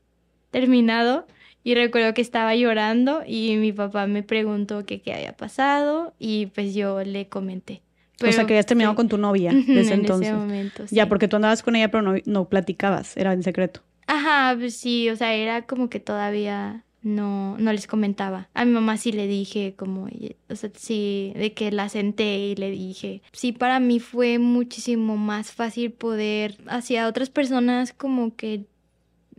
terminado 0.51 1.27
y 1.63 1.75
recuerdo 1.75 2.13
que 2.13 2.21
estaba 2.21 2.55
llorando 2.55 3.23
y 3.27 3.55
mi 3.57 3.71
papá 3.73 4.07
me 4.07 4.23
preguntó 4.23 4.85
que 4.85 5.01
qué 5.01 5.13
había 5.13 5.35
pasado 5.35 6.13
y 6.17 6.47
pues 6.47 6.73
yo 6.73 7.03
le 7.03 7.27
comenté. 7.27 7.81
o 8.23 8.31
sea, 8.31 8.45
que 8.47 8.53
habías 8.53 8.65
terminado 8.65 8.93
sí, 8.93 8.95
con 8.95 9.09
tu 9.09 9.17
novia 9.17 9.51
desde 9.53 9.93
en 9.93 9.99
entonces. 10.01 10.29
ese 10.29 10.37
momento, 10.37 10.83
Ya, 10.89 11.07
porque 11.09 11.27
tú 11.27 11.35
andabas 11.35 11.61
con 11.61 11.75
ella, 11.75 11.91
pero 11.91 12.01
no, 12.01 12.15
no 12.25 12.49
platicabas, 12.49 13.15
era 13.17 13.33
en 13.33 13.43
secreto. 13.43 13.81
Ajá, 14.07 14.55
pues 14.57 14.75
sí, 14.77 15.09
o 15.09 15.15
sea, 15.15 15.33
era 15.35 15.63
como 15.63 15.89
que 15.89 15.99
todavía 15.99 16.83
no, 17.07 17.57
no 17.57 17.71
les 17.73 17.87
comentaba. 17.87 18.49
A 18.53 18.65
mi 18.65 18.71
mamá 18.71 18.97
sí 18.97 19.11
le 19.11 19.27
dije 19.27 19.73
como, 19.77 20.07
o 20.49 20.55
sea, 20.55 20.69
sí, 20.75 21.31
de 21.35 21.53
que 21.53 21.71
la 21.71 21.89
senté 21.89 22.37
y 22.49 22.55
le 22.55 22.69
dije. 22.71 23.21
Sí, 23.31 23.51
para 23.51 23.79
mí 23.79 23.99
fue 23.99 24.39
muchísimo 24.39 25.17
más 25.17 25.51
fácil 25.51 25.91
poder 25.91 26.57
hacia 26.67 27.07
otras 27.07 27.29
personas 27.29 27.93
como 27.93 28.35
que 28.35 28.65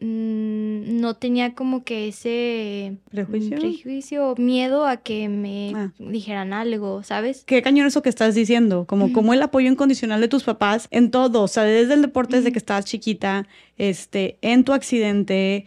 mm, 0.00 1.00
no 1.00 1.14
tenía 1.14 1.54
como 1.54 1.82
que 1.84 2.08
ese 2.08 2.98
¿Prejuicio? 3.10 3.56
prejuicio 3.58 4.34
miedo 4.38 4.86
a 4.86 4.98
que 4.98 5.28
me 5.28 5.72
Ah. 5.74 5.92
dijeran 5.98 6.52
algo, 6.52 7.02
¿sabes? 7.02 7.42
Qué 7.44 7.62
cañón 7.62 7.86
eso 7.86 8.00
que 8.02 8.08
estás 8.08 8.34
diciendo, 8.34 8.84
como, 8.86 9.12
como 9.12 9.34
el 9.34 9.42
apoyo 9.42 9.68
incondicional 9.70 10.20
de 10.20 10.28
tus 10.28 10.44
papás 10.44 10.86
en 10.90 11.10
todo, 11.10 11.42
o 11.42 11.48
sea, 11.48 11.64
desde 11.64 11.94
el 11.94 12.02
deporte, 12.02 12.36
desde 12.36 12.52
que 12.52 12.58
estabas 12.58 12.84
chiquita, 12.84 13.46
este, 13.76 14.38
en 14.42 14.64
tu 14.64 14.72
accidente, 14.72 15.66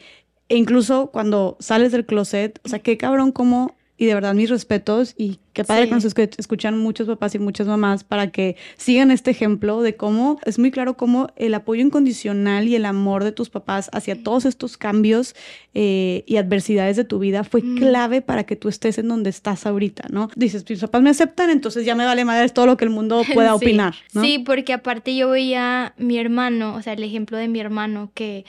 e 0.51 0.57
incluso 0.57 1.07
cuando 1.11 1.55
sales 1.59 1.91
del 1.91 2.05
closet, 2.05 2.59
o 2.65 2.69
sea, 2.69 2.79
qué 2.79 2.97
cabrón 2.97 3.31
como, 3.31 3.75
y 3.97 4.05
de 4.07 4.15
verdad 4.15 4.33
mis 4.33 4.49
respetos, 4.49 5.13
y 5.15 5.37
qué 5.53 5.63
padre 5.63 5.85
que 5.87 5.93
nos 5.93 6.01
Sí. 6.03 6.09
escu- 6.09 6.33
escuchan 6.39 6.75
muchos 6.79 7.05
papás 7.07 7.35
y 7.35 7.39
muchas 7.39 7.67
mamás 7.67 8.03
para 8.03 8.31
que 8.31 8.55
sigan 8.75 9.11
este 9.11 9.29
ejemplo 9.29 9.81
de 9.83 9.95
cómo 9.95 10.39
es 10.43 10.57
muy 10.57 10.71
claro 10.71 10.97
cómo 10.97 11.27
el 11.35 11.53
apoyo 11.53 11.81
incondicional 11.83 12.67
y 12.67 12.75
el 12.75 12.85
amor 12.85 13.23
de 13.23 13.31
tus 13.31 13.51
papás 13.51 13.91
hacia 13.93 14.15
todos 14.23 14.45
estos 14.45 14.75
cambios 14.77 15.35
eh, 15.75 16.23
y 16.25 16.37
adversidades 16.37 16.97
de 16.97 17.03
tu 17.03 17.19
vida 17.19 17.43
fue 17.43 17.61
clave 17.75 18.21
para 18.23 18.43
que 18.45 18.55
tú 18.55 18.69
estés 18.69 18.97
en 18.97 19.07
donde 19.07 19.29
estás 19.29 19.67
ahorita, 19.67 20.05
¿no? 20.09 20.29
Dices, 20.35 20.65
mis 20.67 20.79
papás 20.81 21.01
me 21.03 21.11
aceptan, 21.11 21.51
entonces 21.51 21.85
ya 21.85 21.93
me 21.93 22.05
vale 22.05 22.25
madre 22.25 22.49
todo 22.49 22.65
lo 22.65 22.77
que 22.77 22.85
el 22.85 22.91
mundo 22.91 23.21
pueda 23.35 23.49
Sí, 23.51 23.55
opinar, 23.57 23.93
¿no? 24.13 24.23
Sí, 24.23 24.39
porque 24.39 24.73
aparte 24.73 25.15
yo 25.15 25.29
veía 25.29 25.87
a 25.87 25.93
mi 25.97 26.17
hermano, 26.17 26.73
o 26.75 26.81
sea, 26.81 26.93
el 26.93 27.03
ejemplo 27.03 27.37
de 27.37 27.47
mi 27.47 27.59
hermano, 27.59 28.09
que 28.15 28.45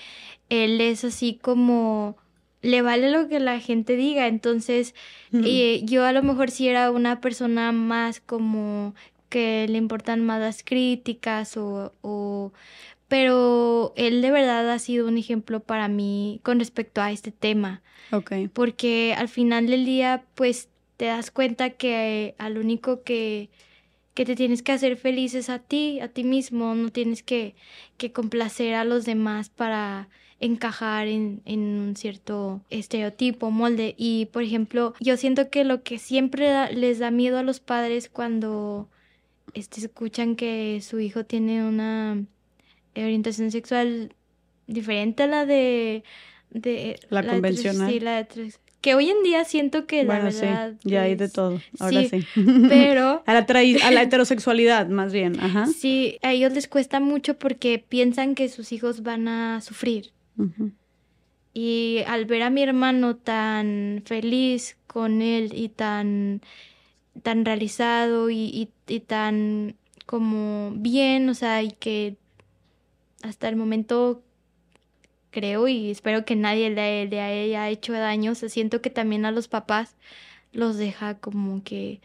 él 0.52 0.80
es 0.80 1.04
así 1.04 1.38
como 1.40 2.16
le 2.62 2.82
vale 2.82 3.10
lo 3.10 3.28
que 3.28 3.40
la 3.40 3.58
gente 3.60 3.96
diga, 3.96 4.26
entonces 4.28 4.94
eh, 5.32 5.82
yo 5.84 6.04
a 6.04 6.12
lo 6.12 6.22
mejor 6.22 6.50
sí 6.50 6.68
era 6.68 6.90
una 6.90 7.20
persona 7.20 7.72
más 7.72 8.20
como 8.20 8.94
que 9.28 9.66
le 9.68 9.78
importan 9.78 10.24
más 10.24 10.40
las 10.40 10.62
críticas 10.62 11.56
o, 11.56 11.92
o- 12.02 12.52
pero 13.08 13.92
él 13.96 14.22
de 14.22 14.30
verdad 14.30 14.70
ha 14.70 14.78
sido 14.78 15.06
un 15.08 15.18
ejemplo 15.18 15.60
para 15.60 15.88
mí 15.88 16.40
con 16.42 16.58
respecto 16.58 17.00
a 17.02 17.12
este 17.12 17.32
tema. 17.32 17.82
Ok. 18.12 18.32
porque 18.52 19.14
al 19.16 19.28
final 19.28 19.66
del 19.68 19.84
día 19.86 20.24
pues 20.34 20.68
te 20.98 21.06
das 21.06 21.30
cuenta 21.30 21.70
que 21.70 22.34
al 22.38 22.58
único 22.58 23.02
que, 23.02 23.48
que 24.14 24.24
te 24.26 24.36
tienes 24.36 24.62
que 24.62 24.72
hacer 24.72 24.96
feliz 24.96 25.34
es 25.34 25.48
a 25.50 25.58
ti, 25.58 26.00
a 26.00 26.08
ti 26.08 26.24
mismo, 26.24 26.74
no 26.74 26.90
tienes 26.90 27.22
que, 27.22 27.54
que 27.96 28.12
complacer 28.12 28.74
a 28.74 28.84
los 28.84 29.04
demás 29.06 29.48
para 29.50 30.08
encajar 30.42 31.06
en, 31.08 31.40
en 31.46 31.60
un 31.60 31.96
cierto 31.96 32.60
estereotipo, 32.68 33.50
molde. 33.50 33.94
Y 33.96 34.26
por 34.26 34.42
ejemplo, 34.42 34.92
yo 35.00 35.16
siento 35.16 35.48
que 35.48 35.64
lo 35.64 35.82
que 35.82 35.98
siempre 35.98 36.48
da- 36.48 36.70
les 36.70 36.98
da 36.98 37.10
miedo 37.10 37.38
a 37.38 37.42
los 37.42 37.60
padres 37.60 38.10
cuando 38.10 38.88
este, 39.54 39.80
escuchan 39.80 40.36
que 40.36 40.80
su 40.82 41.00
hijo 41.00 41.24
tiene 41.24 41.64
una 41.66 42.24
orientación 42.94 43.50
sexual 43.50 44.14
diferente 44.66 45.22
a 45.22 45.26
la 45.26 45.46
de... 45.46 46.02
de 46.50 46.98
La 47.08 47.26
convencional. 47.26 47.90
sí, 47.90 48.00
la 48.00 48.20
heterose- 48.20 48.58
que 48.80 48.96
hoy 48.96 49.10
en 49.10 49.22
día 49.22 49.44
siento 49.44 49.86
que 49.86 50.02
la 50.02 50.14
Bueno, 50.16 50.32
sí, 50.32 50.40
verdad... 50.40 50.74
ya 50.82 51.02
hay 51.02 51.14
de 51.14 51.28
todo, 51.28 51.60
ahora 51.78 52.02
sí. 52.02 52.08
sí, 52.34 52.42
Pero 52.68 53.22
A 53.26 53.32
la, 53.32 53.46
a 53.48 53.90
la 53.92 54.02
heterosexualidad, 54.02 54.88
más 54.88 55.12
bien, 55.12 55.38
ajá. 55.38 55.66
sí, 55.66 56.18
a 56.22 56.32
ellos 56.32 56.52
les 56.52 56.66
cuesta 56.66 56.98
mucho 56.98 57.38
porque 57.38 57.78
piensan 57.78 58.34
que 58.34 58.48
sus 58.48 58.72
hijos 58.72 59.04
van 59.04 59.28
a 59.28 59.60
sufrir. 59.60 60.10
Y 61.54 62.02
al 62.06 62.24
ver 62.26 62.42
a 62.42 62.50
mi 62.50 62.62
hermano 62.62 63.16
tan 63.16 64.02
feliz 64.06 64.78
con 64.86 65.20
él 65.22 65.52
y 65.54 65.68
tan, 65.68 66.40
tan 67.22 67.44
realizado 67.44 68.30
y, 68.30 68.36
y- 68.38 68.70
y 68.88 69.00
tan 69.00 69.76
como 70.06 70.72
bien, 70.76 71.28
o 71.30 71.34
sea, 71.34 71.62
y 71.62 71.72
que 71.72 72.16
hasta 73.22 73.48
el 73.48 73.56
momento 73.56 74.22
creo 75.30 75.68
y 75.68 75.90
espero 75.90 76.24
que 76.24 76.36
nadie 76.36 76.70
le, 76.70 77.06
le 77.06 77.20
haya 77.20 77.68
hecho 77.70 77.92
daño, 77.92 78.32
o 78.32 78.34
sea, 78.34 78.48
siento 78.48 78.82
que 78.82 78.90
también 78.90 79.24
a 79.24 79.30
los 79.32 79.48
papás 79.48 79.96
los 80.52 80.76
deja 80.78 81.18
como 81.18 81.62
que 81.64 82.00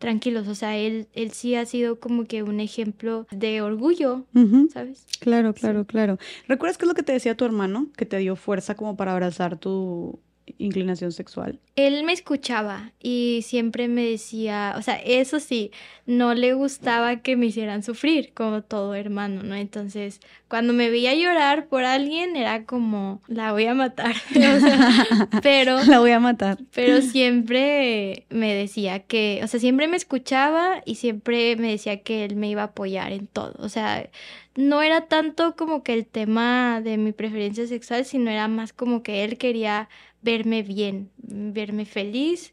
tranquilos, 0.00 0.48
o 0.48 0.56
sea, 0.56 0.76
él, 0.76 1.06
él 1.12 1.30
sí 1.30 1.54
ha 1.54 1.64
sido 1.66 2.00
como 2.00 2.24
que 2.24 2.42
un 2.42 2.58
ejemplo 2.58 3.28
de 3.30 3.62
orgullo. 3.62 4.24
¿sabes? 4.72 5.06
Claro, 5.20 5.52
Sí. 5.54 5.60
claro, 5.60 5.84
claro. 5.86 6.18
¿Recuerdas 6.48 6.76
qué 6.78 6.86
es 6.86 6.88
lo 6.88 6.94
que 6.94 7.04
te 7.04 7.12
decía 7.12 7.36
tu 7.36 7.44
hermano? 7.44 7.86
Que 7.96 8.06
te 8.06 8.16
dio 8.18 8.34
fuerza 8.34 8.74
como 8.74 8.96
para 8.96 9.12
abrazar 9.12 9.58
tu 9.58 10.18
inclinación 10.58 11.12
sexual. 11.12 11.58
Él 11.76 12.04
me 12.04 12.12
escuchaba 12.12 12.92
y 13.00 13.40
siempre 13.44 13.88
me 13.88 14.04
decía, 14.04 14.74
o 14.76 14.82
sea, 14.82 14.96
eso 14.96 15.40
sí, 15.40 15.70
no 16.06 16.34
le 16.34 16.54
gustaba 16.54 17.16
que 17.22 17.36
me 17.36 17.46
hicieran 17.46 17.82
sufrir, 17.82 18.32
como 18.34 18.62
todo 18.62 18.94
hermano, 18.94 19.42
¿no? 19.42 19.54
Entonces, 19.54 20.20
cuando 20.48 20.72
me 20.72 20.90
veía 20.90 21.14
llorar 21.14 21.66
por 21.68 21.84
alguien, 21.84 22.36
era 22.36 22.64
como, 22.64 23.22
la 23.28 23.52
voy 23.52 23.66
a 23.66 23.74
matar. 23.74 24.14
O 24.30 24.60
sea, 24.60 25.28
pero, 25.42 25.82
La 25.84 26.00
voy 26.00 26.10
a 26.10 26.20
matar. 26.20 26.58
pero 26.74 27.00
siempre 27.02 28.26
me 28.30 28.54
decía 28.54 29.00
que, 29.00 29.40
o 29.42 29.46
sea, 29.46 29.60
siempre 29.60 29.86
me 29.88 29.96
escuchaba 29.96 30.82
y 30.84 30.96
siempre 30.96 31.56
me 31.56 31.70
decía 31.70 32.02
que 32.02 32.24
él 32.24 32.36
me 32.36 32.50
iba 32.50 32.62
a 32.62 32.66
apoyar 32.66 33.12
en 33.12 33.26
todo. 33.26 33.54
O 33.58 33.68
sea, 33.68 34.08
no 34.56 34.82
era 34.82 35.02
tanto 35.06 35.54
como 35.56 35.82
que 35.82 35.94
el 35.94 36.06
tema 36.06 36.80
de 36.82 36.96
mi 36.98 37.12
preferencia 37.12 37.66
sexual, 37.66 38.04
sino 38.04 38.30
era 38.30 38.48
más 38.48 38.72
como 38.72 39.02
que 39.02 39.24
él 39.24 39.38
quería 39.38 39.88
verme 40.22 40.62
bien, 40.62 41.08
verme 41.16 41.86
feliz 41.86 42.52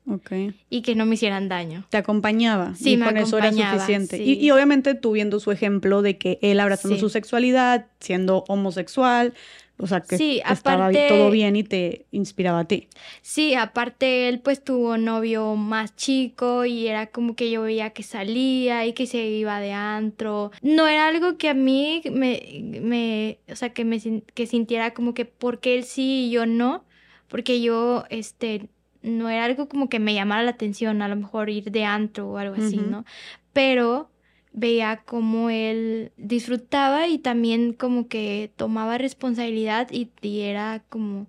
y 0.69 0.81
que 0.83 0.95
no 0.95 1.05
me 1.05 1.15
hicieran 1.15 1.49
daño. 1.49 1.85
Te 1.89 1.97
acompañaba. 1.97 2.75
Sí, 2.75 2.93
y 2.93 2.97
me 2.97 3.05
con 3.07 3.17
eso 3.17 3.37
era 3.37 3.51
suficiente. 3.51 4.17
sí. 4.17 4.23
Y, 4.23 4.33
y 4.45 4.51
obviamente 4.51 4.95
tú 4.95 5.11
viendo 5.11 5.39
su 5.41 5.51
ejemplo 5.51 6.01
de 6.01 6.17
que 6.17 6.39
él 6.41 6.59
abrazando 6.61 6.95
Sí. 6.95 7.01
su 7.01 7.09
sexualidad, 7.09 7.87
siendo 7.99 8.45
homosexual, 8.47 9.33
o 9.79 9.85
sea, 9.87 10.01
que 10.01 10.17
Sí, 10.17 10.41
estaba 10.49 10.85
aparte- 10.87 11.07
todo 11.07 11.29
bien 11.31 11.55
y 11.55 11.63
te 11.63 12.05
inspiraba 12.11 12.59
a 12.61 12.65
ti. 12.65 12.87
Sí, 13.21 13.53
aparte 13.53 14.27
él 14.27 14.39
pues 14.39 14.63
tuvo 14.63 14.97
novio 14.97 15.55
más 15.55 15.95
chico 15.95 16.65
y 16.65 16.87
era 16.87 17.07
como 17.07 17.35
que 17.35 17.51
yo 17.51 17.61
veía 17.61 17.91
que 17.91 18.03
salía 18.03 18.85
y 18.85 18.93
que 18.93 19.05
se 19.05 19.23
iba 19.25 19.59
de 19.59 19.73
antro. 19.73 20.51
No 20.61 20.87
era 20.87 21.07
algo 21.07 21.37
que 21.37 21.49
a 21.49 21.53
mí 21.53 22.01
me, 22.11 22.79
me 22.81 23.39
o 23.49 23.55
sea, 23.55 23.69
que 23.73 23.85
me 23.85 23.99
que 24.33 24.47
sintiera 24.47 24.93
como 24.93 25.13
que 25.13 25.25
porque 25.25 25.75
él 25.75 25.83
sí 25.83 26.27
y 26.27 26.31
yo 26.31 26.45
no, 26.45 26.85
porque 27.27 27.61
yo, 27.61 28.05
este, 28.09 28.69
no 29.03 29.29
era 29.29 29.45
algo 29.45 29.67
como 29.69 29.89
que 29.89 29.99
me 29.99 30.13
llamara 30.13 30.43
la 30.43 30.51
atención, 30.51 31.01
a 31.01 31.07
lo 31.07 31.15
mejor 31.15 31.49
ir 31.49 31.71
de 31.71 31.83
antro 31.85 32.29
o 32.29 32.37
algo 32.37 32.55
así. 32.55 32.77
¿no? 32.77 33.05
Pero 33.53 34.09
veía 34.57 35.03
como 35.05 35.51
él 35.51 36.11
disfrutaba 36.17 37.07
y 37.07 37.19
también 37.19 37.73
como 37.73 38.07
que 38.07 38.51
tomaba 38.55 38.97
responsabilidad 38.97 39.89
y, 39.91 40.09
y 40.23 40.41
era 40.41 40.83
como, 40.89 41.27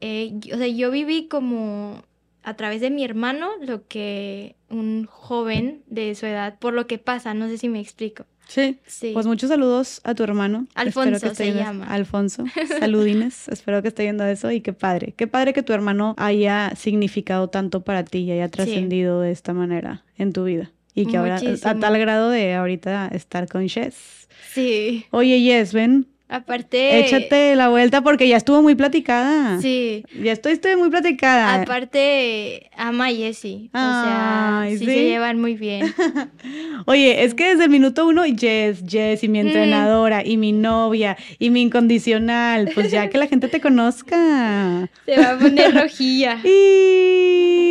eh, 0.00 0.38
o 0.54 0.56
sea, 0.56 0.68
yo 0.68 0.92
viví 0.92 1.26
como 1.26 2.04
a 2.44 2.54
través 2.54 2.80
de 2.80 2.90
mi 2.90 3.04
hermano 3.04 3.50
lo 3.60 3.86
que 3.88 4.54
un 4.68 5.06
joven 5.06 5.82
de 5.88 6.14
su 6.14 6.24
edad, 6.24 6.56
por 6.60 6.72
lo 6.72 6.86
que 6.86 6.98
pasa, 6.98 7.34
no 7.34 7.48
sé 7.48 7.58
si 7.58 7.68
me 7.68 7.80
explico. 7.80 8.26
Sí. 8.46 8.78
Sí. 8.86 9.10
Pues 9.12 9.26
muchos 9.26 9.48
saludos 9.48 10.00
a 10.04 10.14
tu 10.14 10.22
hermano. 10.22 10.68
Alfonso 10.74 11.28
que 11.30 11.34
se 11.34 11.52
llama. 11.52 11.86
Alfonso. 11.86 12.44
Saludines. 12.78 13.48
Espero 13.48 13.82
que 13.82 13.88
esté 13.88 14.04
viendo 14.04 14.24
eso 14.24 14.50
y 14.52 14.60
qué 14.60 14.72
padre. 14.72 15.14
Qué 15.16 15.26
padre 15.26 15.52
que 15.52 15.62
tu 15.62 15.72
hermano 15.72 16.14
haya 16.16 16.74
significado 16.76 17.48
tanto 17.48 17.82
para 17.82 18.04
ti 18.04 18.18
y 18.18 18.32
haya 18.32 18.48
trascendido 18.48 19.20
de 19.20 19.32
esta 19.32 19.52
manera 19.52 20.04
en 20.16 20.32
tu 20.32 20.44
vida. 20.44 20.72
Y 20.94 21.06
que 21.06 21.16
ahora, 21.16 21.36
a 21.36 21.40
Muchísimo. 21.40 21.80
tal 21.80 21.98
grado 21.98 22.30
de 22.30 22.54
ahorita 22.54 23.08
estar 23.12 23.48
con 23.48 23.68
Jess. 23.68 24.28
Sí. 24.52 25.06
Oye, 25.10 25.40
Jess, 25.40 25.72
ven, 25.72 26.06
Aparte. 26.30 27.00
échate 27.00 27.56
la 27.56 27.68
vuelta 27.68 28.02
porque 28.02 28.28
ya 28.28 28.36
estuvo 28.36 28.62
muy 28.62 28.76
platicada. 28.76 29.60
Sí. 29.60 30.04
Ya 30.22 30.30
estoy, 30.30 30.52
estoy 30.52 30.76
muy 30.76 30.88
platicada. 30.88 31.62
Aparte, 31.62 32.70
ama 32.76 33.06
a 33.06 33.10
Jessie. 33.10 33.68
O 33.74 33.78
sea, 33.78 34.60
Ay, 34.60 34.78
sí, 34.78 34.84
¿sí? 34.84 34.92
se 34.92 35.04
llevan 35.06 35.40
muy 35.40 35.56
bien. 35.56 35.92
Oye, 36.86 37.24
es 37.24 37.34
que 37.34 37.48
desde 37.48 37.64
el 37.64 37.70
minuto 37.70 38.06
uno, 38.06 38.22
Jess, 38.22 38.84
Jess 38.88 39.24
y 39.24 39.28
mi 39.28 39.40
entrenadora 39.40 40.24
y 40.24 40.36
mi 40.36 40.52
novia 40.52 41.16
y 41.40 41.50
mi 41.50 41.62
incondicional, 41.62 42.70
pues 42.74 42.92
ya 42.92 43.10
que 43.10 43.18
la 43.18 43.26
gente 43.26 43.48
te 43.48 43.60
conozca. 43.60 44.88
Se 45.06 45.16
va 45.18 45.32
a 45.32 45.38
poner 45.38 45.74
rojilla. 45.74 46.38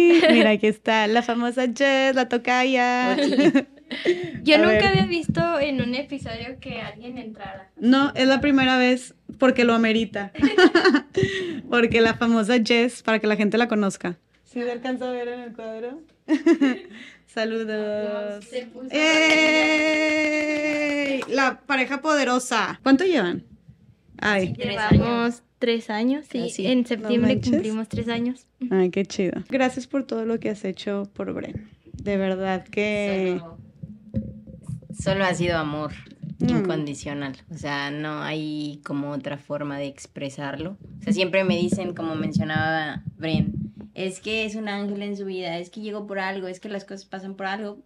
Y 0.10 0.34
mira, 0.34 0.50
aquí 0.50 0.66
está 0.68 1.06
la 1.08 1.22
famosa 1.22 1.68
Jess, 1.68 2.16
la 2.16 2.28
tocaya. 2.28 3.16
Yo 4.44 4.56
A 4.56 4.58
nunca 4.60 4.72
ver. 4.74 4.86
había 4.88 5.06
visto 5.06 5.60
en 5.60 5.82
un 5.82 5.96
episodio 5.96 6.60
que 6.60 6.82
alguien 6.82 7.18
entrara. 7.18 7.70
No, 7.78 8.12
es 8.16 8.28
la 8.28 8.40
primera 8.42 8.78
vez 8.78 9.16
porque 9.38 9.64
lo 9.64 9.74
amerita. 9.74 10.32
porque 11.70 12.02
la 12.02 12.14
famosa 12.16 12.56
Jess, 12.64 13.02
para 13.04 13.20
que 13.20 13.28
la 13.28 13.36
gente 13.36 13.58
la 13.58 13.68
conozca. 13.68 14.18
¿Sí 14.44 14.62
se 14.62 14.72
alcanza 14.72 15.10
a 15.10 15.12
ver 15.12 15.28
en 15.28 15.40
el 15.42 15.54
cuadro? 15.54 16.02
Saludos. 17.28 18.44
Se 18.46 18.66
puso 18.68 18.88
¡Ey! 19.90 21.22
La 21.30 21.60
pareja 21.66 22.02
poderosa. 22.02 22.80
¿Cuánto 22.84 23.04
llevan? 23.06 23.44
Ay, 24.20 24.54
Tres 24.54 24.78
Llevamos 24.92 25.44
tres 25.60 25.90
años, 25.90 26.26
sí. 26.32 26.40
Casi. 26.44 26.68
En 26.68 26.86
septiembre 26.86 27.40
cumplimos 27.42 27.88
tres 27.88 28.08
años. 28.10 28.48
ay, 28.72 28.90
qué 28.90 29.06
chido. 29.06 29.44
Gracias 29.50 29.88
por 29.88 30.04
todo 30.06 30.26
lo 30.26 30.40
que 30.40 30.50
has 30.50 30.64
hecho 30.66 31.10
por 31.14 31.32
Bren. 31.34 31.70
De 31.94 32.18
verdad 32.18 32.64
que... 32.68 33.38
Solo, 33.40 33.58
solo 35.00 35.26
ha 35.26 35.34
sido 35.34 35.58
amor 35.58 35.92
Mm. 36.40 36.50
incondicional. 36.60 37.36
O 37.52 37.58
sea, 37.58 37.92
no 37.92 38.22
hay 38.22 38.80
como 38.86 39.12
otra 39.12 39.38
forma 39.38 39.78
de 39.78 39.88
expresarlo. 39.88 40.78
O 41.00 41.04
sea, 41.04 41.14
siempre 41.14 41.44
me 41.44 41.58
dicen, 41.58 41.94
como 41.94 42.16
mencionaba 42.16 43.04
Bren, 43.18 43.74
es 43.94 44.22
que 44.22 44.46
es 44.46 44.56
un 44.56 44.70
ángel 44.70 45.02
en 45.02 45.18
su 45.18 45.26
vida, 45.26 45.58
es 45.58 45.70
que 45.70 45.82
llegó 45.82 46.08
por 46.08 46.20
algo, 46.20 46.48
es 46.48 46.60
que 46.62 46.70
las 46.70 46.86
cosas 46.86 47.06
pasan 47.06 47.36
por 47.36 47.46
algo. 47.48 47.80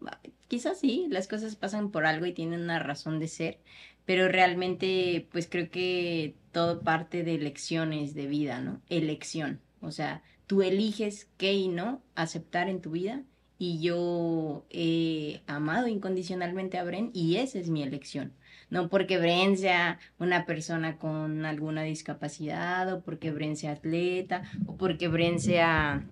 Quizás 0.47 0.79
sí, 0.79 1.07
las 1.09 1.27
cosas 1.27 1.55
pasan 1.55 1.89
por 1.89 2.05
algo 2.05 2.27
y 2.27 2.33
tienen 2.33 2.61
una 2.61 2.77
razón 2.77 3.19
de 3.19 3.27
ser, 3.27 3.57
pero 4.05 4.27
realmente 4.27 5.27
pues 5.31 5.47
creo 5.49 5.71
que 5.71 6.35
todo 6.51 6.81
parte 6.81 7.23
de 7.23 7.33
elecciones 7.35 8.13
de 8.13 8.27
vida, 8.27 8.61
¿no? 8.61 8.81
Elección. 8.89 9.61
O 9.81 9.89
sea, 9.89 10.21
tú 10.45 10.61
eliges 10.61 11.27
qué 11.37 11.53
y 11.53 11.69
no 11.69 12.03
aceptar 12.13 12.69
en 12.69 12.81
tu 12.81 12.91
vida 12.91 13.23
y 13.63 13.79
yo 13.79 14.65
he 14.71 15.41
amado 15.47 15.87
incondicionalmente 15.87 16.77
a 16.77 16.83
Bren 16.83 17.11
y 17.13 17.37
esa 17.37 17.59
es 17.59 17.69
mi 17.69 17.81
elección. 17.81 18.33
No 18.69 18.89
porque 18.89 19.17
Bren 19.17 19.57
sea 19.57 19.99
una 20.19 20.45
persona 20.45 20.97
con 20.97 21.45
alguna 21.45 21.83
discapacidad 21.83 22.91
o 22.91 23.01
porque 23.01 23.31
Bren 23.31 23.55
sea 23.55 23.71
atleta 23.71 24.43
o 24.65 24.75
porque 24.75 25.07
Bren 25.07 25.39
sea 25.39 26.03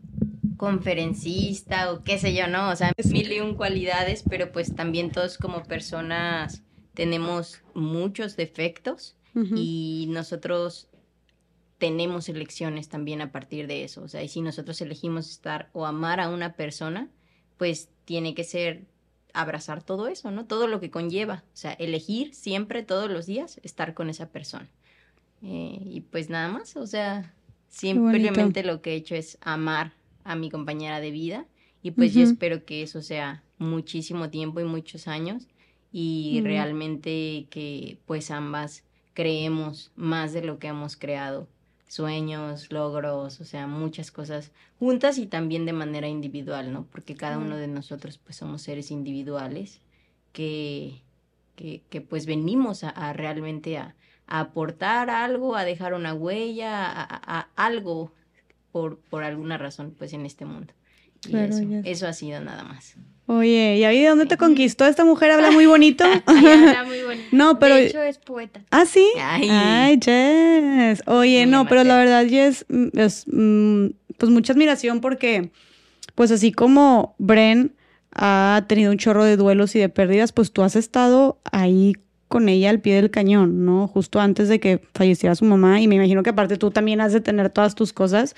conferencista 0.55 1.91
o 1.91 2.03
qué 2.03 2.19
sé 2.19 2.33
yo, 2.33 2.47
¿no? 2.47 2.69
O 2.69 2.75
sea, 2.77 2.93
mil 3.11 3.29
y 3.33 3.41
un 3.41 3.55
cualidades, 3.55 4.23
pero 4.29 4.53
pues 4.53 4.73
también 4.73 5.11
todos 5.11 5.37
como 5.37 5.63
personas 5.63 6.63
tenemos 6.93 7.61
muchos 7.73 8.37
defectos 8.37 9.17
Ujú. 9.35 9.55
y 9.57 10.07
nosotros 10.09 10.87
tenemos 11.79 12.29
elecciones 12.29 12.87
también 12.87 13.19
a 13.19 13.33
partir 13.33 13.67
de 13.67 13.83
eso. 13.83 14.03
O 14.03 14.07
sea, 14.07 14.23
y 14.23 14.29
si 14.29 14.39
nosotros 14.39 14.79
elegimos 14.79 15.29
estar 15.29 15.69
o 15.73 15.85
amar 15.85 16.21
a 16.21 16.29
una 16.29 16.53
persona, 16.53 17.09
pues 17.61 17.89
tiene 18.05 18.33
que 18.33 18.43
ser 18.43 18.85
abrazar 19.35 19.83
todo 19.83 20.07
eso, 20.07 20.31
¿no? 20.31 20.45
Todo 20.45 20.65
lo 20.65 20.79
que 20.79 20.89
conlleva. 20.89 21.43
O 21.53 21.55
sea, 21.55 21.73
elegir 21.73 22.33
siempre, 22.33 22.81
todos 22.81 23.07
los 23.07 23.27
días, 23.27 23.59
estar 23.61 23.93
con 23.93 24.09
esa 24.09 24.29
persona. 24.29 24.67
Eh, 25.43 25.79
y 25.85 26.01
pues 26.01 26.31
nada 26.31 26.47
más, 26.47 26.75
o 26.75 26.87
sea, 26.87 27.35
simplemente 27.67 28.63
lo 28.63 28.81
que 28.81 28.93
he 28.93 28.95
hecho 28.95 29.13
es 29.13 29.37
amar 29.41 29.93
a 30.23 30.35
mi 30.35 30.49
compañera 30.49 30.99
de 31.01 31.11
vida. 31.11 31.45
Y 31.83 31.91
pues 31.91 32.15
yo 32.15 32.23
espero 32.23 32.65
que 32.65 32.81
eso 32.81 33.03
sea 33.03 33.43
muchísimo 33.59 34.31
tiempo 34.31 34.59
y 34.59 34.63
muchos 34.63 35.07
años. 35.07 35.47
Y 35.91 36.41
realmente 36.43 37.45
que 37.51 37.99
pues 38.07 38.31
ambas 38.31 38.83
creemos 39.13 39.91
más 39.95 40.33
de 40.33 40.41
lo 40.41 40.57
que 40.57 40.69
hemos 40.69 40.97
creado 40.97 41.47
sueños, 41.91 42.71
logros, 42.71 43.41
o 43.41 43.43
sea, 43.43 43.67
muchas 43.67 44.11
cosas 44.11 44.51
juntas 44.79 45.17
y 45.17 45.27
también 45.27 45.65
de 45.65 45.73
manera 45.73 46.07
individual, 46.07 46.71
¿no? 46.71 46.85
Porque 46.85 47.15
cada 47.15 47.37
uno 47.37 47.57
de 47.57 47.67
nosotros 47.67 48.17
pues 48.17 48.37
somos 48.37 48.61
seres 48.61 48.91
individuales 48.91 49.81
que, 50.31 51.01
que, 51.57 51.81
que, 51.89 51.99
pues 51.99 52.25
venimos 52.25 52.85
a, 52.85 52.91
a 52.91 53.11
realmente 53.11 53.77
a, 53.77 53.93
a 54.25 54.39
aportar 54.39 55.09
algo, 55.09 55.57
a 55.57 55.65
dejar 55.65 55.93
una 55.93 56.13
huella, 56.13 56.79
a, 56.81 57.49
algo 57.57 58.13
por, 58.71 58.97
por 58.97 59.25
alguna 59.25 59.57
razón 59.57 59.93
pues 59.97 60.13
en 60.13 60.25
este 60.25 60.45
mundo. 60.45 60.73
Y 61.27 61.31
Claro, 61.31 61.53
eso, 61.53 61.63
ya. 61.63 61.79
eso 61.79 62.07
ha 62.07 62.13
sido 62.13 62.39
nada 62.39 62.63
más. 62.63 62.95
Oye, 63.33 63.77
¿y 63.77 63.83
ahí 63.85 64.01
de 64.01 64.09
dónde 64.09 64.25
te 64.25 64.35
conquistó 64.35 64.85
esta 64.85 65.05
mujer? 65.05 65.31
Habla 65.31 65.51
muy 65.51 65.65
bonito. 65.67 66.03
Habla 66.25 66.83
muy 66.85 67.01
bonito. 67.01 67.23
No, 67.31 67.59
pero- 67.59 67.75
De 67.75 67.85
hecho, 67.87 68.01
es 68.01 68.17
poeta. 68.17 68.61
Ah, 68.71 68.83
sí. 68.85 69.07
Ay. 69.23 69.47
Ay, 69.49 69.99
Jess. 70.03 71.01
Oye, 71.07 71.45
Muy 71.45 71.51
no, 71.51 71.65
pero 71.65 71.85
la 71.85 71.95
verdad, 71.97 72.25
Jess, 72.27 72.65
mm, 72.67 72.87
es 72.99 73.23
mm, 73.31 73.85
pues 74.17 74.29
mucha 74.31 74.51
admiración 74.51 74.99
porque, 74.99 75.49
pues 76.13 76.29
así 76.31 76.51
como 76.51 77.15
Bren 77.19 77.73
ha 78.13 78.65
tenido 78.67 78.91
un 78.91 78.97
chorro 78.97 79.23
de 79.23 79.37
duelos 79.37 79.73
y 79.77 79.79
de 79.79 79.87
pérdidas, 79.87 80.33
pues 80.33 80.51
tú 80.51 80.61
has 80.63 80.75
estado 80.75 81.39
ahí 81.53 81.93
con 82.27 82.49
ella 82.49 82.69
al 82.69 82.81
pie 82.81 82.95
del 82.95 83.11
cañón, 83.11 83.63
¿no? 83.65 83.87
Justo 83.87 84.19
antes 84.19 84.49
de 84.49 84.59
que 84.59 84.81
falleciera 84.93 85.35
su 85.35 85.45
mamá 85.45 85.79
y 85.79 85.87
me 85.87 85.95
imagino 85.95 86.21
que 86.21 86.31
aparte 86.31 86.57
tú 86.57 86.69
también 86.71 86.99
has 86.99 87.13
de 87.13 87.21
tener 87.21 87.49
todas 87.49 87.75
tus 87.75 87.93
cosas. 87.93 88.35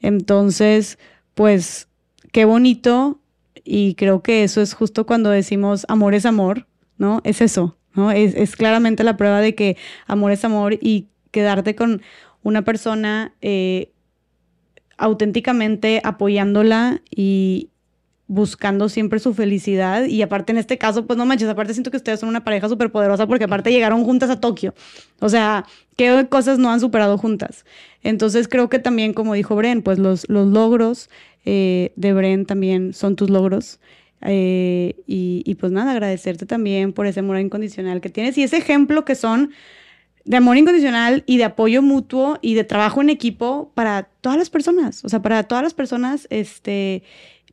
Entonces, 0.00 0.98
pues, 1.34 1.88
qué 2.32 2.44
bonito 2.44 3.20
y 3.64 3.94
creo 3.94 4.22
que 4.22 4.44
eso 4.44 4.60
es 4.60 4.74
justo 4.74 5.06
cuando 5.06 5.30
decimos 5.30 5.84
amor 5.88 6.14
es 6.14 6.26
amor, 6.26 6.66
¿no? 6.96 7.20
Es 7.24 7.40
eso, 7.40 7.76
¿no? 7.94 8.10
Es, 8.10 8.34
es 8.34 8.56
claramente 8.56 9.04
la 9.04 9.16
prueba 9.16 9.40
de 9.40 9.54
que 9.54 9.76
amor 10.06 10.32
es 10.32 10.44
amor 10.44 10.74
y 10.80 11.08
quedarte 11.30 11.74
con 11.74 12.02
una 12.42 12.62
persona 12.62 13.34
eh, 13.40 13.92
auténticamente 14.96 16.00
apoyándola 16.04 17.02
y 17.10 17.70
buscando 18.26 18.90
siempre 18.90 19.18
su 19.20 19.32
felicidad 19.32 20.04
y 20.04 20.20
aparte 20.20 20.52
en 20.52 20.58
este 20.58 20.76
caso 20.76 21.06
pues 21.06 21.16
no 21.16 21.24
manches, 21.24 21.48
aparte 21.48 21.72
siento 21.72 21.90
que 21.90 21.96
ustedes 21.96 22.20
son 22.20 22.28
una 22.28 22.44
pareja 22.44 22.68
súper 22.68 22.92
poderosa 22.92 23.26
porque 23.26 23.44
aparte 23.44 23.72
llegaron 23.72 24.04
juntas 24.04 24.28
a 24.28 24.38
Tokio, 24.38 24.74
o 25.20 25.30
sea, 25.30 25.64
qué 25.96 26.26
cosas 26.28 26.58
no 26.58 26.70
han 26.70 26.78
superado 26.78 27.16
juntas. 27.16 27.64
Entonces 28.02 28.48
creo 28.48 28.68
que 28.68 28.78
también 28.78 29.12
como 29.12 29.34
dijo 29.34 29.56
Bren, 29.56 29.82
pues 29.82 29.98
los, 29.98 30.28
los 30.28 30.46
logros 30.46 31.10
eh, 31.44 31.92
de 31.96 32.12
Bren 32.12 32.46
también 32.46 32.94
son 32.94 33.16
tus 33.16 33.30
logros. 33.30 33.80
Eh, 34.22 34.96
y, 35.06 35.42
y 35.46 35.54
pues 35.54 35.70
nada, 35.70 35.92
agradecerte 35.92 36.44
también 36.44 36.92
por 36.92 37.06
ese 37.06 37.20
amor 37.20 37.38
incondicional 37.38 38.00
que 38.00 38.10
tienes 38.10 38.36
y 38.36 38.42
ese 38.42 38.56
ejemplo 38.56 39.04
que 39.04 39.14
son 39.14 39.50
de 40.28 40.36
amor 40.36 40.58
incondicional 40.58 41.22
y 41.26 41.38
de 41.38 41.44
apoyo 41.44 41.80
mutuo 41.80 42.38
y 42.42 42.54
de 42.54 42.64
trabajo 42.64 43.00
en 43.00 43.08
equipo 43.08 43.72
para 43.74 44.10
todas 44.20 44.36
las 44.36 44.50
personas, 44.50 45.02
o 45.04 45.08
sea, 45.08 45.22
para 45.22 45.44
todas 45.44 45.64
las 45.64 45.72
personas, 45.72 46.26
este, 46.28 47.02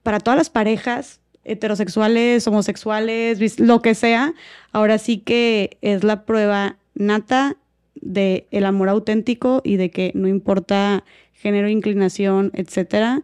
para 0.04 0.20
todas 0.20 0.38
las 0.38 0.50
parejas 0.50 1.22
heterosexuales, 1.46 2.46
homosexuales, 2.48 3.60
lo 3.62 3.82
que 3.82 3.96
sea, 3.96 4.34
ahora 4.74 4.98
sí 4.98 5.20
que 5.20 5.78
es 5.82 6.04
la 6.04 6.26
prueba 6.26 6.78
nata 6.96 7.56
de 8.06 8.48
el 8.52 8.66
amor 8.66 8.88
auténtico 8.88 9.62
y 9.66 9.76
de 9.76 9.90
que 9.92 10.12
no 10.14 10.28
importa 10.28 11.04
género, 11.34 11.68
inclinación, 11.68 12.52
etcétera, 12.54 13.24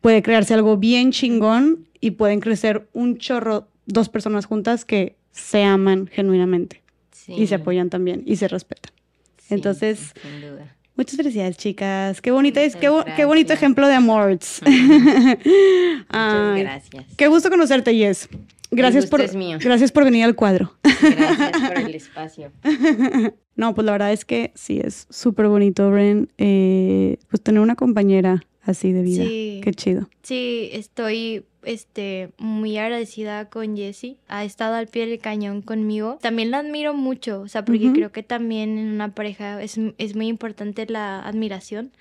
puede 0.00 0.22
crearse 0.22 0.54
algo 0.54 0.78
bien 0.78 1.10
chingón 1.10 1.88
y 2.00 2.12
pueden 2.12 2.40
crecer 2.40 2.88
un 2.92 3.18
chorro, 3.18 3.68
dos 3.86 4.08
personas 4.08 4.46
juntas 4.46 4.84
que 4.84 5.16
se 5.32 5.62
aman 5.64 6.06
genuinamente 6.06 6.82
y 7.28 7.46
se 7.48 7.56
apoyan 7.56 7.90
también 7.90 8.22
y 8.24 8.36
se 8.36 8.48
respetan. 8.48 8.92
Entonces, 9.50 10.14
muchas 10.94 11.16
felicidades, 11.16 11.56
chicas. 11.56 12.20
Qué 12.20 12.30
bonita 12.30 12.62
es, 12.62 12.76
qué, 12.76 12.90
qué, 13.16 13.24
bonito 13.24 13.52
ejemplo 13.52 13.86
de 13.88 13.94
amor. 13.94 14.30
muchas 14.30 14.60
gracias. 16.56 17.04
Qué 17.16 17.26
gusto 17.28 17.50
conocerte, 17.50 17.94
Yes. 17.96 18.28
Gracias 18.76 19.06
por, 19.06 19.20
gracias 19.58 19.92
por 19.92 20.04
venir 20.04 20.24
al 20.24 20.34
cuadro. 20.34 20.74
Gracias 20.82 21.68
por 21.68 21.78
el 21.78 21.94
espacio. 21.94 22.52
No, 23.56 23.74
pues 23.74 23.86
la 23.86 23.92
verdad 23.92 24.12
es 24.12 24.26
que 24.26 24.52
sí, 24.54 24.82
es 24.84 25.06
súper 25.08 25.48
bonito, 25.48 25.90
Bren, 25.90 26.28
eh, 26.36 27.16
pues 27.30 27.40
tener 27.42 27.62
una 27.62 27.74
compañera 27.74 28.44
así 28.60 28.92
de 28.92 29.00
vida. 29.00 29.24
Sí. 29.24 29.62
Qué 29.64 29.72
chido. 29.72 30.10
Sí, 30.22 30.68
estoy 30.72 31.46
este, 31.62 32.32
muy 32.36 32.76
agradecida 32.76 33.48
con 33.48 33.74
Jessie. 33.74 34.18
Ha 34.28 34.44
estado 34.44 34.74
al 34.74 34.88
pie 34.88 35.06
del 35.06 35.18
cañón 35.20 35.62
conmigo. 35.62 36.18
También 36.20 36.50
la 36.50 36.58
admiro 36.58 36.92
mucho, 36.92 37.40
o 37.40 37.48
sea, 37.48 37.64
porque 37.64 37.92
creo 37.94 38.12
que 38.12 38.22
también 38.22 38.78
en 38.78 38.88
una 38.88 39.14
pareja 39.14 39.62
es, 39.62 39.80
es 39.96 40.14
muy 40.14 40.28
importante 40.28 40.86
la 40.86 41.20
admiración. 41.20 41.92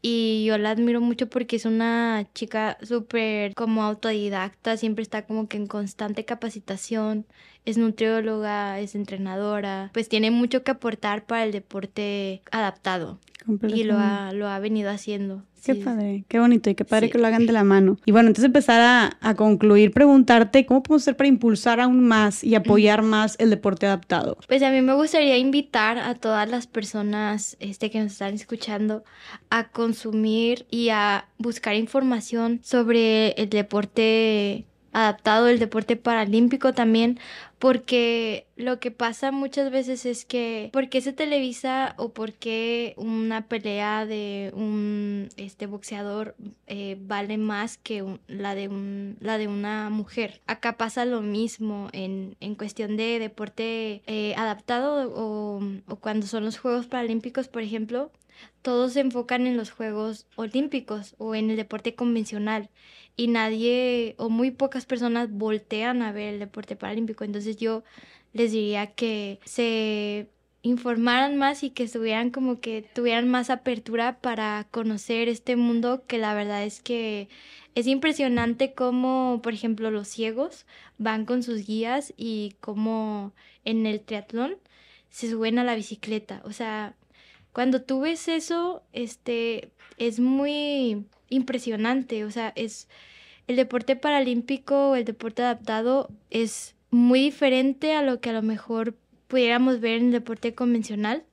Y 0.00 0.44
yo 0.44 0.58
la 0.58 0.70
admiro 0.70 1.00
mucho 1.00 1.28
porque 1.28 1.56
es 1.56 1.64
una 1.64 2.26
chica 2.32 2.78
súper 2.82 3.54
como 3.54 3.82
autodidacta, 3.82 4.76
siempre 4.76 5.02
está 5.02 5.26
como 5.26 5.48
que 5.48 5.56
en 5.56 5.66
constante 5.66 6.24
capacitación, 6.24 7.26
es 7.64 7.78
nutrióloga, 7.78 8.78
es 8.78 8.94
entrenadora, 8.94 9.90
pues 9.92 10.08
tiene 10.08 10.30
mucho 10.30 10.62
que 10.62 10.70
aportar 10.70 11.26
para 11.26 11.44
el 11.44 11.52
deporte 11.52 12.42
adaptado. 12.52 13.18
Y 13.62 13.84
lo 13.84 13.98
ha, 13.98 14.32
lo 14.32 14.46
ha 14.48 14.58
venido 14.58 14.90
haciendo. 14.90 15.44
Qué 15.64 15.74
padre, 15.74 16.24
qué 16.28 16.38
bonito 16.38 16.70
y 16.70 16.74
qué 16.74 16.84
padre 16.84 17.10
que 17.10 17.18
lo 17.18 17.26
hagan 17.26 17.46
de 17.46 17.52
la 17.52 17.64
mano. 17.64 17.98
Y 18.04 18.12
bueno, 18.12 18.28
entonces 18.28 18.46
empezar 18.46 18.80
a, 18.80 19.18
a, 19.20 19.34
concluir, 19.34 19.92
preguntarte 19.92 20.66
cómo 20.66 20.82
podemos 20.82 21.02
hacer 21.02 21.16
para 21.16 21.28
impulsar 21.28 21.80
aún 21.80 22.06
más 22.06 22.44
y 22.44 22.54
apoyar 22.54 23.02
más 23.02 23.36
el 23.38 23.50
deporte 23.50 23.86
adaptado. 23.86 24.38
Pues 24.46 24.62
a 24.62 24.70
mí 24.70 24.80
me 24.80 24.94
gustaría 24.94 25.36
invitar 25.36 25.98
a 25.98 26.14
todas 26.14 26.48
las 26.48 26.66
personas 26.66 27.56
este, 27.60 27.90
que 27.90 28.00
nos 28.00 28.12
están 28.12 28.34
escuchando 28.34 29.04
a 29.50 29.68
consumir 29.68 30.66
y 30.70 30.90
a 30.90 31.26
buscar 31.38 31.74
información 31.74 32.60
sobre 32.62 33.30
el 33.32 33.48
deporte 33.48 34.67
adaptado, 34.92 35.48
el 35.48 35.58
deporte 35.58 35.96
paralímpico 35.96 36.72
también, 36.72 37.18
porque 37.58 38.46
lo 38.56 38.78
que 38.78 38.90
pasa 38.90 39.32
muchas 39.32 39.70
veces 39.70 40.06
es 40.06 40.24
que 40.24 40.70
¿por 40.72 40.88
qué 40.88 41.00
se 41.00 41.12
televisa 41.12 41.94
o 41.96 42.10
por 42.10 42.32
qué 42.32 42.94
una 42.96 43.48
pelea 43.48 44.06
de 44.06 44.52
un 44.54 45.28
este 45.36 45.66
boxeador 45.66 46.36
eh, 46.66 46.96
vale 47.00 47.36
más 47.36 47.76
que 47.76 48.04
la 48.28 48.54
de 48.54 48.68
un 48.68 49.16
la 49.20 49.38
de 49.38 49.48
una 49.48 49.90
mujer 49.90 50.40
acá 50.46 50.76
pasa 50.76 51.04
lo 51.04 51.20
mismo 51.20 51.88
en, 51.92 52.36
en 52.40 52.54
cuestión 52.54 52.96
de 52.96 53.18
deporte 53.18 54.02
eh, 54.06 54.34
adaptado 54.36 55.12
o, 55.14 55.60
o 55.86 55.96
cuando 55.96 56.26
son 56.26 56.44
los 56.44 56.58
Juegos 56.58 56.86
Paralímpicos 56.86 57.48
por 57.48 57.62
ejemplo 57.62 58.12
todos 58.62 58.92
se 58.92 59.00
enfocan 59.00 59.48
en 59.48 59.56
los 59.56 59.72
Juegos 59.72 60.26
Olímpicos 60.36 61.16
o 61.18 61.34
en 61.34 61.50
el 61.50 61.56
deporte 61.56 61.96
convencional 61.96 62.70
y 63.18 63.26
nadie 63.26 64.14
o 64.16 64.30
muy 64.30 64.52
pocas 64.52 64.86
personas 64.86 65.30
voltean 65.30 66.02
a 66.02 66.12
ver 66.12 66.34
el 66.34 66.38
deporte 66.38 66.76
paralímpico. 66.76 67.24
Entonces 67.24 67.56
yo 67.56 67.82
les 68.32 68.52
diría 68.52 68.86
que 68.94 69.40
se 69.44 70.28
informaran 70.62 71.36
más 71.36 71.64
y 71.64 71.70
que 71.70 71.82
estuvieran 71.82 72.30
como 72.30 72.60
que 72.60 72.82
tuvieran 72.94 73.28
más 73.28 73.50
apertura 73.50 74.20
para 74.20 74.68
conocer 74.70 75.28
este 75.28 75.56
mundo 75.56 76.04
que 76.06 76.18
la 76.18 76.32
verdad 76.32 76.62
es 76.64 76.80
que 76.80 77.28
es 77.74 77.88
impresionante 77.88 78.72
cómo, 78.72 79.40
por 79.42 79.52
ejemplo, 79.52 79.90
los 79.90 80.06
ciegos 80.06 80.64
van 80.96 81.26
con 81.26 81.42
sus 81.42 81.66
guías 81.66 82.14
y 82.16 82.54
cómo 82.60 83.32
en 83.64 83.84
el 83.86 84.00
triatlón 84.00 84.56
se 85.10 85.28
suben 85.28 85.58
a 85.58 85.64
la 85.64 85.74
bicicleta. 85.74 86.40
O 86.44 86.52
sea, 86.52 86.94
cuando 87.52 87.82
tú 87.82 88.00
ves 88.00 88.28
eso, 88.28 88.82
este, 88.92 89.70
es 89.96 90.20
muy 90.20 91.06
impresionante. 91.28 92.24
O 92.24 92.30
sea, 92.30 92.52
es 92.56 92.88
el 93.46 93.56
deporte 93.56 93.96
paralímpico 93.96 94.90
o 94.90 94.94
el 94.94 95.04
deporte 95.04 95.42
adaptado 95.42 96.10
es 96.30 96.74
muy 96.90 97.20
diferente 97.20 97.94
a 97.94 98.02
lo 98.02 98.20
que 98.20 98.30
a 98.30 98.34
lo 98.34 98.42
mejor 98.42 98.94
pudiéramos 99.26 99.80
ver 99.80 99.98
en 99.98 100.06
el 100.06 100.12
deporte 100.12 100.54
convencional, 100.54 101.24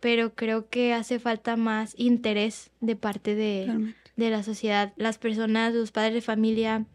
pero 0.00 0.34
creo 0.34 0.68
que 0.68 0.94
hace 0.94 1.18
falta 1.18 1.56
más 1.56 1.94
interés 1.98 2.70
de 2.80 2.96
parte 2.96 3.34
de, 3.34 3.94
de 4.16 4.30
la 4.30 4.42
sociedad, 4.42 4.92
las 4.96 5.18
personas, 5.18 5.74
los 5.74 5.90
padres 5.90 6.14
de 6.14 6.20
familia, 6.20 6.86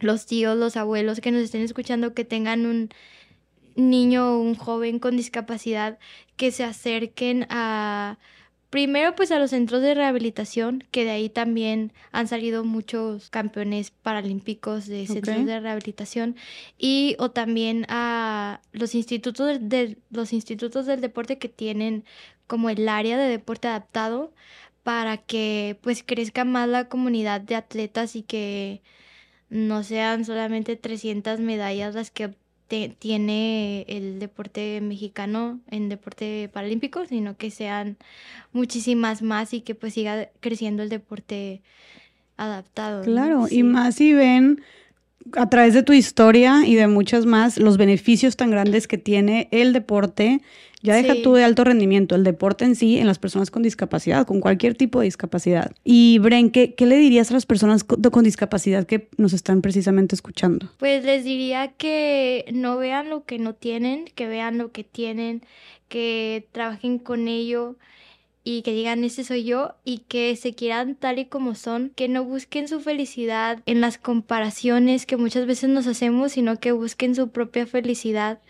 los 0.00 0.26
tíos, 0.26 0.56
los 0.56 0.76
abuelos 0.76 1.20
que 1.20 1.32
nos 1.32 1.42
estén 1.42 1.62
escuchando, 1.62 2.14
que 2.14 2.24
tengan 2.24 2.66
un 2.66 2.90
niño 3.76 4.34
o 4.34 4.40
un 4.40 4.54
joven 4.54 4.98
con 4.98 5.16
discapacidad, 5.16 5.98
que 6.36 6.50
se 6.50 6.64
acerquen 6.64 7.46
a 7.50 8.18
Primero, 8.74 9.14
pues 9.14 9.30
a 9.30 9.38
los 9.38 9.50
centros 9.50 9.82
de 9.82 9.94
rehabilitación, 9.94 10.82
que 10.90 11.04
de 11.04 11.12
ahí 11.12 11.28
también 11.28 11.92
han 12.10 12.26
salido 12.26 12.64
muchos 12.64 13.30
campeones 13.30 13.92
paralímpicos 13.92 14.88
de 14.88 15.06
centros 15.06 15.46
de 15.46 15.60
rehabilitación, 15.60 16.34
y 16.76 17.14
o 17.20 17.30
también 17.30 17.86
a 17.88 18.60
los 18.72 18.96
institutos 18.96 19.58
de, 19.60 19.96
los 20.10 20.32
institutos 20.32 20.86
del 20.86 21.00
deporte 21.00 21.38
que 21.38 21.48
tienen 21.48 22.02
como 22.48 22.68
el 22.68 22.88
área 22.88 23.16
de 23.16 23.28
deporte 23.28 23.68
adaptado 23.68 24.32
para 24.82 25.18
que 25.18 25.78
pues 25.80 26.02
crezca 26.02 26.44
más 26.44 26.68
la 26.68 26.88
comunidad 26.88 27.42
de 27.42 27.54
atletas 27.54 28.16
y 28.16 28.22
que 28.24 28.82
no 29.50 29.84
sean 29.84 30.24
solamente 30.24 30.74
300 30.74 31.38
medallas 31.38 31.94
las 31.94 32.10
que 32.10 32.34
tiene 32.68 33.84
el 33.88 34.18
deporte 34.18 34.80
mexicano 34.80 35.60
en 35.70 35.88
deporte 35.88 36.50
paralímpico, 36.52 37.06
sino 37.06 37.36
que 37.36 37.50
sean 37.50 37.96
muchísimas 38.52 39.22
más 39.22 39.52
y 39.54 39.60
que 39.60 39.74
pues 39.74 39.94
siga 39.94 40.28
creciendo 40.40 40.82
el 40.82 40.88
deporte 40.88 41.62
adaptado. 42.36 43.02
Claro, 43.02 43.46
y 43.48 43.62
más 43.62 43.96
si 43.96 44.12
ven 44.12 44.62
a 45.32 45.48
través 45.48 45.74
de 45.74 45.82
tu 45.82 45.92
historia 45.92 46.62
y 46.66 46.74
de 46.74 46.86
muchas 46.86 47.26
más 47.26 47.58
los 47.58 47.76
beneficios 47.76 48.36
tan 48.36 48.50
grandes 48.50 48.86
que 48.86 48.98
tiene 48.98 49.48
el 49.50 49.72
deporte 49.72 50.40
ya 50.84 50.96
deja 50.96 51.14
tú 51.22 51.32
de 51.32 51.44
alto 51.44 51.64
rendimiento, 51.64 52.14
el 52.14 52.24
deporte 52.24 52.66
en 52.66 52.76
sí, 52.76 52.98
en 52.98 53.06
las 53.06 53.18
personas 53.18 53.50
con 53.50 53.62
discapacidad, 53.62 54.26
con 54.26 54.40
cualquier 54.40 54.74
tipo 54.74 55.00
de 55.00 55.06
discapacidad. 55.06 55.72
Y 55.82 56.18
Bren, 56.18 56.50
¿qué, 56.50 56.74
le 56.78 56.96
dirías 56.98 57.30
a 57.30 57.34
las 57.34 57.46
personas 57.46 57.84
con, 57.84 58.02
con, 58.02 58.22
discapacidad 58.22 58.84
que 58.84 59.08
nos 59.16 59.32
están 59.32 59.62
precisamente 59.62 60.14
escuchando? 60.14 60.68
Pues 60.76 61.02
les 61.02 61.24
diría 61.24 61.68
que 61.68 62.44
no 62.52 62.76
vean 62.76 63.08
lo 63.08 63.24
que 63.24 63.38
no 63.38 63.54
tienen, 63.54 64.04
que 64.14 64.26
vean 64.26 64.58
lo 64.58 64.72
que 64.72 64.84
tienen, 64.84 65.40
que 65.88 66.48
trabajen 66.52 66.98
con 66.98 67.28
ello 67.28 67.76
y 68.44 68.62
que 68.62 68.72
digan 68.72 69.02
ese 69.02 69.24
soy 69.24 69.44
yo 69.44 69.74
y 69.84 69.98
que 70.06 70.36
se 70.36 70.54
quieran 70.54 70.94
tal 70.94 71.18
y 71.18 71.24
como 71.24 71.54
son, 71.54 71.90
que 71.96 72.08
no 72.08 72.24
busquen 72.24 72.68
su 72.68 72.80
felicidad 72.80 73.62
en 73.64 73.80
las 73.80 73.96
comparaciones 73.96 75.06
que 75.06 75.16
muchas 75.16 75.46
veces 75.46 75.70
nos 75.70 75.86
hacemos, 75.86 76.32
sino 76.32 76.60
que 76.60 76.72
busquen 76.72 77.14
su 77.14 77.30
propia 77.30 77.66
felicidad 77.66 78.40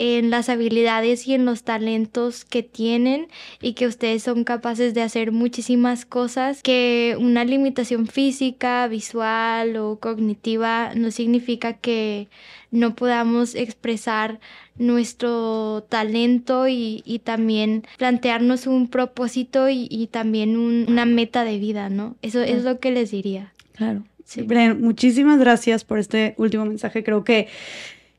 en 0.00 0.30
las 0.30 0.48
habilidades 0.48 1.28
y 1.28 1.34
en 1.34 1.44
los 1.44 1.62
talentos 1.62 2.46
que 2.46 2.62
tienen 2.62 3.28
y 3.60 3.74
que 3.74 3.86
ustedes 3.86 4.22
son 4.22 4.44
capaces 4.44 4.94
de 4.94 5.02
hacer 5.02 5.30
muchísimas 5.30 6.06
cosas 6.06 6.62
que 6.62 7.18
una 7.20 7.44
limitación 7.44 8.06
física, 8.06 8.88
visual 8.88 9.76
o 9.76 9.98
cognitiva 10.00 10.92
no 10.94 11.10
significa 11.10 11.74
que 11.74 12.28
no 12.70 12.94
podamos 12.94 13.54
expresar 13.54 14.40
nuestro 14.78 15.84
talento 15.90 16.66
y, 16.66 17.20
también 17.22 17.84
plantearnos 17.98 18.66
un 18.66 18.88
propósito 18.88 19.68
y, 19.68 20.08
también 20.10 20.56
una 20.56 21.04
meta 21.04 21.44
de 21.44 21.58
vida, 21.58 21.90
¿no? 21.90 22.16
Eso 22.22 22.40
es 22.40 22.64
lo 22.64 22.80
que 22.80 22.90
les 22.90 23.10
diría. 23.10 23.52
Claro. 23.76 24.04
Sí. 24.24 24.46
muchísimas 24.78 25.40
gracias 25.40 25.84
por 25.84 25.98
este 25.98 26.34
último 26.38 26.64
mensaje. 26.64 27.02
Creo 27.02 27.24
que 27.24 27.48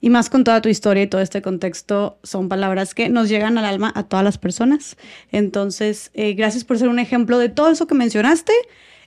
y 0.02 0.10
más 0.10 0.30
con 0.30 0.44
toda 0.44 0.62
tu 0.62 0.68
historia 0.68 1.04
y 1.04 1.08
todo 1.08 1.22
este 1.22 1.42
contexto, 1.42 2.18
son 2.24 2.50
palabras 2.50 2.96
que 2.96 3.08
nos 3.08 3.30
llegan 3.30 3.58
al 3.58 3.66
alma 3.66 3.92
a 3.96 4.04
todas 4.04 4.26
las 4.26 4.40
personas. 4.40 4.98
Entonces, 5.32 6.10
eh, 6.16 6.34
gracias 6.34 6.64
por 6.64 6.80
ser 6.80 6.90
un 6.90 7.00
ejemplo 7.00 7.38
de 7.38 7.50
todo 7.50 7.70
eso 7.70 7.86
que 7.86 7.96
mencionaste. 7.96 8.52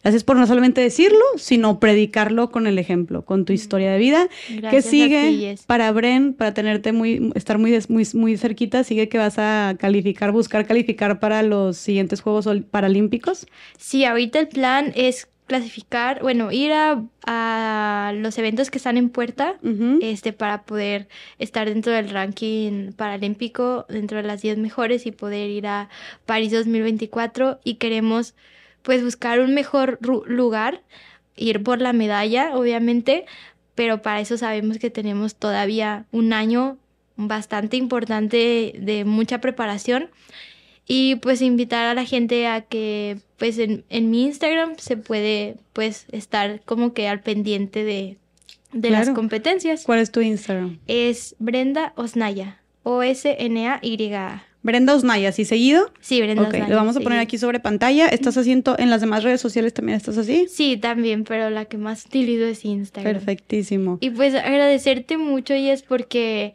Gracias 0.05 0.23
por 0.23 0.37
no 0.37 0.47
solamente 0.47 0.83
decirlo, 0.83 1.23
sino 1.37 1.81
predicarlo 1.81 2.51
con 2.51 2.67
el 2.67 2.79
ejemplo, 2.79 3.25
con 3.25 3.47
tu 3.47 3.55
historia 3.55 3.91
de 3.91 3.99
vida. 3.99 4.29
Gracias 4.51 4.71
¿Qué 4.71 4.77
a 4.77 4.91
sigue 4.91 5.29
ti, 5.31 5.39
Jess. 5.41 5.63
para 5.63 5.91
Bren, 5.93 6.35
para 6.35 6.53
tenerte 6.53 6.93
muy, 6.93 7.33
estar 7.35 7.57
muy, 7.57 7.79
muy, 7.89 8.07
muy 8.13 8.37
cerquita? 8.37 8.85
Sigue 8.85 9.09
que 9.09 9.17
vas 9.17 9.39
a 9.39 9.77
calificar, 9.79 10.31
buscar 10.31 10.67
calificar 10.67 11.21
para 11.21 11.43
los 11.43 11.79
siguientes 11.79 12.21
Juegos 12.21 12.47
Paralímpicos. 12.71 13.47
Sí, 13.79 14.05
ahorita 14.05 14.41
el 14.41 14.49
plan 14.49 14.93
es 14.95 15.27
clasificar, 15.47 16.23
bueno, 16.23 16.51
ir 16.53 16.73
a, 16.73 17.03
a 17.27 18.13
los 18.15 18.39
eventos 18.39 18.71
que 18.71 18.79
están 18.79 18.97
en 18.97 19.11
puerta, 19.11 19.57
este, 20.01 20.33
para 20.33 20.63
poder 20.63 21.09
estar 21.39 21.69
dentro 21.69 21.93
del 21.93 22.11
ranking 22.11 22.93
paralímpico, 22.93 23.85
dentro 23.89 24.17
de 24.19 24.25
las 24.25 24.41
10 24.41 24.59
mejores 24.59 25.07
y 25.07 25.13
poder 25.13 25.51
ir 25.51 25.67
a 25.67 25.91
París 26.25 26.51
2024 26.53 27.61
y 27.63 27.75
queremos 27.75 28.35
pues 28.83 29.03
buscar 29.03 29.41
un 29.41 29.55
mejor 29.55 29.99
lugar, 30.27 30.83
ir 31.37 31.63
por 31.63 31.81
la 31.81 31.93
medalla, 31.93 32.57
obviamente, 32.57 33.27
pero 33.75 34.03
para 34.03 34.21
eso 34.21 34.39
sabemos 34.39 34.79
que 34.79 34.91
tenemos 34.91 35.35
todavía 35.35 36.07
un 36.11 36.33
año 36.33 36.79
bastante 37.17 37.77
importante 37.77 38.75
de 38.79 39.05
mucha 39.05 39.41
preparación 39.41 40.11
y 40.87 41.17
pues 41.17 41.41
invitar 41.43 41.87
a 41.87 41.95
la 41.95 42.05
gente 42.05 42.47
a 42.47 42.63
que 42.63 43.19
pues 43.39 43.59
en, 43.59 43.85
en 43.89 44.11
mi 44.11 44.25
Instagram 44.25 44.75
se 44.77 44.97
puede 44.97 45.57
pues 45.73 46.07
estar 46.13 46.61
como 46.65 46.93
que 46.93 47.09
al 47.09 47.21
pendiente 47.21 47.85
de, 47.85 48.17
de 48.73 48.91
las 48.91 49.11
competencias. 49.11 49.85
¿Cuál 49.85 50.01
es 50.01 50.11
tu 50.11 50.21
Instagram? 50.21 50.79
Es 50.87 51.37
Brenda 51.39 51.93
Osnaya, 51.97 52.61
O-S-N-A-Y-A. 52.83 54.45
Brenda 54.63 54.95
Osnaya, 54.95 55.31
¿sí 55.31 55.45
seguido? 55.45 55.93
Sí, 56.01 56.23
Brenda 56.23 56.43
Osnaya. 56.43 56.69
lo 56.69 56.77
vamos 56.77 56.97
a 56.97 57.01
poner 57.01 57.19
aquí 57.19 57.37
sobre 57.37 57.61
pantalla. 57.61 58.09
¿Estás 58.09 58.39
haciendo 58.39 58.77
en 58.79 58.89
las 58.89 59.03
demás 59.03 59.23
redes 59.23 59.43
sociales 59.43 59.75
también 59.75 59.97
estás 59.97 60.17
así? 60.17 60.47
Sí, 60.49 60.79
también, 60.79 61.25
pero 61.25 61.51
la 61.51 61.67
que 61.67 61.77
más 61.77 62.07
utilizo 62.07 62.45
es 62.45 62.65
Instagram. 62.65 63.13
Perfectísimo. 63.13 63.99
Y 64.01 64.09
pues 64.09 64.35
agradecerte 64.35 65.19
mucho, 65.19 65.53
Jess, 65.53 65.83
porque 65.83 66.55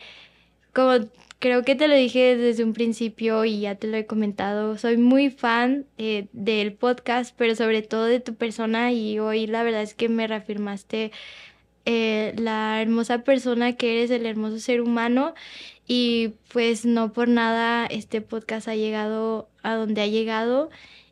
como 0.73 1.07
creo 1.39 1.63
que 1.63 1.75
te 1.75 1.87
lo 1.87 1.95
dije 1.95 2.35
desde 2.37 2.63
un 2.63 2.73
principio 2.73 3.45
y 3.45 3.61
ya 3.61 3.75
te 3.75 3.87
lo 3.87 3.97
he 3.97 4.05
comentado, 4.05 4.77
soy 4.77 4.97
muy 4.97 5.29
fan 5.29 5.85
eh, 5.97 6.27
del 6.33 6.73
podcast, 6.73 7.33
pero 7.37 7.55
sobre 7.55 7.81
todo 7.81 8.05
de 8.05 8.19
tu 8.19 8.35
persona 8.35 8.91
y 8.91 9.19
hoy 9.19 9.47
la 9.47 9.63
verdad 9.63 9.81
es 9.81 9.93
que 9.93 10.09
me 10.09 10.27
reafirmaste 10.27 11.11
eh, 11.85 12.33
la 12.37 12.81
hermosa 12.81 13.23
persona 13.23 13.73
que 13.73 13.97
eres, 13.97 14.11
el 14.11 14.25
hermoso 14.25 14.59
ser 14.59 14.81
humano. 14.81 15.33
Y 15.87 16.35
pues 16.53 16.85
no 16.85 17.13
por 17.13 17.27
nada 17.27 17.87
este 17.87 18.21
podcast 18.21 18.67
ha 18.67 18.75
llegado 18.75 19.49
a 19.63 19.73
donde 19.73 20.01
ha 20.01 20.07
llegado 20.07 20.69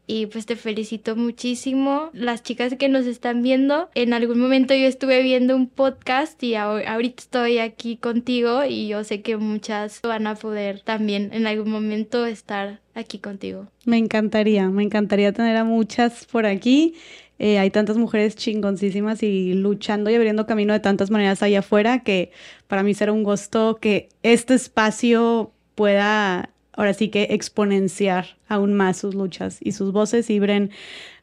y 0.07 0.25
pues 0.27 0.45
te 0.45 0.55
felicito 0.55 1.15
muchísimo. 1.15 2.09
Las 2.13 2.41
chicas 2.41 2.75
que 2.79 2.87
nos 2.89 3.05
están 3.05 3.43
viendo, 3.43 3.89
en 3.93 4.13
algún 4.13 4.39
momento 4.39 4.73
yo 4.73 4.87
estuve 4.87 5.21
viendo 5.21 5.55
un 5.55 5.67
podcast 5.67 6.41
y 6.41 6.53
ahor- 6.53 6.85
ahorita 6.87 7.21
estoy 7.21 7.59
aquí 7.59 7.97
contigo 7.97 8.63
y 8.67 8.87
yo 8.87 9.03
sé 9.03 9.21
que 9.21 9.37
muchas 9.37 10.01
van 10.01 10.25
a 10.25 10.35
poder 10.35 10.79
también 10.81 11.29
en 11.33 11.45
algún 11.45 11.69
momento 11.69 12.25
estar 12.25 12.79
aquí 12.95 13.19
contigo. 13.19 13.67
Me 13.85 13.97
encantaría, 13.97 14.69
me 14.69 14.83
encantaría 14.83 15.33
tener 15.33 15.57
a 15.57 15.63
muchas 15.63 16.25
por 16.25 16.45
aquí. 16.45 16.95
Eh, 17.39 17.59
hay 17.59 17.69
tantas 17.69 17.97
mujeres 17.97 18.35
chingoncísimas 18.35 19.21
y 19.21 19.53
luchando 19.53 20.09
y 20.09 20.15
abriendo 20.15 20.47
camino 20.47 20.73
de 20.73 20.79
tantas 20.79 21.11
maneras 21.11 21.43
allá 21.43 21.59
afuera 21.59 21.99
que 22.01 22.31
para 22.67 22.81
mí 22.81 22.95
será 22.95 23.11
un 23.11 23.21
gusto 23.23 23.75
que 23.79 24.09
este 24.23 24.55
espacio 24.55 25.51
pueda 25.75 26.49
ahora 26.77 26.93
sí 26.93 27.09
que 27.09 27.23
exponenciar 27.31 28.37
aún 28.47 28.73
más 28.73 28.95
sus 28.95 29.13
luchas 29.13 29.57
y 29.59 29.73
sus 29.73 29.91
voces. 29.91 30.29
Y 30.29 30.39
Bren, 30.39 30.71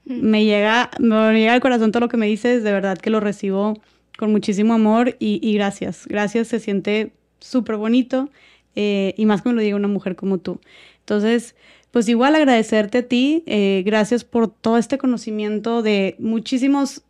me 0.05 0.45
llega, 0.45 0.91
me 0.99 1.33
llega 1.33 1.55
al 1.55 1.61
corazón 1.61 1.91
todo 1.93 2.01
lo 2.01 2.09
que 2.09 2.19
me 2.19 2.27
dices, 2.27 2.63
de 2.63 2.73
verdad 2.73 2.99
que 2.99 3.09
lo 3.09 3.21
recibo 3.21 3.81
con 4.19 4.31
muchísimo 4.31 4.75
amor 4.75 5.17
y, 5.19 5.41
y 5.43 5.55
gracias. 5.55 6.07
Gracias, 6.07 6.49
se 6.49 6.61
siente 6.61 7.13
súper 7.39 7.77
bonito 7.77 8.29
eh, 8.75 9.15
y 9.17 9.27
más 9.27 9.43
que 9.43 9.49
me 9.49 9.55
lo 9.55 9.63
diga 9.63 9.77
una 9.77 9.89
mujer 9.89 10.17
como 10.17 10.39
tú. 10.39 10.61
Entonces, 11.01 11.55
pues 11.91 12.09
igual 12.09 12.35
agradecerte 12.35 12.99
a 12.99 13.09
ti, 13.09 13.45
eh, 13.47 13.83
gracias 13.87 14.25
por 14.25 14.49
todo 14.49 14.79
este 14.79 14.99
conocimiento 14.99 15.83
de 15.83 16.17
muchísimos 16.19 17.03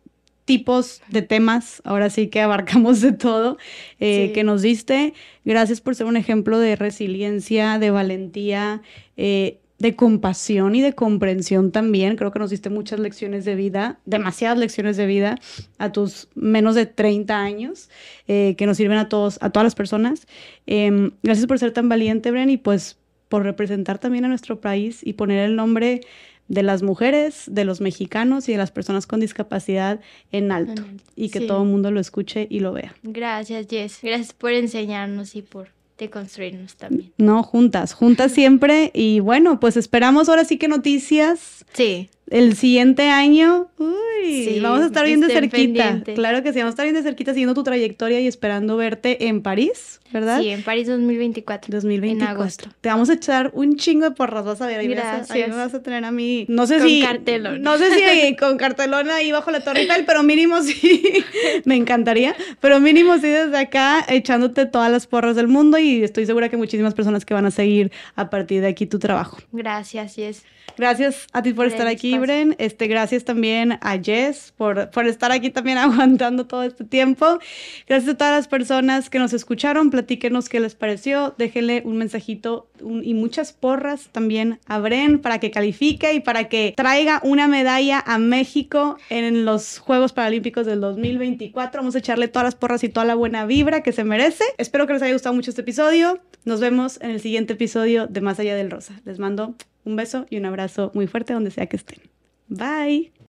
tipos 0.45 1.01
de 1.09 1.21
temas, 1.23 1.81
ahora 1.85 2.09
sí 2.09 2.27
que 2.27 2.41
abarcamos 2.41 3.01
de 3.01 3.11
todo 3.11 3.57
eh, 3.99 4.27
Sí. 4.27 4.33
que 4.33 4.43
nos 4.43 4.61
diste. 4.61 5.13
Gracias 5.43 5.81
por 5.81 5.95
ser 5.95 6.05
un 6.07 6.17
ejemplo 6.17 6.59
de 6.59 6.75
resiliencia, 6.75 7.79
de 7.79 7.91
valentía, 7.91 8.81
eh, 9.17 9.59
de 9.77 9.95
compasión 9.95 10.73
y 10.75 10.81
de 10.81 10.93
comprensión 10.93 11.71
también. 11.71 12.15
Creo 12.15 12.31
que 12.31 12.39
nos 12.39 12.49
diste 12.49 12.69
muchas 12.69 12.99
lecciones 12.99 13.43
de 13.43 13.55
vida, 13.55 13.99
demasiadas 14.05 14.57
lecciones 14.57 14.95
de 14.95 15.05
vida 15.05 15.37
a 15.79 15.91
tus 15.91 16.29
menos 16.33 16.75
de 16.75 16.85
30 16.85 17.41
años, 17.41 17.89
eh, 18.27 18.55
que 18.57 18.67
nos 18.67 18.77
sirven 18.77 18.97
a 18.99 19.09
todos, 19.09 19.37
a 19.41 19.49
todas 19.49 19.65
las 19.65 19.75
personas. 19.75 20.27
Em, 20.65 21.11
gracias 21.23 21.45
por 21.47 21.59
ser 21.59 21.71
tan 21.71 21.89
valiente, 21.89 22.31
Bren, 22.31 22.49
y 22.49 22.57
pues 22.57 22.97
por 23.27 23.43
representar 23.43 23.97
también 23.99 24.23
a 24.23 24.27
nuestro 24.29 24.61
país 24.61 25.01
y 25.03 25.13
poner 25.13 25.39
el 25.39 25.55
nombre 25.57 26.01
de 26.47 26.63
las 26.63 26.83
mujeres, 26.83 27.43
de 27.47 27.65
los 27.65 27.81
mexicanos 27.81 28.47
y 28.49 28.51
de 28.51 28.57
las 28.57 28.71
personas 28.71 29.07
con 29.07 29.19
discapacidad 29.19 29.99
en 30.31 30.51
alto 30.51 30.83
y 31.15 31.29
que 31.29 31.39
sí. 31.39 31.47
todo 31.47 31.63
el 31.63 31.69
mundo 31.69 31.91
lo 31.91 31.99
escuche 31.99 32.47
y 32.49 32.59
lo 32.59 32.73
vea. 32.73 32.95
Gracias, 33.03 33.67
Jess. 33.69 33.99
Gracias 34.01 34.33
por 34.33 34.51
enseñarnos 34.53 35.35
y 35.35 35.41
por 35.41 35.69
deconstruirnos 35.97 36.75
también. 36.75 37.13
No, 37.17 37.41
juntas, 37.41 37.93
juntas 37.93 38.31
siempre 38.31 38.91
y 38.93 39.19
bueno, 39.21 39.59
pues 39.59 39.77
esperamos 39.77 40.29
ahora 40.29 40.43
sí 40.43 40.57
que 40.57 40.67
noticias 40.67 41.65
Sí, 41.73 42.09
el 42.29 42.55
siguiente 42.55 43.09
año. 43.09 43.67
Uy, 43.77 43.93
Sí, 44.25 44.59
vamos 44.59 44.81
a 44.81 44.85
estar 44.87 45.05
bien 45.05 45.19
de 45.19 45.27
cerquita. 45.27 46.01
Claro 46.15 46.41
que 46.41 46.51
sí, 46.51 46.57
vamos 46.59 46.71
a 46.71 46.73
estar 46.73 46.85
bien 46.85 46.95
de 46.95 47.03
cerquita 47.03 47.31
siguiendo 47.33 47.53
tu 47.53 47.63
trayectoria 47.63 48.19
y 48.21 48.27
esperando 48.27 48.75
verte 48.75 49.27
en 49.27 49.41
París, 49.43 49.99
¿verdad? 50.11 50.39
sí, 50.41 50.49
en 50.49 50.63
París 50.63 50.87
2024. 50.87 51.71
2024. 51.71 52.25
En 52.31 52.35
agosto. 52.35 52.69
Te 52.81 52.89
vamos 52.89 53.09
a 53.11 53.13
echar 53.13 53.51
un 53.53 53.75
chingo 53.75 54.05
de 54.09 54.15
porras, 54.15 54.43
vas 54.45 54.61
a 54.61 54.67
ver. 54.67 54.79
Ahí, 54.79 54.87
vas 54.87 54.97
a- 54.99 55.11
ahí 55.11 55.17
Gracias. 55.17 55.49
me 55.49 55.55
vas 55.55 55.73
a 55.75 55.83
tener 55.83 56.03
a 56.05 56.11
mí. 56.11 56.45
No 56.49 56.65
sé 56.65 56.79
Con 56.79 56.87
si. 56.87 57.01
cartelón. 57.01 57.61
No 57.61 57.77
sé 57.77 57.91
si 57.93 58.35
con 58.39 58.57
cartelón 58.57 59.09
ahí 59.11 59.31
bajo 59.31 59.51
la 59.51 59.59
Torre 59.59 59.87
pero 60.07 60.23
mínimo 60.23 60.59
sí. 60.63 61.03
me 61.65 61.75
encantaría. 61.75 62.35
Pero 62.61 62.79
mínimo 62.79 63.15
sí 63.15 63.27
desde 63.27 63.57
acá 63.57 64.03
echándote 64.07 64.65
todas 64.65 64.91
las 64.91 65.05
porras 65.05 65.35
del 65.35 65.47
mundo 65.47 65.77
y 65.77 66.03
estoy 66.03 66.25
segura 66.25 66.49
que 66.49 66.57
muchísimas 66.57 66.95
personas 66.95 67.25
que 67.25 67.33
van 67.35 67.45
a 67.45 67.51
seguir 67.51 67.91
a 68.15 68.29
partir 68.31 68.61
de 68.61 68.67
aquí 68.69 68.87
tu 68.87 68.97
trabajo. 68.97 69.37
Gracias, 69.51 70.15
Jess. 70.15 70.43
Gracias 70.77 71.27
a 71.31 71.41
ti 71.41 71.53
por 71.53 71.67
estar 71.67 71.87
aquí, 71.87 72.14
espacio. 72.15 72.21
Bren. 72.45 72.55
Este, 72.59 72.87
gracias 72.87 73.23
también 73.25 73.73
a 73.81 73.97
Jess 74.01 74.53
por, 74.57 74.89
por 74.91 75.07
estar 75.07 75.31
aquí 75.31 75.49
también 75.49 75.77
aguantando 75.79 76.45
todo 76.47 76.63
este 76.63 76.83
tiempo. 76.83 77.39
Gracias 77.87 78.13
a 78.13 78.17
todas 78.17 78.35
las 78.35 78.47
personas 78.47 79.09
que 79.09 79.19
nos 79.19 79.33
escucharon. 79.33 79.89
Platíquenos 79.89 80.49
qué 80.49 80.59
les 80.59 80.75
pareció. 80.75 81.35
Déjenle 81.37 81.81
un 81.85 81.97
mensajito 81.97 82.69
un- 82.81 83.03
y 83.03 83.13
muchas 83.13 83.53
porras 83.53 84.09
también 84.11 84.59
a 84.67 84.79
Bren 84.79 85.19
para 85.19 85.39
que 85.39 85.51
califique 85.51 86.13
y 86.13 86.19
para 86.19 86.45
que 86.49 86.73
traiga 86.75 87.19
una 87.23 87.47
medalla 87.47 87.99
a 88.05 88.17
México 88.17 88.97
en 89.09 89.45
los 89.45 89.79
Juegos 89.79 90.13
Paralímpicos 90.13 90.65
del 90.65 90.81
2024. 90.81 91.81
Vamos 91.81 91.95
a 91.95 91.99
echarle 91.99 92.27
todas 92.27 92.45
las 92.45 92.55
porras 92.55 92.83
y 92.83 92.89
toda 92.89 93.05
la 93.05 93.15
buena 93.15 93.45
vibra 93.45 93.81
que 93.83 93.91
se 93.91 94.03
merece. 94.03 94.43
Espero 94.57 94.87
que 94.87 94.93
les 94.93 95.01
haya 95.01 95.13
gustado 95.13 95.35
mucho 95.35 95.51
este 95.51 95.61
episodio. 95.61 96.19
Nos 96.43 96.59
vemos 96.59 96.99
en 97.01 97.11
el 97.11 97.19
siguiente 97.19 97.53
episodio 97.53 98.07
de 98.07 98.21
Más 98.21 98.39
Allá 98.39 98.55
del 98.55 98.69
Rosa. 98.69 98.93
Les 99.05 99.19
mando 99.19 99.55
un 99.85 99.95
beso 99.95 100.25
y 100.29 100.37
un 100.37 100.45
abrazo 100.45 100.91
muy 100.93 101.07
fuerte 101.07 101.33
donde 101.33 101.51
sea 101.51 101.67
que 101.67 101.77
estén. 101.77 101.99
Bye. 102.47 103.14